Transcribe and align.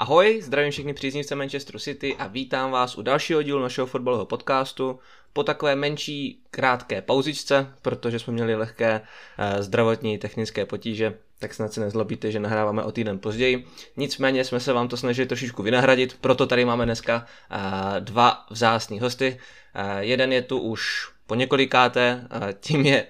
Ahoj, 0.00 0.40
zdravím 0.42 0.70
všechny 0.70 0.94
příznivce 0.94 1.34
Manchesteru 1.34 1.78
City 1.78 2.16
a 2.16 2.26
vítám 2.26 2.70
vás 2.70 2.98
u 2.98 3.02
dalšího 3.02 3.42
dílu 3.42 3.62
našeho 3.62 3.86
fotbalového 3.86 4.26
podcastu 4.26 4.98
po 5.32 5.42
takové 5.42 5.76
menší 5.76 6.42
krátké 6.50 7.02
pauzičce, 7.02 7.66
protože 7.82 8.18
jsme 8.18 8.32
měli 8.32 8.54
lehké 8.54 9.00
eh, 9.38 9.62
zdravotní 9.62 10.18
technické 10.18 10.66
potíže, 10.66 11.14
tak 11.38 11.54
snad 11.54 11.72
se 11.72 11.80
nezlobíte, 11.80 12.30
že 12.30 12.40
nahráváme 12.40 12.82
o 12.82 12.92
týden 12.92 13.18
později. 13.18 13.66
Nicméně 13.96 14.44
jsme 14.44 14.60
se 14.60 14.72
vám 14.72 14.88
to 14.88 14.96
snažili 14.96 15.28
trošičku 15.28 15.62
vynahradit, 15.62 16.16
proto 16.20 16.46
tady 16.46 16.64
máme 16.64 16.84
dneska 16.84 17.26
eh, 17.50 18.00
dva 18.00 18.46
vzácní 18.50 19.00
hosty. 19.00 19.38
Eh, 19.74 20.04
jeden 20.04 20.32
je 20.32 20.42
tu 20.42 20.58
už 20.58 21.10
po 21.26 21.34
několikáté, 21.34 22.28
tím 22.60 22.86
je 22.86 23.06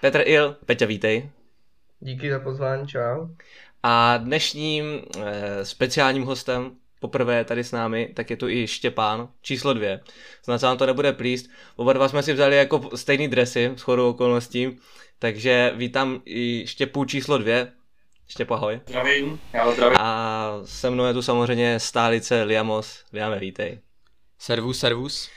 Petr 0.00 0.22
Il. 0.26 0.56
Peťa, 0.66 0.86
vítej. 0.86 1.30
Díky 2.00 2.30
za 2.30 2.38
pozvání, 2.38 2.86
čau. 2.86 3.28
A 3.82 4.16
dnešním 4.16 4.84
e, 4.84 5.64
speciálním 5.64 6.22
hostem 6.24 6.70
poprvé 7.00 7.44
tady 7.44 7.64
s 7.64 7.72
námi, 7.72 8.12
tak 8.16 8.30
je 8.30 8.36
tu 8.36 8.48
i 8.48 8.66
Štěpán, 8.66 9.28
číslo 9.42 9.72
dvě. 9.72 10.00
Snad 10.42 10.58
se 10.58 10.66
vám 10.66 10.78
to 10.78 10.86
nebude 10.86 11.12
plíst. 11.12 11.50
Oba 11.76 11.92
dva 11.92 12.08
jsme 12.08 12.22
si 12.22 12.32
vzali 12.32 12.56
jako 12.56 12.90
stejný 12.94 13.28
dresy, 13.28 13.72
s 13.76 13.80
chodou 13.80 14.10
okolností. 14.10 14.78
Takže 15.18 15.72
vítám 15.76 16.20
i 16.24 16.66
Štěpů 16.66 17.04
číslo 17.04 17.38
dvě. 17.38 17.72
Štěpo, 18.28 18.54
ahoj. 18.54 18.80
Zdravím, 18.86 19.40
já 19.52 19.64
ho 19.64 19.72
zdravím. 19.72 19.98
A 20.00 20.52
se 20.64 20.90
mnou 20.90 21.04
je 21.04 21.12
tu 21.12 21.22
samozřejmě 21.22 21.80
stálice 21.80 22.42
Liamos. 22.42 23.04
Liame, 23.12 23.38
vítej. 23.38 23.80
Servus, 24.38 24.78
servus. 24.78 25.30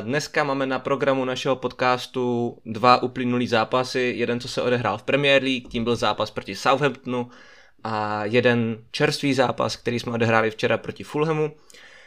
Dneska 0.00 0.44
máme 0.44 0.66
na 0.66 0.78
programu 0.78 1.24
našeho 1.24 1.56
podcastu 1.56 2.56
dva 2.66 3.02
uplynulý 3.02 3.46
zápasy. 3.46 4.12
Jeden, 4.16 4.40
co 4.40 4.48
se 4.48 4.62
odehrál 4.62 4.98
v 4.98 5.02
Premier 5.02 5.42
League, 5.42 5.68
tím 5.68 5.84
byl 5.84 5.96
zápas 5.96 6.30
proti 6.30 6.54
Southamptonu 6.54 7.30
a 7.84 8.24
jeden 8.24 8.78
čerstvý 8.90 9.34
zápas, 9.34 9.76
který 9.76 10.00
jsme 10.00 10.12
odehráli 10.12 10.50
včera 10.50 10.78
proti 10.78 11.04
Fulhamu. 11.04 11.52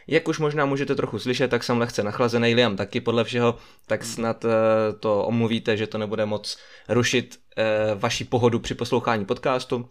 Jak 0.08 0.27
už 0.27 0.40
možná 0.40 0.66
můžete 0.66 0.95
trochu 0.95 1.20
slyšet, 1.20 1.48
tak 1.48 1.63
jsem 1.63 1.77
lehce 1.77 2.03
nachlazený, 2.03 2.56
Liam 2.56 2.75
taky 2.75 3.02
podle 3.02 3.23
všeho, 3.23 3.56
tak 3.88 4.03
snad 4.03 4.45
uh, 4.45 4.52
to 5.00 5.25
omluvíte, 5.25 5.78
že 5.78 5.88
to 5.88 5.97
nebude 5.97 6.25
moc 6.25 6.58
rušit 6.89 7.39
uh, 7.58 8.00
vaši 8.00 8.23
pohodu 8.23 8.59
při 8.59 8.73
poslouchání 8.73 9.25
podcastu. 9.25 9.89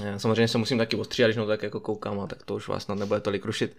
Uh, 0.00 0.16
samozřejmě 0.16 0.48
se 0.48 0.58
musím 0.58 0.78
taky 0.78 0.96
ostříhat, 0.96 1.28
když 1.28 1.36
no 1.36 1.46
tak 1.46 1.62
jako 1.62 1.80
koukám, 1.80 2.20
a 2.20 2.26
tak 2.26 2.42
to 2.42 2.54
už 2.54 2.68
vás 2.68 2.82
snad 2.82 2.98
nebude 2.98 3.20
tolik 3.20 3.44
rušit. 3.44 3.76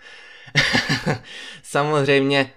samozřejmě 1.64 2.52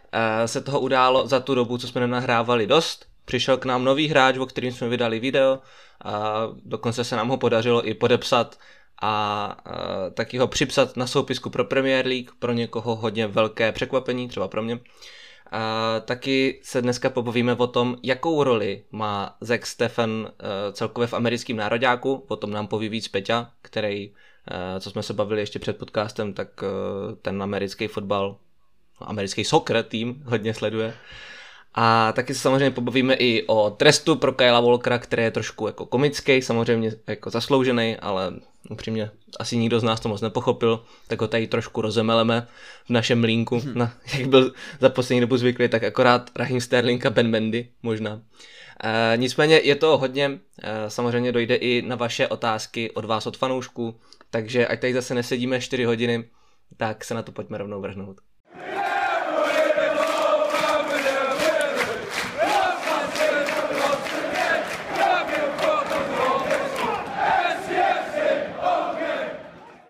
se 0.47 0.61
toho 0.61 0.81
událo 0.81 1.27
za 1.27 1.41
tu 1.41 1.55
dobu, 1.55 1.79
co 1.79 1.89
jsme 1.89 2.01
nenahrávali 2.01 2.67
dost. 2.67 3.07
Přišel 3.29 3.57
k 3.57 3.65
nám 3.65 3.85
nový 3.85 4.09
hráč, 4.09 4.37
o 4.39 4.47
kterým 4.47 4.73
jsme 4.73 4.89
vydali 4.89 5.21
video, 5.21 5.59
a 6.05 6.43
dokonce 6.65 7.05
se 7.05 7.17
nám 7.17 7.29
ho 7.29 7.37
podařilo 7.37 7.89
i 7.89 7.95
podepsat 7.95 8.59
a 9.03 9.57
uh, 9.67 10.15
taky 10.15 10.39
ho 10.39 10.49
připsat 10.49 10.97
na 10.97 11.07
soupisku 11.07 11.51
pro 11.51 11.65
Premier 11.65 12.07
League, 12.07 12.31
pro 12.39 12.53
někoho 12.53 12.97
hodně 12.97 13.27
velké 13.27 13.73
překvapení, 13.73 14.29
třeba 14.29 14.49
pro 14.49 14.63
mě. 14.63 14.81
A 15.53 15.95
taky 16.01 16.61
se 16.63 16.83
dneska 16.83 17.11
popovíme 17.11 17.55
o 17.55 17.67
tom, 17.67 17.97
jakou 18.03 18.45
roli 18.45 18.85
má 18.91 19.37
Zack 19.41 19.67
Stefan 19.67 20.11
uh, 20.11 20.29
celkově 20.73 21.07
v 21.07 21.15
americkém 21.15 21.57
nároďáku, 21.57 22.25
o 22.29 22.37
tom 22.37 22.51
nám 22.51 22.67
poví 22.67 22.89
víc 22.89 23.09
Peťa, 23.09 23.51
který, 23.63 24.11
uh, 24.11 24.81
co 24.81 24.91
jsme 24.91 25.03
se 25.03 25.13
bavili 25.13 25.41
ještě 25.41 25.59
před 25.59 25.79
podcastem, 25.79 26.33
tak 26.33 26.63
uh, 26.63 27.15
ten 27.23 27.43
americký 27.43 27.87
fotbal, 27.87 28.37
americký 29.01 29.45
soccer 29.45 29.83
tým 29.83 30.23
hodně 30.27 30.55
sleduje. 30.55 30.95
A 31.81 32.13
taky 32.13 32.35
se 32.35 32.41
samozřejmě 32.41 32.71
pobavíme 32.71 33.15
i 33.15 33.45
o 33.47 33.71
trestu 33.71 34.17
pro 34.17 34.33
Kyla 34.33 34.61
Walkera, 34.61 34.99
který 34.99 35.23
je 35.23 35.31
trošku 35.31 35.67
jako 35.67 35.87
komický, 35.87 36.43
samozřejmě 36.43 36.93
jako 37.07 37.31
zasloužený, 37.31 37.97
ale 37.97 38.33
upřímně 38.71 39.11
asi 39.41 39.57
nikdo 39.57 39.81
z 39.81 39.83
nás 39.83 40.01
to 40.01 40.09
moc 40.09 40.21
nepochopil, 40.21 40.85
tak 41.09 41.21
ho 41.21 41.29
tady 41.29 41.47
trošku 41.47 41.81
rozemeleme 41.81 42.47
v 42.87 42.91
našem 42.91 43.25
linku, 43.25 43.59
hmm. 43.59 43.79
na, 43.79 43.93
jak 44.19 44.29
byl 44.29 44.53
za 44.81 44.89
poslední 44.89 45.21
dobu 45.21 45.37
zvyklý, 45.37 45.69
tak 45.69 45.85
akorát 45.85 46.31
Rahim 46.37 46.61
Sterling 46.61 47.07
a 47.07 47.11
Ben 47.11 47.29
Mendy 47.29 47.69
možná. 47.83 48.23
E, 48.85 49.17
nicméně 49.17 49.61
je 49.65 49.75
to 49.75 49.99
hodně, 49.99 50.39
e, 50.63 50.91
samozřejmě 50.91 51.33
dojde 51.33 51.55
i 51.55 51.83
na 51.83 51.97
vaše 51.97 52.29
otázky 52.29 52.91
od 52.91 53.05
vás, 53.05 53.27
od 53.27 53.37
fanoušků, 53.37 54.01
takže 54.31 54.67
ať 54.67 54.81
tady 54.81 54.95
zase 54.95 55.15
nesedíme 55.15 55.61
4 55.61 55.85
hodiny, 55.85 56.25
tak 56.77 57.05
se 57.05 57.15
na 57.15 57.23
to 57.23 57.33
pojďme 57.33 57.59
rovnou 57.59 57.81
vrhnout. 57.81 58.17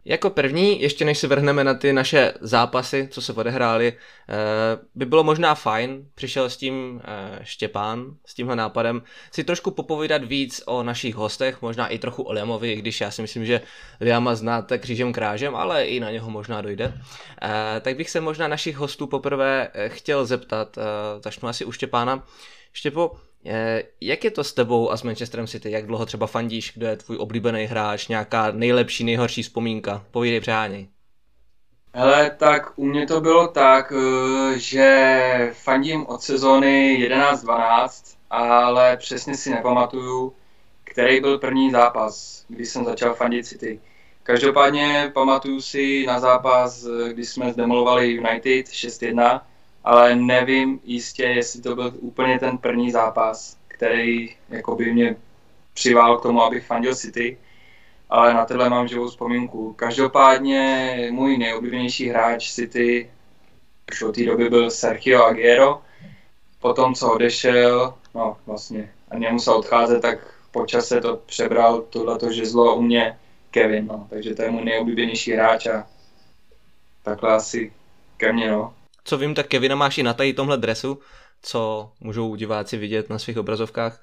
Jako 0.09 0.31
první, 0.31 0.83
ještě 0.83 1.05
než 1.05 1.19
se 1.19 1.27
vrhneme 1.27 1.65
na 1.65 1.75
ty 1.75 1.93
naše 1.93 2.33
zápasy, 2.41 3.09
co 3.11 3.23
se 3.23 3.33
odehrály, 3.33 3.93
eh, 3.93 4.35
by 4.95 5.07
bylo 5.07 5.25
možná 5.25 5.55
fajn, 5.55 6.05
přišel 6.15 6.51
s 6.51 6.57
tím 6.57 7.01
eh, 7.05 7.39
Štěpán, 7.43 8.15
s 8.27 8.35
tímhle 8.35 8.57
nápadem, 8.57 9.03
si 9.33 9.45
trošku 9.45 9.71
popovídat 9.71 10.25
víc 10.25 10.63
o 10.67 10.83
našich 10.83 11.15
hostech, 11.15 11.63
možná 11.63 11.89
i 11.89 11.99
trochu 11.99 12.23
o 12.23 12.33
Liamovi, 12.33 12.77
když 12.77 13.01
já 13.01 13.11
si 13.11 13.23
myslím, 13.23 13.47
že 13.47 13.61
Liama 14.01 14.35
znáte 14.35 14.79
křížem 14.79 15.13
krážem, 15.13 15.57
ale 15.57 15.85
i 15.85 16.01
na 16.01 16.11
něho 16.11 16.31
možná 16.31 16.61
dojde. 16.61 16.95
Eh, 17.43 17.81
tak 17.81 17.97
bych 17.97 18.11
se 18.11 18.21
možná 18.21 18.49
našich 18.49 18.77
hostů 18.77 19.07
poprvé 19.07 19.69
chtěl 19.89 20.27
zeptat, 20.27 20.79
začnu 21.25 21.49
asi 21.49 21.65
u 21.65 21.73
Štěpána. 21.73 22.25
Štěpo, 22.73 23.17
jak 24.01 24.25
je 24.25 24.31
to 24.31 24.45
s 24.45 24.53
tebou 24.53 24.91
a 24.91 24.97
s 24.97 25.03
Manchesterem 25.03 25.47
City? 25.47 25.71
Jak 25.71 25.87
dlouho 25.87 26.07
třeba 26.07 26.27
fandíš? 26.27 26.73
Kdo 26.75 26.87
je 26.87 26.97
tvůj 26.97 27.17
oblíbený 27.21 27.65
hráč? 27.65 28.09
Nějaká 28.09 28.51
nejlepší, 28.51 29.05
nejhorší 29.05 29.43
vzpomínka? 29.43 30.05
Povídej 30.11 30.41
přáněj. 30.41 30.89
Hele, 31.95 32.31
tak 32.31 32.73
u 32.77 32.85
mě 32.85 33.07
to 33.07 33.21
bylo 33.21 33.49
tak, 33.49 33.93
eh, 33.93 34.59
že 34.59 35.51
fandím 35.53 36.07
od 36.07 36.23
sezóny 36.23 36.99
11-12, 36.99 38.17
ale 38.31 38.97
přesně 38.97 39.35
si 39.35 39.51
nepamatuju, 39.51 40.33
který 40.85 41.21
byl 41.21 41.39
první 41.39 41.71
zápas, 41.71 42.45
kdy 42.49 42.67
jsem 42.67 42.85
začal 42.85 43.15
fandit 43.15 43.47
City. 43.47 43.81
Každopádně 44.23 45.11
pamatuju 45.15 45.61
si 45.61 46.07
na 46.07 46.21
zápas, 46.21 46.87
eh, 46.87 47.13
kdy 47.13 47.25
jsme 47.25 47.53
zdemolovali 47.53 48.11
United 48.11 48.69
6-1, 48.69 49.47
ale 49.89 50.17
nevím 50.17 50.81
jistě, 50.85 51.23
jestli 51.23 51.63
to 51.63 51.75
byl 51.75 51.93
úplně 51.99 52.39
ten 52.39 52.59
první 52.59 52.91
zápas, 52.91 53.57
který 53.69 54.37
by 54.77 54.93
mě 54.93 55.17
přivál 55.75 56.19
k 56.19 56.23
tomu, 56.23 56.43
abych 56.43 56.67
fandil 56.67 56.95
City, 56.95 57.39
ale 58.11 58.35
na 58.35 58.45
tohle 58.45 58.71
mám 58.71 58.89
živou 58.89 59.09
vzpomínku. 59.09 59.73
Každopádně 59.73 61.09
můj 61.11 61.39
nejoblíbenější 61.39 62.09
hráč 62.09 62.53
City 62.53 63.11
už 63.93 64.03
od 64.03 64.15
té 64.15 64.25
doby 64.25 64.51
byl 64.51 64.71
Sergio 64.71 65.25
Aguero. 65.25 65.81
Potom, 66.61 66.95
co 66.95 67.13
odešel, 67.13 67.95
no 68.15 68.37
vlastně, 68.47 68.93
a 69.11 69.19
nemusel 69.19 69.55
odcházet, 69.55 70.03
tak 70.03 70.19
po 70.51 70.67
čase 70.67 71.01
to 71.01 71.17
přebral 71.17 71.81
tohleto 71.81 72.33
žezlo 72.33 72.77
u 72.77 72.83
mě 72.83 73.19
Kevin, 73.51 73.87
no. 73.87 74.07
takže 74.11 74.35
to 74.35 74.43
je 74.43 74.51
můj 74.51 74.65
nejoblíbenější 74.65 75.33
hráč 75.33 75.67
a 75.67 75.87
takhle 77.03 77.35
asi 77.35 77.73
ke 78.17 78.33
mně, 78.33 78.51
no 78.51 78.75
co 79.09 79.19
vím, 79.19 79.35
tak 79.35 79.47
Kevina 79.47 79.77
máš 79.77 79.99
i 79.99 80.03
na 80.03 80.15
tady 80.15 80.33
tomhle 80.33 80.57
dresu, 80.57 81.01
co 81.43 81.91
můžou 82.01 82.35
diváci 82.35 82.77
vidět 82.77 83.11
na 83.11 83.19
svých 83.19 83.39
obrazovkách. 83.39 84.03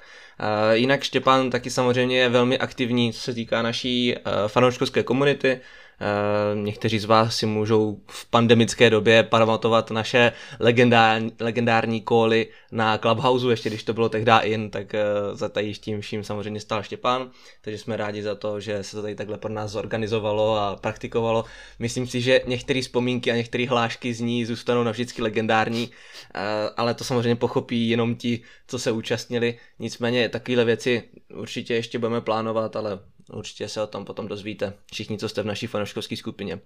Jinak 0.74 1.04
Štěpán 1.04 1.50
taky 1.50 1.70
samozřejmě 1.70 2.20
je 2.20 2.30
velmi 2.30 2.58
aktivní, 2.58 3.14
co 3.14 3.22
se 3.22 3.34
týká 3.34 3.62
naší 3.62 4.16
uh, 4.16 4.48
fanouškovské 4.48 5.04
komunity. 5.04 5.62
Eh, 6.02 6.56
někteří 6.56 7.00
z 7.00 7.06
vás 7.06 7.38
si 7.38 7.46
můžou 7.46 8.02
v 8.08 8.30
pandemické 8.30 8.90
době 8.90 9.24
pamatovat 9.24 9.92
naše 9.92 10.32
legendární, 10.60 11.32
legendární 11.40 12.02
kóly 12.02 12.48
na 12.72 12.98
Clubhouse, 12.98 13.48
ještě 13.48 13.70
když 13.70 13.84
to 13.84 13.94
bylo 13.94 14.10
tehdy 14.10 14.32
in, 14.42 14.70
tak 14.70 14.96
eh, 14.96 15.04
za 15.34 15.50
tady 15.50 15.74
tím 15.74 16.02
vším 16.02 16.24
samozřejmě 16.24 16.60
stál 16.60 16.84
Štěpán, 16.84 17.32
takže 17.62 17.78
jsme 17.78 17.98
rádi 17.98 18.24
za 18.24 18.36
to, 18.36 18.60
že 18.60 18.84
se 18.84 18.96
to 18.96 19.02
tady 19.02 19.16
takhle 19.16 19.38
pro 19.38 19.54
nás 19.54 19.72
zorganizovalo 19.72 20.58
a 20.58 20.76
praktikovalo. 20.76 21.46
Myslím 21.80 22.08
si, 22.08 22.22
že 22.22 22.42
některé 22.46 22.82
vzpomínky 22.82 23.32
a 23.32 23.36
některé 23.36 23.68
hlášky 23.68 24.14
z 24.14 24.20
ní 24.20 24.46
zůstanou 24.46 24.84
navždycky 24.84 25.22
legendární, 25.22 25.92
eh, 26.36 26.40
ale 26.78 26.94
to 26.94 27.04
samozřejmě 27.04 27.36
pochopí 27.36 27.90
jenom 27.90 28.16
ti, 28.16 28.42
co 28.68 28.80
se 28.80 28.92
účastnili. 28.92 29.58
Nicméně 29.80 30.30
takovéhle 30.30 30.66
věci 30.66 31.04
určitě 31.36 31.76
ještě 31.76 32.00
budeme 32.00 32.22
plánovat, 32.22 32.76
ale 32.76 33.00
Určitě 33.34 33.70
se 33.70 33.82
o 33.82 33.88
tom 33.88 34.06
potom 34.06 34.28
dozvíte, 34.28 34.74
všichni, 34.92 35.18
co 35.18 35.30
jste 35.30 35.42
v 35.42 35.46
naší 35.46 35.68
fanouškovské 35.68 36.18
skupině. 36.18 36.60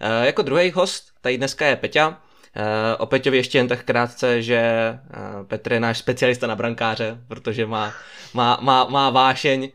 E, 0.00 0.26
jako 0.26 0.42
druhý 0.42 0.70
host 0.70 1.12
tady 1.20 1.38
dneska 1.38 1.66
je 1.66 1.76
Peťa. 1.76 2.22
E, 2.56 2.96
o 2.96 3.06
Peťovi 3.06 3.36
ještě 3.36 3.58
jen 3.58 3.68
tak 3.68 3.84
krátce, 3.84 4.42
že 4.42 4.56
e, 4.56 4.98
Petr 5.46 5.72
je 5.72 5.80
náš 5.80 5.98
specialista 5.98 6.46
na 6.46 6.56
brankáře, 6.56 7.20
protože 7.28 7.66
má, 7.66 7.92
má, 8.34 8.58
má, 8.60 8.84
má 8.84 9.10
vášeň 9.10 9.64
e, 9.64 9.70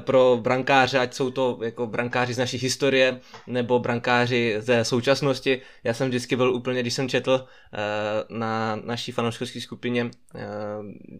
pro 0.00 0.38
brankáře, 0.42 0.98
ať 0.98 1.14
jsou 1.14 1.30
to 1.30 1.58
jako 1.62 1.86
brankáři 1.86 2.34
z 2.34 2.38
naší 2.38 2.58
historie, 2.58 3.20
nebo 3.46 3.78
brankáři 3.78 4.56
ze 4.58 4.84
současnosti. 4.84 5.60
Já 5.84 5.94
jsem 5.94 6.08
vždycky 6.08 6.36
byl 6.36 6.54
úplně, 6.54 6.80
když 6.80 6.94
jsem 6.94 7.08
četl 7.08 7.46
e, 7.72 7.78
na 8.38 8.76
naší 8.76 9.12
fanouškovské 9.12 9.60
skupině 9.60 10.02
e, 10.02 10.10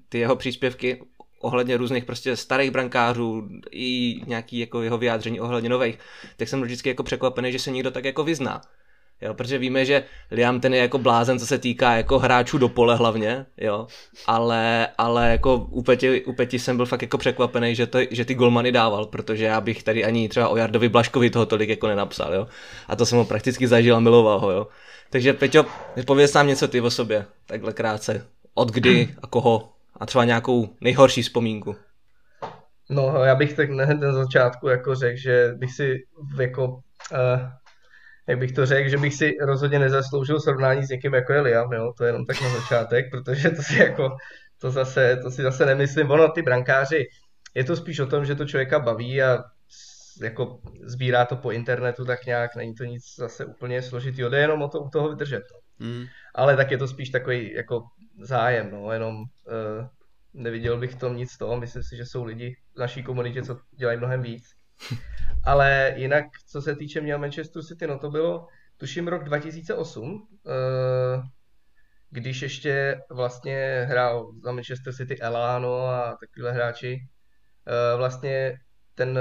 ty 0.08 0.18
jeho 0.18 0.36
příspěvky 0.36 1.02
ohledně 1.42 1.76
různých 1.76 2.04
prostě 2.04 2.36
starých 2.36 2.70
brankářů 2.70 3.48
i 3.70 4.20
nějaký 4.26 4.58
jako 4.58 4.82
jeho 4.82 4.98
vyjádření 4.98 5.40
ohledně 5.40 5.68
nových, 5.68 5.98
tak 6.36 6.48
jsem 6.48 6.62
vždycky 6.62 6.88
jako 6.88 7.02
překvapený, 7.02 7.52
že 7.52 7.58
se 7.58 7.70
někdo 7.70 7.90
tak 7.90 8.04
jako 8.04 8.24
vyzná. 8.24 8.60
Jo, 9.22 9.34
protože 9.34 9.58
víme, 9.58 9.84
že 9.84 10.04
Liam 10.30 10.60
ten 10.60 10.74
je 10.74 10.80
jako 10.80 10.98
blázen, 10.98 11.38
co 11.38 11.46
se 11.46 11.58
týká 11.58 11.92
jako 11.92 12.18
hráčů 12.18 12.58
do 12.58 12.68
pole 12.68 12.96
hlavně, 12.96 13.46
jo, 13.56 13.86
ale, 14.26 14.88
ale 14.98 15.30
jako 15.30 15.66
u 15.70 15.82
Peti, 15.82 16.24
u 16.24 16.32
Peti 16.32 16.58
jsem 16.58 16.76
byl 16.76 16.86
fakt 16.86 17.02
jako 17.02 17.18
překvapený, 17.18 17.74
že, 17.74 17.86
to, 17.86 17.98
že 18.10 18.24
ty 18.24 18.34
golmany 18.34 18.72
dával, 18.72 19.06
protože 19.06 19.44
já 19.44 19.60
bych 19.60 19.82
tady 19.82 20.04
ani 20.04 20.28
třeba 20.28 20.48
o 20.48 20.56
Jardovi 20.56 20.88
Blaškovi 20.88 21.30
toho 21.30 21.46
tolik 21.46 21.68
jako 21.68 21.86
nenapsal, 21.86 22.34
jo, 22.34 22.46
a 22.88 22.96
to 22.96 23.06
jsem 23.06 23.18
ho 23.18 23.24
prakticky 23.24 23.66
zažil 23.66 23.96
a 23.96 24.00
miloval 24.00 24.40
ho, 24.40 24.50
jo. 24.50 24.66
Takže 25.10 25.32
Peťo, 25.32 25.66
pověz 26.06 26.34
nám 26.34 26.46
něco 26.46 26.68
ty 26.68 26.80
o 26.80 26.90
sobě, 26.90 27.26
takhle 27.46 27.72
krátce, 27.72 28.26
od 28.54 28.70
kdy 28.70 29.14
a 29.22 29.26
koho 29.26 29.71
a 30.02 30.06
třeba 30.06 30.24
nějakou 30.24 30.76
nejhorší 30.80 31.22
vzpomínku. 31.22 31.76
No, 32.90 33.24
já 33.24 33.34
bych 33.34 33.54
tak 33.54 33.70
hned 33.70 34.00
na 34.00 34.12
začátku 34.12 34.68
jako 34.68 34.94
řekl, 34.94 35.18
že 35.18 35.52
bych 35.56 35.72
si 35.72 35.98
jako 36.40 36.68
uh, 37.12 37.40
jak 38.28 38.38
bych 38.38 38.52
to 38.52 38.66
řekl, 38.66 38.88
že 38.88 38.98
bych 38.98 39.14
si 39.14 39.32
rozhodně 39.40 39.78
nezasloužil 39.78 40.40
srovnání 40.40 40.86
s 40.86 40.88
někým 40.88 41.14
jako 41.14 41.32
je 41.32 41.40
Liam, 41.40 41.72
jo, 41.72 41.92
to 41.98 42.04
je 42.04 42.08
jenom 42.08 42.26
tak 42.26 42.42
na 42.42 42.48
začátek, 42.48 43.10
protože 43.10 43.50
to 43.50 43.62
si 43.62 43.78
jako, 43.78 44.10
to 44.60 44.70
zase, 44.70 45.16
to 45.22 45.30
si 45.30 45.42
zase 45.42 45.66
nemyslím, 45.66 46.10
ono 46.10 46.28
ty 46.28 46.42
brankáři, 46.42 47.04
je 47.54 47.64
to 47.64 47.76
spíš 47.76 48.00
o 48.00 48.06
tom, 48.06 48.24
že 48.24 48.34
to 48.34 48.46
člověka 48.46 48.78
baví 48.78 49.22
a 49.22 49.38
jako 50.22 50.60
sbírá 50.84 51.24
to 51.24 51.36
po 51.36 51.50
internetu 51.50 52.04
tak 52.04 52.26
nějak, 52.26 52.56
není 52.56 52.74
to 52.74 52.84
nic 52.84 53.04
zase 53.18 53.44
úplně 53.44 53.82
složitý, 53.82 54.22
jde 54.22 54.38
jenom 54.38 54.62
o 54.62 54.68
to 54.68 54.80
u 54.80 54.88
toho 54.88 55.08
vydržet. 55.08 55.42
No. 55.52 55.86
Mm. 55.86 56.04
Ale 56.34 56.56
tak 56.56 56.70
je 56.70 56.78
to 56.78 56.88
spíš 56.88 57.10
takový 57.10 57.54
jako 57.54 57.82
zájem, 58.22 58.70
no, 58.70 58.92
jenom 58.92 59.16
uh, 59.16 59.86
neviděl 60.34 60.78
bych 60.78 60.94
tom 60.94 61.16
nic 61.16 61.36
toho, 61.36 61.60
myslím 61.60 61.82
si, 61.82 61.96
že 61.96 62.06
jsou 62.06 62.24
lidi 62.24 62.56
v 62.74 62.78
naší 62.78 63.02
komunitě, 63.02 63.42
co 63.42 63.58
dělají 63.76 63.98
mnohem 63.98 64.22
víc. 64.22 64.44
Ale 65.44 65.94
jinak, 65.96 66.24
co 66.48 66.62
se 66.62 66.76
týče 66.76 67.00
měl 67.00 67.18
Manchester 67.18 67.62
City, 67.62 67.86
no 67.86 67.98
to 67.98 68.10
bylo, 68.10 68.46
tuším, 68.76 69.08
rok 69.08 69.24
2008, 69.24 70.28
eh, 70.46 71.22
když 72.10 72.42
ještě 72.42 73.00
vlastně 73.10 73.86
hrál 73.88 74.32
za 74.42 74.52
Manchester 74.52 74.94
City 74.94 75.20
Elano 75.20 75.86
a 75.86 76.16
takovýhle 76.20 76.52
hráči. 76.52 77.08
Eh, 77.66 77.96
vlastně 77.96 78.58
ten, 78.94 79.18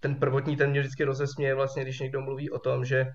ten 0.00 0.14
prvotní, 0.14 0.56
ten 0.56 0.70
mě 0.70 0.80
vždycky 0.80 1.04
rozesměje 1.04 1.54
vlastně, 1.54 1.82
když 1.82 2.00
někdo 2.00 2.20
mluví 2.20 2.50
o 2.50 2.58
tom, 2.58 2.84
že 2.84 3.06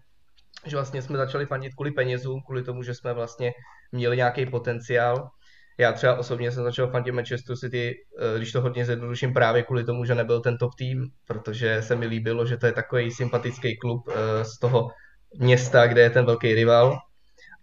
že 0.65 0.75
vlastně 0.75 1.01
jsme 1.01 1.17
začali 1.17 1.45
fandit 1.45 1.73
kvůli 1.73 1.91
penězům, 1.91 2.41
kvůli 2.45 2.63
tomu, 2.63 2.83
že 2.83 2.93
jsme 2.93 3.13
vlastně 3.13 3.51
měli 3.91 4.17
nějaký 4.17 4.45
potenciál 4.45 5.29
já 5.77 5.91
třeba 5.91 6.15
osobně 6.15 6.51
jsem 6.51 6.63
začal 6.63 6.87
fandit 6.87 7.13
Manchester 7.13 7.57
City, 7.57 7.93
eh, 8.19 8.37
když 8.37 8.51
to 8.51 8.61
hodně 8.61 8.85
zjednoduším 8.85 9.33
právě 9.33 9.63
kvůli 9.63 9.83
tomu, 9.83 10.05
že 10.05 10.15
nebyl 10.15 10.41
ten 10.41 10.57
top 10.57 10.75
tým, 10.77 11.07
protože 11.27 11.81
se 11.81 11.95
mi 11.95 12.07
líbilo, 12.07 12.45
že 12.45 12.57
to 12.57 12.65
je 12.65 12.71
takový 12.71 13.11
sympatický 13.11 13.77
klub 13.77 14.09
eh, 14.09 14.45
z 14.45 14.59
toho 14.59 14.87
města, 15.39 15.87
kde 15.87 16.01
je 16.01 16.09
ten 16.09 16.25
velký 16.25 16.53
rival. 16.53 16.97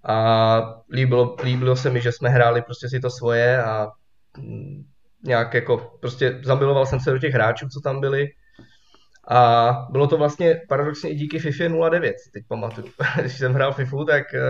A 0.04 0.60
líbilo, 0.92 1.36
líbilo 1.44 1.76
se 1.76 1.90
mi, 1.90 2.00
že 2.00 2.12
jsme 2.12 2.28
hráli 2.28 2.62
prostě 2.62 2.88
si 2.88 3.00
to 3.00 3.10
svoje 3.10 3.62
a 3.62 3.88
mm, 4.38 4.84
nějak 5.24 5.54
jako 5.54 5.98
prostě 6.00 6.40
zamiloval 6.44 6.86
jsem 6.86 7.00
se 7.00 7.10
do 7.10 7.18
těch 7.18 7.34
hráčů, 7.34 7.66
co 7.68 7.80
tam 7.80 8.00
byli. 8.00 8.26
A 9.28 9.72
bylo 9.90 10.06
to 10.06 10.16
vlastně 10.16 10.60
paradoxně 10.68 11.10
i 11.10 11.14
díky 11.14 11.38
FIFA 11.38 11.64
09, 11.90 12.16
teď 12.32 12.44
pamatuju. 12.48 12.86
Když 13.20 13.38
jsem 13.38 13.54
hrál 13.54 13.72
FIFU, 13.72 14.04
tak 14.04 14.34
eh, 14.34 14.40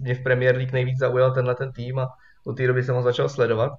mě 0.00 0.14
v 0.14 0.22
Premier 0.22 0.56
League 0.56 0.72
nejvíc 0.72 0.98
zaujal 0.98 1.34
tenhle 1.34 1.54
ten 1.54 1.72
tým 1.72 1.98
a 1.98 2.08
od 2.46 2.56
té 2.56 2.66
doby 2.66 2.82
jsem 2.82 2.94
ho 2.94 3.02
začal 3.02 3.28
sledovat. 3.28 3.72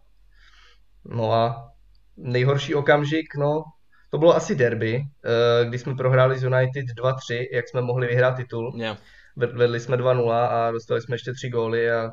No 1.06 1.34
a 1.34 1.72
nejhorší 2.18 2.76
okamžik, 2.76 3.36
no, 3.36 3.64
to 4.10 4.18
bylo 4.18 4.36
asi 4.36 4.56
derby, 4.56 5.02
eh, 5.26 5.66
kdy 5.66 5.80
jsme 5.80 5.96
prohráli 5.96 6.40
z 6.40 6.44
United 6.44 6.86
2-3, 6.98 7.48
jak 7.54 7.68
jsme 7.68 7.82
mohli 7.82 8.08
vyhrát 8.08 8.36
titul. 8.36 8.74
Yeah. 8.78 8.98
Vedli 9.36 9.80
jsme 9.80 9.98
2-0 9.98 10.48
a 10.48 10.72
dostali 10.72 11.02
jsme 11.02 11.16
ještě 11.16 11.34
3 11.34 11.50
góly 11.50 11.92
a 11.92 12.12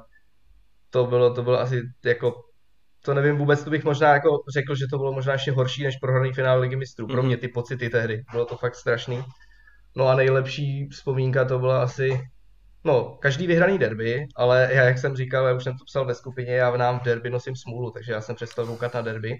to 0.90 1.06
bylo, 1.06 1.34
to 1.34 1.42
bylo 1.42 1.60
asi 1.60 1.82
jako, 2.04 2.44
to 3.04 3.14
nevím 3.14 3.36
vůbec, 3.36 3.64
to 3.64 3.70
bych 3.70 3.84
možná 3.84 4.14
jako 4.14 4.42
řekl, 4.52 4.74
že 4.74 4.86
to 4.90 4.98
bylo 4.98 5.12
možná 5.12 5.32
ještě 5.32 5.52
horší 5.52 5.84
než 5.84 5.96
prohraný 5.96 6.32
finál 6.32 6.60
ligy 6.60 6.76
mistrů. 6.76 7.06
Pro 7.06 7.16
mhm. 7.16 7.26
mě 7.26 7.36
ty 7.36 7.48
pocity 7.48 7.90
tehdy, 7.90 8.24
bylo 8.30 8.44
to 8.44 8.56
fakt 8.56 8.74
strašný. 8.74 9.24
No 9.96 10.08
a 10.08 10.14
nejlepší 10.14 10.88
vzpomínka 10.88 11.44
to 11.44 11.58
byla 11.58 11.82
asi 11.82 12.20
No, 12.84 13.18
každý 13.20 13.46
vyhraný 13.46 13.78
derby, 13.78 14.26
ale 14.36 14.68
já, 14.72 14.84
jak 14.84 14.98
jsem 14.98 15.16
říkal, 15.16 15.46
já 15.46 15.54
už 15.54 15.64
jsem 15.64 15.78
to 15.78 15.84
psal 15.84 16.04
ve 16.04 16.14
skupině, 16.14 16.54
já 16.54 16.70
v 16.70 16.78
nám 16.78 17.00
v 17.00 17.02
derby 17.02 17.30
nosím 17.30 17.56
smůlu, 17.56 17.90
takže 17.90 18.12
já 18.12 18.20
jsem 18.20 18.36
přestal 18.36 18.66
koukat 18.66 18.94
na 18.94 19.02
derby. 19.02 19.38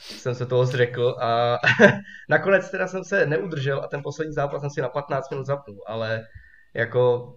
Jsem 0.00 0.34
se 0.34 0.46
toho 0.46 0.66
zřekl 0.66 1.16
a 1.20 1.58
nakonec 2.28 2.70
teda 2.70 2.88
jsem 2.88 3.04
se 3.04 3.26
neudržel 3.26 3.80
a 3.84 3.88
ten 3.88 4.02
poslední 4.02 4.34
zápas 4.34 4.60
jsem 4.60 4.70
si 4.70 4.80
na 4.80 4.88
15 4.88 5.30
minut 5.30 5.46
zapnul, 5.46 5.84
ale 5.86 6.26
jako 6.74 7.32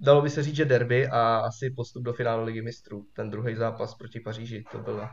dalo 0.00 0.22
by 0.22 0.30
se 0.30 0.42
říct, 0.42 0.56
že 0.56 0.64
derby 0.64 1.06
a 1.06 1.36
asi 1.36 1.70
postup 1.70 2.02
do 2.02 2.12
finále 2.12 2.44
ligy 2.44 2.62
mistrů. 2.62 3.06
Ten 3.12 3.30
druhý 3.30 3.54
zápas 3.54 3.94
proti 3.94 4.20
Paříži, 4.20 4.64
to 4.72 4.78
byla, 4.78 5.10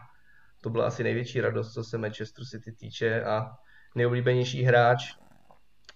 to 0.62 0.70
byla 0.70 0.88
asi 0.88 1.04
největší 1.04 1.42
radost, 1.42 1.74
co 1.74 1.84
se 1.84 1.98
Manchester 1.98 2.46
City 2.46 2.72
týče 2.72 3.24
a 3.24 3.50
nejoblíbenější 3.96 4.64
hráč 4.64 5.14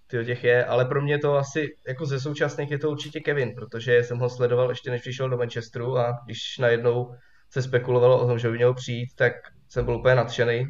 ty 0.07 0.25
těch 0.25 0.43
je, 0.43 0.65
ale 0.65 0.85
pro 0.85 1.01
mě 1.01 1.19
to 1.19 1.35
asi, 1.35 1.75
jako 1.87 2.05
ze 2.05 2.19
současných 2.19 2.71
je 2.71 2.79
to 2.79 2.89
určitě 2.89 3.19
Kevin, 3.19 3.55
protože 3.55 4.03
jsem 4.03 4.17
ho 4.17 4.29
sledoval 4.29 4.69
ještě 4.69 4.91
než 4.91 5.01
přišel 5.01 5.29
do 5.29 5.37
Manchesteru 5.37 5.97
a 5.97 6.19
když 6.25 6.57
najednou 6.57 7.15
se 7.49 7.61
spekulovalo 7.61 8.21
o 8.21 8.27
tom, 8.27 8.39
že 8.39 8.49
by 8.49 8.55
měl 8.57 8.73
přijít, 8.73 9.09
tak 9.15 9.33
jsem 9.69 9.85
byl 9.85 9.95
úplně 9.95 10.15
nadšený. 10.15 10.65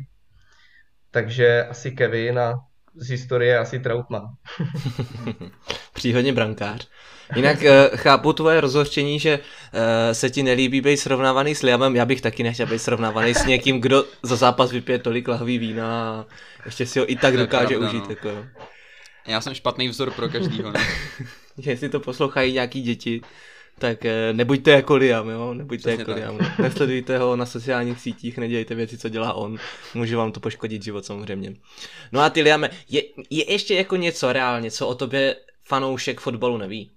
Takže 1.12 1.66
asi 1.66 1.92
Kevin 1.92 2.40
a 2.40 2.54
z 2.96 3.10
historie 3.10 3.58
asi 3.58 3.80
Trautmann. 3.80 4.24
Příhodně 5.94 6.34
brankář. 6.34 6.90
Jinak 7.35 7.57
uh, 7.57 7.97
chápu 7.97 8.33
tvoje 8.33 8.62
rozhořčení, 8.62 9.19
že 9.19 9.39
uh, 9.39 9.79
se 10.13 10.29
ti 10.29 10.44
nelíbí 10.44 10.81
být 10.81 10.97
srovnávaný 10.97 11.56
s 11.56 11.62
Liamem. 11.62 11.95
Já 11.95 12.06
bych 12.06 12.21
taky 12.21 12.44
nechtěl 12.44 12.65
být 12.68 12.79
srovnávaný 12.79 13.33
s 13.33 13.45
někým, 13.45 13.81
kdo 13.81 14.06
za 14.24 14.35
zápas 14.35 14.71
vypije 14.71 15.00
tolik 15.00 15.27
lahví 15.27 15.57
vína 15.57 16.09
a 16.09 16.25
ještě 16.65 16.85
si 16.85 17.00
ho 17.00 17.12
i 17.12 17.15
tak 17.15 17.38
dokáže 17.38 17.68
pravda, 17.68 17.88
užít. 17.88 18.03
No. 18.03 18.09
Jako. 18.09 18.45
Já 19.27 19.41
jsem 19.41 19.53
špatný 19.53 19.88
vzor 19.88 20.12
pro 20.12 20.29
každýho. 20.29 20.71
Ne? 20.71 20.79
Jestli 21.57 21.89
to 21.89 22.00
poslouchají 22.00 22.53
nějaký 22.53 22.81
děti, 22.81 23.21
tak 23.80 24.06
eh, 24.06 24.33
nebuďte 24.33 24.71
jako 24.71 24.95
Liam, 24.95 25.30
jo? 25.30 25.53
Nebuďte 25.53 25.81
Přesně 25.89 26.01
jako 26.01 26.12
tak. 26.12 26.19
Liam. 26.19 26.56
Nesledujte 26.59 27.18
ho 27.18 27.35
na 27.35 27.45
sociálních 27.45 28.00
sítích, 28.00 28.38
nedělejte 28.38 28.75
věci, 28.75 28.97
co 28.97 29.09
dělá 29.09 29.33
on. 29.33 29.57
Může 29.94 30.15
vám 30.15 30.31
to 30.31 30.39
poškodit 30.39 30.83
život 30.83 31.06
samozřejmě. 31.06 31.53
No 32.12 32.21
a 32.21 32.30
ty 32.30 32.41
Liame, 32.41 32.69
je, 32.89 33.03
je 33.30 33.51
ještě 33.51 33.75
jako 33.75 33.95
něco 33.95 34.33
reálně, 34.33 34.71
co 34.71 34.88
o 34.88 34.95
tobě 34.95 35.35
fanoušek 35.63 36.19
fotbalu 36.19 36.57
neví? 36.57 36.91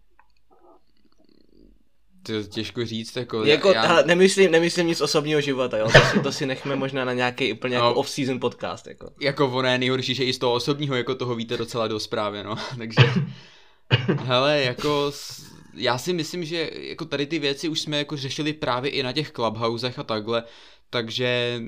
To 2.31 2.37
je 2.37 2.45
těžko 2.45 2.85
říct, 2.85 3.17
jako... 3.17 3.45
jako 3.45 3.73
já... 3.73 3.87
hele, 3.87 4.05
nemyslím, 4.07 4.51
nemyslím 4.51 4.87
nic 4.87 5.01
osobního 5.01 5.41
života, 5.41 5.79
jo, 5.79 5.89
to 5.93 6.01
si, 6.01 6.21
to 6.21 6.33
si 6.33 6.47
nechme 6.47 6.77
možná 6.77 7.05
na 7.05 7.13
nějaký 7.13 7.53
úplně 7.53 7.79
no, 7.79 7.87
jako 7.87 8.01
off-season 8.01 8.41
podcast, 8.41 8.87
jako. 8.87 9.11
Jako 9.21 9.49
ono 9.49 9.69
je 9.69 9.79
nejhorší, 9.79 10.15
že 10.15 10.25
i 10.25 10.33
z 10.33 10.39
toho 10.39 10.53
osobního, 10.53 10.95
jako 10.95 11.15
toho 11.15 11.35
víte 11.35 11.57
docela 11.57 11.89
dost 11.89 12.07
právě, 12.07 12.45
no, 12.45 12.57
takže... 12.79 13.03
hele, 14.25 14.61
jako... 14.61 15.13
Já 15.75 15.99
si 15.99 16.13
myslím, 16.13 16.45
že 16.45 16.71
jako 16.75 17.05
tady 17.05 17.27
ty 17.27 17.39
věci 17.39 17.69
už 17.69 17.81
jsme 17.81 17.99
jako 17.99 18.17
řešili 18.17 18.53
právě 18.53 18.91
i 18.91 19.03
na 19.03 19.13
těch 19.13 19.31
clubhousech 19.31 19.99
a 19.99 20.03
takhle, 20.03 20.45
takže 20.91 21.61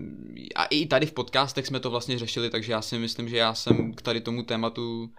a 0.54 0.64
i 0.64 0.86
tady 0.86 1.06
v 1.06 1.12
podcastech 1.12 1.66
jsme 1.66 1.80
to 1.80 1.90
vlastně 1.90 2.18
řešili, 2.18 2.50
takže 2.50 2.72
já 2.72 2.82
si 2.82 2.98
myslím, 2.98 3.28
že 3.28 3.36
já 3.36 3.54
jsem 3.54 3.94
k 3.94 4.02
tady 4.02 4.20
tomu 4.20 4.42
tématu 4.42 5.10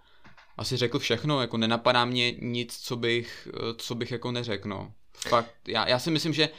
asi 0.57 0.77
řekl 0.77 0.99
všechno, 0.99 1.41
jako 1.41 1.57
nenapadá 1.57 2.05
mě 2.05 2.31
nic, 2.31 2.77
co 2.77 2.95
bych, 2.95 3.47
co 3.77 3.95
bych 3.95 4.11
jako 4.11 4.31
neřekl, 4.31 4.69
no 4.69 4.91
fakt, 5.29 5.55
já, 5.67 5.89
já 5.89 5.99
si 5.99 6.11
myslím, 6.11 6.33
že 6.33 6.49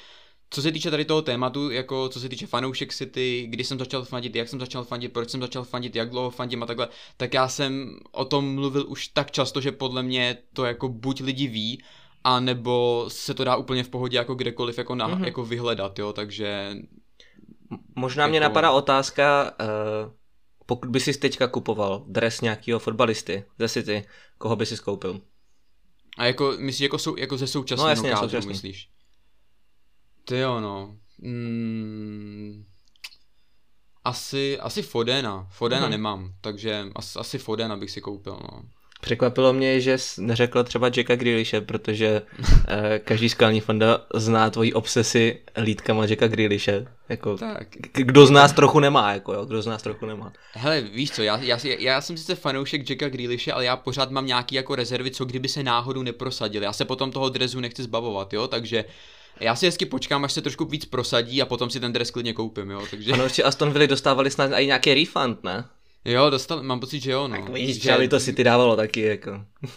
co 0.50 0.62
se 0.62 0.72
týče 0.72 0.90
tady 0.90 1.04
toho 1.04 1.22
tématu, 1.22 1.70
jako 1.70 2.08
co 2.08 2.20
se 2.20 2.28
týče 2.28 2.46
fanoušek 2.46 2.94
City, 2.94 3.46
kdy 3.48 3.64
jsem 3.64 3.78
začal 3.78 4.04
fandit, 4.04 4.36
jak 4.36 4.48
jsem 4.48 4.60
začal 4.60 4.84
fandit, 4.84 5.12
proč 5.12 5.30
jsem 5.30 5.40
začal 5.40 5.64
fandit, 5.64 5.96
jak 5.96 6.10
dlouho 6.10 6.30
fandím 6.30 6.62
a 6.62 6.66
takhle, 6.66 6.88
tak 7.16 7.34
já 7.34 7.48
jsem 7.48 7.98
o 8.12 8.24
tom 8.24 8.54
mluvil 8.54 8.84
už 8.88 9.08
tak 9.08 9.30
často, 9.30 9.60
že 9.60 9.72
podle 9.72 10.02
mě 10.02 10.38
to 10.52 10.64
jako 10.64 10.88
buď 10.88 11.20
lidi 11.20 11.46
ví, 11.46 11.82
a 12.24 12.40
nebo 12.40 13.04
se 13.08 13.34
to 13.34 13.44
dá 13.44 13.56
úplně 13.56 13.84
v 13.84 13.88
pohodě 13.88 14.16
jako 14.16 14.34
kdekoliv 14.34 14.78
jako, 14.78 14.94
na, 14.94 15.08
mm-hmm. 15.08 15.24
jako 15.24 15.44
vyhledat, 15.44 15.98
jo, 15.98 16.12
takže... 16.12 16.76
Možná 17.96 18.22
jako... 18.22 18.30
mě 18.30 18.40
napadá 18.40 18.70
otázka, 18.70 19.54
uh, 19.60 20.12
pokud 20.66 20.90
by 20.90 21.00
si 21.00 21.18
teďka 21.18 21.48
kupoval 21.48 22.04
dres 22.06 22.40
nějakého 22.40 22.78
fotbalisty 22.78 23.44
ze 23.58 23.68
City, 23.68 24.04
koho 24.38 24.56
by 24.56 24.66
si 24.66 24.76
skoupil? 24.76 25.20
A 26.18 26.24
jako, 26.24 26.54
myslíš 26.58 26.80
jako, 26.80 26.98
sou, 26.98 27.16
jako 27.16 27.38
ze 27.38 27.46
současného 27.46 27.86
no, 27.86 27.90
jasně, 27.90 28.10
kádru, 28.10 28.28
současný. 28.28 28.48
myslíš? 28.48 28.88
Ty 30.24 30.38
jo, 30.38 30.60
no. 30.60 30.96
Mm, 31.18 32.64
asi, 34.04 34.58
asi 34.58 34.82
Fodena. 34.82 35.48
Fodena 35.50 35.82
hmm. 35.82 35.90
nemám, 35.90 36.34
takže 36.40 36.86
asi, 36.94 37.18
asi 37.18 37.38
Fodena 37.38 37.76
bych 37.76 37.90
si 37.90 38.00
koupil, 38.00 38.32
no. 38.32 38.62
Překvapilo 39.04 39.52
mě, 39.52 39.80
že 39.80 39.98
jsi 39.98 40.22
neřekl 40.22 40.64
třeba 40.64 40.90
Jacka 40.96 41.16
Grealishe, 41.16 41.60
protože 41.60 42.22
eh, 42.68 42.98
každý 43.04 43.28
skalní 43.28 43.60
fanda 43.60 44.00
zná 44.14 44.50
tvoji 44.50 44.72
obsesi 44.72 45.40
lítkama 45.62 46.04
Jacka 46.04 46.26
Grealishe. 46.28 46.86
Jako, 47.08 47.38
Tak. 47.38 47.66
kdo 47.92 48.26
z 48.26 48.30
nás 48.30 48.52
trochu 48.52 48.80
nemá, 48.80 49.12
jako 49.12 49.32
jo, 49.32 49.44
kdo 49.44 49.62
z 49.62 49.66
nás 49.66 49.82
trochu 49.82 50.06
nemá. 50.06 50.32
Hele, 50.52 50.80
víš 50.80 51.10
co, 51.10 51.22
já, 51.22 51.36
já, 51.36 51.58
já 51.78 52.00
jsem 52.00 52.16
sice 52.16 52.34
fanoušek 52.34 52.90
Jacka 52.90 53.08
Grealishe, 53.08 53.52
ale 53.52 53.64
já 53.64 53.76
pořád 53.76 54.10
mám 54.10 54.26
nějaký 54.26 54.54
jako 54.54 54.74
rezervy, 54.74 55.10
co 55.10 55.24
kdyby 55.24 55.48
se 55.48 55.62
náhodou 55.62 56.02
neprosadil. 56.02 56.62
Já 56.62 56.72
se 56.72 56.84
potom 56.84 57.12
toho 57.12 57.28
dresu 57.28 57.60
nechci 57.60 57.82
zbavovat, 57.82 58.32
jo, 58.32 58.48
takže 58.48 58.84
já 59.40 59.56
si 59.56 59.66
hezky 59.66 59.86
počkám, 59.86 60.24
až 60.24 60.32
se 60.32 60.42
trošku 60.42 60.64
víc 60.64 60.84
prosadí 60.84 61.42
a 61.42 61.46
potom 61.46 61.70
si 61.70 61.80
ten 61.80 61.92
dres 61.92 62.10
klidně 62.10 62.32
koupím, 62.32 62.70
jo, 62.70 62.82
takže... 62.90 63.10
Fanoušci 63.10 63.42
Aston 63.42 63.72
Villa 63.72 63.86
dostávali 63.86 64.30
snad 64.30 64.50
i 64.52 64.66
nějaký 64.66 64.94
refund, 64.94 65.44
ne? 65.44 65.64
Jo, 66.04 66.30
dostal, 66.30 66.62
mám 66.62 66.80
pocit, 66.80 67.00
že 67.00 67.10
jo, 67.10 67.28
no. 67.28 67.36
Tak 67.36 67.48
vidíš, 67.48 67.82
Že- 67.82 67.98
by 67.98 68.08
to 68.08 68.20
si 68.20 68.32
ty 68.32 68.44
dávalo 68.44 68.76
taky, 68.76 69.00
jako. 69.00 69.30
víš- 69.62 69.70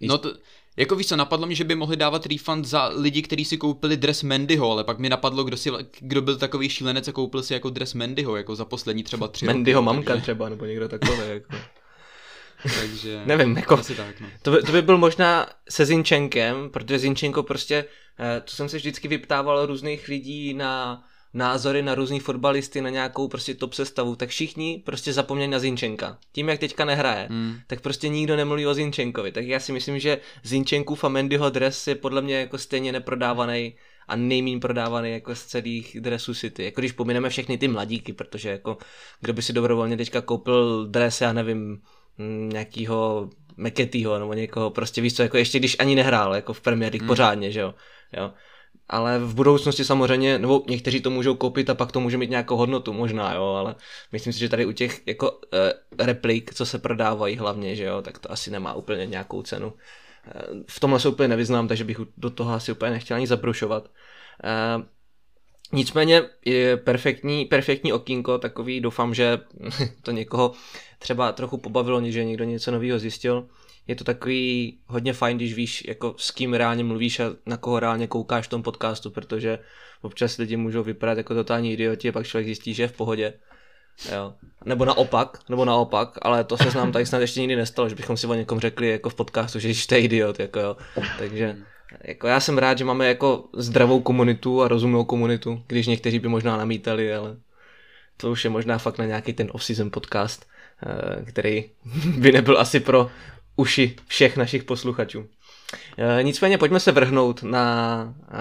No 0.08 0.18
to, 0.18 0.32
jako 0.76 0.96
víš 0.96 1.06
co, 1.08 1.16
napadlo 1.16 1.46
mě, 1.46 1.56
že 1.56 1.64
by 1.64 1.74
mohli 1.74 1.96
dávat 1.96 2.26
refund 2.26 2.64
za 2.64 2.88
lidi, 2.88 3.22
kteří 3.22 3.44
si 3.44 3.56
koupili 3.56 3.96
dres 3.96 4.22
Mendyho, 4.22 4.70
ale 4.72 4.84
pak 4.84 4.98
mi 4.98 5.08
napadlo, 5.08 5.44
kdo, 5.44 5.56
si, 5.56 5.70
kdo 6.00 6.22
byl 6.22 6.36
takový 6.36 6.68
šílenec 6.68 7.08
a 7.08 7.12
koupil 7.12 7.42
si 7.42 7.52
jako 7.52 7.70
dres 7.70 7.94
Mendyho, 7.94 8.36
jako 8.36 8.56
za 8.56 8.64
poslední 8.64 9.02
třeba 9.02 9.28
tři 9.28 9.46
Mendyho 9.46 9.80
roky, 9.80 9.84
mamka 9.86 10.12
takže, 10.12 10.22
třeba, 10.22 10.48
nebo 10.48 10.64
někdo 10.64 10.88
takový, 10.88 11.18
jako. 11.28 11.54
takže 12.80 13.22
Nevím, 13.26 13.56
jako- 13.56 13.74
asi 13.78 13.94
tak, 13.94 14.20
no. 14.20 14.26
To 14.42 14.50
by, 14.50 14.62
to 14.62 14.72
by 14.72 14.82
byl 14.82 14.98
možná 14.98 15.46
se 15.70 15.86
Zinčenkem, 15.86 16.70
protože 16.70 16.98
Zinčenko 16.98 17.42
prostě, 17.42 17.84
eh, 18.36 18.40
to 18.40 18.52
jsem 18.52 18.68
se 18.68 18.76
vždycky 18.76 19.08
vyptával 19.08 19.66
různých 19.66 20.08
lidí 20.08 20.54
na 20.54 21.02
názory 21.36 21.82
na 21.82 21.94
různý 21.94 22.20
fotbalisty, 22.20 22.80
na 22.80 22.90
nějakou 22.90 23.28
prostě 23.28 23.54
top 23.54 23.74
sestavu, 23.74 24.16
tak 24.16 24.28
všichni 24.28 24.82
prostě 24.84 25.12
zapomněli 25.12 25.50
na 25.50 25.58
Zinčenka. 25.58 26.18
Tím, 26.32 26.48
jak 26.48 26.60
teďka 26.60 26.84
nehraje, 26.84 27.26
Hmm. 27.30 27.54
tak 27.66 27.80
prostě 27.80 28.08
nikdo 28.08 28.36
nemluví 28.36 28.66
o 28.66 28.74
Zinčenkovi. 28.74 29.32
Tak 29.32 29.44
já 29.44 29.60
si 29.60 29.72
myslím, 29.72 29.98
že 29.98 30.18
Zinčenkův 30.44 31.04
a 31.04 31.08
Mendyho 31.08 31.50
dres 31.50 31.86
je 31.86 31.94
podle 31.94 32.22
mě 32.22 32.34
jako 32.40 32.58
stejně 32.58 32.92
neprodávaný 32.92 33.74
a 34.08 34.16
nejméně 34.16 34.58
prodávaný 34.60 35.12
jako 35.12 35.34
z 35.34 35.44
celých 35.44 35.96
dresů 36.00 36.34
City. 36.34 36.64
Jako 36.64 36.80
když 36.80 36.92
pomineme 36.92 37.28
všechny 37.30 37.58
ty 37.58 37.68
mladíky, 37.68 38.12
protože 38.12 38.48
jako 38.48 38.78
kdo 39.20 39.32
by 39.32 39.42
si 39.42 39.52
dobrovolně 39.52 39.96
teďka 39.96 40.20
koupil 40.20 40.86
dres, 40.86 41.20
já 41.20 41.32
nevím, 41.32 41.80
mm, 42.18 42.48
nějakýho 42.52 43.30
Meketýho 43.56 44.18
nebo 44.18 44.32
někoho, 44.34 44.70
prostě 44.70 45.00
víš 45.00 45.14
co, 45.16 45.22
jako 45.22 45.36
ještě 45.36 45.58
když 45.58 45.76
ani 45.78 45.94
nehrál 45.94 46.34
jako 46.34 46.52
v 46.52 46.60
Premier 46.60 46.92
League 46.92 47.02
Hmm. 47.02 47.08
pořádně, 47.08 47.50
že 47.52 47.60
jo. 47.60 47.74
jo. 48.16 48.32
Ale 48.88 49.18
v 49.18 49.34
budoucnosti 49.34 49.84
samozřejmě, 49.84 50.38
nebo 50.38 50.64
někteří 50.68 51.00
to 51.00 51.10
můžou 51.10 51.34
koupit 51.34 51.70
a 51.70 51.74
pak 51.74 51.92
to 51.92 52.00
může 52.00 52.18
mít 52.18 52.30
nějakou 52.30 52.56
hodnotu, 52.56 52.92
možná, 52.92 53.34
jo, 53.34 53.44
ale 53.44 53.74
myslím 54.12 54.32
si, 54.32 54.38
že 54.38 54.48
tady 54.48 54.66
u 54.66 54.72
těch 54.72 55.06
jako 55.06 55.30
uh, 55.30 55.38
replik, 55.98 56.54
co 56.54 56.66
se 56.66 56.78
prodávají 56.78 57.36
hlavně, 57.36 57.76
že 57.76 57.84
jo, 57.84 58.02
tak 58.02 58.18
to 58.18 58.32
asi 58.32 58.50
nemá 58.50 58.74
úplně 58.74 59.06
nějakou 59.06 59.42
cenu. 59.42 59.66
Uh, 59.66 60.62
v 60.68 60.80
tomhle 60.80 61.00
se 61.00 61.08
úplně 61.08 61.28
nevyznám, 61.28 61.68
takže 61.68 61.84
bych 61.84 62.00
do 62.16 62.30
toho 62.30 62.52
asi 62.52 62.72
úplně 62.72 62.90
nechtěl 62.90 63.16
ani 63.16 63.26
zabrušovat. 63.26 63.90
Uh, 64.78 64.84
Nicméně 65.72 66.22
je 66.44 66.76
perfektní, 66.76 67.44
perfektní 67.44 67.92
okýnko, 67.92 68.38
takový 68.38 68.80
doufám, 68.80 69.14
že 69.14 69.40
to 70.02 70.10
někoho 70.10 70.52
třeba 70.98 71.32
trochu 71.32 71.58
pobavilo, 71.58 72.10
že 72.10 72.24
někdo 72.24 72.44
něco 72.44 72.70
nového 72.70 72.98
zjistil. 72.98 73.48
Je 73.88 73.94
to 73.96 74.04
takový 74.04 74.78
hodně 74.86 75.12
fajn, 75.12 75.36
když 75.36 75.54
víš, 75.54 75.84
jako 75.88 76.14
s 76.18 76.30
kým 76.30 76.54
reálně 76.54 76.84
mluvíš 76.84 77.20
a 77.20 77.24
na 77.46 77.56
koho 77.56 77.80
reálně 77.80 78.06
koukáš 78.06 78.46
v 78.46 78.50
tom 78.50 78.62
podcastu, 78.62 79.10
protože 79.10 79.58
občas 80.02 80.36
lidi 80.36 80.56
můžou 80.56 80.82
vypadat 80.82 81.18
jako 81.18 81.34
totální 81.34 81.72
idioti 81.72 82.08
a 82.08 82.12
pak 82.12 82.26
člověk 82.26 82.46
zjistí, 82.46 82.74
že 82.74 82.82
je 82.82 82.88
v 82.88 82.96
pohodě. 82.96 83.34
Jo. 84.12 84.34
Nebo 84.64 84.84
naopak, 84.84 85.38
nebo 85.48 85.64
naopak, 85.64 86.18
ale 86.22 86.44
to 86.44 86.56
se 86.56 86.78
nám 86.78 86.92
tady 86.92 87.06
snad 87.06 87.18
ještě 87.18 87.40
nikdy 87.40 87.56
nestalo, 87.56 87.88
že 87.88 87.94
bychom 87.94 88.16
si 88.16 88.26
o 88.26 88.34
někom 88.34 88.60
řekli 88.60 88.88
jako 88.88 89.10
v 89.10 89.14
podcastu, 89.14 89.58
že 89.58 89.68
jsi 89.68 89.96
idiot, 89.96 90.40
jako 90.40 90.60
jo. 90.60 90.76
Takže 91.18 91.56
jako 92.04 92.26
já 92.26 92.40
jsem 92.40 92.58
rád, 92.58 92.78
že 92.78 92.84
máme 92.84 93.08
jako 93.08 93.48
zdravou 93.54 94.00
komunitu 94.00 94.62
a 94.62 94.68
rozumnou 94.68 95.04
komunitu, 95.04 95.62
když 95.66 95.86
někteří 95.86 96.18
by 96.18 96.28
možná 96.28 96.56
namítali, 96.56 97.14
ale 97.14 97.36
to 98.16 98.30
už 98.30 98.44
je 98.44 98.50
možná 98.50 98.78
fakt 98.78 98.98
na 98.98 99.04
nějaký 99.04 99.32
ten 99.32 99.48
off-season 99.52 99.90
podcast, 99.90 100.46
eh, 100.86 101.24
který 101.24 101.64
by 102.18 102.32
nebyl 102.32 102.58
asi 102.58 102.80
pro 102.80 103.10
uši 103.56 103.96
všech 104.06 104.36
našich 104.36 104.64
posluchačů. 104.64 105.26
Eh, 105.98 106.22
Nicméně 106.22 106.58
pojďme 106.58 106.80
se 106.80 106.92
vrhnout 106.92 107.42
na 107.42 108.14
eh, 108.28 108.36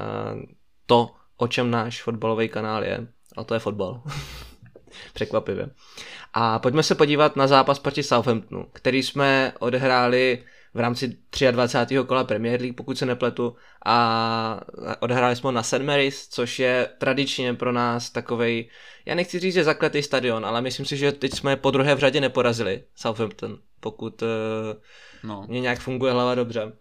to, 0.86 1.12
o 1.38 1.48
čem 1.48 1.72
náš 1.72 2.04
fotbalový 2.04 2.50
kanál 2.50 2.84
je, 2.84 3.08
a 3.38 3.44
to 3.44 3.54
je 3.54 3.60
fotbal. 3.60 4.02
Překvapivě. 5.14 5.70
A 6.34 6.60
pojďme 6.60 6.84
se 6.84 6.96
podívat 6.96 7.36
na 7.36 7.48
zápas 7.48 7.80
proti 7.80 8.04
Southamptonu, 8.04 8.68
který 8.74 9.04
jsme 9.04 9.54
odehráli 9.60 10.44
v 10.74 10.80
rámci 10.80 11.18
23. 11.52 11.96
kola 12.08 12.24
Premier 12.24 12.62
League, 12.62 12.76
pokud 12.76 12.98
se 12.98 13.06
nepletu, 13.06 13.56
a 13.86 14.62
odehráli 15.00 15.36
jsme 15.36 15.48
ho 15.48 15.52
na 15.52 15.64
St. 15.64 15.82
Mary's, 15.82 16.28
což 16.28 16.60
je 16.60 16.90
tradičně 16.98 17.54
pro 17.54 17.72
nás 17.72 18.10
takovej, 18.10 18.70
já 19.06 19.16
nechci 19.16 19.40
říct, 19.40 19.54
že 19.54 19.64
zakletý 19.64 20.04
stadion, 20.04 20.46
ale 20.46 20.62
myslím 20.62 20.86
si, 20.86 20.98
že 20.98 21.12
teď 21.12 21.34
jsme 21.34 21.56
po 21.56 21.72
druhé 21.72 21.96
v 21.96 22.00
řadě 22.00 22.22
neporazili 22.22 22.84
Southampton, 22.96 23.58
pokud 23.86 24.22
uh, 24.22 24.28
No. 25.24 25.46
mě 25.48 25.62
nějak 25.62 25.80
funguje 25.80 26.12
hlava 26.14 26.36
dobře. 26.36 26.72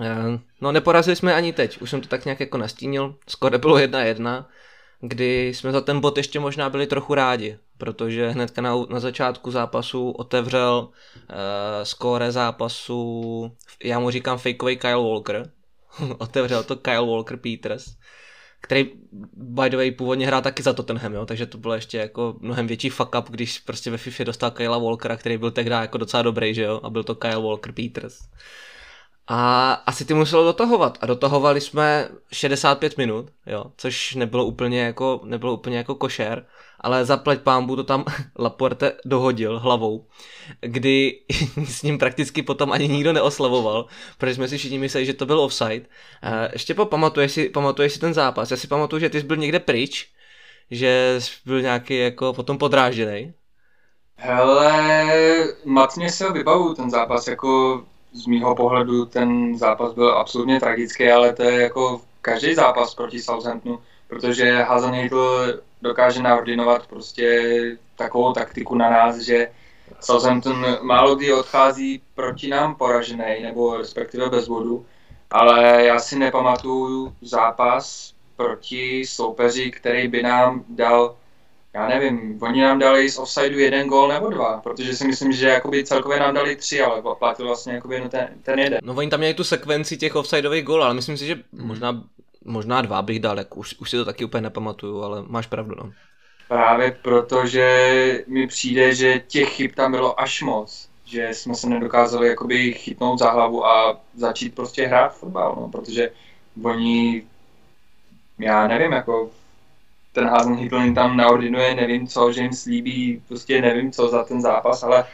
Eh, 0.00 0.38
No 0.60 0.72
neporazili 0.72 1.16
jsme 1.16 1.34
ani 1.34 1.52
teď, 1.52 1.80
už 1.82 1.90
jsem 1.90 2.00
to 2.00 2.08
tak 2.08 2.24
nějak 2.24 2.40
jako 2.40 2.58
nastínil, 2.58 3.14
skoro 3.28 3.58
bylo 3.58 3.76
1-1, 3.78 4.44
kdy 5.00 5.48
jsme 5.48 5.72
za 5.72 5.80
ten 5.80 6.00
bod 6.00 6.16
ještě 6.16 6.40
možná 6.40 6.70
byli 6.70 6.86
trochu 6.86 7.14
rádi, 7.14 7.58
protože 7.78 8.28
hnedka 8.30 8.62
na, 8.62 8.74
na 8.88 9.00
začátku 9.00 9.50
zápasu 9.50 10.10
otevřel 10.10 10.88
uh, 10.88 11.34
skóre 11.82 12.32
zápasu, 12.32 13.52
já 13.84 13.98
mu 13.98 14.10
říkám 14.10 14.38
fakeový 14.38 14.76
Kyle 14.76 15.02
Walker, 15.10 15.50
otevřel 16.18 16.62
to 16.64 16.76
Kyle 16.76 17.06
Walker 17.06 17.36
Peters, 17.36 17.84
který 18.64 18.90
by 19.32 19.70
the 19.70 19.76
way 19.76 19.90
původně 19.90 20.26
hrál 20.26 20.42
taky 20.42 20.62
za 20.62 20.72
Tottenham, 20.72 21.14
jo, 21.14 21.26
takže 21.26 21.46
to 21.46 21.58
bylo 21.58 21.74
ještě 21.74 21.98
jako 21.98 22.36
mnohem 22.40 22.66
větší 22.66 22.90
fuck 22.90 23.14
up, 23.18 23.30
když 23.30 23.58
prostě 23.58 23.90
ve 23.90 23.98
FIFA 23.98 24.24
dostal 24.24 24.50
Kyla 24.50 24.78
Walkera, 24.78 25.16
který 25.16 25.38
byl 25.38 25.50
tehdy 25.50 25.70
jako 25.70 25.98
docela 25.98 26.22
dobrý, 26.22 26.54
že 26.54 26.62
jo, 26.62 26.80
a 26.82 26.90
byl 26.90 27.04
to 27.04 27.14
Kyle 27.14 27.42
Walker 27.42 27.72
Peters. 27.72 28.18
A 29.26 29.72
asi 29.72 30.04
ty 30.04 30.14
muselo 30.14 30.44
dotahovat 30.44 30.98
a 31.00 31.06
dotahovali 31.06 31.60
jsme 31.60 32.08
65 32.32 32.98
minut, 32.98 33.30
jo, 33.46 33.64
což 33.76 34.14
nebylo 34.14 34.44
úplně 34.44 34.80
jako, 34.80 35.20
nebylo 35.24 35.54
úplně 35.54 35.76
jako 35.76 35.94
košer, 35.94 36.46
ale 36.80 37.04
zaplať 37.04 37.40
pámbu 37.40 37.76
to 37.76 37.84
tam 37.84 38.04
Laporte 38.38 38.92
dohodil 39.04 39.58
hlavou, 39.58 40.06
kdy 40.60 41.20
s 41.64 41.82
ním 41.82 41.98
prakticky 41.98 42.42
potom 42.42 42.72
ani 42.72 42.88
nikdo 42.88 43.12
neoslavoval, 43.12 43.86
protože 44.18 44.34
jsme 44.34 44.48
si 44.48 44.58
všichni 44.58 44.78
mysleli, 44.78 45.06
že 45.06 45.14
to 45.14 45.26
byl 45.26 45.40
offside. 45.40 45.80
Uh, 45.80 46.56
Štěpo, 46.56 46.86
pamatuješ 46.86 47.32
si, 47.32 47.48
pamatuješ 47.48 47.92
si 47.92 47.98
ten 47.98 48.14
zápas? 48.14 48.50
Já 48.50 48.56
si 48.56 48.66
pamatuju, 48.66 49.00
že 49.00 49.10
ty 49.10 49.20
jsi 49.20 49.26
byl 49.26 49.36
někde 49.36 49.60
pryč, 49.60 50.08
že 50.70 51.16
jsi 51.18 51.30
byl 51.46 51.62
nějaký 51.62 51.98
jako 51.98 52.32
potom 52.32 52.58
podrážděný. 52.58 53.32
Hele, 54.16 54.84
matně 55.64 56.10
se 56.10 56.32
vybavu 56.32 56.74
ten 56.74 56.90
zápas, 56.90 57.28
jako 57.28 57.82
z 58.14 58.26
mýho 58.26 58.54
pohledu 58.54 59.04
ten 59.04 59.58
zápas 59.58 59.92
byl 59.92 60.12
absolutně 60.12 60.60
tragický, 60.60 61.10
ale 61.10 61.32
to 61.32 61.42
je 61.42 61.62
jako 61.62 62.00
každý 62.22 62.54
zápas 62.54 62.94
proti 62.94 63.22
Southamptonu, 63.22 63.78
protože 64.08 64.62
Hasenhüttl 64.62 65.60
dokáže 65.82 66.22
naordinovat 66.22 66.86
prostě 66.86 67.52
takovou 67.96 68.32
taktiku 68.32 68.74
na 68.74 68.90
nás, 68.90 69.18
že 69.18 69.50
Southampton 70.00 70.66
málo 70.82 71.14
kdy 71.14 71.32
odchází 71.32 72.02
proti 72.14 72.48
nám 72.48 72.74
poražený, 72.74 73.42
nebo 73.42 73.76
respektive 73.76 74.30
bez 74.30 74.48
bodu, 74.48 74.86
ale 75.30 75.84
já 75.84 75.98
si 75.98 76.18
nepamatuju 76.18 77.14
zápas 77.22 78.14
proti 78.36 79.04
soupeři, 79.06 79.70
který 79.70 80.08
by 80.08 80.22
nám 80.22 80.64
dal 80.68 81.16
já 81.74 81.88
nevím, 81.88 82.38
oni 82.42 82.62
nám 82.62 82.78
dali 82.78 83.10
z 83.10 83.18
offsideu 83.18 83.58
jeden 83.58 83.88
gól 83.88 84.08
nebo 84.08 84.30
dva, 84.30 84.60
protože 84.60 84.96
si 84.96 85.06
myslím, 85.06 85.32
že 85.32 85.48
jakoby 85.48 85.84
celkově 85.84 86.20
nám 86.20 86.34
dali 86.34 86.56
tři, 86.56 86.82
ale 86.82 87.02
platil 87.18 87.46
vlastně 87.46 87.72
jakoby 87.74 87.94
jenom 87.94 88.10
ten, 88.10 88.28
ten 88.42 88.58
jeden. 88.58 88.80
No 88.82 88.94
oni 88.94 89.10
tam 89.10 89.20
měli 89.20 89.34
tu 89.34 89.44
sekvenci 89.44 89.96
těch 89.96 90.16
offsideových 90.16 90.64
gólů, 90.64 90.82
ale 90.82 90.94
myslím 90.94 91.16
si, 91.16 91.26
že 91.26 91.36
možná, 91.52 92.04
možná 92.44 92.82
dva 92.82 93.02
bych 93.02 93.20
dal, 93.20 93.38
jak 93.38 93.56
už, 93.56 93.74
už 93.78 93.90
si 93.90 93.96
to 93.96 94.04
taky 94.04 94.24
úplně 94.24 94.40
nepamatuju, 94.40 95.02
ale 95.02 95.22
máš 95.26 95.46
pravdu, 95.46 95.74
no. 95.74 95.92
Právě 96.48 96.96
protože 97.02 98.24
mi 98.26 98.46
přijde, 98.46 98.94
že 98.94 99.18
těch 99.18 99.48
chyb 99.48 99.70
tam 99.74 99.90
bylo 99.92 100.20
až 100.20 100.42
moc, 100.42 100.88
že 101.04 101.28
jsme 101.32 101.54
se 101.54 101.68
nedokázali 101.68 102.28
jakoby 102.28 102.72
chytnout 102.72 103.18
za 103.18 103.30
hlavu 103.30 103.66
a 103.66 104.00
začít 104.16 104.54
prostě 104.54 104.86
hrát 104.86 105.16
fotbal, 105.16 105.56
no, 105.60 105.68
protože 105.68 106.10
oni, 106.62 107.22
já 108.38 108.68
nevím, 108.68 108.92
jako 108.92 109.30
ten 110.14 110.28
Hasenhüttl 110.28 110.76
jim 110.76 110.94
tam 110.94 111.16
naordinuje, 111.16 111.74
nevím 111.74 112.06
co, 112.06 112.32
že 112.32 112.42
jim 112.42 112.52
slíbí, 112.52 113.22
prostě 113.28 113.60
nevím 113.60 113.92
co 113.92 114.08
za 114.08 114.24
ten 114.24 114.40
zápas, 114.40 114.82
ale 114.82 115.04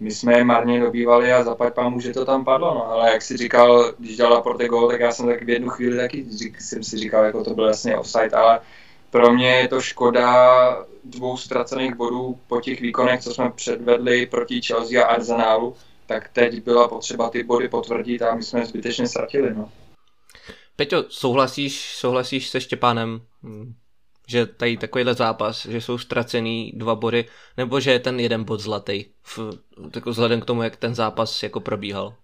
my 0.00 0.10
jsme 0.10 0.38
je 0.38 0.44
marně 0.44 0.80
dobývali 0.80 1.32
a 1.32 1.44
zapať 1.44 1.74
pámu, 1.74 2.00
že 2.00 2.12
to 2.12 2.24
tam 2.24 2.44
padlo, 2.44 2.74
no, 2.74 2.90
ale 2.90 3.12
jak 3.12 3.22
si 3.22 3.36
říkal, 3.36 3.92
když 3.98 4.16
dala 4.16 4.40
Porte 4.40 4.68
gol, 4.68 4.88
tak 4.88 5.00
já 5.00 5.12
jsem 5.12 5.26
tak 5.26 5.42
v 5.42 5.48
jednu 5.48 5.68
chvíli 5.68 5.96
taky 5.96 6.26
řík, 6.30 6.60
jsem 6.60 6.82
si 6.82 6.98
říkal, 6.98 7.24
jako 7.24 7.44
to 7.44 7.54
byl 7.54 7.66
jasně 7.66 7.96
offside, 7.96 8.30
ale 8.30 8.60
pro 9.10 9.32
mě 9.32 9.48
je 9.48 9.68
to 9.68 9.80
škoda 9.80 10.86
dvou 11.04 11.36
ztracených 11.36 11.94
bodů 11.94 12.38
po 12.46 12.60
těch 12.60 12.80
výkonech, 12.80 13.20
co 13.20 13.34
jsme 13.34 13.50
předvedli 13.50 14.26
proti 14.26 14.60
Chelsea 14.62 15.04
a 15.04 15.08
Arsenalu, 15.08 15.74
tak 16.06 16.28
teď 16.28 16.64
byla 16.64 16.88
potřeba 16.88 17.30
ty 17.30 17.42
body 17.42 17.68
potvrdit 17.68 18.22
a 18.22 18.34
my 18.34 18.42
jsme 18.42 18.66
zbytečně 18.66 19.08
ztratili. 19.08 19.54
No. 19.54 19.70
Peťo, 20.76 21.04
souhlasíš, 21.08 21.96
souhlasíš 21.96 22.48
se 22.48 22.60
Štěpánem, 22.60 23.20
hm, 23.42 23.74
že 24.26 24.46
tady 24.46 24.76
takovýhle 24.76 25.14
zápas, 25.14 25.66
že 25.66 25.80
jsou 25.80 25.98
ztracený 25.98 26.72
dva 26.76 26.94
body, 26.94 27.24
nebo 27.56 27.80
že 27.80 27.92
je 27.92 27.98
ten 27.98 28.20
jeden 28.20 28.44
bod 28.44 28.60
zlatý, 28.60 29.04
v, 29.22 29.38
jako 29.94 30.10
vzhledem 30.10 30.40
k 30.40 30.44
tomu, 30.44 30.62
jak 30.62 30.76
ten 30.76 30.94
zápas 30.94 31.42
jako 31.42 31.60
probíhal? 31.60 32.16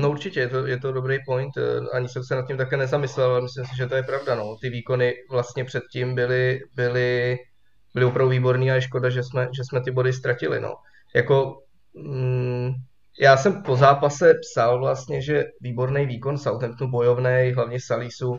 No 0.00 0.10
určitě, 0.10 0.40
je 0.40 0.48
to, 0.48 0.66
je 0.66 0.78
to 0.78 0.92
dobrý 0.92 1.18
point, 1.26 1.56
eh, 1.56 1.96
ani 1.96 2.08
jsem 2.08 2.24
se 2.24 2.34
nad 2.34 2.46
tím 2.46 2.56
také 2.56 2.76
nezamyslel, 2.76 3.30
ale 3.30 3.40
myslím 3.40 3.64
si, 3.64 3.76
že 3.76 3.86
to 3.86 3.94
je 3.94 4.02
pravda, 4.02 4.34
no. 4.34 4.56
Ty 4.60 4.70
výkony 4.70 5.14
vlastně 5.30 5.64
předtím 5.64 6.14
byly, 6.14 6.60
byly, 6.74 7.36
byly 7.94 8.06
opravdu 8.06 8.30
výborný 8.30 8.70
a 8.70 8.74
je 8.74 8.82
škoda, 8.82 9.10
že 9.10 9.22
jsme, 9.22 9.48
že 9.56 9.62
jsme 9.64 9.80
ty 9.80 9.90
body 9.90 10.12
ztratili, 10.12 10.60
no. 10.60 10.74
Jako, 11.14 11.62
mm, 11.94 12.70
já 13.20 13.36
jsem 13.36 13.62
po 13.62 13.76
zápase 13.76 14.34
psal 14.40 14.80
vlastně, 14.80 15.22
že 15.22 15.44
výborný 15.60 16.06
výkon 16.06 16.38
Southamptonu, 16.38 16.90
bojovný, 16.90 17.52
hlavně 17.54 17.80
Salisu 17.80 18.38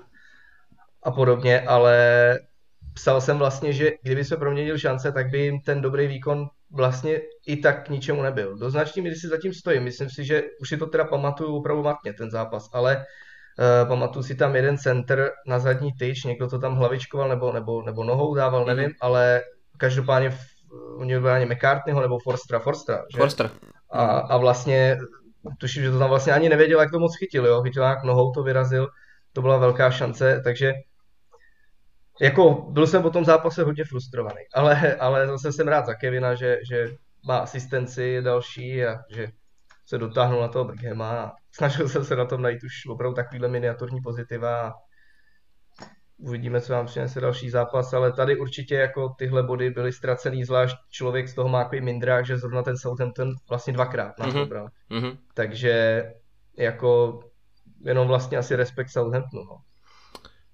a 1.03 1.11
podobně, 1.11 1.61
ale 1.61 2.35
psal 2.93 3.21
jsem 3.21 3.37
vlastně, 3.37 3.73
že 3.73 3.91
kdyby 4.03 4.25
se 4.25 4.37
proměnil 4.37 4.77
šance, 4.77 5.11
tak 5.11 5.29
by 5.29 5.39
jim 5.39 5.61
ten 5.61 5.81
dobrý 5.81 6.07
výkon 6.07 6.47
vlastně 6.71 7.21
i 7.47 7.57
tak 7.57 7.85
k 7.85 7.89
ničemu 7.89 8.21
nebyl. 8.21 8.57
Do 8.57 8.69
značné 8.69 9.01
míry 9.01 9.15
si 9.15 9.27
zatím 9.27 9.53
stojím. 9.53 9.83
Myslím 9.83 10.09
si, 10.09 10.25
že 10.25 10.43
už 10.61 10.69
si 10.69 10.77
to 10.77 10.87
teda 10.87 11.03
pamatuju 11.03 11.55
opravdu 11.55 11.83
matně, 11.83 12.13
ten 12.13 12.31
zápas, 12.31 12.69
ale 12.73 12.97
uh, 12.97 13.87
pamatuju 13.87 14.23
si 14.23 14.35
tam 14.35 14.55
jeden 14.55 14.77
center 14.77 15.31
na 15.47 15.59
zadní 15.59 15.93
tyč, 15.93 16.23
někdo 16.23 16.47
to 16.47 16.59
tam 16.59 16.75
hlavičkoval 16.75 17.29
nebo, 17.29 17.53
nebo, 17.53 17.81
nebo 17.81 18.03
nohou 18.03 18.35
dával, 18.35 18.63
mm-hmm. 18.63 18.75
nevím, 18.75 18.91
ale 19.01 19.41
každopádně 19.77 20.37
u 20.97 21.03
něj 21.03 21.19
byl 21.19 21.31
ani 21.31 21.45
McCartneyho 21.45 22.01
nebo 22.01 22.19
Forstra, 22.19 22.59
Forstra, 22.59 23.03
že? 23.15 23.17
Forstra. 23.17 23.51
A, 23.91 24.05
a 24.05 24.37
vlastně 24.37 24.97
tuším, 25.59 25.83
že 25.83 25.91
to 25.91 25.99
tam 25.99 26.09
vlastně 26.09 26.33
ani 26.33 26.49
nevěděl, 26.49 26.79
jak 26.79 26.91
to 26.91 26.99
moc 26.99 27.17
chytil, 27.17 27.45
jo? 27.45 27.61
chytil 27.61 27.83
jak 27.83 28.03
nohou, 28.03 28.31
to 28.31 28.43
vyrazil, 28.43 28.87
to 29.33 29.41
byla 29.41 29.57
velká 29.57 29.91
šance, 29.91 30.41
takže 30.43 30.73
jako 32.21 32.67
byl 32.69 32.87
jsem 32.87 33.01
po 33.01 33.09
tom 33.09 33.25
zápase 33.25 33.63
hodně 33.63 33.83
frustrovaný, 33.85 34.41
ale, 34.53 34.95
ale 34.95 35.27
zase 35.27 35.51
jsem 35.51 35.67
rád 35.67 35.85
za 35.85 35.93
Kevina, 35.93 36.35
že, 36.35 36.57
že 36.69 36.87
má 37.27 37.37
asistenci 37.37 38.21
další 38.21 38.85
a 38.85 38.97
že 39.09 39.27
se 39.85 39.97
dotáhnul 39.97 40.41
na 40.41 40.47
toho 40.47 40.65
Brghema 40.65 41.21
a 41.21 41.31
snažil 41.51 41.89
jsem 41.89 42.05
se 42.05 42.15
na 42.15 42.25
tom 42.25 42.41
najít 42.41 42.63
už 42.63 42.85
opravdu 42.89 43.15
takovýhle 43.15 43.47
miniaturní 43.47 44.01
pozitiva 44.01 44.67
a 44.67 44.73
uvidíme, 46.17 46.61
co 46.61 46.73
vám 46.73 46.85
přinese 46.85 47.21
další 47.21 47.49
zápas, 47.49 47.93
ale 47.93 48.13
tady 48.13 48.39
určitě 48.39 48.75
jako 48.75 49.09
tyhle 49.09 49.43
body 49.43 49.69
byly 49.69 49.93
ztracený, 49.93 50.43
zvlášť 50.43 50.77
člověk 50.89 51.27
z 51.27 51.35
toho 51.35 51.49
má 51.49 51.63
takový 51.63 51.81
mindrák, 51.81 52.25
že 52.25 52.37
zrovna 52.37 52.63
ten 52.63 52.77
Southampton 52.77 53.33
vlastně 53.49 53.73
dvakrát 53.73 54.19
nás 54.19 54.29
mm-hmm. 54.29 54.39
dobral. 54.39 54.67
Mm-hmm. 54.91 55.17
Takže 55.33 56.03
jako 56.57 57.19
jenom 57.81 58.07
vlastně 58.07 58.37
asi 58.37 58.55
respekt 58.55 58.89
Southamptonu. 58.89 59.43
No. 59.43 59.57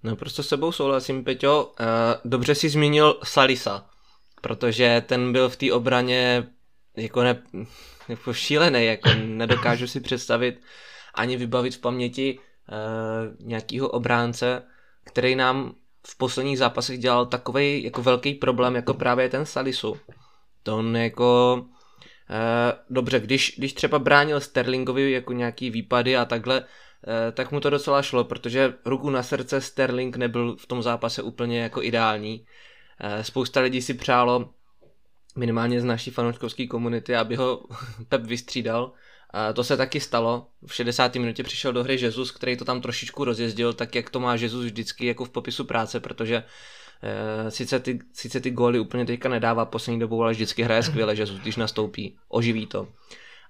No 0.06 0.16
prostě 0.16 0.44
s 0.44 0.48
sebou 0.48 0.72
souhlasím, 0.72 1.24
Peťo. 1.24 1.64
Uh, 1.64 1.86
dobře 2.26 2.56
si 2.56 2.70
zmínil 2.70 3.20
Salisa, 3.24 3.90
protože 4.42 5.04
ten 5.08 5.32
byl 5.32 5.50
v 5.50 5.56
té 5.56 5.74
obraně 5.74 6.48
jako, 6.98 7.24
ne, 7.24 7.44
jako 8.08 8.34
šílený, 8.34 8.86
jako 8.86 9.10
nedokážu 9.26 9.88
si 9.88 10.00
představit 10.00 10.62
ani 11.14 11.38
vybavit 11.38 11.76
v 11.76 11.82
paměti 11.82 12.40
uh, 12.40 13.48
nějakého 13.48 13.90
obránce, 13.90 14.64
který 15.04 15.36
nám 15.36 15.76
v 16.08 16.18
posledních 16.18 16.58
zápasech 16.58 17.00
dělal 17.00 17.26
takový 17.26 17.84
jako 17.84 18.02
velký 18.02 18.34
problém, 18.34 18.76
jako 18.76 18.94
právě 18.94 19.30
ten 19.30 19.46
Salisu. 19.46 19.98
To 20.64 20.78
on 20.78 20.98
jako 20.98 21.56
uh, 21.60 22.80
dobře, 22.90 23.20
když, 23.20 23.56
když 23.58 23.74
třeba 23.74 24.00
bránil 24.00 24.40
Sterlingovi 24.40 25.12
jako 25.12 25.34
nějaký 25.34 25.70
výpady 25.70 26.18
a 26.18 26.26
takhle, 26.26 26.60
Eh, 26.62 26.66
tak 27.32 27.52
mu 27.52 27.60
to 27.60 27.70
docela 27.70 28.02
šlo, 28.02 28.24
protože 28.24 28.74
ruku 28.86 29.10
na 29.10 29.24
srdce 29.24 29.62
Sterling 29.62 30.18
nebyl 30.18 30.56
v 30.56 30.68
tom 30.68 30.84
zápase 30.84 31.22
úplně 31.22 31.62
jako 31.62 31.84
ideální. 31.84 32.46
Eh, 33.00 33.24
spousta 33.24 33.60
lidí 33.60 33.82
si 33.82 33.94
přálo 33.94 34.50
minimálně 35.36 35.82
z 35.82 35.84
naší 35.84 36.12
fanouškovské 36.12 36.68
komunity, 36.68 37.16
aby 37.16 37.36
ho 37.36 37.62
Pep 38.10 38.22
vystřídal. 38.22 38.92
A 39.30 39.54
to 39.54 39.64
se 39.64 39.78
taky 39.78 40.00
stalo. 40.00 40.48
V 40.66 40.74
60. 40.74 41.16
minutě 41.16 41.44
přišel 41.44 41.74
do 41.74 41.84
hry 41.84 42.02
Jesus, 42.02 42.32
který 42.32 42.58
to 42.58 42.66
tam 42.66 42.82
trošičku 42.82 43.24
rozjezdil, 43.24 43.74
tak 43.74 43.96
jak 43.96 44.10
to 44.10 44.20
má 44.20 44.36
Jesus 44.36 44.66
vždycky 44.66 45.06
jako 45.06 45.26
v 45.26 45.30
popisu 45.30 45.66
práce, 45.66 46.00
protože 46.00 46.44
sice, 47.50 47.80
ty, 47.80 48.00
sice 48.14 48.40
ty 48.40 48.52
góly 48.52 48.80
úplně 48.80 49.06
teďka 49.06 49.30
nedává 49.30 49.66
poslední 49.66 50.00
dobou, 50.00 50.24
ale 50.24 50.32
vždycky 50.32 50.64
hraje 50.64 50.84
skvěle 50.84 51.16
Jesus, 51.16 51.40
když 51.40 51.56
nastoupí, 51.56 52.18
oživí 52.30 52.66
to 52.66 52.88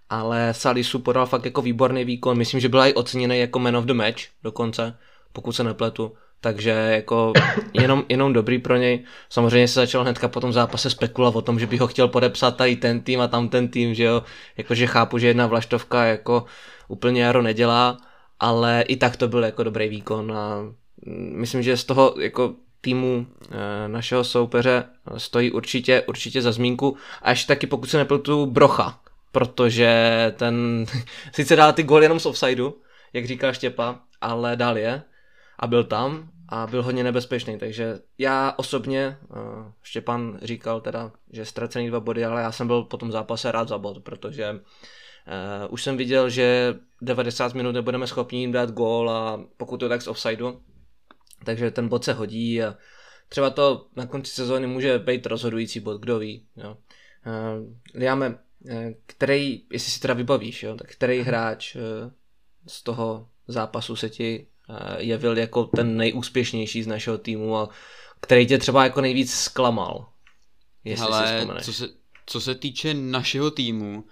ale 0.10 0.54
Salisu 0.54 1.00
podal 1.00 1.26
fakt 1.26 1.46
jako 1.46 1.62
výborný 1.62 2.06
výkon, 2.06 2.38
myslím, 2.38 2.60
že 2.60 2.70
byl 2.70 2.80
i 2.80 2.94
oceněný 2.94 3.40
jako 3.40 3.60
man 3.60 3.78
of 3.78 3.86
the 3.86 3.94
match 3.94 4.22
dokonce, 4.44 4.98
pokud 5.34 5.52
se 5.52 5.64
nepletu, 5.64 6.14
takže 6.42 6.70
jako 6.70 7.34
jenom, 7.74 8.06
jenom 8.10 8.34
dobrý 8.34 8.60
pro 8.60 8.76
něj. 8.76 9.04
Samozřejmě 9.30 9.68
se 9.68 9.80
začal 9.80 10.02
hnedka 10.02 10.28
po 10.28 10.40
tom 10.40 10.54
zápase 10.54 10.90
spekulovat 10.90 11.36
o 11.36 11.42
tom, 11.42 11.60
že 11.60 11.68
by 11.68 11.78
ho 11.78 11.88
chtěl 11.88 12.08
podepsat 12.08 12.58
tady 12.58 12.76
ten 12.76 13.02
tým 13.02 13.22
a 13.22 13.28
tam 13.28 13.50
ten 13.50 13.68
tým, 13.68 13.94
že 13.94 14.04
jo, 14.04 14.24
jakože 14.58 14.88
chápu, 14.88 15.18
že 15.18 15.28
jedna 15.28 15.48
vlaštovka 15.48 16.06
jako 16.06 16.46
úplně 16.88 17.24
jaro 17.24 17.42
nedělá, 17.42 17.98
ale 18.40 18.82
i 18.82 18.96
tak 18.96 19.18
to 19.18 19.28
byl 19.28 19.44
jako 19.44 19.64
dobrý 19.64 19.90
výkon 19.90 20.32
a 20.32 20.62
myslím, 21.32 21.64
že 21.64 21.78
z 21.78 21.84
toho 21.84 22.16
jako 22.20 22.54
týmu 22.82 23.26
e, 23.52 23.88
našeho 23.88 24.24
soupeře 24.24 24.84
stojí 25.18 25.52
určitě, 25.52 26.02
určitě 26.02 26.42
za 26.42 26.52
zmínku. 26.52 26.98
A 27.22 27.30
ještě 27.30 27.48
taky 27.48 27.68
pokud 27.68 27.90
se 27.90 27.98
nepletu 27.98 28.46
Brocha, 28.46 29.00
protože 29.36 29.90
ten 30.38 30.86
sice 31.32 31.56
dal 31.56 31.74
ty 31.74 31.84
gól 31.84 32.04
jenom 32.04 32.20
z 32.20 32.26
offsideu, 32.26 32.82
jak 33.14 33.26
říká 33.26 33.54
Štěpa, 33.54 34.00
ale 34.22 34.56
dal 34.56 34.78
je 34.78 35.02
a 35.60 35.68
byl 35.68 35.84
tam 35.84 36.30
a 36.50 36.68
byl 36.68 36.84
hodně 36.84 37.04
nebezpečný, 37.04 37.58
takže 37.58 38.00
já 38.18 38.54
osobně, 38.58 39.18
uh, 39.30 39.38
Štěpan 39.84 40.40
říkal 40.42 40.82
teda, 40.82 41.12
že 41.32 41.46
ztracený 41.46 41.88
dva 41.88 42.00
body, 42.00 42.26
ale 42.26 42.42
já 42.42 42.52
jsem 42.52 42.68
byl 42.68 42.84
po 42.84 42.98
tom 42.98 43.12
zápase 43.12 43.52
rád 43.52 43.68
za 43.68 43.78
bod, 43.78 44.04
protože 44.04 44.52
uh, 44.52 44.60
už 45.70 45.84
jsem 45.84 45.98
viděl, 45.98 46.30
že 46.30 46.76
90 47.02 47.54
minut 47.54 47.72
nebudeme 47.72 48.08
schopni 48.08 48.40
jim 48.40 48.52
dát 48.52 48.72
gól 48.72 49.10
a 49.10 49.44
pokud 49.58 49.78
to 49.78 49.90
tak 49.90 50.02
z 50.02 50.08
offsideu, 50.08 50.62
takže 51.46 51.72
ten 51.72 51.88
bod 51.88 52.04
se 52.04 52.14
hodí 52.14 52.64
a 52.64 52.76
třeba 53.30 53.50
to 53.50 53.88
na 53.96 54.06
konci 54.06 54.32
sezóny 54.32 54.68
může 54.68 55.00
být 55.00 55.26
rozhodující 55.26 55.80
bod, 55.80 56.02
kdo 56.02 56.20
ví. 56.20 56.46
Jo. 56.56 56.70
Uh, 56.70 56.76
Eh, 57.26 57.60
který, 59.06 59.62
jestli 59.72 59.92
si 59.92 60.00
teda 60.00 60.14
vybavíš, 60.14 60.64
jo, 60.64 60.76
tak 60.76 60.92
který 60.92 61.22
hráč 61.22 61.76
eh, 61.76 61.80
z 62.68 62.84
toho 62.84 63.30
zápasu 63.48 63.96
se 63.96 64.10
ti 64.10 64.48
eh, 64.70 65.04
jevil 65.04 65.38
jako 65.38 65.64
ten 65.64 65.98
nejúspěšnější 65.98 66.84
z 66.84 66.88
našeho 66.88 67.18
týmu 67.18 67.58
a 67.58 67.70
který 68.22 68.48
tě 68.48 68.58
třeba 68.58 68.84
jako 68.84 69.02
nejvíc 69.02 69.34
zklamal, 69.34 70.10
jestli 70.84 71.06
Hele, 71.06 71.48
si 71.58 71.66
co 71.66 71.74
se, 71.74 71.90
co 72.26 72.42
se 72.42 72.56
týče 72.56 72.94
našeho 72.94 73.52
týmu, 73.52 74.04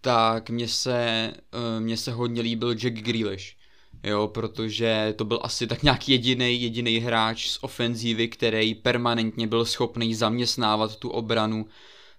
tak 0.00 0.50
mně 0.50 0.68
se, 0.68 1.32
mně 1.78 1.96
se 1.96 2.12
hodně 2.12 2.42
líbil 2.42 2.74
Jack 2.74 2.94
Grealish. 2.94 3.56
Jo, 4.02 4.28
protože 4.28 5.14
to 5.16 5.24
byl 5.24 5.40
asi 5.42 5.66
tak 5.66 5.82
nějak 5.82 6.08
jediný 6.08 6.62
jediný 6.62 6.98
hráč 6.98 7.48
z 7.48 7.58
ofenzívy, 7.60 8.28
který 8.28 8.74
permanentně 8.74 9.46
byl 9.46 9.64
schopný 9.64 10.14
zaměstnávat 10.14 10.96
tu 10.96 11.08
obranu 11.10 11.66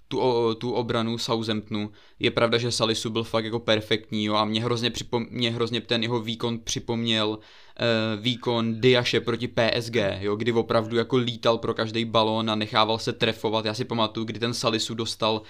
tu, 0.08 0.22
tu 0.58 0.72
obranu 0.72 1.18
Southamptonu. 1.18 1.92
Je 2.20 2.32
pravda, 2.32 2.58
že 2.58 2.72
Salisu 2.72 3.10
byl 3.10 3.24
fakt 3.24 3.46
jako 3.46 3.60
perfektní 3.60 4.26
jo, 4.26 4.36
a 4.36 4.46
mě 4.46 4.64
hrozně, 4.64 4.92
připom, 4.92 5.26
mě 5.30 5.52
hrozně 5.52 5.82
ten 5.82 6.04
jeho 6.04 6.20
výkon 6.20 6.60
připomněl 6.60 7.28
uh, 7.30 8.22
výkon 8.22 8.82
Diaše 8.82 9.20
proti 9.20 9.48
PSG, 9.48 9.96
jo, 10.20 10.36
kdy 10.36 10.52
opravdu 10.52 10.98
jako 10.98 11.18
lítal 11.18 11.58
pro 11.58 11.74
každý 11.74 12.06
balón 12.06 12.50
a 12.50 12.56
nechával 12.56 13.00
se 13.00 13.14
trefovat. 13.14 13.66
Já 13.66 13.74
si 13.74 13.86
pamatuju, 13.86 14.26
kdy 14.26 14.40
ten 14.40 14.54
Salisu 14.54 14.94
dostal 14.94 15.42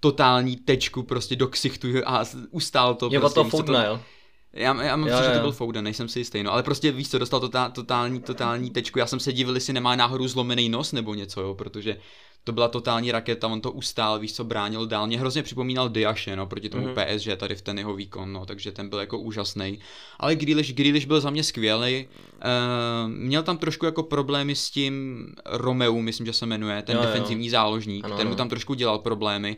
totální 0.00 0.56
tečku 0.56 1.02
prostě 1.02 1.36
do 1.36 1.48
ksichtu 1.48 1.88
a 2.06 2.24
ustál 2.50 2.94
to. 2.94 3.08
Je 3.12 3.20
prostě, 3.20 3.34
to 3.34 3.44
Foudna, 3.44 3.84
jo? 3.84 4.00
Já, 4.52 4.82
já 4.82 4.96
mám 4.96 5.08
jo, 5.08 5.16
že 5.22 5.34
to 5.34 5.40
byl 5.40 5.52
Foden, 5.52 5.84
nejsem 5.84 6.08
si 6.08 6.18
jistý, 6.18 6.42
no, 6.42 6.52
ale 6.52 6.62
prostě 6.62 6.92
víš 6.92 7.10
co, 7.10 7.18
dostal 7.18 7.40
totál, 7.40 7.70
totální, 7.70 8.20
totální 8.20 8.70
tečku, 8.70 8.98
já 8.98 9.06
jsem 9.06 9.20
se 9.20 9.32
divil, 9.32 9.54
jestli 9.54 9.72
nemá 9.72 9.96
náhodou 9.96 10.28
zlomený 10.28 10.68
nos 10.68 10.92
nebo 10.92 11.14
něco, 11.14 11.40
jo, 11.40 11.54
protože 11.54 11.96
to 12.44 12.52
byla 12.52 12.68
totální 12.68 13.12
raketa, 13.12 13.48
on 13.48 13.60
to 13.60 13.70
ustál, 13.72 14.18
víš 14.18 14.34
co, 14.34 14.44
bránil 14.44 14.86
dál. 14.86 15.06
Mě 15.06 15.18
hrozně 15.18 15.42
připomínal 15.42 15.88
Diaše, 15.88 16.36
no, 16.36 16.46
proti 16.46 16.68
tomu 16.68 16.86
mm-hmm. 16.86 17.16
PSG 17.16 17.40
tady 17.40 17.54
v 17.54 17.62
ten 17.62 17.78
jeho 17.78 17.94
výkon, 17.94 18.32
no, 18.32 18.46
takže 18.46 18.72
ten 18.72 18.88
byl 18.88 18.98
jako 18.98 19.18
úžasný. 19.18 19.78
Ale 20.18 20.36
Grealish, 20.36 20.72
Grealish 20.72 21.06
byl 21.06 21.20
za 21.20 21.30
mě 21.30 21.44
skvělý. 21.44 22.06
Uh, 22.06 23.10
měl 23.10 23.42
tam 23.42 23.58
trošku 23.58 23.86
jako 23.86 24.02
problémy 24.02 24.54
s 24.54 24.70
tím 24.70 25.26
Romeu, 25.46 26.00
myslím, 26.00 26.26
že 26.26 26.32
se 26.32 26.46
jmenuje, 26.46 26.82
ten 26.82 26.96
jo, 26.96 27.02
defenzivní 27.02 27.46
jo. 27.46 27.50
záložník, 27.50 28.04
ano, 28.04 28.16
ten 28.16 28.28
mu 28.28 28.34
tam 28.34 28.48
trošku 28.48 28.74
dělal 28.74 28.98
problémy 28.98 29.56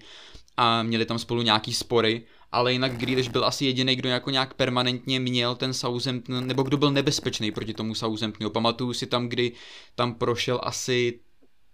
a 0.56 0.82
měli 0.82 1.04
tam 1.04 1.18
spolu 1.18 1.42
nějaký 1.42 1.74
spory, 1.74 2.22
ale 2.52 2.72
jinak 2.72 2.96
Grealish 2.96 3.28
byl 3.28 3.44
asi 3.44 3.64
jediný, 3.64 3.96
kdo 3.96 4.08
jako 4.08 4.30
nějak 4.30 4.54
permanentně 4.54 5.20
měl 5.20 5.54
ten 5.54 5.74
Southampton, 5.74 6.46
nebo 6.46 6.62
kdo 6.62 6.76
byl 6.76 6.90
nebezpečný 6.90 7.50
proti 7.50 7.74
tomu 7.74 7.94
Southamptonu. 7.94 8.50
Pamatuju 8.50 8.92
si 8.92 9.06
tam, 9.06 9.28
kdy 9.28 9.52
tam 9.94 10.14
prošel 10.14 10.60
asi 10.62 11.20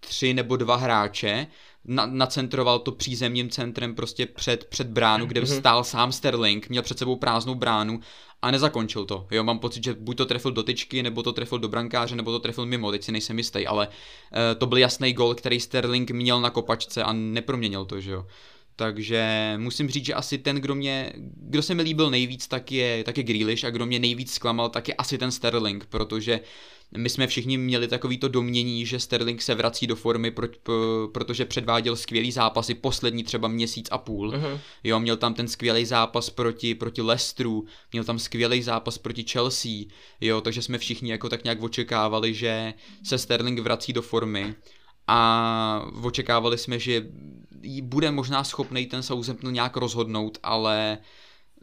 tři 0.01 0.33
nebo 0.33 0.57
dva 0.57 0.75
hráče 0.75 1.47
na, 1.85 2.05
nacentroval 2.05 2.79
to 2.79 2.91
přízemním 2.91 3.49
centrem 3.49 3.95
prostě 3.95 4.25
před, 4.25 4.65
před 4.65 4.87
bránu, 4.87 5.25
kde 5.25 5.41
mm-hmm. 5.41 5.59
stál 5.59 5.83
sám 5.83 6.11
Sterling, 6.11 6.69
měl 6.69 6.83
před 6.83 6.99
sebou 6.99 7.15
prázdnou 7.15 7.55
bránu 7.55 7.99
a 8.41 8.51
nezakončil 8.51 9.05
to. 9.05 9.27
Jo, 9.31 9.43
mám 9.43 9.59
pocit, 9.59 9.83
že 9.83 9.93
buď 9.93 10.17
to 10.17 10.25
trefil 10.25 10.51
do 10.51 10.63
tyčky, 10.63 11.03
nebo 11.03 11.23
to 11.23 11.33
trefil 11.33 11.59
do 11.59 11.67
brankáře, 11.67 12.15
nebo 12.15 12.31
to 12.31 12.39
trefil 12.39 12.65
mimo, 12.65 12.91
teď 12.91 13.03
si 13.03 13.11
nejsem 13.11 13.37
jistý, 13.37 13.67
ale 13.67 13.87
uh, 13.87 13.93
to 14.57 14.65
byl 14.65 14.77
jasný 14.77 15.13
gol, 15.13 15.35
který 15.35 15.59
Sterling 15.59 16.11
měl 16.11 16.41
na 16.41 16.49
kopačce 16.49 17.03
a 17.03 17.13
neproměnil 17.13 17.85
to, 17.85 18.01
že 18.01 18.11
jo. 18.11 18.25
Takže 18.75 19.53
musím 19.57 19.89
říct, 19.89 20.05
že 20.05 20.13
asi 20.13 20.37
ten, 20.37 20.55
kdo 20.55 20.75
mě, 20.75 21.13
kdo 21.35 21.61
se 21.61 21.73
mi 21.73 21.83
líbil 21.83 22.09
nejvíc, 22.09 22.47
tak 22.47 22.71
je, 22.71 23.03
tak 23.03 23.17
je 23.17 23.23
Grealish 23.23 23.63
a 23.63 23.69
kdo 23.69 23.85
mě 23.85 23.99
nejvíc 23.99 24.33
zklamal, 24.33 24.69
tak 24.69 24.87
je 24.87 24.93
asi 24.93 25.17
ten 25.17 25.31
Sterling, 25.31 25.85
protože 25.85 26.39
my 26.97 27.09
jsme 27.09 27.27
všichni 27.27 27.57
měli 27.57 27.87
takovýto 27.87 28.27
domění, 28.27 28.85
že 28.85 28.99
Sterling 28.99 29.41
se 29.41 29.55
vrací 29.55 29.87
do 29.87 29.95
formy, 29.95 30.31
pro, 30.31 30.47
pro, 30.63 31.07
protože 31.13 31.45
předváděl 31.45 31.95
skvělý 31.95 32.31
zápasy 32.31 32.73
poslední 32.73 33.23
třeba 33.23 33.47
měsíc 33.47 33.87
a 33.91 33.97
půl. 33.97 34.31
Uh-huh. 34.31 34.59
Jo, 34.83 34.99
měl 34.99 35.17
tam 35.17 35.33
ten 35.33 35.47
skvělý 35.47 35.85
zápas 35.85 36.29
proti, 36.29 36.75
proti 36.75 37.01
Leicesteru, 37.01 37.65
měl 37.91 38.03
tam 38.03 38.19
skvělý 38.19 38.61
zápas 38.61 38.97
proti 38.97 39.23
Chelsea, 39.23 39.71
jo, 40.21 40.41
takže 40.41 40.61
jsme 40.61 40.77
všichni 40.77 41.11
jako 41.11 41.29
tak 41.29 41.43
nějak 41.43 41.63
očekávali, 41.63 42.33
že 42.33 42.73
se 43.03 43.17
Sterling 43.17 43.59
vrací 43.59 43.93
do 43.93 44.01
formy 44.01 44.55
a 45.07 45.85
očekávali 46.01 46.57
jsme, 46.57 46.79
že 46.79 47.05
bude 47.81 48.11
možná 48.11 48.43
schopný 48.43 48.85
ten 48.85 49.03
Southampton 49.03 49.53
nějak 49.53 49.77
rozhodnout, 49.77 50.37
ale 50.43 50.97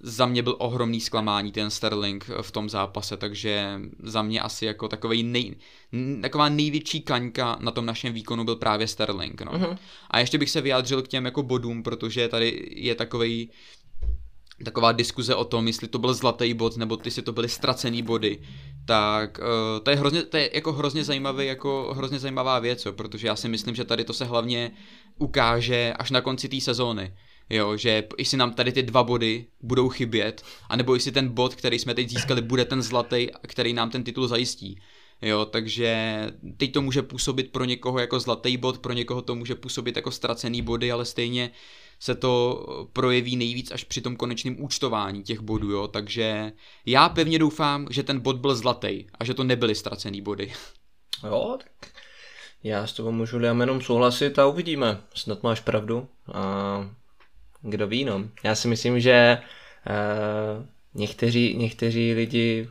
za 0.02 0.26
mě 0.26 0.42
byl 0.42 0.56
ohromný 0.58 1.00
zklamání 1.00 1.52
ten 1.52 1.70
Sterling 1.70 2.30
v 2.42 2.50
tom 2.50 2.68
zápase, 2.68 3.16
takže 3.16 3.80
za 4.02 4.22
mě 4.22 4.40
asi 4.40 4.66
jako 4.66 4.88
takový 4.88 5.22
nej, 5.22 5.56
taková 6.22 6.48
největší 6.48 7.00
kaňka 7.00 7.58
na 7.60 7.70
tom 7.70 7.86
našem 7.86 8.12
výkonu 8.12 8.44
byl 8.44 8.56
právě 8.56 8.86
Sterling. 8.86 9.40
No. 9.40 9.52
Uh-huh. 9.52 9.78
A 10.10 10.18
ještě 10.18 10.38
bych 10.38 10.50
se 10.50 10.60
vyjádřil 10.60 11.02
k 11.02 11.08
těm 11.08 11.24
jako 11.24 11.42
bodům, 11.42 11.82
protože 11.82 12.28
tady 12.28 12.68
je 12.70 12.94
takový 12.94 13.50
taková 14.64 14.92
diskuze 14.92 15.34
o 15.34 15.44
tom, 15.44 15.66
jestli 15.66 15.88
to 15.88 15.98
byl 15.98 16.14
zlatý 16.14 16.54
bod, 16.54 16.76
nebo 16.76 16.98
jestli 17.04 17.22
to 17.22 17.32
byly 17.32 17.48
ztracený 17.48 18.02
body, 18.02 18.38
tak 18.86 19.38
uh, 19.38 19.84
to 19.84 19.90
je 19.90 19.96
hrozně, 19.96 20.22
to 20.22 20.36
je 20.36 20.50
jako 20.54 20.72
hrozně 20.72 21.04
zajímavý, 21.04 21.46
jako 21.46 21.94
hrozně 21.96 22.18
zajímavá 22.18 22.58
věc, 22.58 22.86
jo, 22.86 22.92
protože 22.92 23.26
já 23.26 23.36
si 23.36 23.48
myslím, 23.48 23.74
že 23.74 23.84
tady 23.84 24.04
to 24.04 24.12
se 24.12 24.24
hlavně 24.24 24.70
ukáže 25.18 25.94
až 25.98 26.10
na 26.10 26.20
konci 26.20 26.48
té 26.48 26.60
sezóny. 26.60 27.14
Jo, 27.50 27.76
že 27.76 28.04
jestli 28.18 28.36
nám 28.36 28.54
tady 28.54 28.72
ty 28.72 28.82
dva 28.82 29.04
body 29.04 29.46
budou 29.60 29.88
chybět, 29.88 30.42
anebo 30.68 30.94
jestli 30.94 31.12
ten 31.12 31.28
bod, 31.28 31.54
který 31.54 31.78
jsme 31.78 31.94
teď 31.94 32.08
získali, 32.10 32.42
bude 32.42 32.64
ten 32.64 32.82
zlatý, 32.82 33.28
který 33.46 33.72
nám 33.72 33.90
ten 33.90 34.04
titul 34.04 34.28
zajistí. 34.28 34.80
Jo, 35.22 35.44
takže 35.44 36.20
teď 36.56 36.72
to 36.72 36.82
může 36.82 37.02
působit 37.02 37.52
pro 37.52 37.64
někoho 37.64 37.98
jako 37.98 38.20
zlatý 38.20 38.56
bod, 38.56 38.78
pro 38.78 38.92
někoho 38.92 39.22
to 39.22 39.34
může 39.34 39.54
působit 39.54 39.96
jako 39.96 40.10
ztracený 40.10 40.62
body, 40.62 40.92
ale 40.92 41.04
stejně 41.04 41.50
se 42.00 42.14
to 42.14 42.64
projeví 42.92 43.36
nejvíc 43.36 43.70
až 43.70 43.84
při 43.84 44.00
tom 44.00 44.16
konečném 44.16 44.56
účtování 44.62 45.22
těch 45.22 45.40
bodů, 45.40 45.70
jo, 45.70 45.88
takže 45.88 46.52
já 46.86 47.08
pevně 47.08 47.38
doufám, 47.38 47.86
že 47.90 48.02
ten 48.02 48.20
bod 48.20 48.36
byl 48.36 48.54
zlatý 48.54 49.04
a 49.18 49.24
že 49.24 49.34
to 49.34 49.44
nebyly 49.44 49.74
ztracený 49.74 50.20
body. 50.20 50.52
Jo, 51.24 51.58
tak 51.58 51.90
já 52.62 52.86
s 52.86 52.92
tobou 52.92 53.12
můžu 53.12 53.38
jenom 53.38 53.80
souhlasit 53.80 54.38
a 54.38 54.46
uvidíme, 54.46 55.00
snad 55.14 55.42
máš 55.42 55.60
pravdu 55.60 56.08
a 56.32 56.90
kdo 57.62 57.86
ví, 57.86 58.04
no. 58.04 58.24
Já 58.42 58.54
si 58.54 58.68
myslím, 58.68 59.00
že 59.00 59.38
uh, 59.38 60.64
někteří, 60.94 61.54
někteří 61.56 62.14
lidi 62.14 62.68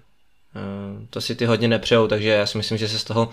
uh, 0.56 1.06
to 1.10 1.21
si 1.21 1.36
ty 1.36 1.45
hodně 1.45 1.67
nepřejou, 1.67 2.08
takže 2.08 2.30
já 2.30 2.45
si 2.45 2.58
myslím, 2.58 2.78
že 2.78 2.88
se 2.88 3.00
z 3.00 3.04
toho, 3.04 3.30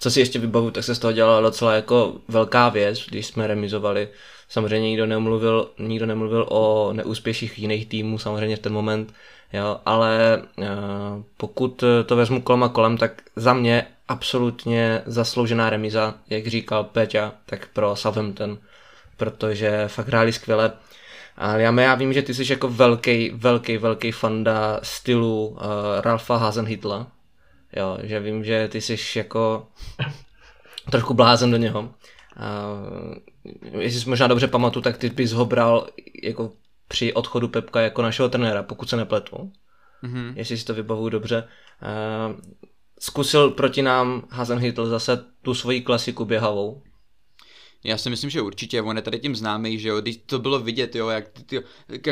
co 0.00 0.10
si 0.10 0.20
ještě 0.20 0.38
vybavu, 0.38 0.70
tak 0.70 0.84
se 0.84 0.94
z 0.94 0.98
toho 0.98 1.12
dělala 1.12 1.40
docela 1.40 1.74
jako 1.74 2.14
velká 2.28 2.68
věc, 2.68 3.06
když 3.06 3.26
jsme 3.26 3.46
remizovali. 3.46 4.08
Samozřejmě 4.48 4.88
nikdo 4.88 5.06
nemluvil, 5.06 5.70
nikdo 5.78 6.06
nemluvil 6.06 6.46
o 6.50 6.92
neúspěších 6.92 7.58
jiných 7.58 7.86
týmů, 7.86 8.18
samozřejmě 8.18 8.56
v 8.56 8.60
ten 8.60 8.72
moment, 8.72 9.14
jo, 9.52 9.80
ale 9.86 10.42
uh, 10.58 10.64
pokud 11.36 11.84
to 12.06 12.16
vezmu 12.16 12.42
kolem 12.42 12.62
a 12.62 12.68
kolem, 12.68 12.96
tak 12.96 13.22
za 13.36 13.54
mě 13.54 13.86
absolutně 14.08 15.02
zasloužená 15.06 15.70
remiza, 15.70 16.14
jak 16.30 16.46
říkal 16.46 16.84
Peťa, 16.84 17.32
tak 17.46 17.68
pro 17.72 17.96
Southampton, 17.96 18.58
protože 19.16 19.84
fakt 19.88 20.06
hráli 20.08 20.32
skvěle. 20.32 20.72
Ale 21.40 21.62
já, 21.62 21.80
já 21.80 21.94
vím, 21.94 22.12
že 22.12 22.22
ty 22.22 22.34
jsi 22.34 22.52
jako 22.52 22.68
velký, 22.68 23.30
velký, 23.30 23.78
velký 23.78 24.12
fanda 24.12 24.80
stylu 24.82 25.48
uh, 25.48 25.60
Ralfa 26.00 26.36
Hasenhitla. 26.36 27.12
Jo, 27.76 27.98
že 28.02 28.20
vím, 28.20 28.44
že 28.44 28.68
ty 28.68 28.80
jsi 28.80 29.18
jako 29.18 29.66
trošku 30.90 31.14
blázen 31.14 31.50
do 31.50 31.56
něho. 31.56 31.80
Uh, 31.80 33.14
jestli 33.80 34.00
si 34.00 34.08
možná 34.08 34.26
dobře 34.26 34.46
pamatuju, 34.48 34.82
tak 34.82 34.98
ty 34.98 35.10
bys 35.10 35.32
ho 35.32 35.44
bral 35.44 35.86
jako 36.22 36.52
při 36.88 37.12
odchodu 37.12 37.48
Pepka 37.48 37.80
jako 37.80 38.02
našeho 38.02 38.28
trenéra, 38.28 38.62
pokud 38.62 38.90
se 38.90 38.96
nepletu. 38.96 39.52
Mm-hmm. 40.04 40.32
Jestli 40.36 40.58
si 40.58 40.64
to 40.64 40.74
vybavuju 40.74 41.08
dobře. 41.08 41.48
Uh, 41.82 42.40
zkusil 42.98 43.50
proti 43.50 43.82
nám 43.82 44.22
Hasenhitl 44.30 44.86
zase 44.86 45.24
tu 45.42 45.54
svoji 45.54 45.80
klasiku 45.80 46.24
běhavou, 46.24 46.82
já 47.84 47.98
si 47.98 48.10
myslím, 48.10 48.30
že 48.30 48.42
určitě, 48.42 48.82
on 48.82 48.96
je 48.96 49.02
tady 49.02 49.18
tím 49.18 49.36
známý, 49.36 49.78
že 49.78 49.88
jo, 49.88 50.00
když 50.00 50.16
to 50.26 50.38
bylo 50.38 50.58
vidět, 50.58 50.96
jo, 50.96 51.08
jak 51.08 51.24
ty, 51.46 51.60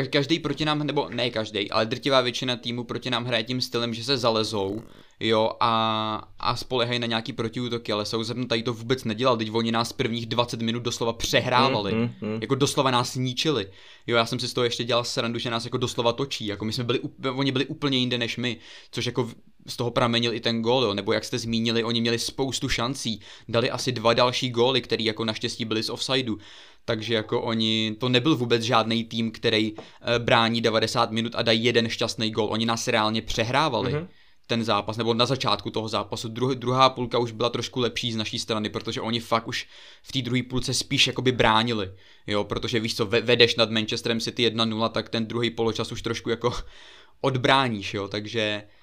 každý 0.09 0.39
proti 0.39 0.65
nám, 0.65 0.79
nebo 0.83 1.09
ne 1.09 1.29
každý, 1.29 1.71
ale 1.71 1.85
drtivá 1.85 2.21
většina 2.21 2.55
týmu 2.55 2.83
proti 2.83 3.09
nám 3.09 3.25
hraje 3.25 3.43
tím 3.43 3.61
stylem, 3.61 3.93
že 3.93 4.03
se 4.03 4.17
zalezou, 4.17 4.81
jo, 5.19 5.51
a, 5.59 6.27
a 6.39 6.55
spolehají 6.55 6.99
na 6.99 7.07
nějaký 7.07 7.33
protiútoky, 7.33 7.91
ale 7.91 8.05
Southampton 8.05 8.47
tady 8.47 8.63
to 8.63 8.73
vůbec 8.73 9.03
nedělal, 9.03 9.37
teď 9.37 9.49
oni 9.51 9.71
nás 9.71 9.93
prvních 9.93 10.25
20 10.25 10.61
minut 10.61 10.83
doslova 10.83 11.13
přehrávali, 11.13 11.93
mm, 11.93 12.01
mm, 12.01 12.29
mm. 12.29 12.37
jako 12.41 12.55
doslova 12.55 12.91
nás 12.91 13.15
ničili, 13.15 13.67
jo, 14.07 14.17
já 14.17 14.25
jsem 14.25 14.39
si 14.39 14.47
z 14.47 14.53
toho 14.53 14.65
ještě 14.65 14.83
dělal 14.83 15.03
srandu, 15.03 15.39
že 15.39 15.49
nás 15.49 15.65
jako 15.65 15.77
doslova 15.77 16.13
točí, 16.13 16.45
jako 16.45 16.65
my 16.65 16.73
jsme 16.73 16.83
byli, 16.83 16.99
oni 17.35 17.51
byli 17.51 17.65
úplně 17.65 17.97
jinde 17.97 18.17
než 18.17 18.37
my, 18.37 18.57
což 18.91 19.05
jako 19.05 19.29
z 19.69 19.77
toho 19.77 19.91
pramenil 19.91 20.33
i 20.33 20.39
ten 20.39 20.61
gól, 20.61 20.83
jo, 20.83 20.93
nebo 20.93 21.13
jak 21.13 21.25
jste 21.25 21.37
zmínili, 21.37 21.83
oni 21.83 22.01
měli 22.01 22.19
spoustu 22.19 22.69
šancí, 22.69 23.19
dali 23.49 23.71
asi 23.71 23.91
dva 23.91 24.13
další 24.13 24.49
góly, 24.49 24.81
který 24.81 25.05
jako 25.05 25.25
naštěstí 25.25 25.65
byli 25.65 25.83
z 25.83 25.89
offsideu, 25.89 26.37
takže 26.85 27.13
jako 27.13 27.41
oni, 27.41 27.95
to 27.99 28.09
nebyl 28.09 28.35
vůbec 28.35 28.61
žádný 28.61 29.03
tým, 29.03 29.31
který 29.31 29.73
e, 30.15 30.19
brání 30.19 30.61
90 30.61 31.11
minut 31.11 31.35
a 31.35 31.41
dají 31.41 31.63
jeden 31.63 31.89
šťastný 31.89 32.31
gól, 32.31 32.47
oni 32.51 32.65
nás 32.65 32.87
reálně 32.87 33.21
přehrávali. 33.21 33.93
Mm-hmm 33.93 34.07
ten 34.49 34.63
zápas, 34.63 34.97
nebo 34.97 35.13
na 35.13 35.25
začátku 35.25 35.69
toho 35.69 35.87
zápasu. 35.87 36.27
Druh, 36.27 36.51
druhá 36.51 36.89
půlka 36.89 37.17
už 37.17 37.31
byla 37.31 37.49
trošku 37.49 37.79
lepší 37.79 38.11
z 38.11 38.15
naší 38.15 38.39
strany, 38.39 38.69
protože 38.69 39.01
oni 39.01 39.19
fakt 39.19 39.47
už 39.47 39.67
v 40.03 40.11
té 40.11 40.21
druhé 40.21 40.43
půlce 40.43 40.73
spíš 40.73 41.07
jakoby 41.07 41.31
bránili, 41.31 41.91
jo, 42.27 42.43
protože 42.43 42.79
víš 42.79 42.95
co, 42.95 43.05
vedeš 43.05 43.55
nad 43.55 43.71
Manchesterem 43.71 44.19
City 44.19 44.49
1-0, 44.49 44.89
tak 44.89 45.09
ten 45.09 45.25
druhý 45.25 45.49
poločas 45.49 45.91
už 45.91 46.01
trošku 46.01 46.29
jako 46.29 46.53
odbráníš, 47.21 47.93
jo, 47.93 48.07
takže 48.07 48.63
Eh, 48.63 48.78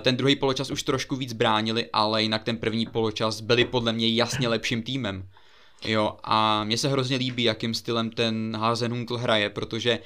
ten 0.00 0.16
druhý 0.16 0.36
poločas 0.36 0.70
už 0.70 0.82
trošku 0.82 1.16
víc 1.16 1.32
bránili, 1.32 1.86
ale 1.92 2.22
jinak 2.22 2.44
ten 2.44 2.56
první 2.56 2.86
poločas 2.86 3.40
byli 3.40 3.64
podle 3.64 3.92
mě 3.92 4.14
jasně 4.14 4.48
lepším 4.48 4.82
týmem. 4.82 5.28
Jo, 5.84 6.16
a 6.24 6.64
mně 6.64 6.78
se 6.78 6.88
hrozně 6.88 7.16
líbí, 7.16 7.42
jakým 7.42 7.74
stylem 7.74 8.10
ten 8.10 8.56
Hazenhuntl 8.56 9.16
hraje, 9.16 9.50
protože 9.50 9.98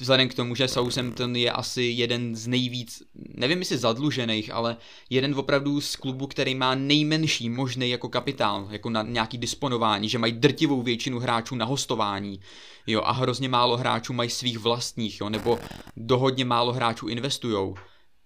vzhledem 0.00 0.28
k 0.28 0.34
tomu, 0.34 0.54
že 0.54 0.68
Southampton 0.68 1.36
je 1.36 1.50
asi 1.50 1.82
jeden 1.82 2.36
z 2.36 2.46
nejvíc, 2.46 3.02
nevím 3.34 3.58
jestli 3.58 3.78
zadlužených, 3.78 4.52
ale 4.52 4.76
jeden 5.10 5.34
opravdu 5.34 5.80
z 5.80 5.96
klubu, 5.96 6.26
který 6.26 6.54
má 6.54 6.74
nejmenší 6.74 7.50
možný 7.50 7.90
jako 7.90 8.08
kapitál, 8.08 8.68
jako 8.70 8.90
na 8.90 9.02
nějaký 9.02 9.38
disponování, 9.38 10.08
že 10.08 10.18
mají 10.18 10.32
drtivou 10.32 10.82
většinu 10.82 11.18
hráčů 11.18 11.54
na 11.54 11.64
hostování, 11.64 12.40
jo, 12.86 13.02
a 13.04 13.12
hrozně 13.12 13.48
málo 13.48 13.76
hráčů 13.76 14.12
mají 14.12 14.30
svých 14.30 14.58
vlastních, 14.58 15.20
jo, 15.20 15.28
nebo 15.28 15.58
do 15.96 16.18
hodně 16.18 16.44
málo 16.44 16.72
hráčů 16.72 17.08
investujou 17.08 17.74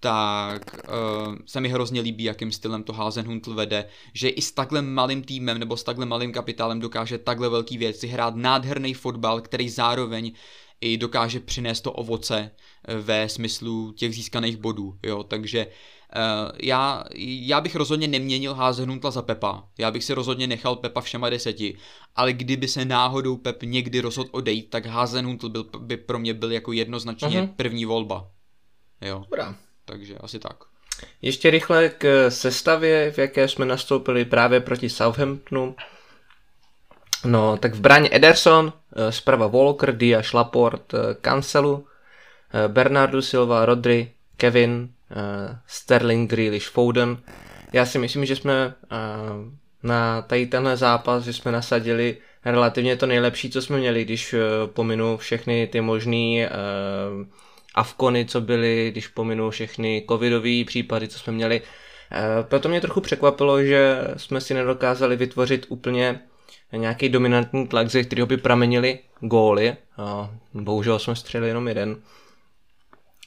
tak 0.00 0.76
uh, 0.88 1.37
se 1.46 1.61
mi 1.61 1.68
hrozně 1.68 2.00
líbí, 2.00 2.24
jakým 2.24 2.52
stylem 2.52 2.82
to 2.82 2.92
Hazenhuntl 2.92 3.54
vede, 3.54 3.88
že 4.14 4.28
i 4.28 4.42
s 4.42 4.52
takhle 4.52 4.82
malým 4.82 5.22
týmem 5.22 5.58
nebo 5.58 5.76
s 5.76 5.84
takhle 5.84 6.06
malým 6.06 6.32
kapitálem 6.32 6.80
dokáže 6.80 7.18
takhle 7.18 7.48
velký 7.48 7.78
věci 7.78 8.06
hrát 8.06 8.37
nádherný 8.37 8.94
fotbal, 8.94 9.40
který 9.40 9.68
zároveň 9.68 10.32
i 10.80 10.96
dokáže 10.96 11.40
přinést 11.40 11.80
to 11.80 11.92
ovoce 11.92 12.50
eh, 12.88 12.94
ve 12.94 13.28
smyslu 13.28 13.92
těch 13.92 14.14
získaných 14.14 14.56
bodů, 14.56 14.98
jo, 15.06 15.22
takže 15.22 15.66
uh, 15.66 16.50
já, 16.62 17.04
já 17.24 17.61
bych 17.61 17.76
rozhodně 17.76 18.08
neměnil 18.08 18.54
Hazenhuntla 18.54 19.11
za 19.11 19.22
Pepa, 19.22 19.68
já 19.78 19.90
bych 19.90 20.04
si 20.04 20.14
rozhodně 20.14 20.46
nechal 20.46 20.76
Pepa 20.76 21.00
všema 21.00 21.30
deseti, 21.30 21.76
ale 22.14 22.32
kdyby 22.32 22.68
se 22.68 22.84
náhodou 22.84 23.37
Pep 23.37 23.62
někdy 23.62 24.00
rozhodl 24.00 24.30
odejít, 24.32 24.70
tak 24.70 24.87
Hazenhuntl 24.87 25.48
byl, 25.48 25.64
by 25.78 25.96
pro 25.96 26.18
mě 26.18 26.34
byl 26.34 26.52
jako 26.52 26.72
jednoznačně 26.72 27.42
uh-huh. 27.42 27.54
první 27.56 27.84
volba, 27.84 28.30
jo. 29.00 29.20
Dobrá 29.20 29.67
takže 29.88 30.14
asi 30.20 30.38
tak. 30.38 30.57
Ještě 31.22 31.51
rychle 31.51 31.88
k 31.88 32.31
sestavě, 32.31 33.12
v 33.12 33.18
jaké 33.18 33.48
jsme 33.48 33.66
nastoupili 33.66 34.24
právě 34.24 34.61
proti 34.61 34.88
Southamptonu. 34.88 35.77
No, 37.24 37.57
tak 37.57 37.74
v 37.74 37.81
bráně 37.81 38.09
Ederson, 38.12 38.72
eh, 38.96 39.12
zprava 39.12 39.46
Walker, 39.46 39.96
Dia, 39.96 40.22
Laporte, 40.35 40.98
eh, 40.98 41.14
Cancelu, 41.20 41.87
eh, 42.53 42.68
Bernardo 42.68 43.22
Silva, 43.22 43.66
Rodri, 43.66 44.12
Kevin, 44.37 44.88
Sterling, 45.66 46.31
Grealish, 46.31 46.68
Foden. 46.68 47.18
Já 47.72 47.87
si 47.87 47.98
myslím, 47.98 48.24
že 48.24 48.37
jsme 48.37 48.74
na 49.83 50.22
tady 50.22 50.46
tenhle 50.46 50.77
zápas, 50.77 51.24
že 51.24 51.33
jsme 51.33 51.53
nasadili 51.53 52.16
relativně 52.44 52.96
to 52.96 53.07
nejlepší, 53.07 53.51
co 53.51 53.62
jsme 53.62 53.79
měli, 53.79 54.05
když 54.05 54.35
pominu 54.66 55.16
všechny 55.16 55.66
ty 55.66 55.81
možné 55.81 56.51
avkony, 57.78 58.24
co 58.24 58.40
byly, 58.40 58.88
když 58.92 59.08
pominu 59.08 59.50
všechny 59.50 60.04
covidové 60.08 60.64
případy, 60.66 61.08
co 61.08 61.18
jsme 61.18 61.32
měli. 61.32 61.60
Uh, 61.60 62.46
proto 62.48 62.68
mě 62.68 62.80
trochu 62.80 63.00
překvapilo, 63.00 63.62
že 63.62 64.00
jsme 64.16 64.40
si 64.40 64.54
nedokázali 64.54 65.16
vytvořit 65.16 65.66
úplně 65.68 66.20
nějaký 66.72 67.08
dominantní 67.08 67.66
tlak, 67.66 67.90
ze 67.90 68.02
kterého 68.02 68.26
by 68.26 68.36
pramenili 68.36 68.98
góly. 69.20 69.76
Bohužel 70.54 70.98
jsme 70.98 71.16
střelili 71.16 71.50
jenom 71.50 71.68
jeden. 71.68 71.96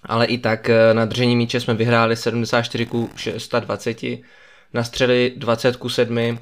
Ale 0.04 0.26
i 0.26 0.38
tak 0.38 0.70
na 0.94 1.06
držení 1.06 1.36
míče 1.36 1.60
jsme 1.60 1.74
vyhráli 1.74 2.16
74 2.16 2.86
ku 2.86 3.10
620, 3.16 4.04
na 4.74 4.84
střeli 4.84 5.34
20 5.38 5.76
ku 5.76 5.90
7, 5.90 6.40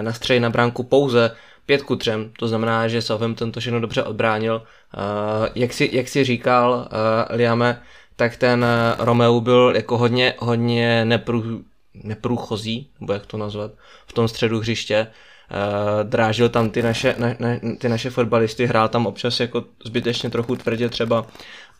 na 0.00 0.12
střeli 0.12 0.40
na 0.40 0.50
bránku 0.50 0.82
pouze 0.82 1.36
pět 1.66 1.82
ku 1.82 1.96
třem, 1.96 2.30
to 2.38 2.48
znamená, 2.48 2.88
že 2.88 3.02
Southampton 3.02 3.52
to 3.52 3.60
všechno 3.60 3.80
dobře 3.80 4.02
odbránil. 4.02 4.62
Uh, 4.96 5.46
jak, 5.54 5.72
si, 5.72 5.90
jak 5.92 6.08
si 6.08 6.24
říkal, 6.24 6.88
uh, 6.92 7.36
Liame, 7.36 7.82
tak 8.16 8.36
ten 8.36 8.64
uh, 8.64 9.04
Romeo 9.04 9.40
byl 9.40 9.72
jako 9.76 9.98
hodně, 9.98 10.34
hodně 10.38 11.04
neprů, 11.04 11.62
neprůchozí, 11.94 12.90
nebo 13.00 13.12
jak 13.12 13.26
to 13.26 13.36
nazvat, 13.36 13.70
v 14.06 14.12
tom 14.12 14.28
středu 14.28 14.60
hřiště. 14.60 15.06
Uh, 15.50 16.10
drážil 16.10 16.48
tam 16.48 16.70
ty 16.70 16.82
naše, 16.82 17.14
na, 17.18 17.28
na, 17.38 17.48
ty 17.78 17.88
naše 17.88 18.10
fotbalisty, 18.10 18.66
hrál 18.66 18.88
tam 18.88 19.06
občas 19.06 19.40
jako 19.40 19.64
zbytečně 19.84 20.30
trochu 20.30 20.56
tvrdě 20.56 20.88
třeba, 20.88 21.26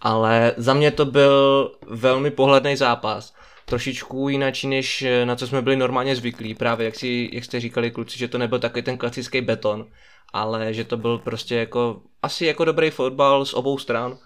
ale 0.00 0.52
za 0.56 0.74
mě 0.74 0.90
to 0.90 1.04
byl 1.04 1.70
velmi 1.86 2.30
pohledný 2.30 2.76
zápas 2.76 3.34
trošičku 3.64 4.28
jinak, 4.28 4.64
než 4.64 5.02
eh, 5.02 5.26
na 5.26 5.36
co 5.36 5.46
jsme 5.46 5.62
byli 5.62 5.76
normálně 5.76 6.16
zvyklí. 6.16 6.54
Právě 6.54 6.84
jak, 6.84 6.94
si, 6.94 7.30
jak 7.32 7.44
jste 7.44 7.60
říkali 7.60 7.90
kluci, 7.90 8.18
že 8.18 8.28
to 8.28 8.38
nebyl 8.38 8.58
takový 8.58 8.82
ten 8.82 8.98
klasický 8.98 9.40
beton, 9.40 9.86
ale 10.32 10.74
že 10.74 10.84
to 10.84 10.96
byl 10.96 11.18
prostě 11.18 11.54
jako 11.56 12.02
asi 12.22 12.46
jako 12.46 12.64
dobrý 12.64 12.90
fotbal 12.90 13.44
z 13.44 13.54
obou 13.54 13.78
stran. 13.78 14.18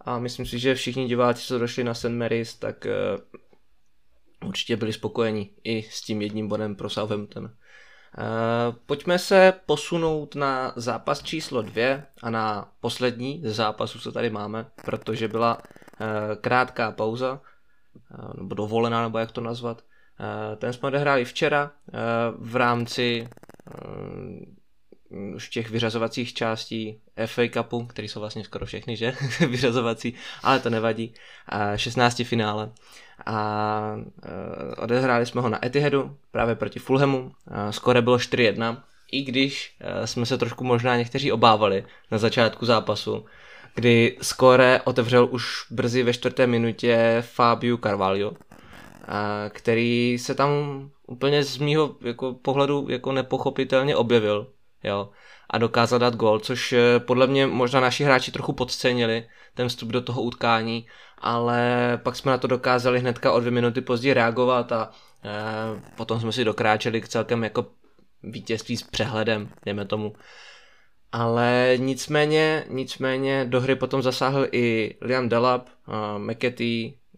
A 0.00 0.18
myslím 0.18 0.46
si, 0.46 0.58
že 0.58 0.74
všichni 0.74 1.06
diváci, 1.06 1.46
co 1.46 1.58
došli 1.58 1.84
na 1.84 1.94
St. 1.94 2.08
Mary's, 2.08 2.54
tak 2.54 2.86
uh, 2.86 4.48
určitě 4.48 4.76
byli 4.76 4.92
spokojeni 4.92 5.50
i 5.64 5.82
s 5.82 6.02
tím 6.02 6.22
jedním 6.22 6.48
bodem 6.48 6.76
pro 6.76 6.90
Southampton. 6.90 7.44
Uh, 7.44 7.50
pojďme 8.86 9.18
se 9.18 9.52
posunout 9.66 10.34
na 10.34 10.72
zápas 10.76 11.22
číslo 11.22 11.62
dvě 11.62 12.06
a 12.22 12.30
na 12.30 12.72
poslední 12.80 13.42
ze 13.44 13.52
zápasů, 13.52 13.98
co 13.98 14.12
tady 14.12 14.30
máme, 14.30 14.66
protože 14.84 15.28
byla 15.28 15.56
uh, 15.56 15.66
krátká 16.40 16.92
pauza 16.92 17.40
nebo 18.36 18.54
dovolená, 18.54 19.02
nebo 19.02 19.18
jak 19.18 19.32
to 19.32 19.40
nazvat. 19.40 19.82
Eh, 20.20 20.56
ten 20.56 20.72
jsme 20.72 20.86
odehráli 20.86 21.24
včera 21.24 21.70
eh, 21.88 21.98
v 22.38 22.56
rámci 22.56 23.28
už 25.34 25.48
těch 25.48 25.70
vyřazovacích 25.70 26.34
částí 26.34 27.00
FA 27.26 27.42
Cupu, 27.52 27.86
který 27.86 28.08
jsou 28.08 28.20
vlastně 28.20 28.44
skoro 28.44 28.66
všechny, 28.66 28.96
že? 28.96 29.14
Vyřazovací, 29.48 30.14
ale 30.42 30.60
to 30.60 30.70
nevadí. 30.70 31.14
16 31.76 32.22
finále. 32.24 32.72
A 33.26 33.96
odehráli 34.76 35.26
jsme 35.26 35.40
ho 35.40 35.48
na 35.48 35.66
Etihadu, 35.66 36.16
právě 36.30 36.54
proti 36.54 36.78
Fulhamu. 36.78 37.32
Skore 37.70 38.02
bylo 38.02 38.16
4-1, 38.16 38.82
i 39.12 39.22
když 39.22 39.76
jsme 40.04 40.26
se 40.26 40.38
trošku 40.38 40.64
možná 40.64 40.96
někteří 40.96 41.32
obávali 41.32 41.84
na 42.10 42.18
začátku 42.18 42.66
zápasu, 42.66 43.26
kdy 43.74 44.16
skóre 44.22 44.80
otevřel 44.84 45.28
už 45.30 45.46
brzy 45.70 46.02
ve 46.02 46.12
čtvrté 46.12 46.46
minutě 46.46 47.18
Fabio 47.20 47.76
Carvalho, 47.76 48.32
který 49.48 50.18
se 50.18 50.34
tam 50.34 50.50
úplně 51.06 51.44
z 51.44 51.58
mýho 51.58 51.96
jako 52.00 52.32
pohledu 52.32 52.86
jako 52.88 53.12
nepochopitelně 53.12 53.96
objevil. 53.96 54.46
Jo 54.84 55.08
a 55.50 55.58
dokázal 55.58 55.98
dát 55.98 56.16
gol, 56.16 56.38
což 56.38 56.72
eh, 56.72 57.00
podle 57.00 57.26
mě 57.26 57.46
možná 57.46 57.80
naši 57.80 58.04
hráči 58.04 58.32
trochu 58.32 58.52
podcenili 58.52 59.26
ten 59.54 59.68
vstup 59.68 59.88
do 59.88 60.00
toho 60.00 60.22
utkání, 60.22 60.86
ale 61.18 62.00
pak 62.02 62.16
jsme 62.16 62.32
na 62.32 62.38
to 62.38 62.46
dokázali 62.46 63.00
hnedka 63.00 63.32
o 63.32 63.40
dvě 63.40 63.50
minuty 63.50 63.80
později 63.80 64.14
reagovat 64.14 64.72
a 64.72 64.90
e, 65.24 65.94
potom 65.96 66.20
jsme 66.20 66.32
si 66.32 66.44
dokráčeli 66.44 67.00
k 67.00 67.08
celkem 67.08 67.44
jako 67.44 67.66
vítězství 68.22 68.76
s 68.76 68.82
přehledem, 68.82 69.48
dejme 69.64 69.84
tomu. 69.84 70.12
Ale 71.12 71.74
nicméně, 71.76 72.64
nicméně 72.68 73.44
do 73.44 73.60
hry 73.60 73.76
potom 73.76 74.02
zasáhl 74.02 74.46
i 74.52 74.94
Liam 75.00 75.28
Delap, 75.28 75.68
uh, 75.88 76.32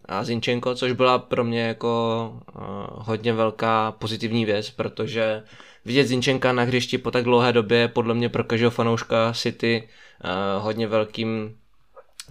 a 0.04 0.24
Zinchenko, 0.24 0.74
což 0.74 0.92
byla 0.92 1.18
pro 1.18 1.44
mě 1.44 1.62
jako 1.62 2.32
uh, 2.56 2.62
hodně 2.88 3.32
velká 3.32 3.92
pozitivní 3.92 4.44
věc, 4.44 4.70
protože 4.70 5.42
vidět 5.84 6.06
Zinčenka 6.06 6.52
na 6.52 6.62
hřišti 6.62 6.98
po 6.98 7.10
tak 7.10 7.24
dlouhé 7.24 7.52
době 7.52 7.78
je 7.78 7.88
podle 7.88 8.14
mě 8.14 8.28
pro 8.28 8.44
každého 8.44 8.70
fanouška 8.70 9.32
City 9.32 9.88
uh, 10.24 10.64
hodně 10.64 10.86
velkým 10.86 11.56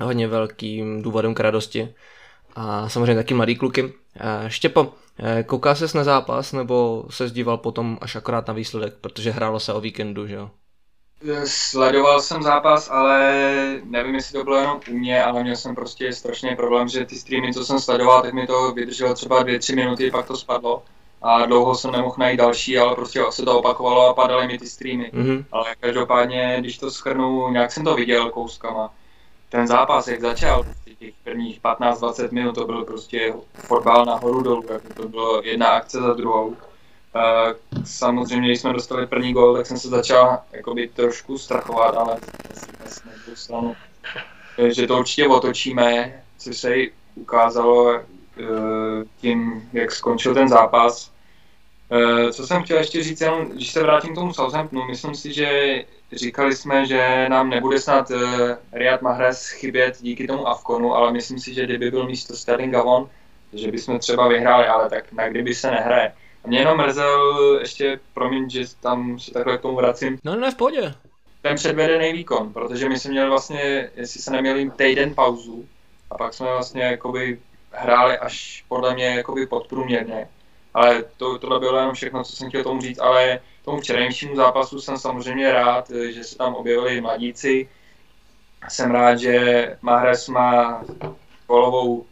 hodně 0.01 0.27
velkým 0.27 1.01
důvodem 1.01 1.33
k 1.33 1.39
radosti. 1.39 1.93
A 2.55 2.89
samozřejmě 2.89 3.15
taky 3.15 3.33
mladý 3.33 3.55
kluky. 3.55 3.83
Uh, 3.83 3.91
Štěpo, 4.47 4.93
kouká 5.45 5.75
ses 5.75 5.93
na 5.93 6.03
zápas 6.03 6.53
nebo 6.53 7.05
se 7.09 7.27
zdíval 7.27 7.57
potom 7.57 7.97
až 8.01 8.15
akorát 8.15 8.47
na 8.47 8.53
výsledek, 8.53 8.93
protože 9.01 9.31
hrálo 9.31 9.59
se 9.59 9.73
o 9.73 9.81
víkendu, 9.81 10.27
že 10.27 10.35
jo? 10.35 10.51
Sledoval 11.45 12.21
jsem 12.21 12.43
zápas, 12.43 12.89
ale 12.91 13.31
nevím, 13.83 14.15
jestli 14.15 14.33
to 14.33 14.43
bylo 14.43 14.57
jenom 14.57 14.79
u 14.91 14.93
mě, 14.93 15.23
ale 15.23 15.43
měl 15.43 15.55
jsem 15.55 15.75
prostě 15.75 16.13
strašný 16.13 16.55
problém, 16.55 16.87
že 16.87 17.05
ty 17.05 17.15
streamy, 17.15 17.53
co 17.53 17.65
jsem 17.65 17.79
sledoval, 17.79 18.21
tak 18.21 18.33
mi 18.33 18.47
to 18.47 18.71
vydrželo 18.71 19.13
třeba 19.13 19.43
2-3 19.43 19.75
minuty, 19.75 20.11
pak 20.11 20.27
to 20.27 20.37
spadlo. 20.37 20.83
A 21.21 21.45
dlouho 21.45 21.75
jsem 21.75 21.91
nemohl 21.91 22.15
najít 22.17 22.37
další, 22.37 22.77
ale 22.77 22.95
prostě 22.95 23.23
se 23.29 23.45
to 23.45 23.59
opakovalo 23.59 24.07
a 24.07 24.13
padaly 24.13 24.47
mi 24.47 24.57
ty 24.57 24.67
streamy. 24.67 25.11
Mm-hmm. 25.13 25.45
Ale 25.51 25.75
každopádně, 25.79 26.55
když 26.59 26.77
to 26.77 26.91
schrnu, 26.91 27.49
nějak 27.49 27.71
jsem 27.71 27.83
to 27.83 27.95
viděl 27.95 28.29
kouskama. 28.29 28.93
Ten 29.49 29.67
zápas, 29.67 30.07
jak 30.07 30.21
začal, 30.21 30.65
těch 31.01 31.13
prvních 31.23 31.61
15-20 31.61 32.31
minut, 32.31 32.55
to 32.55 32.65
byl 32.65 32.85
prostě 32.85 33.33
fotbal 33.53 34.05
nahoru 34.05 34.41
dolů, 34.41 34.63
jako 34.69 34.93
to 34.93 35.07
bylo 35.07 35.41
jedna 35.43 35.67
akce 35.67 36.01
za 36.01 36.13
druhou 36.13 36.55
samozřejmě, 37.83 38.47
když 38.47 38.59
jsme 38.59 38.73
dostali 38.73 39.07
první 39.07 39.33
gol, 39.33 39.55
tak 39.57 39.65
jsem 39.65 39.77
se 39.77 39.87
začal 39.87 40.39
jakoby 40.51 40.87
trošku 40.87 41.37
strachovat, 41.37 41.95
ale 41.95 42.17
že 44.67 44.87
to 44.87 44.99
určitě 44.99 45.27
otočíme, 45.27 46.21
což 46.37 46.57
se 46.57 46.75
ukázalo 47.15 47.93
e, 47.93 48.03
tím, 49.17 49.69
jak 49.73 49.91
skončil 49.91 50.33
ten 50.33 50.49
zápas. 50.49 51.11
E, 51.91 52.33
co 52.33 52.47
jsem 52.47 52.63
chtěl 52.63 52.77
ještě 52.77 53.03
říct, 53.03 53.21
jenom, 53.21 53.49
když 53.49 53.71
se 53.71 53.83
vrátím 53.83 54.11
k 54.11 54.15
tomu 54.15 54.33
Southamptonu, 54.33 54.85
myslím 54.85 55.15
si, 55.15 55.33
že 55.33 55.83
říkali 56.11 56.55
jsme, 56.55 56.85
že 56.85 57.29
nám 57.29 57.49
nebude 57.49 57.79
snad 57.79 58.11
e, 58.11 58.17
Riyad 58.73 59.01
Mahrez 59.01 59.49
chybět 59.49 59.97
díky 60.01 60.27
tomu 60.27 60.47
Avkonu, 60.47 60.95
ale 60.95 61.13
myslím 61.13 61.39
si, 61.39 61.53
že 61.53 61.65
kdyby 61.65 61.91
byl 61.91 62.05
místo 62.05 62.35
Sterlinga 62.35 62.83
von, 62.83 63.09
že 63.53 63.71
bychom 63.71 63.99
třeba 63.99 64.27
vyhráli, 64.27 64.67
ale 64.67 64.89
tak 64.89 65.11
na 65.11 65.29
kdyby 65.29 65.55
se 65.55 65.71
nehraje. 65.71 66.13
Mě 66.47 66.59
jenom 66.59 66.77
mrzel 66.77 67.57
ještě, 67.59 67.99
promiň, 68.13 68.49
že 68.49 68.65
tam 68.79 69.19
se 69.19 69.31
takhle 69.31 69.57
k 69.57 69.61
tomu 69.61 69.75
vracím. 69.75 70.17
No 70.23 70.35
ne, 70.35 70.51
v 70.51 70.55
pohodě. 70.55 70.93
Ten 71.41 71.55
předvedený 71.55 72.13
výkon, 72.13 72.53
protože 72.53 72.89
my 72.89 72.99
jsme 72.99 73.11
měli 73.11 73.29
vlastně, 73.29 73.89
jestli 73.95 74.21
se 74.21 74.31
neměli 74.31 74.71
týden 74.71 75.15
pauzu 75.15 75.65
a 76.11 76.17
pak 76.17 76.33
jsme 76.33 76.47
vlastně 76.47 76.83
jakoby 76.83 77.39
hráli 77.71 78.17
až 78.17 78.65
podle 78.67 78.93
mě 78.93 79.05
jakoby 79.05 79.47
podprůměrně. 79.47 80.27
Ale 80.73 81.03
to, 81.17 81.37
tohle 81.37 81.59
bylo 81.59 81.77
jenom 81.77 81.93
všechno, 81.93 82.23
co 82.23 82.35
jsem 82.35 82.49
chtěl 82.49 82.63
tomu 82.63 82.81
říct, 82.81 82.99
ale 82.99 83.39
tomu 83.65 83.79
včerejšímu 83.79 84.35
zápasu 84.35 84.81
jsem 84.81 84.97
samozřejmě 84.97 85.51
rád, 85.51 85.89
že 85.89 86.23
se 86.23 86.37
tam 86.37 86.55
objevili 86.55 87.01
mladíci. 87.01 87.69
Jsem 88.69 88.91
rád, 88.91 89.15
že 89.15 89.77
Mahrez 89.81 90.27
má 90.27 90.83
kolovou 91.47 92.05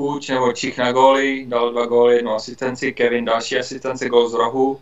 chuť 0.00 0.30
nebo 0.30 0.52
čich 0.52 0.78
na 0.78 0.92
góly, 0.92 1.44
dal 1.48 1.72
dva 1.72 1.86
góly, 1.86 2.16
jednu 2.16 2.34
asistenci, 2.34 2.92
Kevin 2.92 3.24
další 3.24 3.58
asistence, 3.58 4.08
gól 4.08 4.28
z 4.28 4.34
rohu. 4.34 4.80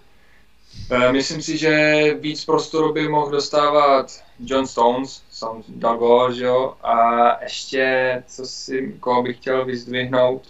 E, 0.91 1.13
myslím 1.13 1.43
si, 1.43 1.59
že 1.59 1.73
víc 2.21 2.45
prostoru 2.45 2.93
by 2.93 3.09
mohl 3.09 3.31
dostávat 3.31 4.23
John 4.39 4.67
Stones, 4.67 5.23
sam 5.31 5.63
dal 5.69 5.99
gól, 5.99 6.33
že 6.33 6.45
jo, 6.45 6.75
a 6.83 6.97
ještě, 7.43 8.23
co 8.27 8.47
si, 8.47 8.95
koho 9.01 9.23
bych 9.23 9.37
chtěl 9.37 9.65
vyzdvihnout, 9.65 10.43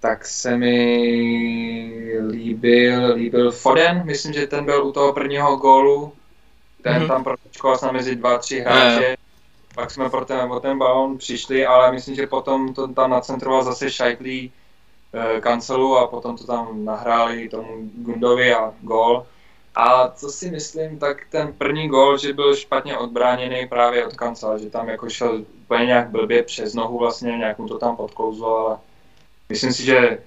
tak 0.00 0.26
se 0.26 0.56
mi 0.56 2.18
líbil, 2.30 3.14
líbil 3.14 3.52
Foden, 3.52 4.02
myslím, 4.04 4.32
že 4.32 4.46
ten 4.46 4.64
byl 4.64 4.86
u 4.86 4.92
toho 4.92 5.12
prvního 5.12 5.56
gólu, 5.56 6.12
ten 6.82 7.02
mm-hmm. 7.02 7.08
tam 7.08 7.24
protočkoval 7.24 7.78
snad 7.78 7.92
mezi 7.92 8.16
dva, 8.16 8.38
tři 8.38 8.60
hráče, 8.60 9.16
pak 9.76 9.90
jsme 9.90 10.10
pro 10.10 10.24
ten, 10.24 10.52
o 10.52 10.60
ten 10.60 10.78
balon 10.78 11.18
přišli, 11.18 11.66
ale 11.66 11.92
myslím, 11.92 12.14
že 12.14 12.26
potom 12.26 12.74
to 12.74 12.88
tam 12.88 13.10
nacentroval 13.10 13.64
zase 13.64 13.90
Šajtlí 13.90 14.52
e, 15.12 15.40
kancelu 15.40 15.96
a 15.96 16.06
potom 16.06 16.36
to 16.36 16.44
tam 16.44 16.84
nahráli 16.84 17.48
tomu 17.48 17.90
Gundovi 17.94 18.54
a 18.54 18.74
gol. 18.80 19.26
A 19.74 20.08
co 20.08 20.28
si 20.28 20.50
myslím, 20.50 20.98
tak 20.98 21.26
ten 21.30 21.52
první 21.52 21.88
gol, 21.88 22.18
že 22.18 22.32
byl 22.32 22.56
špatně 22.56 22.98
odbráněný 22.98 23.68
právě 23.68 24.06
od 24.06 24.16
kancela, 24.16 24.58
že 24.58 24.70
tam 24.70 24.88
jako 24.88 25.10
šel 25.10 25.44
úplně 25.64 25.86
nějak 25.86 26.10
blbě 26.10 26.42
přes 26.42 26.74
nohu 26.74 26.98
vlastně, 26.98 27.30
nějak 27.30 27.58
mu 27.58 27.68
to 27.68 27.78
tam 27.78 27.96
podkouzlo, 27.96 28.58
ale 28.58 28.78
myslím 29.48 29.72
si, 29.72 29.84
že 29.84 30.18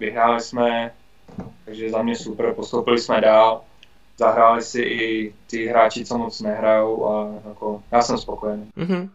vyhráli 0.00 0.40
jsme, 0.40 0.94
takže 1.64 1.90
za 1.90 2.02
mě 2.02 2.16
super, 2.16 2.54
postoupili 2.54 2.98
jsme 2.98 3.20
dál. 3.20 3.64
Zahráli 4.22 4.62
si 4.62 4.80
i 4.80 5.34
ty 5.50 5.66
hráči, 5.66 6.04
co 6.04 6.18
moc 6.18 6.40
nehrajou 6.40 7.08
a 7.08 7.28
jako, 7.48 7.82
já 7.92 8.02
jsem 8.02 8.18
spokojený. 8.18 8.70
Mm-hmm. 8.76 9.08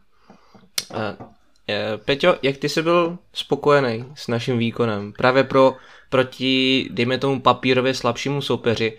A, 0.93 1.29
je, 1.67 1.97
Peťo, 2.05 2.35
jak 2.41 2.57
ty 2.57 2.69
jsi 2.69 2.81
byl 2.81 3.17
spokojený 3.33 4.05
s 4.15 4.27
naším 4.27 4.57
výkonem? 4.57 5.13
Právě 5.13 5.43
pro, 5.43 5.75
proti, 6.09 6.89
dejme 6.91 7.17
tomu, 7.17 7.41
papírově 7.41 7.93
slabšímu 7.93 8.41
soupeři 8.41 8.97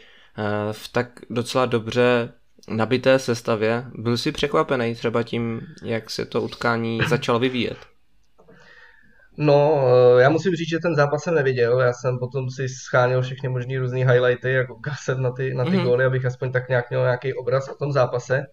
v 0.72 0.88
tak 0.92 1.20
docela 1.30 1.66
dobře 1.66 2.32
nabité 2.68 3.18
sestavě. 3.18 3.84
Byl 3.94 4.16
jsi 4.16 4.32
překvapený 4.32 4.94
třeba 4.94 5.22
tím, 5.22 5.60
jak 5.82 6.10
se 6.10 6.26
to 6.26 6.42
utkání 6.42 7.00
začalo 7.08 7.38
vyvíjet? 7.38 7.78
No, 9.40 9.84
eh, 10.18 10.22
já 10.22 10.28
musím 10.28 10.54
říct, 10.54 10.68
že 10.68 10.78
ten 10.78 10.94
zápas 10.94 11.22
jsem 11.22 11.34
neviděl. 11.34 11.80
Já 11.80 11.92
jsem 11.92 12.18
potom 12.18 12.50
si 12.50 12.68
scháněl 12.68 13.22
všechny 13.22 13.48
možné 13.48 13.78
různé 13.78 13.98
highlighty, 13.98 14.52
jako 14.52 14.74
kaset 14.74 15.18
na 15.18 15.30
ty, 15.30 15.54
na 15.54 15.64
ty 15.64 15.70
mm-hmm. 15.70 15.84
góly, 15.84 16.04
abych 16.04 16.24
aspoň 16.24 16.52
tak 16.52 16.68
nějak 16.68 16.90
měl 16.90 17.02
nějaký 17.02 17.34
obraz 17.34 17.68
o 17.68 17.74
tom 17.74 17.92
zápase. 17.92 18.46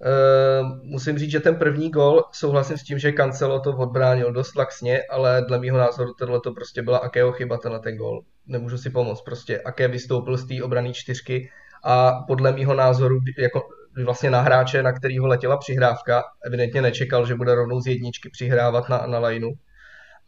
Uh, 0.00 0.78
musím 0.82 1.18
říct, 1.18 1.30
že 1.30 1.40
ten 1.40 1.56
první 1.56 1.90
gol 1.90 2.22
souhlasím 2.32 2.78
s 2.78 2.82
tím, 2.82 2.98
že 2.98 3.12
Cancelo 3.12 3.60
to 3.60 3.76
odbránil 3.76 4.32
dost 4.32 4.56
laxně, 4.56 5.02
ale 5.10 5.44
dle 5.48 5.58
mého 5.58 5.78
názoru 5.78 6.14
tohle 6.18 6.40
to 6.40 6.52
prostě 6.52 6.82
byla 6.82 6.98
Akého 6.98 7.32
chyba, 7.32 7.58
tenhle 7.58 7.80
ten 7.80 7.96
gol. 7.96 8.22
Nemůžu 8.46 8.78
si 8.78 8.90
pomoct, 8.90 9.22
prostě 9.22 9.60
Aké 9.60 9.88
vystoupil 9.88 10.36
z 10.36 10.46
té 10.46 10.54
obrané 10.64 10.92
čtyřky 10.92 11.50
a 11.84 12.12
podle 12.12 12.52
mého 12.52 12.74
názoru 12.74 13.18
jako 13.38 13.62
vlastně 14.04 14.30
na 14.30 14.40
hráče, 14.40 14.82
na 14.82 14.92
kterýho 14.92 15.26
letěla 15.26 15.56
přihrávka, 15.56 16.22
evidentně 16.46 16.82
nečekal, 16.82 17.26
že 17.26 17.34
bude 17.34 17.54
rovnou 17.54 17.80
z 17.80 17.86
jedničky 17.86 18.30
přihrávat 18.30 18.88
na, 18.88 19.06
na 19.06 19.18
lineu 19.18 19.52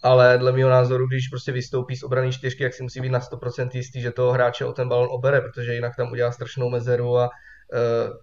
ale 0.02 0.38
dle 0.38 0.52
mého 0.52 0.70
názoru, 0.70 1.06
když 1.06 1.28
prostě 1.28 1.52
vystoupí 1.52 1.96
z 1.96 2.02
obrany 2.02 2.32
čtyřky, 2.32 2.62
jak 2.62 2.74
si 2.74 2.82
musí 2.82 3.00
být 3.00 3.08
na 3.08 3.20
100% 3.20 3.68
jistý, 3.74 4.00
že 4.00 4.10
toho 4.10 4.32
hráče 4.32 4.64
o 4.64 4.72
ten 4.72 4.88
balon 4.88 5.08
obere, 5.10 5.40
protože 5.40 5.74
jinak 5.74 5.96
tam 5.96 6.12
udělá 6.12 6.32
strašnou 6.32 6.70
mezeru 6.70 7.18
a 7.18 7.24
uh, 7.28 8.16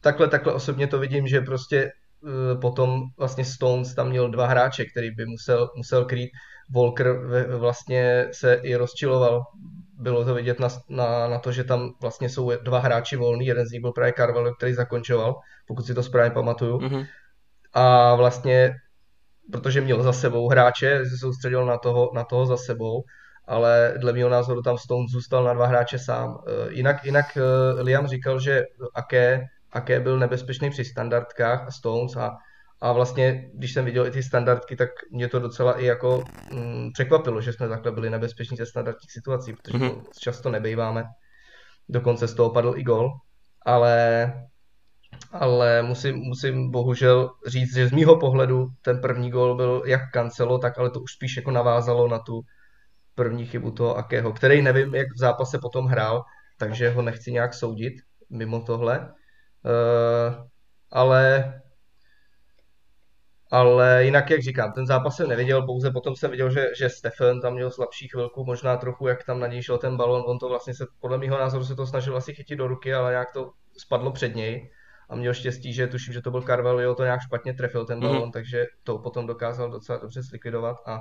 takhle, 0.00 0.28
takhle 0.28 0.52
osobně 0.52 0.86
to 0.86 0.98
vidím, 0.98 1.26
že 1.26 1.40
prostě 1.40 1.92
uh, 2.20 2.60
potom 2.60 3.02
vlastně 3.18 3.44
Stones 3.44 3.94
tam 3.94 4.08
měl 4.08 4.30
dva 4.30 4.46
hráče, 4.46 4.84
který 4.84 5.10
by 5.10 5.26
musel, 5.26 5.70
musel 5.76 6.04
krýt. 6.04 6.30
Volker 6.70 7.16
vlastně 7.58 8.28
se 8.32 8.54
i 8.54 8.76
rozčiloval. 8.76 9.42
Bylo 9.98 10.24
to 10.24 10.34
vidět 10.34 10.60
na, 10.60 10.68
na, 10.88 11.28
na 11.28 11.38
to, 11.38 11.52
že 11.52 11.64
tam 11.64 11.90
vlastně 12.00 12.28
jsou 12.28 12.52
dva 12.62 12.78
hráči 12.78 13.16
volní, 13.16 13.46
jeden 13.46 13.66
z 13.66 13.70
nich 13.70 13.80
byl 13.80 13.92
právě 13.92 14.12
Carvalho, 14.16 14.54
který 14.54 14.74
zakončoval, 14.74 15.34
pokud 15.66 15.86
si 15.86 15.94
to 15.94 16.02
správně 16.02 16.30
pamatuju. 16.30 16.78
Mm-hmm. 16.78 17.06
A 17.72 18.14
vlastně 18.14 18.74
protože 19.52 19.80
měl 19.80 20.02
za 20.02 20.12
sebou 20.12 20.48
hráče, 20.48 21.04
se 21.06 21.18
soustředil 21.18 21.66
na 21.66 21.78
toho, 21.78 22.10
na 22.14 22.24
toho 22.24 22.46
za 22.46 22.56
sebou, 22.56 23.04
ale 23.46 23.94
dle 23.98 24.12
mého 24.12 24.28
názoru 24.28 24.62
tam 24.62 24.78
Stone 24.78 25.06
zůstal 25.08 25.44
na 25.44 25.54
dva 25.54 25.66
hráče 25.66 25.98
sám. 25.98 26.38
Eh, 26.46 26.72
jinak, 26.72 27.04
jinak 27.04 27.36
eh, 27.36 27.82
Liam 27.82 28.06
říkal, 28.06 28.40
že 28.40 28.64
Aké, 28.94 29.44
Aké 29.72 30.00
byl 30.00 30.18
nebezpečný 30.18 30.70
při 30.70 30.84
standardkách 30.84 31.66
a 31.66 31.70
Stones 31.70 32.16
a, 32.16 32.36
a 32.80 32.92
vlastně, 32.92 33.50
když 33.54 33.72
jsem 33.72 33.84
viděl 33.84 34.06
i 34.06 34.10
ty 34.10 34.22
standardky, 34.22 34.76
tak 34.76 34.88
mě 35.10 35.28
to 35.28 35.38
docela 35.38 35.80
i 35.80 35.84
jako 35.84 36.24
mm, 36.52 36.90
překvapilo, 36.92 37.40
že 37.40 37.52
jsme 37.52 37.68
takhle 37.68 37.92
byli 37.92 38.10
nebezpeční 38.10 38.56
ze 38.56 38.66
standardních 38.66 39.12
situací, 39.12 39.52
protože 39.52 39.78
mm-hmm. 39.78 40.02
to 40.02 40.20
často 40.20 40.50
nebejváme. 40.50 41.04
Dokonce 41.88 42.28
z 42.28 42.34
toho 42.34 42.50
padl 42.50 42.74
i 42.76 42.82
gol, 42.82 43.10
ale 43.66 44.32
ale 45.34 45.82
musím, 45.82 46.16
musím 46.16 46.70
bohužel 46.70 47.30
říct, 47.46 47.74
že 47.74 47.88
z 47.88 47.92
mýho 47.92 48.16
pohledu 48.16 48.68
ten 48.82 49.00
první 49.00 49.30
gol 49.30 49.56
byl 49.56 49.82
jak 49.86 50.00
kancelo, 50.12 50.58
tak 50.58 50.78
ale 50.78 50.90
to 50.90 51.00
už 51.00 51.12
spíš 51.12 51.36
jako 51.36 51.50
navázalo 51.50 52.08
na 52.08 52.18
tu 52.18 52.40
první 53.14 53.46
chybu 53.46 53.70
toho 53.70 53.96
Akého, 53.96 54.32
který 54.32 54.62
nevím, 54.62 54.94
jak 54.94 55.06
v 55.14 55.18
zápase 55.18 55.58
potom 55.58 55.86
hrál, 55.86 56.22
takže 56.58 56.90
ho 56.90 57.02
nechci 57.02 57.32
nějak 57.32 57.54
soudit 57.54 57.94
mimo 58.30 58.60
tohle. 58.60 58.98
Uh, 59.00 60.44
ale 60.90 61.54
ale 63.50 64.04
jinak, 64.04 64.30
jak 64.30 64.42
říkám, 64.42 64.72
ten 64.72 64.86
zápas 64.86 65.16
jsem 65.16 65.28
neviděl, 65.28 65.66
pouze 65.66 65.90
potom 65.90 66.16
jsem 66.16 66.30
viděl, 66.30 66.50
že, 66.50 66.66
že 66.78 66.88
Stefan 66.88 67.40
tam 67.40 67.54
měl 67.54 67.70
slabší 67.70 68.08
chvilku, 68.08 68.44
možná 68.44 68.76
trochu, 68.76 69.06
jak 69.06 69.24
tam 69.24 69.40
na 69.40 69.46
něj 69.46 69.62
šel 69.62 69.78
ten 69.78 69.96
balon, 69.96 70.22
on 70.26 70.38
to 70.38 70.48
vlastně 70.48 70.74
se, 70.74 70.86
podle 71.00 71.18
mého 71.18 71.38
názoru 71.38 71.64
se 71.64 71.74
to 71.74 71.86
snažil 71.86 72.16
asi 72.16 72.34
chytit 72.34 72.58
do 72.58 72.66
ruky, 72.66 72.94
ale 72.94 73.10
nějak 73.10 73.32
to 73.32 73.50
spadlo 73.78 74.12
před 74.12 74.34
něj 74.34 74.70
a 75.10 75.16
měl 75.16 75.34
štěstí, 75.34 75.72
že 75.72 75.86
tuším, 75.86 76.12
že 76.12 76.22
to 76.22 76.30
byl 76.30 76.42
Carvalho, 76.42 76.94
to 76.94 77.04
nějak 77.04 77.20
špatně 77.22 77.54
trefil 77.54 77.86
ten 77.86 78.00
balon, 78.00 78.28
mm-hmm. 78.28 78.32
takže 78.32 78.66
to 78.82 78.98
potom 78.98 79.26
dokázal 79.26 79.70
docela 79.70 79.98
dobře 79.98 80.22
zlikvidovat 80.22 80.76
a 80.86 81.00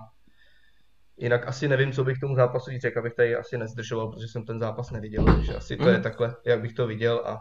jinak 1.18 1.48
asi 1.48 1.68
nevím, 1.68 1.92
co 1.92 2.04
bych 2.04 2.20
tomu 2.20 2.36
zápasu 2.36 2.72
řekl, 2.82 3.00
abych 3.00 3.14
tady 3.14 3.36
asi 3.36 3.58
nezdržoval, 3.58 4.12
protože 4.12 4.28
jsem 4.28 4.46
ten 4.46 4.60
zápas 4.60 4.92
neviděl, 4.92 5.26
takže 5.26 5.56
asi 5.56 5.78
to 5.78 5.84
mm-hmm. 5.84 5.88
je 5.88 5.94
mhm. 5.94 6.04
takhle, 6.04 6.36
jak 6.46 6.62
bych 6.62 6.74
to 6.74 6.88
viděl 6.88 7.24
a 7.26 7.40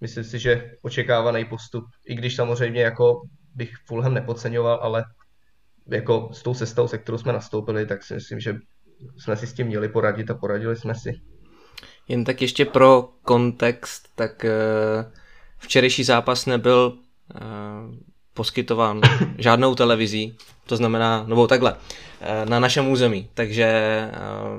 myslím 0.00 0.24
si, 0.24 0.38
že 0.38 0.70
očekávaný 0.82 1.44
postup, 1.44 1.84
i 2.06 2.14
když 2.14 2.36
samozřejmě 2.36 2.82
jako 2.82 3.20
bych 3.54 3.70
Fulham 3.86 4.14
nepodceňoval, 4.14 4.78
ale 4.82 5.04
jako 5.86 6.28
s 6.32 6.42
tou 6.42 6.54
cestou, 6.54 6.88
se 6.88 6.98
kterou 6.98 7.18
jsme 7.18 7.32
nastoupili, 7.32 7.86
tak 7.86 8.02
si 8.02 8.14
myslím, 8.14 8.40
že 8.40 8.54
jsme 9.18 9.36
si 9.36 9.46
s 9.46 9.52
tím 9.52 9.66
měli 9.66 9.88
poradit 9.88 10.30
a 10.30 10.34
poradili 10.34 10.76
jsme 10.76 10.94
si. 10.94 11.12
Jen 12.08 12.24
tak 12.24 12.42
ještě 12.42 12.64
pro 12.64 13.08
kontext, 13.22 14.08
tak 14.14 14.44
uh 14.44 15.23
včerejší 15.64 16.04
zápas 16.04 16.46
nebyl 16.46 16.92
uh, 17.34 17.40
poskytován 18.34 19.00
žádnou 19.38 19.74
televizí, 19.74 20.36
to 20.66 20.76
znamená, 20.76 21.24
nebo 21.26 21.46
takhle, 21.46 21.72
uh, 21.72 21.78
na 22.50 22.60
našem 22.60 22.88
území, 22.88 23.28
takže 23.34 24.00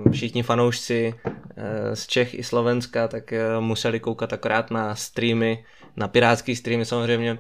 uh, 0.06 0.12
všichni 0.12 0.44
fanoušci 0.44 1.14
uh, 1.26 1.34
z 1.94 2.08
Čech 2.08 2.34
i 2.34 2.44
Slovenska 2.44 3.08
tak 3.08 3.34
uh, 3.34 3.64
museli 3.64 4.00
koukat 4.00 4.34
akorát 4.34 4.72
na 4.72 4.96
streamy, 4.96 5.66
na 5.96 6.08
pirátský 6.08 6.56
streamy 6.56 6.86
samozřejmě, 6.86 7.38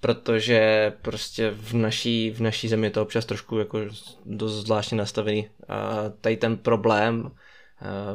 protože 0.00 0.92
prostě 1.02 1.50
v 1.50 1.72
naší, 1.72 2.30
v 2.30 2.40
naší 2.40 2.68
zemi 2.68 2.86
je 2.86 2.90
to 2.90 3.02
občas 3.02 3.24
trošku 3.24 3.58
jako 3.58 3.78
dost 4.26 4.52
zvláštně 4.52 4.98
nastavený. 4.98 5.48
Tady 6.20 6.36
ten 6.36 6.56
problém 6.56 7.30
Eh, 7.30 7.39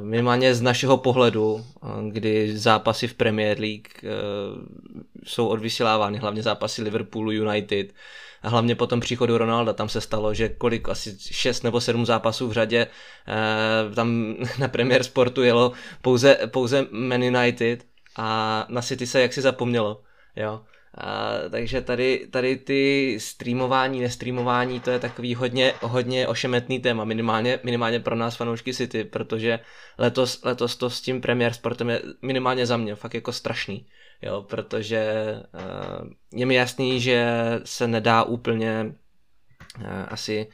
minimálně 0.01 0.55
z 0.55 0.61
našeho 0.61 0.97
pohledu, 0.97 1.65
eh, 1.83 1.87
kdy 2.09 2.57
zápasy 2.57 3.07
v 3.07 3.13
Premier 3.13 3.59
League 3.59 3.87
eh, 4.03 4.09
jsou 5.23 5.47
odvysílávány, 5.47 6.17
hlavně 6.17 6.43
zápasy 6.43 6.81
Liverpoolu 6.81 7.31
United 7.31 7.93
a 8.41 8.49
hlavně 8.49 8.75
po 8.75 8.87
tom 8.87 8.99
příchodu 8.99 9.37
Ronalda 9.37 9.73
tam 9.73 9.89
se 9.89 10.01
stalo, 10.01 10.33
že 10.33 10.49
kolik, 10.49 10.89
asi 10.89 11.17
6 11.19 11.63
nebo 11.63 11.81
7 11.81 12.05
zápasů 12.05 12.47
v 12.47 12.53
řadě 12.53 12.87
tam 13.95 14.35
na 14.59 14.67
Premier 14.67 15.03
Sportu 15.03 15.43
jelo 15.43 15.71
pouze, 16.01 16.37
pouze 16.47 16.87
Man 16.91 17.23
United 17.23 17.85
a 18.17 18.65
na 18.69 18.81
City 18.81 19.07
se 19.07 19.21
jaksi 19.21 19.41
zapomnělo. 19.41 20.01
Jo. 20.35 20.61
A, 20.97 21.33
takže 21.51 21.81
tady, 21.81 22.27
tady 22.31 22.57
ty 22.57 23.17
streamování, 23.19 23.99
nestreamování, 23.99 24.79
to 24.79 24.91
je 24.91 24.99
takový 24.99 25.35
hodně, 25.35 25.73
hodně 25.81 26.27
ošemetný 26.27 26.79
téma, 26.79 27.03
minimálně, 27.03 27.59
minimálně 27.63 27.99
pro 27.99 28.15
nás 28.15 28.35
fanoušky 28.35 28.73
City, 28.73 29.03
protože 29.03 29.59
letos, 29.97 30.43
letos 30.43 30.75
to 30.75 30.89
s 30.89 31.01
tím 31.01 31.21
Premier 31.21 31.53
Sportem 31.53 31.89
je 31.89 32.01
minimálně 32.21 32.65
za 32.65 32.77
mě 32.77 32.95
fakt 32.95 33.13
jako 33.13 33.31
strašný, 33.31 33.87
jo, 34.21 34.41
protože 34.49 35.33
uh, 35.53 36.07
je 36.33 36.45
mi 36.45 36.55
jasný, 36.55 37.01
že 37.01 37.27
se 37.63 37.87
nedá 37.87 38.23
úplně 38.23 38.95
uh, 39.79 39.85
asi 40.07 40.47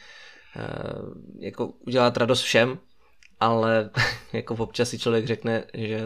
uh, 0.56 1.13
jako 1.39 1.67
udělat 1.67 2.17
radost 2.17 2.41
všem, 2.41 2.80
ale 3.39 3.89
jako 4.34 4.56
občas 4.56 4.89
si 4.89 4.99
člověk 4.99 5.27
řekne, 5.27 5.63
že 5.73 6.01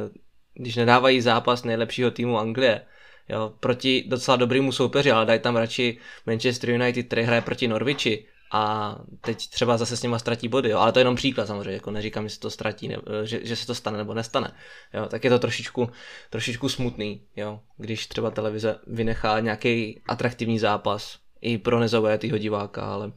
když 0.53 0.75
nedávají 0.75 1.21
zápas 1.21 1.63
nejlepšího 1.63 2.11
týmu 2.11 2.39
Anglie, 2.39 2.81
jo, 3.29 3.53
proti 3.59 4.03
docela 4.07 4.37
dobrýmu 4.37 4.71
soupeři, 4.71 5.11
ale 5.11 5.25
dají 5.25 5.39
tam 5.39 5.55
radši 5.55 5.97
Manchester 6.25 6.69
United, 6.69 7.07
který 7.07 7.23
hraje 7.23 7.41
proti 7.41 7.67
Norwichi 7.67 8.25
a 8.51 8.95
teď 9.21 9.49
třeba 9.49 9.77
zase 9.77 9.97
s 9.97 10.03
nima 10.03 10.19
ztratí 10.19 10.47
body, 10.47 10.69
jo, 10.69 10.79
ale 10.79 10.91
to 10.91 10.99
je 10.99 11.01
jenom 11.01 11.15
příklad 11.15 11.47
samozřejmě, 11.47 11.73
jako 11.73 11.91
neříkám, 11.91 12.27
že 12.27 12.35
se 12.35 12.39
to 12.39 12.49
ztratí, 12.49 12.87
ne, 12.87 12.97
že, 13.23 13.39
že 13.43 13.55
se 13.55 13.67
to 13.67 13.75
stane 13.75 13.97
nebo 13.97 14.13
nestane, 14.13 14.51
jo, 14.93 15.05
tak 15.05 15.23
je 15.23 15.29
to 15.29 15.39
trošičku, 15.39 15.89
trošičku 16.29 16.69
smutný, 16.69 17.21
jo, 17.35 17.59
když 17.77 18.07
třeba 18.07 18.31
televize 18.31 18.79
vynechá 18.87 19.39
nějaký 19.39 20.01
atraktivní 20.07 20.59
zápas 20.59 21.19
i 21.41 21.57
pro 21.57 21.79
nezaujatýho 21.79 22.37
diváka, 22.37 22.81
ale 22.81 23.11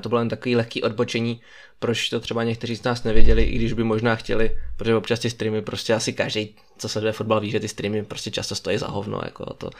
to 0.00 0.08
bylo 0.08 0.20
jen 0.20 0.28
takový 0.28 0.56
lehký 0.56 0.82
odbočení, 0.82 1.40
proč 1.78 2.08
to 2.08 2.20
třeba 2.20 2.44
někteří 2.44 2.76
z 2.76 2.82
nás 2.82 3.04
nevěděli, 3.04 3.42
i 3.42 3.54
když 3.54 3.72
by 3.72 3.84
možná 3.84 4.16
chtěli, 4.16 4.58
protože 4.76 4.96
občas 4.96 5.20
ty 5.20 5.30
streamy 5.30 5.62
prostě 5.62 5.94
asi 5.94 6.12
každý, 6.12 6.56
co 6.78 6.88
se 6.88 7.12
fotbal, 7.12 7.40
ví, 7.40 7.50
že 7.50 7.60
ty 7.60 7.68
streamy 7.68 8.04
prostě 8.04 8.30
často 8.30 8.54
stojí 8.54 8.78
za 8.78 8.86
hovno, 8.86 9.20
jako 9.24 9.54
to, 9.54 9.70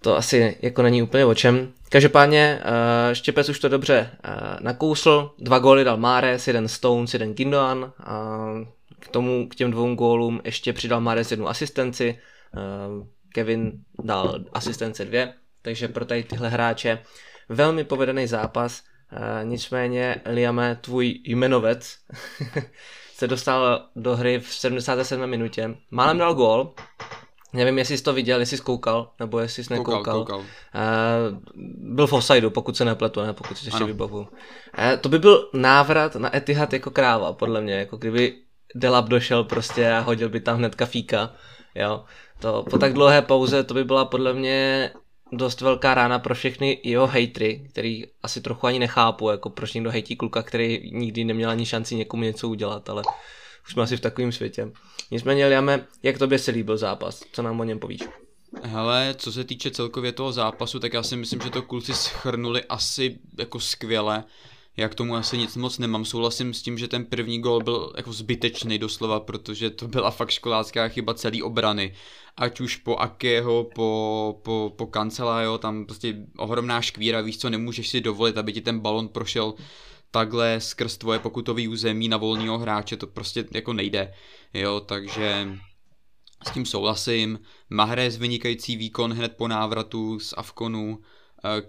to 0.00 0.16
asi 0.16 0.56
jako 0.62 0.82
není 0.82 1.02
úplně 1.02 1.24
o 1.24 1.34
čem. 1.34 1.72
Každopádně 1.88 2.60
uh, 2.64 3.14
Štěpec 3.14 3.48
už 3.48 3.58
to 3.58 3.68
dobře 3.68 4.10
uh, 4.10 4.60
nakousl, 4.60 5.30
dva 5.38 5.58
góly 5.58 5.84
dal 5.84 5.96
Mares, 5.96 6.46
jeden 6.46 6.68
Stones, 6.68 7.12
jeden 7.12 7.34
Gindoan, 7.34 7.78
uh, 7.78 8.66
k 9.00 9.08
tomu, 9.08 9.48
k 9.48 9.54
těm 9.54 9.70
dvou 9.70 9.94
gólům 9.94 10.40
ještě 10.44 10.72
přidal 10.72 11.00
Mares 11.00 11.30
jednu 11.30 11.48
asistenci, 11.48 12.18
uh, 12.54 13.06
Kevin 13.34 13.72
dal 14.04 14.44
asistence 14.52 15.04
dvě, 15.04 15.32
takže 15.62 15.88
pro 15.88 16.04
tady 16.04 16.22
tyhle 16.22 16.48
hráče 16.48 16.98
velmi 17.48 17.84
povedený 17.84 18.26
zápas, 18.26 18.82
Uh, 19.12 19.48
nicméně, 19.48 20.16
Liame, 20.26 20.78
tvůj 20.80 21.20
jmenovec 21.24 21.96
se 23.16 23.28
dostal 23.28 23.86
do 23.96 24.16
hry 24.16 24.40
v 24.40 24.54
77. 24.54 25.26
minutě. 25.26 25.76
Málem 25.90 26.18
dal 26.18 26.34
gól, 26.34 26.74
Nevím, 27.54 27.78
jestli 27.78 27.98
jsi 27.98 28.04
to 28.04 28.12
viděl, 28.12 28.40
jestli 28.40 28.56
jsi 28.56 28.62
koukal, 28.62 29.10
nebo 29.20 29.38
jestli 29.38 29.64
jsi 29.64 29.72
nekoukal. 29.72 29.98
Koukal, 29.98 30.18
koukal. 30.18 30.38
Uh, 30.38 30.44
byl 31.94 32.06
v 32.06 32.12
offsideu, 32.12 32.50
pokud 32.50 32.76
se 32.76 32.84
nepletu, 32.84 33.22
ne, 33.22 33.32
pokud 33.32 33.58
si 33.58 33.66
ještě 33.66 33.84
vybavu. 33.84 34.18
Uh, 34.18 34.26
to 35.00 35.08
by 35.08 35.18
byl 35.18 35.50
návrat 35.52 36.16
na 36.16 36.36
Etihad 36.36 36.72
jako 36.72 36.90
kráva, 36.90 37.32
podle 37.32 37.60
mě, 37.60 37.74
jako 37.74 37.96
kdyby 37.96 38.34
Delap 38.74 39.08
došel 39.08 39.44
prostě 39.44 39.92
a 39.92 40.00
hodil 40.00 40.28
by 40.28 40.40
tam 40.40 40.56
hnedka 40.56 40.86
fíka, 40.86 41.32
jo. 41.74 42.04
To 42.38 42.62
po 42.70 42.78
tak 42.78 42.92
dlouhé 42.92 43.22
pauze 43.22 43.64
to 43.64 43.74
by 43.74 43.84
byla 43.84 44.04
podle 44.04 44.34
mě 44.34 44.90
dost 45.32 45.60
velká 45.60 45.94
rána 45.94 46.18
pro 46.18 46.34
všechny 46.34 46.80
jeho 46.82 47.06
hejtry, 47.06 47.66
který 47.70 48.04
asi 48.22 48.40
trochu 48.40 48.66
ani 48.66 48.78
nechápu, 48.78 49.30
jako 49.30 49.50
proč 49.50 49.74
někdo 49.74 49.90
hejtí 49.90 50.16
kluka, 50.16 50.42
který 50.42 50.90
nikdy 50.92 51.24
neměl 51.24 51.50
ani 51.50 51.66
šanci 51.66 51.94
někomu 51.94 52.22
něco 52.22 52.48
udělat, 52.48 52.90
ale 52.90 53.02
už 53.66 53.72
jsme 53.72 53.82
asi 53.82 53.96
v 53.96 54.00
takovém 54.00 54.32
světě. 54.32 54.72
Nicméně, 55.10 55.46
Liame, 55.46 55.86
jak 56.02 56.18
tobě 56.18 56.38
se 56.38 56.50
líbil 56.50 56.76
zápas? 56.76 57.22
Co 57.32 57.42
nám 57.42 57.60
o 57.60 57.64
něm 57.64 57.78
povíš? 57.78 58.00
Hele, 58.62 59.14
co 59.18 59.32
se 59.32 59.44
týče 59.44 59.70
celkově 59.70 60.12
toho 60.12 60.32
zápasu, 60.32 60.80
tak 60.80 60.92
já 60.92 61.02
si 61.02 61.16
myslím, 61.16 61.40
že 61.40 61.50
to 61.50 61.62
kluci 61.62 61.94
schrnuli 61.94 62.64
asi 62.64 63.18
jako 63.38 63.60
skvěle. 63.60 64.24
Já 64.76 64.88
k 64.88 64.94
tomu 64.94 65.16
asi 65.16 65.38
nic 65.38 65.56
moc 65.56 65.78
nemám. 65.78 66.04
Souhlasím 66.04 66.54
s 66.54 66.62
tím, 66.62 66.78
že 66.78 66.88
ten 66.88 67.04
první 67.04 67.40
gol 67.40 67.60
byl 67.60 67.92
jako 67.96 68.12
zbytečný 68.12 68.78
doslova, 68.78 69.20
protože 69.20 69.70
to 69.70 69.88
byla 69.88 70.10
fakt 70.10 70.30
školácká 70.30 70.88
chyba 70.88 71.14
celý 71.14 71.42
obrany. 71.42 71.94
Ať 72.36 72.60
už 72.60 72.76
po 72.76 72.96
Akého, 72.96 73.64
po, 73.74 74.40
po, 74.44 74.72
po 74.76 74.86
Kancela, 74.86 75.42
jo, 75.42 75.58
tam 75.58 75.86
prostě 75.86 76.16
ohromná 76.38 76.80
škvíra, 76.80 77.20
víš 77.20 77.38
co, 77.38 77.50
nemůžeš 77.50 77.88
si 77.88 78.00
dovolit, 78.00 78.38
aby 78.38 78.52
ti 78.52 78.60
ten 78.60 78.80
balon 78.80 79.08
prošel 79.08 79.54
takhle 80.10 80.60
skrz 80.60 80.96
tvoje 80.96 81.18
pokutový 81.18 81.68
území 81.68 82.08
na 82.08 82.16
volného 82.16 82.58
hráče, 82.58 82.96
to 82.96 83.06
prostě 83.06 83.44
jako 83.54 83.72
nejde, 83.72 84.14
jo, 84.54 84.80
takže 84.80 85.48
s 86.48 86.50
tím 86.50 86.66
souhlasím. 86.66 87.38
Mahrez 87.70 88.16
vynikající 88.16 88.76
výkon 88.76 89.12
hned 89.12 89.36
po 89.36 89.48
návratu 89.48 90.18
z 90.18 90.34
Avkonu, 90.36 90.98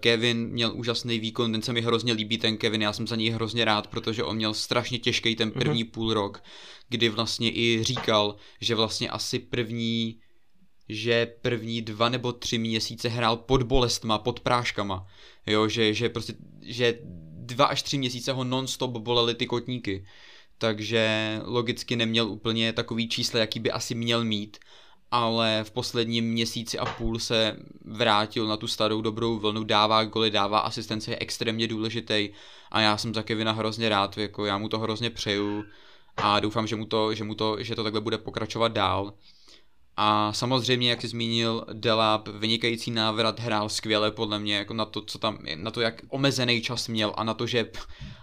Kevin 0.00 0.48
měl 0.48 0.72
úžasný 0.74 1.18
výkon, 1.18 1.52
ten 1.52 1.62
se 1.62 1.72
mi 1.72 1.80
hrozně 1.80 2.12
líbí, 2.12 2.38
ten 2.38 2.56
Kevin, 2.56 2.82
já 2.82 2.92
jsem 2.92 3.06
za 3.06 3.16
něj 3.16 3.30
hrozně 3.30 3.64
rád, 3.64 3.86
protože 3.86 4.24
on 4.24 4.36
měl 4.36 4.54
strašně 4.54 4.98
těžký 4.98 5.36
ten 5.36 5.50
první 5.50 5.84
mm-hmm. 5.84 5.90
půl 5.90 6.14
rok, 6.14 6.42
kdy 6.88 7.08
vlastně 7.08 7.50
i 7.50 7.78
říkal, 7.82 8.36
že 8.60 8.74
vlastně 8.74 9.10
asi 9.10 9.38
první 9.38 10.20
že 10.88 11.26
první 11.26 11.82
dva 11.82 12.08
nebo 12.08 12.32
tři 12.32 12.58
měsíce 12.58 13.08
hrál 13.08 13.36
pod 13.36 13.62
bolestma, 13.62 14.18
pod 14.18 14.40
práškama, 14.40 15.06
jo, 15.46 15.68
že, 15.68 15.94
že 15.94 16.08
prostě, 16.08 16.34
že 16.62 16.98
dva 17.32 17.64
až 17.64 17.82
tři 17.82 17.98
měsíce 17.98 18.32
ho 18.32 18.44
non-stop 18.44 18.90
bolely 18.90 19.34
ty 19.34 19.46
kotníky, 19.46 20.06
takže 20.58 21.40
logicky 21.44 21.96
neměl 21.96 22.28
úplně 22.28 22.72
takový 22.72 23.08
čísla, 23.08 23.40
jaký 23.40 23.60
by 23.60 23.70
asi 23.70 23.94
měl 23.94 24.24
mít, 24.24 24.56
ale 25.10 25.64
v 25.64 25.70
posledním 25.70 26.24
měsíci 26.24 26.78
a 26.78 26.86
půl 26.86 27.18
se 27.18 27.56
vrátil 27.84 28.46
na 28.46 28.56
tu 28.56 28.66
starou 28.66 29.00
dobrou 29.00 29.38
vlnu, 29.38 29.64
dává 29.64 30.04
goly, 30.04 30.30
dává 30.30 30.58
asistence, 30.58 31.10
je 31.10 31.18
extrémně 31.20 31.68
důležitý 31.68 32.28
a 32.70 32.80
já 32.80 32.96
jsem 32.96 33.14
za 33.14 33.22
Kevina 33.22 33.52
hrozně 33.52 33.88
rád, 33.88 34.18
jako 34.18 34.46
já 34.46 34.58
mu 34.58 34.68
to 34.68 34.78
hrozně 34.78 35.10
přeju 35.10 35.64
a 36.16 36.40
doufám, 36.40 36.66
že 36.66 36.76
mu 36.76 36.86
to, 36.86 37.14
že 37.14 37.24
mu 37.24 37.34
to, 37.34 37.62
že 37.62 37.74
to 37.74 37.84
takhle 37.84 38.00
bude 38.00 38.18
pokračovat 38.18 38.72
dál. 38.72 39.12
A 39.96 40.32
samozřejmě, 40.32 40.90
jak 40.90 41.00
jsi 41.00 41.08
zmínil, 41.08 41.66
Delap, 41.72 42.28
vynikající 42.28 42.90
návrat, 42.90 43.40
hrál 43.40 43.68
skvěle 43.68 44.10
podle 44.10 44.38
mě, 44.38 44.56
jako 44.56 44.74
na 44.74 44.84
to, 44.84 45.02
co 45.02 45.18
tam, 45.18 45.38
na 45.54 45.70
to, 45.70 45.80
jak 45.80 46.02
omezený 46.08 46.62
čas 46.62 46.88
měl 46.88 47.12
a 47.16 47.24
na 47.24 47.34
to, 47.34 47.46
že 47.46 47.70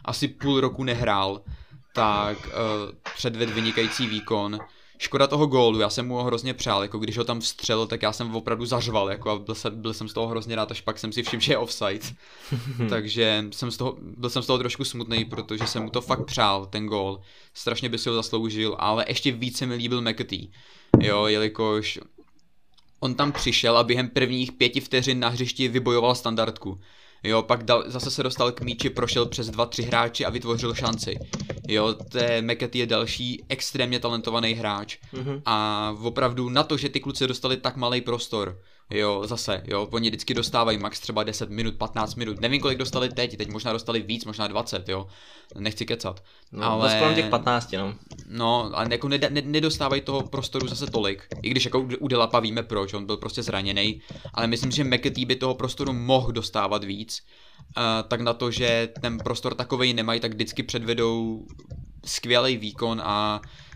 asi 0.06 0.28
půl 0.28 0.62
roku 0.62 0.84
nehrál, 0.84 1.42
tak 1.96 2.38
uh, 2.38 2.52
předved 3.16 3.50
vynikající 3.50 4.08
výkon. 4.08 4.60
Škoda 5.02 5.28
toho 5.28 5.48
gólu, 5.48 5.80
já 5.80 5.90
jsem 5.90 6.08
mu 6.08 6.16
ho 6.16 6.24
hrozně 6.24 6.54
přál, 6.54 6.82
jako 6.82 7.00
když 7.00 7.18
ho 7.18 7.24
tam 7.24 7.40
vstřelil, 7.40 7.88
tak 7.88 8.02
já 8.02 8.12
jsem 8.12 8.36
opravdu 8.36 8.66
zařval, 8.66 9.10
jako 9.10 9.30
a 9.30 9.40
byl 9.40 9.56
jsem, 9.56 9.82
byl 9.82 9.94
jsem 9.94 10.10
z 10.10 10.14
toho 10.14 10.28
hrozně 10.28 10.56
rád, 10.56 10.72
až 10.72 10.82
pak 10.82 11.00
jsem 11.00 11.12
si 11.12 11.24
všiml, 11.24 11.42
že 11.42 11.54
je 11.54 11.58
offside. 11.58 12.06
Takže 12.90 13.46
jsem 13.52 13.72
z 13.72 13.78
toho, 13.78 13.98
byl 14.02 14.30
jsem 14.30 14.44
z 14.44 14.48
toho 14.48 14.60
trošku 14.60 14.86
smutný, 14.86 15.26
protože 15.26 15.68
jsem 15.68 15.84
mu 15.84 15.90
to 15.90 16.02
fakt 16.02 16.26
přál, 16.26 16.66
ten 16.66 16.86
gól. 16.86 17.22
Strašně 17.54 17.90
by 17.90 17.98
si 17.98 18.10
ho 18.10 18.16
zasloužil, 18.16 18.76
ale 18.80 19.06
ještě 19.08 19.32
více 19.32 19.66
mi 19.66 19.76
líbil 19.76 20.02
McAtee 20.02 20.48
jo, 21.00 21.26
jelikož 21.26 22.00
on 23.00 23.16
tam 23.16 23.32
přišel 23.32 23.78
a 23.78 23.84
během 23.84 24.10
prvních 24.10 24.52
pěti 24.52 24.80
vteřin 24.80 25.20
na 25.20 25.30
hřišti 25.30 25.68
vybojoval 25.68 26.16
standardku. 26.16 26.80
Jo, 27.24 27.42
pak 27.42 27.64
dal, 27.64 27.84
zase 27.88 28.12
se 28.12 28.24
dostal 28.24 28.52
k 28.52 28.62
míči, 28.62 28.90
prošel 28.90 29.26
přes 29.26 29.50
dva, 29.50 29.66
tři 29.66 29.84
hráči 29.84 30.26
a 30.26 30.30
vytvořil 30.30 30.76
šanci. 30.76 31.16
Jo, 31.68 31.94
té 31.94 32.42
Mekety 32.42 32.80
je 32.80 32.86
další 32.86 33.44
extrémně 33.50 34.00
talentovaný 34.00 34.54
hráč. 34.54 34.98
Mm-hmm. 35.14 35.42
A 35.46 35.96
opravdu 36.02 36.50
na 36.50 36.64
to, 36.64 36.78
že 36.78 36.90
ty 36.90 37.00
kluci 37.00 37.28
dostali 37.28 37.58
tak 37.58 37.76
malý 37.76 38.02
prostor, 38.02 38.60
Jo, 38.92 39.22
zase, 39.26 39.64
jo, 39.68 39.88
oni 39.92 40.10
vždycky 40.10 40.34
dostávají 40.34 40.78
max 40.78 41.00
třeba 41.00 41.24
10 41.24 41.50
minut, 41.50 41.76
15 41.76 42.16
minut. 42.16 42.42
Nevím, 42.42 42.62
kolik 42.62 42.78
dostali 42.78 43.10
teď, 43.10 43.38
teď 43.38 43.50
možná 43.50 43.74
dostali 43.74 44.02
víc, 44.02 44.26
možná 44.26 44.48
20, 44.48 44.90
jo. 44.90 45.08
Nechci 45.60 45.86
kecat. 45.86 46.24
No, 46.52 46.64
ale... 46.72 47.00
kolem 47.00 47.16
těch 47.16 47.30
15, 47.30 47.72
no. 47.72 47.96
No, 48.28 48.72
ale 48.74 48.88
jako 48.92 49.08
ned- 49.08 49.32
ne- 49.32 49.42
nedostávají 49.42 50.02
toho 50.02 50.22
prostoru 50.22 50.68
zase 50.68 50.88
tolik. 50.88 51.28
I 51.42 51.50
když 51.50 51.66
jako 51.66 51.88
u 52.00 52.08
Delapa 52.08 52.40
víme 52.40 52.64
proč, 52.64 52.94
on 52.94 53.06
byl 53.06 53.18
prostě 53.18 53.44
zraněný, 53.44 54.02
ale 54.34 54.48
myslím, 54.48 54.72
že 54.72 54.84
McAtee 54.84 55.26
by 55.26 55.36
toho 55.36 55.56
prostoru 55.56 55.94
mohl 55.94 56.32
dostávat 56.32 56.84
víc. 56.84 57.22
Uh, 57.78 57.84
tak 58.08 58.22
na 58.22 58.34
to, 58.34 58.52
že 58.52 58.90
ten 59.02 59.18
prostor 59.18 59.56
takovej 59.56 59.94
nemají, 59.94 60.20
tak 60.20 60.34
vždycky 60.34 60.64
předvedou 60.64 61.46
skvělý 62.06 62.58
výkon 62.58 63.02
a 63.06 63.42
Uh, 63.46 63.71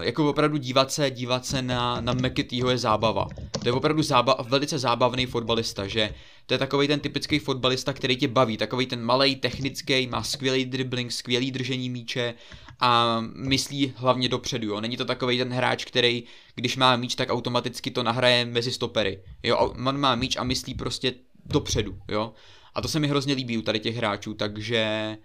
jako 0.00 0.30
opravdu 0.30 0.56
dívat 0.56 0.92
se, 0.92 1.10
dívat 1.10 1.46
se 1.46 1.62
na, 1.62 2.00
na 2.00 2.12
McAteeho 2.12 2.70
je 2.70 2.78
zábava. 2.78 3.26
To 3.62 3.68
je 3.68 3.72
opravdu 3.72 4.02
zába, 4.02 4.36
velice 4.48 4.78
zábavný 4.78 5.26
fotbalista, 5.26 5.86
že 5.86 6.14
to 6.46 6.54
je 6.54 6.58
takový 6.58 6.88
ten 6.88 7.00
typický 7.00 7.38
fotbalista, 7.38 7.92
který 7.92 8.16
tě 8.16 8.28
baví, 8.28 8.56
takový 8.56 8.86
ten 8.86 9.04
malý, 9.04 9.36
technický, 9.36 10.06
má 10.06 10.22
skvělý 10.22 10.64
dribbling, 10.64 11.12
skvělý 11.12 11.50
držení 11.50 11.90
míče 11.90 12.34
a 12.80 13.20
myslí 13.34 13.92
hlavně 13.96 14.28
dopředu, 14.28 14.66
jo. 14.66 14.80
Není 14.80 14.96
to 14.96 15.04
takový 15.04 15.38
ten 15.38 15.52
hráč, 15.52 15.84
který, 15.84 16.24
když 16.54 16.76
má 16.76 16.96
míč, 16.96 17.14
tak 17.14 17.30
automaticky 17.30 17.90
to 17.90 18.02
nahraje 18.02 18.44
mezi 18.44 18.72
stopery. 18.72 19.22
Jo, 19.42 19.56
on 19.86 20.00
má 20.00 20.14
míč 20.14 20.36
a 20.36 20.44
myslí 20.44 20.74
prostě 20.74 21.14
dopředu, 21.46 21.98
jo. 22.08 22.32
A 22.74 22.80
to 22.80 22.88
se 22.88 23.00
mi 23.00 23.08
hrozně 23.08 23.34
líbí 23.34 23.58
u 23.58 23.62
tady 23.62 23.80
těch 23.80 23.96
hráčů, 23.96 24.34
takže 24.34 25.16
Uh, 25.18 25.24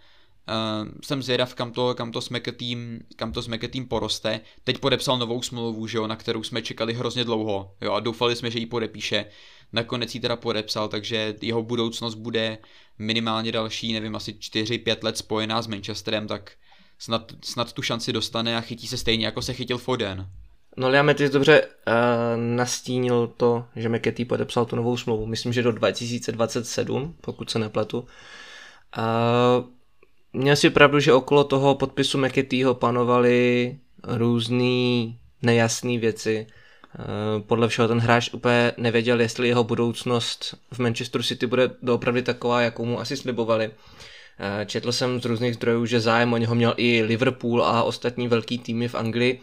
jsem 1.03 1.23
zvědav, 1.23 1.55
kam 1.55 1.71
to, 1.71 1.95
kam 1.95 2.11
to 2.11 2.21
s 2.21 2.29
McAtee, 2.29 2.99
kam 3.15 3.31
to 3.31 3.41
s 3.41 3.47
McAtee 3.47 3.85
poroste. 3.85 4.41
Teď 4.63 4.77
podepsal 4.77 5.17
novou 5.17 5.41
smlouvu, 5.41 5.87
že 5.87 5.97
jo, 5.97 6.07
na 6.07 6.15
kterou 6.15 6.43
jsme 6.43 6.61
čekali 6.61 6.93
hrozně 6.93 7.23
dlouho, 7.23 7.75
jo, 7.81 7.91
a 7.91 7.99
doufali 7.99 8.35
jsme, 8.35 8.51
že 8.51 8.59
ji 8.59 8.65
podepíše. 8.65 9.25
Nakonec 9.73 10.15
ji 10.15 10.21
teda 10.21 10.35
podepsal, 10.35 10.87
takže 10.87 11.35
jeho 11.41 11.63
budoucnost 11.63 12.15
bude 12.15 12.57
minimálně 12.99 13.51
další, 13.51 13.93
nevím, 13.93 14.15
asi 14.15 14.31
4-5 14.31 14.97
let 15.03 15.17
spojená 15.17 15.61
s 15.61 15.67
Manchesterem, 15.67 16.27
tak 16.27 16.51
snad, 16.99 17.31
snad 17.43 17.73
tu 17.73 17.81
šanci 17.81 18.13
dostane 18.13 18.57
a 18.57 18.61
chytí 18.61 18.87
se 18.87 18.97
stejně, 18.97 19.25
jako 19.25 19.41
se 19.41 19.53
chytil 19.53 19.77
Foden. 19.77 20.29
No 20.77 20.89
Liam, 20.89 21.13
ty 21.13 21.27
jsi 21.27 21.33
dobře 21.33 21.61
uh, 21.61 21.71
nastínil 22.37 23.27
to, 23.27 23.65
že 23.75 23.89
McAtee 23.89 24.25
podepsal 24.25 24.65
tu 24.65 24.75
novou 24.75 24.97
smlouvu. 24.97 25.25
Myslím, 25.25 25.53
že 25.53 25.63
do 25.63 25.71
2027, 25.71 27.15
pokud 27.21 27.49
se 27.49 27.59
nepletu. 27.59 27.99
Uh, 27.99 29.65
měl 30.33 30.55
si 30.55 30.69
pravdu, 30.69 30.99
že 30.99 31.13
okolo 31.13 31.43
toho 31.43 31.75
podpisu 31.75 32.17
McAteeho 32.17 32.73
panovaly 32.73 33.77
různé 34.03 35.13
nejasné 35.41 35.97
věci. 35.97 36.47
Eh, 36.99 37.41
podle 37.41 37.67
všeho 37.67 37.87
ten 37.87 37.99
hráč 37.99 38.29
úplně 38.33 38.71
nevěděl, 38.77 39.21
jestli 39.21 39.47
jeho 39.47 39.63
budoucnost 39.63 40.55
v 40.71 40.79
Manchester 40.79 41.23
City 41.23 41.47
bude 41.47 41.71
doopravdy 41.81 42.21
taková, 42.21 42.61
jakou 42.61 42.85
mu 42.85 42.99
asi 42.99 43.17
slibovali. 43.17 43.71
Eh, 44.39 44.65
četl 44.65 44.91
jsem 44.91 45.21
z 45.21 45.25
různých 45.25 45.55
zdrojů, 45.55 45.85
že 45.85 45.99
zájem 45.99 46.33
o 46.33 46.37
něho 46.37 46.55
měl 46.55 46.73
i 46.77 47.03
Liverpool 47.03 47.63
a 47.63 47.83
ostatní 47.83 48.27
velký 48.27 48.59
týmy 48.59 48.87
v 48.87 48.95
Anglii. 48.95 49.41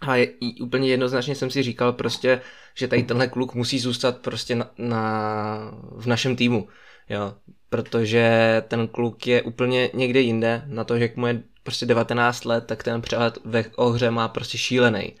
A 0.00 0.16
je, 0.16 0.28
úplně 0.60 0.88
jednoznačně 0.88 1.34
jsem 1.34 1.50
si 1.50 1.62
říkal 1.62 1.92
prostě, 1.92 2.40
že 2.74 2.88
tady 2.88 3.02
tenhle 3.02 3.28
kluk 3.28 3.54
musí 3.54 3.78
zůstat 3.78 4.18
prostě 4.18 4.54
na, 4.54 4.70
na, 4.78 5.58
v 5.96 6.06
našem 6.06 6.36
týmu. 6.36 6.68
Jo, 7.08 7.34
protože 7.74 8.62
ten 8.68 8.88
kluk 8.88 9.26
je 9.26 9.42
úplně 9.42 9.90
někde 9.94 10.20
jinde, 10.20 10.62
na 10.66 10.84
to, 10.84 10.98
že 10.98 11.02
jak 11.02 11.16
mu 11.16 11.26
je 11.26 11.42
prostě 11.62 11.86
19 11.86 12.44
let, 12.44 12.64
tak 12.66 12.82
ten 12.82 13.02
přehled 13.02 13.38
ve 13.44 13.64
hře 13.92 14.10
má 14.10 14.28
prostě 14.28 14.58
šílený. 14.58 15.12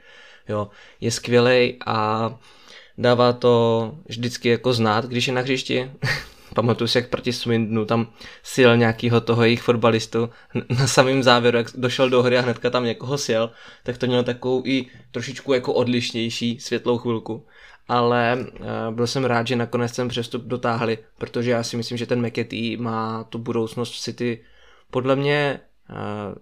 Jo, 0.48 0.68
je 1.00 1.10
skvělý 1.10 1.76
a 1.86 2.30
dává 2.98 3.32
to 3.32 3.94
vždycky 4.06 4.48
jako 4.48 4.72
znát, 4.72 5.04
když 5.04 5.26
je 5.26 5.32
na 5.32 5.40
hřišti. 5.40 5.90
Pamatuju 6.54 6.88
si, 6.88 6.98
jak 6.98 7.08
proti 7.08 7.32
Swindonu 7.32 7.84
tam 7.84 8.12
sil 8.52 8.70
nějakýho 8.76 9.20
toho 9.20 9.44
jejich 9.44 9.62
fotbalistu 9.62 10.30
na 10.78 10.86
samém 10.86 11.22
závěru, 11.22 11.56
jak 11.56 11.66
došel 11.74 12.10
do 12.10 12.22
hry 12.22 12.38
a 12.38 12.40
hnedka 12.40 12.70
tam 12.70 12.84
někoho 12.84 13.18
sil, 13.26 13.44
tak 13.82 13.98
to 13.98 14.06
mělo 14.06 14.22
takovou 14.22 14.62
i 14.66 14.86
trošičku 15.10 15.52
jako 15.52 15.72
odlišnější 15.72 16.60
světlou 16.60 16.98
chvilku 16.98 17.46
ale 17.88 18.36
uh, 18.38 18.94
byl 18.94 19.06
jsem 19.06 19.24
rád, 19.24 19.46
že 19.46 19.56
nakonec 19.56 19.96
ten 19.96 20.08
přestup 20.08 20.42
dotáhli, 20.42 20.98
protože 21.18 21.50
já 21.50 21.62
si 21.62 21.76
myslím, 21.76 21.98
že 21.98 22.06
ten 22.06 22.26
McAtee 22.26 22.76
má 22.76 23.24
tu 23.24 23.38
budoucnost 23.38 23.92
v 23.92 24.00
City 24.00 24.44
podle 24.90 25.16
mě 25.16 25.60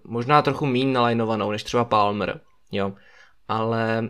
možná 0.03 0.41
trochu 0.41 0.65
mín 0.65 0.93
nalajnovanou 0.93 1.51
než 1.51 1.63
třeba 1.63 1.85
Palmer, 1.85 2.39
jo. 2.71 2.93
Ale 3.47 4.09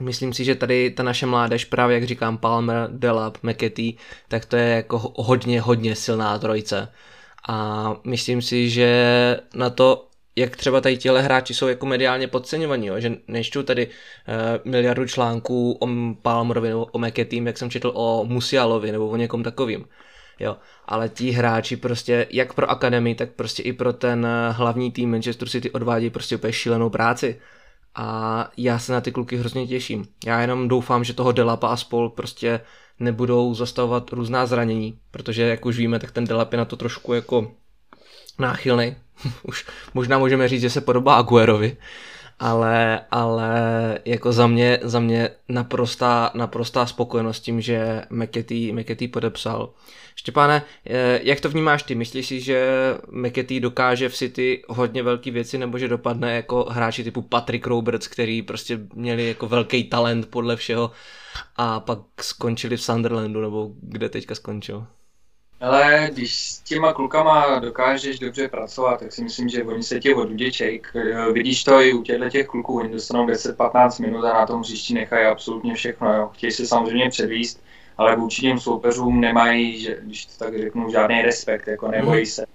myslím 0.00 0.32
si, 0.32 0.44
že 0.44 0.54
tady 0.54 0.90
ta 0.90 1.02
naše 1.02 1.26
mládež, 1.26 1.64
právě 1.64 1.94
jak 1.94 2.04
říkám, 2.04 2.38
Palmer, 2.38 2.88
Delap, 2.92 3.38
McAtee, 3.42 3.92
tak 4.28 4.44
to 4.44 4.56
je 4.56 4.68
jako 4.68 5.12
hodně, 5.16 5.60
hodně 5.60 5.96
silná 5.96 6.38
trojice. 6.38 6.92
A 7.48 7.90
myslím 8.04 8.42
si, 8.42 8.70
že 8.70 9.40
na 9.54 9.70
to, 9.70 10.08
jak 10.36 10.56
třeba 10.56 10.80
tady 10.80 10.96
těle 10.96 11.22
hráči 11.22 11.54
jsou 11.54 11.68
jako 11.68 11.86
mediálně 11.86 12.28
podceňovaní, 12.28 12.86
jo? 12.86 13.00
že 13.00 13.16
nečtu 13.28 13.62
tady 13.62 13.86
uh, 13.86 13.92
miliardu 14.72 15.06
článků 15.06 15.72
o 15.72 15.88
Palmerovi 16.22 16.68
nebo 16.68 16.84
o 16.84 16.98
McAtee, 16.98 17.42
jak 17.44 17.58
jsem 17.58 17.70
četl 17.70 17.92
o 17.94 18.24
Musialovi 18.24 18.92
nebo 18.92 19.08
o 19.08 19.16
někom 19.16 19.42
takovým. 19.42 19.84
Jo, 20.40 20.56
ale 20.84 21.08
ti 21.08 21.30
hráči 21.30 21.76
prostě, 21.76 22.26
jak 22.30 22.54
pro 22.54 22.70
akademii, 22.70 23.14
tak 23.14 23.30
prostě 23.30 23.62
i 23.62 23.72
pro 23.72 23.92
ten 23.92 24.26
eh, 24.26 24.52
hlavní 24.52 24.92
tým 24.92 25.10
Manchester 25.10 25.48
City 25.48 25.70
odvádí 25.70 26.10
prostě 26.10 26.36
úplně 26.36 26.52
šílenou 26.52 26.90
práci. 26.90 27.40
A 27.94 28.50
já 28.56 28.78
se 28.78 28.92
na 28.92 29.00
ty 29.00 29.12
kluky 29.12 29.36
hrozně 29.36 29.66
těším. 29.66 30.04
Já 30.26 30.40
jenom 30.40 30.68
doufám, 30.68 31.04
že 31.04 31.14
toho 31.14 31.32
Delapa 31.32 31.68
a 31.68 31.76
spol 31.76 32.10
prostě 32.10 32.60
nebudou 33.00 33.54
zastavovat 33.54 34.12
různá 34.12 34.46
zranění, 34.46 34.98
protože 35.10 35.42
jak 35.42 35.66
už 35.66 35.78
víme, 35.78 35.98
tak 35.98 36.10
ten 36.10 36.24
Delap 36.24 36.52
je 36.52 36.58
na 36.58 36.64
to 36.64 36.76
trošku 36.76 37.14
jako 37.14 37.52
náchylný. 38.38 38.96
už 39.42 39.66
možná 39.94 40.18
můžeme 40.18 40.48
říct, 40.48 40.60
že 40.60 40.70
se 40.70 40.80
podobá 40.80 41.14
Aguerovi, 41.14 41.76
ale, 42.38 43.00
ale 43.10 43.50
jako 44.04 44.32
za 44.32 44.46
mě, 44.46 44.78
za 44.82 45.00
mě 45.00 45.30
naprostá, 45.48 46.30
naprostá 46.34 46.86
spokojenost 46.86 47.40
tím, 47.40 47.60
že 47.60 48.02
McAtee, 48.10 48.72
McAtee 48.72 49.08
podepsal. 49.08 49.70
Štěpáne, 50.16 50.62
eh, 50.86 51.20
jak 51.22 51.40
to 51.40 51.48
vnímáš 51.48 51.82
ty? 51.82 51.94
Myslíš 51.94 52.26
si, 52.26 52.40
že 52.40 52.68
McAtee 53.10 53.60
dokáže 53.60 54.08
v 54.08 54.14
City 54.14 54.62
hodně 54.68 55.02
velké 55.02 55.30
věci, 55.30 55.58
nebo 55.58 55.78
že 55.78 55.88
dopadne 55.88 56.34
jako 56.36 56.66
hráči 56.70 57.04
typu 57.04 57.22
Patrick 57.22 57.66
Roberts, 57.66 58.08
který 58.08 58.42
prostě 58.42 58.80
měli 58.94 59.28
jako 59.28 59.48
velký 59.48 59.84
talent 59.84 60.26
podle 60.26 60.56
všeho 60.56 60.90
a 61.56 61.80
pak 61.80 61.98
skončili 62.20 62.76
v 62.76 62.82
Sunderlandu, 62.82 63.40
nebo 63.40 63.70
kde 63.82 64.08
teďka 64.08 64.34
skončil? 64.34 64.86
Ale 65.60 66.10
když 66.12 66.34
s 66.34 66.60
těma 66.60 66.92
klukama 66.92 67.58
dokážeš 67.58 68.18
dobře 68.18 68.48
pracovat, 68.48 69.00
tak 69.00 69.12
si 69.12 69.22
myslím, 69.22 69.48
že 69.48 69.64
oni 69.64 69.82
se 69.82 70.00
tě 70.00 70.14
oduděčej. 70.14 70.82
Vidíš 71.32 71.64
to 71.64 71.80
i 71.80 71.92
u 71.92 72.02
těchto 72.02 72.30
těch 72.30 72.46
kluků, 72.46 72.78
oni 72.78 72.88
dostanou 72.88 73.26
10-15 73.26 74.02
minut 74.02 74.24
a 74.24 74.32
na 74.32 74.46
tom 74.46 74.60
hřišti 74.60 74.94
nechají 74.94 75.26
absolutně 75.26 75.74
všechno. 75.74 76.14
Jo. 76.14 76.30
Chtějí 76.34 76.52
se 76.52 76.66
samozřejmě 76.66 77.10
předvíst, 77.10 77.64
ale 77.98 78.16
vůči 78.16 78.42
těm 78.42 78.60
soupeřům 78.60 79.20
nemají, 79.20 79.80
že, 79.80 79.98
když 80.02 80.26
to 80.26 80.44
tak 80.44 80.58
řeknu, 80.58 80.90
žádný 80.90 81.22
respekt, 81.22 81.66
jako 81.66 81.88
nebojí 81.88 82.20
mhm. 82.20 82.26
se. 82.26 82.46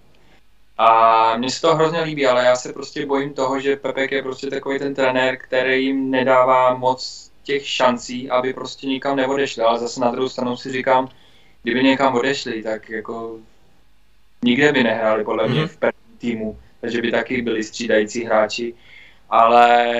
A 0.77 1.37
mně 1.37 1.49
se 1.49 1.61
to 1.61 1.75
hrozně 1.75 2.01
líbí, 2.01 2.27
ale 2.27 2.45
já 2.45 2.55
se 2.55 2.73
prostě 2.73 3.05
bojím 3.05 3.33
toho, 3.33 3.59
že 3.59 3.75
Pepek 3.75 4.11
je 4.11 4.23
prostě 4.23 4.49
takový 4.49 4.79
ten 4.79 4.95
trenér, 4.95 5.37
který 5.37 5.85
jim 5.85 6.11
nedává 6.11 6.73
moc 6.73 7.31
těch 7.43 7.67
šancí, 7.67 8.29
aby 8.29 8.53
prostě 8.53 8.87
nikam 8.87 9.15
neodešli. 9.15 9.63
Ale 9.63 9.79
zase 9.79 9.99
na 9.99 10.11
druhou 10.11 10.29
stranu 10.29 10.57
si 10.57 10.71
říkám, 10.71 11.09
kdyby 11.63 11.83
někam 11.83 12.15
odešli, 12.15 12.63
tak 12.63 12.89
jako 12.89 13.39
nikde 14.43 14.71
by 14.71 14.83
nehráli 14.83 15.23
podle 15.23 15.47
mě 15.47 15.59
mhm. 15.59 15.67
v 15.67 15.77
prvním 15.77 16.17
týmu, 16.17 16.59
takže 16.81 17.01
by 17.01 17.11
taky 17.11 17.41
byli 17.41 17.63
střídající 17.63 18.23
hráči. 18.23 18.73
Ale 19.29 19.95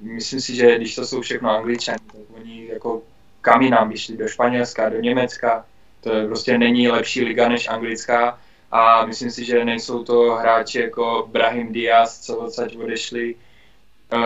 myslím 0.00 0.40
si, 0.40 0.54
že 0.54 0.76
když 0.76 0.94
to 0.94 1.06
jsou 1.06 1.20
všechno 1.20 1.50
angličani, 1.50 1.98
tak 2.12 2.20
oni 2.36 2.68
jako 2.72 3.02
kam 3.44 3.62
jinam 3.62 3.88
by 3.88 3.98
šli, 3.98 4.16
do 4.16 4.28
Španělska, 4.28 4.88
do 4.88 5.00
Německa, 5.00 5.64
to 6.00 6.10
prostě 6.26 6.58
není 6.58 6.88
lepší 6.88 7.24
liga 7.24 7.48
než 7.48 7.68
anglická 7.68 8.38
a 8.70 9.06
myslím 9.06 9.30
si, 9.30 9.44
že 9.44 9.64
nejsou 9.64 10.04
to 10.04 10.34
hráči 10.34 10.80
jako 10.80 11.28
Brahim 11.32 11.72
Diaz, 11.72 12.20
co 12.20 12.38
odsaď 12.38 12.76
odešli 12.76 13.34
uh, 13.34 14.20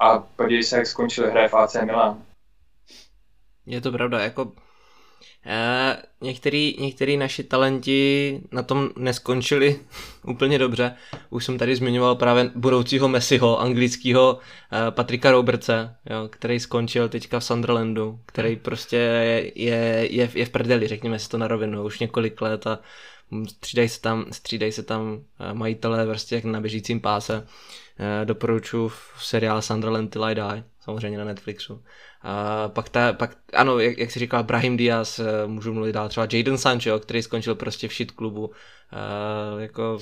a 0.00 0.18
podívej 0.18 0.62
se, 0.62 0.76
jak 0.76 0.86
skončil 0.86 1.30
hra 1.30 1.48
v 1.48 1.54
AC 1.54 1.76
Milan. 1.84 2.22
Je 3.66 3.80
to 3.80 3.92
pravda, 3.92 4.20
jako 4.20 4.52
Eh, 5.50 5.96
některý, 6.20 6.76
některý 6.78 7.16
naši 7.16 7.44
talenti 7.44 8.40
na 8.52 8.62
tom 8.62 8.90
neskončili 8.96 9.80
úplně 10.26 10.58
dobře. 10.58 10.94
Už 11.30 11.44
jsem 11.44 11.58
tady 11.58 11.76
zmiňoval 11.76 12.14
právě 12.14 12.50
budoucího 12.54 13.08
Messiho, 13.08 13.60
anglického 13.60 14.38
eh, 14.72 14.90
Patrika 14.90 15.30
Robertse, 15.30 15.94
jo, 16.10 16.28
který 16.30 16.60
skončil 16.60 17.08
teďka 17.08 17.40
v 17.40 17.44
Sunderlandu, 17.44 18.20
který 18.26 18.56
prostě 18.56 18.96
je, 18.96 19.52
je, 20.08 20.28
je 20.38 20.46
v 20.46 20.50
prdeli, 20.50 20.88
řekněme 20.88 21.18
si 21.18 21.28
to 21.28 21.38
na 21.38 21.48
rovinu, 21.48 21.84
už 21.84 21.98
několik 21.98 22.40
let 22.40 22.66
a 22.66 22.80
střídají 23.48 23.88
se 23.88 24.00
tam, 24.00 24.26
střídají 24.30 24.72
se 24.72 24.82
tam 24.82 25.20
eh, 25.40 25.54
majitelé 25.54 26.06
prostě 26.06 26.34
jak 26.34 26.44
na 26.44 26.60
běžícím 26.60 27.00
páse. 27.00 27.46
Doporučuji 28.24 28.92
seriál 29.18 29.62
Sunderland 29.62 30.10
Till 30.10 30.24
I 30.24 30.34
Die, 30.34 30.64
samozřejmě 30.80 31.18
na 31.18 31.24
Netflixu. 31.24 31.82
A 32.22 32.68
pak, 32.68 32.88
ta, 32.88 33.12
pak 33.12 33.36
ano, 33.52 33.78
jak, 33.78 33.98
jak 33.98 34.10
si 34.10 34.18
říkal, 34.18 34.44
Brahim 34.44 34.76
Diaz, 34.76 35.18
eh, 35.18 35.46
můžu 35.46 35.72
mluvit 35.72 35.92
dál, 35.92 36.08
třeba 36.08 36.26
Jaden 36.32 36.58
Sancho, 36.58 36.98
který 36.98 37.22
skončil 37.22 37.54
prostě 37.54 37.88
v 37.88 37.92
shit 37.92 38.12
klubu. 38.12 38.50
Uh, 38.92 39.62
jako, 39.62 39.98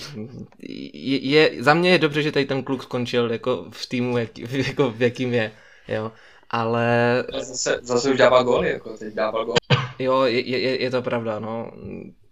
je, 0.58 1.18
je, 1.18 1.62
za 1.62 1.74
mě 1.74 1.90
je 1.90 1.98
dobře, 1.98 2.22
že 2.22 2.32
tady 2.32 2.44
ten 2.44 2.62
kluk 2.62 2.82
skončil 2.82 3.32
jako 3.32 3.66
v 3.70 3.86
týmu, 3.86 4.18
jak, 4.18 4.38
jako 4.38 4.90
v 4.90 5.02
jakým 5.02 5.34
je, 5.34 5.52
jo. 5.88 6.12
Ale... 6.50 7.24
Zase, 7.38 7.80
zase 7.82 8.10
už 8.10 8.18
dával 8.18 8.44
gól, 8.44 8.64
jako 8.64 8.96
teď 8.96 9.14
dával 9.14 9.44
gól. 9.44 9.54
Jo, 9.98 10.22
je, 10.22 10.48
je, 10.48 10.82
je 10.82 10.90
to 10.90 11.02
pravda, 11.02 11.38
no. 11.38 11.72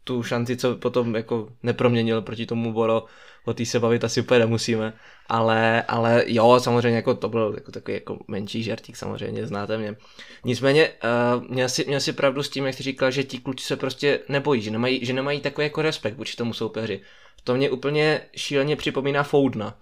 Tu 0.04 0.22
šanci, 0.22 0.56
co 0.56 0.76
potom 0.76 1.14
jako 1.14 1.48
neproměnil 1.62 2.22
proti 2.22 2.46
tomu 2.46 2.72
Boro, 2.72 3.04
o 3.44 3.54
té 3.54 3.66
se 3.66 3.80
bavit 3.80 4.04
asi 4.04 4.20
úplně 4.20 4.40
nemusíme, 4.40 4.92
ale, 5.28 5.82
ale 5.82 6.24
jo, 6.26 6.60
samozřejmě 6.60 6.96
jako 6.96 7.14
to 7.14 7.28
byl 7.28 7.52
jako 7.54 7.72
takový 7.72 7.94
jako 7.94 8.18
menší 8.28 8.62
žertík, 8.62 8.96
samozřejmě, 8.96 9.46
znáte 9.46 9.78
mě. 9.78 9.96
Nicméně 10.44 10.88
uh, 10.88 11.50
měl, 11.50 11.68
si, 11.68 11.84
měl 11.84 12.00
si 12.00 12.12
pravdu 12.12 12.42
s 12.42 12.48
tím, 12.48 12.66
jak 12.66 12.74
jsi 12.74 12.82
říkal, 12.82 13.10
že 13.10 13.24
ti 13.24 13.38
kluci 13.38 13.64
se 13.64 13.76
prostě 13.76 14.20
nebojí, 14.28 14.62
že 14.62 14.70
nemají, 14.70 15.06
že 15.06 15.12
nemají 15.12 15.40
takový 15.40 15.66
jako 15.66 15.82
respekt 15.82 16.16
vůči 16.16 16.36
tomu 16.36 16.52
soupeři. 16.52 17.00
To 17.44 17.54
mě 17.54 17.70
úplně 17.70 18.20
šíleně 18.36 18.76
připomíná 18.76 19.22
Foudna, 19.22 19.78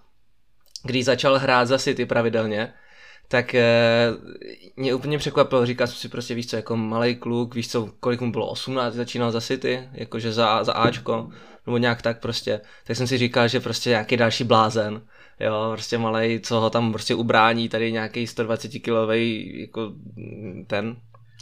když 0.83 1.05
začal 1.05 1.39
hrát 1.39 1.67
za 1.67 1.77
City 1.77 2.05
pravidelně, 2.05 2.73
tak 3.27 3.55
e, 3.55 3.63
mě 4.75 4.93
úplně 4.93 5.17
překvapilo, 5.17 5.65
říkal 5.65 5.87
jsem 5.87 5.95
si 5.95 6.09
prostě, 6.09 6.35
víš 6.35 6.47
co, 6.47 6.55
jako 6.55 6.77
malý 6.77 7.15
kluk, 7.15 7.55
víš 7.55 7.71
co, 7.71 7.89
kolik 7.99 8.21
mu 8.21 8.31
bylo, 8.31 8.49
18, 8.49 8.93
začínal 8.93 9.31
za 9.31 9.41
City, 9.41 9.89
jakože 9.93 10.33
za, 10.33 10.63
za 10.63 10.73
Ačko, 10.73 11.29
nebo 11.65 11.77
nějak 11.77 12.01
tak 12.01 12.19
prostě, 12.19 12.61
tak 12.83 12.97
jsem 12.97 13.07
si 13.07 13.17
říkal, 13.17 13.47
že 13.47 13.59
prostě 13.59 13.89
nějaký 13.89 14.17
další 14.17 14.43
blázen, 14.43 15.01
jo, 15.39 15.69
prostě 15.71 15.97
malej, 15.97 16.39
co 16.39 16.59
ho 16.59 16.69
tam 16.69 16.91
prostě 16.91 17.15
ubrání, 17.15 17.69
tady 17.69 17.91
nějaký 17.91 18.27
120 18.27 18.69
kilový 18.69 19.53
jako 19.61 19.93
ten, 20.67 20.95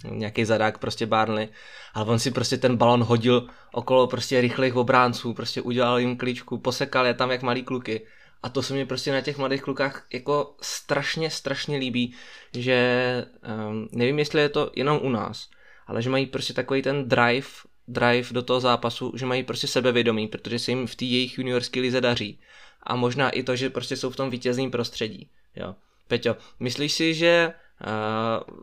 nějaký 0.09 0.45
zadák 0.45 0.77
prostě 0.77 1.05
Barnley, 1.05 1.47
ale 1.93 2.05
on 2.05 2.19
si 2.19 2.31
prostě 2.31 2.57
ten 2.57 2.77
balon 2.77 3.03
hodil 3.03 3.47
okolo 3.71 4.07
prostě 4.07 4.41
rychlých 4.41 4.75
obránců, 4.75 5.33
prostě 5.33 5.61
udělal 5.61 5.99
jim 5.99 6.17
kličku, 6.17 6.57
posekal 6.57 7.05
je 7.05 7.13
tam 7.13 7.31
jak 7.31 7.41
malý 7.41 7.63
kluky 7.63 8.01
a 8.43 8.49
to 8.49 8.61
se 8.61 8.73
mi 8.73 8.85
prostě 8.85 9.11
na 9.11 9.21
těch 9.21 9.37
mladých 9.37 9.61
klukách 9.61 10.07
jako 10.13 10.55
strašně, 10.61 11.29
strašně 11.29 11.77
líbí, 11.77 12.15
že 12.53 13.25
um, 13.69 13.89
nevím, 13.91 14.19
jestli 14.19 14.41
je 14.41 14.49
to 14.49 14.71
jenom 14.75 14.99
u 15.01 15.09
nás, 15.09 15.49
ale 15.87 16.01
že 16.01 16.09
mají 16.09 16.25
prostě 16.25 16.53
takový 16.53 16.81
ten 16.81 17.09
drive 17.09 17.47
drive 17.87 18.27
do 18.31 18.41
toho 18.41 18.59
zápasu, 18.59 19.13
že 19.15 19.25
mají 19.25 19.43
prostě 19.43 19.67
sebevědomí, 19.67 20.27
protože 20.27 20.59
se 20.59 20.71
jim 20.71 20.87
v 20.87 20.95
té 20.95 21.05
jejich 21.05 21.37
juniorské 21.37 21.79
lize 21.79 22.01
daří. 22.01 22.39
A 22.83 22.95
možná 22.95 23.29
i 23.29 23.43
to, 23.43 23.55
že 23.55 23.69
prostě 23.69 23.97
jsou 23.97 24.09
v 24.09 24.15
tom 24.15 24.29
vítězném 24.29 24.71
prostředí. 24.71 25.29
Jo. 25.55 25.75
Peťo, 26.07 26.35
myslíš 26.59 26.93
si, 26.93 27.13
že 27.13 27.53
uh, 27.85 28.57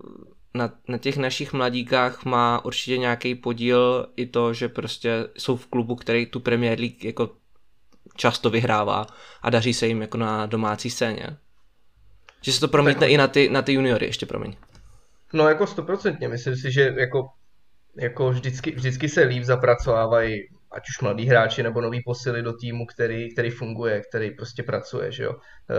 na, 0.54 0.72
na 0.88 0.98
těch 0.98 1.16
našich 1.16 1.52
mladíkách 1.52 2.24
má 2.24 2.64
určitě 2.64 2.98
nějaký 2.98 3.34
podíl 3.34 4.06
i 4.16 4.26
to, 4.26 4.54
že 4.54 4.68
prostě 4.68 5.28
jsou 5.38 5.56
v 5.56 5.66
klubu, 5.66 5.96
který 5.96 6.26
tu 6.26 6.40
Premier 6.40 6.80
League 6.80 7.04
jako 7.04 7.36
často 8.16 8.50
vyhrává 8.50 9.06
a 9.42 9.50
daří 9.50 9.74
se 9.74 9.86
jim 9.86 10.02
jako 10.02 10.18
na 10.18 10.46
domácí 10.46 10.90
scéně? 10.90 11.26
Že 12.42 12.52
se 12.52 12.60
to 12.60 12.68
promítne 12.68 13.00
tak, 13.00 13.10
i 13.10 13.16
na 13.16 13.28
ty, 13.28 13.48
na 13.48 13.62
ty 13.62 13.72
juniory, 13.72 14.06
ještě 14.06 14.26
promiň. 14.26 14.56
No 15.32 15.48
jako 15.48 15.66
stoprocentně, 15.66 16.28
myslím 16.28 16.56
si, 16.56 16.72
že 16.72 16.94
jako 16.96 17.28
jako 18.00 18.30
vždycky, 18.30 18.70
vždycky 18.70 19.08
se 19.08 19.22
líp 19.22 19.42
zapracovávají 19.42 20.48
ať 20.72 20.88
už 20.88 21.00
mladí 21.00 21.26
hráči 21.26 21.62
nebo 21.62 21.80
nový 21.80 22.02
posily 22.04 22.42
do 22.42 22.52
týmu, 22.52 22.86
který, 22.86 23.32
který 23.32 23.50
funguje, 23.50 24.02
který 24.08 24.30
prostě 24.30 24.62
pracuje, 24.62 25.12
že 25.12 25.22
jo, 25.22 25.34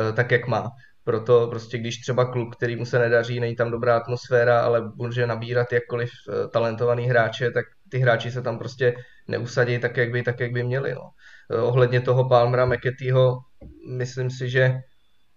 e, 0.10 0.14
tak 0.14 0.32
jak 0.32 0.48
má. 0.48 0.70
Proto 1.04 1.48
prostě 1.48 1.78
když 1.78 1.98
třeba 1.98 2.26
klub, 2.26 2.56
který 2.56 2.76
mu 2.76 2.86
se 2.86 3.00
nedaří, 3.00 3.40
není 3.40 3.56
tam 3.56 3.72
dobrá 3.72 3.98
atmosféra, 3.98 4.62
ale 4.62 4.92
může 4.96 5.28
nabírat 5.28 5.74
jakkoliv 5.74 6.10
e, 6.10 6.48
talentovaný 6.48 7.08
hráče, 7.08 7.52
tak 7.52 7.66
ty 7.90 8.00
hráči 8.00 8.32
se 8.32 8.42
tam 8.42 8.58
prostě 8.60 8.94
neusadí 9.28 9.80
tak, 9.80 9.98
jak 9.98 10.12
by, 10.12 10.24
tak, 10.24 10.40
jak 10.40 10.52
by 10.52 10.64
měli. 10.64 10.94
No. 10.94 11.10
E, 11.52 11.58
ohledně 11.58 12.02
toho 12.02 12.30
Palmera 12.30 12.66
McAteeho, 12.66 13.38
myslím 13.98 14.30
si, 14.30 14.50
že 14.50 14.80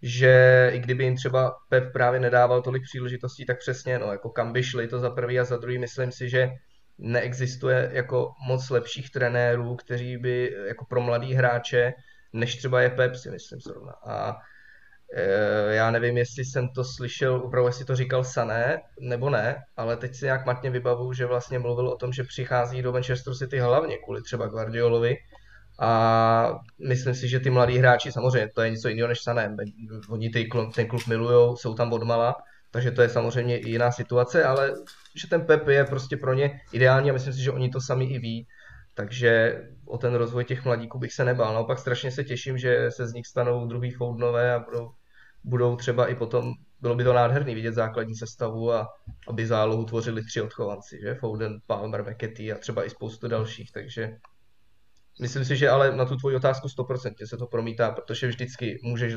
že 0.04 0.70
i 0.72 0.78
kdyby 0.78 1.04
jim 1.04 1.16
třeba 1.16 1.54
Pep 1.68 1.92
právě 1.92 2.20
nedával 2.20 2.62
tolik 2.62 2.82
příležitostí, 2.82 3.46
tak 3.46 3.58
přesně, 3.58 3.98
no, 3.98 4.12
jako 4.12 4.30
kam 4.30 4.52
by 4.52 4.62
šli 4.62 4.88
to 4.88 4.98
za 4.98 5.10
prvý 5.10 5.40
a 5.40 5.44
za 5.44 5.56
druhý, 5.56 5.78
myslím 5.78 6.12
si, 6.12 6.28
že 6.28 6.50
neexistuje 6.98 7.90
jako 7.92 8.30
moc 8.46 8.70
lepších 8.70 9.10
trenérů, 9.10 9.76
kteří 9.76 10.16
by 10.16 10.56
jako 10.66 10.84
pro 10.84 11.00
mladý 11.00 11.34
hráče 11.34 11.92
než 12.32 12.56
třeba 12.56 12.80
je 12.80 12.90
Pep, 12.90 13.14
si 13.14 13.30
myslím 13.30 13.60
zrovna. 13.60 13.92
A 13.92 14.36
e, 15.16 15.74
já 15.74 15.90
nevím, 15.90 16.16
jestli 16.16 16.44
jsem 16.44 16.68
to 16.68 16.84
slyšel, 16.84 17.34
opravdu 17.34 17.68
jestli 17.68 17.84
to 17.84 17.96
říkal 17.96 18.24
Sané, 18.24 18.80
nebo 19.00 19.30
ne, 19.30 19.56
ale 19.76 19.96
teď 19.96 20.14
si 20.14 20.24
nějak 20.24 20.46
matně 20.46 20.70
vybavu, 20.70 21.12
že 21.12 21.26
vlastně 21.26 21.58
mluvil 21.58 21.88
o 21.88 21.96
tom, 21.96 22.12
že 22.12 22.24
přichází 22.24 22.82
do 22.82 22.92
Manchester 22.92 23.34
City 23.34 23.58
hlavně 23.58 23.98
kvůli 23.98 24.22
třeba 24.22 24.46
Guardiolovi, 24.46 25.16
a 25.82 26.60
myslím 26.88 27.14
si, 27.14 27.28
že 27.28 27.40
ty 27.40 27.50
mladí 27.50 27.78
hráči, 27.78 28.12
samozřejmě 28.12 28.48
to 28.54 28.62
je 28.62 28.70
něco 28.70 28.88
jiného 28.88 29.08
než 29.08 29.22
Sané, 29.22 29.56
oni 30.08 30.30
klub, 30.50 30.74
ten 30.74 30.86
klub 30.86 31.06
milujou, 31.06 31.56
jsou 31.56 31.74
tam 31.74 31.92
odmala, 31.92 32.36
takže 32.70 32.90
to 32.90 33.02
je 33.02 33.08
samozřejmě 33.08 33.56
jiná 33.56 33.90
situace, 33.90 34.44
ale 34.44 34.72
že 35.16 35.28
ten 35.28 35.46
Pep 35.46 35.68
je 35.68 35.84
prostě 35.84 36.16
pro 36.16 36.34
ně 36.34 36.60
ideální 36.72 37.10
a 37.10 37.12
myslím 37.12 37.32
si, 37.32 37.42
že 37.42 37.52
oni 37.52 37.68
to 37.68 37.80
sami 37.80 38.04
i 38.04 38.18
ví, 38.18 38.46
takže 38.94 39.62
o 39.86 39.98
ten 39.98 40.14
rozvoj 40.14 40.44
těch 40.44 40.64
mladíků 40.64 40.98
bych 40.98 41.12
se 41.12 41.24
nebál. 41.24 41.54
Naopak 41.54 41.78
strašně 41.78 42.10
se 42.10 42.24
těším, 42.24 42.58
že 42.58 42.90
se 42.90 43.06
z 43.06 43.12
nich 43.12 43.26
stanou 43.26 43.66
druhý 43.66 43.90
Foudnové 43.90 44.54
a 44.54 44.58
budou, 44.58 44.90
budou 45.44 45.76
třeba 45.76 46.06
i 46.06 46.14
potom, 46.14 46.52
bylo 46.80 46.94
by 46.94 47.04
to 47.04 47.12
nádherný 47.12 47.54
vidět 47.54 47.72
základní 47.72 48.14
sestavu 48.14 48.72
a 48.72 48.88
aby 49.28 49.46
zálohu 49.46 49.84
tvořili 49.84 50.24
tři 50.24 50.42
odchovanci, 50.42 50.98
že? 51.02 51.14
Foden, 51.14 51.58
Palmer, 51.66 52.02
McAtee 52.02 52.52
a 52.52 52.58
třeba 52.58 52.84
i 52.84 52.90
spoustu 52.90 53.28
dalších, 53.28 53.72
takže 53.72 54.10
myslím 55.20 55.44
si, 55.44 55.56
že 55.56 55.70
ale 55.70 55.96
na 55.96 56.04
tu 56.04 56.16
tvoji 56.16 56.36
otázku 56.36 56.68
100% 56.68 57.14
se 57.24 57.36
to 57.36 57.46
promítá, 57.46 57.90
protože 57.90 58.26
vždycky 58.26 58.78
můžeš, 58.82 59.14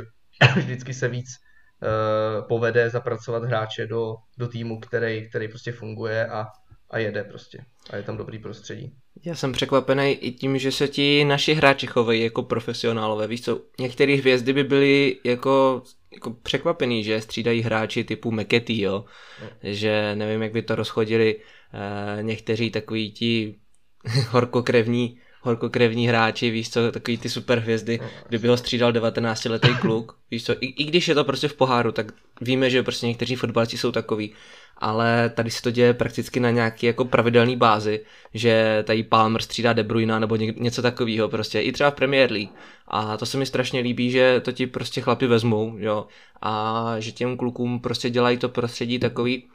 vždycky 0.56 0.94
se 0.94 1.08
víc 1.08 1.28
uh, 1.30 2.48
povede 2.48 2.90
zapracovat 2.90 3.44
hráče 3.44 3.88
do, 3.88 4.16
do 4.38 4.48
týmu, 4.48 4.80
který, 4.80 5.30
který 5.30 5.48
prostě 5.48 5.72
funguje 5.72 6.28
a, 6.28 6.46
a 6.90 6.98
jede 6.98 7.24
prostě. 7.24 7.66
A 7.90 7.96
je 7.96 8.04
tam 8.04 8.18
dobrý 8.18 8.40
prostředí. 8.40 8.96
Já 9.26 9.36
jsem 9.36 9.52
překvapený 9.52 10.12
i 10.12 10.32
tím, 10.32 10.58
že 10.58 10.72
se 10.72 10.88
ti 10.88 11.26
naši 11.26 11.54
hráči 11.54 11.88
chovají 11.88 12.24
jako 12.24 12.44
profesionálové. 12.44 13.28
Víš 13.28 13.42
co, 13.42 13.62
některé 13.80 14.16
hvězdy 14.16 14.54
by 14.54 14.64
byly 14.64 15.18
jako, 15.24 15.84
jako 16.14 16.32
překvapený, 16.32 17.04
že 17.04 17.22
střídají 17.22 17.62
hráči 17.62 18.04
typu 18.04 18.32
Mekety, 18.32 18.82
jo. 18.82 19.06
No. 19.42 19.50
Že 19.64 20.16
nevím, 20.16 20.42
jak 20.42 20.52
by 20.52 20.62
to 20.62 20.76
rozchodili 20.76 21.36
uh, 21.36 22.24
někteří 22.24 22.72
takový 22.72 23.12
ti 23.12 23.56
horkokrevní 24.30 25.20
horkokrevní 25.46 26.08
hráči, 26.08 26.50
víš 26.50 26.70
co, 26.70 26.92
takový 26.92 27.18
ty 27.18 27.30
super 27.30 27.60
hvězdy, 27.60 28.00
kdyby 28.28 28.48
ho 28.48 28.58
střídal 28.58 28.92
19-letý 28.92 29.76
kluk, 29.82 30.18
víš 30.32 30.44
co, 30.44 30.54
i, 30.54 30.66
i 30.66 30.84
když 30.84 31.08
je 31.08 31.16
to 31.16 31.24
prostě 31.24 31.48
v 31.48 31.54
poháru, 31.54 31.92
tak 31.92 32.12
víme, 32.42 32.70
že 32.70 32.84
prostě 32.84 33.08
někteří 33.08 33.36
fotbalisti 33.36 33.78
jsou 33.78 33.92
takový, 33.92 34.34
ale 34.78 35.30
tady 35.30 35.52
se 35.52 35.62
to 35.62 35.72
děje 35.72 35.94
prakticky 35.94 36.40
na 36.40 36.52
nějaký 36.52 36.86
jako 36.86 37.06
pravidelný 37.06 37.56
bázi, 37.56 38.06
že 38.34 38.84
tady 38.88 39.04
Palmer 39.04 39.42
střídá 39.42 39.74
De 39.74 39.84
Bruyne 39.84 40.20
nebo 40.20 40.36
něco 40.36 40.82
takového 40.82 41.30
prostě, 41.30 41.62
i 41.62 41.72
třeba 41.72 41.92
v 41.92 41.96
Premier 41.96 42.32
League. 42.32 42.50
A 42.88 43.18
to 43.18 43.26
se 43.26 43.38
mi 43.38 43.46
strašně 43.46 43.80
líbí, 43.80 44.12
že 44.12 44.42
to 44.44 44.52
ti 44.52 44.68
prostě 44.68 45.02
chlapi 45.02 45.28
vezmou, 45.28 45.76
jo, 45.78 46.08
a 46.42 46.96
že 47.00 47.12
těm 47.12 47.38
klukům 47.38 47.80
prostě 47.80 48.10
dělají 48.10 48.38
to 48.38 48.50
prostředí 48.50 49.00
takový, 49.00 49.48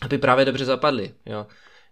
aby 0.00 0.18
právě 0.18 0.44
dobře 0.44 0.64
zapadli, 0.64 1.10
jo 1.26 1.46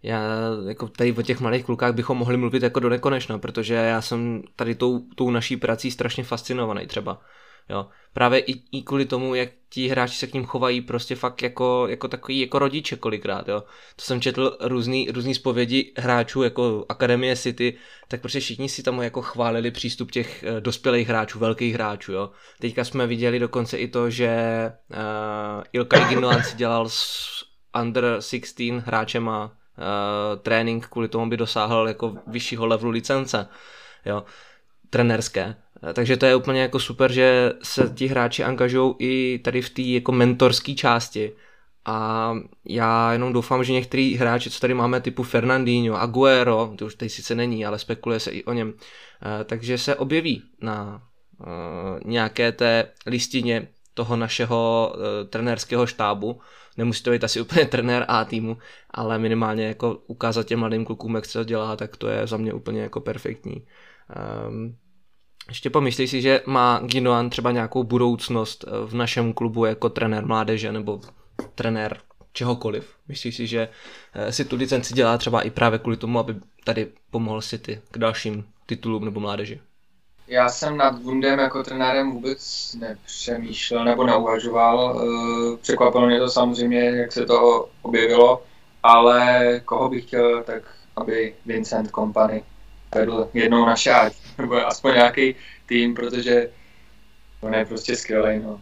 já 0.06 0.22
jako 0.68 0.88
tady 0.88 1.12
o 1.12 1.22
těch 1.22 1.40
malých 1.40 1.64
klukách 1.64 1.94
bychom 1.94 2.18
mohli 2.18 2.36
mluvit 2.36 2.62
jako 2.62 2.80
do 2.80 2.88
nekonečna, 2.88 3.38
protože 3.38 3.74
já 3.74 4.02
jsem 4.02 4.42
tady 4.56 4.74
tou, 4.74 5.00
tou 5.14 5.30
naší 5.30 5.56
prací 5.56 5.90
strašně 5.90 6.24
fascinovaný 6.24 6.86
třeba. 6.86 7.20
Jo. 7.68 7.86
Právě 8.12 8.38
i, 8.38 8.62
i 8.72 8.82
kvůli 8.82 9.04
tomu, 9.04 9.34
jak 9.34 9.48
ti 9.68 9.88
hráči 9.88 10.14
se 10.14 10.26
k 10.26 10.34
ním 10.34 10.44
chovají 10.44 10.80
prostě 10.80 11.14
fakt 11.14 11.42
jako, 11.42 11.86
jako 11.88 12.08
takový 12.08 12.40
jako 12.40 12.58
rodiče 12.58 12.96
kolikrát, 12.96 13.48
jo. 13.48 13.60
To 13.96 14.02
jsem 14.02 14.20
četl 14.20 14.56
různý, 14.60 15.08
různý 15.10 15.34
zpovědi 15.34 15.92
hráčů 15.98 16.42
jako 16.42 16.86
Akademie 16.88 17.36
City, 17.36 17.78
tak 18.08 18.20
prostě 18.20 18.40
všichni 18.40 18.68
si 18.68 18.82
tam 18.82 19.02
jako 19.02 19.22
chválili 19.22 19.70
přístup 19.70 20.10
těch 20.10 20.44
uh, 20.48 20.60
dospělých 20.60 21.08
hráčů, 21.08 21.38
velkých 21.38 21.74
hráčů, 21.74 22.12
jo. 22.12 22.30
Teďka 22.60 22.84
jsme 22.84 23.06
viděli 23.06 23.38
dokonce 23.38 23.78
i 23.78 23.88
to, 23.88 24.10
že 24.10 24.36
uh, 24.90 25.64
Ilka 25.72 26.10
Ignolan 26.10 26.42
si 26.42 26.56
dělal 26.56 26.88
s 26.88 27.26
under 27.82 28.16
16 28.20 28.60
hráčema 28.60 29.56
trénink 30.42 30.86
kvůli 30.86 31.08
tomu, 31.08 31.30
by 31.30 31.36
dosáhl 31.36 31.88
jako 31.88 32.14
vyššího 32.26 32.66
levelu 32.66 32.90
licence, 32.90 33.48
jo, 34.04 34.24
trenérské. 34.90 35.56
Eh, 35.82 35.92
takže 35.92 36.16
to 36.16 36.26
je 36.26 36.36
úplně 36.36 36.60
jako 36.60 36.80
super, 36.80 37.12
že 37.12 37.52
se 37.62 37.92
ti 37.94 38.06
hráči 38.06 38.44
angažují 38.44 38.94
i 38.98 39.38
tady 39.38 39.62
v 39.62 39.70
té 39.70 39.82
jako 39.82 40.12
mentorské 40.12 40.74
části. 40.74 41.32
A 41.84 42.32
já 42.64 43.12
jenom 43.12 43.32
doufám, 43.32 43.64
že 43.64 43.72
některý 43.72 44.14
hráči, 44.14 44.50
co 44.50 44.60
tady 44.60 44.74
máme, 44.74 45.00
typu 45.00 45.22
Fernandinho, 45.22 46.00
Aguero, 46.00 46.74
to 46.78 46.86
už 46.86 46.94
tady 46.94 47.08
sice 47.08 47.34
není, 47.34 47.66
ale 47.66 47.78
spekuluje 47.78 48.20
se 48.20 48.30
i 48.30 48.44
o 48.44 48.52
něm, 48.52 48.74
eh, 49.22 49.44
takže 49.44 49.78
se 49.78 49.94
objeví 49.94 50.42
na 50.60 51.02
nějaké 52.04 52.52
té 52.52 52.92
listině 53.06 53.68
toho 53.94 54.16
našeho 54.16 54.94
trenérského 55.30 55.86
štábu 55.86 56.40
nemusí 56.76 57.02
to 57.02 57.10
být 57.10 57.24
asi 57.24 57.40
úplně 57.40 57.66
trenér 57.66 58.04
A 58.08 58.24
týmu, 58.24 58.58
ale 58.90 59.18
minimálně 59.18 59.66
jako 59.66 59.98
ukázat 60.06 60.46
těm 60.46 60.58
mladým 60.58 60.84
klukům, 60.84 61.14
jak 61.14 61.24
se 61.24 61.38
to 61.38 61.44
dělá, 61.44 61.76
tak 61.76 61.96
to 61.96 62.08
je 62.08 62.26
za 62.26 62.36
mě 62.36 62.52
úplně 62.52 62.80
jako 62.80 63.00
perfektní. 63.00 63.66
Um, 64.48 64.76
ještě 65.48 65.70
pomyslíš 65.70 66.10
si, 66.10 66.22
že 66.22 66.42
má 66.46 66.80
Ginoan 66.84 67.30
třeba 67.30 67.50
nějakou 67.50 67.84
budoucnost 67.84 68.64
v 68.86 68.94
našem 68.94 69.32
klubu 69.32 69.64
jako 69.64 69.88
trenér 69.88 70.26
mládeže 70.26 70.72
nebo 70.72 71.00
trenér 71.54 71.98
čehokoliv? 72.32 72.94
Myslíš 73.08 73.36
si, 73.36 73.46
že 73.46 73.68
eh, 74.14 74.32
si 74.32 74.44
tu 74.44 74.56
licenci 74.56 74.94
dělá 74.94 75.18
třeba 75.18 75.42
i 75.42 75.50
právě 75.50 75.78
kvůli 75.78 75.96
tomu, 75.96 76.18
aby 76.18 76.34
tady 76.64 76.92
pomohl 77.10 77.42
City 77.42 77.80
k 77.90 77.98
dalším 77.98 78.44
titulům 78.66 79.04
nebo 79.04 79.20
mládeži? 79.20 79.60
Já 80.28 80.48
jsem 80.48 80.76
nad 80.76 81.00
Gundem 81.00 81.38
jako 81.38 81.62
trenérem 81.62 82.12
vůbec 82.12 82.74
nepřemýšlel 82.78 83.84
nebo 83.84 84.06
neuvažoval. 84.06 85.02
Eh, 85.02 85.56
překvapilo 85.56 86.06
mě 86.06 86.18
to 86.18 86.28
samozřejmě, 86.28 86.80
jak 86.80 87.12
se 87.12 87.26
to 87.26 87.68
objevilo, 87.82 88.42
ale 88.82 89.60
koho 89.64 89.88
bych 89.88 90.04
chtěl, 90.04 90.42
tak 90.42 90.62
aby 90.96 91.34
Vincent 91.46 91.90
Company 91.90 92.44
vedl 92.94 93.30
jednou 93.34 93.66
na 93.66 93.76
šáť, 93.76 94.12
nebo 94.38 94.66
aspoň 94.66 94.94
nějaký 94.94 95.34
tým, 95.66 95.94
protože 95.94 96.50
on 97.40 97.54
je 97.54 97.64
prostě 97.64 97.96
skvělý. 97.96 98.38
No. 98.38 98.60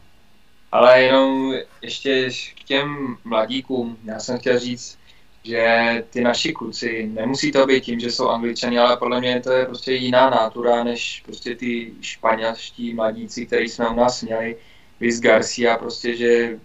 Ale 0.72 1.02
jenom 1.02 1.54
ještě 1.82 2.30
k 2.60 2.64
těm 2.64 3.16
mladíkům, 3.24 3.98
já 4.04 4.20
jsem 4.20 4.38
chtěl 4.38 4.58
říct, 4.58 4.98
že 5.44 6.04
ty 6.10 6.20
naši 6.20 6.52
kluci, 6.52 7.10
nemusí 7.12 7.52
to 7.52 7.66
být 7.66 7.84
tím, 7.84 8.00
že 8.00 8.10
jsou 8.10 8.28
angličani, 8.28 8.78
ale 8.78 8.96
podle 8.96 9.20
mě 9.20 9.40
to 9.40 9.52
je 9.52 9.66
prostě 9.66 9.92
jiná 9.92 10.30
nátura, 10.30 10.84
než 10.84 11.22
prostě 11.26 11.56
ty 11.56 11.92
španělští 12.00 12.94
mladíci, 12.94 13.46
který 13.46 13.68
jsme 13.68 13.88
u 13.88 13.94
nás 13.94 14.22
měli, 14.22 14.56
Luis 15.00 15.20
Garcia, 15.20 15.78
prostě, 15.78 16.16
že 16.16 16.58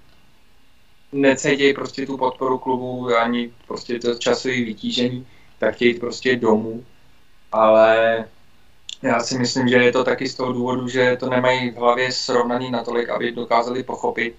necítějí 1.12 1.74
prostě 1.74 2.06
tu 2.06 2.18
podporu 2.18 2.58
klubu, 2.58 3.16
ani 3.16 3.52
prostě 3.68 4.00
to 4.00 4.16
časové 4.16 4.54
vytížení, 4.54 5.28
tak 5.60 5.76
chtějí 5.76 5.94
prostě 5.94 6.36
domů, 6.36 6.86
ale 7.52 8.26
já 9.02 9.20
si 9.20 9.40
myslím, 9.40 9.68
že 9.68 9.76
je 9.76 9.92
to 9.92 10.04
taky 10.04 10.28
z 10.28 10.36
toho 10.36 10.54
důvodu, 10.54 10.88
že 10.88 11.18
to 11.20 11.30
nemají 11.30 11.72
v 11.72 11.76
hlavě 11.76 12.12
srovnaný 12.12 12.72
natolik, 12.72 13.10
aby 13.10 13.32
dokázali 13.32 13.84
pochopit, 13.84 14.36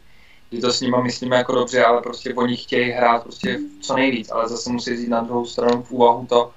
že 0.53 0.61
to 0.61 0.73
s 0.73 0.81
nima 0.81 1.03
myslíme 1.03 1.37
jako 1.37 1.55
dobře, 1.55 1.85
ale 1.85 2.03
prostě 2.03 2.35
oni 2.35 2.57
chtějí 2.57 2.91
hrát 2.91 3.23
prostě 3.23 3.59
co 3.81 3.95
nejvíc, 3.95 4.31
ale 4.31 4.49
zase 4.49 4.71
musí 4.71 4.91
jít 4.91 5.09
na 5.09 5.21
druhou 5.21 5.47
stranu 5.47 5.83
v 5.83 5.91
úvahu 5.91 6.27
to, 6.27 6.51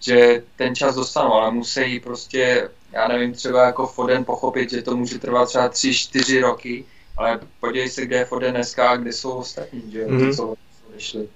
že 0.00 0.42
ten 0.56 0.74
čas 0.74 0.94
dostanou, 0.94 1.32
ale 1.32 1.50
musí 1.50 2.00
prostě, 2.00 2.70
já 2.92 3.08
nevím, 3.08 3.32
třeba 3.32 3.66
jako 3.66 3.86
Foden 3.86 4.24
pochopit, 4.24 4.70
že 4.70 4.82
to 4.82 4.96
může 4.96 5.18
trvat 5.18 5.48
třeba 5.48 5.68
3-4 5.68 6.40
roky, 6.40 6.84
ale 7.16 7.40
podívej 7.60 7.88
se, 7.88 8.06
kde 8.06 8.16
je 8.16 8.24
Foden 8.24 8.54
dneska 8.54 8.90
a 8.90 8.96
kde 8.96 9.12
jsou 9.12 9.30
ostatní, 9.30 9.92
že 9.92 10.06
mm-hmm. 10.06 10.36
co 10.36 10.54
odešli. 10.90 11.28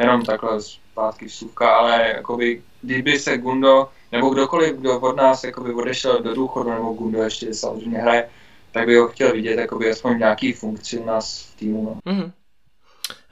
Jenom 0.00 0.24
takhle 0.24 0.62
zpátky 0.62 1.26
vsuvka, 1.26 1.76
ale 1.76 2.12
jakoby, 2.16 2.62
kdyby 2.82 3.18
se 3.18 3.38
Gundo, 3.38 3.88
nebo 4.12 4.30
kdokoliv, 4.30 4.76
kdo 4.76 5.00
od 5.00 5.16
nás 5.16 5.44
jakoby 5.44 5.74
odešel 5.74 6.22
do 6.22 6.34
důchodu, 6.34 6.70
nebo 6.70 6.92
Gundo 6.92 7.22
ještě 7.22 7.54
samozřejmě 7.54 7.98
hraje, 7.98 8.28
tak 8.72 8.86
bych 8.86 8.98
ho 8.98 9.08
chtěl 9.08 9.32
vidět 9.32 9.58
jakoby 9.58 9.90
aspoň 9.90 10.18
nějaký 10.18 10.52
funkci 10.52 10.98
u 10.98 11.04
nás 11.04 11.42
v 11.42 11.58
týmu. 11.58 11.84
No. 11.84 12.12
Mm-hmm. 12.12 12.32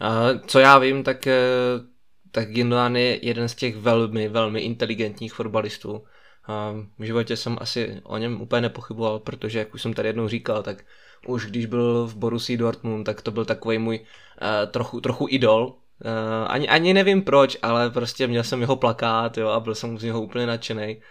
A 0.01 0.39
co 0.47 0.59
já 0.59 0.79
vím, 0.79 1.05
tak, 1.05 1.27
eh, 1.27 1.37
tak 2.31 2.51
Gindogan 2.51 2.97
je 2.97 3.27
jeden 3.27 3.49
z 3.49 3.55
těch 3.55 3.77
velmi, 3.77 4.29
velmi 4.29 4.61
inteligentních 4.61 5.33
fotbalistů. 5.33 6.05
A 6.49 6.75
v 6.99 7.03
životě 7.03 7.37
jsem 7.37 7.57
asi 7.61 8.01
o 8.05 8.17
něm 8.17 8.41
úplně 8.41 8.61
nepochyboval, 8.61 9.19
protože 9.19 9.59
jak 9.59 9.75
už 9.75 9.83
jsem 9.83 9.95
tady 9.95 10.09
jednou 10.09 10.29
říkal, 10.29 10.63
tak 10.63 10.85
už 11.27 11.47
když 11.47 11.67
byl 11.67 12.07
v 12.07 12.17
Borussii 12.17 12.57
Dortmund, 12.57 13.07
tak 13.07 13.23
to 13.23 13.31
byl 13.31 13.45
takový 13.45 13.79
můj 13.79 14.01
uh, 14.01 14.71
trochu, 14.71 15.01
trochu 15.01 15.27
idol. 15.31 15.67
Uh, 15.67 16.47
ani, 16.47 16.69
ani 16.69 16.95
nevím 16.95 17.23
proč, 17.23 17.59
ale 17.63 17.91
prostě 17.91 18.27
měl 18.27 18.45
jsem 18.45 18.61
jeho 18.61 18.77
plakát 18.77 19.39
jo, 19.39 19.49
a 19.49 19.61
byl 19.61 19.75
jsem 19.75 19.99
z 19.99 20.03
něho 20.03 20.23
úplně 20.23 20.47
nadšený. 20.47 21.03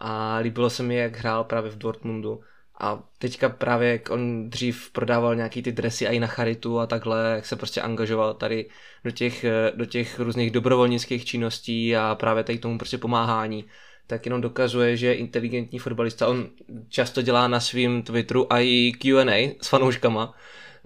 A 0.00 0.36
líbilo 0.36 0.70
se 0.70 0.82
mi, 0.82 0.96
jak 0.96 1.16
hrál 1.16 1.44
právě 1.44 1.70
v 1.70 1.78
Dortmundu. 1.78 2.40
A 2.80 3.02
teďka 3.18 3.48
právě, 3.48 3.92
jak 3.92 4.10
on 4.10 4.50
dřív 4.50 4.90
prodával 4.90 5.34
nějaký 5.34 5.62
ty 5.62 5.72
dresy 5.72 6.06
i 6.06 6.20
na 6.20 6.26
charitu 6.26 6.80
a 6.80 6.86
takhle, 6.86 7.32
jak 7.34 7.46
se 7.46 7.56
prostě 7.56 7.80
angažoval 7.80 8.34
tady 8.34 8.68
do 9.04 9.10
těch, 9.10 9.44
do 9.74 9.84
těch 9.84 10.20
různých 10.20 10.50
dobrovolnických 10.50 11.24
činností 11.24 11.96
a 11.96 12.14
právě 12.14 12.44
tady 12.44 12.58
tomu 12.58 12.78
prostě 12.78 12.98
pomáhání, 12.98 13.64
tak 14.06 14.26
jenom 14.26 14.40
dokazuje, 14.40 14.96
že 14.96 15.06
je 15.06 15.14
inteligentní 15.14 15.78
fotbalista. 15.78 16.28
On 16.28 16.48
často 16.88 17.22
dělá 17.22 17.48
na 17.48 17.60
svém 17.60 18.02
Twitteru 18.02 18.46
i 18.50 18.92
Q&A 18.92 19.56
s 19.60 19.68
fanouškama, 19.68 20.34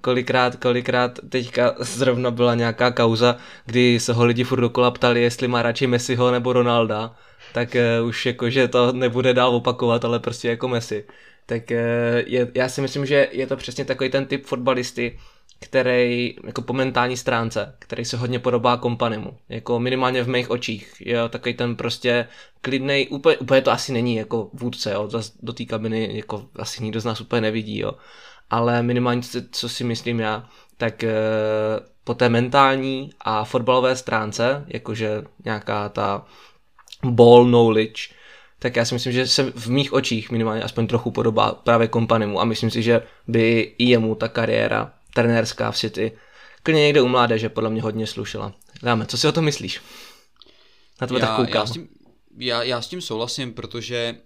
kolikrát, 0.00 0.56
kolikrát 0.56 1.18
teďka 1.28 1.74
zrovna 1.78 2.30
byla 2.30 2.54
nějaká 2.54 2.90
kauza, 2.90 3.36
kdy 3.66 4.00
se 4.00 4.12
ho 4.12 4.24
lidi 4.24 4.44
furt 4.44 4.60
dokola 4.60 4.90
ptali, 4.90 5.22
jestli 5.22 5.48
má 5.48 5.62
radši 5.62 5.86
Messiho 5.86 6.30
nebo 6.30 6.52
Ronalda, 6.52 7.16
tak 7.52 7.76
uh, 8.00 8.08
už 8.08 8.26
jakože 8.26 8.68
to 8.68 8.92
nebude 8.92 9.34
dál 9.34 9.54
opakovat, 9.54 10.04
ale 10.04 10.18
prostě 10.18 10.48
jako 10.48 10.68
Messi. 10.68 11.04
Tak 11.48 11.62
uh, 11.70 11.76
je, 12.26 12.50
já 12.54 12.68
si 12.68 12.80
myslím, 12.80 13.06
že 13.06 13.28
je 13.32 13.46
to 13.46 13.56
přesně 13.56 13.84
takový 13.84 14.10
ten 14.10 14.26
typ 14.26 14.46
fotbalisty, 14.46 15.18
který 15.60 16.36
jako 16.44 16.62
po 16.62 16.72
mentální 16.72 17.16
stránce, 17.16 17.74
který 17.78 18.04
se 18.04 18.16
hodně 18.16 18.38
podobá 18.38 18.76
kompanemu, 18.76 19.38
jako 19.48 19.80
minimálně 19.80 20.22
v 20.22 20.28
mých 20.28 20.50
očích, 20.50 21.02
jo, 21.06 21.28
takový 21.28 21.54
ten 21.54 21.76
prostě 21.76 22.28
klidnej, 22.60 23.06
úplně, 23.10 23.36
úplně 23.36 23.60
to 23.60 23.70
asi 23.70 23.92
není 23.92 24.16
jako 24.16 24.50
vůdce, 24.52 24.92
jo, 24.92 25.10
do 25.42 25.52
té 25.52 25.64
kabiny 25.64 26.16
jako 26.16 26.46
asi 26.56 26.82
nikdo 26.82 27.00
z 27.00 27.04
nás 27.04 27.20
úplně 27.20 27.40
nevidí, 27.40 27.78
jo, 27.78 27.92
ale 28.50 28.82
minimálně 28.82 29.22
co, 29.22 29.40
co 29.50 29.68
si 29.68 29.84
myslím 29.84 30.20
já, 30.20 30.48
tak 30.76 31.04
e, 31.04 31.12
po 32.04 32.14
té 32.14 32.28
mentální 32.28 33.10
a 33.20 33.44
fotbalové 33.44 33.96
stránce, 33.96 34.64
jakože 34.68 35.22
nějaká 35.44 35.88
ta 35.88 36.26
ball 37.04 37.44
knowledge, 37.44 38.17
tak 38.58 38.76
já 38.76 38.84
si 38.84 38.94
myslím, 38.94 39.12
že 39.12 39.26
se 39.26 39.52
v 39.56 39.70
mých 39.70 39.92
očích 39.92 40.30
minimálně 40.30 40.62
aspoň 40.62 40.86
trochu 40.86 41.10
podobá 41.10 41.52
právě 41.52 41.88
kompanemu 41.88 42.40
a 42.40 42.44
myslím 42.44 42.70
si, 42.70 42.82
že 42.82 43.02
by 43.28 43.74
i 43.78 43.84
jemu 43.84 44.14
ta 44.14 44.28
kariéra 44.28 44.92
trenérská 45.14 45.70
v 45.70 45.76
City 45.76 46.12
klidně 46.62 46.82
někde 46.82 47.00
u 47.00 47.08
mládeže 47.08 47.48
podle 47.48 47.70
mě 47.70 47.82
hodně 47.82 48.06
slušela. 48.06 48.52
Dáme, 48.82 49.06
co 49.06 49.18
si 49.18 49.28
o 49.28 49.32
to 49.32 49.42
myslíš? 49.42 49.80
Na 51.00 51.06
to 51.06 51.14
já, 51.14 51.20
tak 51.20 51.36
koukám. 51.36 51.54
Já 51.54 51.66
s, 51.66 51.70
tím, 51.70 51.88
já, 52.38 52.62
já 52.62 52.82
s 52.82 52.88
tím 52.88 53.00
souhlasím, 53.00 53.52
protože 53.54 54.16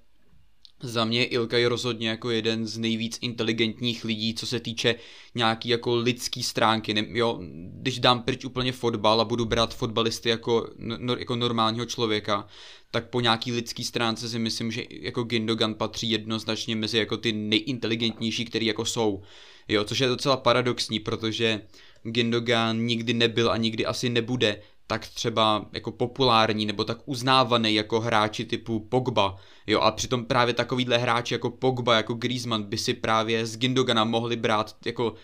za 0.83 1.05
mě 1.05 1.25
Ilka 1.25 1.59
je 1.59 1.69
rozhodně 1.69 2.09
jako 2.09 2.31
jeden 2.31 2.67
z 2.67 2.79
nejvíc 2.79 3.19
inteligentních 3.21 4.05
lidí, 4.05 4.35
co 4.35 4.47
se 4.47 4.61
týče 4.61 4.95
nějaký 5.35 5.69
jako 5.69 5.97
lidský 5.97 6.43
stránky. 6.43 6.95
Ne, 6.95 7.05
jo, 7.09 7.39
když 7.81 7.99
dám 7.99 8.23
pryč 8.23 8.45
úplně 8.45 8.73
fotbal 8.73 9.21
a 9.21 9.25
budu 9.25 9.45
brát 9.45 9.75
fotbalisty 9.75 10.29
jako, 10.29 10.69
no, 10.79 11.17
jako 11.17 11.37
normálního 11.37 11.87
člověka, 11.87 12.47
tak 12.91 13.11
po 13.11 13.21
nějaký 13.21 13.53
lidský 13.53 13.85
stránce 13.85 14.29
si 14.29 14.39
myslím, 14.39 14.73
že 14.73 14.85
jako 14.91 15.23
Gindogan 15.23 15.75
patří 15.75 16.11
jednoznačně 16.11 16.77
mezi 16.77 16.99
jako 16.99 17.17
ty 17.17 17.33
nejinteligentnější, 17.33 18.45
který 18.45 18.67
jako 18.67 18.85
jsou. 18.85 19.23
Jo, 19.69 19.85
což 19.85 19.99
je 19.99 20.09
docela 20.09 20.37
paradoxní, 20.37 21.01
protože 21.01 21.63
Gindogan 22.03 22.79
nikdy 22.79 23.15
nebyl 23.15 23.51
a 23.51 23.57
nikdy 23.57 23.87
asi 23.87 24.09
nebude 24.09 24.63
tak 24.87 25.07
třeba 25.07 25.67
jako 25.73 25.93
populární 25.93 26.67
nebo 26.67 26.85
tak 26.85 26.99
uznávaný 27.05 27.75
jako 27.75 28.01
hráči 28.01 28.45
typu 28.45 28.81
Pogba. 28.81 29.37
Jo, 29.67 29.81
a 29.81 29.91
přitom 29.91 30.25
právě 30.25 30.55
takovýhle 30.55 30.99
hráči 30.99 31.35
jako 31.35 31.51
Pogba, 31.51 31.97
jako 31.97 32.15
Griezmann 32.15 32.63
by 32.63 32.79
si 32.79 32.95
právě 32.95 33.47
z 33.47 33.57
Gindogana 33.57 34.05
mohli 34.05 34.37
brát 34.37 34.77
jako 34.85 35.15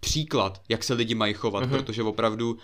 příklad, 0.00 0.62
jak 0.68 0.84
se 0.84 0.94
lidi 0.94 1.14
mají 1.14 1.34
chovat, 1.34 1.64
mm-hmm. 1.64 1.70
protože 1.70 2.02
opravdu 2.02 2.52
uh, 2.52 2.58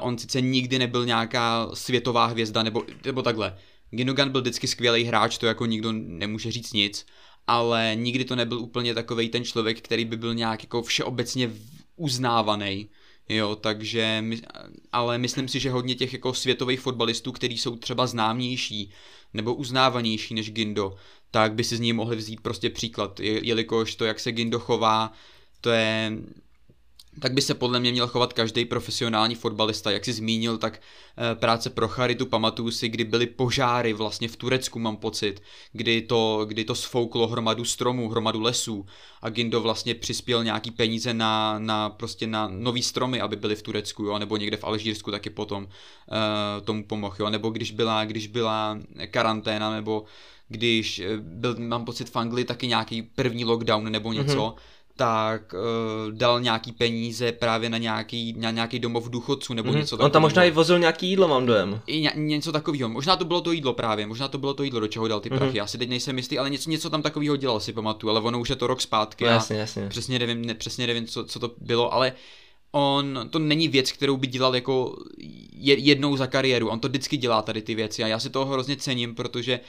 on 0.00 0.18
sice 0.18 0.40
nikdy 0.40 0.78
nebyl 0.78 1.06
nějaká 1.06 1.68
světová 1.74 2.26
hvězda, 2.26 2.62
nebo, 2.62 2.82
nebo 3.04 3.22
takhle. 3.22 3.56
Gindogan 3.90 4.30
byl 4.30 4.40
vždycky 4.40 4.66
skvělý 4.66 5.04
hráč, 5.04 5.38
to 5.38 5.46
jako 5.46 5.66
nikdo 5.66 5.92
nemůže 5.92 6.50
říct 6.50 6.72
nic, 6.72 7.06
ale 7.46 7.92
nikdy 7.94 8.24
to 8.24 8.36
nebyl 8.36 8.58
úplně 8.58 8.94
takový 8.94 9.28
ten 9.28 9.44
člověk, 9.44 9.80
který 9.80 10.04
by 10.04 10.16
byl 10.16 10.34
nějak 10.34 10.62
jako 10.62 10.82
všeobecně 10.82 11.50
uznávaný. 11.96 12.88
Jo, 13.28 13.56
takže, 13.56 14.24
ale 14.92 15.18
myslím 15.18 15.48
si, 15.48 15.60
že 15.60 15.70
hodně 15.70 15.94
těch 15.94 16.12
jako 16.12 16.34
světových 16.34 16.80
fotbalistů, 16.80 17.32
kteří 17.32 17.58
jsou 17.58 17.76
třeba 17.76 18.06
známější 18.06 18.90
nebo 19.34 19.54
uznávanější 19.54 20.34
než 20.34 20.50
Gindo, 20.50 20.96
tak 21.30 21.54
by 21.54 21.64
si 21.64 21.76
z 21.76 21.80
ní 21.80 21.92
mohli 21.92 22.16
vzít 22.16 22.40
prostě 22.40 22.70
příklad, 22.70 23.20
jelikož 23.20 23.94
to, 23.94 24.04
jak 24.04 24.20
se 24.20 24.32
Gindo 24.32 24.58
chová, 24.58 25.12
to 25.60 25.70
je 25.70 26.12
tak 27.20 27.32
by 27.32 27.42
se 27.42 27.54
podle 27.54 27.80
mě 27.80 27.92
měl 27.92 28.08
chovat 28.08 28.32
každý 28.32 28.64
profesionální 28.64 29.34
fotbalista. 29.34 29.90
Jak 29.90 30.04
jsi 30.04 30.12
zmínil, 30.12 30.58
tak 30.58 30.80
eh, 30.80 31.34
práce 31.34 31.70
pro 31.70 31.88
charitu, 31.88 32.26
pamatuju 32.26 32.70
si, 32.70 32.88
kdy 32.88 33.04
byly 33.04 33.26
požáry 33.26 33.92
vlastně 33.92 34.28
v 34.28 34.36
Turecku, 34.36 34.78
mám 34.78 34.96
pocit, 34.96 35.42
kdy 35.72 36.02
to, 36.02 36.44
kdy 36.48 36.64
to 36.64 36.74
sfouklo 36.74 37.28
hromadu 37.28 37.64
stromů, 37.64 38.08
hromadu 38.08 38.40
lesů 38.40 38.86
a 39.22 39.30
Gindo 39.30 39.60
vlastně 39.60 39.94
přispěl 39.94 40.44
nějaký 40.44 40.70
peníze 40.70 41.14
na, 41.14 41.58
na 41.58 41.90
prostě 41.90 42.26
na 42.26 42.48
nový 42.48 42.82
stromy, 42.82 43.20
aby 43.20 43.36
byly 43.36 43.56
v 43.56 43.62
Turecku, 43.62 44.04
jo, 44.04 44.18
nebo 44.18 44.36
někde 44.36 44.56
v 44.56 44.64
Alžírsku 44.64 45.10
taky 45.10 45.30
potom 45.30 45.64
uh, 45.64 46.64
tomu 46.64 46.84
pomohl, 46.84 47.16
jo, 47.18 47.30
nebo 47.30 47.50
když 47.50 47.70
byla, 47.70 48.04
když 48.04 48.26
byla 48.26 48.78
karanténa, 49.10 49.70
nebo 49.70 50.04
když 50.48 50.98
eh, 50.98 51.16
byl, 51.16 51.56
mám 51.58 51.84
pocit 51.84 52.10
v 52.10 52.16
Anglii 52.16 52.44
taky 52.44 52.66
nějaký 52.66 53.02
první 53.02 53.44
lockdown 53.44 53.92
nebo 53.92 54.12
něco, 54.12 54.38
mm-hmm 54.38 54.75
tak 54.96 55.54
uh, 55.54 56.12
dal 56.12 56.40
nějaký 56.40 56.72
peníze 56.72 57.32
právě 57.32 57.70
na 57.70 57.78
nějaký, 57.78 58.34
na 58.38 58.50
nějaký 58.50 58.78
domov 58.78 59.10
důchodců 59.10 59.54
nebo 59.54 59.70
mm-hmm. 59.70 59.76
něco 59.76 59.96
takového. 59.96 60.06
On 60.06 60.10
tam 60.10 60.22
možná 60.22 60.44
i 60.44 60.50
vozil 60.50 60.78
nějaký 60.78 61.08
jídlo, 61.08 61.28
mám 61.28 61.46
dojem. 61.46 61.80
I 61.86 62.00
ně, 62.00 62.12
něco 62.14 62.52
takového. 62.52 62.88
Možná 62.88 63.16
to 63.16 63.24
bylo 63.24 63.40
to 63.40 63.52
jídlo 63.52 63.72
právě, 63.72 64.06
možná 64.06 64.28
to 64.28 64.38
bylo 64.38 64.54
to 64.54 64.62
jídlo, 64.62 64.80
do 64.80 64.88
čeho 64.88 65.08
dal 65.08 65.20
ty 65.20 65.30
mm-hmm. 65.30 65.38
prachy. 65.38 65.58
Já 65.58 65.66
si 65.66 65.78
teď 65.78 65.88
nejsem 65.88 66.16
jistý, 66.16 66.38
ale 66.38 66.50
něco, 66.50 66.70
něco 66.70 66.90
tam 66.90 67.02
takového 67.02 67.36
dělal, 67.36 67.60
si 67.60 67.72
pamatuju, 67.72 68.10
ale 68.10 68.20
ono 68.20 68.40
už 68.40 68.50
je 68.50 68.56
to 68.56 68.66
rok 68.66 68.80
zpátky. 68.80 69.24
No, 69.24 69.30
jasně, 69.30 69.56
jasně. 69.56 69.88
Přesně 69.88 70.18
nevím, 70.18 70.44
ne, 70.44 70.54
přesně 70.54 70.86
nevím 70.86 71.06
co, 71.06 71.24
co 71.24 71.38
to 71.38 71.50
bylo, 71.60 71.94
ale 71.94 72.12
on, 72.76 73.28
to 73.30 73.38
není 73.38 73.68
věc, 73.68 73.92
kterou 73.92 74.16
by 74.16 74.26
dělal 74.26 74.54
jako 74.54 74.96
jednou 75.58 76.16
za 76.16 76.26
kariéru, 76.26 76.68
on 76.68 76.80
to 76.80 76.88
vždycky 76.88 77.16
dělá 77.16 77.42
tady 77.42 77.62
ty 77.62 77.74
věci 77.74 78.04
a 78.04 78.06
já 78.06 78.18
si 78.18 78.30
toho 78.30 78.52
hrozně 78.52 78.76
cením, 78.76 79.14
protože 79.14 79.60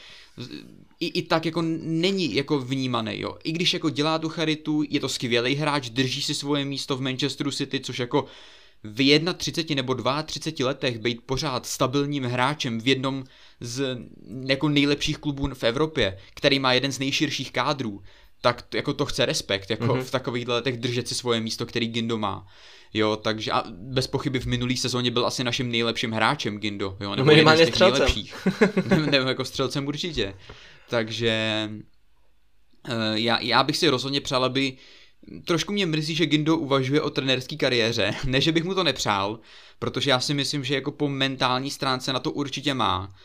i, 1.00 1.08
i 1.08 1.22
tak 1.22 1.46
jako 1.46 1.62
není 1.82 2.36
jako 2.36 2.60
vnímaný, 2.60 3.20
jo. 3.20 3.38
I 3.44 3.52
když 3.52 3.74
jako 3.74 3.90
dělá 3.90 4.20
tu 4.20 4.30
charitu, 4.30 4.84
je 4.90 5.00
to 5.00 5.10
skvělý 5.10 5.56
hráč, 5.56 5.90
drží 5.90 6.22
si 6.22 6.36
svoje 6.36 6.66
místo 6.66 6.98
v 6.98 7.02
Manchesteru 7.02 7.52
City, 7.52 7.80
což 7.80 8.00
jako 8.00 8.26
v 8.84 9.20
31 9.38 9.76
nebo 9.76 9.96
32 10.24 10.68
letech 10.68 11.00
být 11.00 11.22
pořád 11.26 11.66
stabilním 11.66 12.24
hráčem 12.24 12.82
v 12.82 12.88
jednom 12.88 13.24
z 13.60 13.98
jako 14.46 14.70
nejlepších 14.70 15.18
klubů 15.18 15.50
v 15.54 15.64
Evropě, 15.64 16.18
který 16.34 16.60
má 16.60 16.74
jeden 16.74 16.92
z 16.92 17.00
nejširších 17.00 17.52
kádrů, 17.52 18.02
tak 18.42 18.62
to, 18.62 18.78
jako 18.78 18.94
to 18.94 19.06
chce 19.06 19.26
respekt, 19.26 19.70
jako 19.70 19.86
mm-hmm. 19.86 20.04
v 20.04 20.12
takových 20.12 20.48
letech 20.48 20.78
držet 20.78 21.08
si 21.08 21.16
svoje 21.16 21.42
místo, 21.42 21.66
který 21.66 21.88
Gindo 21.88 22.18
má. 22.18 22.48
Jo, 22.94 23.16
takže 23.16 23.52
a 23.52 23.64
bez 23.70 24.08
pochyby 24.08 24.40
v 24.40 24.46
minulý 24.46 24.78
sezóně 24.78 25.12
byl 25.12 25.26
asi 25.26 25.44
naším 25.44 25.72
nejlepším 25.72 26.12
hráčem 26.12 26.58
Gindo, 26.58 26.98
jo, 27.00 27.10
nebo 27.10 27.16
no 27.16 27.26
minimálně 27.26 27.68
střelcem. 27.68 28.00
nejlepších. 28.00 28.48
nebo 29.12 29.30
jako 29.30 29.46
střelcem 29.46 29.88
určitě. 29.88 30.34
Takže 30.90 31.70
uh, 32.90 32.94
já, 33.14 33.40
já 33.40 33.64
bych 33.64 33.78
si 33.78 33.90
rozhodně 33.90 34.22
přál, 34.22 34.46
aby 34.46 34.78
Trošku 35.46 35.74
mě 35.74 35.86
mrzí, 35.86 36.16
že 36.16 36.26
Gindo 36.26 36.58
uvažuje 36.58 37.02
o 37.02 37.10
trenérské 37.10 37.56
kariéře, 37.56 38.16
ne, 38.26 38.42
že 38.42 38.52
bych 38.52 38.64
mu 38.64 38.76
to 38.76 38.84
nepřál, 38.84 39.40
protože 39.80 40.10
já 40.10 40.20
si 40.20 40.34
myslím, 40.34 40.64
že 40.64 40.76
jako 40.76 40.92
po 40.92 41.10
mentální 41.10 41.72
stránce 41.72 42.14
na 42.14 42.20
to 42.20 42.32
určitě 42.32 42.74
má, 42.74 43.16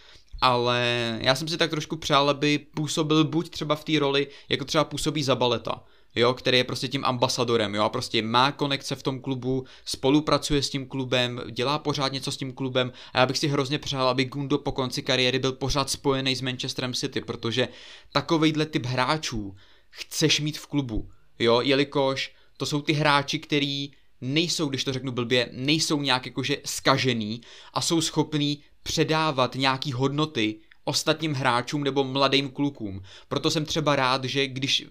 ale 0.40 1.18
já 1.22 1.34
jsem 1.34 1.48
si 1.48 1.56
tak 1.56 1.70
trošku 1.70 1.96
přál, 1.96 2.30
aby 2.30 2.58
působil 2.58 3.24
buď 3.24 3.50
třeba 3.50 3.74
v 3.74 3.84
té 3.84 3.98
roli, 3.98 4.26
jako 4.48 4.64
třeba 4.64 4.84
působí 4.84 5.22
za 5.22 5.36
baleta, 5.36 5.84
jo, 6.14 6.34
který 6.34 6.58
je 6.58 6.64
prostě 6.64 6.88
tím 6.88 7.04
ambasadorem, 7.04 7.74
jo, 7.74 7.82
a 7.82 7.88
prostě 7.88 8.22
má 8.22 8.52
konekce 8.52 8.94
v 8.94 9.02
tom 9.02 9.20
klubu, 9.20 9.64
spolupracuje 9.84 10.62
s 10.62 10.70
tím 10.70 10.86
klubem, 10.86 11.40
dělá 11.50 11.78
pořád 11.78 12.12
něco 12.12 12.32
s 12.32 12.36
tím 12.36 12.52
klubem 12.52 12.92
a 13.12 13.18
já 13.18 13.26
bych 13.26 13.38
si 13.38 13.48
hrozně 13.48 13.78
přál, 13.78 14.08
aby 14.08 14.24
Gundo 14.24 14.58
po 14.58 14.72
konci 14.72 15.02
kariéry 15.02 15.38
byl 15.38 15.52
pořád 15.52 15.90
spojený 15.90 16.36
s 16.36 16.40
Manchesterem 16.40 16.94
City, 16.94 17.20
protože 17.20 17.68
takovejhle 18.12 18.66
typ 18.66 18.86
hráčů 18.86 19.56
chceš 19.90 20.40
mít 20.40 20.58
v 20.58 20.66
klubu, 20.66 21.10
jo, 21.38 21.60
jelikož 21.60 22.34
to 22.56 22.66
jsou 22.66 22.82
ty 22.82 22.92
hráči, 22.92 23.38
který 23.38 23.90
nejsou, 24.20 24.68
když 24.68 24.84
to 24.84 24.92
řeknu 24.92 25.12
blbě, 25.12 25.48
nejsou 25.52 26.02
nějak 26.02 26.26
jakože 26.26 26.56
skažený 26.64 27.40
a 27.74 27.80
jsou 27.80 28.00
schopní 28.00 28.62
předávat 28.82 29.54
nějaký 29.54 29.92
hodnoty 29.92 30.60
ostatním 30.84 31.34
hráčům 31.34 31.84
nebo 31.84 32.04
mladým 32.04 32.50
klukům. 32.50 33.02
Proto 33.28 33.50
jsem 33.50 33.64
třeba 33.64 33.96
rád, 33.96 34.24
že 34.24 34.46
když 34.46 34.86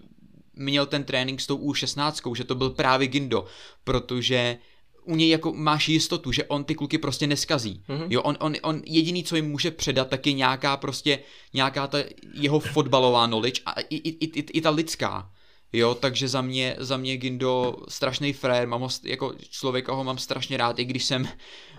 měl 0.54 0.86
ten 0.86 1.04
trénink 1.04 1.40
s 1.40 1.46
tou 1.46 1.58
U16, 1.58 2.34
že 2.34 2.44
to 2.44 2.54
byl 2.54 2.70
právě 2.70 3.08
Gindo, 3.08 3.44
protože 3.84 4.58
u 5.04 5.16
něj 5.16 5.28
jako 5.28 5.52
máš 5.52 5.88
jistotu, 5.88 6.32
že 6.32 6.44
on 6.44 6.64
ty 6.64 6.74
kluky 6.74 6.98
prostě 6.98 7.26
neskazí. 7.26 7.82
Mm-hmm. 7.88 8.06
Jo, 8.10 8.22
on, 8.22 8.36
on, 8.40 8.54
on 8.62 8.82
jediný, 8.86 9.24
co 9.24 9.36
jim 9.36 9.50
může 9.50 9.70
předat, 9.70 10.08
tak 10.08 10.26
je 10.26 10.32
nějaká 10.32 10.76
prostě, 10.76 11.18
nějaká 11.54 11.86
ta 11.86 11.98
jeho 12.34 12.60
fotbalová 12.60 13.26
knowledge 13.26 13.60
a 13.66 13.80
i, 13.80 13.96
i, 13.96 14.24
i, 14.24 14.40
i 14.52 14.60
ta 14.60 14.70
lidská. 14.70 15.30
Jo, 15.72 15.94
takže 15.94 16.28
za 16.28 16.42
mě, 16.42 16.76
za 16.78 16.96
mě 16.96 17.16
Gindo 17.16 17.76
strašný 17.88 18.32
frér, 18.32 18.68
mám 18.68 18.80
ho, 18.80 18.88
jako 19.04 19.34
člověka 19.50 19.92
ho 19.92 20.04
mám 20.04 20.18
strašně 20.18 20.56
rád, 20.56 20.78
i 20.78 20.84
když 20.84 21.04
jsem 21.04 21.28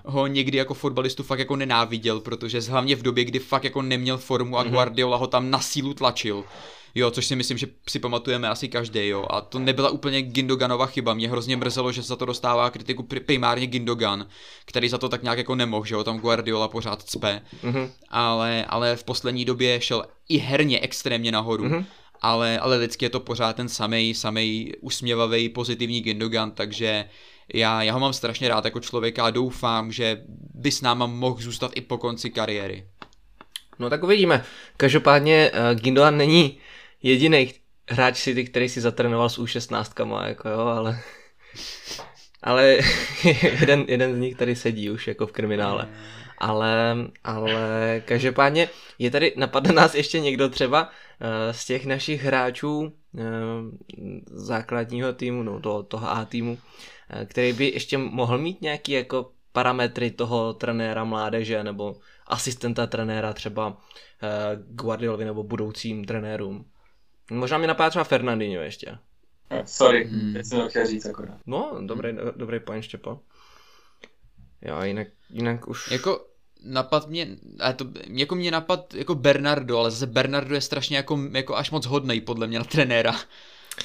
ho 0.06 0.28
někdy 0.28 0.58
jako 0.58 0.74
fotbalistu 0.74 1.24
fakt 1.24 1.40
jako 1.40 1.56
nenáviděl, 1.56 2.20
protože 2.20 2.62
hlavně 2.62 2.96
v 2.96 3.02
době, 3.02 3.26
kdy 3.26 3.40
fakt 3.40 3.64
jako 3.64 3.82
neměl 3.82 4.18
formu 4.18 4.58
a 4.58 4.66
mm-hmm. 4.66 4.70
Guardiola 4.70 5.18
ho 5.18 5.28
tam 5.28 5.50
na 5.50 5.60
sílu 5.60 5.94
tlačil 5.94 6.44
Jo, 6.96 7.12
což 7.12 7.26
si 7.26 7.36
myslím, 7.36 7.58
že 7.58 7.68
si 7.90 8.00
pamatujeme 8.00 8.50
asi 8.50 8.70
každý, 8.70 9.08
jo. 9.08 9.26
A 9.30 9.42
to 9.42 9.60
nebyla 9.60 9.90
úplně 9.90 10.22
Gindoganova 10.22 10.86
chyba. 10.86 11.14
Mě 11.14 11.30
hrozně 11.30 11.58
mrzelo, 11.58 11.92
že 11.92 12.02
za 12.02 12.16
to 12.16 12.26
dostává 12.26 12.70
kritiku 12.70 13.04
primárně 13.04 13.68
Gindogan, 13.68 14.28
který 14.66 14.90
za 14.90 14.98
to 14.98 15.10
tak 15.10 15.24
nějak 15.24 15.38
jako 15.38 15.56
nemohl, 15.56 15.86
že 15.86 15.96
jo, 15.96 16.04
tam 16.04 16.20
Guardiola 16.20 16.68
pořád 16.68 17.04
cpe. 17.04 17.42
Mm-hmm. 17.64 17.90
Ale, 18.10 18.66
ale 18.66 18.96
v 18.96 19.04
poslední 19.04 19.46
době 19.46 19.82
šel 19.82 20.06
i 20.30 20.38
herně 20.38 20.80
extrémně 20.80 21.32
nahoru. 21.32 21.64
Mm-hmm. 21.64 21.86
Ale, 22.22 22.60
ale 22.60 22.78
lidsky 22.78 23.06
je 23.06 23.10
to 23.10 23.20
pořád 23.20 23.56
ten 23.56 23.70
samý, 23.70 24.14
samý 24.14 24.72
usměvavý, 24.82 25.50
pozitivní 25.50 26.02
Gindogan, 26.02 26.52
takže 26.52 27.06
já, 27.54 27.84
já 27.84 27.94
ho 27.94 28.00
mám 28.00 28.14
strašně 28.14 28.50
rád 28.50 28.66
jako 28.66 28.80
člověka 28.80 29.26
a 29.26 29.30
doufám, 29.30 29.92
že 29.92 30.22
by 30.54 30.72
s 30.72 30.82
náma 30.82 31.06
mohl 31.06 31.42
zůstat 31.42 31.72
i 31.76 31.82
po 31.82 31.98
konci 31.98 32.30
kariéry. 32.30 32.88
No 33.80 33.90
tak 33.90 34.04
uvidíme. 34.04 34.46
Každopádně 34.78 35.52
uh, 35.54 35.80
Gindogan 35.80 36.18
není 36.18 36.58
jediný 37.04 37.54
hráč 37.90 38.22
City, 38.22 38.44
který 38.44 38.70
si 38.70 38.82
zatrénoval 38.82 39.30
s 39.30 39.40
U16, 39.40 40.26
jako 40.28 40.50
jo, 40.50 40.60
ale 40.60 41.00
ale 42.44 42.78
jeden, 43.60 43.86
jeden 43.88 44.16
z 44.16 44.20
nich 44.20 44.36
tady 44.36 44.56
sedí 44.56 44.90
už 44.90 45.08
jako 45.08 45.28
v 45.28 45.32
kriminále. 45.32 45.90
Ale, 46.38 46.96
ale 47.24 48.02
každopádně 48.06 48.70
je 49.00 49.12
tady, 49.12 49.34
napadne 49.38 49.74
nás 49.74 49.96
ještě 49.96 50.20
někdo 50.20 50.50
třeba 50.50 50.84
uh, 50.84 50.90
z 51.52 51.66
těch 51.66 51.86
našich 51.86 52.24
hráčů 52.24 52.80
uh, 52.80 52.92
základního 54.26 55.14
týmu, 55.14 55.44
no 55.44 55.60
toho, 55.60 55.84
toho 55.84 56.12
A 56.12 56.26
týmu, 56.26 56.52
uh, 56.52 57.26
který 57.26 57.54
by 57.54 57.66
ještě 57.66 57.98
mohl 57.98 58.38
mít 58.38 58.62
nějaký 58.62 58.92
jako 58.92 59.32
parametry 59.52 60.12
toho 60.12 60.54
trenéra 60.54 61.04
mládeže 61.04 61.64
nebo 61.64 61.96
asistenta 62.28 62.88
trenéra 62.88 63.34
třeba 63.34 63.78
Guardiolovi 64.68 65.26
nebo 65.26 65.44
budoucím 65.44 66.06
trenérům. 66.06 66.66
Možná 67.32 67.58
mi 67.58 67.68
napadá 67.68 67.90
třeba 67.90 68.04
Fernandinho 68.04 68.64
ještě. 68.64 68.98
Sorry, 69.66 70.06
hmm. 70.06 70.34
teď 70.34 70.46
jsem 70.46 70.60
to 70.60 70.70
chtěl 70.70 70.86
říct 70.86 71.06
akorát. 71.06 71.38
No, 71.46 71.78
dobrý, 71.86 72.10
hmm. 72.10 72.20
dobrý 72.36 72.60
point, 72.60 72.84
Štěpo. 72.84 73.20
Jo, 74.62 74.82
jinak, 74.82 75.08
jinak 75.30 75.68
už... 75.68 75.92
Jako 75.92 76.26
napad 76.64 77.08
mě, 77.10 77.28
ale 77.60 77.74
to, 77.74 77.86
jako 78.08 78.36
mě 78.36 78.52
napad 78.52 78.94
jako 78.94 79.16
Bernardo, 79.16 79.78
ale 79.78 79.92
zase 79.92 80.08
Bernardo 80.08 80.56
je 80.56 80.62
strašně 80.62 80.98
jako, 80.98 81.20
jako 81.32 81.56
až 81.56 81.72
moc 81.72 81.86
hodnej 81.86 82.22
podle 82.22 82.48
mě 82.48 82.60
na 82.60 82.66
trenéra. 82.66 83.16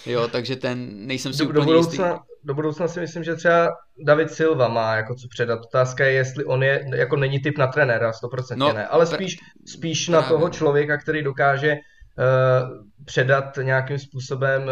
Jo, 0.06 0.28
takže 0.28 0.56
ten 0.56 1.06
nejsem 1.06 1.32
si 1.32 1.38
do, 1.38 1.44
úplně 1.44 1.60
do 1.60 1.64
budoucna, 1.64 2.08
jistý. 2.08 2.22
Do 2.44 2.54
budoucna 2.54 2.88
si 2.88 3.00
myslím, 3.00 3.24
že 3.24 3.34
třeba 3.34 3.68
David 4.04 4.30
Silva 4.30 4.68
má 4.68 4.94
jako 4.96 5.14
co 5.14 5.28
předat. 5.28 5.60
Otázka 5.64 6.04
je, 6.04 6.12
jestli 6.12 6.44
on 6.44 6.62
je, 6.62 6.84
jako 6.94 7.16
není 7.16 7.40
typ 7.40 7.58
na 7.58 7.66
trenéra, 7.66 8.10
100% 8.10 8.56
no, 8.56 8.72
ne, 8.72 8.86
ale 8.86 9.06
spíš, 9.06 9.36
spíš 9.66 10.06
právě. 10.06 10.22
na 10.22 10.28
toho 10.28 10.48
člověka, 10.48 10.98
který 10.98 11.22
dokáže 11.22 11.72
uh, 11.72 12.87
předat 13.08 13.56
nějakým 13.62 13.98
způsobem 13.98 14.62
uh, 14.62 14.68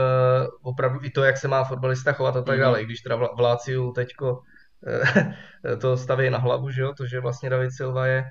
opravdu 0.63 1.01
i 1.03 1.11
to, 1.11 1.25
jak 1.25 1.37
se 1.37 1.49
má 1.49 1.65
fotbalista 1.65 2.13
chovat 2.13 2.37
a 2.37 2.43
tak 2.43 2.57
mm-hmm. 2.57 2.61
dále. 2.61 2.83
I 2.83 2.85
když 2.85 3.01
teda 3.01 3.17
v 3.17 3.41
Láciu 3.41 3.93
teďko 3.93 4.33
uh, 4.37 5.79
to 5.81 5.97
staví 5.97 6.31
na 6.31 6.39
hlavu, 6.39 6.71
že 6.71 6.83
jo, 6.83 6.93
to, 6.97 7.07
že 7.07 7.21
vlastně 7.21 7.51
David 7.51 7.73
Silva 7.73 8.07
je, 8.07 8.25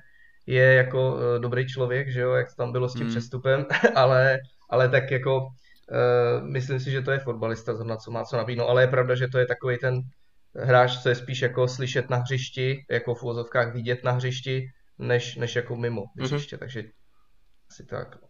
je 0.46 0.74
jako 0.74 1.14
uh, 1.14 1.20
dobrý 1.42 1.66
člověk, 1.66 2.12
že 2.12 2.20
jo, 2.20 2.32
jak 2.32 2.48
to 2.48 2.54
tam 2.54 2.72
bylo 2.72 2.88
s 2.88 2.94
tím 2.94 3.06
mm. 3.06 3.10
přestupem, 3.10 3.66
ale, 3.94 4.38
ale 4.70 4.88
tak 4.88 5.10
jako 5.10 5.36
uh, 5.38 6.48
myslím 6.48 6.80
si, 6.80 6.90
že 6.90 7.02
to 7.02 7.10
je 7.10 7.18
fotbalista 7.18 7.74
zrovna, 7.74 7.96
co 7.96 8.10
má 8.10 8.24
co 8.24 8.36
nabídnout, 8.36 8.68
ale 8.68 8.82
je 8.82 8.88
pravda, 8.88 9.14
že 9.14 9.28
to 9.28 9.38
je 9.38 9.46
takový 9.46 9.78
ten 9.78 10.00
hráč, 10.54 11.02
co 11.02 11.08
je 11.08 11.14
spíš 11.14 11.42
jako 11.42 11.68
slyšet 11.68 12.10
na 12.10 12.16
hřišti, 12.16 12.84
jako 12.90 13.14
v 13.14 13.22
úvozovkách 13.22 13.74
vidět 13.74 14.04
na 14.04 14.12
hřišti, 14.12 14.66
než, 14.98 15.36
než 15.36 15.56
jako 15.56 15.76
mimo 15.76 16.04
mhm. 16.16 16.26
hřiště, 16.26 16.56
mm-hmm. 16.56 16.58
takže 16.58 16.82
asi 17.70 17.86
tak. 17.86 18.25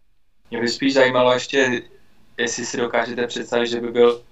Mě 0.51 0.61
by 0.61 0.68
spíš 0.68 0.94
zajímalo 0.94 1.32
ještě, 1.32 1.82
jestli 2.38 2.66
si 2.66 2.76
dokážete 2.76 3.26
představit, 3.26 3.66
že 3.66 3.80
by 3.80 3.90
byl, 3.90 4.22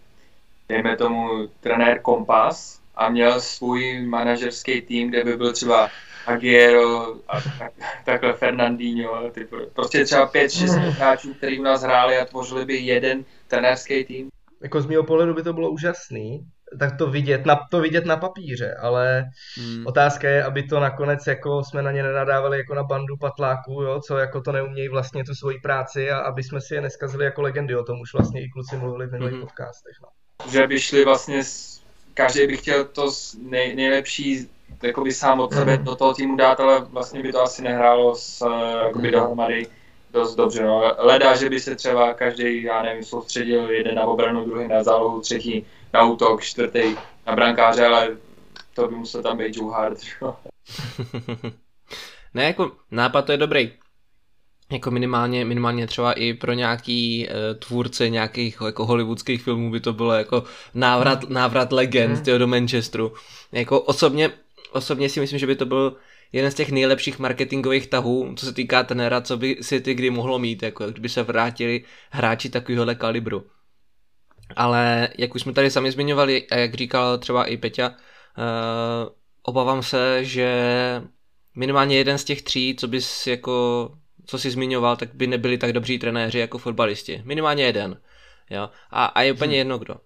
dejme 0.69 0.97
tomu, 0.97 1.49
trenér 1.61 2.01
Kompas 2.01 2.81
a 2.95 3.09
měl 3.09 3.41
svůj 3.41 4.07
manažerský 4.07 4.81
tým, 4.81 5.09
kde 5.09 5.25
by 5.25 5.37
byl 5.37 5.53
třeba 5.53 5.91
Aguero 6.27 7.15
a 7.29 7.41
tak, 7.59 7.73
takhle 8.05 8.33
Fernandinho, 8.33 9.31
ty, 9.31 9.49
prostě 9.75 10.05
třeba 10.05 10.33
5-6 10.33 10.67
hmm. 10.67 10.91
hráčů, 10.91 11.35
kteří 11.35 11.61
u 11.61 11.63
nás 11.63 11.83
hráli 11.83 12.19
a 12.19 12.25
tvořili 12.25 12.65
by 12.65 12.77
jeden 12.77 13.25
trenérský 13.49 14.05
tým. 14.05 14.29
Jako 14.63 14.81
z 14.81 14.87
mého 14.87 15.05
pohledu 15.05 15.35
by 15.35 15.43
to 15.43 15.53
bylo 15.53 15.71
úžasný, 15.71 16.47
tak 16.79 16.97
to 16.97 17.11
vidět 17.11 17.47
na, 17.47 17.61
to 17.71 17.81
vidět 17.81 18.07
na 18.07 18.17
papíře, 18.17 18.75
ale 18.75 19.25
hmm. 19.57 19.87
otázka 19.87 20.29
je, 20.29 20.45
aby 20.45 20.63
to 20.63 20.81
nakonec 20.81 21.27
jako 21.27 21.65
jsme 21.65 21.83
na 21.83 21.93
ně 21.93 22.03
nenadávali 22.03 22.59
jako 22.59 22.75
na 22.75 22.83
bandu 22.83 23.17
patláků, 23.17 23.83
jo, 23.83 24.01
co 24.01 24.19
jako 24.19 24.41
to 24.41 24.53
neumějí 24.53 24.89
vlastně 24.89 25.25
tu 25.25 25.35
svoji 25.35 25.59
práci 25.61 26.11
a 26.11 26.19
aby 26.19 26.43
jsme 26.43 26.61
si 26.61 26.75
je 26.75 26.81
neskazili 26.81 27.25
jako 27.25 27.43
legendy, 27.43 27.77
o 27.77 27.85
tom 27.85 28.01
už 28.01 28.13
vlastně 28.13 28.45
i 28.45 28.49
kluci 28.49 28.77
mluvili 28.77 29.07
v 29.07 29.13
minulých 29.13 29.35
hmm. 29.35 29.43
podcastech. 29.43 29.97
No. 30.03 30.09
Že 30.51 30.67
by 30.67 30.81
šli 30.81 31.05
vlastně, 31.05 31.43
každý 32.15 32.47
by 32.47 32.57
chtěl 32.57 32.85
to 32.85 33.11
nej, 33.43 33.77
nejlepší 33.77 34.49
jakoby 34.83 35.13
sám 35.13 35.41
od 35.41 35.53
sebe 35.53 35.75
hmm. 35.75 35.85
do 35.85 35.97
toho 35.97 36.15
týmu 36.15 36.37
dát, 36.37 36.61
ale 36.61 36.81
vlastně 36.81 37.23
by 37.23 37.33
to 37.33 37.43
asi 37.43 37.63
nehrálo 37.63 38.15
s, 38.15 38.47
jakoby 38.87 39.09
hmm. 39.09 39.13
dohromady 39.13 39.67
dost 40.13 40.35
dobře. 40.35 40.63
No. 40.63 40.95
Leda, 40.99 41.37
že 41.37 41.51
by 41.51 41.61
se 41.61 41.77
třeba 41.77 42.15
každý, 42.15 42.63
já 42.63 42.83
nevím, 42.83 43.05
soustředil 43.05 43.71
jeden 43.71 43.95
na 43.95 44.05
obranu, 44.05 44.45
druhý 44.45 44.69
na 44.69 44.83
zálohu, 44.83 45.21
třetí 45.21 45.67
na 45.95 46.03
útok, 46.03 46.43
čtvrtý 46.43 46.97
na 47.27 47.35
brankáře, 47.37 47.87
ale 47.87 48.17
to 48.75 48.89
by 48.89 48.95
musel 48.95 49.23
tam 49.23 49.39
být 49.39 49.57
Joe 49.57 49.75
Hart. 49.75 49.99
ne, 52.35 52.45
jako 52.45 52.73
nápad 52.91 53.23
to 53.23 53.33
je 53.33 53.39
dobrý. 53.39 53.73
Jako 54.73 54.91
minimálně, 54.91 55.45
minimálně 55.45 55.87
třeba 55.87 56.13
i 56.13 56.35
pro 56.35 56.53
nějaký 56.53 57.29
uh, 57.29 57.59
tvůrce 57.59 58.09
nějakých 58.09 58.59
jako 58.65 58.87
hollywoodských 58.87 59.43
filmů 59.43 59.71
by 59.71 59.81
to 59.81 59.93
bylo 59.93 60.13
jako 60.13 60.45
návrat, 60.75 61.29
návrat 61.29 61.73
legend 61.73 62.27
mm. 62.27 62.39
do 62.39 62.47
Manchesteru. 62.47 63.13
Jako 63.53 63.81
osobně, 63.81 64.31
osobně 64.73 65.09
si 65.09 65.21
myslím, 65.21 65.39
že 65.39 65.47
by 65.47 65.57
to 65.57 65.67
byl 65.67 65.97
jeden 66.33 66.51
z 66.51 66.55
těch 66.55 66.71
nejlepších 66.71 67.19
marketingových 67.19 67.87
tahů, 67.87 68.35
co 68.37 68.47
se 68.47 68.53
týká 68.53 68.83
tenera, 68.83 69.21
co 69.21 69.37
by 69.37 69.57
si 69.61 69.81
ty 69.81 69.95
kdy 69.95 70.11
mohlo 70.11 70.39
mít, 70.39 70.63
jako 70.63 70.87
kdyby 70.87 71.09
se 71.09 71.23
vrátili 71.23 71.85
hráči 72.11 72.51
takovéhohle 72.51 72.95
kalibru. 72.95 73.45
Ale 74.57 75.09
jak 75.19 75.35
už 75.35 75.43
jsme 75.43 75.53
tady 75.53 75.71
sami 75.71 75.91
zmiňovali 75.91 76.47
a 76.51 76.57
jak 76.57 76.75
říkal 76.75 77.19
třeba 77.19 77.45
i 77.45 77.57
Peťa, 77.57 77.89
uh, 77.89 77.95
obávám 79.43 79.83
se, 79.83 80.25
že 80.25 80.49
minimálně 81.55 81.97
jeden 81.97 82.19
z 82.19 82.25
těch 82.25 82.43
tří, 82.43 82.77
co 82.79 82.89
bys 82.89 83.27
jako, 83.27 83.91
co 84.27 84.39
si 84.39 84.51
zmiňoval, 84.51 84.97
tak 84.97 85.15
by 85.15 85.27
nebyli 85.27 85.59
tak 85.59 85.73
dobří 85.73 85.99
trenéři 85.99 86.39
jako 86.39 86.59
fotbalisti. 86.59 87.23
Minimálně 87.25 87.65
jeden. 87.65 88.01
Jo? 88.51 88.71
A, 88.91 89.05
a 89.05 89.23
je 89.23 89.33
úplně 89.33 89.51
hmm. 89.51 89.59
jedno 89.59 89.79
kdo. 89.79 89.97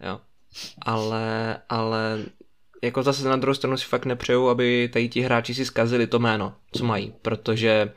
Jo? 0.00 0.20
Ale, 0.82 1.58
ale 1.68 2.24
jako 2.82 3.02
zase 3.02 3.28
na 3.28 3.36
druhou 3.36 3.54
stranu 3.54 3.76
si 3.76 3.86
fakt 3.86 4.06
nepřeju, 4.06 4.48
aby 4.48 4.90
tady 4.92 5.08
ti 5.08 5.20
hráči 5.20 5.54
si 5.54 5.64
zkazili 5.64 6.06
to 6.06 6.18
jméno, 6.18 6.54
co 6.72 6.84
mají, 6.84 7.14
protože 7.22 7.92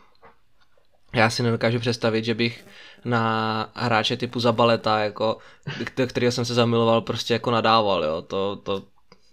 já 1.16 1.30
si 1.30 1.44
nedokážu 1.44 1.80
představit, 1.80 2.26
že 2.26 2.34
bych 2.34 2.66
na 3.06 3.72
hráče 3.76 4.18
typu 4.18 4.40
Zabaleta, 4.40 5.00
jako, 5.00 5.38
kterého 6.08 6.32
jsem 6.32 6.46
se 6.46 6.54
zamiloval, 6.54 7.02
prostě 7.02 7.34
jako 7.34 7.52
nadával, 7.52 8.04
jo, 8.04 8.22
to, 8.22 8.56
to 8.56 8.84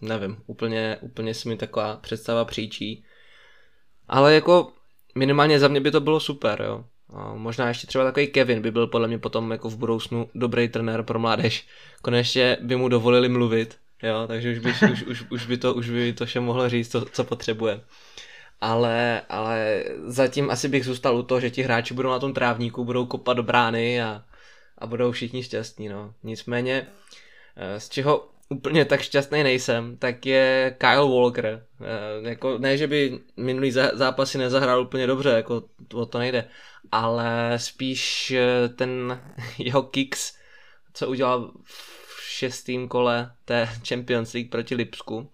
nevím, 0.01 0.37
úplně, 0.47 0.99
úplně 1.01 1.35
si 1.35 1.49
mi 1.49 1.57
taková 1.57 1.97
představa 1.97 2.45
příčí. 2.45 3.05
Ale 4.09 4.35
jako 4.35 4.73
minimálně 5.15 5.59
za 5.59 5.69
mě 5.69 5.81
by 5.81 5.91
to 5.91 6.01
bylo 6.01 6.21
super, 6.21 6.63
jo. 6.63 6.85
A 7.15 7.35
možná 7.35 7.69
ještě 7.69 7.87
třeba 7.87 8.05
takový 8.05 8.27
Kevin 8.27 8.63
by 8.63 8.71
byl 8.71 8.87
podle 8.87 9.09
mě 9.09 9.19
potom 9.19 9.51
jako 9.51 9.71
v 9.71 9.77
budoucnu 9.77 10.31
dobrý 10.35 10.69
trenér 10.69 11.03
pro 11.03 11.19
mládež. 11.19 11.67
Konečně 12.03 12.57
by 12.61 12.77
mu 12.77 12.89
dovolili 12.89 13.29
mluvit, 13.29 13.79
jo, 14.03 14.25
takže 14.27 14.53
už 14.53 14.59
by, 14.59 14.71
už, 14.93 15.03
už, 15.03 15.25
už 15.31 15.47
by 15.47 15.57
to, 15.57 15.75
už 15.75 15.91
by 15.91 16.13
to 16.13 16.27
vše 16.27 16.41
mohlo 16.41 16.69
říct, 16.69 16.91
co, 16.91 17.05
co 17.13 17.25
potřebuje 17.25 17.81
ale, 18.63 19.23
ale 19.29 19.85
zatím 20.05 20.51
asi 20.51 20.69
bych 20.69 20.85
zůstal 20.85 21.17
u 21.17 21.23
toho, 21.23 21.41
že 21.41 21.51
ti 21.51 21.63
hráči 21.63 21.95
budou 21.95 22.11
na 22.11 22.19
tom 22.19 22.35
trávníku, 22.35 22.85
budou 22.85 23.07
kopat 23.07 23.37
do 23.37 23.43
brány 23.43 24.03
a, 24.03 24.25
a 24.79 24.87
budou 24.87 25.13
všichni 25.13 25.43
šťastní. 25.43 25.89
No. 25.89 26.15
Nicméně, 26.23 26.87
eh, 27.57 27.81
z 27.81 27.89
čeho 27.89 28.29
úplně 28.49 28.85
tak 28.85 29.03
šťastný 29.03 29.43
nejsem, 29.43 29.97
tak 29.97 30.27
je 30.27 30.77
Kyle 30.79 31.09
Walker. 31.09 31.47
E, 31.47 32.29
jako, 32.29 32.59
ne, 32.59 32.77
že 32.77 32.87
by 32.87 33.19
minulý 33.37 33.71
zápasy 33.73 34.39
nezahrál 34.39 34.83
úplně 34.83 35.07
dobře, 35.07 35.29
jako 35.29 35.63
o 35.95 36.07
to 36.07 36.19
nejde, 36.19 36.49
ale 36.93 37.53
spíš 37.57 38.31
eh, 38.31 38.69
ten 38.69 39.21
jeho 39.59 39.83
kicks, 39.83 40.35
co 40.95 41.09
udělal 41.09 41.53
v 41.65 42.23
šestém 42.23 42.89
kole 42.89 43.33
té 43.45 43.69
Champions 43.89 44.33
League 44.33 44.51
proti 44.51 44.75
Lipsku, 44.75 45.31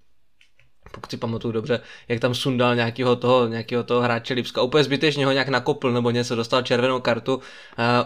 pokud 0.91 1.11
si 1.11 1.17
pamatuju 1.17 1.53
dobře, 1.53 1.81
jak 2.09 2.21
tam 2.21 2.35
sundal 2.35 2.77
nějakého 2.77 3.17
toho, 3.17 3.47
nějakého 3.47 3.85
toho 3.85 4.01
hráče 4.01 4.35
Lipska. 4.35 4.63
Úplně 4.63 4.85
zbytečně 4.85 5.27
ho 5.27 5.33
nějak 5.33 5.49
nakopl 5.49 5.93
nebo 5.93 6.11
něco, 6.11 6.37
dostal 6.37 6.63
červenou 6.63 7.01
kartu. 7.01 7.37
Uh, 7.37 7.43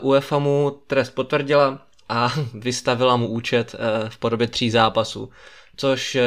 UEFA 0.01 0.39
mu 0.39 0.83
trest 0.87 1.11
potvrdila 1.11 1.87
a 2.09 2.33
vystavila 2.55 3.17
mu 3.17 3.29
účet 3.29 3.75
uh, 3.75 4.09
v 4.09 4.19
podobě 4.19 4.47
tří 4.47 4.71
zápasů. 4.71 5.31
Což 5.77 6.15
uh, 6.15 6.21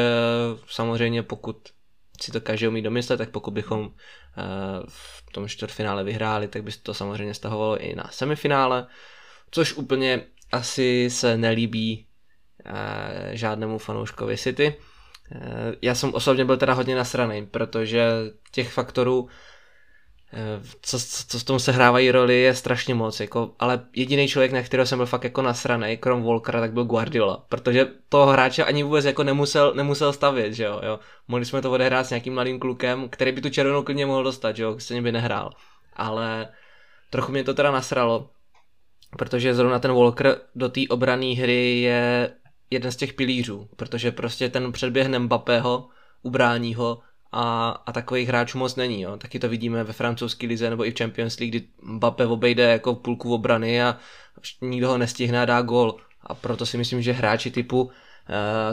samozřejmě 0.68 1.24
pokud 1.24 1.58
si 2.22 2.32
to 2.32 2.42
každý 2.42 2.68
umí 2.68 2.82
domyslet, 2.82 3.18
tak 3.18 3.30
pokud 3.30 3.52
bychom 3.52 3.90
v 4.88 5.32
tom 5.32 5.48
čtvrtfinále 5.48 6.04
vyhráli, 6.04 6.48
tak 6.48 6.64
by 6.64 6.72
se 6.72 6.80
to 6.84 6.94
samozřejmě 6.94 7.34
stahovalo 7.34 7.78
i 7.78 7.96
na 7.96 8.10
semifinále. 8.12 8.88
což 9.52 9.74
úplně 9.74 10.22
asi 10.52 11.10
se 11.10 11.38
nelíbí 11.38 12.08
eh, 12.66 13.30
žádnému 13.32 13.78
fanouškovi 13.78 14.38
City. 14.38 14.76
Eh, 15.32 15.76
já 15.82 15.96
jsem 15.96 16.14
osobně 16.14 16.46
byl 16.46 16.58
teda 16.58 16.74
hodně 16.74 16.96
nasraný, 16.96 17.46
protože 17.46 18.10
těch 18.52 18.74
faktorů, 18.74 19.28
eh, 20.34 20.62
co, 20.82 21.00
co 21.28 21.40
v 21.40 21.44
tom 21.44 21.60
se 21.60 21.72
hrávají 21.72 22.12
roli, 22.12 22.42
je 22.42 22.56
strašně 22.56 22.96
moc. 22.96 23.20
Jako, 23.20 23.52
ale 23.60 23.86
jediný 23.96 24.28
člověk, 24.28 24.52
na 24.52 24.62
kterého 24.62 24.86
jsem 24.86 25.00
byl 25.00 25.06
fakt 25.06 25.24
jako 25.24 25.42
nasraný, 25.42 25.98
krom 25.98 26.24
Volkera, 26.24 26.60
tak 26.60 26.74
byl 26.74 26.84
Guardiola. 26.84 27.46
Protože 27.50 27.88
toho 28.10 28.26
hráče 28.26 28.64
ani 28.64 28.84
vůbec 28.84 29.06
jako 29.06 29.24
nemusel, 29.24 29.74
nemusel 29.74 30.14
stavět, 30.14 30.54
že 30.54 30.64
jo, 30.64 30.82
jo. 30.84 31.00
Mohli 31.28 31.46
jsme 31.46 31.62
to 31.62 31.72
odehrát 31.72 32.06
s 32.06 32.10
nějakým 32.10 32.34
mladým 32.34 32.60
klukem, 32.60 33.10
který 33.10 33.32
by 33.32 33.42
tu 33.42 33.50
červenou 33.50 33.84
klidně 33.84 34.06
mohl 34.06 34.24
dostat, 34.24 34.56
že 34.56 34.64
jo, 34.64 34.80
stejně 34.80 35.02
by 35.02 35.12
nehrál. 35.12 35.52
Ale 35.94 36.48
trochu 37.10 37.32
mě 37.32 37.44
to 37.44 37.54
teda 37.54 37.72
nasralo, 37.72 38.30
protože 39.18 39.56
zrovna 39.56 39.80
ten 39.80 39.94
Walker 39.94 40.38
do 40.56 40.70
té 40.70 40.82
obrané 40.90 41.36
hry 41.36 41.80
je 41.80 42.32
jeden 42.70 42.92
z 42.92 42.96
těch 42.96 43.14
pilířů, 43.14 43.70
protože 43.76 44.12
prostě 44.12 44.50
ten 44.50 44.72
předběh 44.72 45.08
Mbappého, 45.08 45.88
ubrání 46.22 46.76
ho 46.76 47.00
a, 47.32 47.70
a 47.86 47.92
takových 47.92 48.28
hráčů 48.28 48.58
moc 48.58 48.76
není. 48.76 49.02
Jo. 49.02 49.18
Taky 49.18 49.40
to 49.40 49.50
vidíme 49.50 49.84
ve 49.84 49.94
francouzské 49.94 50.48
lize 50.48 50.70
nebo 50.70 50.86
i 50.86 50.92
v 50.92 50.98
Champions 50.98 51.40
League, 51.40 51.52
kdy 51.52 51.68
Mbappé 51.82 52.26
obejde 52.26 52.64
jako 52.64 52.96
půlku 52.96 53.34
obrany 53.34 53.84
a 53.84 53.98
nikdo 54.62 54.88
ho 54.88 54.98
nestihne 54.98 55.42
a 55.42 55.46
dá 55.46 55.62
gol. 55.62 55.98
A 56.22 56.34
proto 56.34 56.66
si 56.66 56.78
myslím, 56.78 57.02
že 57.02 57.12
hráči 57.12 57.52
typu 57.52 57.84
uh, 57.84 57.92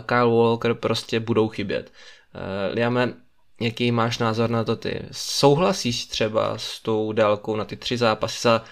Kyle 0.06 0.36
Walker 0.36 0.74
prostě 0.74 1.20
budou 1.20 1.48
chybět. 1.48 1.92
Uh, 2.34 2.74
Liame, 2.74 3.14
jaký 3.60 3.92
máš 3.92 4.18
názor 4.18 4.50
na 4.50 4.64
to 4.64 4.76
ty? 4.76 5.02
Souhlasíš 5.12 6.06
třeba 6.06 6.58
s 6.58 6.80
tou 6.80 7.12
délkou 7.12 7.56
na 7.56 7.64
ty 7.64 7.76
tři 7.76 7.96
zápasy 7.96 8.38
za 8.42 8.64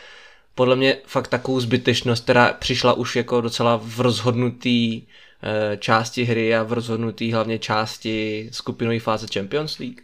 podle 0.54 0.76
mě 0.76 0.96
fakt 1.06 1.28
takovou 1.28 1.60
zbytečnost, 1.60 2.22
která 2.22 2.52
přišla 2.52 2.92
už 2.92 3.16
jako 3.16 3.40
docela 3.40 3.80
v 3.82 4.00
rozhodnutý 4.00 5.02
eh, 5.42 5.76
části 5.76 6.24
hry 6.24 6.56
a 6.56 6.62
v 6.62 6.72
rozhodnutý 6.72 7.32
hlavně 7.32 7.58
části 7.58 8.48
skupinové 8.52 9.00
fáze 9.00 9.26
Champions 9.34 9.78
League? 9.78 10.00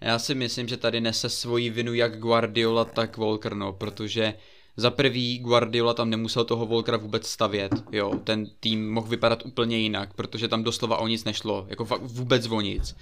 Já 0.00 0.18
si 0.18 0.34
myslím, 0.34 0.68
že 0.68 0.76
tady 0.76 1.00
nese 1.00 1.28
svoji 1.28 1.70
vinu 1.70 1.94
jak 1.94 2.18
Guardiola, 2.18 2.84
tak 2.84 3.16
Volker, 3.16 3.54
no, 3.54 3.72
protože 3.72 4.34
za 4.76 4.90
prvý 4.90 5.38
Guardiola 5.38 5.94
tam 5.94 6.10
nemusel 6.10 6.44
toho 6.44 6.66
Volkera 6.66 6.96
vůbec 6.96 7.26
stavět, 7.28 7.72
jo, 7.92 8.12
ten 8.24 8.46
tým 8.60 8.92
mohl 8.92 9.08
vypadat 9.08 9.46
úplně 9.46 9.78
jinak, 9.78 10.14
protože 10.14 10.48
tam 10.48 10.62
doslova 10.62 10.96
o 10.96 11.08
nic 11.08 11.24
nešlo, 11.24 11.66
jako 11.68 11.84
fakt 11.84 12.02
vůbec 12.02 12.46
o 12.50 12.60
nic. 12.60 12.96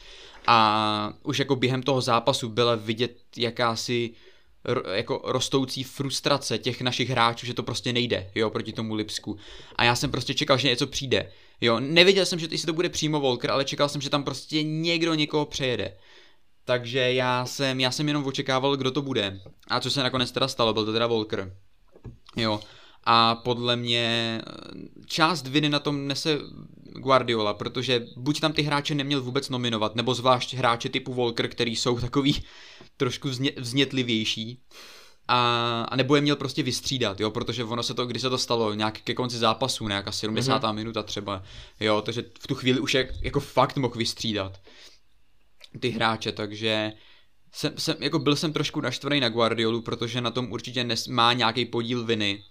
A 0.47 1.13
už 1.23 1.39
jako 1.39 1.57
během 1.57 1.83
toho 1.83 2.01
zápasu 2.01 2.49
byla 2.49 2.75
vidět 2.75 3.17
jakási 3.37 4.11
jako 4.93 5.21
rostoucí 5.25 5.85
frustrace 5.85 6.59
těch 6.59 6.81
našich 6.81 7.11
hráčů, 7.11 7.47
že 7.47 7.55
to 7.55 7.63
prostě 7.63 7.93
nejde, 7.93 8.31
jo, 8.35 8.51
proti 8.51 8.73
tomu 8.73 8.95
Lipsku. 8.95 9.37
A 9.77 9.85
já 9.85 9.97
jsem 9.97 10.11
prostě 10.11 10.35
čekal, 10.35 10.59
že 10.59 10.69
něco 10.69 10.87
přijde. 10.87 11.33
Jo, 11.61 11.81
nevěděl 11.81 12.27
jsem, 12.27 12.39
že 12.39 12.49
jestli 12.51 12.67
to 12.67 12.73
bude 12.73 12.89
přímo 12.89 13.21
Volker, 13.21 13.51
ale 13.51 13.65
čekal 13.65 13.89
jsem, 13.89 14.01
že 14.01 14.11
tam 14.11 14.25
prostě 14.25 14.63
někdo 14.63 15.15
někoho 15.15 15.47
přejede. 15.47 15.97
Takže 16.65 17.13
já 17.13 17.47
jsem, 17.47 17.81
já 17.81 17.91
jsem 17.91 18.09
jenom 18.09 18.27
očekával, 18.27 18.77
kdo 18.77 18.91
to 18.91 19.03
bude. 19.03 19.41
A 19.69 19.81
co 19.81 19.91
se 19.91 20.03
nakonec 20.03 20.33
teda 20.33 20.49
stalo, 20.49 20.73
byl 20.73 20.85
to 20.85 20.93
teda 20.93 21.07
Volker. 21.07 21.57
Jo. 22.37 22.61
A 23.05 23.35
podle 23.35 23.77
mě 23.77 24.41
část 25.07 25.47
viny 25.47 25.69
na 25.69 25.79
tom 25.79 26.07
nese 26.09 26.39
Guardiola, 27.01 27.55
protože 27.55 28.07
buď 28.17 28.41
tam 28.41 28.53
ty 28.53 28.63
hráče 28.63 28.95
neměl 28.95 29.23
vůbec 29.23 29.49
nominovat, 29.49 29.95
nebo 29.95 30.15
zvlášť 30.15 30.55
hráče 30.55 30.89
typu 30.89 31.15
Volker, 31.15 31.49
který 31.49 31.77
jsou 31.77 31.99
takový 31.99 32.43
trošku 32.97 33.29
vzně, 33.29 33.53
vznětlivější, 33.57 34.63
a, 35.33 35.83
a 35.83 35.97
nebo 35.97 36.17
je 36.17 36.23
měl 36.23 36.37
prostě 36.37 36.63
vystřídat, 36.63 37.21
jo, 37.21 37.31
protože 37.31 37.65
ono 37.65 37.83
se 37.83 37.95
to, 37.95 38.07
když 38.07 38.23
se 38.23 38.31
to 38.31 38.39
stalo, 38.39 38.75
nějak 38.75 39.01
ke 39.01 39.15
konci 39.15 39.39
zápasu, 39.39 39.89
nějaká 39.89 40.13
70. 40.13 40.63
Mm-hmm. 40.63 40.75
minuta 40.75 41.03
třeba, 41.03 41.43
jo, 41.81 42.03
takže 42.03 42.25
v 42.41 42.47
tu 42.47 42.55
chvíli 42.55 42.81
už 42.81 42.95
je, 42.95 43.15
jako 43.23 43.41
fakt 43.41 43.77
mohl 43.77 43.95
vystřídat 43.95 44.61
ty 45.81 45.91
hráče, 45.91 46.33
takže 46.33 46.93
jsem, 47.53 47.73
jsem, 47.79 47.97
jako 48.01 48.19
byl 48.19 48.37
jsem 48.37 48.53
trošku 48.53 48.81
naštvaný 48.81 49.21
na 49.21 49.29
Guardiolu, 49.29 49.83
protože 49.83 50.21
na 50.21 50.31
tom 50.31 50.53
určitě 50.53 50.85
nes, 50.85 51.09
má 51.09 51.33
nějaký 51.33 51.65
podíl 51.65 52.05
viny, 52.05 52.43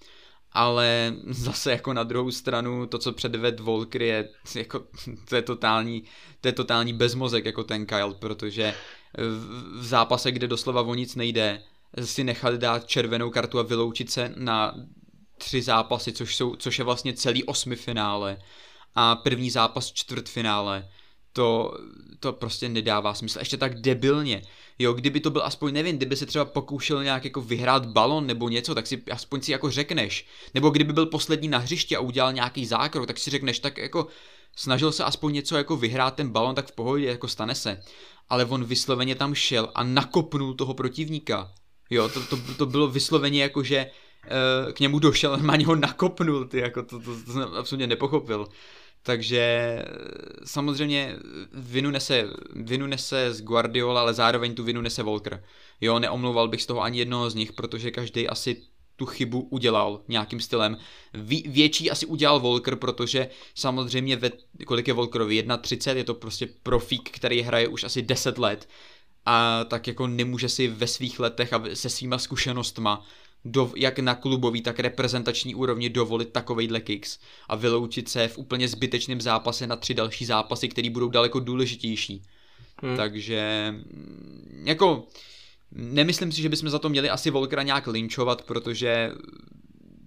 ale 0.52 1.14
zase 1.28 1.72
jako 1.72 1.94
na 1.94 2.04
druhou 2.04 2.32
stranu 2.32 2.88
to, 2.88 2.98
co 2.98 3.12
předved 3.12 3.60
Volker 3.60 4.02
je, 4.02 4.30
jako, 4.56 4.84
to 5.30 5.36
je 5.36 5.42
totální, 5.42 6.04
to 6.42 6.48
je 6.48 6.52
totální 6.52 6.94
bezmozek 6.94 7.46
jako 7.46 7.64
ten 7.64 7.86
Kyle, 7.86 8.14
protože 8.14 8.74
v 9.80 9.86
zápase, 9.86 10.32
kde 10.32 10.48
doslova 10.48 10.82
o 10.82 10.94
nic 10.94 11.16
nejde, 11.16 11.64
si 12.04 12.24
nechat 12.24 12.54
dát 12.56 12.88
červenou 12.88 13.30
kartu 13.30 13.60
a 13.60 13.64
vyloučit 13.64 14.12
se 14.12 14.34
na 14.36 14.76
tři 15.38 15.62
zápasy, 15.62 16.14
což, 16.14 16.36
jsou, 16.36 16.56
což 16.56 16.80
je 16.80 16.86
vlastně 16.86 17.14
celý 17.14 17.44
osmi 17.44 17.76
finále 17.76 18.38
a 18.96 19.16
první 19.16 19.50
zápas 19.50 19.92
čtvrtfinále, 19.92 20.90
to, 21.34 21.78
to 22.20 22.34
prostě 22.34 22.70
nedává 22.70 23.14
smysl. 23.14 23.40
Ještě 23.40 23.58
tak 23.58 23.82
debilně. 23.82 24.42
Jo, 24.80 24.94
kdyby 24.94 25.20
to 25.20 25.30
byl 25.30 25.44
aspoň, 25.44 25.74
nevím, 25.74 25.98
kdyby 25.98 26.16
se 26.16 26.26
třeba 26.26 26.46
pokoušel 26.46 27.04
nějak 27.04 27.26
jako 27.26 27.42
vyhrát 27.42 27.86
balon 27.86 28.28
nebo 28.28 28.50
něco, 28.50 28.76
tak 28.76 28.88
si 28.88 29.04
aspoň 29.12 29.42
si 29.42 29.52
jako 29.52 29.72
řekneš. 29.72 30.26
Nebo 30.54 30.70
kdyby 30.70 30.94
byl 30.94 31.06
poslední 31.06 31.48
na 31.48 31.58
hřišti 31.58 31.96
a 31.96 32.00
udělal 32.00 32.34
nějaký 32.34 32.66
zákrok, 32.66 33.08
tak 33.08 33.20
si 33.20 33.30
řekneš, 33.30 33.60
tak 33.60 33.78
jako 33.78 34.08
snažil 34.56 34.92
se 34.92 35.04
aspoň 35.04 35.34
něco 35.34 35.58
jako 35.58 35.78
vyhrát 35.78 36.16
ten 36.16 36.30
balon, 36.30 36.56
tak 36.56 36.68
v 36.68 36.76
pohodě, 36.76 37.06
jako 37.06 37.28
stane 37.28 37.56
se. 37.56 37.82
Ale 38.30 38.46
on 38.46 38.64
vysloveně 38.64 39.16
tam 39.16 39.36
šel 39.36 39.72
a 39.76 39.84
nakopnul 39.84 40.54
toho 40.54 40.74
protivníka. 40.74 41.52
Jo, 41.90 42.10
to, 42.10 42.26
to, 42.26 42.54
to 42.58 42.66
bylo 42.66 42.88
vysloveně 42.88 43.42
jako, 43.42 43.64
že 43.64 43.92
uh, 44.66 44.72
k 44.72 44.80
němu 44.80 45.00
došel, 45.00 45.34
a 45.50 45.66
ho 45.66 45.76
nakopnul, 45.76 46.46
ty, 46.46 46.58
jako 46.60 46.84
to, 46.84 47.00
to, 47.00 47.24
to 47.26 47.32
jsem 47.32 47.44
absolutně 47.44 47.88
nepochopil. 47.88 48.48
Takže 49.04 49.40
eh, 49.40 49.86
samozřejmě 50.44 51.16
vinu 51.54 51.92
nese, 51.92 52.30
vinu 52.56 52.88
nese 52.88 53.34
z 53.34 53.42
Guardiola, 53.42 54.02
ale 54.02 54.14
zároveň 54.14 54.56
tu 54.56 54.64
vinu 54.64 54.82
nese 54.82 55.04
Volker. 55.04 55.44
Jo, 55.82 56.00
neomlouval 56.00 56.48
bych 56.48 56.62
z 56.62 56.66
toho 56.66 56.82
ani 56.82 57.00
jednoho 57.00 57.30
z 57.30 57.36
nich, 57.36 57.54
protože 57.54 57.92
každý 57.92 58.28
asi 58.28 58.62
tu 58.96 59.06
chybu 59.06 59.42
udělal 59.42 60.02
nějakým 60.08 60.40
stylem. 60.40 60.78
Vě, 61.14 61.42
větší 61.46 61.92
asi 61.92 62.06
udělal 62.06 62.40
Volker, 62.40 62.76
protože 62.76 63.30
samozřejmě 63.56 64.16
ve, 64.16 64.32
kolik 64.66 64.88
je 64.88 64.94
Volkerovi, 64.94 65.44
1.30, 65.44 65.98
je 65.98 66.04
to 66.04 66.14
prostě 66.14 66.48
profík, 66.64 67.10
který 67.12 67.42
hraje 67.42 67.68
už 67.68 67.84
asi 67.84 68.02
10 68.02 68.38
let 68.38 68.68
a 69.26 69.64
tak 69.64 69.88
jako 69.88 70.08
nemůže 70.08 70.50
si 70.50 70.68
ve 70.68 70.88
svých 70.88 71.20
letech 71.20 71.54
a 71.54 71.64
se 71.74 71.90
svýma 71.90 72.18
zkušenostma 72.18 73.06
do, 73.46 73.72
jak 73.76 74.00
na 74.00 74.16
klubový, 74.16 74.62
tak 74.62 74.80
reprezentační 74.80 75.56
úrovni 75.56 75.90
dovolit 75.90 76.32
takovejhle 76.32 76.80
kicks 76.82 77.20
a 77.50 77.56
vyloučit 77.56 78.10
se 78.10 78.28
v 78.28 78.38
úplně 78.38 78.68
zbytečném 78.68 79.22
zápase 79.22 79.68
na 79.68 79.76
tři 79.76 79.94
další 79.94 80.26
zápasy, 80.26 80.70
které 80.70 80.90
budou 80.90 81.10
daleko 81.10 81.40
důležitější. 81.40 82.24
Hmm. 82.82 82.98
Takže 82.98 83.74
jako 84.64 85.08
nemyslím 85.72 86.32
si, 86.32 86.42
že 86.42 86.50
bychom 86.50 86.70
za 86.70 86.80
to 86.80 86.90
měli 86.90 87.10
asi 87.10 87.30
Volkera 87.30 87.64
nějak 87.64 87.88
linčovat, 87.88 88.42
protože 88.42 89.12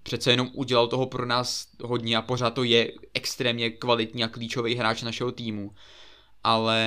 přece 0.03 0.31
jenom 0.31 0.51
udělal 0.53 0.89
toho 0.89 1.07
pro 1.07 1.27
nás 1.27 1.67
hodně 1.83 2.17
a 2.17 2.23
pořád 2.23 2.51
to 2.51 2.65
je 2.65 2.93
extrémně 3.15 3.71
kvalitní 3.71 4.25
a 4.25 4.29
klíčový 4.29 4.75
hráč 4.75 5.03
našeho 5.03 5.33
týmu. 5.33 5.75
Ale 6.45 6.81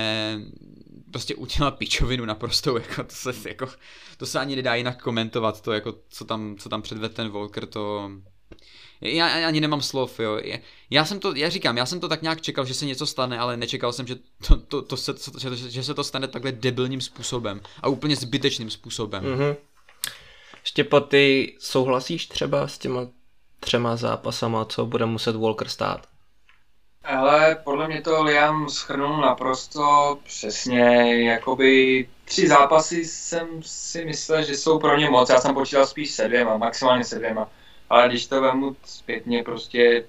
prostě 1.10 1.34
udělal 1.34 1.72
pičovinu 1.72 2.24
naprosto, 2.24 2.78
jako 2.78 3.04
to 3.04 3.14
se, 3.14 3.48
jako, 3.48 3.68
to 4.16 4.26
se 4.26 4.38
ani 4.38 4.56
nedá 4.56 4.74
jinak 4.74 5.02
komentovat, 5.02 5.60
to 5.60 5.72
jako, 5.72 5.94
co 6.08 6.24
tam, 6.24 6.56
co 6.58 6.68
tam 6.68 6.82
předved 6.82 7.14
ten 7.14 7.28
Volker, 7.28 7.66
to, 7.66 8.10
já, 9.00 9.46
ani 9.46 9.60
nemám 9.60 9.82
slov, 9.82 10.20
jo. 10.20 10.40
Já 10.90 11.04
jsem 11.04 11.20
to, 11.20 11.34
já 11.34 11.48
říkám, 11.48 11.76
já 11.76 11.86
jsem 11.86 12.00
to 12.00 12.08
tak 12.08 12.22
nějak 12.22 12.40
čekal, 12.40 12.64
že 12.64 12.74
se 12.74 12.86
něco 12.86 13.06
stane, 13.06 13.38
ale 13.38 13.56
nečekal 13.56 13.92
jsem, 13.92 14.06
že, 14.06 14.16
to, 14.48 14.56
to, 14.56 14.82
to 14.82 14.96
se, 14.96 15.14
že, 15.38 15.56
že 15.70 15.82
se 15.82 15.94
to 15.94 16.04
stane 16.04 16.28
takhle 16.28 16.52
debilním 16.52 17.00
způsobem 17.00 17.60
a 17.82 17.88
úplně 17.88 18.16
zbytečným 18.16 18.70
způsobem. 18.70 19.24
Mm-hmm. 19.24 19.56
Štěpo, 20.64 21.00
ty 21.00 21.56
souhlasíš 21.60 22.26
třeba 22.26 22.68
s 22.68 22.78
těma 22.78 23.06
třema 23.60 23.96
zápasama, 23.96 24.64
co 24.64 24.86
bude 24.86 25.06
muset 25.06 25.36
Walker 25.36 25.68
stát? 25.68 26.06
Ale 27.06 27.56
podle 27.64 27.88
mě 27.88 28.02
to 28.02 28.22
Liam 28.22 28.68
schrnul 28.68 29.20
naprosto 29.20 30.18
přesně, 30.24 31.14
jakoby 31.24 32.08
tři 32.24 32.48
zápasy 32.48 33.04
jsem 33.04 33.48
si 33.62 34.04
myslel, 34.04 34.42
že 34.42 34.56
jsou 34.56 34.78
pro 34.78 34.96
ně 34.96 35.10
moc, 35.10 35.30
já 35.30 35.40
jsem 35.40 35.54
počítal 35.54 35.86
spíš 35.86 36.10
se 36.10 36.28
dvěma, 36.28 36.56
maximálně 36.56 37.04
se 37.04 37.18
dvěma, 37.18 37.48
ale 37.90 38.08
když 38.08 38.26
to 38.26 38.40
vemu 38.40 38.76
zpětně, 38.84 39.42
prostě, 39.42 40.04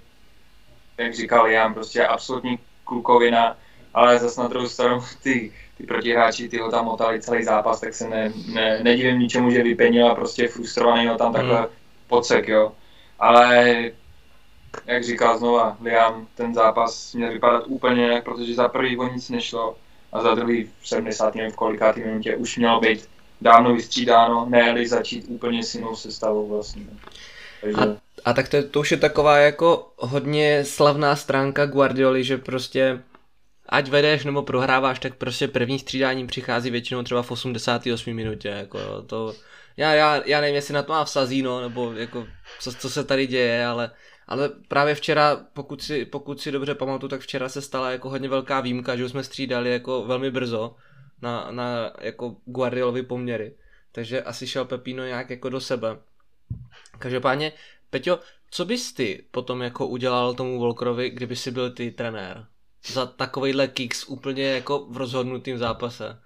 jak 0.98 1.14
říkal 1.16 1.46
Liam, 1.46 1.74
prostě 1.74 2.08
absolutní 2.08 2.60
klukovina, 2.84 3.58
ale 3.94 4.20
zase 4.20 4.42
na 4.42 4.48
druhou 4.48 4.68
stranu 4.68 5.00
ty, 5.24 5.54
ty 5.78 5.84
protihráči, 5.84 6.50
ty 6.50 6.58
ho 6.58 6.72
tam 6.72 6.86
motali 6.86 7.22
celý 7.22 7.44
zápas, 7.44 7.80
tak 7.80 7.94
se 7.94 8.10
ne, 8.10 8.34
ne, 8.54 8.80
nedivím 8.84 9.20
ničemu, 9.20 9.52
že 9.52 9.64
vypenil 9.64 10.08
a 10.08 10.16
prostě 10.16 10.48
frustrovaný 10.48 11.08
ho 11.08 11.18
tam 11.18 11.34
takhle 11.34 11.62
mm. 11.62 11.68
podsek, 12.08 12.48
jo. 12.48 12.72
Ale 13.20 13.76
jak 14.86 15.04
říkal 15.04 15.38
znova 15.38 15.78
Liam, 15.82 16.28
ten 16.36 16.54
zápas 16.54 17.14
měl 17.14 17.32
vypadat 17.32 17.64
úplně 17.68 18.04
jinak, 18.04 18.24
protože 18.24 18.54
za 18.54 18.68
prvý 18.68 18.98
o 18.98 19.08
nic 19.08 19.30
nešlo 19.30 19.76
a 20.12 20.22
za 20.22 20.36
druhý 20.36 20.70
v 20.82 20.88
70. 20.88 21.36
v 21.36 21.56
kolikátý 21.56 22.00
minutě 22.00 22.36
už 22.36 22.58
mělo 22.58 22.80
být 22.80 23.10
dávno 23.42 23.76
vystřídáno, 23.76 24.46
ne 24.50 24.88
začít 24.88 25.26
úplně 25.28 25.64
s 25.64 25.76
jinou 25.76 25.96
sestavou 25.96 26.48
vlastně. 26.48 26.84
Takže... 27.62 27.82
A, 27.82 27.86
A 28.26 28.34
tak 28.34 28.50
to, 28.50 28.64
to 28.64 28.80
už 28.80 28.92
je 28.92 28.98
taková 28.98 29.38
jako 29.38 29.92
hodně 29.98 30.66
slavná 30.66 31.16
stránka 31.16 31.66
Guardioli, 31.66 32.24
že 32.24 32.38
prostě 32.38 33.02
ať 33.70 33.90
vedeš 33.90 34.26
nebo 34.26 34.44
prohráváš, 34.44 35.00
tak 35.00 35.16
prostě 35.16 35.48
první 35.48 35.80
střídání 35.80 36.28
přichází 36.28 36.70
většinou 36.70 37.04
třeba 37.04 37.22
v 37.22 37.32
88 37.32 38.14
minutě, 38.14 38.48
jako 38.48 38.80
to, 39.02 39.34
já, 39.78 39.94
já, 39.94 40.22
já 40.26 40.42
nevím, 40.42 40.56
jestli 40.56 40.74
na 40.74 40.84
to 40.84 40.94
má 40.94 41.04
vsazíno, 41.04 41.62
nebo 41.62 41.94
jako, 41.94 42.28
co, 42.60 42.74
co 42.74 42.90
se 42.90 43.04
tady 43.04 43.28
děje, 43.28 43.66
ale, 43.66 43.92
ale 44.28 44.50
právě 44.68 44.96
včera, 44.96 45.36
pokud 45.54 45.82
si, 45.82 46.06
pokud 46.06 46.42
si 46.42 46.52
dobře 46.52 46.76
pamatuju, 46.76 47.10
tak 47.10 47.22
včera 47.22 47.50
se 47.50 47.62
stala 47.62 47.92
jako 47.92 48.10
hodně 48.10 48.30
velká 48.30 48.62
výjimka, 48.62 48.96
že 48.96 49.10
jsme 49.10 49.24
střídali 49.24 49.72
jako 49.72 50.06
velmi 50.06 50.32
brzo 50.32 50.76
na, 51.22 51.52
na 51.52 51.94
jako 52.02 52.36
Guardiolovi 52.46 53.04
poměry, 53.04 53.56
takže 53.92 54.22
asi 54.22 54.48
šel 54.48 54.66
Pepino 54.66 55.06
nějak 55.06 55.30
jako 55.30 55.50
do 55.50 55.60
sebe. 55.60 55.98
Každopádně, 57.00 57.52
Peťo, 57.90 58.20
co 58.52 58.66
bys 58.66 58.94
ty 58.94 59.24
potom 59.32 59.62
jako 59.62 59.88
udělal 59.88 60.34
tomu 60.34 60.60
Volkerovi, 60.60 61.10
kdyby 61.10 61.36
si 61.36 61.52
byl 61.52 61.72
ty 61.72 61.92
trenér? 61.92 62.46
Za 62.88 63.06
takovejhle 63.06 63.68
kicks 63.68 64.08
úplně 64.08 64.44
jako 64.44 64.86
v 64.90 64.98
rozhodnutém 64.98 65.58
zápase. 65.58 66.20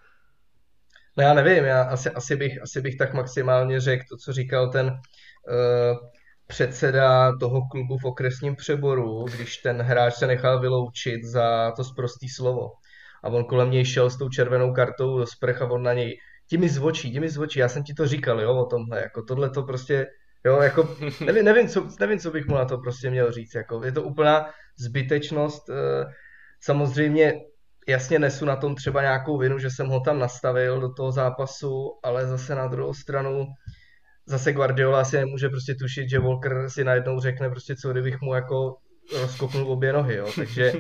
No 1.18 1.24
já 1.24 1.34
nevím, 1.34 1.64
já 1.64 1.84
asi, 1.84 2.10
asi, 2.10 2.36
bych, 2.36 2.62
asi 2.62 2.82
bych 2.82 2.97
tak 2.97 3.14
maximálně 3.14 3.80
řekl 3.80 4.04
to, 4.10 4.18
co 4.18 4.34
říkal 4.34 4.72
ten 4.72 4.88
uh, 4.88 5.97
předseda 6.52 7.38
toho 7.39 7.62
klubu 7.72 7.97
v 7.97 8.06
okresním 8.06 8.56
přeboru, 8.56 9.26
když 9.36 9.58
ten 9.58 9.82
hráč 9.82 10.14
se 10.14 10.28
nechal 10.28 10.60
vyloučit 10.60 11.24
za 11.24 11.72
to 11.72 11.84
zprostý 11.84 12.30
slovo. 12.30 12.70
A 13.24 13.28
on 13.28 13.45
kolem 13.45 13.72
něj 13.72 13.86
šel 13.86 14.10
s 14.10 14.18
tou 14.18 14.30
červenou 14.30 14.74
kartou 14.74 15.18
do 15.18 15.26
sprch 15.26 15.62
a 15.62 15.72
on 15.72 15.84
na 15.84 15.93
něj, 15.93 16.18
ti 16.49 16.58
mi 16.58 16.70
zvočí, 16.70 17.12
ti 17.12 17.20
mi 17.20 17.30
zvočí, 17.30 17.60
já 17.60 17.70
jsem 17.70 17.84
ti 17.84 17.93
to 17.93 18.08
říkal, 18.08 18.41
jo, 18.41 18.56
o 18.56 18.66
tomhle, 18.66 19.02
jako 19.02 19.24
tohle 19.24 19.49
to 19.49 19.64
prostě, 19.64 20.08
jo, 20.45 20.62
jako, 20.62 20.97
nevím, 21.26 21.45
nevím, 21.45 21.68
co, 21.68 21.88
nevím, 21.99 22.20
co 22.20 22.32
bych 22.32 22.47
mu 22.47 22.56
na 22.56 22.66
to 22.66 22.78
prostě 22.78 23.10
měl 23.10 23.32
říct, 23.32 23.56
jako, 23.56 23.84
je 23.86 23.91
to 23.91 24.04
úplná 24.04 24.49
zbytečnost, 24.80 25.70
uh, 25.70 25.76
samozřejmě 26.60 27.34
jasně 27.88 28.20
nesu 28.20 28.45
na 28.45 28.56
tom 28.56 28.76
třeba 28.76 29.02
nějakou 29.02 29.38
vinu, 29.38 29.60
že 29.60 29.70
jsem 29.70 29.88
ho 29.88 29.99
tam 29.99 30.20
nastavil 30.20 30.82
do 30.82 30.93
toho 30.93 31.12
zápasu, 31.12 31.99
ale 32.04 32.28
zase 32.28 32.56
na 32.56 32.68
druhou 32.68 32.93
stranu 32.93 33.47
zase 34.32 34.53
Guardiola 34.53 35.03
si 35.03 35.17
nemůže 35.17 35.49
prostě 35.49 35.75
tušit, 35.75 36.09
že 36.09 36.19
Walker 36.19 36.69
si 36.69 36.84
najednou 36.84 37.19
řekne 37.19 37.49
prostě 37.49 37.75
co 37.75 37.91
kdybych 37.91 38.21
mu 38.21 38.34
jako 38.34 38.77
rozkopnul 39.21 39.71
obě 39.71 39.93
nohy, 39.93 40.15
jo. 40.15 40.27
takže 40.36 40.73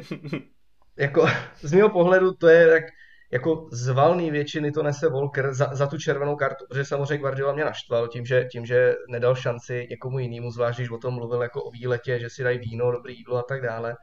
jako 0.97 1.27
z 1.61 1.73
mého 1.73 1.89
pohledu 1.89 2.33
to 2.33 2.47
je 2.47 2.67
tak 2.67 2.83
jako 3.31 3.69
z 3.71 3.87
valný 3.87 4.31
většiny 4.31 4.71
to 4.71 4.83
nese 4.83 5.09
Volker 5.09 5.53
za, 5.53 5.69
za 5.71 5.87
tu 5.87 5.97
červenou 5.97 6.35
kartu, 6.35 6.65
protože 6.69 6.85
samozřejmě 6.85 7.17
Guardiola 7.17 7.53
mě 7.53 7.65
naštval 7.65 8.07
tím 8.07 8.25
že, 8.25 8.47
tím, 8.51 8.65
že 8.65 8.95
nedal 9.09 9.35
šanci 9.35 9.87
někomu 9.89 10.19
jinému, 10.19 10.51
zvlášť 10.51 10.79
když 10.79 10.91
o 10.91 10.97
tom 10.97 11.13
mluvil 11.13 11.41
jako 11.41 11.63
o 11.63 11.71
výletě, 11.71 12.19
že 12.19 12.29
si 12.29 12.43
dají 12.43 12.59
víno, 12.59 12.91
dobrý 12.91 13.17
jídlo 13.17 13.37
a 13.37 13.43
tak 13.43 13.61
dále, 13.61 13.95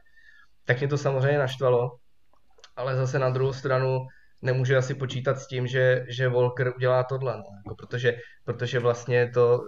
tak 0.64 0.78
mě 0.78 0.88
to 0.88 0.98
samozřejmě 0.98 1.38
naštvalo 1.38 1.90
ale 2.78 2.96
zase 2.96 3.18
na 3.18 3.30
druhou 3.30 3.52
stranu 3.52 4.06
nemůže 4.42 4.76
asi 4.76 4.94
počítat 4.94 5.38
s 5.38 5.46
tím, 5.46 5.66
že, 5.66 6.04
že 6.08 6.28
Volker 6.28 6.72
udělá 6.76 7.02
tohle, 7.02 7.36
no, 7.36 7.44
jako 7.56 7.74
protože, 7.74 8.16
protože 8.44 8.78
vlastně 8.78 9.30
to, 9.34 9.60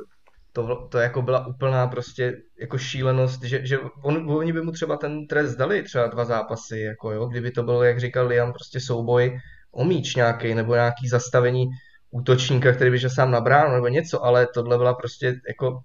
to, 0.52 0.88
to 0.90 0.98
jako 0.98 1.22
byla 1.22 1.46
úplná 1.46 1.86
prostě 1.86 2.36
jako 2.60 2.78
šílenost, 2.78 3.42
že, 3.42 3.66
že 3.66 3.78
on, 4.02 4.30
oni 4.30 4.52
by 4.52 4.62
mu 4.62 4.72
třeba 4.72 4.96
ten 4.96 5.26
trest 5.26 5.56
dali 5.56 5.82
třeba 5.82 6.06
dva 6.06 6.24
zápasy, 6.24 6.80
jako 6.80 7.12
jo, 7.12 7.26
kdyby 7.26 7.50
to 7.50 7.62
bylo, 7.62 7.82
jak 7.82 8.00
říkal 8.00 8.26
Liam, 8.26 8.52
prostě 8.52 8.80
souboj 8.80 9.38
o 9.72 9.84
míč 9.84 10.14
nějaký, 10.14 10.54
nebo 10.54 10.74
nějaký 10.74 11.08
zastavení 11.08 11.66
útočníka, 12.10 12.72
který 12.72 12.90
by 12.90 13.00
šel 13.00 13.10
sám 13.10 13.30
na 13.30 13.40
bránu, 13.40 13.74
nebo 13.74 13.88
něco, 13.88 14.24
ale 14.24 14.48
tohle 14.54 14.76
byla 14.78 14.94
prostě 14.94 15.40
jako 15.48 15.80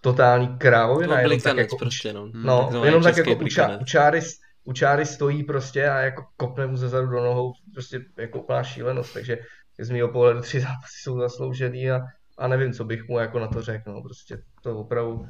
totální 0.00 0.58
krávovina. 0.58 1.14
No, 1.14 1.20
jenom 1.20 1.40
tak 1.40 1.56
jako, 1.56 1.76
prostě, 1.76 2.12
no. 2.12 2.30
no 2.34 2.84
jenom 2.84 3.02
tak 3.02 3.16
jako 3.16 3.34
učáry, 3.44 3.76
učáry, 3.80 4.20
u 4.66 4.72
čáry 4.72 5.06
stojí 5.06 5.44
prostě 5.44 5.88
a 5.88 5.98
jako 5.98 6.24
kopne 6.36 6.66
mu 6.66 6.76
ze 6.76 6.88
zadu 6.88 7.06
do 7.06 7.24
nohou, 7.24 7.52
prostě 7.72 8.00
jako 8.18 8.38
úplná 8.38 8.62
šílenost, 8.62 9.12
takže 9.12 9.38
z 9.78 9.90
mého 9.90 10.08
pohledu 10.08 10.40
tři 10.40 10.60
zápasy 10.66 11.00
jsou 11.02 11.18
zasloužený 11.18 11.90
a, 11.90 12.00
a 12.38 12.48
nevím, 12.48 12.72
co 12.72 12.84
bych 12.84 13.08
mu 13.08 13.18
jako 13.18 13.38
na 13.38 13.48
to 13.48 13.62
řekl, 13.62 13.92
no, 13.92 14.02
prostě 14.02 14.42
to 14.62 14.78
opravdu, 14.78 15.26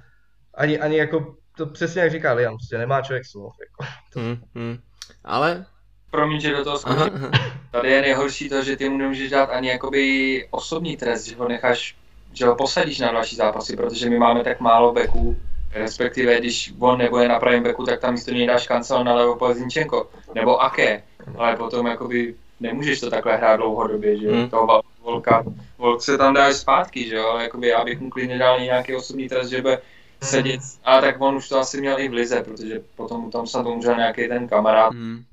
ani, 0.55 0.79
ani 0.79 0.97
jako, 0.97 1.37
to 1.57 1.67
přesně 1.67 2.03
jak 2.03 2.11
říká 2.11 2.33
Liam, 2.33 2.55
prostě 2.55 2.79
nemá 2.79 3.03
člověk 3.03 3.27
slov, 3.27 3.55
jako. 3.61 3.93
To... 4.13 4.21
Hmm, 4.21 4.37
hmm. 4.55 4.79
Ale 5.25 5.67
Promiň, 6.11 6.41
že 6.41 6.57
do 6.57 6.65
toho 6.65 6.79
skočím. 6.79 7.31
Tady 7.71 7.91
je 7.91 8.01
nejhorší 8.01 8.49
to, 8.49 8.63
že 8.63 8.77
ty 8.77 8.89
mu 8.89 8.99
nemůžeš 8.99 9.31
dát 9.31 9.45
ani 9.51 9.69
jakoby 9.69 10.49
osobní 10.51 10.97
trest, 10.97 11.25
že 11.25 11.37
ho 11.37 11.49
necháš, 11.49 11.97
že 12.33 12.47
ho 12.47 12.57
posadíš 12.57 12.99
na 12.99 13.13
další 13.13 13.37
zápasy, 13.37 13.77
protože 13.77 14.11
my 14.11 14.19
máme 14.19 14.45
tak 14.45 14.61
málo 14.61 14.93
beků, 14.93 15.37
respektive 15.79 16.41
když 16.41 16.75
on 16.79 16.99
nebude 16.99 17.29
na 17.29 17.41
pravém 17.41 17.63
beku, 17.63 17.85
tak 17.85 18.01
tam 18.01 18.13
místo 18.13 18.31
něj 18.31 18.47
dáš 18.47 18.67
kancel 18.67 19.05
na 19.05 19.15
levo 19.15 19.37
po 19.37 19.55
Zinčenko, 19.55 20.11
nebo 20.35 20.63
Aké, 20.63 21.03
ale 21.37 21.57
potom 21.57 21.87
jakoby 21.87 22.35
nemůžeš 22.61 23.01
to 23.01 23.11
takhle 23.11 23.37
hrát 23.37 23.57
dlouhodobě, 23.57 24.17
že 24.17 24.33
hmm. 24.33 24.51
toho 24.51 24.83
volka, 25.03 25.45
volk 25.79 26.03
se 26.03 26.19
tam 26.19 26.35
dáš 26.35 26.57
zpátky, 26.57 27.09
že 27.09 27.17
jo, 27.17 27.27
ale 27.27 27.43
jakoby 27.43 27.69
já 27.69 27.85
bych 27.85 28.01
mu 28.01 28.11
klidně 28.11 28.39
dal 28.39 28.61
nějaký 28.61 28.97
osobní 28.97 29.29
trest, 29.29 29.49
že 29.49 29.63
bude 29.63 29.83
sedět, 30.23 30.61
a 30.85 31.01
tak 31.01 31.21
on 31.21 31.37
už 31.37 31.49
to 31.49 31.59
asi 31.59 31.81
měl 31.81 32.01
i 32.01 32.09
v 32.09 32.13
lize, 32.13 32.43
protože 32.43 32.83
potom 32.97 33.31
tam 33.31 33.47
snad 33.47 33.67
umřel 33.67 33.97
nějaký 33.97 34.29
ten 34.29 34.49
kamarád, 34.49 34.93
hmm. 34.93 35.25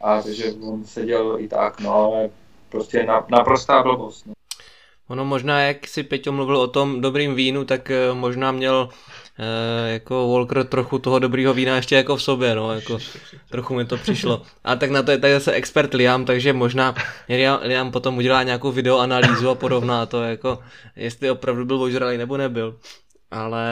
a 0.00 0.22
takže 0.22 0.52
on 0.62 0.84
seděl 0.84 1.36
i 1.38 1.48
tak, 1.48 1.80
no, 1.80 1.94
ale 1.94 2.30
prostě 2.68 3.02
na, 3.02 3.26
naprostá 3.28 3.82
blbost, 3.82 4.26
no. 4.26 4.32
Ono 5.08 5.24
možná, 5.24 5.60
jak 5.60 5.88
si 5.88 6.02
Peťo 6.02 6.32
mluvil 6.32 6.56
o 6.56 6.66
tom 6.66 7.00
dobrým 7.00 7.34
vínu, 7.34 7.64
tak 7.64 7.90
eh, 7.90 8.14
možná 8.14 8.52
měl 8.52 8.88
e, 9.38 9.92
jako 9.92 10.32
Walker 10.32 10.64
trochu 10.64 10.98
toho 10.98 11.18
dobrýho 11.18 11.54
vína 11.54 11.76
ještě 11.76 11.96
jako 11.96 12.16
v 12.16 12.22
sobě, 12.22 12.54
no, 12.54 12.72
jako 12.72 12.98
trochu 13.50 13.74
mi 13.74 13.84
to 13.84 13.96
přišlo. 13.96 14.42
A 14.64 14.76
tak 14.76 14.90
na 14.90 15.02
to 15.02 15.10
je 15.10 15.18
tady 15.18 15.32
zase 15.32 15.52
expert 15.52 15.94
Liam, 15.94 16.24
takže 16.24 16.52
možná 16.52 16.94
Liam 17.62 17.90
potom 17.90 18.16
udělá 18.16 18.42
nějakou 18.42 18.72
videoanalýzu 18.72 19.50
a 19.50 19.54
porovná 19.54 20.06
to, 20.06 20.22
jako 20.22 20.58
jestli 20.96 21.30
opravdu 21.30 21.64
byl 21.64 21.82
ožralý 21.82 22.18
nebo 22.18 22.36
nebyl. 22.36 22.76
Ale 23.30 23.68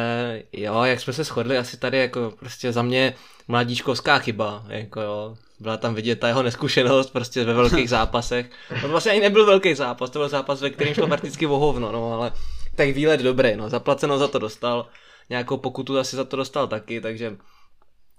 jo, 0.52 0.82
jak 0.82 1.00
jsme 1.00 1.12
se 1.12 1.24
shodli, 1.24 1.58
asi 1.58 1.76
tady 1.76 1.98
jako 1.98 2.32
prostě 2.38 2.72
za 2.72 2.82
mě 2.82 3.14
mladíčkovská 3.48 4.18
chyba, 4.18 4.64
jako 4.68 5.00
jo, 5.00 5.36
byla 5.60 5.76
tam 5.76 5.94
vidět 5.94 6.20
ta 6.20 6.28
jeho 6.28 6.42
neskušenost 6.42 7.10
prostě 7.10 7.44
ve 7.44 7.54
velkých 7.54 7.90
zápasech. 7.96 8.50
To 8.80 8.88
vlastně 8.88 9.12
ani 9.12 9.20
nebyl 9.20 9.46
velký 9.46 9.74
zápas, 9.74 10.10
to 10.10 10.18
byl 10.18 10.28
zápas, 10.28 10.60
ve 10.60 10.70
kterém 10.70 10.94
šlo 10.94 11.06
prakticky 11.06 11.46
o 11.46 11.58
hovno, 11.58 11.92
no, 11.92 12.12
ale 12.12 12.32
tak 12.74 12.88
výlet 12.88 13.20
dobrý, 13.20 13.56
no, 13.56 13.68
zaplaceno 13.68 14.18
za 14.18 14.28
to 14.28 14.38
dostal 14.38 14.86
nějakou 15.30 15.56
pokutu 15.56 15.98
asi 15.98 16.16
za 16.16 16.24
to 16.24 16.36
dostal 16.36 16.68
taky, 16.68 17.00
takže 17.00 17.36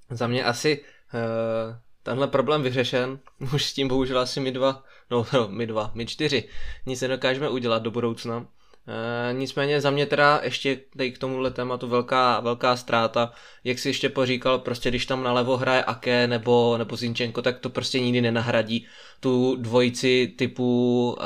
za 0.09 0.27
mě 0.27 0.43
asi 0.43 0.83
uh, 1.13 1.75
tenhle 2.03 2.27
problém 2.27 2.61
vyřešen. 2.63 3.19
Už 3.53 3.65
s 3.65 3.73
tím 3.73 3.87
bohužel 3.87 4.19
asi 4.19 4.39
my 4.39 4.51
dva, 4.51 4.83
no, 5.11 5.25
no 5.33 5.47
my 5.47 5.67
dva, 5.67 5.91
my 5.93 6.05
čtyři, 6.05 6.49
nic 6.85 7.01
nedokážeme 7.01 7.49
udělat 7.49 7.83
do 7.83 7.91
budoucna. 7.91 8.45
E, 8.87 9.33
nicméně 9.33 9.81
za 9.81 9.89
mě 9.89 10.05
teda 10.05 10.39
ještě 10.43 10.79
tady 10.97 11.11
k 11.11 11.17
tomuhle 11.17 11.51
tématu 11.51 11.87
velká, 11.87 12.39
velká 12.39 12.75
ztráta, 12.75 13.31
jak 13.63 13.79
si 13.79 13.89
ještě 13.89 14.09
poříkal, 14.09 14.59
prostě 14.59 14.89
když 14.89 15.05
tam 15.05 15.23
nalevo 15.23 15.57
hraje 15.57 15.83
Ake 15.83 16.27
nebo, 16.27 16.77
nebo 16.77 16.95
Zinčenko, 16.95 17.41
tak 17.41 17.59
to 17.59 17.69
prostě 17.69 17.99
nikdy 17.99 18.21
nenahradí 18.21 18.87
tu 19.19 19.55
dvojici 19.55 20.33
typu 20.37 21.17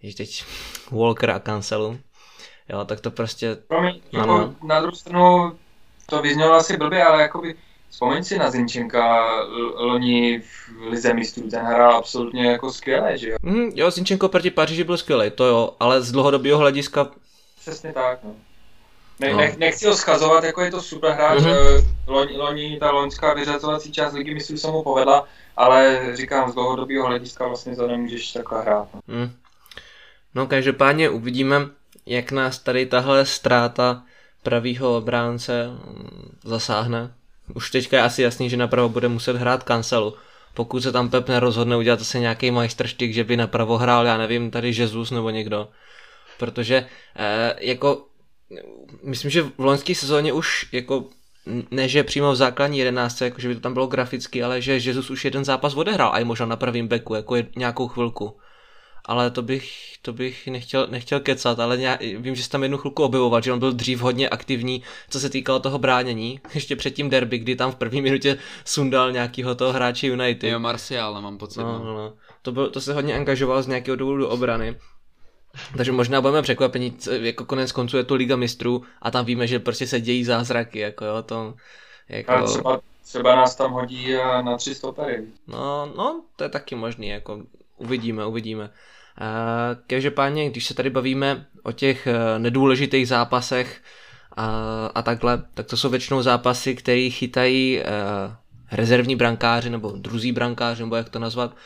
uh, 0.00 0.14
teď 0.16 0.44
Walker 0.90 1.30
a 1.30 1.40
Cancelu. 1.40 1.98
Jo, 2.68 2.84
tak 2.84 3.00
to 3.00 3.10
prostě... 3.10 3.56
Promiň, 3.68 4.00
jako 4.12 4.54
na 4.62 4.80
druhou 4.80 4.96
stranu 4.96 5.58
to 6.06 6.22
vyznělo 6.22 6.54
asi 6.54 6.76
blbě, 6.76 7.04
ale 7.04 7.22
jakoby 7.22 7.54
vzpomeň 7.90 8.24
si 8.24 8.38
na 8.38 8.50
Zinčenka 8.50 9.32
loni 9.76 10.40
v 10.40 10.88
Lize 10.90 11.14
mistrů, 11.14 11.50
ten 11.50 11.64
hrál 11.64 11.96
absolutně 11.96 12.50
jako 12.50 12.72
skvěle, 12.72 13.18
že 13.18 13.28
jo? 13.28 13.36
Mm, 13.42 13.70
jo, 13.74 13.90
Zinčenko 13.90 14.28
proti 14.28 14.50
Paříži 14.50 14.84
byl 14.84 14.96
skvělý, 14.96 15.30
to 15.30 15.44
jo, 15.44 15.74
ale 15.80 16.02
z 16.02 16.12
dlouhodobého 16.12 16.58
hlediska... 16.58 17.10
Přesně 17.60 17.92
tak, 17.92 18.18
no. 18.24 18.34
Ne, 19.20 19.32
no. 19.32 19.36
nech, 19.36 19.58
nechci 19.58 19.86
ho 19.86 19.96
schazovat, 19.96 20.44
jako 20.44 20.62
je 20.62 20.70
to 20.70 20.82
super 20.82 21.12
hráč, 21.12 21.38
mm-hmm. 21.38 21.84
loni, 22.06 22.36
loni 22.36 22.78
ta 22.80 22.90
loňská 22.90 23.34
vyřazovací 23.34 23.92
část 23.92 24.12
ligy 24.12 24.34
mistrů 24.34 24.56
se 24.56 24.70
mu 24.70 24.82
povedla, 24.82 25.28
ale 25.56 26.00
říkám, 26.14 26.50
z 26.50 26.54
dlouhodobého 26.54 27.06
hlediska 27.06 27.46
vlastně 27.46 27.76
to 27.76 27.86
nemůžeš 27.86 28.32
takhle 28.32 28.62
hrát. 28.62 28.88
No, 28.94 29.00
mm. 29.06 29.30
no 30.34 30.46
každopádně 30.46 31.10
uvidíme, 31.10 31.56
jak 32.08 32.32
nás 32.32 32.58
tady 32.58 32.86
tahle 32.86 33.26
ztráta 33.26 34.02
pravýho 34.42 34.96
obránce 34.96 35.66
mm, 35.66 36.38
zasáhne. 36.44 37.12
Už 37.54 37.70
teďka 37.70 37.96
je 37.96 38.02
asi 38.02 38.22
jasný, 38.22 38.50
že 38.50 38.56
napravo 38.56 38.88
bude 38.88 39.08
muset 39.08 39.36
hrát 39.36 39.62
kancelu. 39.62 40.14
Pokud 40.54 40.80
se 40.80 40.92
tam 40.92 41.10
Pep 41.10 41.28
nerozhodne 41.28 41.76
udělat 41.76 41.98
zase 41.98 42.18
nějaký 42.18 42.50
majstrštik, 42.50 43.12
že 43.12 43.24
by 43.24 43.36
napravo 43.36 43.78
hrál, 43.78 44.06
já 44.06 44.16
nevím, 44.18 44.50
tady 44.50 44.72
Jesus 44.76 45.10
nebo 45.10 45.30
někdo. 45.30 45.68
Protože 46.38 46.86
eh, 47.16 47.56
jako 47.60 48.06
myslím, 49.02 49.30
že 49.30 49.42
v 49.42 49.52
loňské 49.58 49.94
sezóně 49.94 50.32
už 50.32 50.68
jako 50.72 51.04
ne, 51.70 51.88
že 51.88 52.04
přímo 52.04 52.32
v 52.32 52.36
základní 52.36 52.78
jedenáctce, 52.78 53.24
jako 53.24 53.40
že 53.40 53.48
by 53.48 53.54
to 53.54 53.60
tam 53.60 53.74
bylo 53.74 53.86
graficky, 53.86 54.42
ale 54.42 54.60
že 54.60 54.72
Jesus 54.72 55.10
už 55.10 55.24
jeden 55.24 55.44
zápas 55.44 55.74
odehrál 55.74 56.10
a 56.12 56.18
i 56.18 56.24
možná 56.24 56.46
na 56.46 56.56
pravém 56.56 56.88
beku, 56.88 57.14
jako 57.14 57.36
je 57.36 57.46
nějakou 57.56 57.88
chvilku 57.88 58.36
ale 59.08 59.30
to 59.30 59.42
bych, 59.42 59.94
to 60.02 60.12
bych 60.12 60.46
nechtěl, 60.46 60.86
nechtěl 60.90 61.20
kecat, 61.20 61.60
ale 61.60 61.76
nějak, 61.76 62.00
vím, 62.00 62.34
že 62.34 62.42
jsi 62.42 62.50
tam 62.50 62.62
jednu 62.62 62.78
chvilku 62.78 63.02
objevoval, 63.02 63.42
že 63.42 63.52
on 63.52 63.58
byl 63.58 63.72
dřív 63.72 64.00
hodně 64.00 64.28
aktivní, 64.28 64.82
co 65.10 65.20
se 65.20 65.30
týkalo 65.30 65.60
toho 65.60 65.78
bránění, 65.78 66.40
ještě 66.54 66.76
před 66.76 66.90
tím 66.90 67.10
derby, 67.10 67.38
kdy 67.38 67.56
tam 67.56 67.72
v 67.72 67.76
první 67.76 68.02
minutě 68.02 68.38
sundal 68.64 69.12
nějakýho 69.12 69.54
toho 69.54 69.72
hráče 69.72 70.06
United. 70.06 70.50
Jo, 70.50 70.58
Marcial, 70.58 71.22
mám 71.22 71.38
pocit. 71.38 71.60
No, 71.60 71.78
no, 71.78 71.94
no. 71.94 72.12
To, 72.42 72.52
byl, 72.52 72.70
to 72.70 72.80
se 72.80 72.94
hodně 72.94 73.14
angažoval 73.14 73.62
z 73.62 73.66
nějakého 73.66 73.96
důvodu 73.96 74.18
do 74.18 74.28
obrany. 74.28 74.76
Takže 75.76 75.92
možná 75.92 76.20
budeme 76.20 76.42
překvapení, 76.42 76.96
jako 77.10 77.44
konec 77.44 77.72
konců 77.72 77.96
je 77.96 78.04
to 78.04 78.14
Liga 78.14 78.36
mistrů 78.36 78.82
a 79.02 79.10
tam 79.10 79.24
víme, 79.24 79.46
že 79.46 79.58
prostě 79.58 79.86
se 79.86 80.00
dějí 80.00 80.24
zázraky, 80.24 80.78
jako 80.78 81.04
jo, 81.04 81.22
to... 81.22 81.54
Jako... 82.08 82.32
A 82.32 82.42
třeba, 82.42 82.80
třeba 83.04 83.36
nás 83.36 83.56
tam 83.56 83.72
hodí 83.72 84.12
na 84.42 84.56
tři 84.56 84.74
stopery. 84.74 85.26
No, 85.46 85.92
no, 85.96 86.22
to 86.36 86.44
je 86.44 86.50
taky 86.50 86.74
možný, 86.74 87.08
jako 87.08 87.42
uvidíme, 87.76 88.26
uvidíme. 88.26 88.70
Každopádně, 89.86 90.50
když 90.50 90.66
se 90.66 90.74
tady 90.74 90.90
bavíme 90.90 91.46
o 91.62 91.72
těch 91.72 92.06
eh, 92.06 92.38
nedůležitých 92.38 93.08
zápasech 93.08 93.82
a, 94.36 94.86
a 94.94 95.02
takhle, 95.02 95.42
tak 95.54 95.66
to 95.66 95.76
jsou 95.76 95.88
většinou 95.88 96.22
zápasy, 96.22 96.74
které 96.74 97.10
chytají 97.10 97.78
uh, 97.78 97.84
rezervní 98.72 99.16
brankáři 99.16 99.70
nebo 99.70 99.90
druzí 99.90 100.32
brankáři, 100.32 100.82
nebo 100.82 100.96
jak 100.96 101.08
to 101.08 101.18
nazvat. 101.18 101.56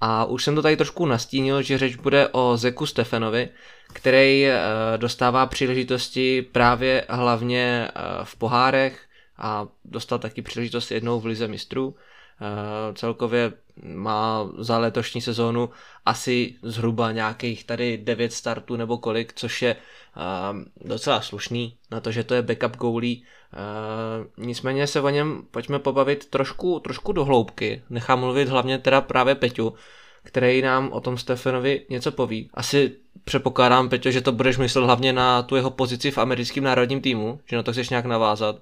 A 0.00 0.24
už 0.24 0.44
jsem 0.44 0.54
to 0.54 0.62
tady 0.62 0.76
trošku 0.76 1.06
nastínil, 1.06 1.62
že 1.62 1.78
řeč 1.78 1.96
bude 1.96 2.28
o 2.28 2.56
Zeku 2.56 2.86
Stefanovi, 2.86 3.48
který 3.92 4.46
uh, 4.46 4.52
dostává 4.96 5.46
příležitosti 5.46 6.42
právě 6.42 7.04
hlavně 7.08 7.88
v 8.24 8.36
pohárech 8.36 9.00
a 9.38 9.66
dostal 9.84 10.18
taky 10.18 10.42
příležitost 10.42 10.90
jednou 10.90 11.20
v 11.20 11.26
Lize 11.26 11.48
mistrů. 11.48 11.94
Eh, 12.40 12.94
celkově 12.94 13.52
má 13.82 14.48
za 14.58 14.78
letošní 14.78 15.20
sezónu 15.20 15.70
asi 16.06 16.54
zhruba 16.62 17.12
nějakých 17.12 17.64
tady 17.64 17.98
9 17.98 18.32
startů 18.32 18.76
nebo 18.76 18.98
kolik, 18.98 19.32
což 19.34 19.62
je 19.62 19.76
uh, 19.76 20.88
docela 20.88 21.20
slušný 21.20 21.76
na 21.90 22.00
to, 22.00 22.10
že 22.10 22.24
to 22.24 22.34
je 22.34 22.42
backup 22.42 22.76
goalie. 22.76 23.16
Uh, 23.16 24.46
nicméně 24.46 24.86
se 24.86 25.00
o 25.00 25.08
něm 25.08 25.42
pojďme 25.50 25.78
pobavit 25.78 26.26
trošku, 26.26 26.80
trošku 26.80 27.12
do 27.12 27.24
hloubky. 27.24 27.82
Nechám 27.90 28.20
mluvit 28.20 28.48
hlavně 28.48 28.78
teda 28.78 29.00
právě 29.00 29.34
Peťu, 29.34 29.74
který 30.22 30.62
nám 30.62 30.92
o 30.92 31.00
tom 31.00 31.18
Stefanovi 31.18 31.86
něco 31.88 32.12
poví. 32.12 32.50
Asi 32.54 32.96
předpokládám, 33.24 33.88
Peťo, 33.88 34.10
že 34.10 34.20
to 34.20 34.32
budeš 34.32 34.58
myslet 34.58 34.84
hlavně 34.84 35.12
na 35.12 35.42
tu 35.42 35.56
jeho 35.56 35.70
pozici 35.70 36.10
v 36.10 36.18
americkém 36.18 36.64
národním 36.64 37.00
týmu, 37.00 37.40
že 37.46 37.56
na 37.56 37.62
to 37.62 37.72
chceš 37.72 37.90
nějak 37.90 38.04
navázat. 38.04 38.56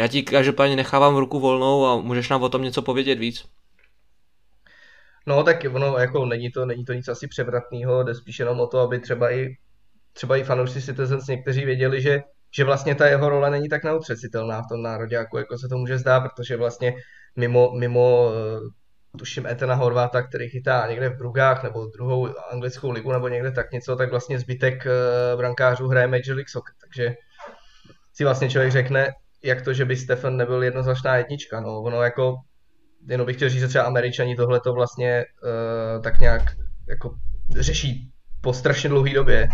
Já 0.00 0.06
ti 0.06 0.22
každopádně 0.22 0.76
nechávám 0.76 1.16
ruku 1.16 1.40
volnou 1.40 1.86
a 1.86 1.96
můžeš 1.96 2.28
nám 2.28 2.42
o 2.42 2.48
tom 2.48 2.62
něco 2.62 2.82
povědět 2.82 3.18
víc. 3.18 3.44
No 5.26 5.44
tak 5.44 5.64
ono 5.74 5.98
jako 5.98 6.26
není 6.26 6.50
to, 6.50 6.66
není 6.66 6.84
to 6.84 6.92
nic 6.92 7.08
asi 7.08 7.28
převratného, 7.28 8.02
jde 8.02 8.14
spíš 8.14 8.38
jenom 8.38 8.60
o 8.60 8.66
to, 8.66 8.80
aby 8.80 9.00
třeba 9.00 9.32
i, 9.32 9.56
třeba 10.12 10.36
i 10.36 10.44
fanoušci 10.44 10.82
Citizens 10.82 11.26
někteří 11.26 11.64
věděli, 11.64 12.02
že, 12.02 12.22
že 12.56 12.64
vlastně 12.64 12.94
ta 12.94 13.06
jeho 13.06 13.28
role 13.28 13.50
není 13.50 13.68
tak 13.68 13.84
neutřesitelná 13.84 14.62
v 14.62 14.68
tom 14.68 14.82
národě, 14.82 15.16
jako, 15.16 15.38
jako 15.38 15.58
se 15.58 15.68
to 15.68 15.76
může 15.76 15.98
zdát, 15.98 16.20
protože 16.20 16.56
vlastně 16.56 16.94
mimo, 17.36 17.72
mimo 17.78 18.30
eh, 18.32 19.18
tuším 19.18 19.46
Etena 19.46 19.74
Horváta, 19.74 20.22
který 20.22 20.48
chytá 20.48 20.86
někde 20.88 21.08
v 21.08 21.18
Brugách 21.18 21.62
nebo 21.62 21.86
druhou 21.86 22.28
anglickou 22.50 22.90
ligu 22.90 23.12
nebo 23.12 23.28
někde 23.28 23.52
tak 23.52 23.72
něco, 23.72 23.96
tak 23.96 24.10
vlastně 24.10 24.38
zbytek 24.38 24.86
eh, 24.86 25.36
brankářů 25.36 25.88
hraje 25.88 26.06
Major 26.06 26.34
League 26.36 26.48
Soccer, 26.48 26.74
takže 26.80 27.14
si 28.12 28.24
vlastně 28.24 28.50
člověk 28.50 28.72
řekne, 28.72 29.12
jak 29.44 29.62
to, 29.62 29.72
že 29.72 29.84
by 29.84 29.96
Stefan 29.96 30.36
nebyl 30.36 30.62
jednoznačná 30.62 31.16
jednička, 31.16 31.60
no, 31.60 31.82
ono 31.82 32.02
jako, 32.02 32.34
jenom 33.08 33.26
bych 33.26 33.36
chtěl 33.36 33.48
říct, 33.48 33.60
že 33.60 33.68
třeba 33.68 33.84
američani 33.84 34.36
tohle 34.36 34.60
to 34.60 34.72
vlastně 34.72 35.24
uh, 35.42 36.02
tak 36.02 36.20
nějak 36.20 36.42
jako 36.88 37.14
řeší 37.58 38.10
po 38.40 38.52
strašně 38.52 38.88
dlouhé 38.88 39.14
době. 39.14 39.48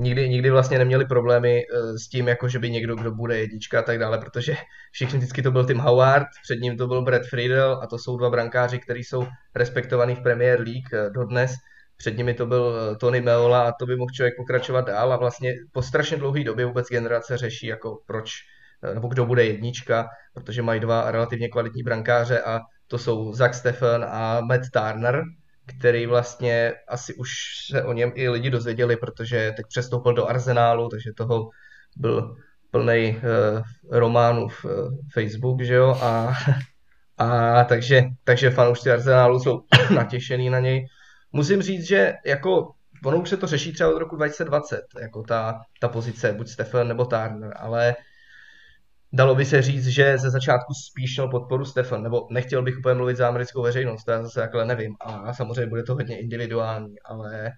Nikdy, 0.00 0.28
nikdy 0.28 0.50
vlastně 0.50 0.78
neměli 0.78 1.06
problémy 1.06 1.62
uh, 1.62 1.96
s 1.96 2.08
tím, 2.08 2.28
jako 2.28 2.48
že 2.48 2.58
by 2.58 2.70
někdo, 2.70 2.96
kdo 2.96 3.10
bude 3.10 3.38
jednička 3.38 3.78
a 3.78 3.82
tak 3.82 3.98
dále, 3.98 4.18
protože 4.18 4.56
všichni 4.92 5.18
vždycky 5.18 5.42
to 5.42 5.50
byl 5.50 5.66
Tim 5.66 5.78
Howard, 5.78 6.26
před 6.42 6.60
ním 6.60 6.76
to 6.76 6.86
byl 6.86 7.02
Brad 7.02 7.22
Friedel 7.30 7.80
a 7.82 7.86
to 7.86 7.98
jsou 7.98 8.16
dva 8.16 8.30
brankáři, 8.30 8.78
kteří 8.78 9.04
jsou 9.04 9.26
respektovaní 9.54 10.14
v 10.14 10.22
Premier 10.22 10.60
League 10.60 11.06
uh, 11.06 11.12
dodnes. 11.12 11.52
Před 11.96 12.16
nimi 12.16 12.34
to 12.34 12.46
byl 12.46 12.96
Tony 13.00 13.20
Meola 13.20 13.68
a 13.68 13.72
to 13.72 13.86
by 13.86 13.96
mohl 13.96 14.10
člověk 14.14 14.34
pokračovat 14.36 14.86
dál 14.86 15.12
a 15.12 15.16
vlastně 15.16 15.52
po 15.72 15.82
strašně 15.82 16.16
dlouhé 16.16 16.44
době 16.44 16.66
vůbec 16.66 16.86
generace 16.88 17.36
řeší, 17.36 17.66
jako 17.66 17.98
proč, 18.06 18.30
nebo 18.94 19.08
kdo 19.08 19.26
bude 19.26 19.44
jednička, 19.44 20.08
protože 20.34 20.62
mají 20.62 20.80
dva 20.80 21.10
relativně 21.10 21.48
kvalitní 21.48 21.82
brankáře 21.82 22.40
a 22.40 22.60
to 22.86 22.98
jsou 22.98 23.32
Zach 23.32 23.54
Stefan 23.54 24.04
a 24.08 24.40
Matt 24.40 24.70
Turner, 24.72 25.22
který 25.78 26.06
vlastně 26.06 26.72
asi 26.88 27.14
už 27.14 27.30
se 27.70 27.82
o 27.84 27.92
něm 27.92 28.12
i 28.14 28.28
lidi 28.28 28.50
dozvěděli, 28.50 28.96
protože 28.96 29.52
teď 29.56 29.66
přestoupil 29.68 30.14
do 30.14 30.26
Arsenálu, 30.26 30.88
takže 30.88 31.12
toho 31.16 31.48
byl 31.96 32.36
plný 32.70 33.16
uh, 33.16 33.62
románů 33.90 34.48
v 34.48 34.64
uh, 34.64 34.70
Facebook, 35.14 35.62
že 35.62 35.74
jo, 35.74 35.96
a, 36.00 36.34
a 37.18 37.64
takže, 37.64 38.02
takže 38.24 38.50
fanoušci 38.50 38.90
Arsenálu 38.90 39.40
jsou 39.40 39.60
natěšený 39.94 40.50
na 40.50 40.60
něj. 40.60 40.86
Musím 41.32 41.62
říct, 41.62 41.86
že 41.86 42.12
jako 42.26 42.72
ono 43.04 43.20
už 43.20 43.28
se 43.28 43.36
to 43.36 43.46
řeší 43.46 43.72
třeba 43.72 43.90
od 43.94 43.98
roku 43.98 44.16
2020, 44.16 44.80
jako 45.00 45.22
ta, 45.22 45.60
ta 45.80 45.88
pozice, 45.88 46.32
buď 46.32 46.48
Stefan 46.48 46.88
nebo 46.88 47.04
Turner, 47.04 47.52
ale 47.56 47.96
dalo 49.12 49.34
by 49.34 49.44
se 49.44 49.62
říct, 49.62 49.86
že 49.86 50.18
ze 50.18 50.30
začátku 50.30 50.72
spíš 50.90 51.16
měl 51.16 51.28
podporu 51.28 51.64
Stefan, 51.64 52.02
nebo 52.02 52.26
nechtěl 52.30 52.62
bych 52.62 52.78
úplně 52.78 52.94
mluvit 52.94 53.16
za 53.16 53.28
americkou 53.28 53.62
veřejnost, 53.62 54.04
to 54.04 54.10
já 54.10 54.22
zase 54.22 54.40
takhle 54.40 54.64
nevím. 54.64 54.94
A 55.00 55.34
samozřejmě 55.34 55.66
bude 55.66 55.82
to 55.82 55.94
hodně 55.94 56.20
individuální, 56.20 56.94
ale 57.04 57.50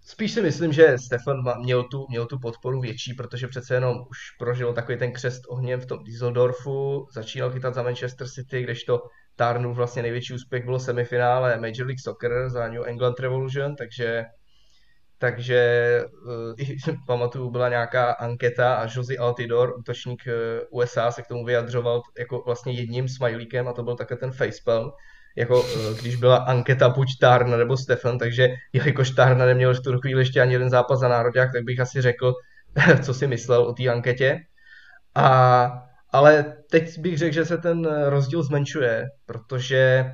spíš 0.00 0.32
si 0.32 0.42
myslím, 0.42 0.72
že 0.72 0.98
Stefan 0.98 1.36
měl 1.58 1.82
tu, 1.82 2.06
měl 2.08 2.26
tu 2.26 2.38
podporu 2.38 2.80
větší, 2.80 3.14
protože 3.14 3.48
přece 3.48 3.74
jenom 3.74 3.96
už 4.10 4.18
prožil 4.38 4.72
takový 4.72 4.98
ten 4.98 5.12
křest 5.12 5.42
ohněm 5.48 5.80
v 5.80 5.86
tom 5.86 5.98
Düsseldorfu, 6.04 7.06
začínal 7.14 7.50
chytat 7.50 7.74
za 7.74 7.82
Manchester 7.82 8.28
City, 8.28 8.62
kdežto 8.62 9.00
Tarnu 9.36 9.74
vlastně 9.74 10.02
největší 10.02 10.34
úspěch 10.34 10.64
bylo 10.64 10.78
semifinále 10.78 11.60
Major 11.60 11.86
League 11.86 12.00
Soccer 12.00 12.48
za 12.48 12.68
New 12.68 12.82
England 12.86 13.20
Revolution, 13.20 13.76
takže 13.76 14.24
takže 15.18 16.02
uh, 16.88 16.94
pamatuju, 17.06 17.50
byla 17.50 17.68
nějaká 17.68 18.12
anketa 18.12 18.74
a 18.74 18.88
Josie 18.94 19.18
Altidor, 19.18 19.74
útočník 19.78 20.22
uh, 20.26 20.80
USA, 20.80 21.10
se 21.10 21.22
k 21.22 21.26
tomu 21.26 21.44
vyjadřoval 21.44 22.02
jako 22.18 22.42
vlastně 22.46 22.72
jedním 22.72 23.08
smajlíkem 23.08 23.68
a 23.68 23.72
to 23.72 23.82
byl 23.82 23.96
také 23.96 24.16
ten 24.16 24.32
facepalm, 24.32 24.90
jako 25.36 25.60
uh, 25.60 25.98
když 26.00 26.16
byla 26.16 26.36
anketa 26.36 26.88
buď 26.88 27.08
Tárna 27.20 27.56
nebo 27.56 27.76
Stefan, 27.76 28.18
takže 28.18 28.48
jelikož 28.72 29.10
Tárna 29.10 29.46
neměl 29.46 29.74
v 29.74 29.80
tu 29.80 29.98
chvíli 29.98 30.20
ještě 30.20 30.40
ani 30.40 30.52
jeden 30.52 30.70
zápas 30.70 31.00
za 31.00 31.08
národák, 31.08 31.52
tak 31.52 31.64
bych 31.64 31.80
asi 31.80 32.02
řekl, 32.02 32.34
co 33.02 33.14
si 33.14 33.26
myslel 33.26 33.62
o 33.62 33.72
té 33.72 33.88
anketě. 33.88 34.40
A, 35.14 35.70
ale 36.12 36.56
teď 36.70 36.98
bych 36.98 37.18
řekl, 37.18 37.34
že 37.34 37.44
se 37.44 37.58
ten 37.58 37.88
rozdíl 38.08 38.42
zmenšuje, 38.42 39.06
protože 39.26 40.12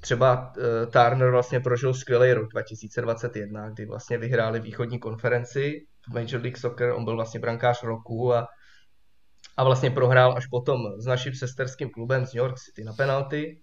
třeba 0.00 0.52
uh, 0.56 0.90
Turner 0.90 1.30
vlastně 1.30 1.60
prožil 1.60 1.94
skvělý 1.94 2.32
rok 2.32 2.48
2021, 2.48 3.70
kdy 3.70 3.86
vlastně 3.86 4.18
vyhráli 4.18 4.60
východní 4.60 4.98
konferenci 4.98 5.86
v 6.10 6.14
Major 6.14 6.40
League 6.40 6.58
Soccer, 6.58 6.90
on 6.90 7.04
byl 7.04 7.16
vlastně 7.16 7.40
brankář 7.40 7.82
roku 7.82 8.34
a, 8.34 8.48
a 9.56 9.64
vlastně 9.64 9.90
prohrál 9.90 10.36
až 10.36 10.46
potom 10.46 10.80
s 10.98 11.06
naším 11.06 11.34
sesterským 11.34 11.90
klubem 11.90 12.26
z 12.26 12.34
New 12.34 12.42
York 12.42 12.58
City 12.58 12.84
na 12.84 12.92
penalty, 12.92 13.60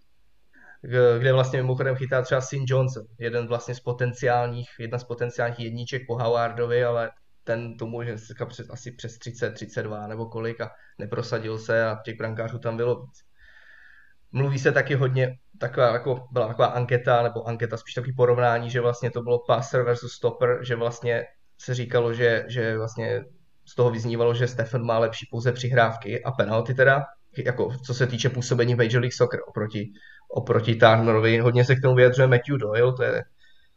kde 1.20 1.34
vlastně 1.34 1.62
mimochodem 1.62 1.96
chytá 1.96 2.22
třeba 2.22 2.42
St. 2.42 2.70
Johnson, 2.70 3.04
jeden 3.20 3.48
vlastně 3.48 3.76
z 3.76 3.80
potenciálních, 3.80 4.70
jedna 4.80 5.00
z 5.00 5.04
potenciálních 5.04 5.60
jedniček 5.60 6.02
po 6.08 6.16
Howardovi, 6.16 6.84
ale 6.84 7.12
ten 7.44 7.78
tomu, 7.78 8.02
přes, 8.48 8.70
asi 8.70 8.92
přes 8.92 9.18
30, 9.18 9.52
32 9.52 10.08
nebo 10.08 10.26
kolik 10.26 10.62
a 10.62 10.72
neprosadil 11.00 11.58
se 11.60 11.86
a 11.86 11.98
těch 12.06 12.18
brankářů 12.18 12.60
tam 12.60 12.78
bylo 12.78 13.06
víc. 13.06 13.27
Mluví 14.32 14.60
se 14.60 14.72
taky 14.72 14.96
hodně, 14.96 15.38
taková, 15.60 15.94
jako, 15.94 16.28
byla 16.32 16.48
taková 16.48 16.68
anketa, 16.68 17.24
nebo 17.24 17.48
anketa, 17.48 17.78
spíš 17.78 17.94
takový 17.94 18.14
porovnání, 18.14 18.70
že 18.70 18.82
vlastně 18.82 19.12
to 19.12 19.22
bylo 19.22 19.40
passer 19.48 19.84
versus 19.84 20.14
stopper, 20.14 20.60
že 20.62 20.76
vlastně 20.76 21.24
se 21.58 21.74
říkalo, 21.74 22.14
že, 22.14 22.46
že 22.48 22.78
vlastně 22.78 23.24
z 23.66 23.76
toho 23.76 23.90
vyznívalo, 23.90 24.34
že 24.34 24.48
Stefan 24.48 24.86
má 24.86 25.00
lepší 25.00 25.28
pouze 25.32 25.52
přihrávky 25.52 26.24
a 26.24 26.32
penalty 26.32 26.74
teda, 26.74 27.04
jako 27.46 27.70
co 27.86 27.94
se 27.94 28.08
týče 28.08 28.30
působení 28.30 28.76
Major 28.76 29.02
League 29.02 29.14
Soccer 29.14 29.40
oproti, 29.48 29.92
oproti 30.32 30.76
Turnerovi. 30.76 31.40
Hodně 31.40 31.66
se 31.66 31.76
k 31.76 31.82
tomu 31.82 31.96
vyjadřuje 31.96 32.28
Matthew 32.28 32.58
Doyle, 32.58 32.94
to 32.94 33.04
je 33.04 33.24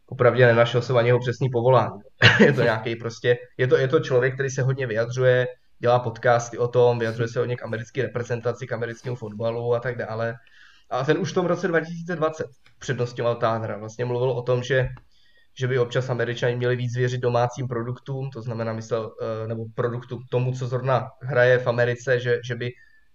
opravdu 0.06 0.40
nenašel 0.40 0.82
se 0.82 0.92
ani 0.92 1.08
jeho 1.08 1.18
přesný 1.18 1.48
povolání. 1.50 2.00
je 2.40 2.52
to 2.52 2.62
nějaký 2.62 2.96
prostě, 2.96 3.36
je 3.58 3.66
to, 3.66 3.76
je 3.76 3.88
to 3.88 4.00
člověk, 4.00 4.34
který 4.34 4.50
se 4.50 4.62
hodně 4.62 4.86
vyjadřuje, 4.86 5.46
dělá 5.80 5.98
podcasty 5.98 6.58
o 6.58 6.68
tom, 6.68 6.98
vyjadřuje 6.98 7.28
se 7.28 7.38
hodně 7.38 7.56
k 7.56 7.62
americké 7.62 8.02
reprezentaci, 8.02 8.66
k 8.66 8.72
americkému 8.72 9.16
fotbalu 9.16 9.74
a 9.74 9.80
tak 9.80 9.98
dále. 9.98 10.34
A 10.90 11.04
ten 11.04 11.18
už 11.18 11.30
v 11.30 11.34
tom 11.34 11.46
roce 11.46 11.68
2020 11.68 12.46
přednostňoval 12.78 13.36
Tánera. 13.36 13.78
Vlastně 13.78 14.04
mluvil 14.04 14.30
o 14.30 14.42
tom, 14.42 14.62
že, 14.62 14.88
že 15.58 15.68
by 15.68 15.78
občas 15.78 16.10
američani 16.10 16.56
měli 16.56 16.76
víc 16.76 16.96
věřit 16.96 17.20
domácím 17.20 17.68
produktům, 17.68 18.30
to 18.30 18.42
znamená 18.42 18.72
myslel, 18.72 19.14
eh, 19.22 19.48
nebo 19.48 19.64
produktu 19.74 20.18
tomu, 20.30 20.52
co 20.52 20.66
zrovna 20.66 21.08
hraje 21.22 21.58
v 21.58 21.66
Americe, 21.66 22.20
že, 22.20 22.40
že 22.44 22.54
by 22.54 22.70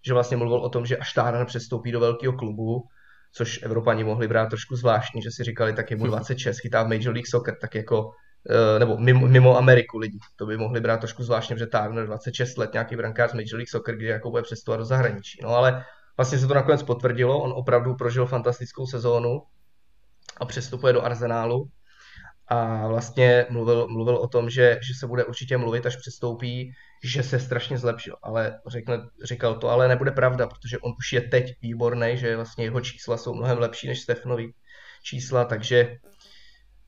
že 0.05 0.13
vlastně 0.13 0.37
mluvil 0.37 0.57
o 0.57 0.69
tom, 0.69 0.85
že 0.85 0.97
až 0.97 1.13
Tárner 1.13 1.45
přestoupí 1.45 1.91
do 1.91 1.99
velkého 1.99 2.33
klubu, 2.33 2.83
což 3.31 3.63
Evropani 3.63 4.03
mohli 4.03 4.27
brát 4.27 4.49
trošku 4.49 4.75
zvláštní, 4.75 5.21
že 5.21 5.31
si 5.31 5.43
říkali, 5.43 5.73
tak 5.73 5.91
je 5.91 5.97
mu 5.97 6.07
26, 6.07 6.59
chytá 6.59 6.83
v 6.83 6.87
Major 6.87 7.13
League 7.13 7.27
Soccer, 7.27 7.55
tak 7.61 7.75
jako 7.75 8.11
nebo 8.79 8.97
mimo, 8.97 9.27
mimo 9.27 9.57
Ameriku 9.57 9.97
lidi. 9.97 10.19
To 10.35 10.45
by 10.45 10.57
mohli 10.57 10.79
brát 10.81 10.97
trošku 10.97 11.23
zvláštně, 11.23 11.57
že 11.57 11.65
Turner 11.65 12.05
26 12.05 12.57
let, 12.57 12.73
nějaký 12.73 12.95
brankář 12.95 13.33
Major 13.33 13.55
League 13.55 13.69
Soccer, 13.69 13.95
kdy 13.95 14.05
jako 14.05 14.29
bude 14.31 14.43
přestovat 14.43 14.79
do 14.79 14.85
zahraničí. 14.85 15.39
No 15.43 15.49
ale 15.49 15.85
vlastně 16.17 16.39
se 16.39 16.47
to 16.47 16.53
nakonec 16.53 16.83
potvrdilo, 16.83 17.41
on 17.41 17.53
opravdu 17.55 17.95
prožil 17.95 18.25
fantastickou 18.25 18.87
sezónu 18.87 19.41
a 20.37 20.45
přestupuje 20.45 20.93
do 20.93 21.01
Arsenálu 21.01 21.69
a 22.47 22.87
vlastně 22.87 23.45
mluvil, 23.49 23.87
mluvil 23.87 24.15
o 24.15 24.27
tom, 24.27 24.49
že, 24.49 24.79
že 24.81 24.93
se 24.99 25.07
bude 25.07 25.23
určitě 25.23 25.57
mluvit, 25.57 25.85
až 25.85 25.95
přestoupí, 25.95 26.71
že 27.03 27.23
se 27.23 27.39
strašně 27.39 27.77
zlepšil, 27.77 28.15
ale 28.23 28.59
řekne, 28.67 28.97
říkal 29.23 29.55
to, 29.55 29.69
ale 29.69 29.87
nebude 29.87 30.11
pravda, 30.11 30.47
protože 30.47 30.77
on 30.77 30.91
už 30.99 31.13
je 31.13 31.21
teď 31.21 31.53
výborný, 31.61 32.17
že 32.17 32.35
vlastně 32.35 32.63
jeho 32.63 32.81
čísla 32.81 33.17
jsou 33.17 33.33
mnohem 33.33 33.57
lepší 33.57 33.87
než 33.87 34.01
Stefanovi 34.01 34.53
čísla, 35.03 35.45
takže, 35.45 35.97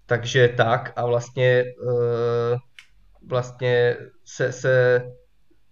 takže 0.07 0.47
tak 0.47 0.93
a 0.95 1.05
vlastně, 1.05 1.63
uh, 1.81 2.57
vlastně 3.29 3.97
se, 4.25 4.51
se 4.51 5.01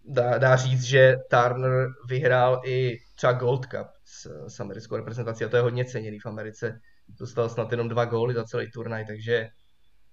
dá, 0.07 0.37
dá 0.37 0.55
říct, 0.55 0.83
že 0.83 1.15
Turner 1.29 1.87
vyhrál 2.09 2.61
i 2.65 2.97
třeba 3.15 3.33
Gold 3.33 3.65
Cup 3.65 3.87
s, 4.05 4.47
s 4.47 4.59
americkou 4.59 4.95
reprezentací 4.95 5.45
a 5.45 5.49
to 5.49 5.55
je 5.55 5.61
hodně 5.61 5.85
ceněný 5.85 6.19
v 6.19 6.25
Americe. 6.25 6.79
Dostal 7.19 7.49
snad 7.49 7.71
jenom 7.71 7.89
dva 7.89 8.05
góly 8.05 8.33
za 8.33 8.43
celý 8.43 8.71
turnaj, 8.71 9.05
takže, 9.05 9.47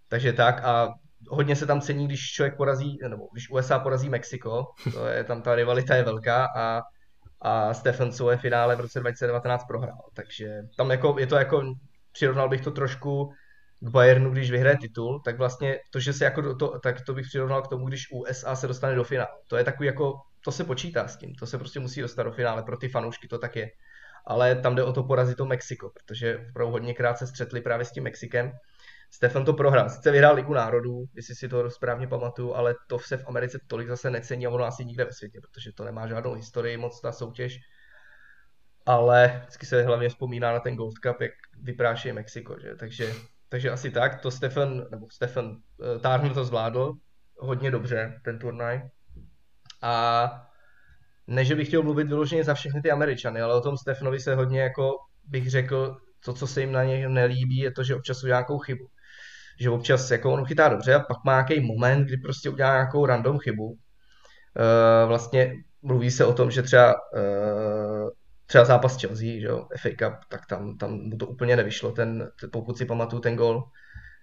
takže 0.09 0.33
tak 0.33 0.65
a 0.65 0.95
hodně 1.29 1.57
se 1.57 1.67
tam 1.67 1.81
cení, 1.81 2.07
když 2.07 2.33
člověk 2.33 2.57
porazí, 2.57 2.99
nebo 3.09 3.29
když 3.33 3.51
USA 3.51 3.79
porazí 3.79 4.09
Mexiko, 4.09 4.65
to 4.93 5.07
je, 5.07 5.25
tam 5.25 5.43
ta 5.43 5.55
rivalita 5.55 5.95
je 5.95 6.03
velká 6.03 6.49
a, 6.57 6.83
a 7.41 7.75
Stephensové 7.75 8.37
finále 8.37 8.77
v 8.77 8.81
roce 8.81 9.01
2019 9.01 9.65
prohrál, 9.65 10.03
takže 10.15 10.63
tam 10.77 10.91
jako, 10.91 11.17
je 11.19 11.27
to 11.27 11.37
jako, 11.37 11.63
přirovnal 12.13 12.49
bych 12.49 12.61
to 12.61 12.71
trošku 12.71 13.33
k 13.85 13.89
Bayernu, 13.89 14.31
když 14.31 14.51
vyhraje 14.51 14.77
titul, 14.77 15.21
tak 15.25 15.39
vlastně 15.39 15.79
to, 15.91 16.01
že 16.01 16.13
se 16.13 16.25
jako 16.25 16.55
to, 16.55 16.79
tak 16.79 17.01
to 17.01 17.15
bych 17.15 17.27
přirovnal 17.27 17.63
k 17.63 17.69
tomu, 17.69 17.89
když 17.89 18.13
USA 18.13 18.57
se 18.57 18.67
dostane 18.67 18.95
do 18.95 19.05
finále. 19.05 19.29
To 19.49 19.57
je 19.57 19.65
takový 19.65 19.87
jako, 19.87 20.15
to 20.45 20.53
se 20.53 20.65
počítá 20.65 21.09
s 21.09 21.17
tím, 21.17 21.35
to 21.35 21.47
se 21.47 21.59
prostě 21.59 21.81
musí 21.81 22.01
dostat 22.01 22.23
do 22.23 22.33
finále, 22.33 22.63
pro 22.63 22.77
ty 22.77 22.89
fanoušky 22.89 23.29
to 23.29 23.39
tak 23.39 23.57
je. 23.57 23.71
Ale 24.27 24.57
tam 24.57 24.75
jde 24.75 24.83
o 24.83 24.93
to 24.93 25.03
porazit 25.03 25.37
to 25.37 25.47
Mexiko, 25.47 25.91
protože 25.91 26.47
opravdu 26.51 26.73
hodněkrát 26.73 27.19
se 27.19 27.27
střetli 27.27 27.61
právě 27.61 27.85
s 27.85 27.93
tím 27.93 28.05
Mexikem. 28.05 28.53
Stefan 29.11 29.45
to 29.45 29.53
prohrál. 29.53 29.91
Sice 29.91 30.11
vyhrál 30.11 30.35
Ligu 30.35 30.55
národů, 30.55 31.05
jestli 31.15 31.35
si 31.35 31.49
to 31.49 31.71
správně 31.71 32.09
pamatuju, 32.09 32.55
ale 32.55 32.75
to 32.89 32.99
se 32.99 33.17
v 33.17 33.29
Americe 33.29 33.59
tolik 33.67 33.89
zase 33.89 34.11
necení 34.11 34.47
a 34.47 34.51
ono 34.51 34.65
asi 34.65 34.85
nikde 34.85 35.05
ve 35.05 35.13
světě, 35.13 35.39
protože 35.41 35.73
to 35.73 35.85
nemá 35.85 36.07
žádnou 36.07 36.35
historii 36.35 36.77
moc 36.77 37.01
ta 37.01 37.13
soutěž. 37.13 37.59
Ale 38.87 39.41
vždycky 39.41 39.67
se 39.67 39.83
hlavně 39.83 40.09
vzpomíná 40.09 40.53
na 40.53 40.61
ten 40.61 40.77
Gold 40.77 40.99
Cup, 40.99 41.21
jak 41.21 41.33
vypráší 41.63 42.13
Mexiko, 42.13 42.57
že? 42.61 42.75
Takže 42.77 43.13
takže 43.53 43.71
asi 43.71 43.91
tak, 43.91 44.21
to 44.21 44.31
Stefan, 44.31 44.85
nebo 44.91 45.07
Stefan 45.11 45.47
uh, 45.47 46.01
Turner 46.01 46.35
to 46.35 46.45
zvládl 46.45 46.93
hodně 47.39 47.71
dobře, 47.71 48.21
ten 48.25 48.39
turnaj. 48.39 48.83
A 49.83 50.25
ne, 51.27 51.45
že 51.45 51.55
bych 51.55 51.69
chtěl 51.69 51.83
mluvit 51.83 52.09
vyloženě 52.09 52.45
za 52.45 52.55
všechny 52.55 52.83
ty 52.83 52.91
Američany, 52.91 53.41
ale 53.41 53.55
o 53.55 53.61
tom 53.61 53.77
Stefanovi 53.77 54.21
se 54.21 54.35
hodně 54.35 54.61
jako 54.61 54.93
bych 55.25 55.51
řekl, 55.51 55.97
to, 56.25 56.33
co 56.33 56.47
se 56.47 56.61
jim 56.61 56.73
na 56.73 56.85
něj 56.85 57.09
nelíbí, 57.09 57.57
je 57.57 57.71
to, 57.73 57.85
že 57.85 57.97
občas 57.97 58.23
udělá 58.23 58.39
nějakou 58.39 58.59
chybu. 58.59 58.87
Že 59.61 59.71
občas 59.71 60.11
jako 60.11 60.33
on 60.33 60.45
chytá 60.45 60.69
dobře 60.69 60.95
a 60.95 61.01
pak 61.01 61.25
má 61.25 61.33
nějaký 61.33 61.61
moment, 61.61 62.05
kdy 62.05 62.17
prostě 62.17 62.51
udělá 62.51 62.73
nějakou 62.73 63.07
random 63.07 63.39
chybu. 63.39 63.65
Uh, 63.65 63.77
vlastně 65.07 65.55
mluví 65.83 66.11
se 66.11 66.25
o 66.25 66.33
tom, 66.33 66.51
že 66.51 66.63
třeba 66.63 66.95
uh, 66.95 68.11
třeba 68.53 68.65
zápas 68.65 69.01
Chelsea, 69.01 69.41
že 69.41 69.47
jo, 69.47 69.67
FA 69.81 69.89
Cup, 69.89 70.15
tak 70.29 70.47
tam, 70.47 70.79
tam 70.79 70.93
mu 70.93 71.17
to 71.17 71.27
úplně 71.27 71.57
nevyšlo, 71.57 71.93
ten, 71.93 72.29
pokud 72.53 72.79
si 72.79 72.87
pamatuju 72.87 73.23
ten 73.23 73.37
gol, 73.37 73.63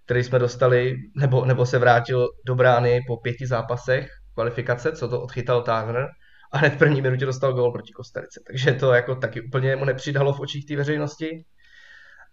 který 0.06 0.24
jsme 0.24 0.40
dostali, 0.40 0.96
nebo, 1.16 1.46
nebo 1.46 1.66
se 1.66 1.78
vrátil 1.78 2.28
do 2.46 2.56
brány 2.56 3.02
po 3.08 3.18
pěti 3.18 3.48
zápasech 3.48 4.10
kvalifikace, 4.34 4.92
co 4.92 5.08
to 5.08 5.22
odchytal 5.22 5.62
Turner, 5.62 6.08
a 6.52 6.58
hned 6.58 6.74
v 6.74 6.78
první 6.78 7.02
minutě 7.02 7.26
dostal 7.26 7.54
gol 7.54 7.72
proti 7.72 7.94
Kostarice. 7.94 8.42
Takže 8.48 8.74
to 8.74 8.94
jako 8.94 9.16
taky 9.16 9.42
úplně 9.42 9.76
mu 9.76 9.86
nepřidalo 9.86 10.34
v 10.34 10.40
očích 10.40 10.66
té 10.66 10.76
veřejnosti. 10.76 11.46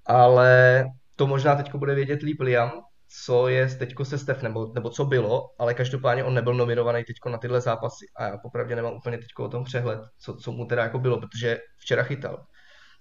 Ale 0.07 0.85
to 1.17 1.27
možná 1.27 1.55
teď 1.55 1.75
bude 1.75 1.95
vědět 1.95 2.23
líp 2.23 2.41
Liam, 2.41 2.71
co 3.09 3.49
je 3.49 3.69
teďko 3.69 4.05
se 4.05 4.19
Stef, 4.19 4.43
nebo, 4.43 4.73
nebo 4.75 4.91
co 4.91 5.05
bylo, 5.05 5.51
ale 5.59 5.75
každopádně 5.75 6.25
on 6.25 6.35
nebyl 6.35 6.55
nominovaný 6.55 7.05
teďko 7.05 7.29
na 7.29 7.39
tyhle 7.39 7.61
zápasy 7.61 8.07
a 8.17 8.25
já 8.25 8.39
popravdě 8.39 8.77
nemám 8.77 8.95
úplně 8.95 9.19
teďko 9.19 9.45
o 9.45 9.49
tom 9.49 9.65
přehled, 9.65 10.01
co, 10.19 10.35
co 10.35 10.53
mu 10.53 10.67
teda 10.67 10.83
jako 10.83 10.99
bylo, 10.99 11.21
protože 11.21 11.59
včera 11.79 12.03
chytal. 12.03 12.45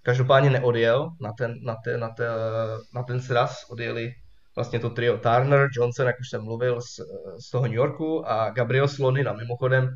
Každopádně 0.03 0.49
neodjel 0.49 1.09
na 1.21 1.33
ten, 1.37 1.55
na 1.63 1.75
ten, 1.83 1.99
na 1.99 2.09
ten, 2.09 2.27
na 2.95 3.03
ten 3.03 3.21
sraz, 3.21 3.65
odjeli 3.69 4.11
vlastně 4.55 4.79
to 4.79 4.89
trio 4.89 5.17
Turner, 5.17 5.69
Johnson, 5.71 6.07
jak 6.07 6.19
už 6.19 6.29
jsem 6.29 6.43
mluvil, 6.43 6.81
z, 6.81 6.85
z 7.47 7.51
toho 7.51 7.63
New 7.63 7.75
Yorku 7.75 8.29
a 8.29 8.49
Gabriel 8.49 8.87
Slonina. 8.87 9.33
Mimochodem 9.33 9.89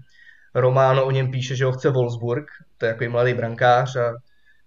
Romano 0.56 1.06
o 1.06 1.12
něm 1.12 1.32
píše, 1.32 1.56
že 1.56 1.66
ho 1.66 1.72
chce 1.72 1.90
Wolfsburg, 1.90 2.46
to 2.78 2.86
je 2.86 2.90
jako 2.90 3.12
mladý 3.12 3.34
brankář 3.34 3.96
a 3.96 4.14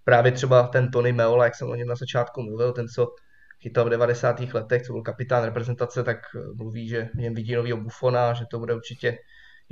právě 0.05 0.33
třeba 0.33 0.63
ten 0.63 0.91
Tony 0.91 1.13
Meola, 1.13 1.45
jak 1.45 1.55
jsem 1.55 1.69
o 1.69 1.75
něm 1.75 1.89
na 1.89 1.95
začátku 1.95 2.43
mluvil, 2.43 2.73
ten, 2.73 2.89
co 2.89 3.09
chytal 3.63 3.85
v 3.85 3.91
90. 3.91 4.41
letech, 4.41 4.83
co 4.83 4.93
byl 4.93 5.03
kapitán 5.03 5.45
reprezentace, 5.45 6.05
tak 6.05 6.19
eh, 6.37 6.39
mluví, 6.55 6.89
že 6.89 7.09
něm 7.15 7.35
vidí 7.35 7.55
novýho 7.55 7.79
Buffona, 7.79 8.33
že 8.33 8.45
to 8.51 8.59
bude 8.59 8.75
určitě 8.75 9.19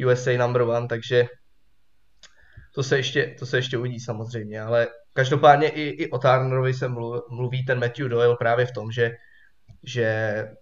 USA 0.06 0.36
number 0.36 0.62
one, 0.62 0.88
takže 0.88 1.24
to 2.74 2.82
se 2.82 2.96
ještě, 2.96 3.34
to 3.38 3.46
se 3.46 3.58
ještě 3.58 3.78
uvidí 3.78 4.00
samozřejmě, 4.00 4.60
ale 4.60 4.88
každopádně 5.12 5.68
i, 5.68 5.82
i 5.82 6.10
o 6.10 6.18
Turnerovi 6.18 6.74
se 6.74 6.88
mluví 7.30 7.64
ten 7.64 7.80
Matthew 7.80 8.08
Doyle 8.08 8.36
právě 8.36 8.66
v 8.66 8.72
tom, 8.72 8.92
že, 8.92 9.10
že 9.82 10.04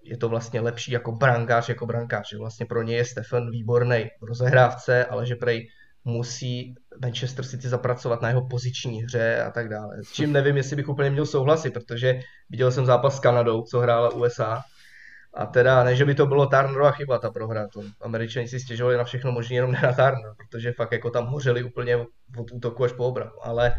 je 0.02 0.16
to 0.16 0.28
vlastně 0.28 0.60
lepší 0.60 0.92
jako 0.92 1.12
brankář, 1.12 1.68
jako 1.68 1.86
brankář, 1.86 2.28
že 2.30 2.38
vlastně 2.38 2.66
pro 2.66 2.82
něj 2.82 2.96
je 2.96 3.04
Stefan 3.04 3.50
výborný 3.50 4.10
rozehrávce, 4.22 5.04
ale 5.04 5.26
že 5.26 5.36
prej 5.36 5.68
musí 6.04 6.74
Manchester 7.02 7.44
City 7.44 7.68
zapracovat 7.68 8.22
na 8.22 8.28
jeho 8.28 8.48
poziční 8.48 9.02
hře 9.02 9.42
a 9.42 9.50
tak 9.50 9.68
dále. 9.68 9.96
S 10.02 10.12
čím 10.12 10.32
nevím, 10.32 10.56
jestli 10.56 10.76
bych 10.76 10.88
úplně 10.88 11.10
měl 11.10 11.26
souhlasit, 11.26 11.70
protože 11.70 12.20
viděl 12.50 12.70
jsem 12.70 12.86
zápas 12.86 13.16
s 13.16 13.20
Kanadou, 13.20 13.62
co 13.62 13.80
hrála 13.80 14.14
USA. 14.14 14.62
A 15.34 15.46
teda, 15.46 15.84
ne, 15.84 15.96
že 15.96 16.04
by 16.04 16.14
to 16.14 16.26
bylo 16.26 16.46
Turnerova 16.46 16.90
chyba, 16.90 17.18
ta 17.18 17.30
prohra. 17.30 17.68
To 17.68 17.82
američani 18.00 18.48
si 18.48 18.60
stěžovali 18.60 18.96
na 18.96 19.04
všechno 19.04 19.32
možné, 19.32 19.56
jenom 19.56 19.72
ne 19.72 19.80
na 19.82 19.92
Turner, 19.92 20.32
protože 20.36 20.72
fakt 20.72 20.92
jako 20.92 21.10
tam 21.10 21.26
hořeli 21.26 21.62
úplně 21.62 21.96
od 22.36 22.52
útoku 22.52 22.84
až 22.84 22.92
po 22.92 23.04
obranu. 23.04 23.30
Ale, 23.42 23.74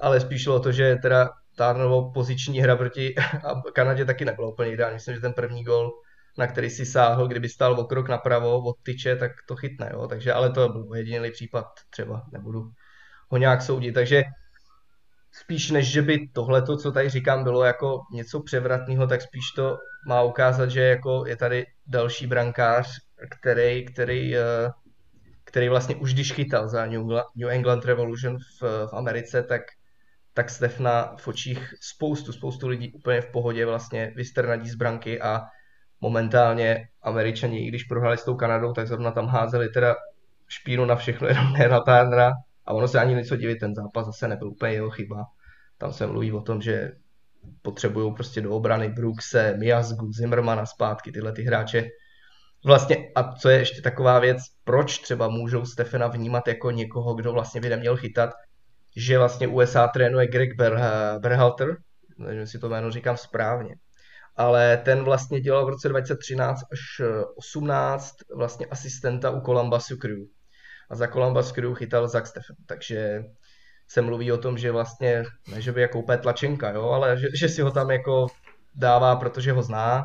ale 0.00 0.20
spíš 0.20 0.46
o 0.46 0.60
to, 0.60 0.72
že 0.72 0.96
teda 0.96 1.30
Turnerovo 1.56 2.12
poziční 2.12 2.60
hra 2.60 2.76
proti 2.76 3.14
Kanadě 3.74 4.04
taky 4.04 4.24
nebyla 4.24 4.48
úplně 4.48 4.72
ideální. 4.72 4.94
Myslím, 4.94 5.14
že 5.14 5.20
ten 5.20 5.32
první 5.32 5.64
gol 5.64 5.90
na 6.38 6.46
který 6.46 6.70
si 6.70 6.86
sáhl, 6.86 7.28
kdyby 7.28 7.48
stál 7.48 7.80
o 7.80 7.84
krok 7.84 8.08
napravo 8.08 8.62
od 8.62 8.76
tyče, 8.82 9.16
tak 9.16 9.32
to 9.48 9.56
chytne, 9.56 9.90
jo? 9.92 10.06
Takže, 10.08 10.32
ale 10.32 10.50
to 10.50 10.68
byl 10.68 10.94
jediný 10.94 11.30
případ, 11.30 11.66
třeba 11.90 12.22
nebudu 12.32 12.70
ho 13.28 13.38
nějak 13.38 13.62
soudit, 13.62 13.92
takže 13.92 14.22
spíš 15.32 15.70
než, 15.70 15.92
že 15.92 16.02
by 16.02 16.28
tohleto, 16.28 16.76
co 16.76 16.92
tady 16.92 17.08
říkám, 17.08 17.44
bylo 17.44 17.64
jako 17.64 18.00
něco 18.12 18.42
převratného, 18.42 19.06
tak 19.06 19.22
spíš 19.22 19.44
to 19.56 19.78
má 20.08 20.22
ukázat, 20.22 20.70
že 20.70 20.80
jako 20.80 21.24
je 21.26 21.36
tady 21.36 21.66
další 21.86 22.26
brankář, 22.26 22.88
který, 23.40 23.86
který, 23.86 24.36
eh, 24.36 24.70
který 25.44 25.68
vlastně 25.68 25.96
už 25.96 26.14
když 26.14 26.32
chytal 26.32 26.68
za 26.68 26.86
New 26.86 27.48
England 27.48 27.84
Revolution 27.84 28.38
v, 28.38 28.62
v 28.62 28.92
Americe, 28.92 29.42
tak, 29.42 29.62
tak 30.34 30.50
Stefna 30.50 31.16
v 31.18 31.28
očích 31.28 31.74
spoustu, 31.80 32.32
spoustu 32.32 32.68
lidí 32.68 32.92
úplně 32.92 33.20
v 33.20 33.30
pohodě 33.32 33.66
vlastně 33.66 34.12
vystrnadí 34.16 34.68
z 34.68 34.74
branky 34.74 35.20
a 35.20 35.40
momentálně 36.00 36.88
američani, 37.02 37.66
i 37.66 37.68
když 37.68 37.84
prohráli 37.84 38.18
s 38.18 38.24
tou 38.24 38.34
Kanadou, 38.34 38.72
tak 38.72 38.86
zrovna 38.86 39.10
tam 39.10 39.26
házeli 39.26 39.68
teda 39.68 39.96
špínu 40.48 40.84
na 40.84 40.96
všechno, 40.96 41.28
jenom 41.28 41.52
ne 41.52 41.68
na 41.68 41.80
Turnera. 41.80 42.32
A 42.64 42.72
ono 42.72 42.88
se 42.88 43.00
ani 43.00 43.14
něco 43.14 43.36
divit, 43.36 43.58
ten 43.60 43.74
zápas 43.74 44.06
zase 44.06 44.28
nebyl 44.28 44.48
úplně 44.48 44.72
jeho 44.72 44.90
chyba. 44.90 45.24
Tam 45.78 45.92
se 45.92 46.06
mluví 46.06 46.32
o 46.32 46.40
tom, 46.40 46.60
že 46.60 46.92
potřebují 47.62 48.14
prostě 48.14 48.40
do 48.40 48.50
obrany 48.50 48.88
Brookse, 48.88 49.54
Miazgu, 49.58 50.12
Zimmermana 50.12 50.66
zpátky, 50.66 51.12
tyhle 51.12 51.32
ty 51.32 51.42
hráče. 51.42 51.88
Vlastně, 52.64 52.96
a 53.14 53.32
co 53.32 53.48
je 53.48 53.58
ještě 53.58 53.82
taková 53.82 54.18
věc, 54.18 54.38
proč 54.64 54.98
třeba 54.98 55.28
můžou 55.28 55.64
Stefana 55.64 56.06
vnímat 56.06 56.48
jako 56.48 56.70
někoho, 56.70 57.14
kdo 57.14 57.32
vlastně 57.32 57.60
by 57.60 57.68
neměl 57.68 57.96
chytat, 57.96 58.30
že 58.96 59.18
vlastně 59.18 59.48
USA 59.48 59.88
trénuje 59.88 60.26
Greg 60.26 60.50
Berhalter, 61.18 61.76
nevím, 62.18 62.40
jestli 62.40 62.58
to 62.58 62.68
jméno 62.68 62.90
říkám 62.90 63.16
správně, 63.16 63.74
ale 64.36 64.76
ten 64.76 65.04
vlastně 65.04 65.40
dělal 65.40 65.66
v 65.66 65.68
roce 65.68 65.88
2013 65.88 66.62
až 66.72 67.06
18 67.36 68.14
vlastně 68.36 68.66
asistenta 68.66 69.30
u 69.30 69.40
Columbus 69.40 69.92
Crew. 70.00 70.18
A 70.90 70.96
za 70.96 71.06
Columbus 71.06 71.52
Crew 71.52 71.74
chytal 71.74 72.08
Zach 72.08 72.26
Steffen, 72.26 72.56
takže 72.66 73.22
se 73.88 74.02
mluví 74.02 74.32
o 74.32 74.38
tom, 74.38 74.58
že 74.58 74.72
vlastně, 74.72 75.24
ne 75.52 75.60
že 75.60 75.72
by 75.72 75.80
jako 75.80 75.98
úplně 75.98 76.18
tlačenka, 76.18 76.70
jo, 76.70 76.88
ale 76.88 77.18
že, 77.18 77.28
že 77.34 77.48
si 77.48 77.62
ho 77.62 77.70
tam 77.70 77.90
jako 77.90 78.26
dává, 78.74 79.16
protože 79.16 79.52
ho 79.52 79.62
zná, 79.62 80.04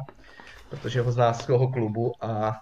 protože 0.69 1.01
ho 1.01 1.11
zná 1.11 1.33
z 1.33 1.45
toho 1.45 1.71
klubu 1.71 2.11
a, 2.21 2.57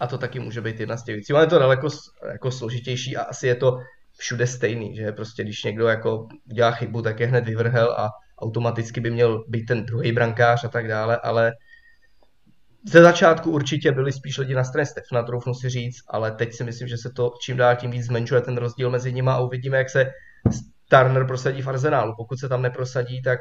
a 0.00 0.06
to 0.06 0.18
taky 0.18 0.40
může 0.40 0.60
být 0.60 0.80
jedna 0.80 0.96
z 0.96 1.04
těch 1.04 1.14
věcí. 1.14 1.32
Ale 1.32 1.42
je 1.42 1.46
to 1.46 1.58
daleko 1.58 1.88
jako 2.32 2.50
složitější 2.50 3.16
a 3.16 3.22
asi 3.22 3.46
je 3.46 3.54
to 3.54 3.78
všude 4.18 4.46
stejný, 4.46 4.96
že 4.96 5.12
prostě 5.12 5.42
když 5.42 5.64
někdo 5.64 5.86
jako 5.86 6.28
dělá 6.44 6.70
chybu, 6.70 7.02
tak 7.02 7.20
je 7.20 7.26
hned 7.26 7.44
vyvrhel 7.44 7.92
a 7.92 8.10
automaticky 8.38 9.00
by 9.00 9.10
měl 9.10 9.44
být 9.48 9.64
ten 9.64 9.84
druhý 9.84 10.12
brankář 10.12 10.64
a 10.64 10.68
tak 10.68 10.88
dále, 10.88 11.16
ale 11.16 11.52
ze 12.86 13.02
začátku 13.02 13.50
určitě 13.50 13.92
byli 13.92 14.12
spíš 14.12 14.38
lidi 14.38 14.54
na 14.54 14.64
straně 14.64 14.86
Stefana, 14.86 15.22
troufnu 15.22 15.54
si 15.54 15.68
říct, 15.68 16.04
ale 16.08 16.32
teď 16.32 16.52
si 16.54 16.64
myslím, 16.64 16.88
že 16.88 16.98
se 16.98 17.10
to 17.10 17.30
čím 17.40 17.56
dál 17.56 17.76
tím 17.76 17.90
víc 17.90 18.04
zmenšuje 18.04 18.40
ten 18.40 18.56
rozdíl 18.56 18.90
mezi 18.90 19.12
nimi 19.12 19.30
a 19.30 19.40
uvidíme, 19.40 19.78
jak 19.78 19.90
se 19.90 20.10
Turner 20.88 21.26
prosadí 21.26 21.62
v 21.62 21.68
Arsenálu. 21.68 22.14
Pokud 22.16 22.40
se 22.40 22.48
tam 22.48 22.62
neprosadí, 22.62 23.22
tak, 23.22 23.40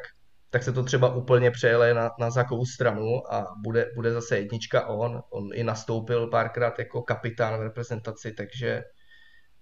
tak 0.50 0.64
se 0.64 0.74
to 0.74 0.84
třeba 0.84 1.16
úplně 1.16 1.52
přejele 1.52 1.94
na, 1.94 2.12
na 2.20 2.30
Zakovou 2.30 2.66
stranu 2.66 3.34
a 3.34 3.48
bude, 3.64 3.86
bude 3.96 4.14
zase 4.14 4.38
jednička 4.38 4.88
on. 4.88 5.22
On 5.30 5.50
i 5.54 5.64
nastoupil 5.64 6.28
párkrát 6.28 6.80
jako 6.80 7.02
kapitán 7.02 7.60
v 7.60 7.64
reprezentaci, 7.64 8.32
takže 8.32 8.84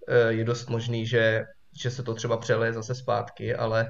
eh, 0.07 0.33
je 0.33 0.43
dost 0.43 0.69
možný, 0.69 1.05
že, 1.05 1.43
že 1.81 1.91
se 1.91 2.03
to 2.03 2.13
třeba 2.13 2.37
přeleje 2.37 2.73
zase 2.73 2.95
zpátky, 2.95 3.55
ale 3.55 3.89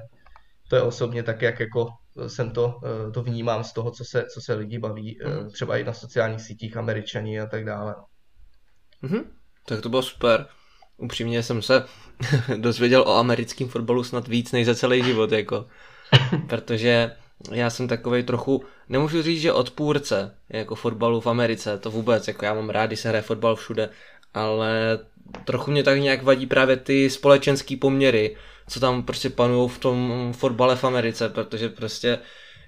to 0.72 0.76
je 0.76 0.82
osobně 0.82 1.22
tak, 1.22 1.42
jak 1.42 1.60
jako 1.60 1.88
jsem 2.26 2.50
to, 2.50 2.80
eh, 2.84 3.10
to 3.10 3.22
vnímám 3.22 3.64
z 3.64 3.72
toho, 3.72 3.90
co 3.90 4.04
se, 4.04 4.24
co 4.34 4.40
se 4.40 4.54
lidi 4.54 4.78
baví, 4.78 5.18
mm. 5.26 5.50
třeba 5.50 5.76
i 5.76 5.84
na 5.84 5.92
sociálních 5.92 6.40
sítích, 6.40 6.76
američani 6.76 7.40
a 7.40 7.46
tak 7.46 7.64
dále. 7.64 7.94
Mm-hmm. 9.02 9.24
Tak 9.68 9.80
to 9.80 9.88
bylo 9.88 10.02
super. 10.02 10.46
Upřímně 10.96 11.42
jsem 11.42 11.62
se 11.62 11.84
dozvěděl 12.56 13.02
o 13.02 13.16
americkém 13.16 13.68
fotbalu 13.68 14.04
snad 14.04 14.28
víc 14.28 14.52
než 14.52 14.66
za 14.66 14.74
celý 14.74 15.04
život, 15.04 15.32
jako. 15.32 15.66
Protože 16.48 17.10
já 17.50 17.70
jsem 17.70 17.88
takový 17.88 18.22
trochu, 18.22 18.64
nemůžu 18.88 19.22
říct, 19.22 19.40
že 19.40 19.52
odpůrce 19.52 20.36
jako 20.48 20.74
fotbalu 20.74 21.20
v 21.20 21.26
Americe, 21.26 21.78
to 21.78 21.90
vůbec, 21.90 22.28
jako 22.28 22.44
já 22.44 22.54
mám 22.54 22.70
rád, 22.70 22.86
když 22.86 23.00
se 23.00 23.08
hraje 23.08 23.22
fotbal 23.22 23.56
všude, 23.56 23.90
ale 24.34 24.98
trochu 25.44 25.70
mě 25.70 25.82
tak 25.82 25.98
nějak 25.98 26.22
vadí 26.22 26.46
právě 26.46 26.76
ty 26.76 27.10
společenské 27.10 27.76
poměry, 27.76 28.36
co 28.68 28.80
tam 28.80 29.02
prostě 29.02 29.30
panují 29.30 29.68
v 29.68 29.78
tom 29.78 30.32
fotbale 30.36 30.76
v 30.76 30.84
Americe, 30.84 31.28
protože 31.28 31.68
prostě 31.68 32.18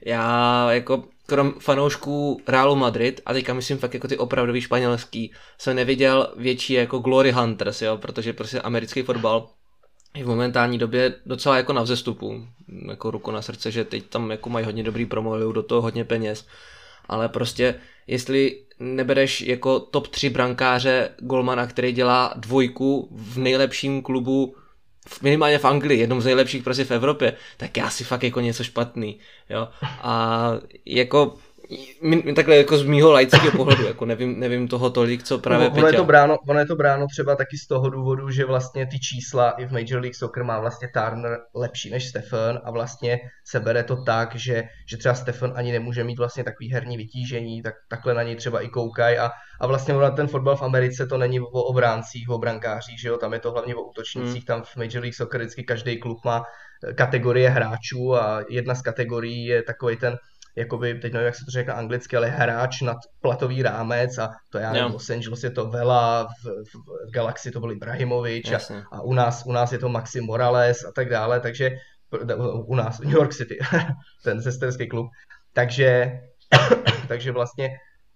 já 0.07 0.73
jako 0.73 1.05
krom 1.27 1.55
fanoušků 1.59 2.41
Realu 2.49 2.77
Madrid, 2.77 3.21
a 3.27 3.33
teďka 3.33 3.55
myslím 3.55 3.79
fakt 3.79 3.95
jako 3.95 4.09
ty 4.09 4.19
opravdový 4.19 4.61
španělský, 4.61 5.33
jsem 5.59 5.77
neviděl 5.77 6.33
větší 6.37 6.73
jako 6.73 6.99
Glory 6.99 7.33
Hunters, 7.33 7.83
jo, 7.83 7.97
protože 7.97 8.33
prostě 8.33 8.61
americký 8.61 9.03
fotbal 9.03 9.49
je 10.17 10.25
v 10.25 10.29
momentální 10.29 10.79
době 10.79 11.15
docela 11.27 11.57
jako 11.57 11.73
na 11.73 11.83
vzestupu, 11.83 12.47
jako 12.89 13.11
ruku 13.11 13.31
na 13.31 13.43
srdce, 13.43 13.71
že 13.71 13.85
teď 13.85 14.05
tam 14.09 14.31
jako 14.31 14.51
mají 14.51 14.67
hodně 14.67 14.83
dobrý 14.83 15.07
promo, 15.07 15.53
do 15.53 15.63
toho 15.63 15.83
hodně 15.83 16.05
peněz, 16.05 16.47
ale 17.09 17.29
prostě 17.29 17.75
jestli 18.07 18.61
nebereš 18.79 19.41
jako 19.41 19.81
top 19.81 20.09
3 20.09 20.31
brankáře 20.31 21.11
golmana, 21.19 21.67
který 21.67 21.93
dělá 21.93 22.35
dvojku 22.37 23.09
v 23.13 23.39
nejlepším 23.39 24.03
klubu 24.03 24.57
minimálně 25.23 25.59
v 25.59 25.65
Anglii, 25.65 26.01
jednom 26.01 26.21
z 26.21 26.25
nejlepších 26.25 26.63
prostě 26.63 26.85
v 26.85 26.91
Evropě, 26.91 27.37
tak 27.57 27.77
já 27.77 27.91
si 27.91 28.05
fakt 28.05 28.23
jako 28.23 28.41
něco 28.41 28.65
špatný, 28.65 29.19
jo. 29.51 29.69
A 29.83 30.53
jako 30.87 31.37
takhle 32.37 32.57
jako 32.57 32.79
z 32.79 32.83
mýho 32.83 33.13
laického 33.13 33.51
pohledu, 33.51 33.87
jako 33.87 34.05
nevím, 34.05 34.41
nevím 34.41 34.69
toho 34.69 34.91
tolik, 34.91 35.23
co 35.23 35.39
právě 35.39 35.69
no, 35.69 35.77
ono, 35.77 35.87
je 35.87 35.93
to 35.93 36.05
bráno, 36.05 36.37
ono 36.49 36.59
je 36.59 36.67
to 36.67 36.77
bráno 36.77 37.07
třeba 37.07 37.37
taky 37.37 37.59
z 37.59 37.67
toho 37.67 37.91
důvodu, 37.91 38.31
že 38.31 38.45
vlastně 38.45 38.87
ty 38.87 38.99
čísla 38.99 39.51
i 39.51 39.67
v 39.67 39.73
Major 39.73 40.01
League 40.01 40.15
Soccer 40.15 40.45
má 40.45 40.61
vlastně 40.61 40.89
Turner 40.95 41.39
lepší 41.55 41.91
než 41.91 42.09
Stefan 42.09 42.61
a 42.65 42.71
vlastně 42.71 43.21
se 43.47 43.61
bere 43.61 43.85
to 43.85 43.97
tak, 43.97 44.35
že, 44.35 44.63
že 44.91 44.97
třeba 44.97 45.15
Stefan 45.15 45.53
ani 45.57 45.73
nemůže 45.73 46.05
mít 46.05 46.19
vlastně 46.19 46.45
takový 46.45 46.73
herní 46.73 46.97
vytížení, 46.97 47.63
tak 47.63 47.75
takhle 47.89 48.15
na 48.15 48.23
něj 48.23 48.37
třeba 48.37 48.61
i 48.61 48.69
koukají 48.69 49.19
a, 49.19 49.31
a 49.61 49.67
vlastně 49.67 49.95
ten 50.17 50.29
fotbal 50.29 50.57
v 50.57 50.63
Americe 50.63 51.07
to 51.07 51.19
není 51.19 51.41
o 51.41 51.47
obráncích, 51.47 52.29
o 52.29 52.39
brankářích, 52.39 53.01
že 53.01 53.09
jo, 53.09 53.17
tam 53.17 53.33
je 53.33 53.39
to 53.39 53.53
hlavně 53.53 53.75
o 53.75 53.83
útočnících, 53.83 54.35
hmm. 54.35 54.47
tam 54.47 54.63
v 54.63 54.77
Major 54.77 55.01
League 55.03 55.15
Soccer 55.15 55.41
vždycky 55.41 55.65
každý 55.65 56.01
klub 56.01 56.19
má 56.25 56.45
kategorie 56.95 57.51
hráčů 57.51 58.15
a 58.15 58.45
jedna 58.49 58.75
z 58.75 58.83
kategorií 58.83 59.47
je 59.47 59.63
takový 59.63 59.97
ten 59.97 60.19
jakoby, 60.57 60.95
teď 60.95 61.13
nevím, 61.13 61.27
jak 61.27 61.35
se 61.35 61.45
to 61.45 61.51
řekne 61.51 61.73
anglicky, 61.73 62.17
ale 62.17 62.29
hráč 62.29 62.81
nad 62.81 62.97
platový 63.21 63.63
rámec 63.63 64.19
a 64.19 64.31
to 64.51 64.59
já 64.59 64.73
nevím, 64.73 64.93
Los 64.93 65.11
Angeles 65.11 65.45
je 65.45 65.51
to 65.51 65.67
Vela, 65.67 66.25
v, 66.25 66.45
v, 66.45 66.75
v 67.09 67.11
Galaxy 67.11 67.51
to 67.51 67.61
byl 67.61 67.73
Ibrahimovič 67.73 68.53
a, 68.53 68.59
a 68.93 69.01
u, 69.01 69.15
nás, 69.15 69.43
u 69.47 69.53
nás 69.53 69.73
je 69.73 69.79
to 69.79 69.89
Maxim 69.89 70.25
Morales 70.25 70.85
a 70.85 70.93
tak 70.93 71.09
dále, 71.09 71.41
takže 71.41 71.71
u 72.67 72.75
nás, 72.75 73.01
New 73.01 73.15
York 73.15 73.35
City, 73.35 73.59
ten 74.25 74.43
sesterský 74.43 74.89
klub, 74.89 75.07
takže, 75.53 76.21
takže 77.09 77.33
vlastně 77.33 77.71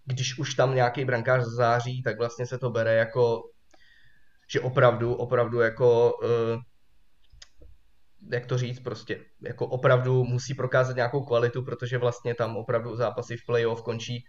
když 0.05 0.39
už 0.39 0.55
tam 0.55 0.75
nějaký 0.75 1.05
brankář 1.05 1.45
září, 1.45 2.03
tak 2.03 2.19
vlastně 2.19 2.47
se 2.47 2.59
to 2.59 2.71
bere 2.71 2.95
jako, 2.95 3.43
že 4.51 4.61
opravdu, 4.61 5.15
opravdu 5.15 5.61
jako 5.61 6.13
uh, 6.13 6.61
jak 8.33 8.47
to 8.47 8.59
říct, 8.59 8.81
prostě 8.81 9.21
jako 9.43 9.67
opravdu 9.67 10.25
musí 10.25 10.55
prokázat 10.55 10.97
nějakou 10.97 11.25
kvalitu, 11.25 11.63
protože 11.63 11.99
vlastně 11.99 12.35
tam 12.35 12.57
opravdu 12.57 12.97
zápasy 12.97 13.37
v 13.37 13.47
playoff 13.47 13.83
končí 13.83 14.25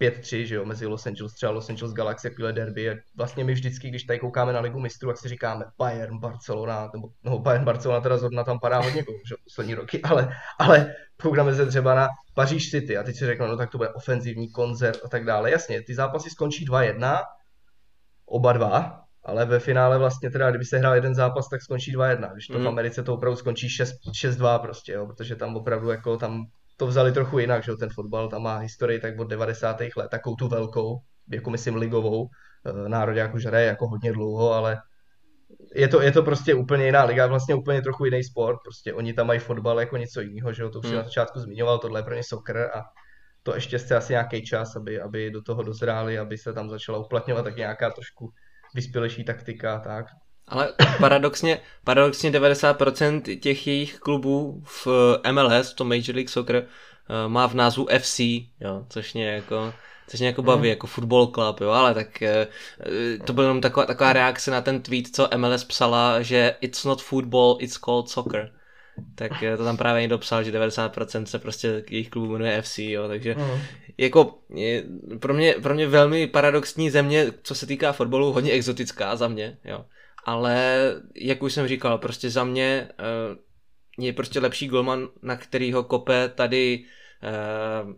5-3, 0.00 0.44
že 0.44 0.54
jo, 0.54 0.64
mezi 0.64 0.86
Los 0.86 1.06
Angeles, 1.06 1.32
třeba 1.32 1.52
Los 1.52 1.70
Angeles 1.70 1.94
Galaxy, 1.94 2.26
jakýhle 2.26 2.52
derby. 2.52 3.00
Vlastně 3.16 3.44
my 3.44 3.52
vždycky, 3.52 3.88
když 3.88 4.04
tady 4.04 4.18
koukáme 4.18 4.52
na 4.52 4.60
Ligu 4.60 4.80
mistrů, 4.80 5.08
tak 5.08 5.18
si 5.18 5.28
říkáme 5.28 5.64
Bayern, 5.78 6.18
Barcelona, 6.18 6.90
nebo 6.92 7.08
no, 7.22 7.38
Bayern, 7.38 7.64
Barcelona 7.64 8.00
teda 8.00 8.18
zrovna 8.18 8.44
tam 8.44 8.58
padá 8.60 8.78
hodně 8.78 9.04
že 9.28 9.34
poslední 9.44 9.74
roky, 9.74 10.02
ale, 10.04 10.32
ale 10.58 10.94
koukáme 11.22 11.54
se 11.54 11.66
třeba 11.66 11.94
na 11.94 12.08
Paříž 12.34 12.70
City 12.70 12.96
a 12.96 13.02
teď 13.02 13.16
si 13.16 13.26
řeknu, 13.26 13.46
no 13.46 13.56
tak 13.56 13.70
to 13.70 13.78
bude 13.78 13.90
ofenzivní 13.90 14.52
koncert 14.52 14.98
a 15.04 15.08
tak 15.08 15.24
dále. 15.24 15.50
Jasně, 15.50 15.82
ty 15.82 15.94
zápasy 15.94 16.30
skončí 16.30 16.66
2-1, 16.66 17.22
oba 18.26 18.52
dva, 18.52 19.01
ale 19.24 19.46
ve 19.46 19.58
finále 19.58 19.98
vlastně 19.98 20.30
teda, 20.30 20.50
kdyby 20.50 20.64
se 20.64 20.78
hrál 20.78 20.94
jeden 20.94 21.14
zápas, 21.14 21.48
tak 21.48 21.62
skončí 21.62 21.96
2-1, 21.96 22.32
když 22.32 22.46
to 22.46 22.58
mm. 22.58 22.64
v 22.64 22.68
Americe 22.68 23.02
to 23.02 23.14
opravdu 23.14 23.36
skončí 23.36 23.68
6-2 23.68 24.58
prostě, 24.58 24.92
jo, 24.92 25.06
protože 25.06 25.36
tam 25.36 25.56
opravdu 25.56 25.90
jako 25.90 26.16
tam 26.16 26.44
to 26.76 26.86
vzali 26.86 27.12
trochu 27.12 27.38
jinak, 27.38 27.64
že 27.64 27.72
ten 27.76 27.88
fotbal 27.94 28.28
tam 28.28 28.42
má 28.42 28.58
historii 28.58 29.00
tak 29.00 29.18
od 29.18 29.28
90. 29.28 29.76
let, 29.96 30.08
takovou 30.10 30.36
tu 30.36 30.48
velkou, 30.48 30.98
jako 31.30 31.50
myslím 31.50 31.76
ligovou, 31.76 32.28
eh, 32.66 32.88
národě 32.88 33.20
jako 33.20 33.38
hraje 33.46 33.66
jako 33.66 33.88
hodně 33.88 34.12
dlouho, 34.12 34.52
ale 34.52 34.78
je 35.74 35.88
to, 35.88 36.02
je 36.02 36.12
to 36.12 36.22
prostě 36.22 36.54
úplně 36.54 36.86
jiná 36.86 37.04
liga, 37.04 37.26
vlastně 37.26 37.54
úplně 37.54 37.82
trochu 37.82 38.04
jiný 38.04 38.24
sport, 38.24 38.58
prostě 38.64 38.94
oni 38.94 39.14
tam 39.14 39.26
mají 39.26 39.40
fotbal 39.40 39.80
jako 39.80 39.96
něco 39.96 40.20
jiného, 40.20 40.52
že 40.52 40.62
jo, 40.62 40.70
to 40.70 40.78
už 40.78 40.84
hmm. 40.84 40.92
si 40.92 40.96
na 40.96 41.02
začátku 41.02 41.40
zmiňoval, 41.40 41.78
tohle 41.78 42.00
je 42.00 42.04
pro 42.04 42.14
ně 42.14 42.22
soccer 42.24 42.70
a 42.74 42.82
to 43.42 43.54
ještě 43.54 43.78
chce 43.78 43.96
asi 43.96 44.12
nějaký 44.12 44.44
čas, 44.44 44.76
aby, 44.76 45.00
aby 45.00 45.30
do 45.30 45.42
toho 45.42 45.62
dozráli, 45.62 46.18
aby 46.18 46.38
se 46.38 46.52
tam 46.52 46.70
začala 46.70 46.98
uplatňovat 46.98 47.44
tak 47.44 47.56
nějaká 47.56 47.90
trošku 47.90 48.32
vyspělejší 48.74 49.24
taktika 49.24 49.78
tak. 49.78 50.06
Ale 50.48 50.72
paradoxně, 50.98 51.60
paradoxně 51.84 52.30
90% 52.30 53.40
těch 53.40 53.66
jejich 53.66 53.98
klubů 53.98 54.62
v 54.66 54.86
MLS, 55.32 55.74
to 55.74 55.84
Major 55.84 56.14
League 56.14 56.28
Soccer, 56.28 56.56
eh, 56.56 57.28
má 57.28 57.48
v 57.48 57.54
názvu 57.54 57.86
FC, 57.98 58.20
jo, 58.60 58.86
což 58.88 59.14
mě 59.14 59.28
jako, 59.28 59.74
což 60.08 60.20
mě 60.20 60.26
jako 60.26 60.42
baví, 60.42 60.60
mm. 60.60 60.68
jako 60.68 60.86
football 60.86 61.26
club, 61.26 61.60
jo, 61.60 61.70
ale 61.70 61.94
tak 61.94 62.22
eh, 62.22 62.46
to 63.26 63.32
byla 63.32 63.46
jenom 63.46 63.60
taková, 63.60 63.86
taková 63.86 64.12
reakce 64.12 64.50
na 64.50 64.60
ten 64.60 64.82
tweet, 64.82 65.16
co 65.16 65.28
MLS 65.36 65.64
psala, 65.64 66.22
že 66.22 66.54
it's 66.60 66.84
not 66.84 67.02
football, 67.02 67.56
it's 67.60 67.78
called 67.78 68.08
soccer 68.08 68.50
tak 69.14 69.32
to 69.56 69.64
tam 69.64 69.76
právě 69.76 70.02
někdo 70.02 70.18
psal, 70.18 70.42
že 70.42 70.52
90% 70.52 71.24
se 71.24 71.38
prostě 71.38 71.84
jejich 71.90 72.10
klubu 72.10 72.32
jmenuje 72.32 72.62
FC, 72.62 72.78
jo, 72.78 73.08
takže 73.08 73.34
mm. 73.34 73.60
jako 73.98 74.38
je 74.54 74.84
pro, 75.18 75.34
mě, 75.34 75.54
pro 75.62 75.74
mě 75.74 75.86
velmi 75.86 76.26
paradoxní 76.26 76.90
země, 76.90 77.26
co 77.42 77.54
se 77.54 77.66
týká 77.66 77.92
fotbalu, 77.92 78.32
hodně 78.32 78.52
exotická 78.52 79.16
za 79.16 79.28
mě, 79.28 79.58
jo, 79.64 79.84
ale 80.24 80.78
jak 81.16 81.42
už 81.42 81.52
jsem 81.52 81.68
říkal, 81.68 81.98
prostě 81.98 82.30
za 82.30 82.44
mě 82.44 82.88
uh, 82.98 84.04
je 84.04 84.12
prostě 84.12 84.40
lepší 84.40 84.68
golman, 84.68 85.08
na 85.22 85.36
kterýho 85.36 85.84
kope 85.84 86.28
tady 86.28 86.84
uh, 87.22 87.92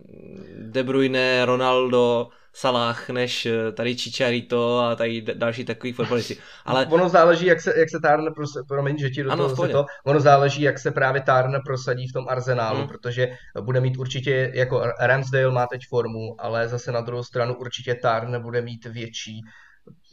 De 0.59 0.83
Bruyne, 0.83 1.45
Ronaldo, 1.45 2.29
Salah 2.56 3.09
než 3.09 3.47
eh, 3.47 3.72
tady 3.72 3.97
Chicharito 3.97 4.78
a 4.78 4.97
tady 4.97 5.22
další 5.22 5.64
takový 5.64 5.93
fotbalisti. 5.93 6.36
Ale... 6.64 6.86
Ono 6.90 7.09
záleží, 7.09 7.47
jak 7.47 7.60
se, 7.60 7.74
jak 7.78 7.90
se 7.90 8.01
Tarn, 8.02 8.24
promiň, 8.68 8.98
že 8.98 9.10
ti 9.10 9.22
do 9.22 9.32
ano, 9.32 9.48
toho 9.48 9.68
to, 9.68 9.86
ono 10.05 10.20
záleží, 10.20 10.62
jak 10.62 10.78
se 10.78 10.90
právě 10.90 11.20
Tarn 11.20 11.56
prosadí 11.66 12.09
v 12.09 12.12
tom 12.12 12.28
arzenálu, 12.28 12.78
hmm. 12.78 12.89
protože 12.89 13.28
bude 13.60 13.81
mít 13.81 13.97
určitě, 13.97 14.51
jako 14.55 14.82
Ramsdale 15.01 15.51
má 15.51 15.66
teď 15.66 15.81
formu, 15.89 16.36
ale 16.39 16.68
zase 16.68 16.93
na 16.93 17.01
druhou 17.01 17.22
stranu 17.22 17.55
určitě 17.55 17.94
Tarn 17.94 18.43
bude 18.43 18.62
mít 18.62 18.85
větší 18.85 19.40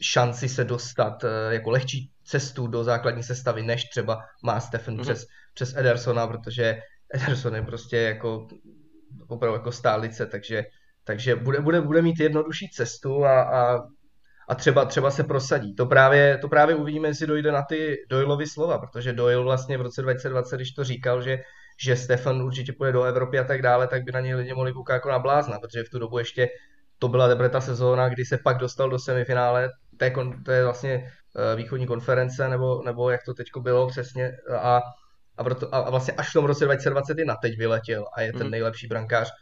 šanci 0.00 0.48
se 0.48 0.64
dostat 0.64 1.24
eh, 1.24 1.54
jako 1.54 1.70
lehčí 1.70 2.10
cestu 2.24 2.66
do 2.66 2.84
základní 2.84 3.22
sestavy, 3.22 3.62
než 3.62 3.84
třeba 3.84 4.18
má 4.42 4.60
Stefan 4.60 4.94
hmm. 4.94 5.02
přes, 5.02 5.26
přes 5.54 5.76
Edersona, 5.76 6.26
protože 6.26 6.80
Ederson 7.14 7.54
je 7.54 7.62
prostě 7.62 7.96
jako 7.96 8.48
opravdu 9.28 9.54
jako 9.54 9.72
stálice, 9.72 10.26
takže 10.26 10.64
takže 11.04 11.36
bude, 11.36 11.60
bude, 11.60 11.80
bude 11.80 12.02
mít 12.02 12.20
jednodušší 12.20 12.68
cestu 12.68 13.24
a, 13.24 13.42
a, 13.42 13.78
a 14.48 14.54
třeba, 14.54 14.84
třeba 14.84 15.10
se 15.10 15.24
prosadí. 15.24 15.74
To 15.74 15.86
právě, 15.86 16.38
to 16.38 16.48
právě 16.48 16.74
uvidíme, 16.74 17.08
jestli 17.08 17.26
dojde 17.26 17.52
na 17.52 17.62
ty 17.62 17.96
Doyleovy 18.08 18.46
slova, 18.46 18.78
protože 18.78 19.12
Doyle 19.12 19.44
vlastně 19.44 19.78
v 19.78 19.82
roce 19.82 20.02
2020, 20.02 20.56
když 20.56 20.72
to 20.72 20.84
říkal, 20.84 21.22
že, 21.22 21.38
že 21.84 21.96
Stefan 21.96 22.42
určitě 22.42 22.72
půjde 22.72 22.92
do 22.92 23.02
Evropy 23.02 23.38
a 23.38 23.44
tak 23.44 23.62
dále, 23.62 23.86
tak 23.88 24.04
by 24.04 24.12
na 24.12 24.20
něj 24.20 24.34
lidi 24.34 24.54
mohli 24.54 24.72
koukat 24.72 24.94
jako 24.94 25.10
na 25.10 25.18
blázna, 25.18 25.58
protože 25.58 25.84
v 25.84 25.90
tu 25.90 25.98
dobu 25.98 26.18
ještě 26.18 26.48
to 26.98 27.08
byla 27.08 27.28
teprve 27.28 27.48
ta 27.48 27.60
sezóna, 27.60 28.08
kdy 28.08 28.24
se 28.24 28.38
pak 28.38 28.58
dostal 28.58 28.90
do 28.90 28.98
semifinále, 28.98 29.70
to 29.96 30.04
je, 30.04 30.12
to 30.44 30.50
je 30.50 30.64
vlastně 30.64 31.12
východní 31.56 31.86
konference, 31.86 32.48
nebo, 32.48 32.82
nebo 32.84 33.10
jak 33.10 33.24
to 33.24 33.34
teď 33.34 33.46
bylo 33.60 33.88
přesně. 33.88 34.32
A, 34.60 34.80
a, 35.38 35.44
proto, 35.44 35.74
a 35.74 35.90
vlastně 35.90 36.14
až 36.14 36.30
v 36.30 36.32
tom 36.32 36.44
roce 36.44 36.64
2021 36.64 37.36
teď 37.42 37.58
vyletěl 37.58 38.06
a 38.16 38.20
je 38.20 38.32
ten 38.32 38.42
mhm. 38.42 38.50
nejlepší 38.50 38.86
brankář 38.86 39.32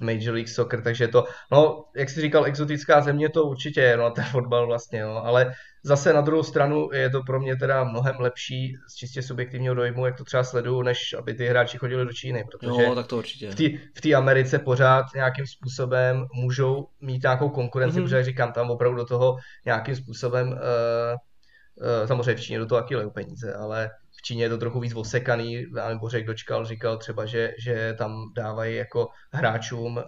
Major 0.00 0.34
League 0.34 0.48
Soccer, 0.48 0.82
takže 0.82 1.08
to, 1.08 1.24
no, 1.52 1.84
jak 1.96 2.10
jsi 2.10 2.20
říkal, 2.20 2.46
exotická 2.46 3.00
země 3.00 3.28
to 3.28 3.44
určitě 3.44 3.80
je, 3.80 3.96
no, 3.96 4.10
ten 4.10 4.24
fotbal 4.24 4.66
vlastně, 4.66 5.04
no, 5.04 5.24
ale 5.24 5.54
zase 5.84 6.12
na 6.12 6.20
druhou 6.20 6.42
stranu 6.42 6.88
je 6.92 7.10
to 7.10 7.22
pro 7.22 7.40
mě 7.40 7.56
teda 7.56 7.84
mnohem 7.84 8.16
lepší 8.18 8.76
z 8.88 8.94
čistě 8.94 9.22
subjektivního 9.22 9.74
dojmu, 9.74 10.06
jak 10.06 10.16
to 10.16 10.24
třeba 10.24 10.44
sleduju, 10.44 10.82
než 10.82 11.14
aby 11.18 11.34
ty 11.34 11.46
hráči 11.46 11.78
chodili 11.78 12.04
do 12.04 12.12
Číny, 12.12 12.44
protože 12.50 12.82
jo, 12.82 12.94
tak 12.94 13.06
to 13.06 13.16
určitě. 13.16 13.50
v 13.96 14.00
té 14.00 14.14
Americe 14.14 14.58
pořád 14.58 15.06
nějakým 15.14 15.46
způsobem 15.46 16.26
můžou 16.34 16.86
mít 17.00 17.22
nějakou 17.22 17.48
konkurenci, 17.48 17.98
mm-hmm. 17.98 18.02
protože 18.02 18.24
říkám, 18.24 18.52
tam 18.52 18.70
opravdu 18.70 18.96
do 18.96 19.04
toho 19.04 19.36
nějakým 19.66 19.96
způsobem, 19.96 20.48
uh, 20.48 20.54
uh, 20.54 22.06
samozřejmě 22.06 22.34
v 22.34 22.40
Číně 22.40 22.58
do 22.58 22.66
toho 22.66 22.80
taky 22.80 22.94
peníze, 23.14 23.54
ale 23.54 23.90
Číně 24.24 24.44
je 24.44 24.48
to 24.48 24.58
trochu 24.58 24.80
víc 24.80 24.94
osekaný, 24.94 25.66
já 25.76 25.94
Bořek 25.94 26.26
dočkal, 26.26 26.64
říkal 26.64 26.98
třeba, 26.98 27.26
že, 27.26 27.52
že 27.58 27.94
tam 27.98 28.32
dávají 28.36 28.76
jako 28.76 29.08
hráčům, 29.32 29.96
uh, 29.96 30.02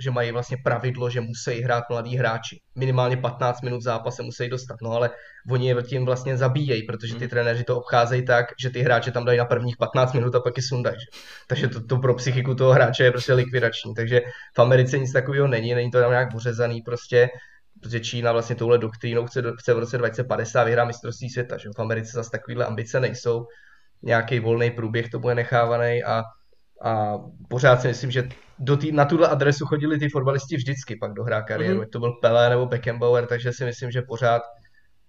že 0.00 0.10
mají 0.10 0.32
vlastně 0.32 0.56
pravidlo, 0.64 1.10
že 1.10 1.20
musí 1.20 1.60
hrát 1.60 1.84
mladí 1.90 2.16
hráči. 2.16 2.60
Minimálně 2.74 3.16
15 3.16 3.62
minut 3.62 3.80
zápase 3.80 4.22
musí 4.22 4.48
dostat, 4.48 4.76
no 4.82 4.90
ale 4.90 5.10
oni 5.50 5.68
je 5.68 5.82
tím 5.82 6.04
vlastně 6.04 6.36
zabíjejí, 6.36 6.82
protože 6.82 7.14
ty 7.14 7.20
hmm. 7.20 7.28
trenéři 7.28 7.64
to 7.64 7.76
obcházejí 7.76 8.24
tak, 8.24 8.46
že 8.62 8.70
ty 8.70 8.82
hráče 8.82 9.10
tam 9.10 9.24
dají 9.24 9.38
na 9.38 9.44
prvních 9.44 9.76
15 9.76 10.12
minut 10.12 10.34
a 10.34 10.40
pak 10.40 10.56
je 10.56 10.62
sundají. 10.62 10.96
Takže 11.46 11.68
to, 11.68 11.86
to 11.86 11.98
pro 11.98 12.14
psychiku 12.14 12.54
toho 12.54 12.72
hráče 12.72 13.04
je 13.04 13.10
prostě 13.10 13.32
likvidační. 13.32 13.94
Takže 13.94 14.20
v 14.56 14.58
Americe 14.58 14.98
nic 14.98 15.12
takového 15.12 15.46
není, 15.46 15.74
není 15.74 15.90
to 15.90 16.00
tam 16.00 16.10
nějak 16.10 16.32
pořezaný, 16.32 16.82
prostě 16.82 17.28
protože 17.80 18.00
Čína 18.00 18.32
vlastně 18.32 18.56
touhle 18.56 18.78
doktrínou 18.78 19.26
chce, 19.26 19.42
chce 19.58 19.74
v 19.74 19.78
roce 19.78 19.98
2050 19.98 20.64
vyhrát 20.64 20.86
mistrovství 20.86 21.30
světa, 21.30 21.56
že 21.56 21.68
v 21.76 21.80
Americe 21.80 22.12
zase 22.12 22.30
takovéhle 22.30 22.66
ambice 22.66 23.00
nejsou, 23.00 23.46
nějaký 24.02 24.40
volný 24.40 24.70
průběh 24.70 25.08
to 25.08 25.18
bude 25.18 25.34
nechávaný 25.34 26.04
a, 26.04 26.22
a 26.84 27.18
pořád 27.48 27.80
si 27.80 27.88
myslím, 27.88 28.10
že 28.10 28.28
do 28.58 28.76
tý, 28.76 28.92
na 28.92 29.04
tuhle 29.04 29.28
adresu 29.28 29.66
chodili 29.66 29.98
ty 29.98 30.08
fotbalisti 30.08 30.56
vždycky 30.56 30.96
pak 30.96 31.12
dohrá 31.12 31.42
kariéru, 31.42 31.80
mm-hmm. 31.80 31.90
to 31.92 31.98
byl 31.98 32.12
Pelé 32.12 32.50
nebo 32.50 32.66
Beckenbauer, 32.66 33.26
takže 33.26 33.52
si 33.52 33.64
myslím, 33.64 33.90
že 33.90 34.02
pořád, 34.02 34.42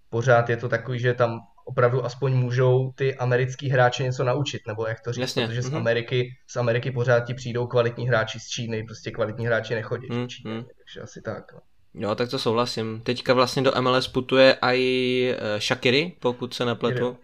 pořád 0.09 0.49
je 0.49 0.57
to 0.57 0.69
takový, 0.69 0.99
že 0.99 1.13
tam 1.13 1.39
opravdu 1.65 2.05
aspoň 2.05 2.33
můžou 2.33 2.91
ty 2.95 3.15
americký 3.15 3.69
hráči 3.69 4.03
něco 4.03 4.23
naučit, 4.23 4.61
nebo 4.67 4.87
jak 4.87 5.01
to 5.01 5.11
říct, 5.11 5.21
Jasně. 5.21 5.47
protože 5.47 5.59
mm-hmm. 5.59 5.63
z 5.63 5.69
mhm. 5.69 5.77
Ameriky, 5.77 6.29
z 6.47 6.55
Ameriky 6.55 6.91
pořád 6.91 7.19
ti 7.19 7.33
přijdou 7.33 7.67
kvalitní 7.67 8.07
hráči 8.07 8.39
z 8.39 8.47
Číny, 8.47 8.83
prostě 8.83 9.11
kvalitní 9.11 9.45
hráči 9.45 9.75
nechodí 9.75 10.09
mm-hmm. 10.09 10.25
v 10.25 10.27
Číně, 10.27 10.53
mhm. 10.53 10.63
takže 10.63 11.01
asi 11.01 11.21
tak. 11.21 11.53
No. 11.53 11.59
Jo, 11.95 12.15
tak 12.15 12.29
to 12.29 12.39
souhlasím. 12.39 13.01
Teďka 13.03 13.33
vlastně 13.33 13.61
do 13.61 13.71
MLS 13.81 14.07
putuje 14.07 14.57
i 14.61 15.35
eh, 15.37 15.59
Shakiri, 15.59 16.13
pokud 16.19 16.53
se 16.53 16.65
nepletu. 16.65 17.17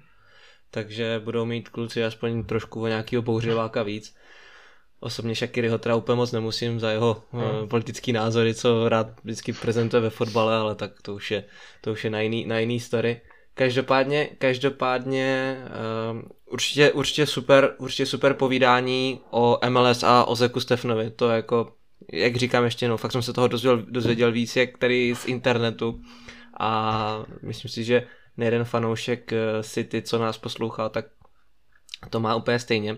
Takže 0.72 1.22
budou 1.24 1.46
mít 1.46 1.70
kluci 1.70 2.04
aspoň 2.04 2.44
trošku 2.44 2.82
o 2.82 2.88
nějakého 2.88 3.22
bouřiváka 3.22 3.84
víc. 3.84 4.16
Osobně 5.00 5.36
Shakiriho 5.36 5.78
teda 5.78 5.96
úplně 5.96 6.16
moc 6.16 6.32
nemusím 6.32 6.80
za 6.80 6.92
jeho 6.92 7.24
hmm. 7.32 7.68
politický 7.68 8.14
názory, 8.14 8.54
co 8.54 8.90
rád 8.90 9.08
vždycky 9.24 9.54
prezentuje 9.54 10.02
ve 10.02 10.10
fotbale, 10.10 10.56
ale 10.56 10.76
tak 10.76 11.02
to 11.02 11.16
už 11.16 11.32
je, 11.32 11.44
to 11.82 11.92
už 11.92 12.04
je 12.04 12.10
na 12.10 12.22
jiný, 12.22 12.46
na 12.46 12.60
jiný 12.60 12.80
story. 12.80 13.22
Každopádně, 13.54 14.30
každopádně 14.38 15.58
uh, 16.14 16.22
určitě, 16.46 16.92
určitě, 16.92 17.26
super, 17.26 17.76
určitě 17.78 18.06
super 18.06 18.34
povídání 18.34 19.22
o 19.32 19.60
MLS 19.70 20.04
a 20.04 20.24
o 20.26 20.36
Zeku 20.36 20.60
Stefnovi. 20.60 21.12
To 21.12 21.30
jako 21.30 21.74
jak 22.12 22.36
říkám 22.36 22.64
ještě 22.64 22.88
no, 22.88 22.98
fakt 22.98 23.12
jsem 23.12 23.22
se 23.22 23.34
toho 23.34 23.48
dozvěděl, 23.48 23.86
dozvěděl 23.90 24.32
víc, 24.32 24.56
jak 24.56 24.78
tady 24.78 25.16
z 25.16 25.26
internetu 25.26 26.02
a 26.60 27.26
myslím 27.42 27.72
si, 27.72 27.84
že 27.84 28.08
nejeden 28.38 28.66
fanoušek 28.66 29.34
eh, 29.34 29.64
City, 29.64 30.02
co 30.02 30.20
nás 30.20 30.38
poslouchal, 30.38 30.90
tak 30.90 31.06
to 32.10 32.20
má 32.20 32.36
úplně 32.36 32.60
stejně. 32.60 32.98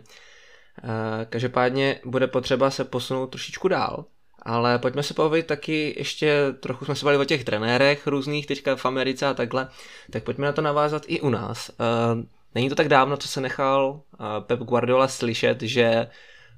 Eh, 0.83 1.25
každopádně 1.29 1.99
bude 2.05 2.27
potřeba 2.27 2.71
se 2.71 2.83
posunout 2.85 3.27
trošičku 3.27 3.67
dál, 3.67 4.05
ale 4.41 4.79
pojďme 4.79 5.03
se 5.03 5.13
pobavit 5.13 5.47
taky 5.47 5.95
ještě, 5.97 6.53
trochu 6.59 6.85
jsme 6.85 6.95
se 6.95 7.05
bavili 7.05 7.21
o 7.21 7.25
těch 7.25 7.43
trenérech 7.43 8.07
různých 8.07 8.47
teďka 8.47 8.75
v 8.75 8.85
Americe 8.85 9.27
a 9.27 9.33
takhle, 9.33 9.67
tak 10.11 10.23
pojďme 10.23 10.45
na 10.45 10.53
to 10.53 10.61
navázat 10.61 11.03
i 11.07 11.21
u 11.21 11.29
nás. 11.29 11.69
Eh, 11.69 12.25
není 12.55 12.69
to 12.69 12.75
tak 12.75 12.87
dávno, 12.87 13.17
co 13.17 13.27
se 13.27 13.41
nechal 13.41 14.01
Pep 14.39 14.59
Guardiola 14.59 15.07
slyšet, 15.07 15.61
že 15.61 16.07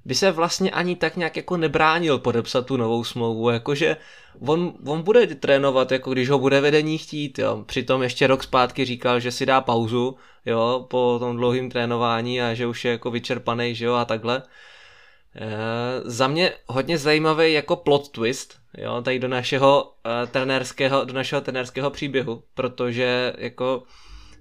by 0.06 0.16
se 0.16 0.32
vlastně 0.32 0.72
ani 0.72 0.96
tak 0.96 1.18
nějak 1.18 1.38
jako 1.38 1.58
nebránil 1.58 2.20
podepsat 2.20 2.66
tu 2.66 2.78
novou 2.78 3.04
smlouvu, 3.04 3.50
jakože 3.50 3.98
on, 4.40 4.74
on 4.88 5.02
bude 5.02 5.28
trénovat, 5.28 5.92
jako 5.92 6.12
když 6.12 6.30
ho 6.30 6.40
bude 6.40 6.62
vedení 6.62 6.98
chtít, 6.98 7.40
jo. 7.40 7.64
Přitom 7.66 8.04
ještě 8.04 8.28
rok 8.28 8.44
zpátky 8.44 8.86
říkal, 8.86 9.20
že 9.20 9.32
si 9.32 9.46
dá 9.46 9.62
pauzu, 9.62 10.16
jo, 10.46 10.86
po 10.90 11.18
tom 11.20 11.38
dlouhém 11.38 11.70
trénování 11.70 12.42
a 12.42 12.54
že 12.54 12.68
už 12.68 12.86
je 12.86 12.92
jako 12.92 13.12
vyčerpaný, 13.12 13.76
že 13.76 13.86
jo, 13.86 13.94
a 13.94 14.06
takhle. 14.06 14.44
E, 15.36 15.52
za 16.06 16.28
mě 16.28 16.54
hodně 16.68 16.98
zajímavý 16.98 17.54
jako 17.54 17.76
plot 17.76 18.10
twist, 18.10 18.60
jo, 18.78 19.02
tady 19.02 19.20
do 19.20 19.28
našeho 19.28 19.94
e, 20.24 20.28
trenérského, 20.28 21.06
do 21.06 21.14
našeho 21.14 21.42
trenérského 21.42 21.90
příběhu, 21.90 22.44
protože 22.54 23.34
jako 23.38 23.84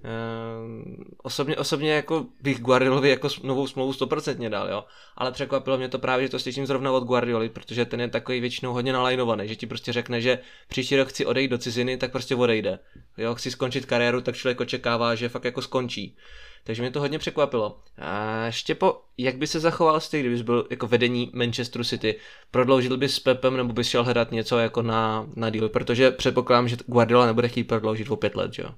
Uh, 0.05 1.05
osobně, 1.23 1.57
osobně 1.57 1.93
jako 1.93 2.27
bych 2.41 2.61
Guardiolovi 2.61 3.09
jako 3.09 3.29
novou 3.43 3.67
smlouvu 3.67 3.93
100% 3.93 4.51
dal, 4.51 4.69
jo. 4.69 4.85
Ale 5.17 5.33
překvapilo 5.33 5.79
mě 5.79 5.89
to 5.89 5.99
právě, 5.99 6.27
že 6.27 6.31
to 6.31 6.39
slyším 6.39 6.67
zrovna 6.67 6.93
od 6.93 7.05
Guardioli, 7.05 7.49
protože 7.49 7.85
ten 7.85 8.01
je 8.01 8.09
takový 8.09 8.41
většinou 8.41 8.73
hodně 8.73 8.93
nalajnovaný, 8.93 9.49
že 9.49 9.57
ti 9.57 9.67
prostě 9.67 9.93
řekne, 9.93 10.21
že 10.21 10.39
příští 10.69 10.97
rok 10.97 11.09
chci 11.09 11.27
odejít 11.27 11.51
do 11.51 11.59
ciziny, 11.59 11.97
tak 11.97 12.13
prostě 12.13 12.37
odejde. 12.37 12.79
Jo, 13.19 13.35
chci 13.35 13.51
skončit 13.51 13.87
kariéru, 13.87 14.21
tak 14.21 14.37
člověk 14.37 14.61
očekává, 14.61 15.15
že 15.15 15.29
fakt 15.29 15.45
jako 15.45 15.63
skončí. 15.63 16.17
Takže 16.65 16.83
mě 16.83 16.91
to 16.91 17.01
hodně 17.01 17.19
překvapilo. 17.19 17.79
A 17.99 18.47
Štěpo, 18.51 19.01
jak 19.19 19.37
by 19.37 19.47
se 19.47 19.61
zachoval 19.61 20.01
ty, 20.11 20.21
kdybys 20.21 20.43
byl 20.43 20.67
jako 20.71 20.87
vedení 20.87 21.31
Manchesteru 21.35 21.85
City? 21.85 22.19
Prodloužil 22.51 22.97
bys 22.97 23.15
s 23.15 23.21
Pepem 23.21 23.57
nebo 23.57 23.73
bys 23.73 23.89
šel 23.89 24.05
hledat 24.05 24.33
něco 24.33 24.59
jako 24.59 24.83
na, 24.83 25.27
na 25.37 25.51
deal? 25.51 25.69
Protože 25.69 26.11
předpokládám, 26.11 26.69
že 26.69 26.77
Guardiola 26.87 27.27
nebude 27.27 27.49
chtít 27.49 27.65
prodloužit 27.65 28.11
o 28.11 28.17
pět 28.17 28.37
let, 28.37 28.53
jo? 28.59 28.71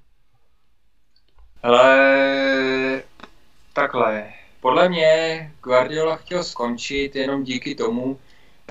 Ale 1.64 3.02
takhle. 3.72 4.32
Podle 4.60 4.88
mě 4.88 5.52
Guardiola 5.62 6.16
chtěl 6.16 6.44
skončit 6.44 7.16
jenom 7.16 7.44
díky 7.44 7.74
tomu, 7.74 8.18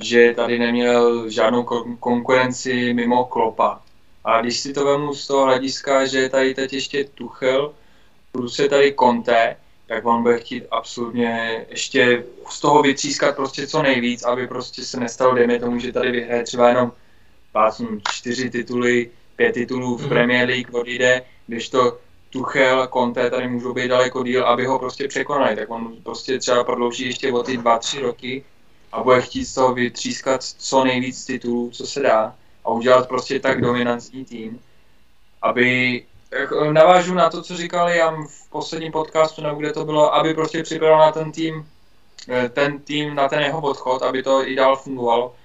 že 0.02 0.34
tady 0.36 0.60
neměl 0.60 1.30
žádnou 1.30 1.64
konkurenci 2.00 2.94
mimo 2.94 3.26
Klopa. 3.26 3.82
A 4.24 4.42
když 4.42 4.60
si 4.60 4.74
to 4.74 4.86
vemu 4.86 5.14
z 5.14 5.28
toho 5.28 5.46
hlediska, 5.46 6.06
že 6.06 6.30
tady 6.30 6.54
teď 6.54 6.74
ještě 6.74 7.04
Tuchel, 7.04 7.74
plus 8.32 8.60
je 8.60 8.70
tady 8.70 8.96
Conte, 9.00 9.56
tak 9.88 10.06
on 10.06 10.22
bude 10.22 10.40
chtít 10.40 10.64
absolutně 10.72 11.66
ještě 11.70 12.24
z 12.50 12.60
toho 12.60 12.82
vytřískat 12.82 13.36
prostě 13.36 13.68
co 13.68 13.82
nejvíc, 13.82 14.24
aby 14.24 14.48
prostě 14.48 14.84
se 14.84 15.00
nestalo, 15.00 15.36
dejme 15.36 15.60
tomu, 15.60 15.80
že 15.80 15.92
tady 15.92 16.12
vyhraje 16.12 16.44
třeba 16.44 16.70
jenom 16.70 16.92
pásnu 17.52 17.88
čtyři 18.12 18.50
tituly, 18.50 19.10
pět 19.36 19.52
titulů 19.52 19.98
v 19.98 20.02
mhm. 20.02 20.10
Premier 20.10 20.50
League 20.50 20.76
odjde, 20.76 21.22
když 21.48 21.70
to 21.70 21.98
Tuchel, 22.34 22.88
Conte 22.88 23.30
tady 23.30 23.48
můžou 23.48 23.74
být 23.74 23.88
daleko 23.88 24.24
díl, 24.24 24.48
aby 24.48 24.66
ho 24.66 24.80
prostě 24.80 25.08
překonali, 25.08 25.56
tak 25.56 25.70
on 25.70 25.96
prostě 26.04 26.40
třeba 26.40 26.64
prodlouží 26.64 27.06
ještě 27.06 27.32
o 27.32 27.44
ty 27.44 27.58
dva, 27.58 27.80
tři 27.80 28.00
roky 28.00 28.44
a 28.92 29.04
bude 29.04 29.22
chtít 29.22 29.46
z 29.46 29.54
toho 29.54 29.74
vytřískat 29.74 30.44
co 30.44 30.84
nejvíc 30.84 31.26
titulů, 31.26 31.70
co 31.70 31.88
se 31.88 32.02
dá 32.02 32.36
a 32.66 32.70
udělat 32.70 33.08
prostě 33.08 33.40
tak 33.40 33.62
dominantní 33.62 34.26
tým, 34.26 34.60
aby 35.42 36.04
navážu 36.72 37.14
na 37.14 37.30
to, 37.30 37.42
co 37.42 37.58
říkal 37.58 37.90
Jan 37.90 38.28
v 38.28 38.50
posledním 38.50 38.92
podcastu, 38.92 39.42
nebo 39.42 39.56
kde 39.56 39.74
to 39.74 39.86
bylo, 39.86 40.16
aby 40.16 40.34
prostě 40.34 40.64
připravil 40.64 40.98
na 40.98 41.12
ten 41.12 41.32
tým, 41.32 41.70
eh, 42.30 42.50
ten 42.50 42.80
tým 42.80 43.16
na 43.16 43.30
ten 43.30 43.40
jeho 43.40 43.62
odchod, 43.62 44.02
aby 44.02 44.24
to 44.24 44.48
i 44.48 44.56
dál 44.56 44.76
fungovalo, 44.76 45.36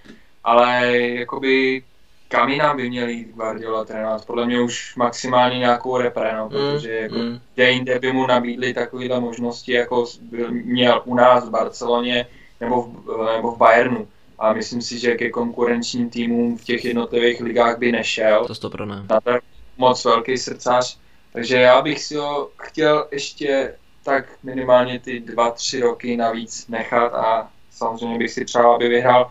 ale 0.44 0.98
jakoby 0.98 1.82
kam 2.28 2.48
jinam 2.48 2.76
by 2.76 2.90
měl 2.90 3.08
jít 3.08 3.34
Guardiola 3.34 3.84
trénovat? 3.84 4.26
Podle 4.26 4.46
mě 4.46 4.60
už 4.60 4.96
maximálně 4.96 5.58
nějakou 5.58 5.96
repre, 5.96 6.36
no, 6.36 6.44
mm, 6.44 6.50
protože 6.50 6.94
jako 6.94 7.14
mm. 7.14 7.40
kde 7.54 7.70
jinde 7.70 7.98
by 7.98 8.12
mu 8.12 8.26
nabídli 8.26 8.74
takovéhle 8.74 9.20
možnosti, 9.20 9.72
jako 9.72 10.06
byl, 10.22 10.50
měl 10.50 11.02
u 11.04 11.14
nás 11.14 11.44
v 11.44 11.50
Barceloně 11.50 12.26
nebo 12.60 12.82
v, 12.82 13.32
nebo 13.36 13.50
v 13.50 13.58
Bayernu. 13.58 14.08
A 14.38 14.52
myslím 14.52 14.82
si, 14.82 14.98
že 14.98 15.14
ke 15.14 15.30
konkurenčním 15.30 16.10
týmům 16.10 16.58
v 16.58 16.64
těch 16.64 16.84
jednotlivých 16.84 17.40
ligách 17.40 17.78
by 17.78 17.92
nešel. 17.92 18.46
To 18.46 18.54
to 18.54 18.70
pro 18.70 18.86
ne. 18.86 19.04
Na 19.10 19.20
tak 19.20 19.42
moc 19.76 20.04
velký 20.04 20.38
srdcař. 20.38 20.98
Takže 21.32 21.56
já 21.56 21.82
bych 21.82 22.02
si 22.02 22.16
ho 22.16 22.50
chtěl 22.56 23.06
ještě 23.10 23.74
tak 24.02 24.24
minimálně 24.42 24.98
ty 24.98 25.20
dva, 25.20 25.50
tři 25.50 25.80
roky 25.80 26.16
navíc 26.16 26.68
nechat 26.68 27.14
a 27.14 27.50
samozřejmě 27.70 28.18
bych 28.18 28.30
si 28.30 28.44
přál, 28.44 28.74
aby 28.74 28.88
vyhrál 28.88 29.30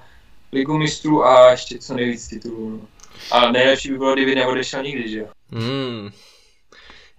ligu 0.52 0.78
mistrů 0.78 1.26
a 1.26 1.52
ještě 1.52 1.78
co 1.78 1.94
nejvíc 1.94 2.28
titulů. 2.28 2.70
No. 2.70 2.88
A 3.32 3.52
nejlepší 3.52 3.92
by 3.92 3.98
bylo, 3.98 4.14
kdyby 4.14 4.36
neodešel 4.36 4.84
nikdy, 4.84 5.10
že 5.10 5.20
jo? 5.20 5.28
Hmm. 5.52 6.10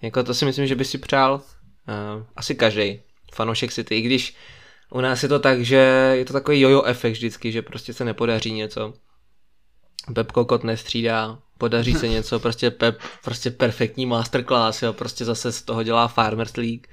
Jako 0.01 0.23
to 0.23 0.33
si 0.33 0.45
myslím, 0.45 0.67
že 0.67 0.75
by 0.75 0.85
si 0.85 0.97
přál 0.97 1.33
uh, 1.33 2.23
asi 2.35 2.55
každý 2.55 3.01
fanoušek 3.33 3.73
City, 3.73 3.95
i 3.95 4.01
když 4.01 4.35
u 4.91 5.01
nás 5.01 5.23
je 5.23 5.29
to 5.29 5.39
tak, 5.39 5.61
že 5.61 5.75
je 6.17 6.25
to 6.25 6.33
takový 6.33 6.59
jojo 6.59 6.83
efekt 6.83 7.13
vždycky, 7.13 7.51
že 7.51 7.61
prostě 7.61 7.93
se 7.93 8.05
nepodaří 8.05 8.51
něco. 8.51 8.93
Pep 10.15 10.31
Kokot 10.31 10.63
nestřídá, 10.63 11.39
podaří 11.57 11.93
se 11.93 12.07
něco, 12.07 12.39
prostě 12.39 12.71
Pep, 12.71 12.99
prostě 13.23 13.51
perfektní 13.51 14.05
masterclass, 14.05 14.81
jo, 14.81 14.93
prostě 14.93 15.25
zase 15.25 15.51
z 15.51 15.61
toho 15.61 15.83
dělá 15.83 16.07
Farmers 16.07 16.57
League. 16.57 16.87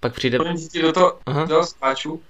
Pak 0.00 0.14
přijde... 0.14 0.38
do 0.82 0.92
toho, 0.92 1.18
do 1.40 1.46
toho 1.46 1.66
skáču, 1.66 2.22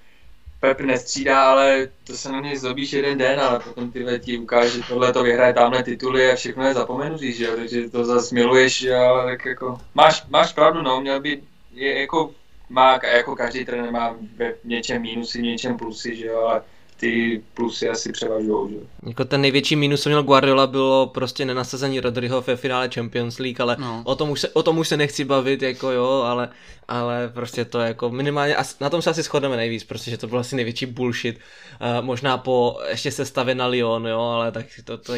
Pep 0.64 0.80
nestřídá, 0.80 1.50
ale 1.50 1.88
to 2.04 2.16
se 2.16 2.32
na 2.32 2.40
něj 2.40 2.56
zlobíš 2.56 2.92
jeden 2.92 3.18
den, 3.18 3.40
ale 3.40 3.60
potom 3.60 3.90
ty 3.92 4.04
ti 4.20 4.38
ukáže, 4.38 4.70
že 4.70 4.88
tohle 4.88 5.12
to 5.12 5.22
vyhraje 5.22 5.52
tamhle 5.52 5.82
tituly 5.82 6.32
a 6.32 6.36
všechno 6.36 6.66
je 6.66 6.74
zapomenutý, 6.74 7.32
že 7.32 7.44
jo, 7.44 7.56
takže 7.56 7.90
to 7.90 8.04
zase 8.04 8.34
miluješ, 8.34 8.86
ale 8.86 9.30
tak 9.32 9.46
jako, 9.46 9.80
máš, 9.94 10.24
máš 10.28 10.52
pravdu, 10.52 10.82
no, 10.82 11.00
měl 11.00 11.20
by, 11.20 11.42
je 11.72 12.00
jako, 12.00 12.30
má, 12.68 12.98
jako 13.14 13.36
každý 13.36 13.64
trenér 13.64 13.92
má 13.92 14.16
ve 14.36 14.54
něčem 14.64 15.02
mínusy, 15.02 15.38
v 15.38 15.42
něčem 15.42 15.76
plusy, 15.76 16.16
že 16.16 16.26
jo, 16.26 16.40
ale 16.40 16.62
ty 17.04 17.42
plusy 17.54 17.88
asi 17.88 18.12
převažují. 18.12 18.70
Že? 18.70 18.76
Jako 19.08 19.24
ten 19.24 19.40
největší 19.40 19.76
mínus, 19.76 20.02
co 20.02 20.08
měl 20.08 20.22
Guardiola, 20.22 20.66
bylo 20.66 21.06
prostě 21.06 21.44
nenasazení 21.44 22.00
Rodryho 22.00 22.40
ve 22.40 22.56
finále 22.56 22.88
Champions 22.94 23.38
League, 23.38 23.60
ale 23.60 23.76
no. 23.80 24.02
o, 24.04 24.14
tom 24.14 24.30
už 24.30 24.40
se, 24.40 24.48
o 24.48 24.62
tom 24.62 24.78
už 24.78 24.88
se 24.88 24.96
nechci 24.96 25.24
bavit, 25.24 25.62
jako 25.62 25.90
jo, 25.90 26.22
ale, 26.26 26.48
ale 26.88 27.30
prostě 27.34 27.64
to 27.64 27.78
jako 27.78 28.10
minimálně, 28.10 28.56
na 28.80 28.90
tom 28.90 29.02
se 29.02 29.10
asi 29.10 29.22
shodneme 29.22 29.56
nejvíc, 29.56 29.84
protože 29.84 30.18
to 30.18 30.26
byl 30.26 30.38
asi 30.38 30.56
největší 30.56 30.86
bullshit, 30.86 31.38
uh, 31.38 32.04
možná 32.04 32.38
po 32.38 32.78
ještě 32.88 33.10
sestavě 33.10 33.54
na 33.54 33.66
Lyon, 33.66 34.06
jo, 34.06 34.20
ale 34.20 34.52
tak 34.52 34.66
to, 34.84 34.98
to, 34.98 35.12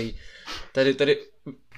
tady, 0.73 0.95
tady 0.95 1.19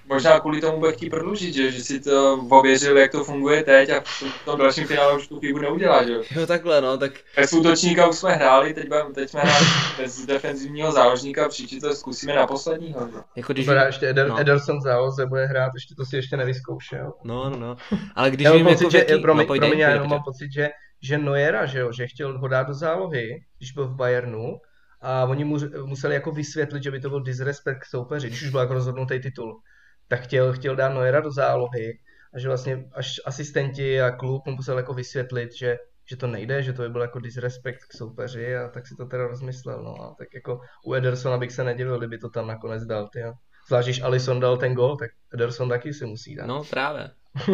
možná 0.08 0.40
kvůli 0.40 0.60
tomu 0.60 0.78
bude 0.78 0.92
chtít 0.92 1.10
prodloužit, 1.10 1.54
že, 1.54 1.72
že 1.72 1.84
si 1.84 2.00
to 2.00 2.46
ověřil, 2.50 2.98
jak 2.98 3.12
to 3.12 3.24
funguje 3.24 3.62
teď 3.62 3.90
a 3.90 4.00
v 4.00 4.44
tom 4.44 4.58
dalším 4.58 4.86
finále 4.86 5.16
už 5.16 5.28
tu 5.28 5.40
chybu 5.40 5.58
neudělá, 5.58 6.04
že 6.04 6.12
jo? 6.12 6.46
takhle, 6.46 6.80
no, 6.80 6.98
tak... 6.98 7.12
Bez 7.36 7.52
útočníka 7.52 8.08
už 8.08 8.16
jsme 8.16 8.32
hráli, 8.32 8.74
teď, 8.74 8.88
budeme, 8.88 9.14
teď 9.14 9.30
jsme 9.30 9.40
hráli 9.40 9.66
bez 9.98 10.26
defenzivního 10.26 10.92
záložníka, 10.92 11.48
příště 11.48 11.80
to 11.80 11.94
zkusíme 11.94 12.34
na 12.34 12.46
posledního, 12.46 13.08
že? 13.12 13.18
Jako 13.36 13.52
když... 13.52 13.66
Bude 13.66 13.84
ještě 13.86 14.08
Eder, 14.08 14.28
no. 14.28 14.40
Ederson 14.40 14.78
v 14.78 14.82
záloze 14.82 15.26
bude 15.26 15.46
hrát, 15.46 15.70
ještě 15.74 15.94
to 15.94 16.04
si 16.04 16.16
ještě 16.16 16.36
nevyzkoušel. 16.36 17.12
No, 17.24 17.50
no, 17.50 17.58
no. 17.58 17.76
Ale 18.14 18.30
když 18.30 18.44
já 18.44 18.52
vím, 18.52 18.66
pocit, 18.66 18.84
jako 18.84 18.90
že, 18.90 18.98
jaký... 18.98 19.22
promiň, 19.22 19.46
no, 19.48 19.56
promiň, 19.56 19.78
já 19.78 20.04
mám 20.04 20.22
pocit, 20.22 20.52
že, 20.52 20.68
že 21.02 21.18
Neuera, 21.18 21.66
že 21.66 21.78
jo, 21.78 21.92
že 21.92 22.06
chtěl 22.06 22.38
ho 22.38 22.48
dát 22.48 22.66
do 22.66 22.74
zálohy, 22.74 23.40
když 23.58 23.72
byl 23.72 23.88
v 23.88 23.96
Bayernu, 23.96 24.58
a 25.00 25.24
oni 25.24 25.44
mu 25.44 25.56
museli 25.84 26.14
jako 26.14 26.32
vysvětlit, 26.32 26.82
že 26.82 26.90
by 26.90 27.00
to 27.00 27.10
byl 27.10 27.20
disrespekt 27.20 27.82
k 27.82 27.84
soupeři, 27.84 28.26
když 28.26 28.42
už 28.42 28.50
byl 28.50 28.60
jako 28.60 28.74
rozhodnutý 28.74 29.20
titul 29.20 29.60
tak 30.08 30.20
chtěl, 30.20 30.52
chtěl 30.52 30.76
dát 30.76 30.88
Neuera 30.88 31.20
do 31.20 31.32
zálohy 31.32 31.98
a 32.34 32.38
že 32.38 32.48
vlastně 32.48 32.84
až 32.92 33.20
asistenti 33.24 34.00
a 34.00 34.10
klub 34.10 34.46
mu 34.46 34.52
musel 34.52 34.76
jako 34.76 34.94
vysvětlit, 34.94 35.54
že, 35.54 35.76
že 36.10 36.16
to 36.16 36.26
nejde, 36.26 36.62
že 36.62 36.72
to 36.72 36.82
by 36.82 36.88
byl 36.88 37.00
jako 37.00 37.18
disrespekt 37.18 37.84
k 37.84 37.96
soupeři 37.96 38.56
a 38.56 38.68
tak 38.68 38.86
si 38.86 38.94
to 38.96 39.06
teda 39.06 39.26
rozmyslel, 39.26 39.82
no 39.82 40.02
a 40.02 40.14
tak 40.18 40.28
jako 40.34 40.60
u 40.86 40.94
Edersona 40.94 41.38
bych 41.38 41.52
se 41.52 41.64
nedivil, 41.64 41.98
kdyby 41.98 42.18
to 42.18 42.28
tam 42.28 42.46
nakonec 42.46 42.84
dal, 42.84 43.08
ty. 43.08 43.22
Zvlášť, 43.68 43.86
když 43.86 44.02
Alison 44.02 44.40
dal 44.40 44.56
ten 44.56 44.74
gol, 44.74 44.96
tak 44.96 45.10
Ederson 45.34 45.68
taky 45.68 45.94
si 45.94 46.06
musí 46.06 46.34
dát. 46.34 46.46
No 46.46 46.64
právě. 46.64 47.10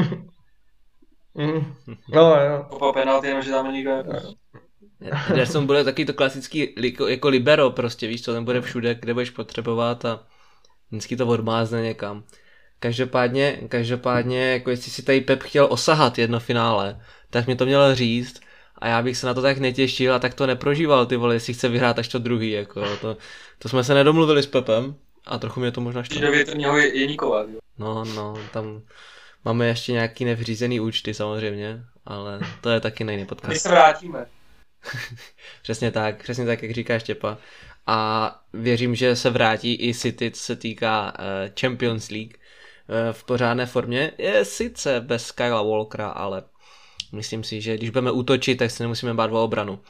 mm. 1.35 1.75
No 2.15 2.41
jo. 2.41 2.67
Po 2.79 2.93
penalty 2.93 3.27
jenom, 3.27 3.43
že 3.43 3.51
tam 3.51 3.73
nikdo 3.73 4.03
Ederson 5.31 5.67
bude 5.67 5.85
taky 5.85 6.05
to 6.05 6.15
klasický 6.15 6.75
jako 7.09 7.29
libero 7.29 7.71
prostě, 7.71 8.07
víš 8.07 8.23
co, 8.23 8.33
ten 8.33 8.45
bude 8.45 8.61
všude, 8.61 8.95
kde 8.95 9.15
budeš 9.15 9.31
potřebovat 9.31 10.05
a 10.05 10.27
vždycky 10.91 11.17
to 11.17 11.27
odmázne 11.27 11.83
někam. 11.83 12.25
Každopádně, 12.79 13.59
každopádně, 13.69 14.53
jako 14.53 14.71
jestli 14.71 14.91
si 14.91 15.03
tady 15.03 15.21
Pep 15.21 15.43
chtěl 15.43 15.67
osahat 15.71 16.19
jedno 16.19 16.41
finále, 16.41 17.01
tak 17.31 17.47
mě 17.47 17.57
to 17.57 17.67
mělo 17.67 17.95
říct 17.95 18.41
a 18.79 18.89
já 18.89 19.03
bych 19.03 19.17
se 19.17 19.27
na 19.27 19.35
to 19.35 19.43
tak 19.43 19.59
netěšil 19.59 20.15
a 20.15 20.19
tak 20.19 20.35
to 20.35 20.47
neprožíval, 20.47 21.07
ty 21.07 21.17
vole, 21.17 21.35
jestli 21.35 21.55
chce 21.55 21.69
vyhrát 21.69 21.99
až 21.99 22.09
to 22.09 22.19
druhý, 22.19 22.51
jako 22.51 22.97
to, 22.97 23.17
to 23.59 23.69
jsme 23.69 23.85
se 23.85 23.95
nedomluvili 23.95 24.43
s 24.43 24.47
Pepem 24.47 24.95
a 25.27 25.39
trochu 25.39 25.61
mě 25.61 25.73
to 25.73 25.81
možná 25.81 26.03
šlo. 26.03 26.31
větrního 26.31 26.77
je 26.77 26.99
Jeníkova, 26.99 27.47
No, 27.79 28.05
no, 28.05 28.35
tam 28.53 28.83
máme 29.45 29.67
ještě 29.67 29.93
nějaký 29.93 30.25
nevřízený 30.25 30.81
účty 30.81 31.15
samozřejmě, 31.15 31.85
ale 32.07 32.41
to 32.61 32.71
je 32.71 32.81
taky 32.81 33.05
nejný 33.05 33.27
podcast. 33.27 33.53
My 33.53 33.59
se 33.59 33.69
vrátíme. 33.69 34.27
přesně 35.63 35.91
tak, 35.91 36.23
přesně 36.23 36.47
tak, 36.47 36.63
jak 36.63 36.73
říká 36.73 36.99
Štěpa. 36.99 37.39
A 37.87 38.31
věřím, 38.53 38.95
že 38.95 39.17
se 39.17 39.31
vrátí 39.31 39.89
i 39.89 39.95
City, 39.95 40.31
co 40.31 40.43
se 40.43 40.57
týká 40.57 41.13
uh, 41.19 41.55
Champions 41.61 42.11
League 42.11 42.35
Eh, 42.35 42.45
v 43.13 43.25
pořádné 43.25 43.67
formě. 43.67 44.13
Je 44.19 44.45
sice 44.45 45.01
bez 45.01 45.33
Kyla 45.33 45.63
Walkera, 45.63 46.09
ale 46.09 46.43
myslím 47.13 47.45
si, 47.45 47.61
že 47.61 47.77
když 47.77 47.91
budeme 47.91 48.11
útočit, 48.11 48.57
tak 48.57 48.71
se 48.71 48.83
nemusíme 48.83 49.15
bát 49.15 49.31
o 49.33 49.45
obranu. 49.45 49.81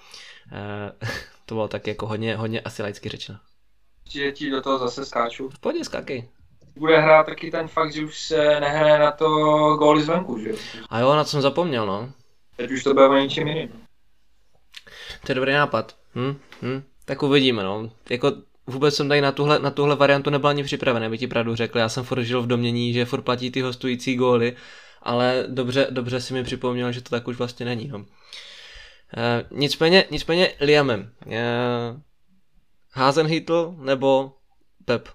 Eh, 0.53 0.93
to 1.47 1.55
bylo 1.55 1.69
tak 1.69 1.87
jako 1.87 2.07
hodně, 2.07 2.37
hodně 2.37 2.61
asi 2.61 2.83
laicky 2.83 3.09
řečeno. 3.09 3.39
Ti, 4.09 4.33
ti 4.33 4.51
do 4.51 4.62
toho 4.62 4.79
zase 4.79 5.05
skáču. 5.05 5.49
V 5.49 5.59
pohodě 5.59 5.85
skákej. 5.85 6.29
Bude 6.77 7.01
hrát 7.01 7.27
taky 7.27 7.51
ten 7.51 7.69
fakt, 7.69 7.93
že 7.93 8.05
už 8.05 8.19
se 8.19 8.61
nehraje 8.61 8.99
na 8.99 9.11
to 9.11 9.29
góly 9.77 10.03
zvenku, 10.03 10.39
že 10.39 10.53
A 10.91 11.01
jo, 11.01 11.15
na 11.15 11.25
co 11.25 11.31
jsem 11.31 11.43
zapomněl, 11.43 11.87
no. 11.87 12.12
Teď 12.57 12.71
už 12.71 12.85
to 12.85 12.95
bude 12.95 13.09
o 13.09 13.15
něčím 13.15 13.49
jiným. 13.49 13.87
To 15.27 15.33
je 15.33 15.35
dobrý 15.35 15.53
nápad. 15.53 15.97
Hm? 16.15 16.39
Hm? 16.62 16.83
Tak 17.05 17.23
uvidíme, 17.23 17.62
no. 17.62 17.91
Jako 18.11 18.33
vůbec 18.66 18.95
jsem 18.95 19.09
tady 19.09 19.20
na 19.20 19.32
tuhle, 19.32 19.59
na 19.59 19.70
tuhle 19.70 19.97
variantu 19.97 20.31
nebyl 20.31 20.49
ani 20.49 20.65
připravený, 20.65 21.07
aby 21.07 21.19
ti 21.19 21.27
pravdu 21.27 21.55
řekl. 21.55 21.78
Já 21.78 21.89
jsem 21.89 22.05
furt 22.05 22.23
žil 22.23 22.43
v 22.43 22.47
domění, 22.47 22.93
že 22.93 23.05
furt 23.05 23.23
platí 23.23 23.51
ty 23.51 23.61
hostující 23.61 24.16
góly, 24.16 24.57
ale 25.03 25.45
dobře, 25.49 25.86
dobře 25.91 26.20
si 26.20 26.35
mi 26.35 26.45
připomněl, 26.45 26.93
že 26.93 27.01
to 27.01 27.11
tak 27.11 27.28
už 27.28 27.36
vlastně 27.36 27.66
není. 27.66 27.89
No. 27.89 28.05
E, 29.16 29.45
nicméně, 29.51 30.05
nicméně 30.11 30.53
Liamem. 30.61 31.12
E, 31.31 31.45
Hazenhitl 32.93 33.74
nebo 33.78 34.32
Pep? 34.85 35.09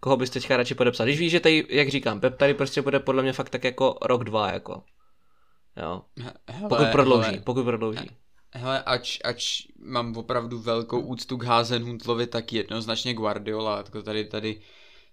Koho 0.00 0.16
bys 0.16 0.30
teďka 0.30 0.56
radši 0.56 0.74
podepsal? 0.74 1.06
Když 1.06 1.18
víš, 1.18 1.32
že 1.32 1.40
tady, 1.40 1.66
jak 1.68 1.88
říkám, 1.88 2.20
Pep 2.20 2.36
tady 2.36 2.54
prostě 2.54 2.82
bude 2.82 3.00
podle 3.00 3.22
mě 3.22 3.32
fakt 3.32 3.48
tak 3.48 3.64
jako 3.64 3.98
rok, 4.02 4.24
dva, 4.24 4.52
jako. 4.52 4.82
Jo. 5.76 6.02
Hele, 6.46 6.68
pokud 6.68 6.86
prodlouží, 6.92 7.30
hele, 7.30 7.40
pokud 7.40 7.64
prodlouží. 7.64 8.10
Hele, 8.56 8.82
ač, 8.82 9.18
ač 9.24 9.62
mám 9.78 10.16
opravdu 10.16 10.58
velkou 10.58 11.00
úctu 11.00 11.36
k 11.36 11.44
Hazenhuntlovi, 11.44 12.26
tak 12.26 12.52
jednoznačně 12.52 13.14
Guardiola, 13.14 13.76
jako 13.76 14.02
tady, 14.02 14.24
tady, 14.24 14.60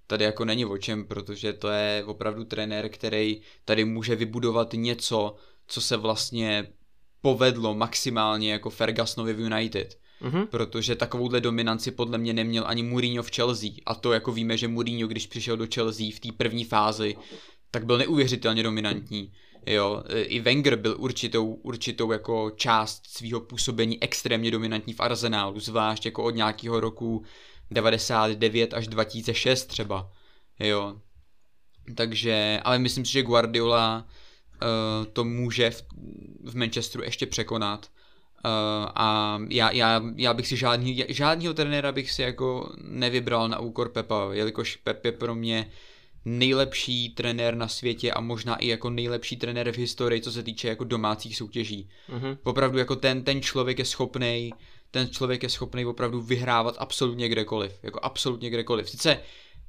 tady 0.08 0.24
jako 0.24 0.46
není 0.46 0.66
o 0.66 0.78
čem, 0.78 1.06
protože 1.06 1.54
to 1.54 1.70
je 1.70 2.04
opravdu 2.06 2.44
trenér, 2.44 2.90
který 2.90 3.42
tady 3.66 3.86
může 3.86 4.16
vybudovat 4.16 4.74
něco, 4.74 5.36
co 5.68 5.82
se 5.82 5.98
vlastně 5.98 6.68
povedlo 7.22 7.76
maximálně 7.76 8.52
jako 8.52 8.70
Fergusonovi 8.70 9.34
v 9.34 9.40
United. 9.40 10.00
Mm-hmm. 10.22 10.48
Protože 10.48 10.96
takovouhle 10.96 11.42
dominanci 11.42 11.92
podle 11.92 12.18
mě 12.18 12.34
neměl 12.34 12.64
ani 12.68 12.84
Mourinho 12.84 13.24
v 13.24 13.32
Chelsea. 13.36 13.70
A 13.86 13.96
to 13.96 14.14
jako 14.14 14.32
víme, 14.32 14.58
že 14.58 14.68
Mourinho, 14.68 15.08
když 15.08 15.28
přišel 15.28 15.58
do 15.58 15.68
Chelsea 15.74 16.06
v 16.16 16.20
té 16.20 16.30
první 16.38 16.64
fázi, 16.64 17.16
tak 17.72 17.86
byl 17.86 17.98
neuvěřitelně 17.98 18.64
dominantní. 18.64 19.32
Jo, 19.66 20.04
i 20.10 20.40
Wenger 20.40 20.76
byl 20.76 20.96
určitou, 21.00 21.54
určitou 21.54 22.12
jako 22.12 22.52
část 22.56 23.08
svého 23.08 23.40
působení 23.40 24.04
extrémně 24.04 24.52
dominantní 24.52 24.94
v 24.94 25.00
Arsenálu, 25.00 25.60
zvlášť 25.60 26.06
jako 26.06 26.24
od 26.24 26.30
nějakého 26.30 26.80
roku 26.80 27.24
99 27.72 28.74
až 28.74 28.88
2006 28.88 29.66
třeba. 29.66 30.12
Jo. 30.60 30.96
Takže, 31.96 32.60
ale 32.64 32.80
myslím 32.80 33.06
si, 33.06 33.12
že 33.12 33.24
Guardiola 33.24 34.06
uh, 34.08 35.06
to 35.14 35.24
může 35.24 35.70
v, 35.70 35.84
v 36.44 36.56
Manchesteru 36.56 37.04
ještě 37.04 37.26
překonat. 37.26 37.88
Uh, 38.46 38.52
a 38.96 39.40
já, 39.50 39.72
já, 39.72 40.02
já 40.16 40.34
bych 40.34 40.48
si 40.48 40.58
žádný, 40.58 41.06
žádnýho 41.10 41.54
trenéra 41.54 41.92
bych 41.92 42.12
si 42.12 42.22
jako 42.22 42.74
nevybral 42.82 43.50
na 43.50 43.60
úkor 43.60 43.90
Pepa, 43.90 44.30
jelikož 44.32 44.76
Pep 44.76 45.06
je 45.06 45.12
pro 45.12 45.36
mě 45.36 45.66
uh, 45.68 45.74
nejlepší 46.26 47.10
trenér 47.10 47.56
na 47.56 47.68
světě 47.68 48.12
a 48.12 48.22
možná 48.22 48.56
i 48.56 48.68
jako 48.68 48.90
nejlepší 48.90 49.38
trenér 49.38 49.72
v 49.72 49.78
historii, 49.78 50.22
co 50.22 50.32
se 50.32 50.44
týče 50.44 50.68
jako 50.68 50.84
domácích 50.84 51.38
soutěží. 51.38 51.90
Mm-hmm. 52.10 52.38
Opravdu 52.44 52.78
jako 52.78 52.96
ten, 52.96 53.24
ten 53.24 53.42
člověk 53.42 53.80
je 53.80 53.86
schopný 53.86 54.52
ten 54.94 55.10
člověk 55.10 55.44
je 55.44 55.50
schopný 55.50 55.86
opravdu 55.86 56.22
vyhrávat 56.22 56.76
absolutně 56.78 57.30
kdekoliv, 57.30 57.72
jako 57.84 58.00
absolutně 58.04 58.50
kdekoliv. 58.50 58.90
Sice 58.90 59.20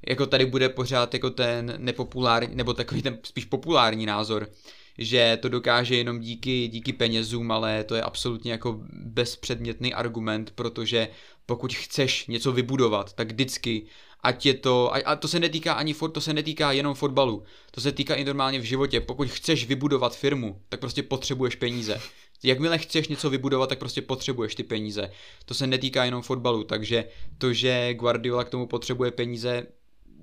jako 0.07 0.25
tady 0.25 0.45
bude 0.45 0.69
pořád 0.69 1.13
jako 1.13 1.29
ten 1.29 1.73
nepopulární, 1.77 2.55
nebo 2.55 2.73
takový 2.73 3.01
ten 3.01 3.17
spíš 3.23 3.45
populární 3.45 4.05
názor, 4.05 4.49
že 4.97 5.37
to 5.41 5.49
dokáže 5.49 5.95
jenom 5.95 6.19
díky, 6.19 6.67
díky 6.67 6.93
penězům, 6.93 7.51
ale 7.51 7.83
to 7.83 7.95
je 7.95 8.01
absolutně 8.01 8.51
jako 8.51 8.79
bezpředmětný 8.93 9.93
argument, 9.93 10.51
protože 10.55 11.07
pokud 11.45 11.73
chceš 11.73 12.27
něco 12.27 12.51
vybudovat, 12.51 13.13
tak 13.13 13.31
vždycky 13.31 13.85
ať 14.25 14.45
je 14.45 14.53
to, 14.53 14.95
a, 14.95 14.97
a 14.97 15.15
to 15.15 15.27
se 15.27 15.39
netýká 15.39 15.73
ani 15.73 15.93
fot, 15.93 16.13
to 16.13 16.21
se 16.21 16.33
netýká 16.33 16.71
jenom 16.71 16.95
fotbalu, 16.95 17.43
to 17.71 17.81
se 17.81 17.91
týká 17.91 18.15
i 18.15 18.23
normálně 18.23 18.59
v 18.59 18.63
životě. 18.63 19.01
Pokud 19.01 19.27
chceš 19.27 19.65
vybudovat 19.65 20.17
firmu, 20.17 20.61
tak 20.69 20.79
prostě 20.79 21.03
potřebuješ 21.03 21.55
peníze. 21.55 22.01
Jakmile 22.43 22.77
chceš 22.77 23.07
něco 23.07 23.29
vybudovat, 23.29 23.69
tak 23.69 23.79
prostě 23.79 24.01
potřebuješ 24.01 24.55
ty 24.55 24.63
peníze. 24.63 25.11
To 25.45 25.53
se 25.53 25.67
netýká 25.67 26.05
jenom 26.05 26.21
fotbalu, 26.21 26.63
takže 26.63 27.05
to, 27.37 27.53
že 27.53 27.93
Guardiola 27.93 28.43
k 28.43 28.49
tomu 28.49 28.67
potřebuje 28.67 29.11
peníze, 29.11 29.67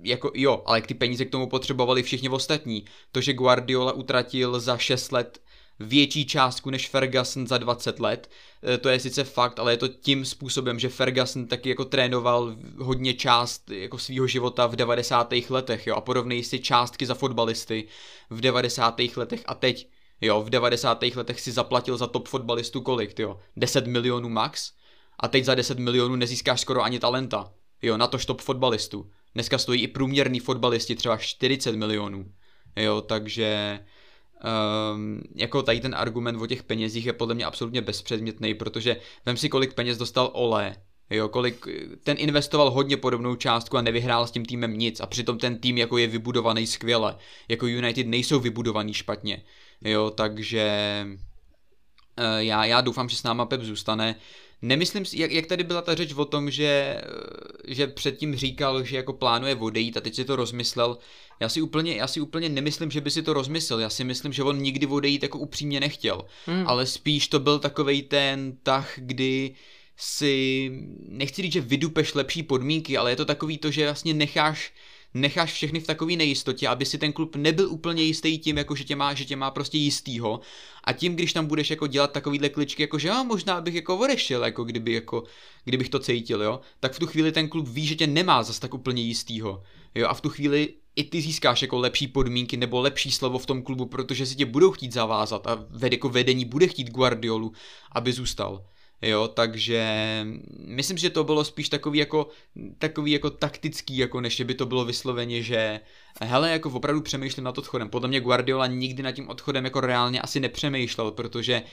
jako 0.03 0.31
jo, 0.35 0.63
ale 0.65 0.81
ty 0.81 0.93
peníze 0.93 1.25
k 1.25 1.29
tomu 1.29 1.47
potřebovali 1.47 2.03
všichni 2.03 2.29
ostatní. 2.29 2.85
To, 3.11 3.21
že 3.21 3.33
Guardiola 3.33 3.91
utratil 3.91 4.59
za 4.59 4.77
6 4.77 5.11
let 5.11 5.41
větší 5.79 6.25
částku 6.25 6.69
než 6.69 6.89
Ferguson 6.89 7.47
za 7.47 7.57
20 7.57 7.99
let. 7.99 8.29
E, 8.73 8.77
to 8.77 8.89
je 8.89 8.99
sice 8.99 9.23
fakt, 9.23 9.59
ale 9.59 9.73
je 9.73 9.77
to 9.77 9.87
tím 9.87 10.25
způsobem, 10.25 10.79
že 10.79 10.89
Ferguson 10.89 11.47
taky 11.47 11.69
jako 11.69 11.85
trénoval 11.85 12.55
hodně 12.77 13.13
část 13.13 13.71
jako 13.71 13.97
svého 13.97 14.27
života 14.27 14.67
v 14.67 14.75
90. 14.75 15.33
letech, 15.49 15.87
jo, 15.87 15.95
a 15.95 16.01
porovnej 16.01 16.43
si 16.43 16.59
částky 16.59 17.05
za 17.05 17.13
fotbalisty 17.13 17.87
v 18.29 18.41
90. 18.41 19.01
letech 19.15 19.43
a 19.45 19.55
teď, 19.55 19.89
jo, 20.21 20.41
v 20.41 20.49
90. 20.49 21.03
letech 21.15 21.41
si 21.41 21.51
zaplatil 21.51 21.97
za 21.97 22.07
top 22.07 22.27
fotbalistu 22.27 22.81
kolik, 22.81 23.19
jo, 23.19 23.39
10 23.55 23.87
milionů 23.87 24.29
max 24.29 24.71
a 25.19 25.27
teď 25.27 25.45
za 25.45 25.55
10 25.55 25.79
milionů 25.79 26.15
nezískáš 26.15 26.61
skoro 26.61 26.83
ani 26.83 26.99
talenta, 26.99 27.53
jo, 27.81 27.97
na 27.97 28.07
to 28.07 28.17
top 28.17 28.41
fotbalistu. 28.41 29.09
Dneska 29.33 29.57
stojí 29.57 29.81
i 29.81 29.87
průměrný 29.87 30.39
fotbalisti 30.39 30.95
třeba 30.95 31.17
40 31.17 31.75
milionů, 31.75 32.25
jo, 32.75 33.01
takže 33.01 33.79
um, 34.93 35.21
jako 35.35 35.63
tady 35.63 35.79
ten 35.79 35.95
argument 35.95 36.41
o 36.41 36.47
těch 36.47 36.63
penězích 36.63 37.05
je 37.05 37.13
podle 37.13 37.35
mě 37.35 37.45
absolutně 37.45 37.81
bezpředmětný, 37.81 38.53
protože 38.53 38.97
vem 39.25 39.37
si, 39.37 39.49
kolik 39.49 39.73
peněz 39.73 39.97
dostal 39.97 40.29
Ole, 40.33 40.75
Jo, 41.09 41.29
kolik, 41.29 41.65
ten 42.03 42.17
investoval 42.19 42.71
hodně 42.71 42.97
podobnou 42.97 43.35
částku 43.35 43.77
a 43.77 43.81
nevyhrál 43.81 44.27
s 44.27 44.31
tím 44.31 44.45
týmem 44.45 44.77
nic 44.77 44.99
a 44.99 45.05
přitom 45.05 45.37
ten 45.37 45.57
tým 45.57 45.77
jako 45.77 45.97
je 45.97 46.07
vybudovaný 46.07 46.67
skvěle. 46.67 47.17
Jako 47.47 47.67
United 47.67 48.07
nejsou 48.07 48.39
vybudovaný 48.39 48.93
špatně. 48.93 49.43
Jo, 49.81 50.09
takže 50.15 50.71
uh, 52.19 52.25
já, 52.37 52.65
já 52.65 52.81
doufám, 52.81 53.09
že 53.09 53.15
s 53.15 53.23
náma 53.23 53.45
Pep 53.45 53.61
zůstane. 53.61 54.15
Nemyslím 54.61 55.05
si, 55.05 55.21
jak, 55.21 55.31
jak 55.31 55.45
tady 55.45 55.63
byla 55.63 55.81
ta 55.81 55.95
řeč 55.95 56.13
o 56.13 56.25
tom, 56.25 56.51
že, 56.51 57.01
že 57.67 57.87
předtím 57.87 58.35
říkal, 58.35 58.83
že 58.83 58.97
jako 58.97 59.13
plánuje 59.13 59.55
odejít 59.55 59.97
a 59.97 60.01
teď 60.01 60.15
si 60.15 60.25
to 60.25 60.35
rozmyslel, 60.35 60.97
já 61.39 61.49
si 61.49 61.61
úplně, 61.61 61.95
já 61.95 62.07
si 62.07 62.21
úplně 62.21 62.49
nemyslím, 62.49 62.91
že 62.91 63.01
by 63.01 63.11
si 63.11 63.23
to 63.23 63.33
rozmyslel, 63.33 63.79
já 63.79 63.89
si 63.89 64.03
myslím, 64.03 64.33
že 64.33 64.43
on 64.43 64.61
nikdy 64.61 64.87
odejít 64.87 65.23
jako 65.23 65.39
upřímně 65.39 65.79
nechtěl, 65.79 66.25
hmm. 66.45 66.67
ale 66.67 66.85
spíš 66.85 67.27
to 67.27 67.39
byl 67.39 67.59
takovej 67.59 68.01
ten 68.01 68.57
tah, 68.63 68.93
kdy 68.97 69.55
si, 69.97 70.71
nechci 71.09 71.41
říct, 71.41 71.53
že 71.53 71.61
vydupeš 71.61 72.13
lepší 72.13 72.43
podmínky, 72.43 72.97
ale 72.97 73.11
je 73.11 73.15
to 73.15 73.25
takový 73.25 73.57
to, 73.57 73.71
že 73.71 73.85
vlastně 73.85 74.13
necháš 74.13 74.73
necháš 75.13 75.53
všechny 75.53 75.79
v 75.79 75.87
takové 75.87 76.15
nejistotě, 76.15 76.67
aby 76.67 76.85
si 76.85 76.97
ten 76.97 77.13
klub 77.13 77.35
nebyl 77.35 77.69
úplně 77.69 78.03
jistý 78.03 78.37
tím, 78.37 78.57
jako 78.57 78.75
že 78.75 78.83
tě 78.83 78.95
má, 78.95 79.13
že 79.13 79.25
tě 79.25 79.35
má 79.35 79.51
prostě 79.51 79.77
jistýho. 79.77 80.39
A 80.83 80.93
tím, 80.93 81.15
když 81.15 81.33
tam 81.33 81.45
budeš 81.45 81.69
jako 81.69 81.87
dělat 81.87 82.11
takovýhle 82.11 82.49
kličky, 82.49 82.83
jako 82.83 82.99
že 82.99 83.07
já 83.07 83.23
možná 83.23 83.61
bych 83.61 83.75
jako 83.75 83.97
odešel, 83.97 84.45
jako 84.45 84.63
kdyby 84.63 84.93
jako, 84.93 85.23
kdybych 85.65 85.89
to 85.89 85.99
cítil, 85.99 86.43
jo, 86.43 86.59
tak 86.79 86.93
v 86.93 86.99
tu 86.99 87.07
chvíli 87.07 87.31
ten 87.31 87.49
klub 87.49 87.67
ví, 87.67 87.85
že 87.85 87.95
tě 87.95 88.07
nemá 88.07 88.43
zas 88.43 88.59
tak 88.59 88.73
úplně 88.73 89.01
jistýho. 89.01 89.63
Jo, 89.95 90.07
a 90.07 90.13
v 90.13 90.21
tu 90.21 90.29
chvíli 90.29 90.73
i 90.95 91.03
ty 91.03 91.21
získáš 91.21 91.61
jako 91.61 91.77
lepší 91.77 92.07
podmínky 92.07 92.57
nebo 92.57 92.81
lepší 92.81 93.11
slovo 93.11 93.39
v 93.39 93.45
tom 93.45 93.61
klubu, 93.61 93.85
protože 93.85 94.25
si 94.25 94.35
tě 94.35 94.45
budou 94.45 94.71
chtít 94.71 94.93
zavázat 94.93 95.47
a 95.47 95.65
ved, 95.69 95.91
jako 95.91 96.09
vedení 96.09 96.45
bude 96.45 96.67
chtít 96.67 96.89
Guardiolu, 96.89 97.51
aby 97.91 98.13
zůstal. 98.13 98.65
Jo, 99.01 99.27
takže 99.27 99.87
myslím, 100.57 100.97
že 100.97 101.09
to 101.09 101.23
bylo 101.23 101.43
spíš 101.43 101.69
takový 101.69 101.99
jako, 101.99 102.27
takový 102.77 103.11
jako 103.11 103.29
taktický, 103.29 103.97
jako 103.97 104.21
než 104.21 104.41
by 104.41 104.53
to 104.53 104.65
bylo 104.65 104.85
vysloveně, 104.85 105.41
že 105.41 105.79
hele, 106.21 106.51
jako 106.51 106.69
opravdu 106.69 107.01
přemýšlím 107.01 107.43
nad 107.43 107.57
odchodem. 107.57 107.89
Podle 107.89 108.09
mě 108.09 108.19
Guardiola 108.19 108.67
nikdy 108.67 109.03
nad 109.03 109.11
tím 109.11 109.29
odchodem 109.29 109.65
jako 109.65 109.81
reálně 109.81 110.21
asi 110.21 110.39
nepřemýšlel, 110.39 111.11
protože 111.11 111.63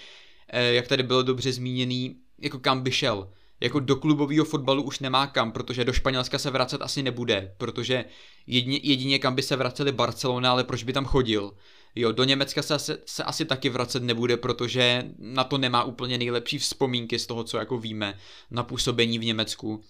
eh, 0.48 0.72
jak 0.72 0.88
tady 0.88 1.02
bylo 1.02 1.22
dobře 1.22 1.52
zmíněný, 1.52 2.16
jako 2.38 2.59
kam 2.59 2.82
by 2.82 2.92
šel. 2.92 3.28
Jako 3.61 3.81
do 3.81 3.97
klubového 3.97 4.45
fotbalu 4.45 4.82
už 4.82 5.01
nemá 5.01 5.27
kam, 5.27 5.53
protože 5.53 5.85
do 5.85 5.93
Španělska 5.93 6.39
se 6.39 6.51
vracet 6.51 6.82
asi 6.82 7.03
nebude, 7.03 7.55
protože 7.59 8.05
jedině, 8.47 8.81
jedině 8.82 9.19
kam 9.19 9.35
by 9.35 9.43
se 9.43 9.57
vraceli 9.57 9.93
Barcelona, 9.93 10.51
ale 10.51 10.65
proč 10.65 10.82
by 10.82 10.93
tam 10.93 11.05
chodil? 11.05 11.53
Jo, 11.95 12.12
do 12.12 12.24
Německa 12.24 12.62
se, 12.62 12.78
se, 12.78 12.99
se 13.07 13.24
asi 13.24 13.45
taky 13.45 13.69
vracet 13.69 14.03
nebude, 14.03 14.37
protože 14.37 15.05
na 15.19 15.45
to 15.45 15.59
nemá 15.59 15.85
úplně 15.85 16.19
nejlepší 16.19 16.59
vzpomínky 16.59 17.19
z 17.19 17.27
toho, 17.27 17.45
co 17.45 17.59
jako 17.59 17.78
víme 17.78 18.19
na 18.51 18.62
působení 18.62 19.19
v 19.19 19.24
Německu. 19.24 19.85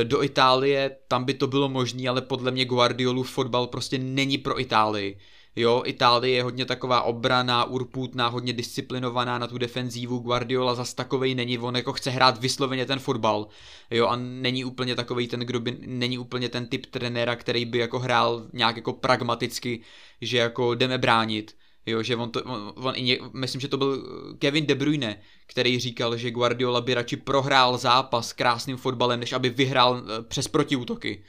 E, 0.00 0.04
do 0.04 0.22
Itálie, 0.22 0.96
tam 1.08 1.24
by 1.24 1.34
to 1.34 1.46
bylo 1.46 1.68
možné, 1.68 2.08
ale 2.08 2.22
podle 2.22 2.50
mě 2.50 2.64
Guardiolu 2.64 3.22
fotbal 3.22 3.66
prostě 3.66 3.98
není 3.98 4.38
pro 4.38 4.60
Itálii. 4.60 5.18
Jo, 5.56 5.82
Itálie 5.86 6.36
je 6.36 6.42
hodně 6.42 6.64
taková 6.64 7.02
obraná, 7.02 7.64
urputná, 7.64 8.28
hodně 8.28 8.52
disciplinovaná 8.52 9.38
na 9.38 9.46
tu 9.46 9.58
defenzívu. 9.58 10.18
Guardiola 10.18 10.74
zas 10.74 10.94
takovej 10.94 11.34
není, 11.34 11.58
on 11.58 11.76
jako 11.76 11.92
chce 11.92 12.10
hrát 12.10 12.40
vysloveně 12.40 12.86
ten 12.86 12.98
fotbal. 12.98 13.48
Jo, 13.90 14.06
a 14.06 14.16
není 14.16 14.64
úplně 14.64 14.94
takový 14.94 15.28
ten, 15.28 15.40
kdo 15.40 15.60
by, 15.60 15.76
není 15.86 16.18
úplně 16.18 16.48
ten 16.48 16.66
typ 16.66 16.86
trenéra, 16.86 17.36
který 17.36 17.64
by 17.64 17.78
jako 17.78 17.98
hrál 17.98 18.46
nějak 18.52 18.76
jako 18.76 18.92
pragmaticky, 18.92 19.80
že 20.20 20.38
jako 20.38 20.74
jdeme 20.74 20.98
bránit. 20.98 21.56
Jo, 21.86 22.02
že 22.02 22.16
on 22.16 22.30
to, 22.30 22.42
on, 22.42 22.72
on 22.76 22.94
i 22.96 23.02
ně, 23.02 23.18
myslím, 23.32 23.60
že 23.60 23.68
to 23.68 23.76
byl 23.76 24.02
Kevin 24.38 24.66
De 24.66 24.74
Bruyne, 24.74 25.20
který 25.46 25.78
říkal, 25.78 26.16
že 26.16 26.30
Guardiola 26.30 26.80
by 26.80 26.94
radši 26.94 27.16
prohrál 27.16 27.78
zápas 27.78 28.32
krásným 28.32 28.76
fotbalem, 28.76 29.20
než 29.20 29.32
aby 29.32 29.48
vyhrál 29.50 30.02
eh, 30.02 30.22
přes 30.22 30.48
protiútoky. 30.48 31.24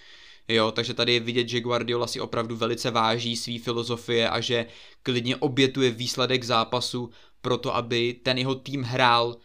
Jo, 0.48 0.72
takže 0.72 0.94
tady 0.94 1.14
je 1.14 1.20
vidět, 1.20 1.50
že 1.50 1.62
Guardiola 1.62 2.08
si 2.08 2.20
opravdu 2.20 2.56
velice 2.56 2.92
váží 2.92 3.36
své 3.36 3.60
filozofie 3.60 4.30
a 4.30 4.40
že 4.40 4.66
klidně 5.04 5.36
obětuje 5.36 5.92
výsledek 5.92 6.44
zápasu 6.44 7.10
proto, 7.42 7.76
aby 7.76 8.14
ten 8.24 8.38
jeho 8.38 8.56
tým 8.56 8.84
hrál 8.84 9.38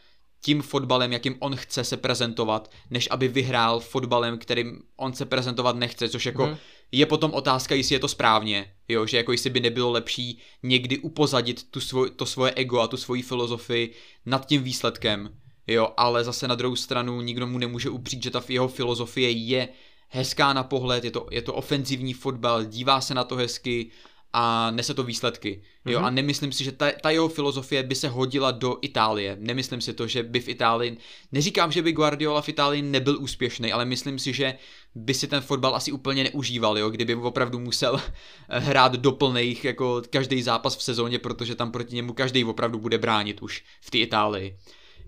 tím 0.44 0.62
fotbalem, 0.62 1.12
jakým 1.12 1.36
on 1.38 1.56
chce 1.56 1.84
se 1.84 1.96
prezentovat, 1.96 2.70
než 2.90 3.08
aby 3.10 3.28
vyhrál 3.28 3.80
fotbalem, 3.80 4.38
kterým 4.38 4.82
on 4.96 5.12
se 5.12 5.24
prezentovat 5.24 5.76
nechce, 5.76 6.08
což 6.08 6.26
jako 6.26 6.46
hmm. 6.46 6.56
je 6.92 7.06
potom 7.06 7.34
otázka, 7.34 7.74
jestli 7.74 7.94
je 7.94 7.98
to 7.98 8.08
správně, 8.08 8.74
jo, 8.88 9.06
že 9.06 9.16
jako 9.16 9.32
jestli 9.32 9.50
by 9.50 9.60
nebylo 9.60 9.90
lepší 9.90 10.38
někdy 10.62 10.98
upozadit 10.98 11.70
tu 11.70 11.80
svoj, 11.80 12.10
to 12.10 12.26
svoje 12.26 12.52
ego 12.52 12.80
a 12.80 12.86
tu 12.86 12.96
svoji 12.96 13.22
filozofii 13.22 13.94
nad 14.26 14.46
tím 14.46 14.62
výsledkem, 14.62 15.36
jo, 15.66 15.88
ale 15.96 16.24
zase 16.24 16.48
na 16.48 16.54
druhou 16.54 16.76
stranu 16.76 17.20
nikdo 17.20 17.46
mu 17.46 17.58
nemůže 17.58 17.90
upřít, 17.90 18.22
že 18.22 18.30
ta 18.30 18.42
jeho 18.48 18.68
filozofie 18.68 19.30
je 19.30 19.68
hezká 20.12 20.52
na 20.52 20.62
pohled, 20.62 21.04
je 21.04 21.10
to, 21.10 21.26
je 21.30 21.42
to 21.42 21.54
ofenzivní 21.54 22.12
fotbal, 22.12 22.64
dívá 22.64 23.00
se 23.00 23.14
na 23.14 23.24
to 23.24 23.36
hezky 23.36 23.90
a 24.32 24.70
nese 24.70 24.94
to 24.94 25.02
výsledky. 25.02 25.62
Jo, 25.86 26.00
mm-hmm. 26.00 26.04
a 26.04 26.10
nemyslím 26.10 26.52
si, 26.52 26.64
že 26.64 26.72
ta, 26.72 26.90
ta 27.02 27.10
jeho 27.10 27.28
filozofie 27.28 27.82
by 27.82 27.94
se 27.94 28.08
hodila 28.08 28.50
do 28.50 28.78
Itálie. 28.82 29.36
Nemyslím 29.40 29.80
si 29.80 29.92
to, 29.92 30.06
že 30.06 30.22
by 30.22 30.40
v 30.40 30.48
Itálii, 30.48 30.96
neříkám, 31.32 31.72
že 31.72 31.82
by 31.82 31.92
Guardiola 31.92 32.42
v 32.42 32.48
Itálii 32.48 32.82
nebyl 32.82 33.18
úspěšný, 33.20 33.72
ale 33.72 33.84
myslím 33.84 34.18
si, 34.18 34.32
že 34.32 34.54
by 34.94 35.14
si 35.14 35.28
ten 35.28 35.40
fotbal 35.40 35.76
asi 35.76 35.92
úplně 35.92 36.24
neužíval, 36.24 36.78
jo, 36.78 36.90
kdyby 36.90 37.14
opravdu 37.14 37.58
musel 37.58 38.00
hrát 38.48 38.92
do 38.92 39.12
plných 39.12 39.64
jako 39.64 40.02
každý 40.10 40.42
zápas 40.42 40.76
v 40.76 40.82
sezóně, 40.82 41.18
protože 41.18 41.54
tam 41.54 41.72
proti 41.72 41.96
němu 41.96 42.12
každý 42.12 42.44
opravdu 42.44 42.78
bude 42.78 42.98
bránit 42.98 43.42
už 43.42 43.64
v 43.80 43.90
té 43.90 43.98
Itálii. 43.98 44.56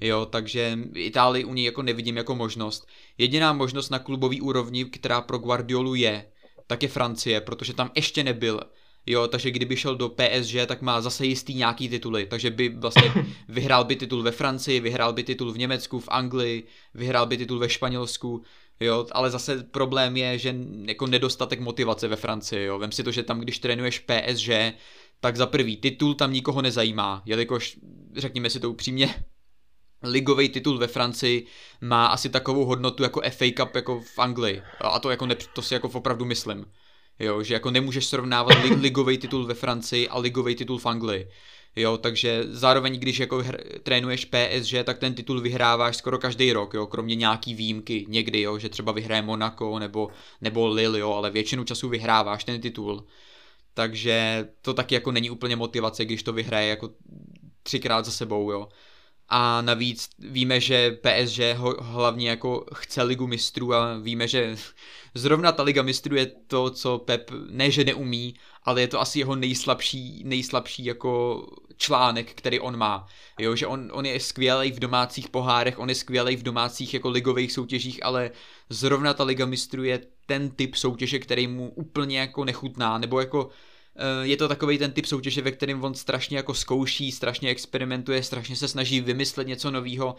Jo, 0.00 0.26
takže 0.26 0.78
Itálii 0.94 1.44
u 1.44 1.54
něj 1.54 1.64
jako 1.64 1.82
nevidím 1.82 2.16
jako 2.16 2.34
možnost. 2.34 2.88
Jediná 3.18 3.52
možnost 3.52 3.90
na 3.90 3.98
klubový 3.98 4.40
úrovni, 4.40 4.84
která 4.84 5.20
pro 5.20 5.38
Guardiolu 5.38 5.94
je, 5.94 6.26
tak 6.66 6.82
je 6.82 6.88
Francie, 6.88 7.40
protože 7.40 7.74
tam 7.74 7.90
ještě 7.94 8.24
nebyl. 8.24 8.60
Jo, 9.06 9.28
takže 9.28 9.50
kdyby 9.50 9.76
šel 9.76 9.96
do 9.96 10.08
PSG, 10.08 10.54
tak 10.66 10.82
má 10.82 11.00
zase 11.00 11.26
jistý 11.26 11.54
nějaký 11.54 11.88
tituly, 11.88 12.26
takže 12.26 12.50
by 12.50 12.68
vlastně 12.68 13.12
vyhrál 13.48 13.84
by 13.84 13.96
titul 13.96 14.22
ve 14.22 14.30
Francii, 14.30 14.80
vyhrál 14.80 15.12
by 15.12 15.22
titul 15.22 15.52
v 15.52 15.58
Německu, 15.58 16.00
v 16.00 16.08
Anglii, 16.08 16.66
vyhrál 16.94 17.26
by 17.26 17.36
titul 17.36 17.58
ve 17.58 17.68
Španělsku, 17.68 18.42
jo, 18.80 19.06
ale 19.12 19.30
zase 19.30 19.62
problém 19.62 20.16
je, 20.16 20.38
že 20.38 20.54
jako 20.86 21.06
nedostatek 21.06 21.60
motivace 21.60 22.08
ve 22.08 22.16
Francii, 22.16 22.64
jo, 22.64 22.78
vem 22.78 22.92
si 22.92 23.02
to, 23.02 23.12
že 23.12 23.22
tam 23.22 23.40
když 23.40 23.58
trénuješ 23.58 23.98
PSG, 23.98 24.50
tak 25.20 25.36
za 25.36 25.46
prvý 25.46 25.76
titul 25.76 26.14
tam 26.14 26.32
nikoho 26.32 26.62
nezajímá, 26.62 27.22
jelikož, 27.26 27.78
řekněme 28.16 28.50
si 28.50 28.60
to 28.60 28.70
upřímně, 28.70 29.14
ligový 30.04 30.48
titul 30.48 30.78
ve 30.78 30.86
Francii 30.86 31.46
má 31.80 32.06
asi 32.06 32.28
takovou 32.28 32.64
hodnotu 32.64 33.02
jako 33.02 33.22
FA 33.30 33.44
Cup 33.56 33.74
jako 33.74 34.00
v 34.00 34.18
Anglii. 34.18 34.62
A 34.80 34.98
to, 34.98 35.10
jako 35.10 35.26
ne, 35.26 35.36
to 35.54 35.62
si 35.62 35.74
jako 35.74 35.88
opravdu 35.88 36.24
myslím. 36.24 36.66
Jo, 37.18 37.42
že 37.42 37.54
jako 37.54 37.70
nemůžeš 37.70 38.06
srovnávat 38.06 38.62
li, 38.62 38.74
ligový 38.74 39.18
titul 39.18 39.46
ve 39.46 39.54
Francii 39.54 40.08
a 40.08 40.18
ligový 40.18 40.54
titul 40.54 40.78
v 40.78 40.86
Anglii. 40.86 41.28
Jo, 41.76 41.98
takže 41.98 42.44
zároveň, 42.48 42.98
když 42.98 43.18
jako 43.18 43.42
hr, 43.42 43.56
trénuješ 43.82 44.24
PSG, 44.24 44.74
tak 44.84 44.98
ten 44.98 45.14
titul 45.14 45.40
vyhráváš 45.40 45.96
skoro 45.96 46.18
každý 46.18 46.52
rok, 46.52 46.74
jo, 46.74 46.86
kromě 46.86 47.14
nějaký 47.14 47.54
výjimky 47.54 48.06
někdy, 48.08 48.40
jo, 48.40 48.58
že 48.58 48.68
třeba 48.68 48.92
vyhraje 48.92 49.22
Monaco 49.22 49.78
nebo, 49.78 50.08
nebo 50.40 50.68
Lille, 50.68 50.98
jo, 50.98 51.12
ale 51.12 51.30
většinu 51.30 51.64
času 51.64 51.88
vyhráváš 51.88 52.44
ten 52.44 52.60
titul. 52.60 53.04
Takže 53.74 54.48
to 54.62 54.74
taky 54.74 54.94
jako 54.94 55.12
není 55.12 55.30
úplně 55.30 55.56
motivace, 55.56 56.04
když 56.04 56.22
to 56.22 56.32
vyhraje 56.32 56.68
jako 56.68 56.90
třikrát 57.62 58.04
za 58.04 58.10
sebou, 58.10 58.50
jo. 58.50 58.68
A 59.28 59.62
navíc 59.62 60.08
víme, 60.18 60.60
že 60.60 60.90
PSG 60.90 61.38
ho 61.56 61.76
hlavně 61.80 62.30
jako 62.30 62.66
chce 62.74 63.02
ligu 63.02 63.26
mistrů 63.26 63.74
a 63.74 63.98
víme, 63.98 64.28
že 64.28 64.56
zrovna 65.14 65.52
ta 65.52 65.62
liga 65.62 65.82
mistrů 65.82 66.16
je 66.16 66.26
to, 66.26 66.70
co 66.70 66.98
Pep 66.98 67.30
ne, 67.50 67.70
že 67.70 67.84
neumí, 67.84 68.34
ale 68.62 68.80
je 68.80 68.88
to 68.88 69.00
asi 69.00 69.18
jeho 69.18 69.36
nejslabší, 69.36 70.22
nejslabší 70.24 70.84
jako 70.84 71.42
článek, 71.76 72.34
který 72.34 72.60
on 72.60 72.76
má. 72.76 73.06
Jo, 73.38 73.56
že 73.56 73.66
on, 73.66 73.90
on 73.92 74.06
je 74.06 74.20
skvělý 74.20 74.72
v 74.72 74.78
domácích 74.78 75.28
pohárech, 75.28 75.78
on 75.78 75.88
je 75.88 75.94
skvělý 75.94 76.36
v 76.36 76.42
domácích 76.42 76.94
jako 76.94 77.10
ligových 77.10 77.52
soutěžích, 77.52 78.04
ale 78.04 78.30
zrovna 78.68 79.14
ta 79.14 79.24
liga 79.24 79.46
mistrů 79.46 79.84
je 79.84 80.00
ten 80.26 80.50
typ 80.50 80.74
soutěže, 80.74 81.18
který 81.18 81.46
mu 81.46 81.70
úplně 81.70 82.18
jako 82.20 82.44
nechutná, 82.44 82.98
nebo 82.98 83.20
jako 83.20 83.50
je 84.22 84.36
to 84.36 84.48
takový 84.48 84.78
ten 84.78 84.92
typ 84.92 85.06
soutěže, 85.06 85.42
ve 85.42 85.52
kterém 85.52 85.84
on 85.84 85.94
strašně 85.94 86.36
jako 86.36 86.54
zkouší, 86.54 87.12
strašně 87.12 87.50
experimentuje, 87.50 88.22
strašně 88.22 88.56
se 88.56 88.68
snaží 88.68 89.00
vymyslet 89.00 89.46
něco 89.46 89.70
nového 89.70 90.16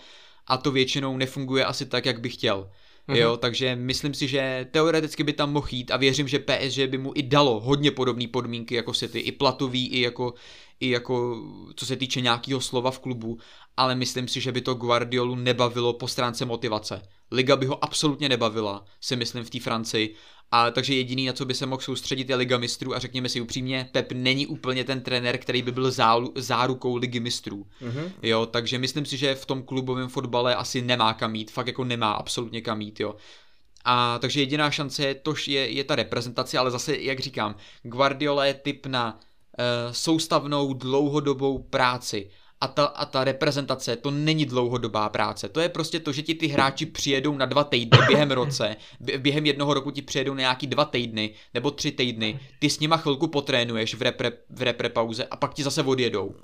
a 0.47 0.57
to 0.57 0.71
většinou 0.71 1.17
nefunguje 1.17 1.65
asi 1.65 1.85
tak, 1.85 2.05
jak 2.05 2.21
by 2.21 2.29
chtěl. 2.29 2.69
Mm-hmm. 3.07 3.15
Jo, 3.15 3.37
takže 3.37 3.75
myslím 3.75 4.13
si, 4.13 4.27
že 4.27 4.67
teoreticky 4.71 5.23
by 5.23 5.33
tam 5.33 5.53
mohl 5.53 5.67
jít 5.71 5.91
a 5.91 5.97
věřím, 5.97 6.27
že 6.27 6.39
PSG 6.39 6.79
by 6.87 6.97
mu 6.97 7.11
i 7.15 7.23
dalo 7.23 7.59
hodně 7.59 7.91
podobné 7.91 8.27
podmínky 8.27 8.75
jako 8.75 8.93
City, 8.93 9.19
i 9.19 9.31
platový, 9.31 9.87
i 9.87 10.01
jako, 10.01 10.33
i 10.79 10.89
jako 10.89 11.41
co 11.75 11.85
se 11.85 11.95
týče 11.95 12.21
nějakého 12.21 12.61
slova 12.61 12.91
v 12.91 12.99
klubu, 12.99 13.37
ale 13.77 13.95
myslím 13.95 14.27
si, 14.27 14.41
že 14.41 14.51
by 14.51 14.61
to 14.61 14.73
Guardiolu 14.73 15.35
nebavilo 15.35 15.93
po 15.93 16.07
stránce 16.07 16.45
motivace. 16.45 17.01
Liga 17.31 17.55
by 17.55 17.65
ho 17.65 17.83
absolutně 17.83 18.29
nebavila, 18.29 18.85
si 19.01 19.15
myslím 19.15 19.43
v 19.43 19.49
té 19.49 19.59
Francii 19.59 20.15
a 20.51 20.71
takže 20.71 20.95
jediný, 20.95 21.25
na 21.25 21.33
co 21.33 21.45
by 21.45 21.53
se 21.53 21.65
mohl 21.65 21.81
soustředit, 21.81 22.29
je 22.29 22.35
Liga 22.35 22.57
mistrů 22.57 22.95
a 22.95 22.99
řekněme 22.99 23.29
si 23.29 23.41
upřímně, 23.41 23.89
Pep 23.91 24.11
není 24.11 24.47
úplně 24.47 24.83
ten 24.83 25.01
trenér, 25.01 25.37
který 25.37 25.61
by 25.61 25.71
byl 25.71 25.91
zálu, 25.91 26.33
zárukou 26.35 26.95
Ligy 26.95 27.19
mistrů. 27.19 27.67
Mm-hmm. 27.81 28.11
Jo, 28.23 28.45
takže 28.45 28.79
myslím 28.79 29.05
si, 29.05 29.17
že 29.17 29.35
v 29.35 29.45
tom 29.45 29.63
klubovém 29.63 30.09
fotbale 30.09 30.55
asi 30.55 30.81
nemá 30.81 31.13
kam 31.13 31.35
jít, 31.35 31.51
fakt 31.51 31.67
jako 31.67 31.83
nemá 31.83 32.11
absolutně 32.11 32.61
kam 32.61 32.81
jít, 32.81 32.99
jo. 32.99 33.15
A 33.85 34.19
takže 34.19 34.39
jediná 34.39 34.71
šance 34.71 35.03
je, 35.03 35.15
to, 35.15 35.33
je, 35.47 35.69
je 35.69 35.83
ta 35.83 35.95
reprezentace, 35.95 36.57
ale 36.57 36.71
zase, 36.71 36.97
jak 36.97 37.19
říkám, 37.19 37.55
Guardiola 37.83 38.45
je 38.45 38.53
typ 38.53 38.85
na 38.85 39.13
uh, 39.13 39.93
soustavnou 39.93 40.73
dlouhodobou 40.73 41.57
práci 41.57 42.29
a 42.61 42.67
ta, 42.67 42.85
a 42.85 43.05
ta 43.05 43.23
reprezentace, 43.23 43.95
to 43.95 44.11
není 44.11 44.45
dlouhodobá 44.45 45.09
práce. 45.09 45.49
To 45.49 45.59
je 45.59 45.69
prostě 45.69 45.99
to, 45.99 46.11
že 46.11 46.21
ti 46.21 46.33
ty 46.33 46.47
hráči 46.47 46.85
přijedou 46.85 47.37
na 47.37 47.45
dva 47.45 47.63
týdny 47.63 47.99
během 48.07 48.31
roce, 48.31 48.75
během 49.17 49.45
jednoho 49.45 49.73
roku 49.73 49.91
ti 49.91 50.01
přijedou 50.01 50.33
na 50.33 50.39
nějaký 50.39 50.67
dva 50.67 50.85
týdny 50.85 51.33
nebo 51.53 51.71
tři 51.71 51.91
týdny, 51.91 52.39
ty 52.59 52.69
s 52.69 52.79
nima 52.79 52.97
chvilku 52.97 53.27
potrénuješ 53.27 53.95
v 53.95 54.01
repre, 54.01 54.31
v 54.49 54.61
repre 54.61 54.89
pauze 54.89 55.25
a 55.25 55.35
pak 55.35 55.53
ti 55.53 55.63
zase 55.63 55.83
odjedou. 55.83 56.35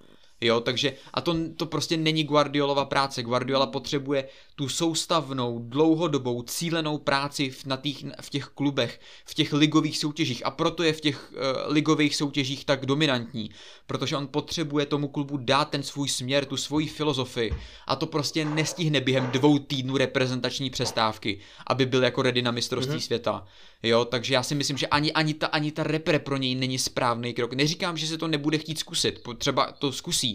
Jo, 0.43 0.59
takže 0.59 0.93
a 1.13 1.21
to, 1.21 1.35
to 1.55 1.65
prostě 1.65 1.97
není 1.97 2.23
Guardiolova 2.23 2.85
práce. 2.85 3.23
Guardiola 3.23 3.65
potřebuje 3.65 4.27
tu 4.55 4.69
soustavnou, 4.69 5.59
dlouhodobou, 5.59 6.41
cílenou 6.41 6.97
práci 6.97 7.49
v, 7.49 7.65
na 7.65 7.77
tých, 7.77 8.05
v 8.21 8.29
těch 8.29 8.45
klubech, 8.45 8.99
v 9.25 9.33
těch 9.33 9.53
ligových 9.53 9.97
soutěžích 9.97 10.45
a 10.45 10.51
proto 10.51 10.83
je 10.83 10.93
v 10.93 11.01
těch 11.01 11.31
uh, 11.31 11.37
ligových 11.73 12.15
soutěžích 12.15 12.65
tak 12.65 12.85
dominantní, 12.85 13.51
protože 13.87 14.17
on 14.17 14.27
potřebuje 14.27 14.85
tomu 14.85 15.07
klubu 15.07 15.37
dát 15.37 15.69
ten 15.69 15.83
svůj 15.83 16.09
směr, 16.09 16.45
tu 16.45 16.57
svoji 16.57 16.87
filozofii 16.87 17.53
a 17.87 17.95
to 17.95 18.05
prostě 18.05 18.45
nestihne 18.45 19.01
během 19.01 19.27
dvou 19.27 19.59
týdnů 19.59 19.97
reprezentační 19.97 20.69
přestávky, 20.69 21.39
aby 21.67 21.85
byl 21.85 22.03
jako 22.03 22.21
ready 22.21 22.41
na 22.41 22.51
mistrovství 22.51 22.95
mm-hmm. 22.95 23.05
světa. 23.05 23.45
Jo, 23.83 24.05
takže 24.05 24.33
já 24.33 24.43
si 24.43 24.55
myslím, 24.55 24.77
že 24.77 24.87
ani, 24.87 25.13
ani, 25.13 25.33
ta, 25.33 25.47
ani 25.47 25.71
ta 25.71 25.83
repre 25.83 26.19
pro 26.19 26.37
něj 26.37 26.55
není 26.55 26.77
správný 26.77 27.33
krok. 27.33 27.53
Neříkám, 27.53 27.97
že 27.97 28.07
se 28.07 28.17
to 28.17 28.27
nebude 28.27 28.57
chtít 28.57 28.79
zkusit, 28.79 29.19
třeba 29.37 29.71
to 29.71 29.91
zkusí, 29.91 30.30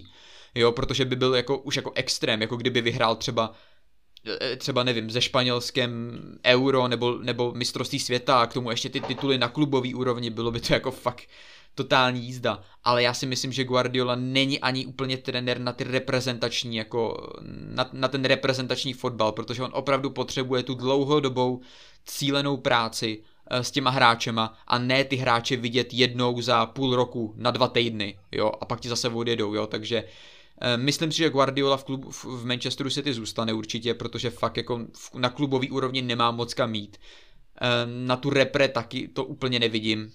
jo, 0.54 0.72
protože 0.72 1.04
by 1.04 1.16
byl 1.16 1.34
jako, 1.34 1.58
už 1.58 1.76
jako 1.76 1.92
extrém, 1.94 2.40
jako 2.40 2.56
kdyby 2.56 2.80
vyhrál 2.80 3.16
třeba 3.16 3.52
e, 4.52 4.56
třeba 4.56 4.82
nevím, 4.82 5.10
ze 5.10 5.20
španělském 5.20 6.20
euro 6.44 6.88
nebo, 6.88 7.18
nebo 7.18 7.52
mistrovství 7.54 7.98
světa 7.98 8.40
a 8.40 8.46
k 8.46 8.52
tomu 8.52 8.70
ještě 8.70 8.88
ty 8.88 9.00
tituly 9.00 9.38
na 9.38 9.48
klubový 9.48 9.94
úrovni, 9.94 10.30
bylo 10.30 10.50
by 10.50 10.60
to 10.60 10.72
jako 10.72 10.90
fakt 10.90 11.28
totální 11.74 12.24
jízda. 12.24 12.62
Ale 12.84 13.02
já 13.02 13.14
si 13.14 13.26
myslím, 13.26 13.52
že 13.52 13.64
Guardiola 13.64 14.14
není 14.14 14.60
ani 14.60 14.86
úplně 14.86 15.16
trenér 15.16 15.60
na 15.60 15.72
ty 15.72 15.84
reprezentační, 15.84 16.76
jako 16.76 17.32
na, 17.50 17.90
na 17.92 18.08
ten 18.08 18.24
reprezentační 18.24 18.92
fotbal, 18.92 19.32
protože 19.32 19.62
on 19.62 19.70
opravdu 19.74 20.10
potřebuje 20.10 20.62
tu 20.62 20.74
dlouhodobou 20.74 21.60
cílenou 22.04 22.56
práci 22.56 23.22
s 23.50 23.70
těma 23.70 23.90
hráčema 23.90 24.58
a 24.66 24.78
ne 24.78 25.04
ty 25.04 25.16
hráče 25.16 25.56
vidět 25.56 25.94
jednou 25.94 26.40
za 26.40 26.66
půl 26.66 26.96
roku 26.96 27.34
na 27.36 27.50
dva 27.50 27.68
týdny, 27.68 28.18
jo, 28.32 28.52
a 28.60 28.64
pak 28.64 28.80
ti 28.80 28.88
zase 28.88 29.08
odjedou, 29.08 29.54
jo, 29.54 29.66
takže 29.66 30.04
eh, 30.60 30.76
Myslím 30.76 31.12
si, 31.12 31.18
že 31.18 31.30
Guardiola 31.30 31.76
v, 31.76 31.84
klub, 31.84 32.12
v 32.12 32.46
Manchesteru 32.46 32.90
City 32.90 33.14
zůstane 33.14 33.52
určitě, 33.52 33.94
protože 33.94 34.30
fakt 34.30 34.56
jako 34.56 34.80
na 35.14 35.28
klubový 35.28 35.70
úrovni 35.70 36.02
nemá 36.02 36.30
moc 36.30 36.54
kam 36.54 36.70
mít. 36.70 36.96
Eh, 37.60 37.68
na 38.06 38.16
tu 38.16 38.30
repre 38.30 38.68
taky 38.68 39.08
to 39.08 39.24
úplně 39.24 39.58
nevidím. 39.58 40.12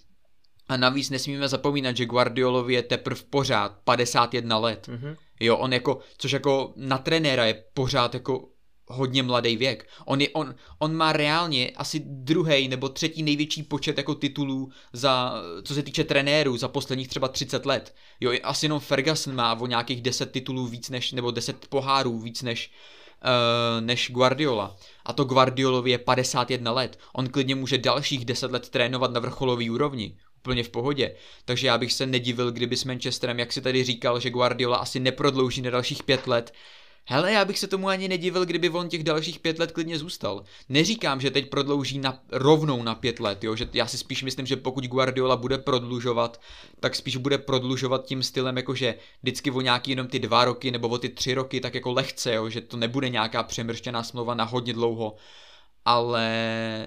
A 0.70 0.78
navíc 0.78 1.10
nesmíme 1.10 1.48
zapomínat, 1.48 1.98
že 1.98 2.06
Guardiolovi 2.06 2.74
je 2.74 2.84
teprve 2.84 3.22
pořád 3.30 3.78
51 3.84 4.58
let. 4.58 4.88
Mm-hmm. 4.88 5.16
Jo, 5.40 5.58
on 5.58 5.74
jako, 5.74 6.00
což 6.18 6.32
jako 6.32 6.74
na 6.76 6.98
trenéra 6.98 7.46
je 7.46 7.64
pořád 7.74 8.14
jako 8.14 8.50
hodně 8.92 9.24
mladý 9.24 9.58
věk. 9.58 9.88
On, 10.06 10.22
je, 10.22 10.30
on, 10.30 10.56
on 10.80 10.96
má 10.96 11.14
reálně 11.14 11.70
asi 11.70 12.02
druhý 12.06 12.68
nebo 12.68 12.90
třetí 12.90 13.24
největší 13.24 13.64
počet 13.64 13.98
jako 13.98 14.16
titulů 14.16 14.72
za, 14.94 15.34
co 15.64 15.74
se 15.74 15.84
týče 15.84 16.04
trenérů 16.04 16.58
za 16.58 16.68
posledních 16.68 17.08
třeba 17.08 17.28
30 17.28 17.66
let. 17.66 17.96
Jo, 18.20 18.32
asi 18.44 18.66
jenom 18.66 18.80
Ferguson 18.80 19.36
má 19.36 19.60
o 19.60 19.68
nějakých 19.68 20.02
10 20.02 20.32
titulů 20.32 20.68
víc 20.68 20.90
než, 20.90 21.12
nebo 21.12 21.32
10 21.32 21.68
pohárů 21.68 22.20
víc 22.20 22.42
než, 22.42 22.72
uh, 23.24 23.86
než 23.86 24.12
Guardiola. 24.12 24.76
A 25.06 25.14
to 25.14 25.24
Guardiolovi 25.24 25.92
je 25.92 25.98
51 25.98 26.72
let. 26.72 27.00
On 27.14 27.30
klidně 27.30 27.56
může 27.56 27.78
dalších 27.78 28.26
10 28.26 28.52
let 28.52 28.70
trénovat 28.70 29.12
na 29.12 29.20
vrcholový 29.20 29.70
úrovni 29.70 30.18
úplně 30.42 30.64
v 30.64 30.70
pohodě. 30.70 31.16
Takže 31.46 31.68
já 31.68 31.78
bych 31.78 31.94
se 31.94 32.06
nedivil, 32.06 32.52
kdyby 32.52 32.78
s 32.78 32.84
Manchesterem, 32.84 33.40
jak 33.40 33.54
si 33.54 33.62
tady 33.62 33.84
říkal, 33.84 34.20
že 34.20 34.30
Guardiola 34.30 34.78
asi 34.78 35.00
neprodlouží 35.00 35.62
na 35.62 35.70
dalších 35.70 36.04
pět 36.04 36.28
let, 36.28 36.54
Hele, 37.06 37.32
já 37.32 37.46
bych 37.46 37.60
se 37.60 37.68
tomu 37.68 37.88
ani 37.88 38.08
nedivil, 38.08 38.46
kdyby 38.46 38.70
on 38.70 38.90
těch 38.90 39.04
dalších 39.04 39.40
pět 39.40 39.60
let 39.60 39.72
klidně 39.72 39.98
zůstal. 39.98 40.44
Neříkám, 40.70 41.22
že 41.22 41.32
teď 41.32 41.50
prodlouží 41.50 42.00
na, 42.00 42.20
rovnou 42.32 42.84
na 42.84 42.96
pět 42.96 43.20
let, 43.20 43.44
jo? 43.44 43.56
že 43.56 43.70
já 43.74 43.88
si 43.88 43.98
spíš 43.98 44.24
myslím, 44.24 44.46
že 44.46 44.56
pokud 44.56 44.86
Guardiola 44.86 45.38
bude 45.38 45.58
prodlužovat, 45.58 46.42
tak 46.80 46.96
spíš 46.96 47.18
bude 47.18 47.38
prodlužovat 47.38 48.06
tím 48.06 48.24
stylem, 48.24 48.58
jakože 48.58 48.96
vždycky 49.24 49.52
o 49.52 49.62
nějaký 49.62 49.92
jenom 49.92 50.08
ty 50.08 50.20
dva 50.20 50.46
roky 50.46 50.72
nebo 50.72 50.88
o 50.88 50.98
ty 50.98 51.10
tři 51.10 51.34
roky, 51.34 51.62
tak 51.62 51.76
jako 51.76 51.92
lehce, 51.92 52.34
jo? 52.34 52.50
že 52.50 52.62
to 52.62 52.78
nebude 52.78 53.10
nějaká 53.10 53.44
přemrštěná 53.44 54.04
smlouva 54.04 54.36
na 54.36 54.44
hodně 54.44 54.74
dlouho. 54.74 55.16
Ale 55.86 56.28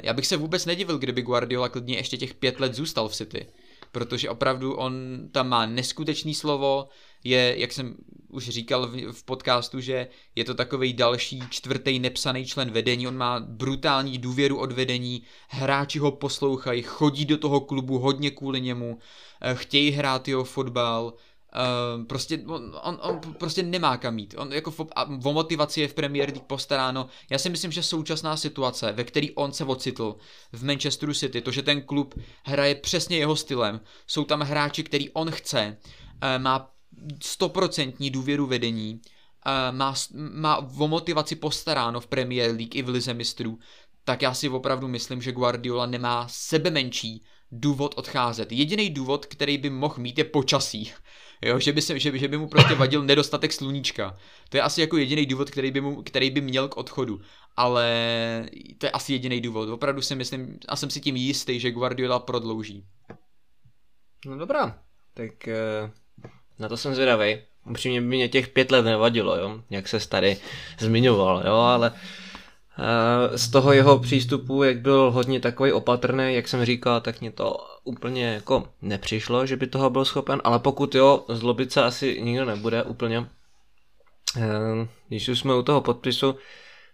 já 0.02 0.12
bych 0.12 0.26
se 0.26 0.36
vůbec 0.36 0.66
nedivil, 0.66 0.98
kdyby 0.98 1.22
Guardiola 1.22 1.68
klidně 1.68 1.96
ještě 1.96 2.16
těch 2.16 2.34
pět 2.34 2.60
let 2.60 2.74
zůstal 2.74 3.08
v 3.08 3.14
City. 3.14 3.46
Protože 3.92 4.30
opravdu 4.30 4.74
on 4.74 4.94
tam 5.32 5.48
má 5.48 5.66
neskutečný 5.66 6.34
slovo, 6.34 6.88
je, 7.24 7.54
jak 7.58 7.72
jsem 7.72 7.96
už 8.34 8.48
říkal 8.48 8.86
v, 8.86 9.12
v 9.12 9.24
podcastu, 9.24 9.80
že 9.80 10.08
je 10.34 10.44
to 10.44 10.54
takový 10.54 10.92
další 10.92 11.42
čtvrtý 11.50 11.98
nepsaný 11.98 12.46
člen 12.46 12.70
vedení, 12.70 13.08
on 13.08 13.16
má 13.16 13.40
brutální 13.40 14.18
důvěru 14.18 14.58
od 14.58 14.72
vedení, 14.72 15.22
hráči 15.48 15.98
ho 15.98 16.12
poslouchají, 16.12 16.82
chodí 16.82 17.24
do 17.24 17.38
toho 17.38 17.60
klubu 17.60 17.98
hodně 17.98 18.30
kvůli 18.30 18.60
němu, 18.60 18.98
eh, 19.40 19.54
chtějí 19.54 19.90
hrát 19.90 20.28
jeho 20.28 20.44
fotbal, 20.44 21.14
Uh, 21.96 22.04
prostě 22.04 22.38
on, 22.46 22.76
on, 22.82 22.98
on 23.02 23.20
prostě 23.38 23.62
nemá 23.62 23.96
kam 23.96 24.18
jít. 24.18 24.34
On 24.38 24.52
jako 24.52 24.70
fo- 24.70 24.88
a 24.96 25.04
o 25.04 25.32
motivaci 25.32 25.80
je 25.80 25.88
v 25.88 25.94
Premier 25.94 26.28
League 26.28 26.42
postaráno. 26.46 27.06
Já 27.30 27.38
si 27.38 27.50
myslím, 27.50 27.72
že 27.72 27.82
současná 27.82 28.36
situace, 28.36 28.92
ve 28.92 29.04
který 29.04 29.30
on 29.30 29.52
se 29.52 29.64
ocitl 29.64 30.16
v 30.52 30.64
Manchesteru 30.64 31.14
City, 31.14 31.40
to, 31.40 31.50
že 31.50 31.62
ten 31.62 31.82
klub 31.82 32.14
hraje 32.44 32.74
přesně 32.74 33.16
jeho 33.16 33.36
stylem, 33.36 33.80
jsou 34.06 34.24
tam 34.24 34.40
hráči, 34.40 34.82
který 34.82 35.10
on 35.10 35.30
chce, 35.30 35.76
uh, 35.78 36.42
má 36.42 36.73
stoprocentní 37.22 38.10
důvěru 38.10 38.46
vedení, 38.46 39.00
má, 39.70 39.94
má 40.14 40.56
o 40.56 40.88
motivaci 40.88 41.36
postaráno 41.36 42.00
v 42.00 42.06
Premier 42.06 42.50
League 42.50 42.76
i 42.76 42.82
v 42.82 42.88
Lize 42.88 43.14
mistrů, 43.14 43.58
tak 44.04 44.22
já 44.22 44.34
si 44.34 44.48
opravdu 44.48 44.88
myslím, 44.88 45.22
že 45.22 45.32
Guardiola 45.32 45.86
nemá 45.86 46.26
sebe 46.28 46.70
menší 46.70 47.24
důvod 47.52 47.94
odcházet. 47.96 48.52
Jediný 48.52 48.90
důvod, 48.90 49.26
který 49.26 49.58
by 49.58 49.70
mohl 49.70 49.94
mít, 49.98 50.18
je 50.18 50.24
počasí. 50.24 50.92
Jo, 51.42 51.58
že 51.58 51.72
by, 51.72 51.82
se, 51.82 51.98
že, 51.98 52.18
že 52.18 52.28
by 52.28 52.38
mu 52.38 52.48
prostě 52.48 52.74
vadil 52.74 53.02
nedostatek 53.02 53.52
sluníčka. 53.52 54.18
To 54.48 54.56
je 54.56 54.62
asi 54.62 54.80
jako 54.80 54.96
jediný 54.96 55.26
důvod, 55.26 55.50
který 55.50 55.70
by, 55.70 55.80
mu, 55.80 56.02
který 56.02 56.30
by 56.30 56.40
měl 56.40 56.68
k 56.68 56.76
odchodu. 56.76 57.20
Ale 57.56 57.86
to 58.78 58.86
je 58.86 58.90
asi 58.90 59.12
jediný 59.12 59.40
důvod. 59.40 59.68
Opravdu 59.68 60.02
si 60.02 60.14
myslím 60.14 60.58
a 60.68 60.76
jsem 60.76 60.90
si 60.90 61.00
tím 61.00 61.16
jistý, 61.16 61.60
že 61.60 61.70
Guardiola 61.70 62.18
prodlouží. 62.18 62.86
No 64.26 64.38
dobrá, 64.38 64.78
tak 65.14 65.32
uh 65.48 66.03
na 66.58 66.68
to 66.68 66.76
jsem 66.76 66.94
zvědavý. 66.94 67.38
Upřímně 67.70 68.00
by 68.00 68.06
mě 68.06 68.28
těch 68.28 68.48
pět 68.48 68.70
let 68.70 68.84
nevadilo, 68.84 69.36
jo? 69.36 69.60
jak 69.70 69.88
se 69.88 70.08
tady 70.08 70.36
zmiňoval, 70.78 71.42
jo? 71.46 71.54
ale 71.54 71.90
uh, 71.90 73.36
z 73.36 73.48
toho 73.48 73.72
jeho 73.72 73.98
přístupu, 73.98 74.62
jak 74.62 74.78
byl 74.78 75.10
hodně 75.10 75.40
takový 75.40 75.72
opatrný, 75.72 76.34
jak 76.34 76.48
jsem 76.48 76.64
říkal, 76.64 77.00
tak 77.00 77.20
mě 77.20 77.30
to 77.30 77.66
úplně 77.84 78.26
jako 78.26 78.68
nepřišlo, 78.82 79.46
že 79.46 79.56
by 79.56 79.66
toho 79.66 79.90
byl 79.90 80.04
schopen, 80.04 80.40
ale 80.44 80.58
pokud 80.58 80.94
jo, 80.94 81.24
zlobit 81.28 81.72
se 81.72 81.82
asi 81.82 82.22
nikdo 82.22 82.44
nebude 82.44 82.82
úplně. 82.82 83.18
Uh, 83.18 83.26
když 85.08 85.28
už 85.28 85.38
jsme 85.38 85.54
u 85.54 85.62
toho 85.62 85.80
podpisu, 85.80 86.36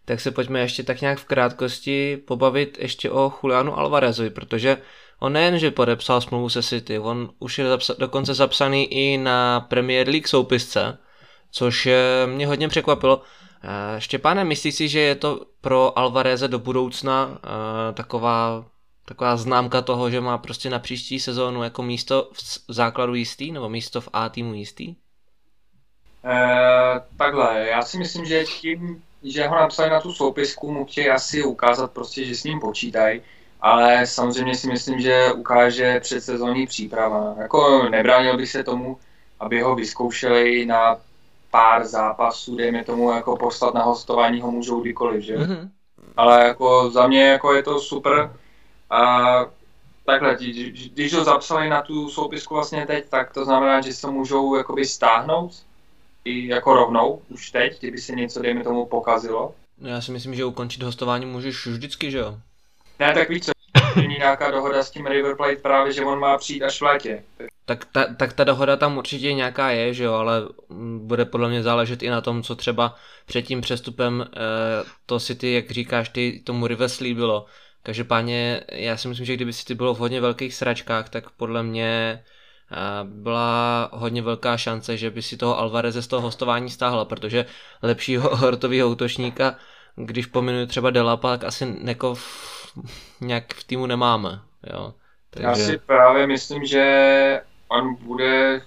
tak 0.05 0.21
se 0.21 0.31
pojďme 0.31 0.61
ještě 0.61 0.83
tak 0.83 1.01
nějak 1.01 1.19
v 1.19 1.25
krátkosti 1.25 2.17
pobavit 2.17 2.79
ještě 2.81 3.11
o 3.11 3.33
Julianu 3.43 3.79
Alvarezovi, 3.79 4.31
protože 4.31 4.77
On 5.21 5.33
nejen, 5.33 5.59
že 5.59 5.71
podepsal 5.71 6.21
smlouvu 6.21 6.49
se 6.49 6.63
City, 6.63 6.99
on 6.99 7.31
už 7.39 7.59
je 7.59 7.65
zapsa- 7.65 7.95
dokonce 7.99 8.35
zapsaný 8.35 8.85
i 8.85 9.19
na 9.19 9.61
Premier 9.61 10.09
League 10.09 10.27
soupisce, 10.27 10.99
což 11.51 11.89
mě 12.27 12.47
hodně 12.47 12.69
překvapilo. 12.69 13.23
Štěpáne, 13.99 14.45
myslíš 14.45 14.75
si, 14.75 14.89
že 14.89 15.01
je 15.01 15.15
to 15.15 15.41
pro 15.61 15.99
Alvareze 15.99 16.49
do 16.49 16.59
budoucna 16.59 17.39
taková 17.95 18.65
taková 19.05 19.37
známka 19.37 19.83
toho, 19.83 20.11
že 20.11 20.21
má 20.21 20.39
prostě 20.39 20.71
na 20.71 20.79
příští 20.79 21.21
sezónu 21.21 21.63
jako 21.63 21.83
místo 21.83 22.31
v 22.33 22.75
základu 22.75 23.15
jistý, 23.15 23.53
nebo 23.53 23.69
místo 23.69 24.01
v 24.01 24.09
A 24.13 24.29
týmu 24.29 24.55
jistý? 24.55 24.95
Uh, 26.25 26.99
takhle, 27.17 27.67
já 27.69 27.83
si 27.83 27.99
myslím, 27.99 28.25
že 28.25 28.45
tím, 28.45 29.03
že 29.23 29.47
ho 29.47 29.55
napsali 29.57 29.91
na 29.91 30.01
tu 30.01 30.13
soupisku, 30.13 30.73
mu 30.73 30.85
chtějí 30.85 31.09
asi 31.09 31.43
ukázat 31.43 31.93
prostě, 31.93 32.25
že 32.25 32.35
s 32.35 32.45
ním 32.45 32.61
počítají, 32.61 33.23
ale 33.63 34.07
samozřejmě 34.07 34.55
si 34.55 34.67
myslím, 34.67 35.01
že 35.01 35.33
ukáže 35.33 36.01
předsezónní 36.01 36.67
příprava. 36.67 37.35
Jako 37.39 37.89
nebránil 37.89 38.37
bych 38.37 38.51
se 38.51 38.65
tomu, 38.65 38.99
aby 39.41 39.61
ho 39.61 39.75
vyzkoušeli 39.75 40.67
na 40.67 40.97
pár 41.51 41.87
zápasů, 41.87 42.57
dejme 42.57 42.85
tomu, 42.85 43.13
jako 43.13 43.37
poslat 43.37 43.75
na 43.75 43.83
hostování 43.83 44.41
ho 44.41 44.51
můžou 44.51 44.81
kdykoliv, 44.81 45.23
že? 45.23 45.37
Mm-hmm. 45.37 45.69
Ale 46.17 46.45
jako 46.45 46.91
za 46.91 47.07
mě 47.07 47.29
jako 47.29 47.55
je 47.55 47.63
to 47.63 47.81
super 47.81 48.33
a 48.91 49.27
takhle, 50.05 50.37
když 50.93 51.15
ho 51.15 51.25
zapsali 51.25 51.69
na 51.69 51.83
tu 51.83 52.09
soupisku 52.09 52.55
vlastně 52.55 52.87
teď, 52.87 53.09
tak 53.09 53.33
to 53.35 53.45
znamená, 53.45 53.81
že 53.81 53.93
se 53.93 54.11
můžou 54.11 54.55
jakoby 54.57 54.85
stáhnout 54.85 55.53
i 56.25 56.49
jako 56.49 56.75
rovnou, 56.75 57.23
už 57.29 57.51
teď, 57.51 57.81
kdyby 57.81 57.99
se 57.99 58.13
něco, 58.13 58.43
dejme 58.43 58.65
tomu, 58.65 58.87
pokazilo. 58.87 59.55
No 59.79 59.89
já 59.89 60.01
si 60.01 60.13
myslím, 60.13 60.35
že 60.35 60.45
ukončit 60.45 60.83
hostování 60.83 61.27
můžeš 61.27 61.67
vždycky, 61.67 62.11
že 62.11 62.19
jo? 62.19 62.39
Ne, 63.01 63.15
tak 63.15 63.29
víš 63.29 63.43
co, 63.45 63.53
není 63.97 64.15
nějaká 64.19 64.51
dohoda 64.51 64.83
s 64.83 64.91
tím 64.91 65.07
River 65.07 65.37
Plate 65.37 65.57
právě, 65.57 65.93
že 65.93 66.05
on 66.05 66.19
má 66.19 66.39
přijít 66.39 66.63
až 66.63 66.81
v 66.81 66.85
létě. 66.85 67.25
Tak 67.65 67.85
ta, 67.85 68.15
tak 68.15 68.33
ta 68.33 68.45
dohoda 68.45 68.77
tam 68.77 68.99
určitě 68.99 69.35
nějaká 69.35 69.71
je, 69.71 69.95
že 69.95 70.05
jo, 70.05 70.13
ale 70.13 70.43
bude 70.99 71.25
podle 71.25 71.49
mě 71.49 71.63
záležet 71.63 72.03
i 72.03 72.11
na 72.11 72.21
tom, 72.21 72.43
co 72.43 72.57
třeba 72.57 72.95
před 73.27 73.43
tím 73.43 73.61
přestupem 73.61 74.27
eh, 74.37 74.41
to 75.07 75.21
City, 75.21 75.53
jak 75.53 75.71
říkáš 75.71 76.09
ty, 76.09 76.43
tomu 76.45 76.67
River 76.67 76.89
slíbilo. 76.89 77.47
Každopádně 77.83 78.61
já 78.73 78.97
si 78.97 79.09
myslím, 79.09 79.27
že 79.27 79.35
kdyby 79.35 79.53
City 79.53 79.75
bylo 79.75 79.95
v 79.95 79.99
hodně 79.99 80.21
velkých 80.21 80.55
sračkách, 80.55 81.09
tak 81.09 81.31
podle 81.31 81.63
mě 81.63 82.23
eh, 82.73 82.77
byla 83.05 83.89
hodně 83.93 84.23
velká 84.23 84.57
šance, 84.57 84.97
že 84.97 85.11
by 85.11 85.23
si 85.23 85.37
toho 85.37 85.59
Alvareze 85.59 86.03
z 86.03 86.07
toho 86.07 86.23
hostování 86.23 86.71
stáhla, 86.71 87.05
protože 87.05 87.47
lepšího 87.83 88.37
hortového 88.37 88.89
útočníka, 88.89 89.57
když 89.97 90.27
pominu 90.27 90.67
třeba 90.67 90.91
Delapa, 90.91 91.31
tak 91.31 91.45
asi 91.45 91.67
neko 91.67 92.15
nějak 93.21 93.55
v 93.55 93.65
týmu 93.65 93.87
nemáme. 93.87 94.41
Jo. 94.73 94.95
Takže... 95.31 95.49
Já 95.49 95.55
si 95.55 95.79
právě 95.79 96.27
myslím, 96.27 96.65
že 96.65 97.41
on 97.69 97.95
bude 97.95 98.63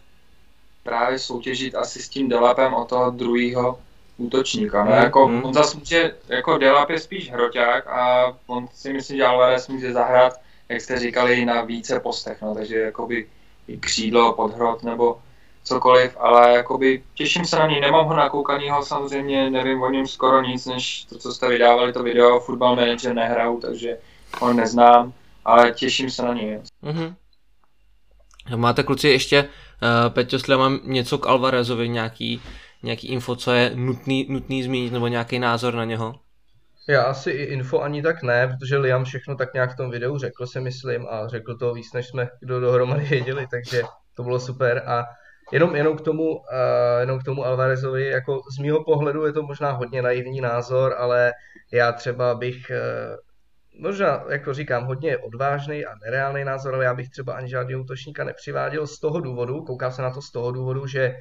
právě 0.84 1.20
soutěžit 1.20 1.76
asi 1.76 2.02
s 2.02 2.10
tím 2.10 2.30
Delapem 2.30 2.74
o 2.74 2.86
toho 2.86 3.12
druhého 3.12 3.80
útočníka. 4.18 4.84
No, 4.84 4.92
mm, 4.92 4.98
jako, 4.98 5.28
mm. 5.28 5.44
On 5.44 5.54
zase 5.54 5.78
může, 5.78 6.16
jako 6.28 6.58
Delap 6.58 6.90
je 6.90 7.00
spíš 7.00 7.32
hroťák 7.32 7.88
a 7.88 8.34
on 8.48 8.68
si 8.74 8.94
myslím, 8.94 9.18
že 9.18 9.26
Alvarez 9.26 9.68
může 9.68 9.94
zahrát, 9.94 10.40
jak 10.70 10.82
jste 10.82 11.00
říkali, 11.00 11.46
na 11.46 11.62
více 11.62 12.00
postech, 12.00 12.42
no, 12.42 12.56
takže 12.56 12.80
jakoby 12.80 13.28
i 13.68 13.78
křídlo, 13.78 14.34
podhrot 14.34 14.84
nebo 14.84 15.22
cokoliv, 15.64 16.18
ale 16.20 16.54
jakoby 16.54 17.04
těším 17.14 17.46
se 17.46 17.56
na 17.56 17.68
něj, 17.68 17.82
nemám 17.82 18.06
ho 18.06 18.16
nakoukanýho, 18.16 18.84
samozřejmě 18.84 19.50
nevím 19.50 19.82
o 19.82 19.90
něm 19.90 20.08
skoro 20.08 20.42
nic, 20.42 20.66
než 20.66 21.06
to, 21.06 21.18
co 21.18 21.34
jste 21.34 21.50
vydávali, 21.50 21.94
to 21.94 22.04
video, 22.04 22.40
Football 22.40 22.76
Manager 22.76 23.14
nehraju, 23.14 23.60
takže 23.60 23.98
ho 24.42 24.54
neznám, 24.54 25.14
ale 25.46 25.72
těším 25.72 26.10
se 26.10 26.24
na 26.24 26.34
něj. 26.34 26.60
Mm-hmm. 26.84 27.16
Máte 28.56 28.84
kluci 28.84 29.08
ještě, 29.08 29.44
uh, 29.44 30.14
Peťo, 30.14 30.36
jestli 30.36 30.58
mám 30.58 30.80
něco 30.84 31.18
k 31.18 31.28
Alvarezovi, 31.28 31.90
nějaký, 31.90 32.42
nějaký 32.84 33.08
info, 33.08 33.36
co 33.36 33.52
je 33.52 33.72
nutný, 33.76 34.28
nutný 34.30 34.64
zmínit, 34.64 34.94
nebo 34.94 35.08
nějaký 35.08 35.40
názor 35.40 35.74
na 35.74 35.86
něho? 35.86 36.16
Já 36.88 37.04
asi 37.04 37.32
i 37.32 37.44
info 37.44 37.80
ani 37.80 38.02
tak 38.02 38.24
ne, 38.24 38.48
protože 38.48 38.78
Liam 38.78 39.04
všechno 39.04 39.36
tak 39.36 39.54
nějak 39.54 39.74
v 39.74 39.78
tom 39.78 39.90
videu 39.90 40.18
řekl, 40.18 40.48
si 40.48 40.62
myslím, 40.62 41.08
a 41.10 41.28
řekl 41.28 41.58
to 41.58 41.74
víc, 41.74 41.94
než 41.94 42.08
jsme 42.08 42.30
kdo 42.40 42.60
dohromady 42.60 43.04
věděli, 43.10 43.48
takže 43.52 43.82
to 44.16 44.24
bylo 44.24 44.40
super. 44.40 44.84
A 44.88 45.06
Jenom, 45.52 45.76
jenom, 45.76 45.98
k 45.98 46.02
tomu, 46.02 46.36
uh, 46.36 46.40
jenom 47.00 47.20
k 47.20 47.24
tomu 47.24 47.46
Alvarezovi, 47.46 48.10
jako 48.10 48.42
z 48.56 48.60
mýho 48.60 48.84
pohledu 48.84 49.26
je 49.26 49.34
to 49.34 49.44
možná 49.44 49.72
hodně 49.72 50.02
naivní 50.02 50.42
názor, 50.42 50.96
ale 50.98 51.32
já 51.74 51.92
třeba 51.92 52.36
bych, 52.36 52.72
uh, 52.72 53.82
možná, 53.82 54.24
jako 54.30 54.54
říkám, 54.54 54.86
hodně 54.86 55.18
odvážný 55.18 55.86
a 55.86 55.96
nereálný 56.06 56.44
názor, 56.44 56.76
ale 56.76 56.86
já 56.86 56.94
bych 56.94 57.10
třeba 57.10 57.34
ani 57.34 57.50
žádného 57.50 57.82
útočníka 57.82 58.24
nepřiváděl 58.24 58.88
z 58.88 59.00
toho 59.00 59.20
důvodu, 59.20 59.62
koukám 59.62 59.92
se 59.92 60.02
na 60.02 60.10
to 60.12 60.22
z 60.22 60.32
toho 60.32 60.52
důvodu, 60.52 60.88
že 60.88 61.16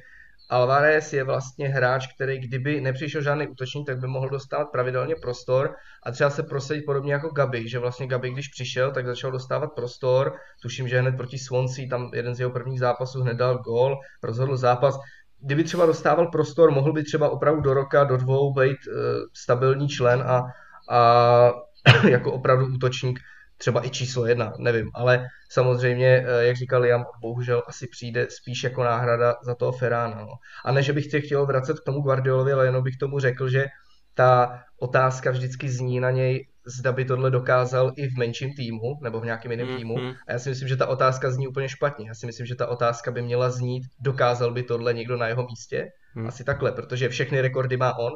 Alvarez 0.49 1.13
je 1.13 1.23
vlastně 1.23 1.67
hráč, 1.67 2.07
který 2.15 2.39
kdyby 2.39 2.81
nepřišel 2.81 3.21
žádný 3.21 3.47
útočník, 3.47 3.87
tak 3.87 3.99
by 3.99 4.07
mohl 4.07 4.29
dostávat 4.29 4.65
pravidelně 4.65 5.15
prostor 5.15 5.75
a 6.03 6.11
třeba 6.11 6.29
se 6.29 6.43
prosadit 6.43 6.85
podobně 6.85 7.13
jako 7.13 7.29
Gabi, 7.29 7.69
že 7.69 7.79
vlastně 7.79 8.07
Gabi, 8.07 8.31
když 8.31 8.47
přišel, 8.47 8.91
tak 8.91 9.05
začal 9.05 9.31
dostávat 9.31 9.67
prostor, 9.75 10.33
tuším, 10.61 10.87
že 10.87 11.01
hned 11.01 11.17
proti 11.17 11.37
Swansea, 11.37 11.89
tam 11.89 12.09
jeden 12.13 12.35
z 12.35 12.39
jeho 12.39 12.51
prvních 12.51 12.79
zápasů 12.79 13.21
hned 13.21 13.37
dal 13.37 13.57
gól, 13.57 13.97
rozhodl 14.23 14.57
zápas, 14.57 14.99
kdyby 15.39 15.63
třeba 15.63 15.85
dostával 15.85 16.27
prostor, 16.27 16.71
mohl 16.71 16.93
by 16.93 17.03
třeba 17.03 17.29
opravdu 17.29 17.61
do 17.61 17.73
roka, 17.73 18.03
do 18.03 18.17
dvou 18.17 18.53
být 18.53 18.77
uh, 18.87 18.93
stabilní 19.33 19.89
člen 19.89 20.21
a, 20.21 20.43
a 20.89 21.51
jako 22.09 22.33
opravdu 22.33 22.65
útočník 22.65 23.19
třeba 23.63 23.85
i 23.85 23.89
číslo 23.89 24.25
jedna, 24.25 24.53
nevím, 24.57 24.91
ale 24.93 25.27
samozřejmě, 25.49 26.25
eh, 26.27 26.45
jak 26.45 26.57
říkal 26.57 26.81
Liam, 26.81 27.05
bohužel 27.21 27.63
asi 27.67 27.87
přijde 27.87 28.27
spíš 28.29 28.63
jako 28.63 28.83
náhrada 28.83 29.35
za 29.43 29.55
toho 29.55 29.71
Ferrána. 29.71 30.21
No. 30.21 30.33
A 30.65 30.71
ne, 30.71 30.83
že 30.83 30.93
bych 30.93 31.11
se 31.11 31.21
chtěl 31.21 31.45
vracet 31.45 31.79
k 31.79 31.83
tomu 31.83 32.01
Guardiolovi, 32.01 32.53
ale 32.53 32.65
jenom 32.65 32.83
bych 32.83 32.97
tomu 32.97 33.19
řekl, 33.19 33.49
že 33.49 33.65
ta 34.13 34.59
otázka 34.79 35.31
vždycky 35.31 35.69
zní 35.69 35.99
na 35.99 36.11
něj, 36.11 36.47
zda 36.65 36.91
by 36.91 37.05
tohle 37.05 37.31
dokázal 37.31 37.91
i 37.95 38.07
v 38.07 38.17
menším 38.17 38.53
týmu 38.53 38.99
nebo 39.03 39.19
v 39.19 39.25
nějakém 39.25 39.51
jiném 39.51 39.67
mm, 39.67 39.77
týmu. 39.77 39.97
A 40.27 40.31
já 40.31 40.39
si 40.39 40.49
myslím, 40.49 40.67
že 40.67 40.77
ta 40.77 40.87
otázka 40.87 41.31
zní 41.31 41.47
úplně 41.47 41.69
špatně. 41.69 42.07
Já 42.07 42.15
si 42.15 42.25
myslím, 42.25 42.45
že 42.45 42.55
ta 42.55 42.67
otázka 42.67 43.11
by 43.11 43.21
měla 43.21 43.49
znít, 43.49 43.83
dokázal 43.99 44.53
by 44.53 44.63
tohle 44.63 44.93
někdo 44.93 45.17
na 45.17 45.27
jeho 45.27 45.47
místě. 45.47 45.87
Mm. 46.15 46.27
Asi 46.27 46.43
takhle, 46.43 46.71
protože 46.71 47.09
všechny 47.09 47.41
rekordy 47.41 47.77
má 47.77 47.97
on, 47.97 48.11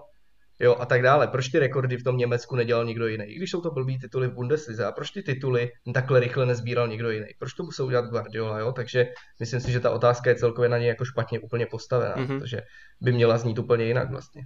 jo, 0.59 0.75
a 0.79 0.85
tak 0.85 1.01
dále. 1.01 1.27
Proč 1.27 1.47
ty 1.47 1.59
rekordy 1.59 1.97
v 1.97 2.03
tom 2.03 2.17
Německu 2.17 2.55
nedělal 2.55 2.85
nikdo 2.85 3.07
jiný? 3.07 3.25
I 3.25 3.35
když 3.35 3.51
jsou 3.51 3.61
to 3.61 3.71
blbý 3.71 3.99
tituly 3.99 4.27
v 4.27 4.33
Bundeslize, 4.33 4.85
a 4.85 4.91
proč 4.91 5.11
ty 5.11 5.23
tituly 5.23 5.71
takhle 5.93 6.19
rychle 6.19 6.45
nezbíral 6.45 6.87
někdo 6.87 7.11
jiný? 7.11 7.27
Proč 7.39 7.53
to 7.53 7.63
musel 7.63 7.85
udělat 7.85 8.05
Guardiola, 8.05 8.59
jo? 8.59 8.71
Takže 8.71 9.07
myslím 9.39 9.59
si, 9.59 9.71
že 9.71 9.79
ta 9.79 9.91
otázka 9.91 10.29
je 10.29 10.35
celkově 10.35 10.69
na 10.69 10.77
něj 10.77 10.87
jako 10.87 11.05
špatně 11.05 11.39
úplně 11.39 11.65
postavená, 11.65 12.15
mm-hmm. 12.15 12.39
protože 12.39 12.61
by 13.01 13.11
měla 13.11 13.37
znít 13.37 13.59
úplně 13.59 13.85
jinak 13.85 14.09
vlastně. 14.09 14.41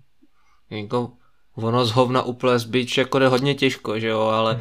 Jako 0.69 1.11
ono 1.55 1.85
z 1.85 1.91
hovna 1.91 2.21
uplést 2.21 2.65
byč 2.65 2.97
jako 2.97 3.19
jde 3.19 3.27
hodně 3.27 3.55
těžko, 3.55 3.99
že 3.99 4.07
jo, 4.07 4.21
ale 4.21 4.59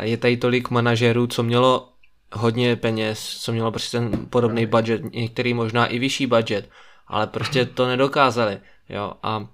je 0.00 0.16
tady 0.16 0.36
tolik 0.36 0.70
manažerů, 0.70 1.26
co 1.26 1.42
mělo 1.42 1.92
hodně 2.32 2.76
peněz, 2.76 3.20
co 3.20 3.52
mělo 3.52 3.70
prostě 3.70 3.98
ten 3.98 4.26
podobný 4.26 4.66
budget, 4.66 5.12
některý 5.14 5.54
možná 5.54 5.86
i 5.86 5.98
vyšší 5.98 6.26
budget, 6.26 6.70
ale 7.06 7.26
prostě 7.26 7.64
to 7.64 7.86
nedokázali, 7.86 8.58
jo, 8.88 9.12
a 9.22 9.48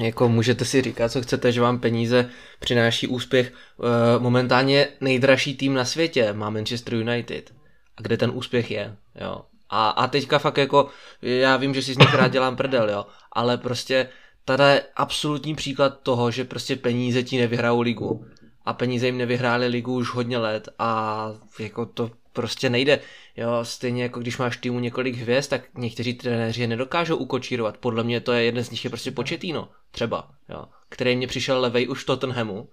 jako 0.00 0.28
můžete 0.28 0.64
si 0.64 0.82
říkat, 0.82 1.12
co 1.12 1.22
chcete, 1.22 1.52
že 1.52 1.60
vám 1.60 1.80
peníze 1.80 2.30
přináší 2.58 3.06
úspěch. 3.06 3.52
E, 3.52 4.18
momentálně 4.18 4.88
nejdražší 5.00 5.56
tým 5.56 5.74
na 5.74 5.84
světě 5.84 6.32
má 6.32 6.50
Manchester 6.50 6.94
United. 6.94 7.52
A 7.96 8.02
kde 8.02 8.16
ten 8.16 8.30
úspěch 8.34 8.70
je, 8.70 8.96
jo. 9.20 9.42
A, 9.70 9.88
a 9.88 10.06
teďka 10.06 10.38
fakt 10.38 10.58
jako, 10.58 10.88
já 11.22 11.56
vím, 11.56 11.74
že 11.74 11.82
si 11.82 11.94
z 11.94 11.98
nich 11.98 12.14
rád 12.14 12.28
dělám 12.28 12.56
prdel, 12.56 12.90
jo, 12.90 13.06
ale 13.32 13.58
prostě 13.58 14.08
tady 14.44 14.62
je 14.62 14.82
absolutní 14.96 15.54
příklad 15.54 16.00
toho, 16.02 16.30
že 16.30 16.44
prostě 16.44 16.76
peníze 16.76 17.22
ti 17.22 17.38
nevyhrajou 17.38 17.80
ligu. 17.80 18.26
A 18.64 18.72
peníze 18.72 19.06
jim 19.06 19.18
nevyhrály 19.18 19.66
ligu 19.66 19.94
už 19.94 20.14
hodně 20.14 20.38
let 20.38 20.68
a 20.78 21.30
jako 21.58 21.86
to 21.86 22.10
prostě 22.32 22.70
nejde. 22.70 23.00
Jo, 23.36 23.64
stejně 23.64 24.02
jako 24.02 24.20
když 24.20 24.38
máš 24.38 24.56
týmu 24.56 24.80
několik 24.80 25.16
hvězd, 25.16 25.50
tak 25.50 25.62
někteří 25.74 26.14
trenéři 26.14 26.60
je 26.60 26.66
nedokážou 26.66 27.16
ukočírovat. 27.16 27.78
Podle 27.78 28.04
mě 28.04 28.20
to 28.20 28.32
je 28.32 28.44
jeden 28.44 28.64
z 28.64 28.70
nich 28.70 28.84
je 28.84 28.90
prostě 28.90 29.10
početíno, 29.10 29.68
třeba, 29.90 30.30
jo, 30.48 30.64
který 30.88 31.16
mě 31.16 31.26
přišel 31.26 31.60
levej 31.60 31.88
už 31.88 32.02
v 32.02 32.06
Tottenhamu, 32.06 32.68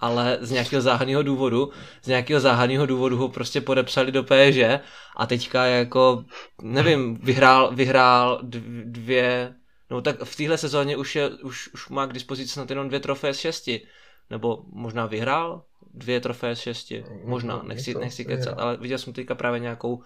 ale 0.00 0.38
z 0.40 0.50
nějakého 0.50 0.82
záhadného 0.82 1.22
důvodu, 1.22 1.70
z 2.02 2.06
nějakého 2.06 2.40
záhadného 2.40 2.86
důvodu 2.86 3.16
ho 3.16 3.28
prostě 3.28 3.60
podepsali 3.60 4.12
do 4.12 4.22
PSG 4.22 4.82
a 5.16 5.26
teďka 5.26 5.64
jako, 5.66 6.24
nevím, 6.62 7.16
vyhrál, 7.16 7.74
vyhrál 7.74 8.40
dvě, 8.84 9.54
no 9.90 10.02
tak 10.02 10.22
v 10.22 10.36
téhle 10.36 10.58
sezóně 10.58 10.96
už, 10.96 11.16
je, 11.16 11.28
už, 11.28 11.68
už 11.74 11.88
má 11.88 12.06
k 12.06 12.12
dispozici 12.12 12.52
snad 12.52 12.70
jenom 12.70 12.88
dvě 12.88 13.00
trofeje 13.00 13.34
z 13.34 13.38
šesti, 13.38 13.86
nebo 14.30 14.64
možná 14.72 15.06
vyhrál, 15.06 15.64
dvě 15.96 16.20
trofeje 16.20 16.56
z 16.56 16.60
šesti, 16.60 17.04
možná, 17.24 17.62
nechci, 17.62 17.94
nechci 17.94 18.24
kecat, 18.24 18.58
ale 18.58 18.76
viděl 18.76 18.98
jsem 18.98 19.12
teďka 19.12 19.34
právě 19.34 19.60
nějakou 19.60 20.02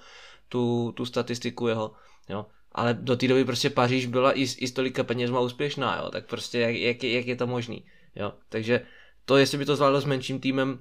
tu, 0.49 0.93
tu 0.97 1.07
statistiku 1.07 1.67
jeho, 1.67 1.93
jo. 2.29 2.47
Ale 2.73 2.95
do 2.95 3.17
té 3.17 3.29
doby 3.29 3.45
prostě 3.45 3.71
Paříž 3.71 4.07
byla 4.07 4.33
i, 4.33 4.43
i 4.43 4.69
s 4.69 4.73
tolika 4.73 5.05
penězma 5.05 5.41
úspěšná, 5.41 6.01
jo, 6.03 6.11
tak 6.11 6.27
prostě 6.27 6.59
jak, 6.61 6.75
jak, 6.75 7.05
jak 7.05 7.27
je 7.27 7.37
to 7.37 7.47
možný, 7.47 7.85
jo. 8.17 8.33
Takže 8.49 8.81
to, 9.25 9.37
jestli 9.37 9.59
by 9.59 9.65
to 9.65 9.77
zvládlo 9.77 10.01
s 10.01 10.05
menším 10.05 10.41
týmem, 10.41 10.79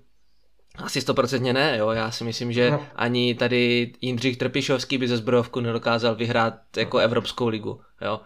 asi 0.76 1.02
stoprocentně 1.02 1.54
ne, 1.54 1.78
jo. 1.78 1.90
Já 1.90 2.12
si 2.12 2.24
myslím, 2.24 2.52
že 2.52 2.72
no. 2.72 2.86
ani 2.96 3.36
tady 3.36 3.94
Jindřich 4.02 4.38
Trpišovský 4.38 4.98
by 4.98 5.08
ze 5.08 5.18
zbrojovku 5.18 5.60
nedokázal 5.60 6.16
vyhrát 6.16 6.54
jako 6.78 6.98
no. 6.98 7.04
Evropskou 7.04 7.48
ligu, 7.48 7.82
jo. 8.02 8.22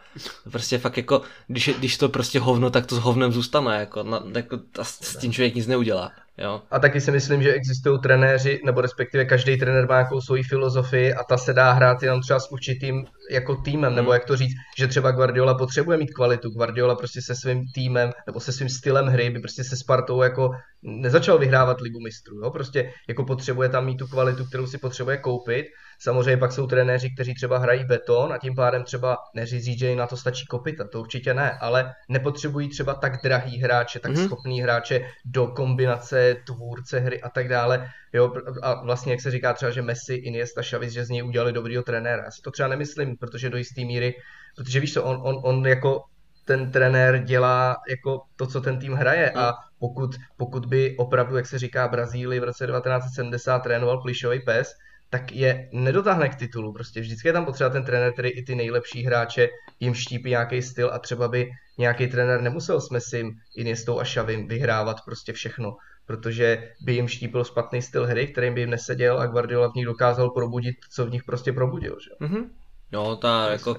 Prostě 0.52 0.78
fakt 0.78 0.98
jako, 0.98 1.22
když, 1.48 1.70
když 1.78 1.98
to 1.98 2.10
prostě 2.10 2.40
hovno, 2.40 2.70
tak 2.70 2.86
to 2.86 2.96
s 2.96 3.00
hovnem 3.00 3.32
zůstane, 3.32 3.80
jako, 3.80 4.04
no, 4.04 4.24
jako 4.36 4.60
s 4.82 5.18
tím 5.18 5.34
člověk 5.34 5.56
nic 5.56 5.68
neudělá. 5.68 6.12
Jo. 6.38 6.62
A 6.72 6.80
taky 6.80 7.02
si 7.02 7.12
myslím, 7.12 7.44
že 7.44 7.54
existují 7.54 8.00
trenéři, 8.00 8.60
nebo 8.66 8.82
respektive 8.82 9.26
každý 9.26 9.58
trenér 9.58 9.88
má 9.88 9.96
nějakou 9.96 10.22
svoji 10.22 10.44
filozofii 10.44 11.14
a 11.14 11.24
ta 11.24 11.38
se 11.38 11.54
dá 11.54 11.72
hrát 11.72 12.04
jenom 12.04 12.22
třeba 12.22 12.40
s 12.40 12.52
určitým 12.52 13.06
jako 13.32 13.56
týmem, 13.56 13.90
hmm. 13.90 13.96
nebo 13.96 14.14
jak 14.14 14.26
to 14.26 14.36
říct, 14.36 14.54
že 14.78 14.88
třeba 14.88 15.12
Guardiola 15.12 15.58
potřebuje 15.58 15.98
mít 15.98 16.14
kvalitu. 16.14 16.50
Guardiola 16.50 16.96
prostě 16.96 17.22
se 17.22 17.36
svým 17.36 17.62
týmem 17.76 18.12
nebo 18.28 18.40
se 18.40 18.52
svým 18.52 18.70
stylem 18.70 19.06
hry 19.06 19.30
by 19.30 19.40
prostě 19.40 19.64
se 19.64 19.78
Spartou 19.78 20.22
jako 20.22 20.50
nezačal 20.84 21.38
vyhrávat 21.38 21.82
ligu 21.82 22.00
mistrů. 22.00 22.40
Jo? 22.44 22.52
Prostě 22.52 22.92
jako 23.10 23.24
potřebuje 23.26 23.70
tam 23.70 23.86
mít 23.86 23.98
tu 23.98 24.08
kvalitu, 24.08 24.46
kterou 24.46 24.68
si 24.68 24.78
potřebuje 24.78 25.18
koupit. 25.18 25.66
Samozřejmě 26.04 26.38
pak 26.38 26.52
jsou 26.52 26.68
trenéři, 26.68 27.10
kteří 27.14 27.34
třeba 27.34 27.58
hrají 27.58 27.86
beton 27.86 28.34
a 28.34 28.38
tím 28.38 28.56
pádem 28.56 28.84
třeba 28.84 29.18
neříct, 29.36 29.80
že 29.80 29.96
na 29.96 30.08
to 30.08 30.18
stačí 30.18 30.46
kopita, 30.46 30.88
to 30.88 31.00
určitě 31.00 31.34
ne, 31.34 31.52
ale 31.52 31.94
nepotřebují 32.10 32.70
třeba 32.70 32.94
tak 32.94 33.24
drahý 33.24 33.58
hráče, 33.62 34.00
tak 34.00 34.12
mm-hmm. 34.12 34.26
schopný 34.26 34.62
hráče 34.62 35.06
do 35.26 35.48
kombinace 35.48 36.36
tvůrce 36.46 37.00
hry 37.00 37.22
a 37.22 37.30
tak 37.30 37.48
dále. 37.48 37.88
Jo, 38.14 38.34
a 38.62 38.84
vlastně 38.84 39.12
jak 39.12 39.22
se 39.22 39.32
říká 39.32 39.54
třeba, 39.54 39.72
že 39.72 39.82
Messi, 39.82 40.14
Iniesta, 40.14 40.62
Xavi, 40.62 40.90
že 40.90 41.06
z 41.06 41.10
něj 41.10 41.24
udělali 41.24 41.54
dobrýho 41.54 41.84
trenéra. 41.84 42.24
Já 42.24 42.32
si 42.32 42.42
to 42.42 42.52
třeba 42.52 42.70
nemyslím, 42.70 43.18
protože 43.18 43.50
do 43.50 43.58
jisté 43.58 43.82
míry, 43.82 44.14
protože 44.56 44.80
víš 44.80 44.94
co, 44.94 45.04
on, 45.04 45.20
on, 45.24 45.40
on 45.44 45.68
jako 45.68 46.04
ten 46.46 46.72
trenér 46.72 47.24
dělá 47.24 47.76
jako 47.90 48.22
to, 48.36 48.48
co 48.48 48.62
ten 48.62 48.80
tým 48.80 48.94
hraje 48.94 49.32
a 49.32 49.54
pokud, 49.80 50.16
pokud 50.38 50.66
by 50.66 50.96
opravdu, 50.98 51.38
jak 51.38 51.46
se 51.46 51.60
říká, 51.60 51.88
Brazílii 51.88 52.40
v 52.40 52.44
roce 52.44 52.68
1970 52.68 53.60
trénoval 53.60 54.02
plišový 54.02 54.40
pes, 54.40 54.74
tak 55.14 55.32
je 55.32 55.70
nedotáhne 55.72 56.30
k 56.30 56.36
titulu. 56.36 56.74
Prostě 56.74 57.02
vždycky 57.02 57.28
je 57.28 57.34
tam 57.34 57.46
potřeba 57.46 57.70
ten 57.70 57.86
trenér, 57.86 58.14
který 58.14 58.30
i 58.30 58.44
ty 58.44 58.56
nejlepší 58.56 59.04
hráče 59.04 59.50
jim 59.80 59.94
štípí 59.94 60.30
nějaký 60.30 60.62
styl 60.62 60.90
a 60.94 61.00
třeba 61.00 61.28
by 61.28 61.50
nějaký 61.78 62.08
trenér 62.08 62.42
nemusel 62.42 62.82
s 62.82 62.90
Messim, 62.90 63.32
Iniestou 63.56 64.00
a 64.00 64.04
Šavim 64.04 64.48
vyhrávat 64.48 64.98
prostě 65.06 65.34
všechno, 65.34 65.76
protože 66.06 66.72
by 66.82 66.94
jim 66.94 67.08
štípil 67.08 67.44
špatný 67.44 67.82
styl 67.82 68.06
hry, 68.06 68.28
kterým 68.28 68.54
by 68.54 68.62
jim 68.62 68.70
neseděl 68.70 69.20
a 69.20 69.26
Guardiola 69.26 69.72
v 69.72 69.76
nich 69.76 69.86
dokázal 69.86 70.30
probudit, 70.30 70.76
co 70.92 71.06
v 71.06 71.12
nich 71.12 71.24
prostě 71.24 71.54
probudil. 71.54 71.98
Že? 72.04 72.26
Mm-hmm. 72.26 72.50
No, 72.92 73.16
ta 73.16 73.52
jako 73.52 73.78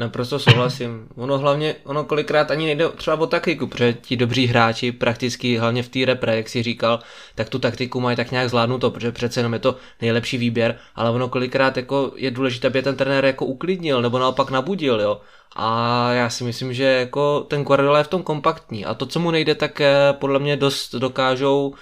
Naprosto 0.00 0.38
souhlasím. 0.38 1.08
Ono 1.16 1.38
hlavně, 1.38 1.76
ono 1.84 2.04
kolikrát 2.04 2.50
ani 2.50 2.66
nejde 2.66 2.88
třeba 2.88 3.16
o 3.20 3.26
taktiku, 3.26 3.66
protože 3.66 3.92
ti 3.92 4.16
dobří 4.16 4.46
hráči 4.46 4.92
prakticky, 4.92 5.56
hlavně 5.56 5.82
v 5.82 5.88
té 5.88 6.04
repre, 6.04 6.36
jak 6.36 6.48
si 6.48 6.62
říkal, 6.62 7.00
tak 7.34 7.48
tu 7.48 7.58
taktiku 7.58 8.00
mají 8.00 8.16
tak 8.16 8.30
nějak 8.30 8.48
zvládnuto, 8.48 8.90
protože 8.90 9.12
přece 9.12 9.40
jenom 9.40 9.52
je 9.52 9.58
to 9.58 9.76
nejlepší 10.00 10.38
výběr, 10.38 10.78
ale 10.94 11.10
ono 11.10 11.28
kolikrát 11.28 11.76
jako 11.76 12.12
je 12.16 12.30
důležité, 12.30 12.66
aby 12.66 12.82
ten 12.82 12.96
trenér 12.96 13.24
jako 13.24 13.44
uklidnil 13.46 14.02
nebo 14.02 14.18
naopak 14.18 14.50
nabudil, 14.50 15.00
jo. 15.00 15.20
A 15.56 16.12
já 16.12 16.30
si 16.30 16.44
myslím, 16.44 16.74
že 16.74 16.84
jako 16.84 17.40
ten 17.40 17.64
Guardiola 17.64 17.98
je 17.98 18.04
v 18.04 18.08
tom 18.08 18.22
kompaktní 18.22 18.84
a 18.84 18.94
to, 18.94 19.06
co 19.06 19.20
mu 19.20 19.30
nejde, 19.30 19.54
tak 19.54 19.80
eh, 19.80 20.12
podle 20.12 20.38
mě 20.38 20.56
dost 20.56 20.94
dokážou 20.94 21.68
uh, 21.68 21.74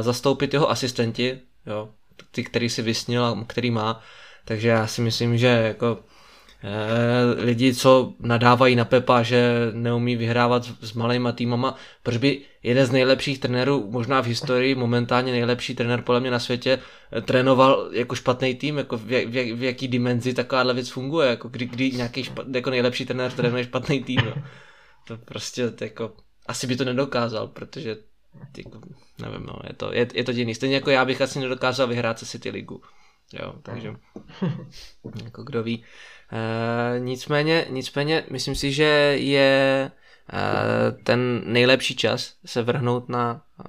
zastoupit 0.00 0.52
jeho 0.52 0.70
asistenti, 0.70 1.40
jo, 1.66 1.88
ty, 2.30 2.44
který 2.44 2.68
si 2.68 2.82
vysnil 2.82 3.24
a 3.24 3.44
který 3.46 3.70
má. 3.70 4.00
Takže 4.44 4.68
já 4.68 4.86
si 4.86 5.00
myslím, 5.00 5.38
že 5.38 5.46
jako 5.46 5.98
Eh, 6.10 6.11
lidi, 7.36 7.74
co 7.74 8.14
nadávají 8.20 8.76
na 8.76 8.84
Pepa, 8.84 9.22
že 9.22 9.70
neumí 9.72 10.16
vyhrávat 10.16 10.72
s 10.80 10.92
malýma 10.92 11.32
týmama, 11.32 11.76
proč 12.02 12.16
by 12.16 12.40
jeden 12.62 12.86
z 12.86 12.90
nejlepších 12.90 13.38
trenérů, 13.38 13.90
možná 13.90 14.20
v 14.20 14.26
historii, 14.26 14.74
momentálně 14.74 15.32
nejlepší 15.32 15.74
trenér 15.74 16.02
podle 16.02 16.20
mě 16.20 16.30
na 16.30 16.38
světě, 16.38 16.78
eh, 17.12 17.20
trénoval 17.20 17.88
jako 17.92 18.14
špatný 18.14 18.54
tým, 18.54 18.78
jako 18.78 18.98
v, 18.98 19.12
jak, 19.12 19.28
v, 19.28 19.36
jak, 19.36 19.58
v 19.58 19.62
jaký 19.62 19.88
dimenzi 19.88 20.34
takováhle 20.34 20.74
věc 20.74 20.88
funguje, 20.88 21.28
jako 21.28 21.48
kdy, 21.48 21.66
kdy 21.66 21.90
nějaký 21.90 22.24
špat, 22.24 22.46
jako 22.54 22.70
nejlepší 22.70 23.06
trenér 23.06 23.32
trénuje 23.32 23.64
špatný 23.64 24.04
tým, 24.04 24.20
no. 24.24 24.42
To 25.06 25.16
prostě 25.16 25.72
jako, 25.80 26.12
asi 26.46 26.66
by 26.66 26.76
to 26.76 26.84
nedokázal, 26.84 27.48
protože 27.48 27.96
jako, 28.56 28.80
nevím, 29.22 29.46
no, 29.46 29.54
je 29.68 29.74
to, 29.74 29.92
je, 29.92 30.08
je 30.14 30.24
to 30.24 30.32
divný. 30.32 30.54
Stejně 30.54 30.74
jako 30.74 30.90
já 30.90 31.04
bych 31.04 31.20
asi 31.20 31.40
nedokázal 31.40 31.86
vyhrát 31.86 32.18
se 32.18 32.26
City 32.26 32.50
ligu. 32.50 32.82
Jo, 33.32 33.54
takže 33.62 33.94
jako 35.24 35.42
kdo 35.42 35.62
ví. 35.62 35.84
E, 36.32 37.00
nicméně, 37.00 37.66
nicméně, 37.70 38.24
myslím 38.30 38.54
si, 38.54 38.72
že 38.72 38.84
je 39.18 39.90
e, 40.32 40.92
ten 40.92 41.42
nejlepší 41.44 41.96
čas 41.96 42.34
se 42.46 42.62
vrhnout 42.62 43.08
na 43.08 43.42
e, 43.42 43.68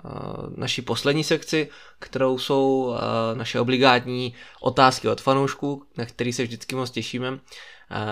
naší 0.57 0.81
poslední 0.81 1.23
sekci, 1.23 1.69
kterou 1.99 2.38
jsou 2.38 2.95
naše 3.34 3.60
obligátní 3.60 4.34
otázky 4.61 5.07
od 5.07 5.22
fanoušků, 5.22 5.84
na 5.98 6.06
který 6.06 6.34
se 6.34 6.44
vždycky 6.44 6.76
moc 6.76 6.91
těšíme. 6.91 7.40
A 7.94 8.06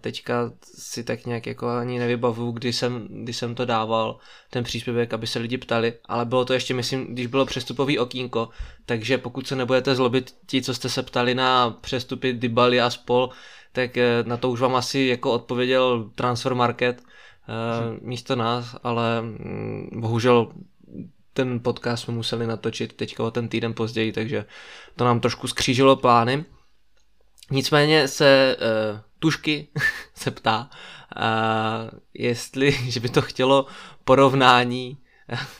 teďka 0.00 0.52
si 0.64 1.04
tak 1.04 1.26
nějak 1.26 1.46
jako 1.46 1.68
ani 1.68 1.98
nevybavu, 1.98 2.52
kdy 2.52 2.72
jsem, 2.72 3.08
kdy 3.10 3.32
jsem 3.32 3.54
to 3.54 3.64
dával, 3.64 4.18
ten 4.50 4.64
příspěvek, 4.64 5.14
aby 5.14 5.26
se 5.26 5.38
lidi 5.38 5.58
ptali, 5.58 5.94
ale 6.04 6.24
bylo 6.24 6.44
to 6.44 6.52
ještě, 6.52 6.74
myslím, 6.74 7.06
když 7.06 7.26
bylo 7.26 7.46
přestupový 7.46 7.98
okýnko, 7.98 8.48
takže 8.86 9.18
pokud 9.18 9.46
se 9.46 9.56
nebudete 9.56 9.94
zlobit 9.94 10.34
ti, 10.46 10.62
co 10.62 10.74
jste 10.74 10.88
se 10.88 11.02
ptali 11.02 11.34
na 11.34 11.70
přestupy 11.70 12.32
Dybali 12.32 12.80
a 12.80 12.90
spol, 12.90 13.30
tak 13.72 13.96
eh, 13.96 14.22
na 14.26 14.36
to 14.36 14.50
už 14.50 14.60
vám 14.60 14.74
asi 14.74 15.00
jako 15.00 15.32
odpověděl 15.32 16.10
Transfer 16.14 16.54
Market 16.54 17.02
hmm. 17.46 17.98
místo 18.02 18.36
nás, 18.36 18.76
ale 18.82 19.22
mm, 19.22 20.00
bohužel 20.00 20.52
ten 21.32 21.60
podcast 21.60 22.04
jsme 22.04 22.14
museli 22.14 22.46
natočit 22.46 22.92
teďka 22.92 23.24
o 23.24 23.30
ten 23.30 23.48
týden 23.48 23.74
později, 23.74 24.12
takže 24.12 24.44
to 24.96 25.04
nám 25.04 25.20
trošku 25.20 25.48
skřížilo 25.48 25.96
plány. 25.96 26.44
Nicméně 27.50 28.08
se 28.08 28.56
uh, 28.92 29.00
Tušky 29.22 29.68
se 30.14 30.30
ptá, 30.30 30.70
uh, 31.16 31.98
jestli, 32.14 32.72
že 32.90 33.00
by 33.00 33.08
to 33.08 33.22
chtělo 33.22 33.66
porovnání 34.04 34.98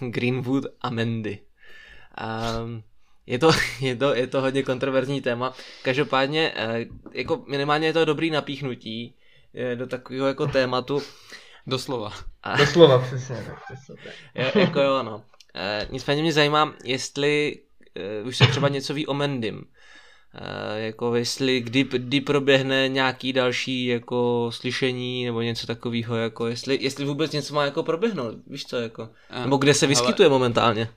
Greenwood 0.01 0.65
a 0.81 0.91
Mendy. 0.91 1.39
Um, 2.63 2.83
je 3.27 3.39
to, 3.39 3.51
je, 3.81 3.97
to, 3.97 4.15
je 4.15 4.27
to 4.27 4.41
hodně 4.41 4.63
kontroverzní 4.63 5.21
téma. 5.21 5.55
Každopádně, 5.83 6.53
uh, 6.53 6.97
jako 7.13 7.45
minimálně 7.49 7.87
je 7.87 7.93
to 7.93 8.05
dobrý 8.05 8.31
napíchnutí 8.31 9.15
do 9.75 9.87
takového 9.87 10.27
jako 10.27 10.47
tématu. 10.47 11.03
Doslova. 11.67 12.13
A, 12.43 12.57
Doslova, 12.57 12.99
přesně. 12.99 13.37
tak. 14.35 14.57
jako 14.57 14.81
jo, 14.81 15.03
no. 15.03 15.17
Uh, 15.17 15.93
nicméně 15.93 16.23
mě 16.23 16.33
zajímá, 16.33 16.75
jestli 16.85 17.61
uh, 18.23 18.29
už 18.29 18.37
se 18.37 18.47
třeba 18.47 18.69
něco 18.69 18.95
ví 18.95 19.07
o 19.07 19.15
Mendym. 19.15 19.65
Uh, 20.41 20.79
jako 20.79 21.15
jestli 21.15 21.61
kdy, 21.61 21.85
kdy 21.85 22.21
proběhne 22.21 22.89
nějaký 22.89 23.33
další 23.33 23.87
jako 23.87 24.51
slyšení 24.53 25.25
nebo 25.25 25.43
něco 25.43 25.67
takového, 25.67 26.17
jako 26.17 26.47
jestli, 26.47 26.79
jestli 26.81 27.05
vůbec 27.05 27.33
něco 27.33 27.55
má 27.55 27.65
jako 27.65 27.83
proběhnout, 27.83 28.35
víš 28.47 28.67
co, 28.67 28.77
jako, 28.77 29.09
nebo 29.43 29.57
kde 29.57 29.75
se 29.75 29.87
vyskytuje 29.87 30.29
hele, 30.29 30.39
momentálně. 30.39 30.89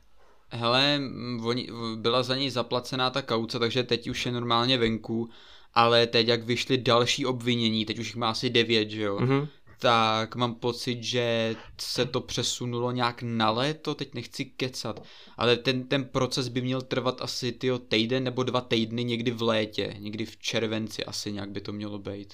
Hele, 0.50 1.00
oni, 1.44 1.68
byla 1.96 2.24
za 2.24 2.36
ní 2.36 2.50
zaplacená 2.50 3.10
ta 3.10 3.22
kauce, 3.22 3.60
takže 3.60 3.84
teď 3.84 4.10
už 4.10 4.26
je 4.26 4.32
normálně 4.32 4.78
venku, 4.78 5.30
ale 5.74 6.08
teď 6.08 6.28
jak 6.28 6.44
vyšly 6.44 6.78
další 6.78 7.26
obvinění, 7.26 7.86
teď 7.86 8.00
už 8.00 8.08
jich 8.08 8.16
má 8.16 8.30
asi 8.30 8.50
devět, 8.50 8.90
že 8.90 9.02
jo, 9.02 9.18
mm-hmm 9.18 9.48
tak 9.80 10.36
mám 10.36 10.56
pocit, 10.56 11.04
že 11.04 11.56
se 11.82 12.06
to 12.06 12.22
přesunulo 12.22 12.92
nějak 12.92 13.22
na 13.22 13.50
léto, 13.50 13.96
teď 13.96 14.14
nechci 14.14 14.46
kecat, 14.46 15.04
ale 15.38 15.58
ten, 15.58 15.88
ten 15.88 16.06
proces 16.06 16.48
by 16.48 16.62
měl 16.62 16.82
trvat 16.82 17.22
asi 17.22 17.52
tyjo, 17.52 17.80
týden 17.80 18.24
nebo 18.24 18.44
dva 18.44 18.62
týdny 18.62 19.04
někdy 19.04 19.32
v 19.32 19.42
létě, 19.42 19.96
někdy 20.00 20.26
v 20.26 20.38
červenci 20.38 21.06
asi 21.06 21.32
nějak 21.32 21.52
by 21.52 21.62
to 21.62 21.74
mělo 21.74 22.00
být. 22.00 22.34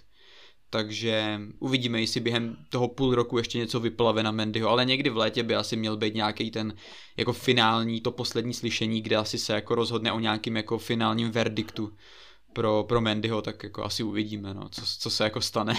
Takže 0.70 1.40
uvidíme, 1.60 2.02
jestli 2.02 2.20
během 2.20 2.58
toho 2.70 2.88
půl 2.88 3.16
roku 3.16 3.38
ještě 3.38 3.58
něco 3.58 3.80
vyplave 3.80 4.24
na 4.24 4.32
Mendyho, 4.32 4.70
ale 4.70 4.86
někdy 4.86 5.10
v 5.10 5.18
létě 5.18 5.44
by 5.44 5.56
asi 5.56 5.76
měl 5.76 5.98
být 5.98 6.16
nějaký 6.16 6.52
ten 6.52 6.76
jako 7.18 7.34
finální, 7.34 8.02
to 8.02 8.12
poslední 8.12 8.54
slyšení, 8.54 9.02
kde 9.02 9.16
asi 9.16 9.38
se 9.38 9.54
jako 9.54 9.76
rozhodne 9.76 10.12
o 10.12 10.20
nějakým 10.20 10.58
jako 10.58 10.78
finálním 10.78 11.32
verdiktu 11.32 11.94
pro, 12.54 12.84
pro 12.84 13.02
Mendyho, 13.02 13.42
tak 13.42 13.64
jako 13.64 13.84
asi 13.84 14.04
uvidíme, 14.04 14.54
no, 14.54 14.70
co, 14.70 14.82
co 14.86 15.10
se 15.10 15.24
jako 15.24 15.42
stane. 15.42 15.74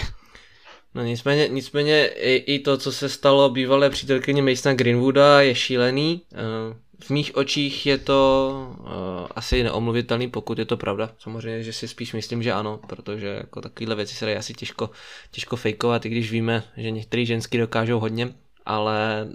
No 0.95 1.03
nicméně, 1.03 1.47
nicméně 1.47 2.07
i, 2.07 2.35
i 2.55 2.59
to, 2.59 2.77
co 2.77 2.91
se 2.91 3.09
stalo 3.09 3.49
bývalé 3.49 3.89
přítelkyně 3.89 4.41
Masona 4.41 4.75
Greenwooda 4.75 5.41
je 5.41 5.55
šílený. 5.55 6.21
Eh, 6.33 6.83
v 7.03 7.09
mých 7.09 7.37
očích 7.37 7.85
je 7.85 7.97
to 7.97 8.51
uh, 8.79 8.87
asi 9.35 9.63
neomluvitelný, 9.63 10.29
pokud 10.29 10.59
je 10.59 10.65
to 10.65 10.77
pravda. 10.77 11.11
Samozřejmě, 11.19 11.63
že 11.63 11.73
si 11.73 11.87
spíš 11.87 12.13
myslím, 12.13 12.43
že 12.43 12.51
ano, 12.51 12.79
protože 12.87 13.27
jako 13.27 13.61
takovéhle 13.61 13.95
věci 13.95 14.15
se 14.15 14.25
dají 14.25 14.37
asi 14.37 14.53
těžko, 14.53 14.89
těžko 15.31 15.55
fejkovat, 15.55 16.05
i 16.05 16.09
když 16.09 16.31
víme, 16.31 16.63
že 16.77 16.91
některý 16.91 17.25
ženský 17.25 17.57
dokážou 17.57 17.99
hodně, 17.99 18.33
ale 18.65 19.27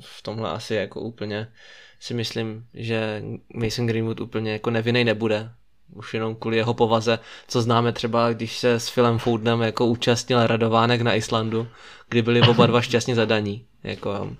v 0.00 0.22
tomhle 0.22 0.50
asi 0.50 0.74
jako 0.74 1.00
úplně 1.00 1.52
si 2.00 2.14
myslím, 2.14 2.66
že 2.74 3.22
Mason 3.54 3.86
Greenwood 3.86 4.20
úplně 4.20 4.52
jako 4.52 4.70
nevinný 4.70 5.04
nebude 5.04 5.50
už 5.94 6.14
jenom 6.14 6.34
kvůli 6.34 6.56
jeho 6.56 6.74
povaze, 6.74 7.18
co 7.48 7.62
známe 7.62 7.92
třeba, 7.92 8.32
když 8.32 8.58
se 8.58 8.80
s 8.80 8.90
Philem 8.90 9.18
Foudnem 9.18 9.62
jako 9.62 9.86
účastnil 9.86 10.46
radovánek 10.46 11.00
na 11.00 11.14
Islandu, 11.14 11.68
kdy 12.08 12.22
byli 12.22 12.40
oba 12.42 12.66
dva 12.66 12.80
šťastně 12.80 13.14
zadaní. 13.14 13.64
Jako, 13.84 14.30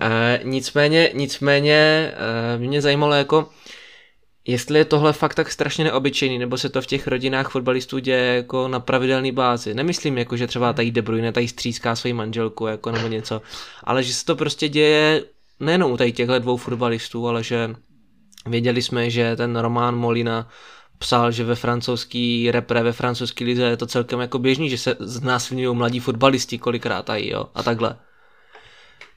e, 0.00 0.40
nicméně, 0.44 1.10
nicméně 1.14 1.74
e, 1.74 2.58
mě 2.58 2.82
zajímalo 2.82 3.14
jako, 3.14 3.48
jestli 4.46 4.78
je 4.78 4.84
tohle 4.84 5.12
fakt 5.12 5.34
tak 5.34 5.52
strašně 5.52 5.84
neobyčejný, 5.84 6.38
nebo 6.38 6.58
se 6.58 6.68
to 6.68 6.82
v 6.82 6.86
těch 6.86 7.06
rodinách 7.06 7.50
fotbalistů 7.50 7.98
děje 7.98 8.36
jako 8.36 8.68
na 8.68 8.80
pravidelné 8.80 9.32
bázi. 9.32 9.74
Nemyslím 9.74 10.18
jako, 10.18 10.36
že 10.36 10.46
třeba 10.46 10.72
tady 10.72 10.90
De 10.90 11.02
Bruyne 11.02 11.32
tady 11.32 11.48
stříská 11.48 11.96
svoji 11.96 12.12
manželku 12.12 12.66
jako 12.66 12.90
nebo 12.90 13.08
něco, 13.08 13.42
ale 13.84 14.02
že 14.02 14.14
se 14.14 14.24
to 14.24 14.36
prostě 14.36 14.68
děje 14.68 15.24
nejenom 15.60 15.92
u 15.92 15.96
těchto 15.96 16.38
dvou 16.38 16.56
fotbalistů, 16.56 17.28
ale 17.28 17.42
že 17.42 17.70
věděli 18.46 18.82
jsme, 18.82 19.10
že 19.10 19.36
ten 19.36 19.56
Román 19.56 19.96
Molina 19.96 20.48
psal, 20.98 21.30
že 21.30 21.44
ve 21.44 21.54
francouzský 21.54 22.50
repre, 22.50 22.82
ve 22.82 22.92
francouzský 22.92 23.44
lize 23.44 23.62
je 23.62 23.76
to 23.76 23.86
celkem 23.86 24.20
jako 24.20 24.38
běžný, 24.38 24.70
že 24.70 24.78
se 24.78 24.96
znásilňují 25.00 25.76
mladí 25.76 26.00
fotbalisti 26.00 26.58
kolikrát 26.58 27.10
a 27.10 27.16
jo, 27.16 27.46
a 27.54 27.62
takhle. 27.62 27.96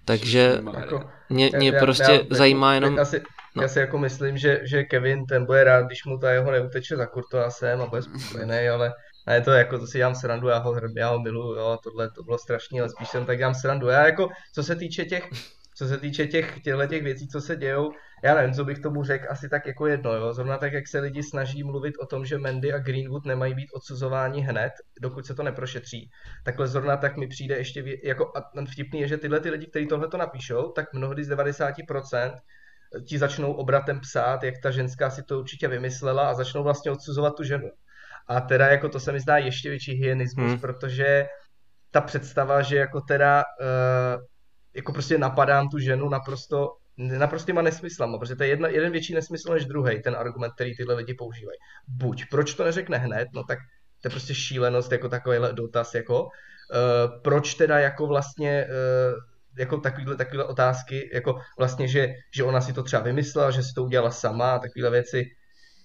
Takže 0.06 0.62
jako, 0.78 1.10
mě, 1.30 1.50
mě 1.58 1.72
já, 1.72 1.80
prostě 1.80 2.12
já, 2.12 2.38
zajímá 2.38 2.74
jako, 2.74 2.86
jenom... 2.86 3.00
Asi, 3.00 3.22
no. 3.56 3.62
Já 3.62 3.68
si 3.68 3.80
jako 3.80 3.98
myslím, 3.98 4.38
že, 4.38 4.62
že 4.64 4.84
Kevin 4.84 5.26
ten 5.26 5.46
bude 5.46 5.64
rád, 5.64 5.86
když 5.86 6.06
mu 6.06 6.18
ta 6.18 6.32
jeho 6.32 6.52
neuteče 6.52 6.96
za 6.96 7.06
Kurtoasem 7.06 7.82
a 7.82 7.86
bude 7.86 8.02
spokojený, 8.02 8.70
ale 8.70 8.94
ne, 9.28 9.42
to 9.42 9.52
jako, 9.52 9.80
to 9.80 9.88
si 9.88 9.98
dělám 9.98 10.16
srandu, 10.16 10.48
já 10.48 10.58
ho, 10.58 10.76
já 10.98 11.10
ho 11.10 11.20
miluju, 11.20 11.56
jo, 11.56 11.78
tohle 11.84 12.12
to 12.12 12.24
bylo 12.24 12.38
strašný, 12.38 12.80
ale 12.80 12.90
spíš 12.90 13.08
jsem 13.08 13.26
tak 13.26 13.38
dělám 13.38 13.56
srandu. 13.56 13.88
Já 13.88 14.06
jako, 14.06 14.30
co 14.56 14.64
se 14.64 14.76
týče 14.76 15.06
těch, 15.06 15.30
co 15.76 15.88
se 15.88 15.98
týče 15.98 16.28
těch, 16.28 16.62
těchto 16.64 16.88
těch 16.88 17.04
věcí, 17.04 17.28
co 17.28 17.42
se 17.42 17.56
dějou, 17.56 17.92
já 18.24 18.36
nevím, 18.36 18.54
co 18.54 18.66
bych 18.66 18.80
tomu 18.80 19.04
řekl, 19.04 19.26
asi 19.30 19.50
tak 19.50 19.66
jako 19.66 19.88
jedno, 19.88 20.14
jo. 20.14 20.34
Zrovna 20.34 20.58
tak, 20.58 20.74
jak 20.74 20.88
se 20.88 21.00
lidi 21.00 21.24
snaží 21.24 21.64
mluvit 21.64 21.96
o 21.98 22.06
tom, 22.06 22.26
že 22.26 22.38
Mendy 22.38 22.74
a 22.74 22.78
Greenwood 22.78 23.26
nemají 23.26 23.54
být 23.54 23.72
odsuzováni 23.74 24.42
hned, 24.42 24.74
dokud 25.02 25.26
se 25.26 25.36
to 25.36 25.44
neprošetří. 25.44 26.10
Takhle 26.46 26.68
zrovna 26.68 26.98
tak 26.98 27.18
mi 27.18 27.28
přijde 27.28 27.58
ještě, 27.58 27.82
vě- 27.82 28.00
jako 28.04 28.32
a 28.36 28.66
vtipný 28.72 29.02
je, 29.02 29.08
že 29.08 29.18
tyhle 29.18 29.40
ty 29.40 29.50
lidi, 29.50 29.68
kteří 29.68 29.88
tohle 29.88 30.08
to 30.08 30.18
napíšou, 30.18 30.72
tak 30.72 30.94
mnohdy 30.94 31.24
z 31.24 31.30
90% 31.30 32.36
ti 33.08 33.18
začnou 33.18 33.54
obratem 33.54 34.00
psát, 34.00 34.44
jak 34.44 34.56
ta 34.64 34.72
ženská 34.72 35.10
si 35.10 35.24
to 35.24 35.40
určitě 35.40 35.68
vymyslela 35.68 36.30
a 36.30 36.34
začnou 36.34 36.64
vlastně 36.64 36.92
odsuzovat 36.92 37.36
tu 37.36 37.44
ženu. 37.44 37.70
A 38.28 38.42
teda 38.42 38.68
jako 38.68 38.90
to 38.90 39.00
se 39.00 39.12
mi 39.12 39.20
zdá 39.20 39.38
ještě 39.38 39.70
větší 39.70 39.94
hyenismus, 39.94 40.52
hmm. 40.52 40.60
protože 40.60 41.28
ta 41.92 42.02
představa, 42.02 42.62
že 42.62 42.78
jako 42.78 43.02
teda 43.02 43.44
uh, 43.62 44.24
jako 44.76 44.94
prostě 44.94 45.18
napadám 45.18 45.70
tu 45.70 45.80
ženu 45.80 46.10
naprosto 46.10 46.76
naprostýma 47.00 47.62
nesmyslama, 47.62 48.18
protože 48.18 48.36
to 48.36 48.44
je 48.44 48.50
jedna, 48.50 48.68
jeden 48.68 48.92
větší 48.92 49.14
nesmysl 49.14 49.54
než 49.54 49.66
druhý, 49.66 50.02
ten 50.02 50.16
argument, 50.16 50.52
který 50.56 50.76
tyhle 50.76 50.96
lidi 50.96 51.14
používají. 51.14 51.58
Buď, 51.88 52.26
proč 52.32 52.54
to 52.54 52.64
neřekne 52.64 52.98
hned, 52.98 53.28
no 53.34 53.44
tak 53.44 53.60
to 54.02 54.08
je 54.08 54.10
prostě 54.10 54.36
šílenost, 54.36 54.92
jako 54.92 55.10
takovýhle 55.10 55.54
dotaz, 55.54 55.94
jako 55.94 56.24
uh, 56.24 57.22
proč 57.22 57.54
teda 57.54 57.80
jako 57.80 58.08
vlastně 58.08 58.68
uh, 58.68 59.20
jako 59.60 59.78
takovýhle, 59.78 60.16
takovýhle 60.16 60.46
otázky, 60.46 61.10
jako 61.14 61.40
vlastně, 61.58 61.88
že, 61.88 62.14
že 62.36 62.44
ona 62.44 62.62
si 62.62 62.74
to 62.74 62.84
třeba 62.84 63.02
vymyslela, 63.02 63.52
že 63.52 63.64
si 63.64 63.74
to 63.74 63.84
udělala 63.84 64.12
sama 64.12 64.52
a 64.52 64.60
takovéhle 64.60 64.92
věci, 64.92 65.26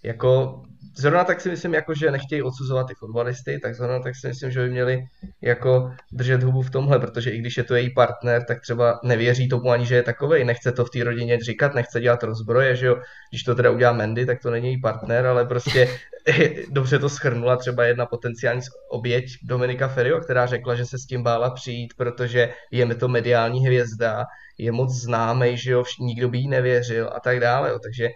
jako 0.05 0.63
zrovna 0.97 1.25
tak 1.25 1.41
si 1.41 1.51
myslím, 1.51 1.75
jako, 1.75 1.95
že 1.95 2.11
nechtějí 2.11 2.43
odsuzovat 2.43 2.87
ty 2.87 2.95
fotbalisty, 2.95 3.59
tak 3.63 3.75
zrovna 3.75 3.99
tak 3.99 4.17
si 4.17 4.29
myslím, 4.29 4.51
že 4.51 4.61
by 4.61 4.71
měli 4.71 5.05
jako 5.43 5.91
držet 6.13 6.43
hubu 6.43 6.63
v 6.63 6.71
tomhle, 6.71 6.99
protože 6.99 7.31
i 7.31 7.39
když 7.39 7.57
je 7.57 7.65
to 7.65 7.75
její 7.75 7.91
partner, 7.95 8.45
tak 8.45 8.61
třeba 8.61 9.01
nevěří 9.05 9.49
tomu 9.49 9.71
ani, 9.71 9.87
že 9.87 9.95
je 9.95 10.03
takovej, 10.03 10.45
nechce 10.45 10.73
to 10.73 10.85
v 10.85 10.91
té 10.91 11.05
rodině 11.05 11.41
říkat, 11.41 11.75
nechce 11.75 12.01
dělat 12.01 12.23
rozbroje, 12.23 12.77
že 12.77 12.87
jo, 12.87 12.97
když 13.31 13.43
to 13.43 13.55
teda 13.55 13.71
udělá 13.71 13.93
Mendy, 13.93 14.27
tak 14.27 14.43
to 14.43 14.51
není 14.51 14.69
její 14.69 14.81
partner, 14.81 15.27
ale 15.27 15.47
prostě 15.47 15.89
dobře 16.71 16.99
to 16.99 17.09
schrnula 17.09 17.57
třeba 17.57 17.85
jedna 17.85 18.07
potenciální 18.07 18.61
oběť 18.91 19.25
Dominika 19.43 19.89
Ferio, 19.89 20.21
která 20.21 20.47
řekla, 20.47 20.75
že 20.75 20.87
se 20.87 20.99
s 20.99 21.07
tím 21.07 21.23
bála 21.23 21.51
přijít, 21.51 21.95
protože 21.97 22.53
je 22.71 22.95
to 22.95 23.09
mediální 23.09 23.67
hvězda, 23.67 24.25
je 24.59 24.73
moc 24.73 24.95
známý, 24.95 25.57
že 25.57 25.73
jo, 25.73 25.85
nikdo 26.01 26.29
by 26.29 26.39
jí 26.39 26.49
nevěřil 26.49 27.11
a 27.15 27.21
tak 27.21 27.41
dále, 27.41 27.71
jo. 27.71 27.79
takže 27.79 28.09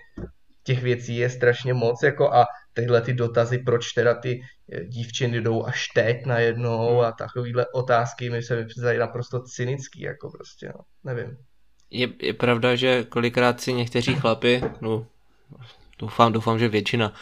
těch 0.68 0.82
věcí 0.82 1.16
je 1.16 1.30
strašně 1.30 1.74
moc 1.74 2.02
jako 2.02 2.32
a 2.32 2.46
tyhle 2.72 3.00
ty 3.00 3.14
dotazy, 3.14 3.58
proč 3.58 3.92
teda 3.92 4.14
ty 4.14 4.40
eh, 4.72 4.84
dívčiny 4.84 5.40
jdou 5.40 5.64
až 5.64 5.88
teď 5.94 6.26
najednou 6.26 6.88
hmm. 6.90 7.00
a 7.00 7.12
takovýhle 7.12 7.66
otázky 7.74 8.30
mi 8.30 8.42
se 8.42 8.56
mi 8.56 8.66
přizdají 8.66 8.98
naprosto 8.98 9.40
cynický, 9.42 10.00
jako 10.00 10.30
prostě, 10.30 10.68
no, 10.68 10.80
nevím. 11.04 11.36
Je, 11.90 12.08
je 12.22 12.34
pravda, 12.34 12.76
že 12.76 13.04
kolikrát 13.04 13.60
si 13.60 13.72
někteří 13.72 14.14
chlapi, 14.14 14.62
no 14.80 15.06
doufám, 15.98 16.32
doufám, 16.32 16.58
že 16.58 16.68
většina, 16.68 17.12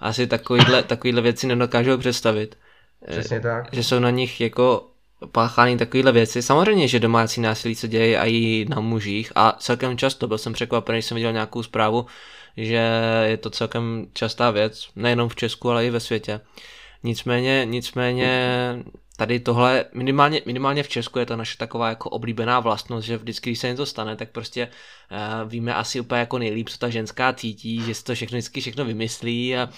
asi 0.00 0.26
takovýhle, 0.26 0.82
takovýhle 0.82 1.22
věci 1.22 1.46
nedokážou 1.46 1.98
představit. 1.98 2.58
Eh, 3.06 3.10
Přesně 3.10 3.40
tak. 3.40 3.68
Že 3.72 3.84
jsou 3.84 3.98
na 3.98 4.10
nich 4.10 4.40
jako 4.40 4.90
páchány 5.32 5.76
takovéhle 5.76 6.12
věci. 6.12 6.42
Samozřejmě, 6.42 6.88
že 6.88 7.00
domácí 7.00 7.40
násilí 7.40 7.74
se 7.74 7.88
děje 7.88 8.18
i 8.18 8.66
na 8.68 8.80
mužích 8.80 9.32
a 9.34 9.52
celkem 9.52 9.98
často 9.98 10.28
byl 10.28 10.38
jsem 10.38 10.52
překvapený, 10.52 10.96
když 10.96 11.04
jsem 11.04 11.14
viděl 11.14 11.32
nějakou 11.32 11.62
zprávu, 11.62 12.06
že 12.56 12.90
je 13.24 13.36
to 13.36 13.50
celkem 13.50 14.06
častá 14.12 14.50
věc, 14.50 14.88
nejenom 14.96 15.28
v 15.28 15.36
Česku, 15.36 15.70
ale 15.70 15.86
i 15.86 15.90
ve 15.90 16.00
světě. 16.00 16.40
Nicméně, 17.02 17.64
nicméně 17.64 18.28
tady 19.16 19.40
tohle, 19.40 19.84
minimálně, 19.94 20.42
minimálně 20.46 20.82
v 20.82 20.88
Česku 20.88 21.18
je 21.18 21.26
to 21.26 21.36
naše 21.36 21.58
taková 21.58 21.88
jako 21.88 22.10
oblíbená 22.10 22.60
vlastnost, 22.60 23.06
že 23.06 23.16
vždycky, 23.16 23.50
když 23.50 23.58
se 23.58 23.68
něco 23.68 23.86
stane, 23.86 24.16
tak 24.16 24.30
prostě 24.30 24.68
víme 25.46 25.74
asi 25.74 26.00
úplně 26.00 26.20
jako 26.20 26.38
nejlíp, 26.38 26.68
co 26.68 26.78
ta 26.78 26.88
ženská 26.88 27.32
cítí, 27.32 27.82
že 27.82 27.94
si 27.94 28.04
to 28.04 28.14
všechno 28.14 28.36
vždycky 28.36 28.60
všechno 28.60 28.84
vymyslí 28.84 29.56
a 29.56 29.68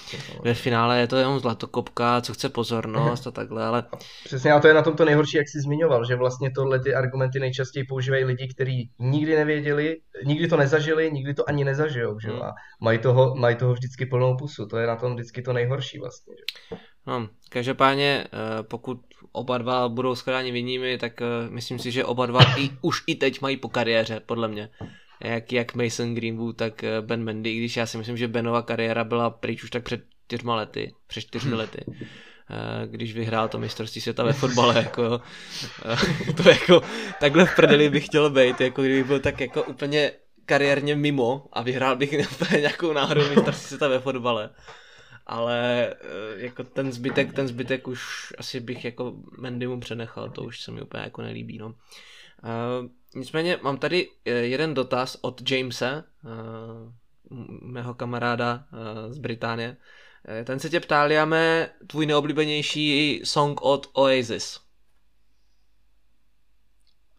ve 0.45 0.55
finále 0.55 1.01
je 1.01 1.07
to 1.07 1.17
jenom 1.17 1.39
zlatokopka, 1.39 2.21
co 2.21 2.35
chce 2.35 2.49
pozornost 2.49 3.27
a 3.27 3.31
takhle, 3.31 3.65
ale... 3.65 3.85
Přesně, 4.25 4.53
a 4.53 4.61
to 4.61 4.69
je 4.69 4.75
na 4.75 4.83
tom 4.83 4.97
to 4.97 5.05
nejhorší, 5.05 5.37
jak 5.37 5.49
jsi 5.49 5.61
zmiňoval, 5.61 6.05
že 6.05 6.17
vlastně 6.17 6.51
tohle 6.51 6.81
ty 6.81 6.95
argumenty 6.95 7.41
nejčastěji 7.41 7.85
používají 7.85 8.25
lidi, 8.25 8.49
kteří 8.49 8.91
nikdy 8.99 9.37
nevěděli, 9.37 9.97
nikdy 10.25 10.49
to 10.49 10.57
nezažili, 10.57 11.13
nikdy 11.13 11.35
to 11.35 11.49
ani 11.49 11.65
nezažijou, 11.65 12.21
že? 12.21 12.29
Hmm. 12.29 12.43
a 12.43 12.55
mají 12.81 12.99
toho, 12.99 13.35
mají 13.35 13.57
toho 13.57 13.73
vždycky 13.73 14.07
plnou 14.07 14.37
pusu, 14.37 14.67
to 14.67 14.79
je 14.79 14.87
na 14.87 14.97
tom 14.97 15.15
vždycky 15.15 15.43
to 15.43 15.53
nejhorší 15.53 15.99
vlastně. 15.99 16.35
Že? 16.39 16.77
No, 17.07 17.29
každopádně, 17.49 18.27
eh, 18.27 18.63
pokud 18.63 19.01
oba 19.33 19.59
dva 19.59 19.89
budou 19.89 20.15
shledáni 20.15 20.53
vinnými, 20.53 20.99
tak 20.99 21.23
eh, 21.23 21.27
myslím 21.49 21.79
si, 21.79 21.91
že 21.93 22.05
oba 22.05 22.27
dva 22.27 22.41
i, 22.57 22.71
už 22.83 23.03
i 23.07 23.15
teď 23.15 23.41
mají 23.41 23.57
po 23.57 23.69
kariéře, 23.69 24.21
podle 24.27 24.49
mě. 24.49 24.71
Jak, 25.21 25.53
jak 25.53 25.75
Mason 25.75 26.15
Greenwood, 26.15 26.57
tak 26.57 26.85
eh, 26.85 27.01
Ben 27.01 27.25
Mendy, 27.25 27.51
i 27.51 27.59
když 27.59 27.77
já 27.77 27.87
si 27.87 27.99
myslím, 27.99 28.17
že 28.17 28.29
Benova 28.29 28.63
kariéra 28.63 29.05
byla 29.05 29.31
pryč 29.31 29.65
už 29.65 29.71
tak 29.71 29.83
před 29.83 30.05
čtyřma 30.27 30.57
lety, 30.57 30.95
před 31.07 31.21
čtyřmi 31.21 31.51
hmm. 31.51 31.59
lety 31.59 31.85
když 32.87 33.15
vyhrál 33.15 33.49
to 33.49 33.59
mistrovství 33.59 34.01
světa 34.01 34.25
ve 34.25 34.33
fotbale, 34.33 34.77
jako, 34.77 35.21
to 36.43 36.49
jako, 36.49 36.83
takhle 37.21 37.45
v 37.45 37.57
prdeli 37.57 37.91
bych 37.91 38.07
chtěl 38.07 38.31
být, 38.31 38.61
jako 38.61 38.83
kdyby 38.83 39.05
byl 39.05 39.21
tak 39.21 39.41
jako 39.41 39.63
úplně 39.63 40.13
kariérně 40.47 40.97
mimo 40.97 41.47
a 41.53 41.63
vyhrál 41.63 41.97
bych 41.97 42.13
nějakou 42.61 42.93
náhodou 42.93 43.29
mistrovství 43.29 43.67
světa 43.69 43.89
ve 43.89 43.99
fotbale 43.99 44.51
ale 45.29 45.89
eh, 45.91 45.97
jako 46.37 46.65
ten 46.65 46.93
zbytek, 46.93 47.33
ten 47.33 47.49
zbytek 47.49 47.89
už 47.89 48.33
asi 48.39 48.61
bych 48.61 48.85
jako 48.85 49.15
Mendymu 49.39 49.81
přenechal, 49.81 50.31
to 50.31 50.43
už 50.43 50.61
se 50.61 50.73
mi 50.73 50.83
úplně 50.83 51.03
jako 51.03 51.23
nelíbí, 51.23 51.59
no. 51.59 51.75
Nicméně 53.15 53.59
mám 53.63 53.79
tady 53.79 54.09
eh, 54.25 54.31
jeden 54.31 54.75
dotaz 54.75 55.19
od 55.21 55.51
Jamesa, 55.51 56.05
uh, 56.25 56.93
mého 57.63 57.95
kamaráda 57.95 58.65
uh, 58.73 59.13
z 59.13 59.19
Británie. 59.19 59.77
Ten 60.45 60.61
se 60.61 60.71
tě 60.71 60.81
ptal, 60.81 61.13
Jame, 61.13 61.71
tvůj 61.87 62.07
neoblíbenější 62.07 63.21
song 63.25 63.61
od 63.63 63.91
Oasis. 63.93 64.61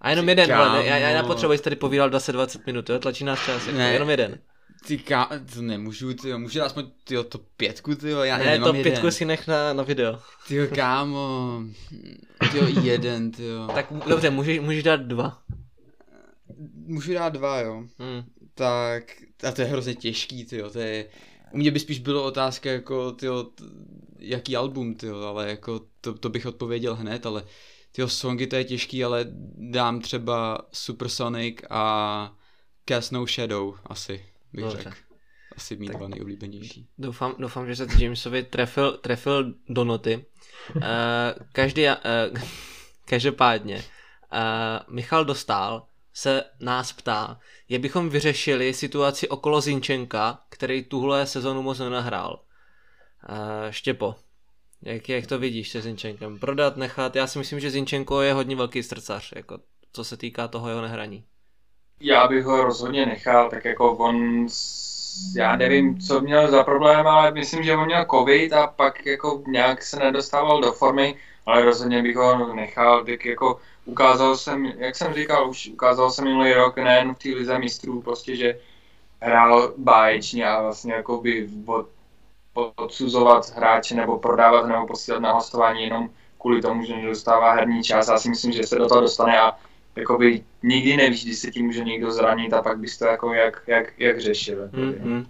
A 0.01 0.09
jenom 0.09 0.29
jeden, 0.29 0.53
ale 0.53 0.85
já, 0.85 0.97
já 0.97 1.21
nepotřebuji, 1.21 1.57
tady 1.57 1.75
povídal 1.75 2.09
20-20 2.09 2.59
minut, 2.65 2.89
jo, 2.89 2.99
tlačí 2.99 3.23
nás 3.23 3.45
čas, 3.45 3.67
ne, 3.67 3.93
jenom 3.93 4.09
jeden. 4.09 4.39
Ty 4.87 4.97
ká... 4.97 5.29
to 5.53 5.61
nemůžu, 5.61 6.13
ty 6.13 6.37
můžu 6.37 6.61
aspoň 6.61 6.85
ty 7.03 7.15
to 7.29 7.37
pětku, 7.37 7.95
ty 7.95 8.09
já 8.09 8.37
ne, 8.37 8.45
nemám 8.45 8.71
to 8.71 8.77
jeden. 8.77 8.91
pětku 8.91 9.11
si 9.11 9.25
nech 9.25 9.47
na, 9.47 9.73
na 9.73 9.83
video. 9.83 10.19
Ty 10.47 10.67
kámo, 10.67 11.61
ty 12.51 12.79
jeden, 12.81 13.31
ty 13.31 13.43
Tak 13.73 13.87
dobře, 14.07 14.29
můžeš, 14.29 14.59
můžeš 14.59 14.83
dát 14.83 15.01
dva. 15.01 15.41
Můžu 16.73 17.13
dát 17.13 17.29
dva, 17.29 17.59
jo. 17.59 17.83
Hmm. 17.97 18.23
Tak, 18.53 19.03
a 19.43 19.51
to 19.51 19.61
je 19.61 19.67
hrozně 19.67 19.95
těžký, 19.95 20.45
ty 20.45 20.63
to 20.73 20.79
je... 20.79 21.09
U 21.51 21.57
mě 21.57 21.71
by 21.71 21.79
spíš 21.79 21.99
bylo 21.99 22.23
otázka 22.23 22.71
jako, 22.71 23.11
ty 23.11 23.27
jaký 24.19 24.55
album, 24.55 24.95
ty 24.95 25.09
ale 25.09 25.49
jako 25.49 25.81
to, 26.01 26.13
to 26.13 26.29
bych 26.29 26.45
odpověděl 26.45 26.95
hned, 26.95 27.25
ale 27.25 27.43
ty 27.91 28.01
songy 28.07 28.47
to 28.47 28.55
je 28.55 28.63
těžký, 28.63 29.03
ale 29.03 29.25
dám 29.71 30.01
třeba 30.01 30.57
Supersonic 30.73 31.57
a 31.69 32.33
Cast 32.89 33.11
No 33.11 33.25
Shadow 33.27 33.75
asi 33.85 34.25
bych 34.53 34.63
Dobře. 34.63 34.77
řekl. 34.77 34.95
Asi 35.55 35.75
mít 35.75 35.91
dva 35.91 36.07
nejoblíbenější. 36.07 36.87
Doufám, 36.97 37.35
doufám, 37.39 37.67
že 37.67 37.75
se 37.75 37.87
Jamesovi 37.99 38.43
trefil, 38.43 38.97
trefil 38.97 39.53
do 39.69 39.83
noty. 39.83 40.25
Uh, 40.75 40.83
každý, 41.51 41.85
uh, 41.85 41.93
každopádně, 43.05 43.75
uh, 43.75 44.95
Michal 44.95 45.25
Dostál 45.25 45.88
se 46.19 46.43
nás 46.59 46.93
ptá, 46.93 47.39
jak 47.69 47.81
bychom 47.81 48.09
vyřešili 48.09 48.73
situaci 48.73 49.29
okolo 49.29 49.61
Zinčenka, 49.61 50.39
který 50.49 50.83
tuhle 50.83 51.25
sezonu 51.25 51.61
moc 51.61 51.79
nenahrál. 51.79 52.39
Uh, 53.29 53.35
Štěpo, 53.69 54.15
jak, 54.81 55.09
jak 55.09 55.27
to 55.27 55.39
vidíš 55.39 55.69
se 55.69 55.81
Zinčenkem? 55.81 56.39
Prodat, 56.39 56.77
nechat? 56.77 57.15
Já 57.15 57.27
si 57.27 57.39
myslím, 57.39 57.59
že 57.59 57.69
Zinčenko 57.69 58.21
je 58.21 58.33
hodně 58.33 58.55
velký 58.55 58.83
strcař, 58.83 59.33
jako, 59.35 59.59
co 59.93 60.03
se 60.03 60.17
týká 60.17 60.47
toho 60.47 60.69
jeho 60.69 60.81
nehraní. 60.81 61.23
Já 62.01 62.27
bych 62.27 62.45
ho 62.45 62.63
rozhodně 62.63 63.05
nechal, 63.05 63.49
tak 63.49 63.65
jako 63.65 63.97
on, 63.97 64.47
já 65.35 65.55
nevím, 65.55 65.99
co 65.99 66.21
měl 66.21 66.51
za 66.51 66.63
problém, 66.63 67.07
ale 67.07 67.31
myslím, 67.31 67.63
že 67.63 67.75
on 67.75 67.85
měl 67.85 68.05
covid 68.11 68.53
a 68.53 68.67
pak 68.67 69.05
jako 69.05 69.43
nějak 69.47 69.83
se 69.83 69.99
nedostával 69.99 70.61
do 70.61 70.71
formy. 70.71 71.17
Ale 71.45 71.65
rozhodně 71.65 72.03
bych 72.03 72.15
ho 72.15 72.53
nechal, 72.53 73.05
tak 73.05 73.25
jako 73.25 73.59
ukázal 73.85 74.37
jsem, 74.37 74.65
jak 74.65 74.95
jsem 74.95 75.13
říkal, 75.13 75.49
už 75.49 75.69
ukázal 75.73 76.11
jsem 76.11 76.25
minulý 76.25 76.53
rok 76.53 76.77
nejen 76.77 77.15
v 77.15 77.19
té 77.19 77.29
lize 77.29 77.59
mistrů, 77.59 78.01
prostě, 78.01 78.35
že 78.35 78.59
hrál 79.21 79.73
báječně 79.77 80.47
a 80.47 80.61
vlastně 80.61 80.93
jako 80.93 81.21
by 81.21 81.49
odsuzovat 82.53 83.55
hráče 83.55 83.95
nebo 83.95 84.19
prodávat 84.19 84.67
nebo 84.67 84.87
posílat 84.87 85.21
na 85.21 85.31
hostování 85.31 85.83
jenom 85.83 86.09
kvůli 86.41 86.61
tomu, 86.61 86.83
že 86.83 86.95
nedostává 86.95 87.53
herní 87.53 87.83
čas. 87.83 88.07
Já 88.07 88.17
si 88.17 88.29
myslím, 88.29 88.51
že 88.51 88.63
se 88.63 88.75
do 88.75 88.87
toho 88.87 89.01
dostane 89.01 89.39
a 89.39 89.57
jakoby 89.95 90.43
nikdy 90.63 90.97
nevíš, 90.97 91.23
když 91.23 91.37
se 91.37 91.51
tím 91.51 91.65
může 91.65 91.83
někdo 91.83 92.11
zranit 92.11 92.53
a 92.53 92.61
pak 92.61 92.79
bys 92.79 92.97
to 92.97 93.05
jako 93.05 93.33
jak, 93.33 93.63
jak, 93.67 93.99
jak 93.99 94.21
řešil. 94.21 94.67
Mm-hmm. 94.67 95.25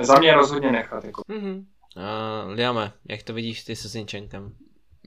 Za 0.00 0.18
mě 0.18 0.34
rozhodně 0.34 0.72
nechat. 0.72 1.04
Jako. 1.04 1.22
Mm-hmm. 1.28 1.64
Uh, 1.96 2.52
Liame, 2.52 2.92
jak 3.08 3.22
to 3.22 3.34
vidíš 3.34 3.64
ty 3.64 3.76
se 3.76 3.88
Zinčenkem? 3.88 4.52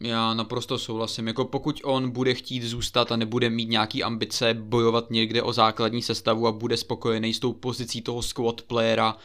Já 0.01 0.33
naprosto 0.33 0.77
souhlasím. 0.77 1.27
Jako 1.27 1.45
pokud 1.45 1.81
on 1.83 2.09
bude 2.09 2.33
chtít 2.33 2.63
zůstat 2.63 3.11
a 3.11 3.15
nebude 3.15 3.49
mít 3.49 3.69
nějaký 3.69 4.03
ambice 4.03 4.53
bojovat 4.53 5.11
někde 5.11 5.41
o 5.41 5.53
základní 5.53 6.01
sestavu 6.01 6.47
a 6.47 6.51
bude 6.51 6.77
spokojený 6.77 7.33
s 7.33 7.39
tou 7.39 7.53
pozicí 7.53 8.01
toho 8.01 8.21
squad 8.21 8.61
playera, 8.61 9.17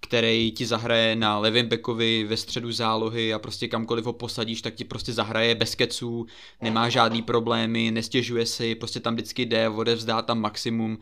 který 0.00 0.52
ti 0.52 0.66
zahraje 0.66 1.16
na 1.16 1.38
levém 1.38 1.66
bekovi 1.68 2.24
ve 2.24 2.36
středu 2.36 2.72
zálohy 2.72 3.34
a 3.34 3.38
prostě 3.38 3.68
kamkoliv 3.68 4.04
ho 4.04 4.12
posadíš, 4.12 4.62
tak 4.62 4.74
ti 4.74 4.84
prostě 4.84 5.12
zahraje 5.12 5.54
bez 5.54 5.74
keců, 5.74 6.26
nemá 6.62 6.88
žádný 6.88 7.22
problémy, 7.22 7.90
nestěžuje 7.90 8.46
si, 8.46 8.74
prostě 8.74 9.00
tam 9.00 9.14
vždycky 9.14 9.42
jde, 9.44 9.68
odevzdá 9.68 10.22
tam 10.22 10.40
maximum, 10.40 10.98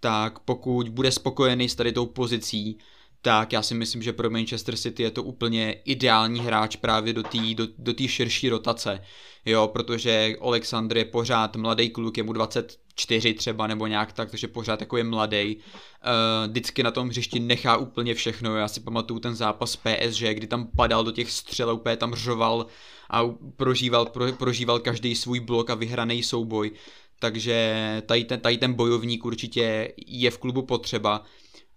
tak 0.00 0.38
pokud 0.38 0.88
bude 0.88 1.12
spokojený 1.12 1.68
s 1.68 1.74
tady 1.74 1.92
tou 1.92 2.06
pozicí, 2.06 2.78
tak 3.22 3.52
já 3.52 3.62
si 3.62 3.74
myslím, 3.74 4.02
že 4.02 4.12
pro 4.12 4.30
Manchester 4.30 4.76
City 4.76 5.02
je 5.02 5.10
to 5.10 5.22
úplně 5.22 5.72
ideální 5.84 6.40
hráč 6.40 6.76
právě 6.76 7.12
do 7.12 7.22
té 7.22 7.38
do, 7.54 7.66
do 7.78 7.92
širší 8.06 8.48
rotace, 8.48 9.00
jo, 9.46 9.68
protože 9.72 10.36
Alexandr 10.40 10.96
je 10.96 11.04
pořád 11.04 11.56
mladý 11.56 11.90
kluk, 11.90 12.16
je 12.16 12.22
mu 12.22 12.32
24 12.32 13.34
třeba 13.34 13.66
nebo 13.66 13.86
nějak 13.86 14.12
tak, 14.12 14.30
takže 14.30 14.48
pořád 14.48 14.80
jako 14.80 14.96
je 14.96 15.04
mladý. 15.04 15.56
Uh, 15.56 16.50
vždycky 16.50 16.82
na 16.82 16.90
tom 16.90 17.08
hřišti 17.08 17.40
nechá 17.40 17.76
úplně 17.76 18.14
všechno, 18.14 18.56
já 18.56 18.68
si 18.68 18.80
pamatuju 18.80 19.20
ten 19.20 19.34
zápas 19.34 19.76
PSG, 19.76 20.22
kdy 20.22 20.46
tam 20.46 20.68
padal 20.76 21.04
do 21.04 21.12
těch 21.12 21.30
střel, 21.30 21.74
úplně 21.74 21.96
tam 21.96 22.14
řoval 22.14 22.66
a 23.10 23.22
prožíval, 23.56 24.06
pro, 24.06 24.32
prožíval 24.32 24.78
každý 24.78 25.14
svůj 25.14 25.40
blok 25.40 25.70
a 25.70 25.74
vyhraný 25.74 26.22
souboj. 26.22 26.70
Takže 27.18 28.02
tady 28.06 28.24
ten, 28.24 28.40
tady 28.40 28.58
ten 28.58 28.72
bojovník 28.72 29.24
určitě 29.24 29.92
je 30.06 30.30
v 30.30 30.38
klubu 30.38 30.62
potřeba 30.62 31.24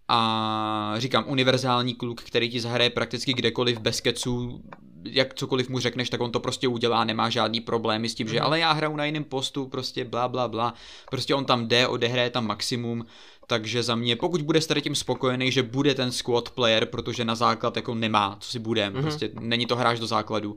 a 0.08 0.94
říkám, 0.98 1.24
univerzální 1.28 1.96
kluk, 1.96 2.22
který 2.22 2.50
ti 2.50 2.60
zahraje 2.60 2.90
prakticky 2.90 3.34
kdekoliv 3.34 3.80
bez 3.80 4.02
keců, 4.02 4.62
jak 5.04 5.34
cokoliv 5.34 5.70
mu 5.70 5.80
řekneš, 5.80 6.10
tak 6.10 6.22
on 6.22 6.32
to 6.32 6.40
prostě 6.40 6.68
udělá, 6.68 7.04
nemá 7.04 7.30
žádný 7.30 7.62
problémy 7.62 8.10
s 8.10 8.16
tím, 8.16 8.28
že 8.28 8.36
mhm. 8.36 8.46
ale 8.46 8.60
já 8.60 8.72
hraju 8.72 8.96
na 8.96 9.06
jiném 9.06 9.24
postu, 9.24 9.68
prostě 9.68 10.06
bla 10.06 10.28
bla 10.28 10.48
bla, 10.48 10.74
prostě 11.10 11.36
on 11.36 11.46
tam 11.46 11.68
jde, 11.68 11.88
odehraje 11.88 12.30
tam 12.30 12.48
maximum, 12.48 13.06
takže 13.48 13.84
za 13.84 13.96
mě, 13.96 14.16
pokud 14.16 14.42
bude 14.42 14.62
s 14.62 14.68
tady 14.68 14.82
tím 14.82 14.96
spokojený, 14.96 15.52
že 15.52 15.64
bude 15.64 15.96
ten 15.96 16.12
squad 16.12 16.50
player, 16.50 16.86
protože 16.86 17.26
na 17.26 17.36
základ 17.36 17.76
jako 17.76 17.96
nemá, 17.96 18.38
co 18.40 18.52
si 18.52 18.60
budem, 18.60 18.94
mm-hmm. 18.94 19.02
prostě 19.02 19.30
není 19.40 19.66
to 19.66 19.76
hráč 19.76 20.00
do 20.00 20.08
základu, 20.08 20.56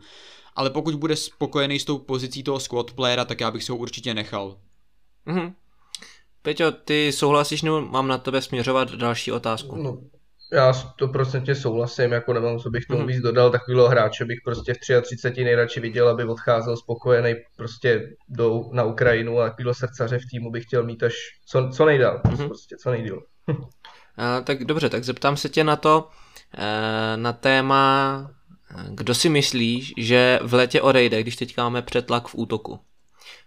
ale 0.57 0.71
pokud 0.71 0.95
bude 0.95 1.17
spokojený 1.17 1.79
s 1.79 1.85
tou 1.85 1.99
pozicí 1.99 2.43
toho 2.43 2.61
squad 2.61 2.93
playera, 2.93 3.25
tak 3.25 3.41
já 3.41 3.51
bych 3.51 3.65
se 3.65 3.73
ho 3.73 3.79
určitě 3.79 4.15
nechal. 4.15 4.57
Mm-hmm. 5.27 5.53
Peťo, 6.43 6.73
ty 6.73 7.13
souhlasíš 7.13 7.63
nebo 7.63 7.81
mám 7.81 8.09
na 8.09 8.19
tebe 8.19 8.43
směřovat 8.43 8.95
další 8.95 9.33
otázku? 9.33 9.77
No, 9.77 9.99
já 10.53 10.73
stoprocentně 10.73 11.55
souhlasím, 11.55 12.13
jako 12.13 12.33
nemám, 12.33 12.59
co 12.59 12.71
bych 12.71 12.87
tomu 12.87 13.01
mhm. 13.01 13.09
víc 13.09 13.21
dodal, 13.21 13.51
takovýhle 13.51 13.89
hráče 13.89 14.25
bych 14.25 14.39
prostě 14.45 14.75
v 14.75 15.03
33 15.03 15.45
nejradši 15.45 15.81
viděl, 15.81 16.09
aby 16.09 16.25
odcházel 16.25 16.77
spokojený 16.77 17.35
prostě 17.57 18.09
do, 18.29 18.63
na 18.73 18.85
Ukrajinu 18.85 19.41
a 19.41 19.49
takovýhle 19.49 19.75
srdcaře 19.75 20.19
v 20.19 20.31
týmu 20.31 20.51
bych 20.51 20.65
chtěl 20.65 20.83
mít 20.83 21.03
až 21.03 21.15
co, 21.47 21.69
co 21.73 21.85
nejdál, 21.85 22.21
mm-hmm. 22.25 22.47
prostě 22.47 22.77
co 22.77 22.91
nejdíl. 22.91 23.23
a, 24.17 24.41
tak 24.41 24.65
dobře, 24.65 24.89
tak 24.89 25.05
zeptám 25.05 25.37
se 25.37 25.49
tě 25.49 25.65
na 25.65 25.77
to, 25.77 26.09
eh, 26.59 27.17
na 27.17 27.33
téma, 27.33 28.31
kdo 28.89 29.15
si 29.15 29.29
myslíš, 29.29 29.95
že 29.97 30.39
v 30.43 30.55
létě 30.55 30.83
odejde, 30.83 31.23
když 31.23 31.37
teď 31.37 31.57
máme 31.57 31.83
přetlak 31.83 32.29
v 32.29 32.35
útoku? 32.35 32.81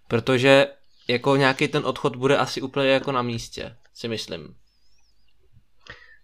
Protože 0.08 0.68
jako 1.12 1.36
nějaký 1.36 1.68
ten 1.68 1.86
odchod 1.86 2.16
bude 2.16 2.38
asi 2.38 2.62
úplně 2.62 2.90
jako 2.90 3.12
na 3.12 3.22
místě, 3.22 3.76
si 3.94 4.08
myslím. 4.08 4.56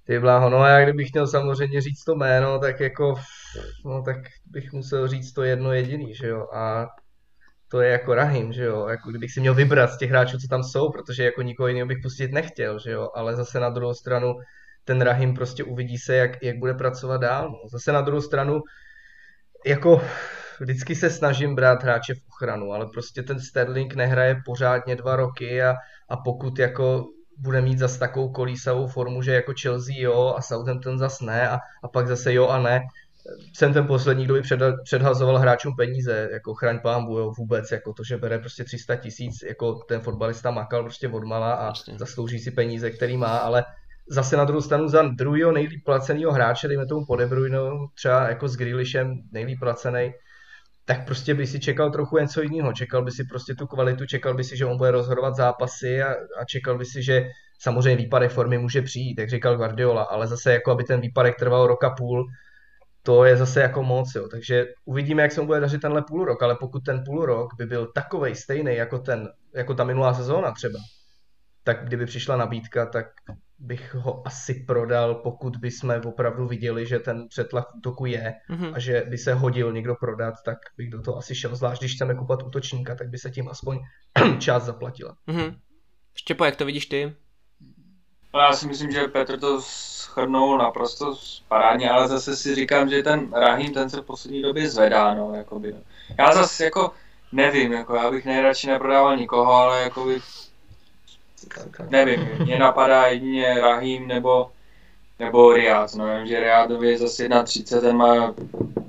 Ty 0.06 0.20
bláho, 0.20 0.50
no 0.50 0.60
a 0.60 0.70
já 0.70 0.84
kdybych 0.84 1.14
měl 1.14 1.28
samozřejmě 1.28 1.82
říct 1.82 2.04
to 2.04 2.16
jméno, 2.16 2.60
tak 2.60 2.80
jako, 2.80 3.16
no 3.86 4.04
tak 4.04 4.18
bych 4.46 4.74
musel 4.74 5.08
říct 5.08 5.34
to 5.34 5.44
jedno 5.44 5.74
jediný, 5.74 6.16
že 6.16 6.28
jo, 6.28 6.48
a 6.54 6.88
to 7.68 7.82
je 7.82 7.92
jako 7.92 8.16
Rahim, 8.16 8.54
že 8.54 8.64
jo, 8.64 8.88
jako 8.88 9.10
kdybych 9.10 9.32
si 9.32 9.40
měl 9.40 9.54
vybrat 9.54 9.92
z 9.92 9.98
těch 9.98 10.10
hráčů, 10.10 10.38
co 10.38 10.48
tam 10.48 10.64
jsou, 10.64 10.92
protože 10.92 11.24
jako 11.24 11.42
nikoho 11.42 11.68
jiného 11.68 11.88
bych 11.88 11.98
pustit 12.04 12.32
nechtěl, 12.32 12.80
že 12.80 12.92
jo, 12.92 13.10
ale 13.16 13.36
zase 13.36 13.60
na 13.60 13.70
druhou 13.70 13.94
stranu 13.94 14.34
ten 14.84 15.02
Rahim 15.02 15.34
prostě 15.34 15.64
uvidí 15.64 15.98
se, 15.98 16.16
jak, 16.16 16.44
jak 16.44 16.58
bude 16.58 16.74
pracovat 16.74 17.22
dál, 17.22 17.50
no. 17.50 17.58
Zase 17.72 17.92
na 17.92 18.02
druhou 18.02 18.22
stranu, 18.22 18.62
jako 19.66 20.02
vždycky 20.60 20.96
se 20.96 21.10
snažím 21.10 21.56
brát 21.56 21.84
hráče 21.84 22.14
v 22.14 22.28
ochranu, 22.30 22.74
ale 22.74 22.86
prostě 22.94 23.24
ten 23.24 23.40
Sterling 23.40 23.96
nehraje 23.96 24.42
pořádně 24.46 24.96
dva 24.96 25.16
roky 25.16 25.64
a, 25.64 25.76
a 26.10 26.18
pokud 26.18 26.60
jako 26.60 27.06
bude 27.38 27.62
mít 27.62 27.80
zase 27.80 28.00
takovou 28.00 28.32
kolísavou 28.32 28.88
formu, 28.88 29.22
že 29.22 29.34
jako 29.34 29.54
Chelsea 29.62 29.96
jo 29.98 30.34
a 30.38 30.42
Southampton 30.42 30.98
zase 30.98 31.26
ne 31.26 31.50
a, 31.50 31.60
a 31.84 31.88
pak 31.88 32.08
zase 32.08 32.34
jo 32.34 32.48
a 32.48 32.60
ne, 32.60 32.82
jsem 33.54 33.74
ten 33.74 33.88
poslední, 33.88 34.26
kdo 34.26 34.34
by 34.34 34.42
před, 34.42 34.60
předhazoval 34.84 35.38
hráčům 35.38 35.76
peníze, 35.76 36.30
jako 36.34 36.54
chraň 36.54 36.80
pámbu, 36.80 37.18
jo, 37.18 37.34
vůbec, 37.38 37.72
jako 37.72 37.94
to, 37.94 38.04
že 38.04 38.18
bere 38.18 38.40
prostě 38.40 38.64
300 38.64 38.96
tisíc, 38.96 39.44
jako 39.48 39.74
ten 39.74 40.02
fotbalista 40.02 40.52
makal 40.52 40.84
prostě 40.84 41.10
odmala 41.10 41.54
a 41.54 41.66
vlastně. 41.66 41.98
zaslouží 42.00 42.40
si 42.40 42.52
peníze, 42.52 42.92
který 42.92 43.18
má, 43.18 43.38
ale 43.38 43.64
zase 44.10 44.38
na 44.38 44.46
druhou 44.46 44.62
stranu 44.62 44.88
za 44.88 45.02
druhého 45.02 45.52
nejlíp 45.52 45.82
placeného 45.86 46.32
hráče, 46.32 46.68
dejme 46.68 46.86
tomu 46.86 47.06
Podebrujno, 47.06 47.88
třeba 47.96 48.30
jako 48.30 48.48
s 48.48 48.56
Grealishem 48.56 49.22
nejlíp 49.32 49.60
placený, 49.60 50.12
tak 50.88 51.06
prostě 51.06 51.34
by 51.34 51.48
si 51.48 51.60
čekal 51.60 51.92
trochu 51.92 52.18
něco 52.18 52.42
jiného. 52.42 52.74
Čekal 52.74 53.04
by 53.04 53.12
si 53.12 53.24
prostě 53.24 53.56
tu 53.56 53.68
kvalitu, 53.68 54.06
čekal 54.06 54.34
by 54.34 54.44
si, 54.44 54.58
že 54.58 54.66
on 54.66 54.78
bude 54.78 54.92
rozhodovat 54.92 55.36
zápasy 55.36 56.04
a, 56.04 56.12
a 56.14 56.46
čekal 56.46 56.78
by 56.78 56.86
si, 56.86 57.04
že 57.04 57.28
samozřejmě 57.60 57.96
výpadek 57.96 58.32
formy 58.32 58.58
může 58.58 58.82
přijít, 58.82 59.20
jak 59.20 59.30
říkal 59.30 59.58
Guardiola, 59.58 60.04
ale 60.04 60.28
zase 60.28 60.54
jako 60.54 60.72
aby 60.72 60.84
ten 60.84 61.02
výpadek 61.02 61.36
trval 61.36 61.68
roka 61.68 61.90
půl, 61.90 62.26
to 63.04 63.26
je 63.26 63.38
zase 63.38 63.62
jako 63.62 63.84
moc, 63.84 64.16
jo. 64.16 64.28
takže 64.28 64.66
uvidíme, 64.86 65.22
jak 65.22 65.32
se 65.32 65.42
mu 65.42 65.48
bude 65.48 65.60
dařit 65.60 65.82
tenhle 65.82 66.02
půl 66.02 66.26
rok, 66.26 66.44
ale 66.44 66.56
pokud 66.60 66.80
ten 66.80 67.04
půl 67.06 67.26
rok 67.26 67.48
by 67.58 67.66
byl 67.66 67.92
takovej 67.96 68.36
stejný 68.36 68.76
jako, 68.76 69.00
ten, 69.00 69.30
jako 69.56 69.74
ta 69.74 69.84
minulá 69.84 70.14
sezóna 70.14 70.52
třeba, 70.52 70.80
tak 71.64 71.86
kdyby 71.86 72.06
přišla 72.06 72.38
nabídka, 72.38 72.86
tak 72.86 73.06
bych 73.60 73.96
ho 73.96 74.28
asi 74.28 74.54
prodal, 74.54 75.16
pokud 75.16 75.58
by 75.58 75.72
jsme 75.72 76.02
opravdu 76.02 76.48
viděli, 76.48 76.86
že 76.86 77.00
ten 77.00 77.28
přetlak 77.28 77.76
útoku 77.76 78.06
je 78.06 78.34
mm-hmm. 78.50 78.72
a 78.74 78.80
že 78.80 79.04
by 79.10 79.18
se 79.18 79.34
hodil 79.34 79.74
někdo 79.74 79.96
prodat, 79.96 80.34
tak 80.46 80.58
bych 80.78 80.90
do 80.90 81.02
toho 81.02 81.18
asi 81.18 81.36
šel. 81.36 81.56
Zvlášť, 81.56 81.82
když 81.82 81.96
chceme 81.96 82.16
kupovat 82.16 82.44
útočníka, 82.44 82.96
tak 82.96 83.10
by 83.10 83.18
se 83.18 83.32
tím 83.32 83.50
aspoň 83.50 83.80
část 84.40 84.64
zaplatila. 84.64 85.16
Mm-hmm. 85.28 85.58
Štěpo, 86.16 86.46
jak 86.46 86.56
to 86.56 86.66
vidíš 86.66 86.86
ty? 86.86 87.16
No, 88.34 88.40
já 88.40 88.54
si 88.54 88.68
myslím, 88.68 88.92
že 88.92 89.08
Petr 89.08 89.40
to 89.40 89.62
schrnul 89.62 90.58
naprosto 90.58 91.16
parádně, 91.48 91.90
ale 91.90 92.08
zase 92.08 92.36
si 92.36 92.56
říkám, 92.56 92.90
že 92.90 93.04
ten 93.04 93.34
Rahim, 93.34 93.74
ten 93.74 93.90
se 93.90 94.02
v 94.02 94.06
poslední 94.06 94.42
době 94.42 94.70
zvedá, 94.70 95.14
no, 95.14 95.34
jakoby. 95.36 95.76
Já 96.20 96.32
zase 96.32 96.64
jako 96.64 96.92
nevím, 97.32 97.74
jako 97.74 97.96
já 97.96 98.12
bych 98.12 98.26
nejradši 98.26 98.68
neprodával 98.68 99.18
nikoho, 99.18 99.54
ale 99.54 99.82
jako 99.82 100.06
bych 100.06 100.24
nevím, 101.90 102.30
mě 102.44 102.60
napadá 102.60 103.08
jedině 103.08 103.60
Rahim 103.60 104.08
nebo, 104.08 104.52
nebo 105.20 105.54
Riad, 105.54 105.96
no 105.96 106.18
vím, 106.18 106.28
že 106.28 106.40
Riadovi 106.40 106.90
je 106.90 106.98
zase 106.98 107.28
1.30, 107.28 107.82
ten 107.82 107.98
má, 107.98 108.36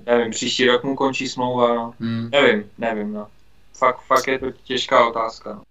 nevím, 0.06 0.30
příští 0.30 0.66
rok 0.66 0.84
mu 0.84 0.96
končí 0.96 1.28
smlouva, 1.28 1.74
no. 1.74 1.94
Hmm. 2.00 2.30
nevím, 2.30 2.70
nevím, 2.78 3.12
no. 3.12 3.28
Fakt, 3.74 4.00
fakt 4.00 4.28
je 4.28 4.38
to 4.38 4.50
těžká 4.50 5.08
otázka, 5.08 5.54
no. 5.54 5.62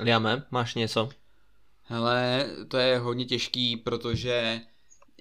Liame, 0.00 0.42
máš 0.50 0.74
něco? 0.74 1.08
Hele, 1.84 2.46
to 2.68 2.76
je 2.76 2.98
hodně 2.98 3.24
těžký, 3.24 3.76
protože 3.76 4.60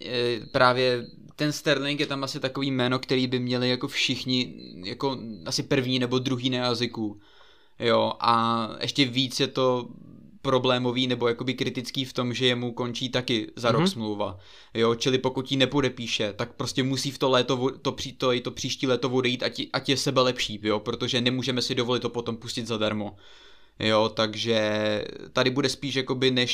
je, 0.02 0.40
právě 0.52 1.06
ten 1.35 1.52
Sterling 1.52 1.99
je 1.99 2.07
tam 2.07 2.23
asi 2.23 2.40
takový 2.40 2.72
jméno, 2.72 2.99
který 2.99 3.27
by 3.27 3.40
měli 3.40 3.69
jako 3.69 3.88
všichni, 3.88 4.53
jako 4.85 5.18
asi 5.45 5.64
první 5.64 5.99
nebo 5.99 6.19
druhý 6.19 6.49
na 6.49 6.57
jazyku. 6.57 7.22
Jo, 7.80 8.14
a 8.19 8.69
ještě 8.81 9.06
víc 9.06 9.40
je 9.40 9.48
to 9.48 9.88
problémový 10.44 11.07
nebo 11.07 11.28
jakoby 11.28 11.53
kritický 11.53 12.06
v 12.06 12.14
tom, 12.14 12.34
že 12.34 12.45
jemu 12.45 12.72
končí 12.72 13.10
taky 13.10 13.52
za 13.56 13.70
mm-hmm. 13.70 13.72
rok 13.72 13.82
mhm. 13.82 13.88
smlouva. 13.88 14.40
Jo, 14.74 14.95
čili 14.95 15.18
pokud 15.18 15.52
ji 15.52 15.57
nepodepíše, 15.57 16.34
tak 16.34 16.53
prostě 16.53 16.84
musí 16.84 17.11
v 17.11 17.18
to 17.18 17.30
léto, 17.30 17.70
to, 17.82 17.91
pří, 17.91 18.14
to, 18.14 18.40
to 18.41 18.52
příští 18.52 18.88
léto 18.88 19.10
odejít, 19.10 19.44
ať, 19.44 19.61
ať 19.74 19.90
je 19.90 19.98
sebe 19.98 20.22
lepší, 20.22 20.60
jo, 20.64 20.80
protože 20.80 21.22
nemůžeme 21.22 21.61
si 21.61 21.76
dovolit 21.76 21.99
to 21.99 22.10
potom 22.10 22.38
pustit 22.38 22.68
zadarmo. 22.68 23.15
Jo, 23.80 24.11
takže 24.14 24.60
tady 25.34 25.49
bude 25.49 25.70
spíš 25.70 25.95
jakoby 25.95 26.32
než, 26.32 26.53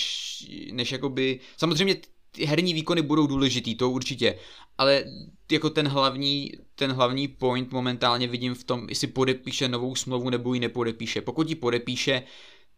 než 0.71 0.91
jakoby, 0.91 1.39
samozřejmě 1.57 1.95
ty 2.31 2.45
herní 2.45 2.73
výkony 2.73 3.01
budou 3.01 3.27
důležitý, 3.27 3.75
to 3.75 3.89
určitě, 3.89 4.35
ale 4.77 5.03
jako 5.51 5.69
ten 5.69 5.87
hlavní, 5.87 6.51
ten 6.75 6.91
hlavní 6.91 7.27
point 7.27 7.71
momentálně 7.71 8.27
vidím 8.27 8.55
v 8.55 8.63
tom, 8.63 8.85
jestli 8.89 9.07
podepíše 9.07 9.67
novou 9.67 9.95
smlouvu 9.95 10.29
nebo 10.29 10.53
ji 10.53 10.59
nepodepíše. 10.59 11.21
Pokud 11.21 11.49
ji 11.49 11.55
podepíše, 11.55 12.23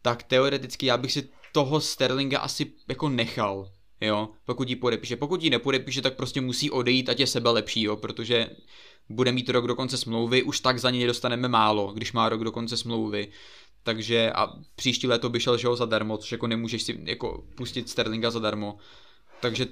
tak 0.01 0.23
teoreticky 0.23 0.85
já 0.85 0.97
bych 0.97 1.11
si 1.11 1.29
toho 1.51 1.81
Sterlinga 1.81 2.39
asi 2.39 2.71
jako 2.89 3.09
nechal, 3.09 3.71
jo, 4.01 4.29
pokud 4.45 4.69
ji 4.69 4.75
podepíše. 4.75 5.15
Pokud 5.15 5.43
ji 5.43 5.49
nepodepíše, 5.49 6.01
tak 6.01 6.15
prostě 6.15 6.41
musí 6.41 6.71
odejít, 6.71 7.09
ať 7.09 7.19
je 7.19 7.27
sebe 7.27 7.49
lepší, 7.49 7.81
jo, 7.81 7.95
protože 7.95 8.49
bude 9.09 9.31
mít 9.31 9.49
rok 9.49 9.67
do 9.67 9.75
konce 9.75 9.97
smlouvy, 9.97 10.43
už 10.43 10.59
tak 10.59 10.79
za 10.79 10.89
něj 10.89 11.07
dostaneme 11.07 11.47
málo, 11.47 11.91
když 11.93 12.13
má 12.13 12.29
rok 12.29 12.43
do 12.43 12.51
konce 12.51 12.77
smlouvy. 12.77 13.31
Takže 13.83 14.31
a 14.31 14.53
příští 14.75 15.07
léto 15.07 15.29
by 15.29 15.39
šel, 15.39 15.57
že 15.57 15.67
ho 15.67 15.75
zadarmo, 15.75 16.17
což 16.17 16.31
jako 16.31 16.47
nemůžeš 16.47 16.83
si 16.83 16.99
jako 17.03 17.43
pustit 17.55 17.89
Sterlinga 17.89 18.31
zadarmo. 18.31 18.77
Takže 19.41 19.67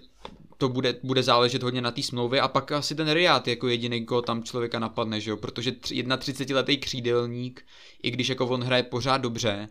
to 0.58 0.70
bude, 0.70 1.00
bude 1.04 1.24
záležet 1.24 1.64
hodně 1.64 1.82
na 1.82 1.92
té 1.92 2.04
smlouvě 2.04 2.42
a 2.42 2.48
pak 2.48 2.72
asi 2.72 2.96
ten 2.96 3.12
Riad 3.12 3.48
jako 3.48 3.68
jediný, 3.68 4.06
koho 4.06 4.22
tam 4.22 4.44
člověka 4.44 4.80
napadne, 4.80 5.22
že 5.22 5.30
jo, 5.30 5.38
protože 5.38 5.72
31 6.18 6.60
letý 6.60 6.78
křídelník, 6.78 7.66
i 8.04 8.12
když 8.12 8.30
jako 8.30 8.48
on 8.48 8.64
hraje 8.64 8.84
pořád 8.84 9.18
dobře, 9.18 9.68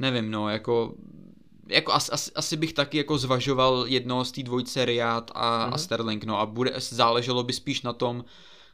nevím, 0.00 0.30
no, 0.30 0.48
jako 0.48 0.94
jako 1.68 1.92
as, 1.92 2.10
as, 2.12 2.30
asi 2.34 2.56
bych 2.56 2.72
taky 2.72 2.98
jako 2.98 3.18
zvažoval 3.18 3.84
jednoho 3.88 4.24
z 4.24 4.32
té 4.32 4.42
dvojce 4.42 4.84
Riad 4.84 5.30
a, 5.34 5.58
mm-hmm. 5.58 5.62
a 5.62 5.66
mhm. 5.66 5.78
Sterling, 5.78 6.24
no 6.24 6.40
a 6.40 6.46
bude, 6.46 6.72
záleželo 6.78 7.42
by 7.42 7.52
spíš 7.52 7.82
na 7.82 7.92
tom, 7.92 8.24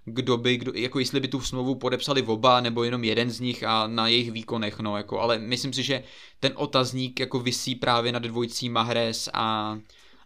kdo 0.05 0.36
by, 0.36 0.57
kdo, 0.57 0.73
jako 0.74 0.99
jestli 0.99 1.20
by 1.20 1.28
tu 1.28 1.40
smlouvu 1.40 1.74
podepsali 1.74 2.23
oba, 2.23 2.61
nebo 2.61 2.85
jenom 2.85 3.05
jeden 3.05 3.31
z 3.31 3.40
nich 3.40 3.65
a 3.65 3.86
na 3.86 4.09
jejich 4.09 4.32
výkonech, 4.32 4.81
no, 4.81 4.97
jako, 4.97 5.20
ale 5.20 5.39
myslím 5.39 5.73
si, 5.73 5.82
že 5.82 6.05
ten 6.40 6.53
otazník 6.55 7.20
jako 7.20 7.40
vysí 7.40 7.74
právě 7.74 8.12
nad 8.12 8.23
dvojcí 8.23 8.69
Mahrez 8.69 9.28
a, 9.32 9.78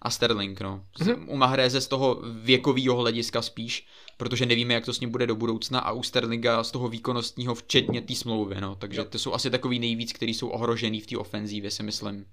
a 0.02 0.10
Sterling, 0.10 0.60
no. 0.60 0.82
Mm-hmm. 0.98 1.24
U 1.28 1.36
Mahreze 1.36 1.80
z 1.80 1.88
toho 1.88 2.22
věkového 2.42 2.96
hlediska 2.96 3.42
spíš, 3.42 3.86
protože 4.16 4.46
nevíme, 4.46 4.74
jak 4.74 4.84
to 4.84 4.94
s 4.94 5.00
ním 5.00 5.10
bude 5.10 5.26
do 5.26 5.34
budoucna 5.36 5.80
a 5.80 5.92
u 5.92 6.02
Sterlinga 6.02 6.64
z 6.64 6.70
toho 6.70 6.88
výkonnostního 6.88 7.54
včetně 7.54 8.02
té 8.02 8.14
smlouvy, 8.14 8.60
no. 8.60 8.74
Takže 8.74 9.04
to 9.04 9.18
jsou 9.18 9.32
asi 9.32 9.50
takový 9.50 9.78
nejvíc, 9.78 10.12
který 10.12 10.34
jsou 10.34 10.48
ohrožený 10.48 11.00
v 11.00 11.06
té 11.06 11.16
ofenzívě, 11.16 11.70
si 11.70 11.82
myslím. 11.82 12.24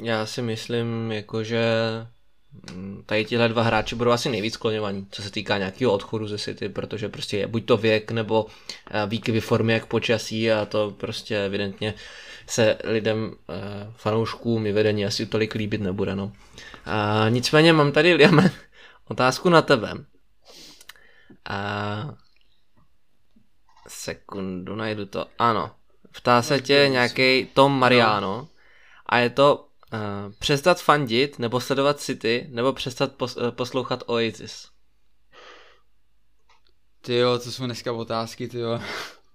Já 0.00 0.26
si 0.26 0.42
myslím, 0.42 1.12
jako 1.12 1.44
že 1.44 1.64
mm, 2.72 3.02
tady 3.06 3.24
tihle 3.24 3.48
dva 3.48 3.62
hráči 3.62 3.94
budou 3.94 4.10
asi 4.10 4.28
nejvíc 4.28 4.54
skloněvaní, 4.54 5.06
co 5.10 5.22
se 5.22 5.30
týká 5.30 5.58
nějakého 5.58 5.92
odchodu 5.92 6.28
ze 6.28 6.38
City, 6.38 6.68
protože 6.68 7.08
prostě 7.08 7.36
je 7.36 7.46
buď 7.46 7.64
to 7.64 7.76
věk 7.76 8.10
nebo 8.10 8.46
eh, 8.90 9.06
výkyvy 9.06 9.40
formy 9.40 9.72
jak 9.72 9.86
počasí 9.86 10.52
a 10.52 10.66
to 10.66 10.90
prostě 10.90 11.44
evidentně 11.44 11.94
se 12.46 12.78
lidem, 12.84 13.34
eh, 13.50 13.52
fanouškům 13.96 14.66
i 14.66 14.72
vedení 14.72 15.06
asi 15.06 15.26
tolik 15.26 15.54
líbit 15.54 15.80
nebude. 15.80 16.16
No. 16.16 16.32
A 16.84 17.28
nicméně 17.28 17.72
mám 17.72 17.92
tady, 17.92 18.14
Liam, 18.14 18.50
otázku 19.08 19.48
na 19.48 19.62
tebe. 19.62 19.94
A 21.50 22.14
sekundu, 23.88 24.76
najdu 24.76 25.06
to. 25.06 25.26
Ano, 25.38 25.70
ptá 26.12 26.42
se 26.42 26.60
tě 26.60 26.86
nějaký 26.88 27.46
Tom 27.54 27.78
Mariano 27.78 28.48
a 29.06 29.18
je 29.18 29.30
to 29.30 29.56
uh, 29.56 30.32
přestat 30.38 30.82
fandit 30.82 31.38
nebo 31.38 31.60
sledovat 31.60 32.00
City 32.00 32.46
nebo 32.50 32.72
přestat 32.72 33.12
pos, 33.12 33.36
uh, 33.36 33.50
poslouchat 33.50 34.02
Oasis. 34.06 34.68
Ty 37.00 37.14
jo, 37.14 37.38
to 37.38 37.52
jsou 37.52 37.64
dneska 37.64 37.92
otázky, 37.92 38.48
ty 38.48 38.58
jo. 38.58 38.80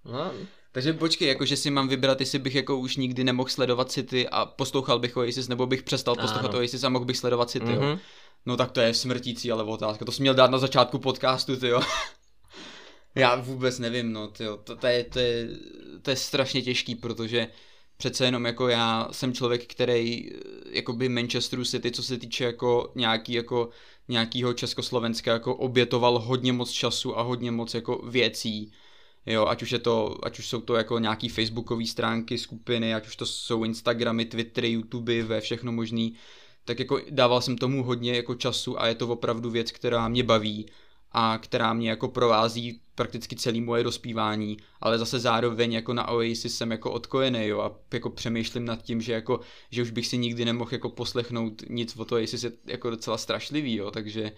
No. 0.05 0.31
Takže 0.71 0.93
počkej, 0.93 1.27
jako 1.27 1.45
že 1.45 1.57
si 1.57 1.71
mám 1.71 1.87
vybrat, 1.87 2.19
jestli 2.19 2.39
bych 2.39 2.55
jako 2.55 2.77
už 2.77 2.95
nikdy 2.95 3.23
nemohl 3.23 3.49
sledovat 3.49 3.91
City 3.91 4.29
a 4.29 4.45
poslouchal 4.45 4.99
bych 4.99 5.17
Oasis, 5.17 5.47
nebo 5.47 5.67
bych 5.67 5.83
přestal 5.83 6.15
poslouchat 6.15 6.49
ano. 6.49 6.59
Oasis 6.59 6.83
a 6.83 6.89
mohl 6.89 7.05
bych 7.05 7.17
sledovat 7.17 7.49
City, 7.49 7.65
mm-hmm. 7.65 7.89
jo. 7.89 7.99
No 8.47 8.57
tak 8.57 8.71
to 8.71 8.81
je 8.81 8.93
smrtící 8.93 9.51
ale 9.51 9.63
otázka, 9.63 10.05
to 10.05 10.11
jsi 10.11 10.21
měl 10.21 10.33
dát 10.33 10.51
na 10.51 10.57
začátku 10.57 10.99
podcastu, 10.99 11.57
ty 11.57 11.67
jo. 11.67 11.81
Já 13.15 13.35
vůbec 13.35 13.79
nevím, 13.79 14.13
no, 14.13 14.27
tyjo, 14.27 14.57
to, 14.57 14.75
to, 14.75 14.87
je, 14.87 15.03
to, 15.03 15.19
je, 15.19 15.49
to 16.01 16.09
je 16.09 16.15
strašně 16.15 16.61
těžký, 16.61 16.95
protože 16.95 17.47
přece 17.97 18.25
jenom 18.25 18.45
jako 18.45 18.67
já 18.67 19.07
jsem 19.11 19.33
člověk, 19.33 19.65
který 19.65 20.29
by 20.93 21.09
Manchesteru 21.09 21.65
City, 21.65 21.91
co 21.91 22.03
se 22.03 22.17
týče 22.17 22.43
jako 22.43 22.91
nějaký 22.95 23.33
jako 23.33 23.69
nějakýho 24.07 24.53
Československa, 24.53 25.33
jako 25.33 25.55
obětoval 25.55 26.19
hodně 26.19 26.53
moc 26.53 26.71
času 26.71 27.19
a 27.19 27.21
hodně 27.21 27.51
moc 27.51 27.73
jako 27.73 27.97
věcí. 27.97 28.71
Jo, 29.25 29.45
ať 29.45 29.61
už 29.61 29.71
je 29.71 29.79
to, 29.79 30.17
ať 30.23 30.39
už 30.39 30.47
jsou 30.47 30.61
to 30.61 30.75
jako 30.75 30.99
nějaký 30.99 31.29
facebookové 31.29 31.85
stránky, 31.85 32.37
skupiny, 32.37 32.95
ať 32.95 33.07
už 33.07 33.15
to 33.15 33.25
jsou 33.25 33.63
Instagramy, 33.63 34.25
Twittery, 34.25 34.69
YouTube, 34.69 35.23
ve 35.23 35.41
všechno 35.41 35.71
možný, 35.71 36.15
tak 36.67 36.79
jako 36.79 36.99
dával 37.09 37.41
jsem 37.41 37.57
tomu 37.57 37.83
hodně 37.83 38.15
jako 38.15 38.35
času 38.35 38.81
a 38.81 38.87
je 38.87 38.95
to 38.95 39.07
opravdu 39.07 39.49
věc, 39.49 39.71
která 39.71 40.07
mě 40.07 40.23
baví 40.23 40.65
a 41.11 41.37
která 41.37 41.73
mě 41.73 41.89
jako 41.89 42.07
provází 42.07 42.81
prakticky 42.95 43.35
celý 43.35 43.61
moje 43.61 43.83
dospívání, 43.83 44.57
ale 44.81 44.99
zase 44.99 45.19
zároveň 45.19 45.73
jako 45.73 45.93
na 45.93 46.07
Oasis 46.07 46.57
jsem 46.57 46.71
jako 46.71 46.91
odkojený, 46.91 47.47
jo, 47.47 47.59
a 47.61 47.75
jako 47.93 48.09
přemýšlím 48.09 48.65
nad 48.65 48.81
tím, 48.81 49.01
že 49.01 49.13
jako, 49.13 49.39
že 49.71 49.81
už 49.81 49.91
bych 49.91 50.07
si 50.07 50.17
nikdy 50.17 50.45
nemohl 50.45 50.69
jako 50.73 50.89
poslechnout 50.89 51.61
nic 51.69 51.97
o 51.97 52.05
to, 52.05 52.15
Oasis 52.15 52.43
je 52.43 52.51
jako 52.65 52.89
docela 52.89 53.17
strašlivý, 53.17 53.75
jo, 53.75 53.91
takže 53.91 54.31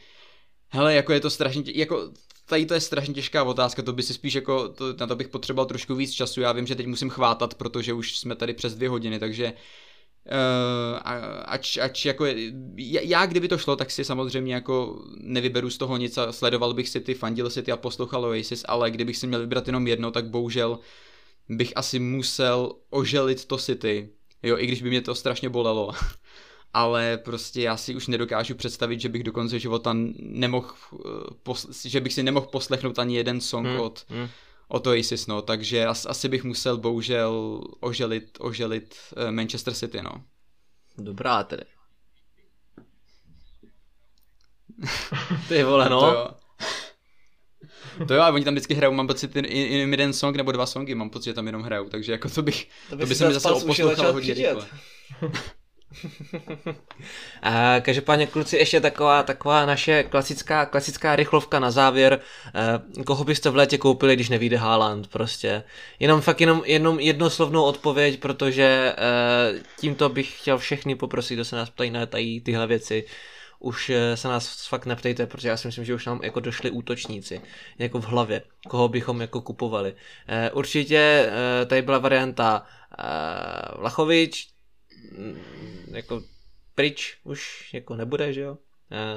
hele, 0.69 0.93
jako 0.93 1.13
je 1.13 1.19
to 1.19 1.29
strašně, 1.29 1.63
jako 1.75 2.11
tady 2.45 2.65
to 2.65 2.73
je 2.73 2.81
strašně 2.81 3.13
těžká 3.13 3.43
otázka, 3.43 3.81
to 3.81 3.93
by 3.93 4.03
si 4.03 4.13
spíš 4.13 4.33
jako, 4.33 4.69
to, 4.69 4.93
na 4.99 5.07
to 5.07 5.15
bych 5.15 5.27
potřeboval 5.27 5.65
trošku 5.65 5.95
víc 5.95 6.11
času, 6.11 6.41
já 6.41 6.51
vím, 6.51 6.67
že 6.67 6.75
teď 6.75 6.87
musím 6.87 7.09
chvátat, 7.09 7.53
protože 7.53 7.93
už 7.93 8.17
jsme 8.17 8.35
tady 8.35 8.53
přes 8.53 8.75
dvě 8.75 8.89
hodiny, 8.89 9.19
takže 9.19 9.53
Uh, 9.53 9.88
ač, 11.45 11.77
ač 11.77 12.05
jako 12.05 12.25
já 12.75 13.25
kdyby 13.25 13.47
to 13.47 13.57
šlo, 13.57 13.75
tak 13.75 13.91
si 13.91 14.05
samozřejmě 14.05 14.53
jako 14.53 15.03
nevyberu 15.17 15.69
z 15.69 15.77
toho 15.77 15.97
nic 15.97 16.17
a 16.17 16.31
sledoval 16.31 16.73
bych 16.73 16.89
si 16.89 17.01
ty, 17.01 17.13
fandil 17.13 17.49
si 17.49 17.63
ty 17.63 17.71
a 17.71 17.77
poslouchal 17.77 18.25
Oasis, 18.25 18.65
ale 18.67 18.91
kdybych 18.91 19.17
si 19.17 19.27
měl 19.27 19.39
vybrat 19.39 19.67
jenom 19.67 19.87
jedno, 19.87 20.11
tak 20.11 20.29
bohužel 20.29 20.79
bych 21.49 21.73
asi 21.75 21.99
musel 21.99 22.73
oželit 22.89 23.45
to 23.45 23.57
City, 23.57 24.09
jo, 24.43 24.57
i 24.57 24.67
když 24.67 24.81
by 24.81 24.89
mě 24.89 25.01
to 25.01 25.15
strašně 25.15 25.49
bolelo. 25.49 25.91
ale 26.73 27.17
prostě 27.17 27.61
já 27.61 27.77
si 27.77 27.95
už 27.95 28.07
nedokážu 28.07 28.55
představit, 28.55 29.01
že 29.01 29.09
bych 29.09 29.23
do 29.23 29.31
konce 29.31 29.59
života 29.59 29.95
nemohl, 30.19 30.67
eh, 31.49 31.53
že 31.85 32.01
bych 32.01 32.13
si 32.13 32.23
nemohl 32.23 32.45
poslechnout 32.45 32.99
ani 32.99 33.15
jeden 33.15 33.41
song 33.41 33.67
hmm, 33.67 33.79
od, 33.79 34.05
hmm 34.09 34.27
o 34.69 34.79
to 34.79 34.95
ISIS, 34.95 35.27
no, 35.27 35.41
takže 35.41 35.85
as, 35.85 36.05
asi 36.05 36.29
bych 36.29 36.43
musel 36.43 36.77
bohužel 36.77 37.61
oželit, 37.79 38.37
oželit 38.39 38.95
uh, 39.17 39.31
Manchester 39.31 39.73
City, 39.73 40.01
no. 40.03 40.23
Dobrá 40.97 41.43
tedy. 41.43 41.63
Ty 45.47 45.63
vole, 45.63 45.89
no. 45.89 45.99
to 45.99 46.07
jo. 46.07 46.29
To 48.07 48.13
jo, 48.13 48.21
a 48.21 48.29
oni 48.29 48.45
tam 48.45 48.53
vždycky 48.53 48.73
hrajou, 48.73 48.93
mám 48.93 49.07
pocit, 49.07 49.35
jenom 49.35 49.91
jeden 49.91 50.13
song 50.13 50.35
nebo 50.35 50.51
dva 50.51 50.65
songy, 50.65 50.95
mám 50.95 51.09
pocit, 51.09 51.25
že 51.25 51.33
tam 51.33 51.45
jenom 51.45 51.61
hrajou, 51.61 51.89
takže 51.89 52.11
jako 52.11 52.29
to 52.29 52.41
bych, 52.41 52.69
to, 52.89 52.95
by 52.95 53.03
to 53.03 53.07
by 53.07 53.15
se 53.15 53.27
mi 53.27 53.33
zase 53.33 53.51
oposlouchalo 53.51 54.13
hodně 54.13 54.33
rychle. 54.33 54.67
A 57.41 57.79
každopádně 57.79 58.27
kluci 58.27 58.57
ještě 58.57 58.81
taková, 58.81 59.23
taková 59.23 59.65
naše 59.65 60.03
klasická, 60.03 60.65
klasická 60.65 61.15
rychlovka 61.15 61.59
na 61.59 61.71
závěr. 61.71 62.19
E, 62.99 63.03
koho 63.03 63.23
byste 63.23 63.49
v 63.49 63.55
létě 63.55 63.77
koupili, 63.77 64.15
když 64.15 64.29
nevíde 64.29 64.57
Haaland 64.57 65.07
prostě? 65.07 65.63
Jenom 65.99 66.21
fakt 66.21 66.41
jenom, 66.41 66.61
jenom 66.65 66.99
jednoslovnou 66.99 67.63
odpověď, 67.63 68.19
protože 68.19 68.63
e, 68.63 68.95
tímto 69.79 70.09
bych 70.09 70.39
chtěl 70.39 70.57
všechny 70.57 70.95
poprosit, 70.95 71.33
kdo 71.33 71.45
se 71.45 71.55
nás 71.55 71.69
ptají 71.69 71.91
na 71.91 72.05
tady 72.05 72.41
tyhle 72.41 72.67
věci. 72.67 73.05
Už 73.59 73.89
e, 73.89 74.17
se 74.17 74.27
nás 74.27 74.67
fakt 74.67 74.85
neptejte, 74.85 75.27
protože 75.27 75.49
já 75.49 75.57
si 75.57 75.67
myslím, 75.67 75.85
že 75.85 75.95
už 75.95 76.05
nám 76.05 76.19
jako 76.23 76.39
došli 76.39 76.71
útočníci, 76.71 77.41
jako 77.79 77.99
v 77.99 78.05
hlavě, 78.05 78.41
koho 78.67 78.87
bychom 78.87 79.21
jako 79.21 79.41
kupovali. 79.41 79.95
E, 80.27 80.51
určitě 80.51 81.31
e, 81.61 81.65
tady 81.65 81.81
byla 81.81 81.97
varianta 81.97 82.63
e, 82.99 83.79
Vlachovič, 83.79 84.58
jako 85.91 86.21
pryč 86.75 87.17
už 87.23 87.69
jako 87.73 87.95
nebude, 87.95 88.33
že 88.33 88.41
jo? 88.41 88.57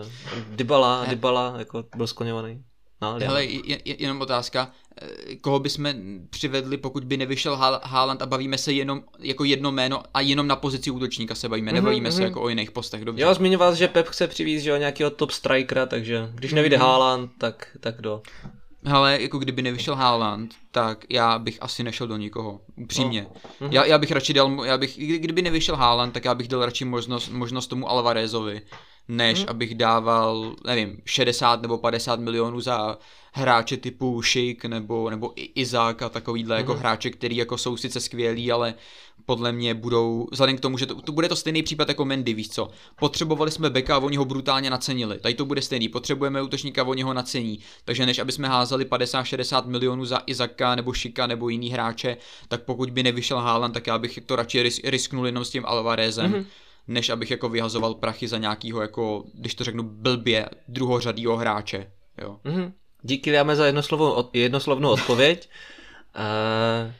Uh, 0.01 0.57
Dybala, 0.57 1.05
Dybala 1.05 1.55
jako 1.59 1.85
byl 1.97 2.07
skloněvaný. 2.07 2.65
No, 3.03 3.17
Hele, 3.19 3.45
je, 3.45 3.81
je, 3.85 4.03
jenom 4.03 4.21
otázka, 4.21 4.73
eh, 5.03 5.37
koho 5.37 5.59
bychom 5.59 5.95
přivedli, 6.31 6.77
pokud 6.77 7.05
by 7.05 7.17
nevyšel 7.17 7.57
Haaland 7.83 8.23
a 8.23 8.27
bavíme 8.27 8.59
se 8.59 8.73
jenom 8.73 9.03
jako 9.19 9.45
jedno 9.45 9.73
jméno 9.73 10.03
a 10.15 10.21
jenom 10.21 10.47
na 10.47 10.57
pozici 10.57 10.91
útočníka 10.91 11.35
se 11.35 11.49
bavíme, 11.49 11.71
mm-hmm, 11.71 11.75
nebavíme 11.75 12.09
mm-hmm. 12.09 12.17
se 12.17 12.23
jako 12.23 12.43
o 12.43 12.49
jiných 12.49 12.71
postech, 12.71 13.05
dobře. 13.05 13.23
Jo, 13.23 13.35
zmiňoval, 13.35 13.75
že 13.75 13.89
Pep 13.89 14.09
chce 14.09 14.29
přivízt, 14.29 14.65
že 14.65 14.71
jo, 14.71 14.77
nějakého 14.77 15.11
top 15.11 15.31
strikera, 15.31 15.87
takže 15.87 16.31
když 16.35 16.53
nevyjde 16.53 16.77
mm-hmm. 16.77 16.81
Haaland, 16.81 17.31
tak, 17.39 17.77
tak 17.81 17.97
kdo? 17.97 18.23
Hele, 18.85 19.23
jako 19.23 19.39
kdyby 19.39 19.63
nevyšel 19.63 19.95
Haaland, 19.95 20.55
tak 20.71 21.05
já 21.11 21.39
bych 21.39 21.59
asi 21.61 21.85
nešel 21.85 22.07
do 22.07 22.17
nikoho, 22.17 22.61
upřímně. 22.77 23.27
No. 23.61 23.69
Já, 23.71 23.85
já 23.85 23.99
bych 23.99 24.11
radši 24.11 24.33
dal, 24.33 24.65
já 24.65 24.79
bych, 24.79 24.99
kdyby 24.99 25.43
nevyšel 25.43 25.77
Haaland, 25.77 26.15
tak 26.15 26.25
já 26.25 26.35
bych 26.35 26.49
dal 26.49 26.65
radši 26.65 26.85
možnost, 26.85 27.29
možnost 27.29 27.67
tomu 27.67 27.89
Alvarezovi, 27.89 28.63
než 29.09 29.39
hmm. 29.39 29.49
abych 29.49 29.75
dával, 29.75 30.55
nevím, 30.67 30.99
60 31.05 31.63
nebo 31.63 31.79
50 31.79 32.21
milionů 32.21 32.61
za 32.61 32.99
hráče 33.33 33.77
typu 33.77 34.23
Šik 34.23 34.65
nebo, 34.65 35.11
nebo 35.11 35.33
Izák 35.37 36.03
a 36.03 36.09
takovýhle 36.09 36.57
mm-hmm. 36.57 36.59
jako 36.59 36.73
mhm. 36.73 36.81
hráče, 36.81 37.11
který 37.11 37.37
jako 37.37 37.59
jsou 37.59 37.77
sice 37.77 38.01
skvělí, 38.01 38.53
ale 38.53 38.75
podle 39.27 39.53
mě 39.53 39.75
budou, 39.75 40.29
vzhledem 40.33 40.57
k 40.57 40.61
tomu, 40.61 40.79
že 40.79 40.87
to, 40.87 40.95
to 41.03 41.13
bude 41.13 41.29
to 41.29 41.37
stejný 41.37 41.63
případ 41.63 41.89
jako 41.89 42.05
Mendy, 42.05 42.35
víš 42.35 42.49
co, 42.49 42.71
potřebovali 42.99 43.51
jsme 43.51 43.71
beka 43.71 43.97
a 43.97 43.99
oni 43.99 44.17
ho 44.17 44.25
brutálně 44.25 44.71
nacenili, 44.71 45.19
tady 45.19 45.35
to 45.35 45.45
bude 45.45 45.63
stejný, 45.63 45.89
potřebujeme 45.89 46.43
útočníka 46.43 46.83
a 46.83 46.87
oni 46.87 47.03
ho 47.03 47.15
nacení, 47.15 47.59
takže 47.85 48.07
než 48.07 48.19
aby 48.19 48.33
jsme 48.33 48.49
házeli 48.49 48.85
50-60 48.85 49.67
milionů 49.67 50.05
za 50.05 50.23
Izaka 50.27 50.75
nebo 50.75 50.93
Šika 50.93 51.27
nebo 51.27 51.49
jiný 51.49 51.71
hráče, 51.71 52.17
tak 52.49 52.63
pokud 52.63 52.91
by 52.91 53.03
nevyšel 53.03 53.39
Haaland, 53.39 53.75
tak 53.75 53.87
já 53.87 53.99
bych 53.99 54.19
to 54.27 54.37
radši 54.37 54.63
ris- 54.63 54.91
risknul 54.91 55.27
jenom 55.27 55.45
s 55.45 55.51
tím 55.51 55.67
Alvarezem, 55.67 56.33
mm-hmm 56.33 56.45
než 56.89 57.09
abych 57.09 57.31
jako 57.31 57.49
vyhazoval 57.49 57.95
prachy 57.95 58.29
za 58.29 58.39
nějakýho 58.39 58.83
jako, 58.83 59.25
když 59.35 59.55
to 59.55 59.65
řeknu 59.65 59.83
blbě, 59.83 60.49
druhořadýho 60.69 61.37
hráče. 61.37 61.91
Jo. 62.23 62.39
Mm-hmm. 62.45 62.73
Díky 63.03 63.33
dáme 63.33 63.57
za 63.57 63.67
jednoslovnou, 63.67 64.31
jednoslovnou 64.33 64.91
odpověď. 64.91 65.51
A 66.15 66.25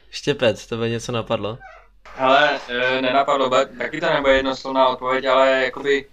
Štěpec, 0.09 0.67
to 0.67 0.77
by 0.77 0.89
něco 0.89 1.11
napadlo? 1.11 1.57
Ale 2.17 2.59
e, 2.69 3.01
nenapadlo, 3.01 3.49
taky 3.77 4.01
to 4.01 4.13
nebude 4.13 4.33
jednoslovná 4.33 4.87
odpověď, 4.87 5.25
ale 5.25 5.63
jakoby 5.63 6.05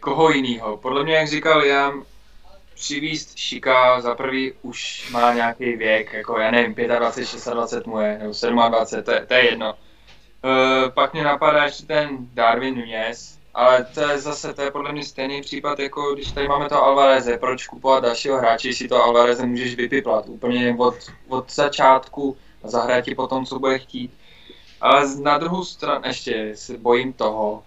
koho 0.00 0.30
jinýho. 0.30 0.76
Podle 0.76 1.04
mě, 1.04 1.14
jak 1.14 1.28
říkal 1.28 1.64
Jan, 1.64 2.02
přivíst 2.74 3.38
Šika 3.38 4.00
za 4.00 4.14
prvý 4.14 4.52
už 4.62 5.08
má 5.10 5.34
nějaký 5.34 5.76
věk, 5.76 6.12
jako 6.12 6.38
já 6.38 6.50
nevím, 6.50 6.74
25, 6.74 7.54
26 7.54 7.86
mu 7.86 8.00
je, 8.00 8.18
nebo 8.18 8.68
27, 8.68 9.04
to 9.04 9.12
je, 9.12 9.26
to 9.26 9.34
je 9.34 9.50
jedno. 9.50 9.74
E, 10.44 10.90
pak 10.90 11.12
mě 11.12 11.24
napadá 11.24 11.64
ještě 11.64 11.86
ten 11.86 12.08
Darwin 12.34 12.74
Nunez, 12.74 13.38
ale 13.54 13.86
to 13.94 14.00
je 14.00 14.18
zase, 14.18 14.54
to 14.54 14.62
je 14.62 14.70
podle 14.70 14.92
mě 14.92 15.04
stejný 15.04 15.40
případ, 15.40 15.78
jako 15.78 16.14
když 16.14 16.32
tady 16.32 16.48
máme 16.48 16.68
to 16.68 16.82
Alvareze, 16.84 17.38
proč 17.38 17.66
kupovat 17.66 18.02
dalšího 18.04 18.38
hráče, 18.38 18.72
si 18.72 18.88
to 18.88 19.04
Alvareze 19.04 19.46
můžeš 19.46 19.74
vypiplat 19.74 20.28
úplně 20.28 20.76
od, 20.78 20.94
od 21.28 21.52
začátku 21.52 22.36
a 22.62 22.68
zahrát 22.68 23.04
ti 23.04 23.14
potom, 23.14 23.46
co 23.46 23.58
bude 23.58 23.78
chtít. 23.78 24.10
Ale 24.80 25.16
na 25.22 25.38
druhou 25.38 25.64
stranu 25.64 26.00
ještě 26.06 26.52
se 26.54 26.78
bojím 26.78 27.12
toho, 27.12 27.62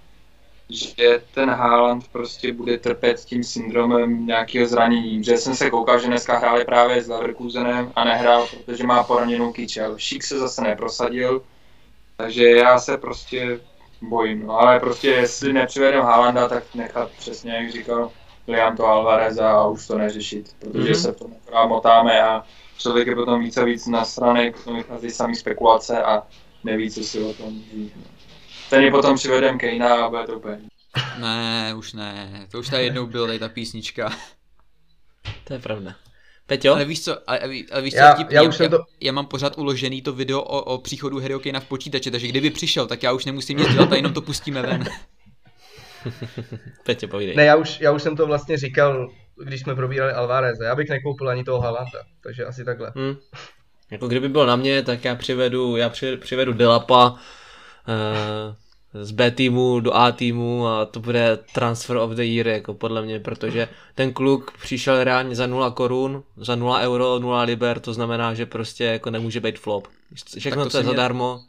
že 0.70 1.22
ten 1.34 1.50
Haaland 1.50 2.08
prostě 2.08 2.54
bude 2.54 2.78
trpět 2.78 3.20
tím 3.20 3.44
syndromem 3.44 4.26
nějakého 4.28 4.68
zranění. 4.68 5.24
Že 5.24 5.38
jsem 5.38 5.56
se 5.56 5.70
koukal, 5.70 6.00
že 6.00 6.08
dneska 6.08 6.38
hráli 6.38 6.66
právě 6.66 7.04
s 7.04 7.08
Leverkusenem 7.08 7.92
a 7.96 8.04
nehrál, 8.04 8.48
protože 8.48 8.84
má 8.84 9.04
poraněnou 9.04 9.52
kyčel. 9.54 9.98
Šík 9.98 10.24
se 10.24 10.40
zase 10.40 10.62
neprosadil, 10.62 11.44
takže 12.18 12.50
já 12.50 12.80
se 12.80 12.98
prostě 12.98 13.60
bojím. 14.02 14.48
No, 14.48 14.60
ale 14.60 14.80
prostě 14.80 15.08
jestli 15.08 15.54
nepřivedeme 15.54 16.04
Haalanda, 16.04 16.48
tak 16.48 16.76
nechat 16.76 17.12
přesně, 17.12 17.54
jak 17.54 17.72
říkal 17.72 18.12
Liam 18.48 18.78
to 18.78 18.86
Alvarez 18.86 19.38
a 19.38 19.68
už 19.68 19.88
to 19.88 19.98
neřešit, 19.98 20.56
protože 20.60 20.92
mm-hmm. 20.92 21.02
se 21.02 21.12
v 21.12 21.18
tom 21.18 21.32
motáme 21.68 22.22
a 22.22 22.44
člověk 22.78 23.08
je 23.08 23.16
potom 23.16 23.40
více 23.40 23.62
a 23.62 23.66
víc 23.66 23.88
na 23.88 24.06
strany, 24.06 24.52
potom 24.52 24.76
vychází 24.76 25.10
samý 25.10 25.36
spekulace 25.36 26.04
a 26.04 26.24
neví, 26.64 26.92
co 26.92 27.04
si 27.04 27.24
o 27.24 27.34
tom 27.34 27.62
ví. 27.74 27.92
Ten 28.70 28.84
je 28.84 28.92
potom 28.92 29.16
přivedem 29.16 29.58
Kejna 29.58 30.06
a 30.06 30.10
bude 30.10 30.24
to 30.24 30.38
úplně. 30.38 30.60
Ne, 31.20 31.74
už 31.78 31.94
ne, 31.94 32.48
to 32.52 32.60
už 32.60 32.70
tady 32.70 32.84
jednou 32.84 33.06
byla 33.06 33.28
tady 33.28 33.40
ta 33.40 33.50
písnička. 33.50 34.14
To 35.44 35.54
je 35.54 35.60
pravda. 35.60 35.96
Peťo? 36.48 36.74
Ale 36.74 36.86
víš 36.86 37.04
co, 37.04 37.30
ale, 37.30 37.40
ale 37.72 37.82
víš 37.82 37.94
co, 37.94 38.00
já, 38.00 38.18
já, 38.20 38.26
já, 38.30 38.42
už 38.42 38.60
já, 38.60 38.70
to... 38.70 38.80
já, 39.02 39.12
mám 39.12 39.26
pořád 39.26 39.58
uložený 39.58 40.02
to 40.02 40.14
video 40.14 40.42
o, 40.42 40.64
o 40.64 40.78
příchodu 40.78 41.20
Harry 41.20 41.40
Kanea 41.40 41.60
v 41.60 41.66
počítači, 41.66 42.12
takže 42.12 42.28
kdyby 42.28 42.50
přišel, 42.50 42.88
tak 42.88 43.04
já 43.04 43.12
už 43.12 43.26
nemusím 43.26 43.58
nic 43.58 43.74
dělat 43.74 43.92
a 43.92 43.96
jenom 43.96 44.14
to 44.14 44.22
pustíme 44.22 44.62
ven. 44.62 44.84
Peťo, 46.86 47.08
povídej. 47.08 47.36
Ne, 47.36 47.46
já 47.46 47.56
už, 47.56 47.82
já 47.82 47.92
už 47.92 48.04
jsem 48.04 48.16
to 48.16 48.28
vlastně 48.28 48.58
říkal, 48.58 49.10
když 49.44 49.62
jsme 49.62 49.76
probírali 49.76 50.14
Alvareze. 50.14 50.66
Já 50.66 50.76
bych 50.76 50.90
nekoupil 50.90 51.30
ani 51.30 51.44
toho 51.44 51.62
Halanda, 51.62 52.04
takže 52.24 52.46
asi 52.46 52.66
takhle. 52.66 52.92
Hmm. 52.96 53.16
Jako 53.92 54.08
kdyby 54.08 54.30
byl 54.30 54.46
na 54.46 54.56
mě, 54.56 54.82
tak 54.84 55.06
já 55.06 55.16
přivedu, 55.16 55.78
já 55.78 55.92
přivedu 56.20 56.54
Delapa, 56.54 57.12
uh, 57.12 57.18
z 58.94 59.12
B 59.12 59.32
týmu 59.32 59.80
do 59.80 59.96
A 59.96 60.12
týmu 60.12 60.68
a 60.68 60.86
to 60.86 61.00
bude 61.00 61.40
transfer 61.54 61.98
of 61.98 62.12
the 62.12 62.24
year, 62.24 62.48
jako 62.48 62.74
podle 62.74 63.02
mě, 63.02 63.20
protože 63.20 63.68
ten 63.96 64.14
kluk 64.14 64.52
přišel 64.62 65.04
reálně 65.04 65.36
za 65.36 65.48
0 65.48 65.72
korun, 65.72 66.24
za 66.38 66.56
0 66.56 66.80
euro, 66.80 67.20
0 67.20 67.42
liber, 67.42 67.80
to 67.80 67.94
znamená, 67.94 68.34
že 68.34 68.46
prostě 68.46 68.84
jako 68.84 69.12
nemůže 69.12 69.40
být 69.40 69.60
flop. 69.60 69.88
Všechno, 70.40 70.64
to 70.64 70.70
co 70.70 70.78
je 70.78 70.84
mě, 70.84 70.92
zadarmo. 70.92 71.40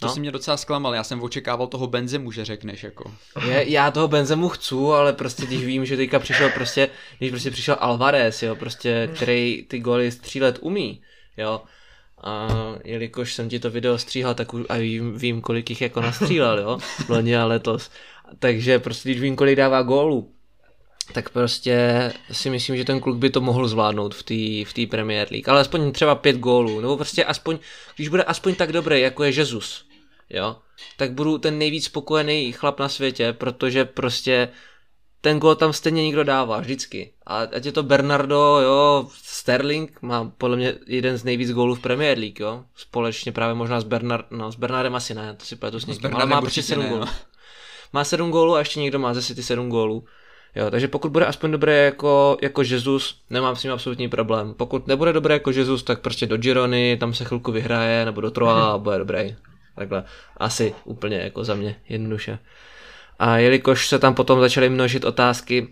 To 0.00 0.06
no? 0.06 0.12
si 0.12 0.20
mě 0.20 0.32
docela 0.32 0.56
zklamal, 0.56 0.94
já 0.94 1.04
jsem 1.04 1.22
očekával 1.22 1.66
toho 1.66 1.86
Benzemu, 1.86 2.32
že 2.32 2.44
řekneš 2.44 2.84
jako. 2.84 3.14
Je, 3.48 3.70
já 3.70 3.90
toho 3.90 4.08
Benzemu 4.08 4.48
chci, 4.48 4.74
ale 4.74 5.12
prostě 5.12 5.46
když 5.46 5.64
vím, 5.64 5.86
že 5.86 5.96
teďka 5.96 6.18
přišel 6.18 6.50
prostě, 6.50 6.88
když 7.18 7.30
prostě 7.30 7.50
přišel 7.50 7.76
Alvarez, 7.80 8.42
jo, 8.42 8.56
prostě, 8.56 9.10
který 9.14 9.66
ty 9.68 9.78
goly 9.78 10.10
střílet 10.10 10.58
umí, 10.60 11.02
jo, 11.36 11.62
a 12.24 12.48
jelikož 12.84 13.34
jsem 13.34 13.48
ti 13.48 13.58
to 13.58 13.70
video 13.70 13.98
stříhal, 13.98 14.34
tak 14.34 14.54
už 14.54 14.64
a 14.68 14.76
vím, 14.76 15.18
vím 15.18 15.40
kolik 15.40 15.70
jich 15.70 15.80
jako 15.80 16.00
nastřílel, 16.00 16.58
jo, 16.58 16.78
loni 17.08 17.36
a 17.36 17.44
letos. 17.44 17.90
Takže 18.38 18.78
prostě 18.78 19.08
když 19.08 19.20
vím, 19.20 19.36
kolik 19.36 19.56
dává 19.56 19.82
gólů, 19.82 20.30
tak 21.12 21.30
prostě 21.30 22.12
si 22.32 22.50
myslím, 22.50 22.76
že 22.76 22.84
ten 22.84 23.00
kluk 23.00 23.16
by 23.16 23.30
to 23.30 23.40
mohl 23.40 23.68
zvládnout 23.68 24.14
v 24.14 24.22
té 24.22 24.70
v 24.70 24.72
tý 24.72 24.86
Premier 24.86 25.28
League. 25.30 25.48
Ale 25.48 25.60
aspoň 25.60 25.92
třeba 25.92 26.14
pět 26.14 26.36
gólů, 26.36 26.80
nebo 26.80 26.96
prostě 26.96 27.24
aspoň, 27.24 27.58
když 27.96 28.08
bude 28.08 28.22
aspoň 28.22 28.54
tak 28.54 28.72
dobrý, 28.72 29.00
jako 29.00 29.24
je 29.24 29.32
Jesus, 29.36 29.84
jo, 30.30 30.56
tak 30.96 31.12
budu 31.12 31.38
ten 31.38 31.58
nejvíc 31.58 31.84
spokojený 31.84 32.52
chlap 32.52 32.80
na 32.80 32.88
světě, 32.88 33.32
protože 33.32 33.84
prostě 33.84 34.48
ten 35.24 35.38
gol 35.40 35.54
tam 35.54 35.72
stejně 35.72 36.02
někdo 36.02 36.24
dává, 36.24 36.60
vždycky. 36.60 37.12
A 37.26 37.38
ať 37.38 37.66
je 37.66 37.72
to 37.72 37.82
Bernardo, 37.82 38.60
jo, 38.62 39.08
Sterling 39.22 40.02
má 40.02 40.32
podle 40.38 40.56
mě 40.56 40.74
jeden 40.86 41.16
z 41.16 41.24
nejvíc 41.24 41.52
gólů 41.52 41.74
v 41.74 41.80
Premier 41.80 42.18
League, 42.18 42.40
jo. 42.40 42.64
Společně 42.76 43.32
právě 43.32 43.54
možná 43.54 43.80
s 43.80 43.84
Bernard, 43.84 44.26
no 44.30 44.52
s 44.52 44.56
Bernardem 44.56 44.94
asi 44.94 45.14
ne, 45.14 45.34
to 45.34 45.44
si 45.44 45.56
pletu 45.56 45.80
s 45.80 45.86
někým, 45.86 46.14
ale 46.14 46.26
má 46.26 46.40
prostě 46.40 46.62
7 46.62 46.86
gólů. 46.86 47.00
No. 47.00 47.06
Má 47.92 48.04
7 48.04 48.30
gólů 48.30 48.54
a 48.54 48.58
ještě 48.58 48.80
někdo 48.80 48.98
má 48.98 49.14
ze 49.14 49.22
City 49.22 49.42
7 49.42 49.68
gólů. 49.68 50.04
Jo, 50.56 50.70
takže 50.70 50.88
pokud 50.88 51.12
bude 51.12 51.26
aspoň 51.26 51.50
dobré 51.50 51.84
jako, 51.84 52.36
jako 52.42 52.62
Jesus, 52.62 53.20
nemám 53.30 53.56
s 53.56 53.62
ním 53.62 53.72
absolutní 53.72 54.08
problém. 54.08 54.54
Pokud 54.54 54.86
nebude 54.86 55.12
dobré 55.12 55.34
jako 55.34 55.50
Jesus, 55.50 55.82
tak 55.82 56.00
prostě 56.00 56.26
do 56.26 56.36
Girony, 56.36 56.96
tam 57.00 57.14
se 57.14 57.24
chvilku 57.24 57.52
vyhraje, 57.52 58.04
nebo 58.04 58.20
do 58.20 58.30
Troa 58.30 58.72
a 58.72 58.78
bude 58.78 58.98
dobrý. 58.98 59.36
Takhle. 59.76 60.04
Asi 60.36 60.74
úplně 60.84 61.16
jako 61.16 61.44
za 61.44 61.54
mě 61.54 61.76
jednoduše. 61.88 62.38
A 63.24 63.38
jelikož 63.38 63.88
se 63.88 63.98
tam 63.98 64.14
potom 64.14 64.40
začaly 64.40 64.68
množit 64.68 65.04
otázky 65.04 65.68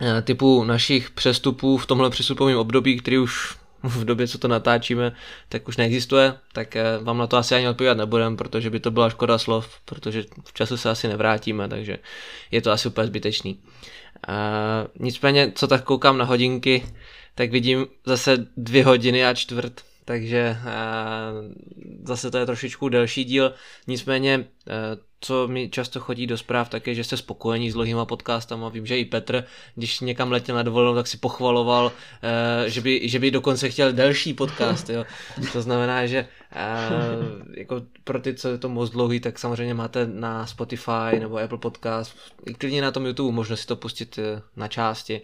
eh, 0.00 0.22
typu 0.22 0.64
našich 0.64 1.10
přestupů 1.10 1.76
v 1.76 1.86
tomhle 1.86 2.10
přestupovém 2.10 2.58
období, 2.58 2.98
který 2.98 3.18
už 3.18 3.56
v 3.82 4.04
době, 4.04 4.28
co 4.28 4.38
to 4.38 4.48
natáčíme, 4.48 5.12
tak 5.48 5.68
už 5.68 5.76
neexistuje, 5.76 6.34
tak 6.52 6.76
eh, 6.76 6.84
vám 7.02 7.18
na 7.18 7.26
to 7.26 7.36
asi 7.36 7.54
ani 7.54 7.68
odpovídat 7.68 7.96
nebudem, 7.96 8.36
protože 8.36 8.70
by 8.70 8.80
to 8.80 8.90
byla 8.90 9.10
škoda 9.10 9.38
slov, 9.38 9.80
protože 9.84 10.24
v 10.44 10.52
času 10.52 10.76
se 10.76 10.90
asi 10.90 11.08
nevrátíme, 11.08 11.68
takže 11.68 11.98
je 12.50 12.62
to 12.62 12.70
asi 12.70 12.88
úplně 12.88 13.06
zbytečný. 13.06 13.60
A 14.28 14.36
nicméně, 15.00 15.52
co 15.54 15.66
tak 15.66 15.84
koukám 15.84 16.18
na 16.18 16.24
hodinky, 16.24 16.86
tak 17.34 17.50
vidím 17.50 17.86
zase 18.06 18.46
dvě 18.56 18.84
hodiny 18.84 19.26
a 19.26 19.34
čtvrt, 19.34 19.82
takže 20.06 20.56
zase 22.02 22.30
to 22.30 22.38
je 22.38 22.46
trošičku 22.46 22.88
delší 22.88 23.24
díl, 23.24 23.54
nicméně 23.86 24.48
co 25.20 25.48
mi 25.48 25.68
často 25.68 26.00
chodí 26.00 26.26
do 26.26 26.38
zpráv, 26.38 26.68
tak 26.68 26.86
je, 26.86 26.94
že 26.94 27.04
jste 27.04 27.16
spokojení 27.16 27.70
s 27.70 27.74
dlouhýma 27.74 28.04
podcastama. 28.04 28.68
Vím, 28.68 28.86
že 28.86 28.98
i 28.98 29.04
Petr, 29.04 29.44
když 29.74 30.00
někam 30.00 30.32
letěl 30.32 30.56
na 30.56 30.62
dovolenou, 30.62 30.94
tak 30.94 31.06
si 31.06 31.16
pochvaloval, 31.16 31.92
že 32.66 32.80
by, 32.80 33.08
že 33.08 33.18
by 33.18 33.30
dokonce 33.30 33.68
chtěl 33.68 33.92
delší 33.92 34.34
podcast. 34.34 34.90
Jo. 34.90 35.04
To 35.52 35.62
znamená, 35.62 36.06
že 36.06 36.28
jako 37.56 37.82
pro 38.04 38.20
ty, 38.20 38.34
co 38.34 38.48
je 38.48 38.58
to 38.58 38.68
moc 38.68 38.90
dlouhý, 38.90 39.20
tak 39.20 39.38
samozřejmě 39.38 39.74
máte 39.74 40.06
na 40.06 40.46
Spotify 40.46 41.20
nebo 41.20 41.38
Apple 41.38 41.58
Podcast, 41.58 42.16
i 42.46 42.54
klidně 42.54 42.82
na 42.82 42.90
tom 42.90 43.06
YouTube, 43.06 43.34
možno 43.34 43.56
si 43.56 43.66
to 43.66 43.76
pustit 43.76 44.18
na 44.56 44.68
části. 44.68 45.20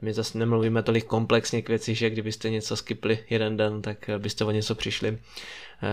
My 0.00 0.12
zase 0.12 0.38
nemluvíme 0.38 0.82
tolik 0.82 1.04
komplexně 1.04 1.62
k 1.62 1.68
věci, 1.68 1.94
že 1.94 2.10
kdybyste 2.10 2.50
něco 2.50 2.76
skipli 2.76 3.18
jeden 3.30 3.56
den, 3.56 3.82
tak 3.82 4.10
byste 4.18 4.44
o 4.44 4.50
něco 4.50 4.74
přišli. 4.74 5.18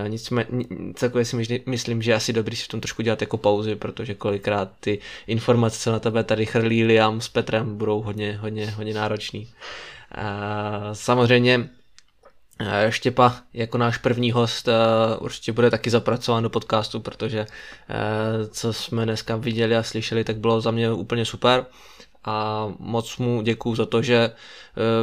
E, 0.05 0.09
nicméně 0.09 0.47
celkově 0.95 1.25
si 1.25 1.61
myslím, 1.65 2.01
že 2.01 2.13
asi 2.13 2.33
dobrý 2.33 2.55
si 2.55 2.65
v 2.65 2.67
tom 2.67 2.81
trošku 2.81 3.01
dělat 3.01 3.21
jako 3.21 3.37
pauzy, 3.37 3.75
protože 3.75 4.13
kolikrát 4.13 4.71
ty 4.79 4.99
informace, 5.27 5.79
co 5.79 5.91
na 5.91 5.99
tebe 5.99 6.23
tady 6.23 6.45
chrlí 6.45 6.83
Liam 6.83 7.21
s 7.21 7.29
Petrem, 7.29 7.77
budou 7.77 8.01
hodně, 8.01 8.37
hodně, 8.37 8.71
hodně 8.71 8.93
náročný. 8.93 9.47
A 10.11 10.89
samozřejmě 10.93 11.69
Štěpa 12.89 13.41
jako 13.53 13.77
náš 13.77 13.97
první 13.97 14.31
host 14.31 14.69
určitě 15.19 15.51
bude 15.51 15.69
taky 15.69 15.89
zapracován 15.89 16.43
do 16.43 16.49
podcastu, 16.49 16.99
protože 16.99 17.45
co 18.51 18.73
jsme 18.73 19.05
dneska 19.05 19.35
viděli 19.35 19.75
a 19.75 19.83
slyšeli, 19.83 20.23
tak 20.23 20.37
bylo 20.37 20.61
za 20.61 20.71
mě 20.71 20.91
úplně 20.91 21.25
super 21.25 21.65
a 22.25 22.67
moc 22.79 23.17
mu 23.17 23.41
děkuju 23.41 23.75
za 23.75 23.85
to, 23.85 24.01
že 24.01 24.15
eh, 24.15 24.31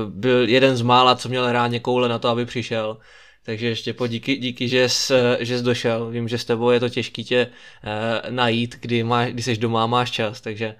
byl 0.08 0.48
jeden 0.48 0.76
z 0.76 0.82
mála, 0.82 1.16
co 1.16 1.28
měl 1.28 1.52
reálně 1.52 1.80
koule 1.80 2.08
na 2.08 2.18
to, 2.18 2.28
aby 2.28 2.46
přišel. 2.46 2.98
Takže 3.44 3.66
ještě 3.66 3.92
po 3.92 4.06
díky, 4.06 4.36
díky 4.36 4.68
že, 4.68 4.88
jsi, 4.88 5.14
že 5.40 5.58
jsi 5.58 5.64
došel. 5.64 6.10
Vím, 6.10 6.28
že 6.28 6.38
s 6.38 6.44
tebou 6.44 6.70
je 6.70 6.80
to 6.80 6.88
těžký 6.88 7.24
tě 7.24 7.46
uh, 7.46 8.30
najít, 8.30 8.76
kdy, 8.80 9.04
máš, 9.04 9.32
kdy 9.32 9.42
jsi 9.42 9.56
doma 9.56 9.82
a 9.82 9.86
máš 9.86 10.10
čas, 10.10 10.40
takže 10.40 10.74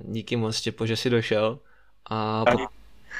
díky 0.00 0.36
moc 0.36 0.60
Těpo, 0.60 0.86
že 0.86 0.96
jsi 0.96 1.10
došel. 1.10 1.58
A 2.10 2.44
po... 2.44 2.58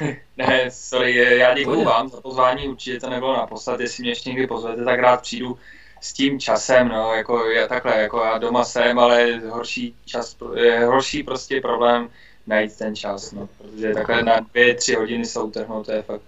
Ne, 0.36 0.70
sorry, 0.70 1.39
já 1.39 1.55
děkuji 1.55 1.85
vám 1.85 2.09
za 2.09 2.20
pozvání, 2.20 2.69
určitě 2.69 3.01
to 3.01 3.11
nebylo 3.11 3.36
naposled, 3.36 3.81
jestli 3.81 4.03
mě 4.03 4.11
ještě 4.11 4.31
někdy 4.31 4.47
pozvete, 4.47 4.85
tak 4.85 5.01
rád 5.01 5.20
přijdu 5.23 5.59
s 6.05 6.12
tím 6.12 6.40
časem, 6.40 6.89
no, 6.89 7.14
jako 7.14 7.48
je 7.48 7.68
takhle, 7.68 8.02
jako 8.02 8.18
já 8.18 8.39
doma 8.39 8.64
jsem, 8.64 8.98
ale 8.98 9.40
horší 9.48 9.94
čas, 10.05 10.36
je 10.55 10.86
horší 10.86 11.22
prostě 11.22 11.60
problém 11.60 12.09
najít 12.47 12.76
ten 12.76 12.97
čas, 12.97 13.32
no, 13.32 13.48
protože 13.59 13.94
takhle 13.94 14.22
na 14.22 14.40
dvě, 14.40 14.74
tři 14.74 14.94
hodiny 14.94 15.24
se 15.24 15.40
utrhnout, 15.40 15.86
to 15.86 15.93
je 15.93 16.02
fakt 16.02 16.22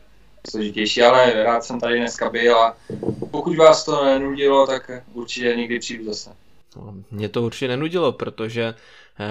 složitější, 0.51 1.03
ale 1.03 1.43
rád 1.43 1.65
jsem 1.65 1.81
tady 1.81 1.99
dneska 1.99 2.31
byl 2.31 2.59
a 2.59 2.77
pokud 3.31 3.57
vás 3.57 3.85
to 3.85 4.05
nenudilo, 4.05 4.67
tak 4.67 4.91
určitě 5.13 5.57
někdy 5.57 5.79
přijdu 5.79 6.05
zase. 6.05 6.31
No, 6.77 6.95
mě 7.11 7.29
to 7.29 7.43
určitě 7.43 7.69
nenudilo, 7.69 8.13
protože 8.13 8.75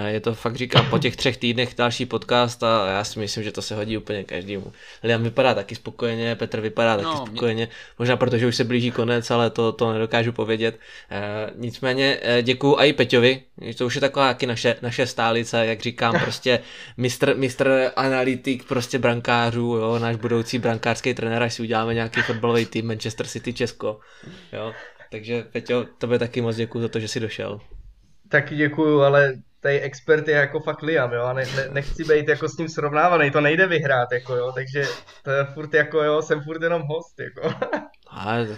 je 0.06 0.20
to 0.20 0.34
fakt 0.34 0.56
říkám 0.56 0.90
po 0.90 0.98
těch 0.98 1.16
třech 1.16 1.36
týdnech 1.36 1.74
další 1.76 2.06
podcast 2.06 2.62
a 2.62 2.90
já 2.90 3.04
si 3.04 3.18
myslím, 3.18 3.44
že 3.44 3.52
to 3.52 3.62
se 3.62 3.74
hodí 3.74 3.98
úplně 3.98 4.24
každému. 4.24 4.72
Liam 5.02 5.22
vypadá 5.22 5.54
taky 5.54 5.74
spokojeně, 5.74 6.34
Petr 6.34 6.60
vypadá 6.60 6.96
taky 6.96 7.04
no, 7.04 7.26
spokojeně, 7.26 7.66
mě... 7.66 7.68
možná 7.98 8.16
protože 8.16 8.46
už 8.46 8.56
se 8.56 8.64
blíží 8.64 8.90
konec, 8.90 9.30
ale 9.30 9.50
to, 9.50 9.72
to 9.72 9.92
nedokážu 9.92 10.32
povědět. 10.32 10.78
E, 11.10 11.50
nicméně 11.56 12.18
e, 12.22 12.42
děkuju 12.42 12.76
i 12.78 12.92
Peťovi, 12.92 13.42
to 13.78 13.86
už 13.86 13.94
je 13.94 14.00
taková 14.00 14.28
taky 14.28 14.46
naše, 14.46 14.76
naše 14.82 15.06
stálice, 15.06 15.66
jak 15.66 15.80
říkám, 15.80 16.14
prostě 16.22 16.60
mistr, 16.96 17.36
mistr 17.36 17.90
analytik 17.96 18.64
prostě 18.64 18.98
brankářů, 18.98 19.76
jo, 19.76 19.98
náš 19.98 20.16
budoucí 20.16 20.58
brankářský 20.58 21.14
trenér, 21.14 21.42
až 21.42 21.54
si 21.54 21.62
uděláme 21.62 21.94
nějaký 21.94 22.22
fotbalový 22.22 22.66
tým 22.66 22.86
Manchester 22.86 23.26
City 23.26 23.52
Česko. 23.52 24.00
Jo. 24.52 24.72
Takže 25.10 25.44
Peťo, 25.52 25.84
tobě 25.98 26.18
taky 26.18 26.40
moc 26.40 26.56
děkuji 26.56 26.80
za 26.80 26.88
to, 26.88 27.00
že 27.00 27.08
jsi 27.08 27.20
došel. 27.20 27.60
Taky 28.28 28.56
děkuju, 28.56 29.00
ale 29.00 29.34
tady 29.66 29.80
expert 29.80 30.28
je 30.28 30.34
jako 30.34 30.60
fakt 30.60 30.82
Liam, 30.82 31.12
jo, 31.12 31.22
a 31.22 31.32
ne, 31.32 31.44
ne, 31.56 31.68
nechci 31.70 32.04
být 32.04 32.28
jako 32.28 32.48
s 32.48 32.56
ním 32.56 32.68
srovnávaný, 32.68 33.30
to 33.30 33.40
nejde 33.40 33.66
vyhrát, 33.66 34.12
jako 34.12 34.36
jo, 34.36 34.52
takže 34.52 34.84
to 35.22 35.30
je 35.30 35.44
furt 35.44 35.74
jako 35.74 36.02
jo, 36.02 36.22
jsem 36.22 36.42
furt 36.42 36.62
jenom 36.62 36.82
host, 36.82 37.20
jako. 37.20 37.54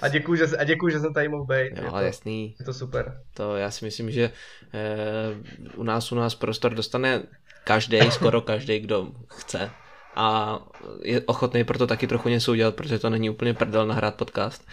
A 0.02 0.08
děkuji, 0.08 0.34
že, 0.34 0.56
a 0.56 0.64
děkuji, 0.64 0.92
že 0.92 1.00
jsem 1.00 1.14
tady 1.14 1.28
mohl 1.28 1.44
být. 1.44 1.70
Jo, 1.76 1.84
je 1.84 1.90
to, 1.90 1.98
jasný. 1.98 2.56
Je 2.58 2.64
to 2.64 2.72
super. 2.72 3.20
To 3.34 3.56
já 3.56 3.70
si 3.70 3.84
myslím, 3.84 4.10
že 4.10 4.30
eh, 4.74 5.76
u 5.76 5.82
nás 5.82 6.12
u 6.12 6.14
nás 6.14 6.34
prostor 6.34 6.74
dostane 6.74 7.22
každý, 7.64 8.10
skoro 8.10 8.40
každý, 8.40 8.80
kdo 8.80 9.08
chce 9.28 9.70
a 10.16 10.58
je 11.02 11.20
ochotný 11.26 11.64
proto 11.64 11.86
taky 11.86 12.06
trochu 12.06 12.28
něco 12.28 12.52
udělat, 12.52 12.74
protože 12.74 12.98
to 12.98 13.10
není 13.10 13.30
úplně 13.30 13.54
prdel 13.54 13.86
nahrát 13.86 14.14
podcast. 14.14 14.68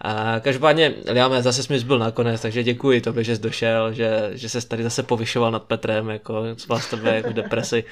A 0.00 0.40
každopádně, 0.40 0.94
Liame, 1.08 1.42
zase 1.42 1.62
jsme 1.62 1.78
byl 1.78 1.98
nakonec, 1.98 2.42
takže 2.42 2.62
děkuji 2.62 3.00
tobě, 3.00 3.24
že 3.24 3.36
jsi 3.36 3.42
došel, 3.42 3.92
že, 3.92 4.30
že 4.32 4.48
se 4.48 4.68
tady 4.68 4.82
zase 4.82 5.02
povyšoval 5.02 5.50
nad 5.50 5.62
Petrem, 5.62 6.10
jako 6.10 6.44
vás 6.68 6.90
tebe 6.90 7.16
jako 7.16 7.32
depresi 7.32 7.84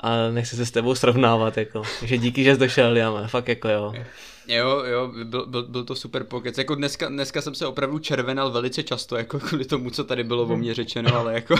a 0.00 0.30
nechci 0.30 0.56
se 0.56 0.66
s 0.66 0.70
tebou 0.70 0.94
srovnávat, 0.94 1.56
jako. 1.56 1.82
Takže 2.00 2.18
díky, 2.18 2.44
že 2.44 2.54
jsi 2.54 2.60
došel, 2.60 2.92
Liame, 2.92 3.28
fakt 3.28 3.48
jako 3.48 3.68
jo. 3.68 3.94
Jo, 4.48 4.82
jo, 4.84 5.12
byl, 5.24 5.46
byl, 5.46 5.62
byl 5.62 5.84
to 5.84 5.94
super 5.94 6.24
pokec. 6.24 6.58
Jako 6.58 6.74
dneska, 6.74 7.08
dneska 7.08 7.42
jsem 7.42 7.54
se 7.54 7.66
opravdu 7.66 7.98
červenal 7.98 8.50
velice 8.50 8.82
často, 8.82 9.16
jako 9.16 9.40
kvůli 9.40 9.64
tomu, 9.64 9.90
co 9.90 10.04
tady 10.04 10.24
bylo 10.24 10.42
o 10.42 10.56
mně 10.56 10.74
řečeno, 10.74 11.16
ale 11.16 11.34
jako... 11.34 11.54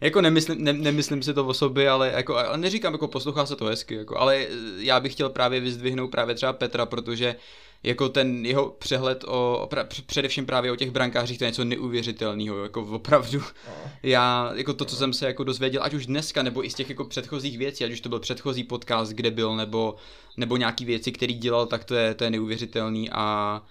jako 0.00 0.20
nemyslím, 0.20 0.64
ne, 0.64 0.72
nemyslím 0.72 1.22
si 1.22 1.34
to 1.34 1.46
o 1.46 1.54
sobě, 1.54 1.90
ale 1.90 2.12
jako, 2.14 2.36
ale 2.36 2.58
neříkám, 2.58 2.92
jako 2.92 3.08
poslouchá 3.08 3.46
se 3.46 3.56
to 3.56 3.64
hezky, 3.64 3.94
jako, 3.94 4.18
ale 4.18 4.46
já 4.78 5.00
bych 5.00 5.12
chtěl 5.12 5.28
právě 5.28 5.60
vyzdvihnout 5.60 6.10
právě 6.10 6.34
třeba 6.34 6.52
Petra, 6.52 6.86
protože 6.86 7.36
jako 7.84 8.08
ten 8.08 8.46
jeho 8.46 8.70
přehled 8.78 9.24
o, 9.24 9.58
o 9.58 9.66
pra, 9.66 9.84
především 10.06 10.46
právě 10.46 10.72
o 10.72 10.76
těch 10.76 10.90
brankářích, 10.90 11.38
to 11.38 11.44
je 11.44 11.50
něco 11.50 11.64
neuvěřitelného, 11.64 12.62
jako 12.62 12.82
opravdu, 12.82 13.38
no. 13.68 13.90
já, 14.02 14.52
jako 14.54 14.74
to, 14.74 14.84
co 14.84 14.96
jsem 14.96 15.12
se 15.12 15.26
jako 15.26 15.44
dozvěděl, 15.44 15.82
ať 15.82 15.94
už 15.94 16.06
dneska, 16.06 16.42
nebo 16.42 16.66
i 16.66 16.70
z 16.70 16.74
těch 16.74 16.88
jako 16.88 17.04
předchozích 17.04 17.58
věcí, 17.58 17.84
ať 17.84 17.92
už 17.92 18.00
to 18.00 18.08
byl 18.08 18.20
předchozí 18.20 18.64
podcast, 18.64 19.12
kde 19.12 19.30
byl, 19.30 19.56
nebo, 19.56 19.96
nebo 20.36 20.56
nějaký 20.56 20.84
věci, 20.84 21.12
který 21.12 21.34
dělal, 21.34 21.66
tak 21.66 21.84
to 21.84 21.94
je, 21.94 22.14
to 22.14 22.24
je 22.24 22.30
neuvěřitelný 22.30 23.10
a 23.10 23.62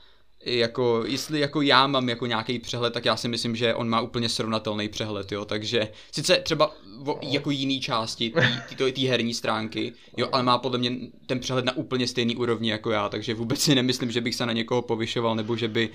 jako, 0.46 1.04
jestli 1.08 1.40
jako 1.40 1.62
já 1.62 1.88
mám 1.88 2.10
jako 2.10 2.26
nějaký 2.26 2.60
přehled, 2.60 2.94
tak 2.94 3.06
já 3.06 3.18
si 3.18 3.28
myslím, 3.28 3.56
že 3.56 3.74
on 3.74 3.90
má 3.90 4.02
úplně 4.02 4.30
srovnatelný 4.30 4.90
přehled, 4.90 5.32
jo, 5.32 5.46
takže 5.46 5.90
sice 6.12 6.38
třeba 6.38 6.76
o, 7.06 7.20
jako 7.22 7.52
jiný 7.52 7.80
části 7.80 8.34
té 8.94 9.02
herní 9.02 9.34
stránky, 9.34 9.94
jo, 10.18 10.30
ale 10.32 10.44
má 10.44 10.58
podle 10.58 10.78
mě 10.78 10.92
ten 11.26 11.40
přehled 11.40 11.66
na 11.66 11.78
úplně 11.78 12.08
stejný 12.08 12.36
úrovni 12.36 12.72
jako 12.72 12.92
já, 12.92 13.10
takže 13.10 13.34
vůbec 13.34 13.62
si 13.62 13.76
nemyslím, 13.76 14.12
že 14.12 14.22
bych 14.22 14.36
se 14.36 14.46
na 14.46 14.54
někoho 14.54 14.82
povyšoval, 14.82 15.36
nebo 15.36 15.56
že 15.56 15.68
by, 15.68 15.90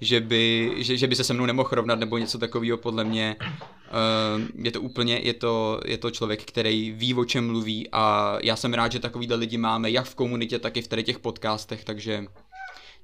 že 0.00 0.20
by, 0.20 0.72
že, 0.76 0.96
že 0.96 1.06
by 1.06 1.16
se 1.16 1.24
se 1.24 1.34
mnou 1.34 1.46
nemohl 1.46 1.68
rovnat, 1.72 1.98
nebo 1.98 2.18
něco 2.18 2.38
takového, 2.38 2.78
podle 2.78 3.04
mě 3.04 3.36
uh, 3.38 4.64
je 4.64 4.70
to 4.70 4.80
úplně, 4.80 5.20
je 5.22 5.34
to, 5.34 5.80
je 5.84 5.98
to 5.98 6.10
člověk, 6.10 6.44
který 6.44 6.90
ví, 6.90 7.14
o 7.14 7.24
čem 7.24 7.46
mluví 7.46 7.88
a 7.92 8.36
já 8.42 8.56
jsem 8.56 8.74
rád, 8.74 8.92
že 8.92 8.98
takovýhle 8.98 9.36
lidi 9.36 9.58
máme 9.58 9.90
jak 9.90 10.06
v 10.06 10.14
komunitě, 10.14 10.58
tak 10.58 10.76
i 10.76 10.82
v 10.82 10.88
tady 10.88 11.02
těch 11.02 11.18
podcastech, 11.18 11.84
takže 11.84 12.26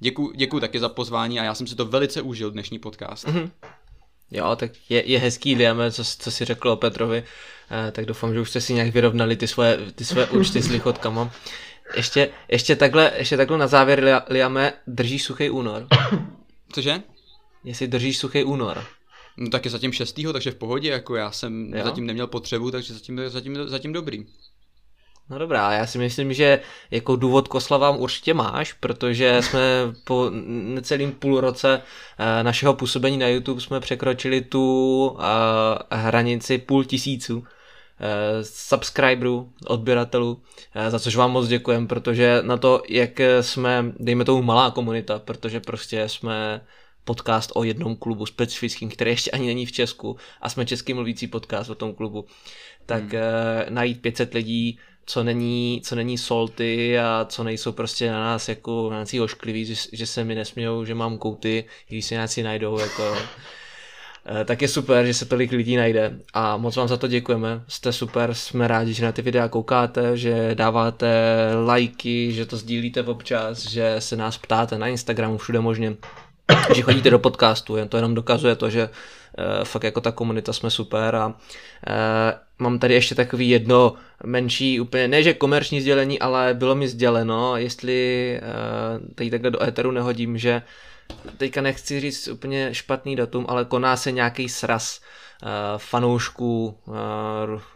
Děkuji 0.01 0.32
děkuji 0.36 0.60
taky 0.60 0.81
za 0.81 0.89
pozvání 0.89 1.40
a 1.40 1.44
já 1.44 1.55
jsem 1.55 1.66
si 1.66 1.74
to 1.74 1.85
velice 1.85 2.22
užil, 2.22 2.51
dnešní 2.51 2.78
podcast. 2.78 3.27
Mm-hmm. 3.27 3.51
Jo, 4.31 4.56
tak 4.56 4.70
je, 4.89 5.10
je 5.10 5.18
hezký, 5.18 5.55
Liame, 5.55 5.93
co, 5.93 6.05
co 6.05 6.31
si 6.31 6.44
řekl 6.44 6.68
o 6.68 6.77
Petrovi, 6.77 7.24
eh, 7.70 7.93
tak 7.93 8.06
doufám, 8.06 8.35
že 8.35 8.40
už 8.40 8.51
jste 8.51 8.60
si 8.60 8.74
nějak 8.74 8.94
vyrovnali 8.94 9.36
ty 9.36 9.48
svoje, 9.48 9.78
ty 9.94 10.05
svoje 10.05 10.27
účty 10.27 10.62
s 10.62 10.70
lichotkama. 10.70 11.31
Ještě, 11.97 12.31
ještě, 12.48 12.77
takhle, 12.77 13.12
ještě 13.16 13.36
takhle 13.36 13.59
na 13.59 13.66
závěr, 13.66 14.24
Liame, 14.28 14.72
držíš 14.86 15.24
suchý 15.24 15.51
únor? 15.51 15.86
Cože? 16.72 17.02
Jestli 17.64 17.89
držíš 17.89 18.18
suchý 18.18 18.44
únor. 18.44 18.85
No 19.36 19.51
tak 19.51 19.64
je 19.64 19.70
zatím 19.70 19.93
šestýho, 19.93 20.32
takže 20.32 20.51
v 20.51 20.55
pohodě, 20.55 20.89
jako 20.89 21.16
já 21.16 21.32
jsem 21.32 21.74
jo? 21.74 21.85
zatím 21.85 22.06
neměl 22.06 22.27
potřebu, 22.27 22.70
takže 22.70 22.94
zatím, 22.94 23.20
zatím, 23.28 23.68
zatím 23.68 23.93
dobrý. 23.93 24.27
No 25.31 25.39
dobrá, 25.39 25.73
já 25.73 25.86
si 25.86 25.98
myslím, 25.98 26.32
že 26.32 26.61
jako 26.90 27.16
důvod 27.16 27.48
k 27.48 27.55
oslavám 27.55 28.01
určitě 28.01 28.35
máš, 28.35 28.73
protože 28.73 29.43
jsme 29.43 29.61
po 30.05 30.31
necelým 30.74 31.12
půl 31.12 31.40
roce 31.40 31.82
eh, 32.19 32.43
našeho 32.43 32.74
působení 32.74 33.19
na 33.19 33.28
YouTube 33.28 33.61
jsme 33.61 33.81
překročili 33.81 34.40
tu 34.40 35.16
eh, 35.20 35.97
hranici 35.97 36.59
půl 36.59 36.85
tisíců 36.85 37.44
eh, 38.01 38.44
subscriberů, 38.44 39.52
odběratelů, 39.66 40.43
za 40.89 40.98
což 40.98 41.16
vám 41.16 41.31
moc 41.31 41.48
děkujem, 41.48 41.86
protože 41.86 42.39
na 42.43 42.57
to, 42.57 42.82
jak 42.89 43.20
jsme, 43.40 43.85
dejme 43.98 44.24
tomu 44.24 44.43
malá 44.43 44.70
komunita, 44.70 45.19
protože 45.19 45.61
prostě 45.61 46.09
jsme 46.09 46.61
podcast 47.05 47.52
o 47.55 47.65
jednom 47.65 47.97
klubu 47.97 48.27
specifickým, 48.27 48.90
který 48.90 49.11
ještě 49.11 49.31
ani 49.31 49.47
není 49.47 49.66
v 49.66 49.73
Česku 49.73 50.16
a 50.40 50.48
jsme 50.48 50.66
český 50.66 50.94
mluvící 50.94 51.27
podcast 51.27 51.70
o 51.70 51.74
tom 51.74 51.94
klubu, 51.94 52.27
tak 52.87 53.03
hmm. 53.03 53.21
najít 53.69 54.03
500 54.03 54.35
lidí 54.35 54.79
co 55.11 55.24
není, 55.24 55.80
co 55.85 55.95
není 55.95 56.19
solty 56.19 56.98
a 56.98 57.27
co 57.29 57.45
nejsou 57.45 57.72
prostě 57.72 58.11
na 58.11 58.21
nás 58.21 58.48
jako 58.48 58.90
na 58.90 58.98
nás 58.98 59.14
oškliví, 59.14 59.64
že, 59.64 59.74
že 59.93 60.06
se 60.06 60.24
mi 60.24 60.35
nesmějou, 60.35 60.85
že 60.85 60.95
mám 60.95 61.19
kouty, 61.19 61.64
když 61.89 62.05
se 62.05 62.14
nějací 62.14 62.43
najdou, 62.43 62.79
jako 62.79 63.16
eh, 64.40 64.45
tak 64.45 64.63
je 64.63 64.69
super, 64.69 65.06
že 65.06 65.14
se 65.14 65.24
tolik 65.24 65.53
lidí 65.53 65.77
najde 65.77 66.19
a 66.35 66.56
moc 66.56 66.77
vám 66.77 66.89
za 66.89 66.97
to 66.97 67.09
děkujeme, 67.09 67.63
jste 67.69 67.93
super, 67.93 68.35
jsme 68.35 68.69
rádi, 68.69 68.95
že 68.95 69.05
na 69.05 69.13
ty 69.13 69.22
videa 69.22 69.48
koukáte, 69.48 70.16
že 70.16 70.55
dáváte 70.55 71.09
lajky, 71.64 72.32
že 72.32 72.47
to 72.47 72.56
sdílíte 72.56 73.03
občas, 73.03 73.66
že 73.66 73.97
se 73.98 74.16
nás 74.16 74.39
ptáte 74.39 74.79
na 74.79 74.87
Instagramu, 74.87 75.39
všude 75.39 75.61
možně, 75.61 75.97
že 76.74 76.82
chodíte 76.82 77.11
do 77.11 77.19
podcastu, 77.19 77.77
jen 77.77 77.89
to 77.89 77.97
jenom 77.97 78.14
dokazuje 78.14 78.56
to, 78.56 78.71
že 78.71 78.85
uh, 78.89 79.64
fakt 79.64 79.85
jako 79.85 80.01
ta 80.01 80.13
komunita 80.13 80.53
jsme 80.53 80.71
super 80.71 81.16
a 81.16 81.27
uh, 81.27 81.35
mám 82.61 82.79
tady 82.79 82.95
ještě 82.95 83.14
takový 83.14 83.48
jedno 83.48 83.95
menší, 84.24 84.80
úplně, 84.80 85.09
ne 85.09 85.22
že 85.22 85.35
komerční 85.35 85.80
sdělení, 85.80 86.19
ale 86.19 86.55
bylo 86.55 86.74
mi 86.74 86.89
sděleno, 86.89 87.56
jestli 87.56 88.40
uh, 88.43 89.14
tady 89.14 89.30
takhle 89.30 89.51
do 89.51 89.63
éteru 89.63 89.90
nehodím, 89.90 90.39
že 90.39 90.63
teďka 91.37 91.61
nechci 91.61 92.01
říct 92.01 92.29
úplně 92.29 92.74
špatný 92.74 93.16
datum, 93.16 93.47
ale 93.48 93.64
koná 93.64 93.97
se 93.97 94.13
nějaký 94.13 94.48
sraz 94.48 95.01
uh, 95.43 95.48
fanoušků 95.77 96.79
uh, 96.85 96.95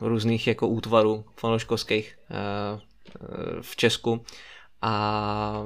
různých 0.01 0.47
jako 0.47 0.69
útvarů 0.69 1.25
fanouškovských 1.37 2.19
v 3.61 3.77
Česku. 3.77 4.25
A 4.83 5.65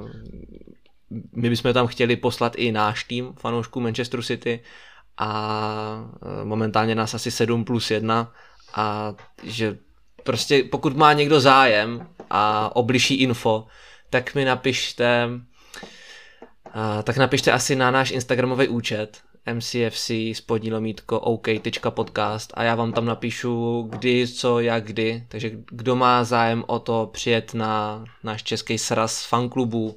my 1.35 1.49
bychom 1.49 1.73
tam 1.73 1.87
chtěli 1.87 2.15
poslat 2.15 2.53
i 2.55 2.71
náš 2.71 3.03
tým 3.03 3.33
fanoušků 3.33 3.79
Manchester 3.79 4.21
City 4.21 4.63
a 5.17 6.11
momentálně 6.43 6.95
nás 6.95 7.13
asi 7.13 7.31
7 7.31 7.65
plus 7.65 7.91
1 7.91 8.33
a 8.73 9.13
že 9.43 9.77
prostě 10.23 10.63
pokud 10.63 10.97
má 10.97 11.13
někdo 11.13 11.39
zájem 11.39 12.07
a 12.29 12.75
obliší 12.75 13.15
info, 13.15 13.67
tak 14.09 14.35
mi 14.35 14.45
napište 14.45 15.29
a, 16.73 17.01
tak 17.03 17.17
napište 17.17 17.51
asi 17.51 17.75
na 17.75 17.91
náš 17.91 18.11
Instagramový 18.11 18.67
účet 18.67 19.21
mcfc 19.53 20.11
spodní 20.33 20.71
lomítko 20.71 21.19
ok.podcast 21.19 22.53
a 22.53 22.63
já 22.63 22.75
vám 22.75 22.93
tam 22.93 23.05
napíšu 23.05 23.81
kdy, 23.89 24.27
co, 24.27 24.59
jak, 24.59 24.83
kdy. 24.83 25.23
Takže 25.27 25.51
kdo 25.71 25.95
má 25.95 26.23
zájem 26.23 26.63
o 26.67 26.79
to 26.79 27.09
přijet 27.13 27.53
na 27.53 28.03
náš 28.23 28.43
český 28.43 28.77
sraz 28.77 29.25
fanklubů, 29.25 29.95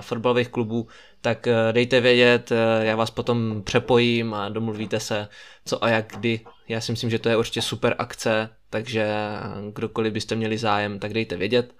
fotbalových 0.00 0.48
klubů, 0.48 0.88
tak 1.20 1.46
eh, 1.46 1.72
dejte 1.72 2.00
vědět, 2.00 2.52
eh, 2.52 2.84
já 2.84 2.96
vás 2.96 3.10
potom 3.10 3.62
přepojím 3.64 4.34
a 4.34 4.48
domluvíte 4.48 5.00
se, 5.00 5.28
co 5.64 5.84
a 5.84 5.88
jak 5.88 6.12
kdy. 6.16 6.40
Já 6.72 6.80
si 6.80 6.92
myslím, 6.92 7.10
že 7.10 7.18
to 7.18 7.28
je 7.28 7.36
určitě 7.36 7.62
super 7.62 7.94
akce, 7.98 8.48
takže 8.70 9.06
kdokoliv 9.72 10.12
byste 10.12 10.34
měli 10.34 10.58
zájem, 10.58 10.98
tak 10.98 11.14
dejte 11.14 11.36
vědět. 11.36 11.74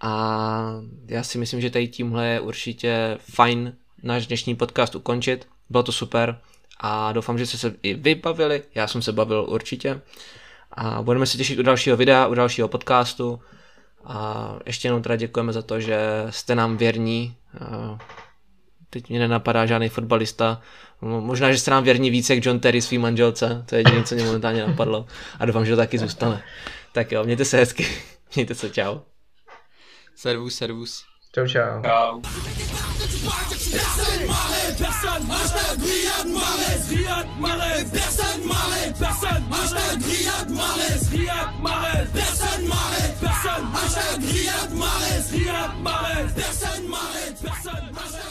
A 0.00 0.80
já 1.06 1.22
si 1.22 1.38
myslím, 1.38 1.60
že 1.60 1.70
tady 1.70 1.88
tímhle 1.88 2.26
je 2.26 2.40
určitě 2.40 3.18
fajn 3.20 3.76
náš 4.02 4.26
dnešní 4.26 4.56
podcast 4.56 4.94
ukončit. 4.94 5.48
Bylo 5.70 5.82
to 5.82 5.92
super 5.92 6.40
a 6.80 7.12
doufám, 7.12 7.38
že 7.38 7.46
jste 7.46 7.58
se 7.58 7.74
i 7.82 7.94
vy 7.94 8.14
bavili. 8.14 8.62
Já 8.74 8.86
jsem 8.86 9.02
se 9.02 9.12
bavil 9.12 9.46
určitě. 9.48 10.00
A 10.72 11.02
budeme 11.02 11.26
se 11.26 11.38
těšit 11.38 11.58
u 11.58 11.62
dalšího 11.62 11.96
videa, 11.96 12.26
u 12.26 12.34
dalšího 12.34 12.68
podcastu. 12.68 13.40
A 14.04 14.58
ještě 14.66 14.88
jednou 14.88 15.00
teda 15.00 15.16
děkujeme 15.16 15.52
za 15.52 15.62
to, 15.62 15.80
že 15.80 16.26
jste 16.30 16.54
nám 16.54 16.76
věrní. 16.76 17.36
Teď 18.90 19.08
mě 19.08 19.18
nenapadá 19.18 19.66
žádný 19.66 19.88
fotbalista. 19.88 20.62
Možná, 21.00 21.52
že 21.52 21.58
jste 21.58 21.70
nám 21.70 21.84
věrní 21.84 22.10
více 22.10 22.34
jak 22.34 22.46
John 22.46 22.60
Terry 22.60 22.82
svý 22.82 22.98
manželce. 22.98 23.64
To 23.66 23.74
je 23.74 23.78
jediné, 23.80 24.04
co 24.04 24.14
mě 24.14 24.24
momentálně 24.24 24.66
napadlo. 24.66 25.06
A 25.38 25.46
doufám, 25.46 25.66
že 25.66 25.72
to 25.72 25.76
taky 25.76 25.98
zůstane. 25.98 26.42
Tak 26.92 27.12
jo, 27.12 27.24
mějte 27.24 27.44
se 27.44 27.56
hezky. 27.56 27.86
Mějte 28.34 28.54
se, 28.54 28.70
čau. 28.70 28.98
Servus, 30.16 30.54
servus. 30.54 31.04
Čau, 31.34 31.46
čau. 31.46 31.82
Čau. 31.82 32.20
Personne 34.78 35.26
Hashtag 35.26 35.78
Riyad 35.78 36.26
Mahrez, 36.26 36.88
Riyad 36.88 37.26
Mahrez 37.40 37.84
Personne 37.92 38.44
m'arrête, 38.44 38.98
personne 38.98 39.44
Hashtag 39.50 40.02
Riyad 40.02 40.50
Mahrez, 40.50 41.08
Riyad 41.10 41.50
Mahrez 41.60 42.06
Personne 42.14 42.66
m'arrête, 42.66 43.16
personne 43.20 43.66
Hashtag 43.74 44.24
Riyad 44.24 44.70
Mahrez, 44.74 45.30
Riyad 45.32 45.82
Mahrez 45.82 46.28
Personne 46.34 46.88
m'arrête, 46.88 47.36
personne 47.42 47.72
Hashtag 47.72 47.97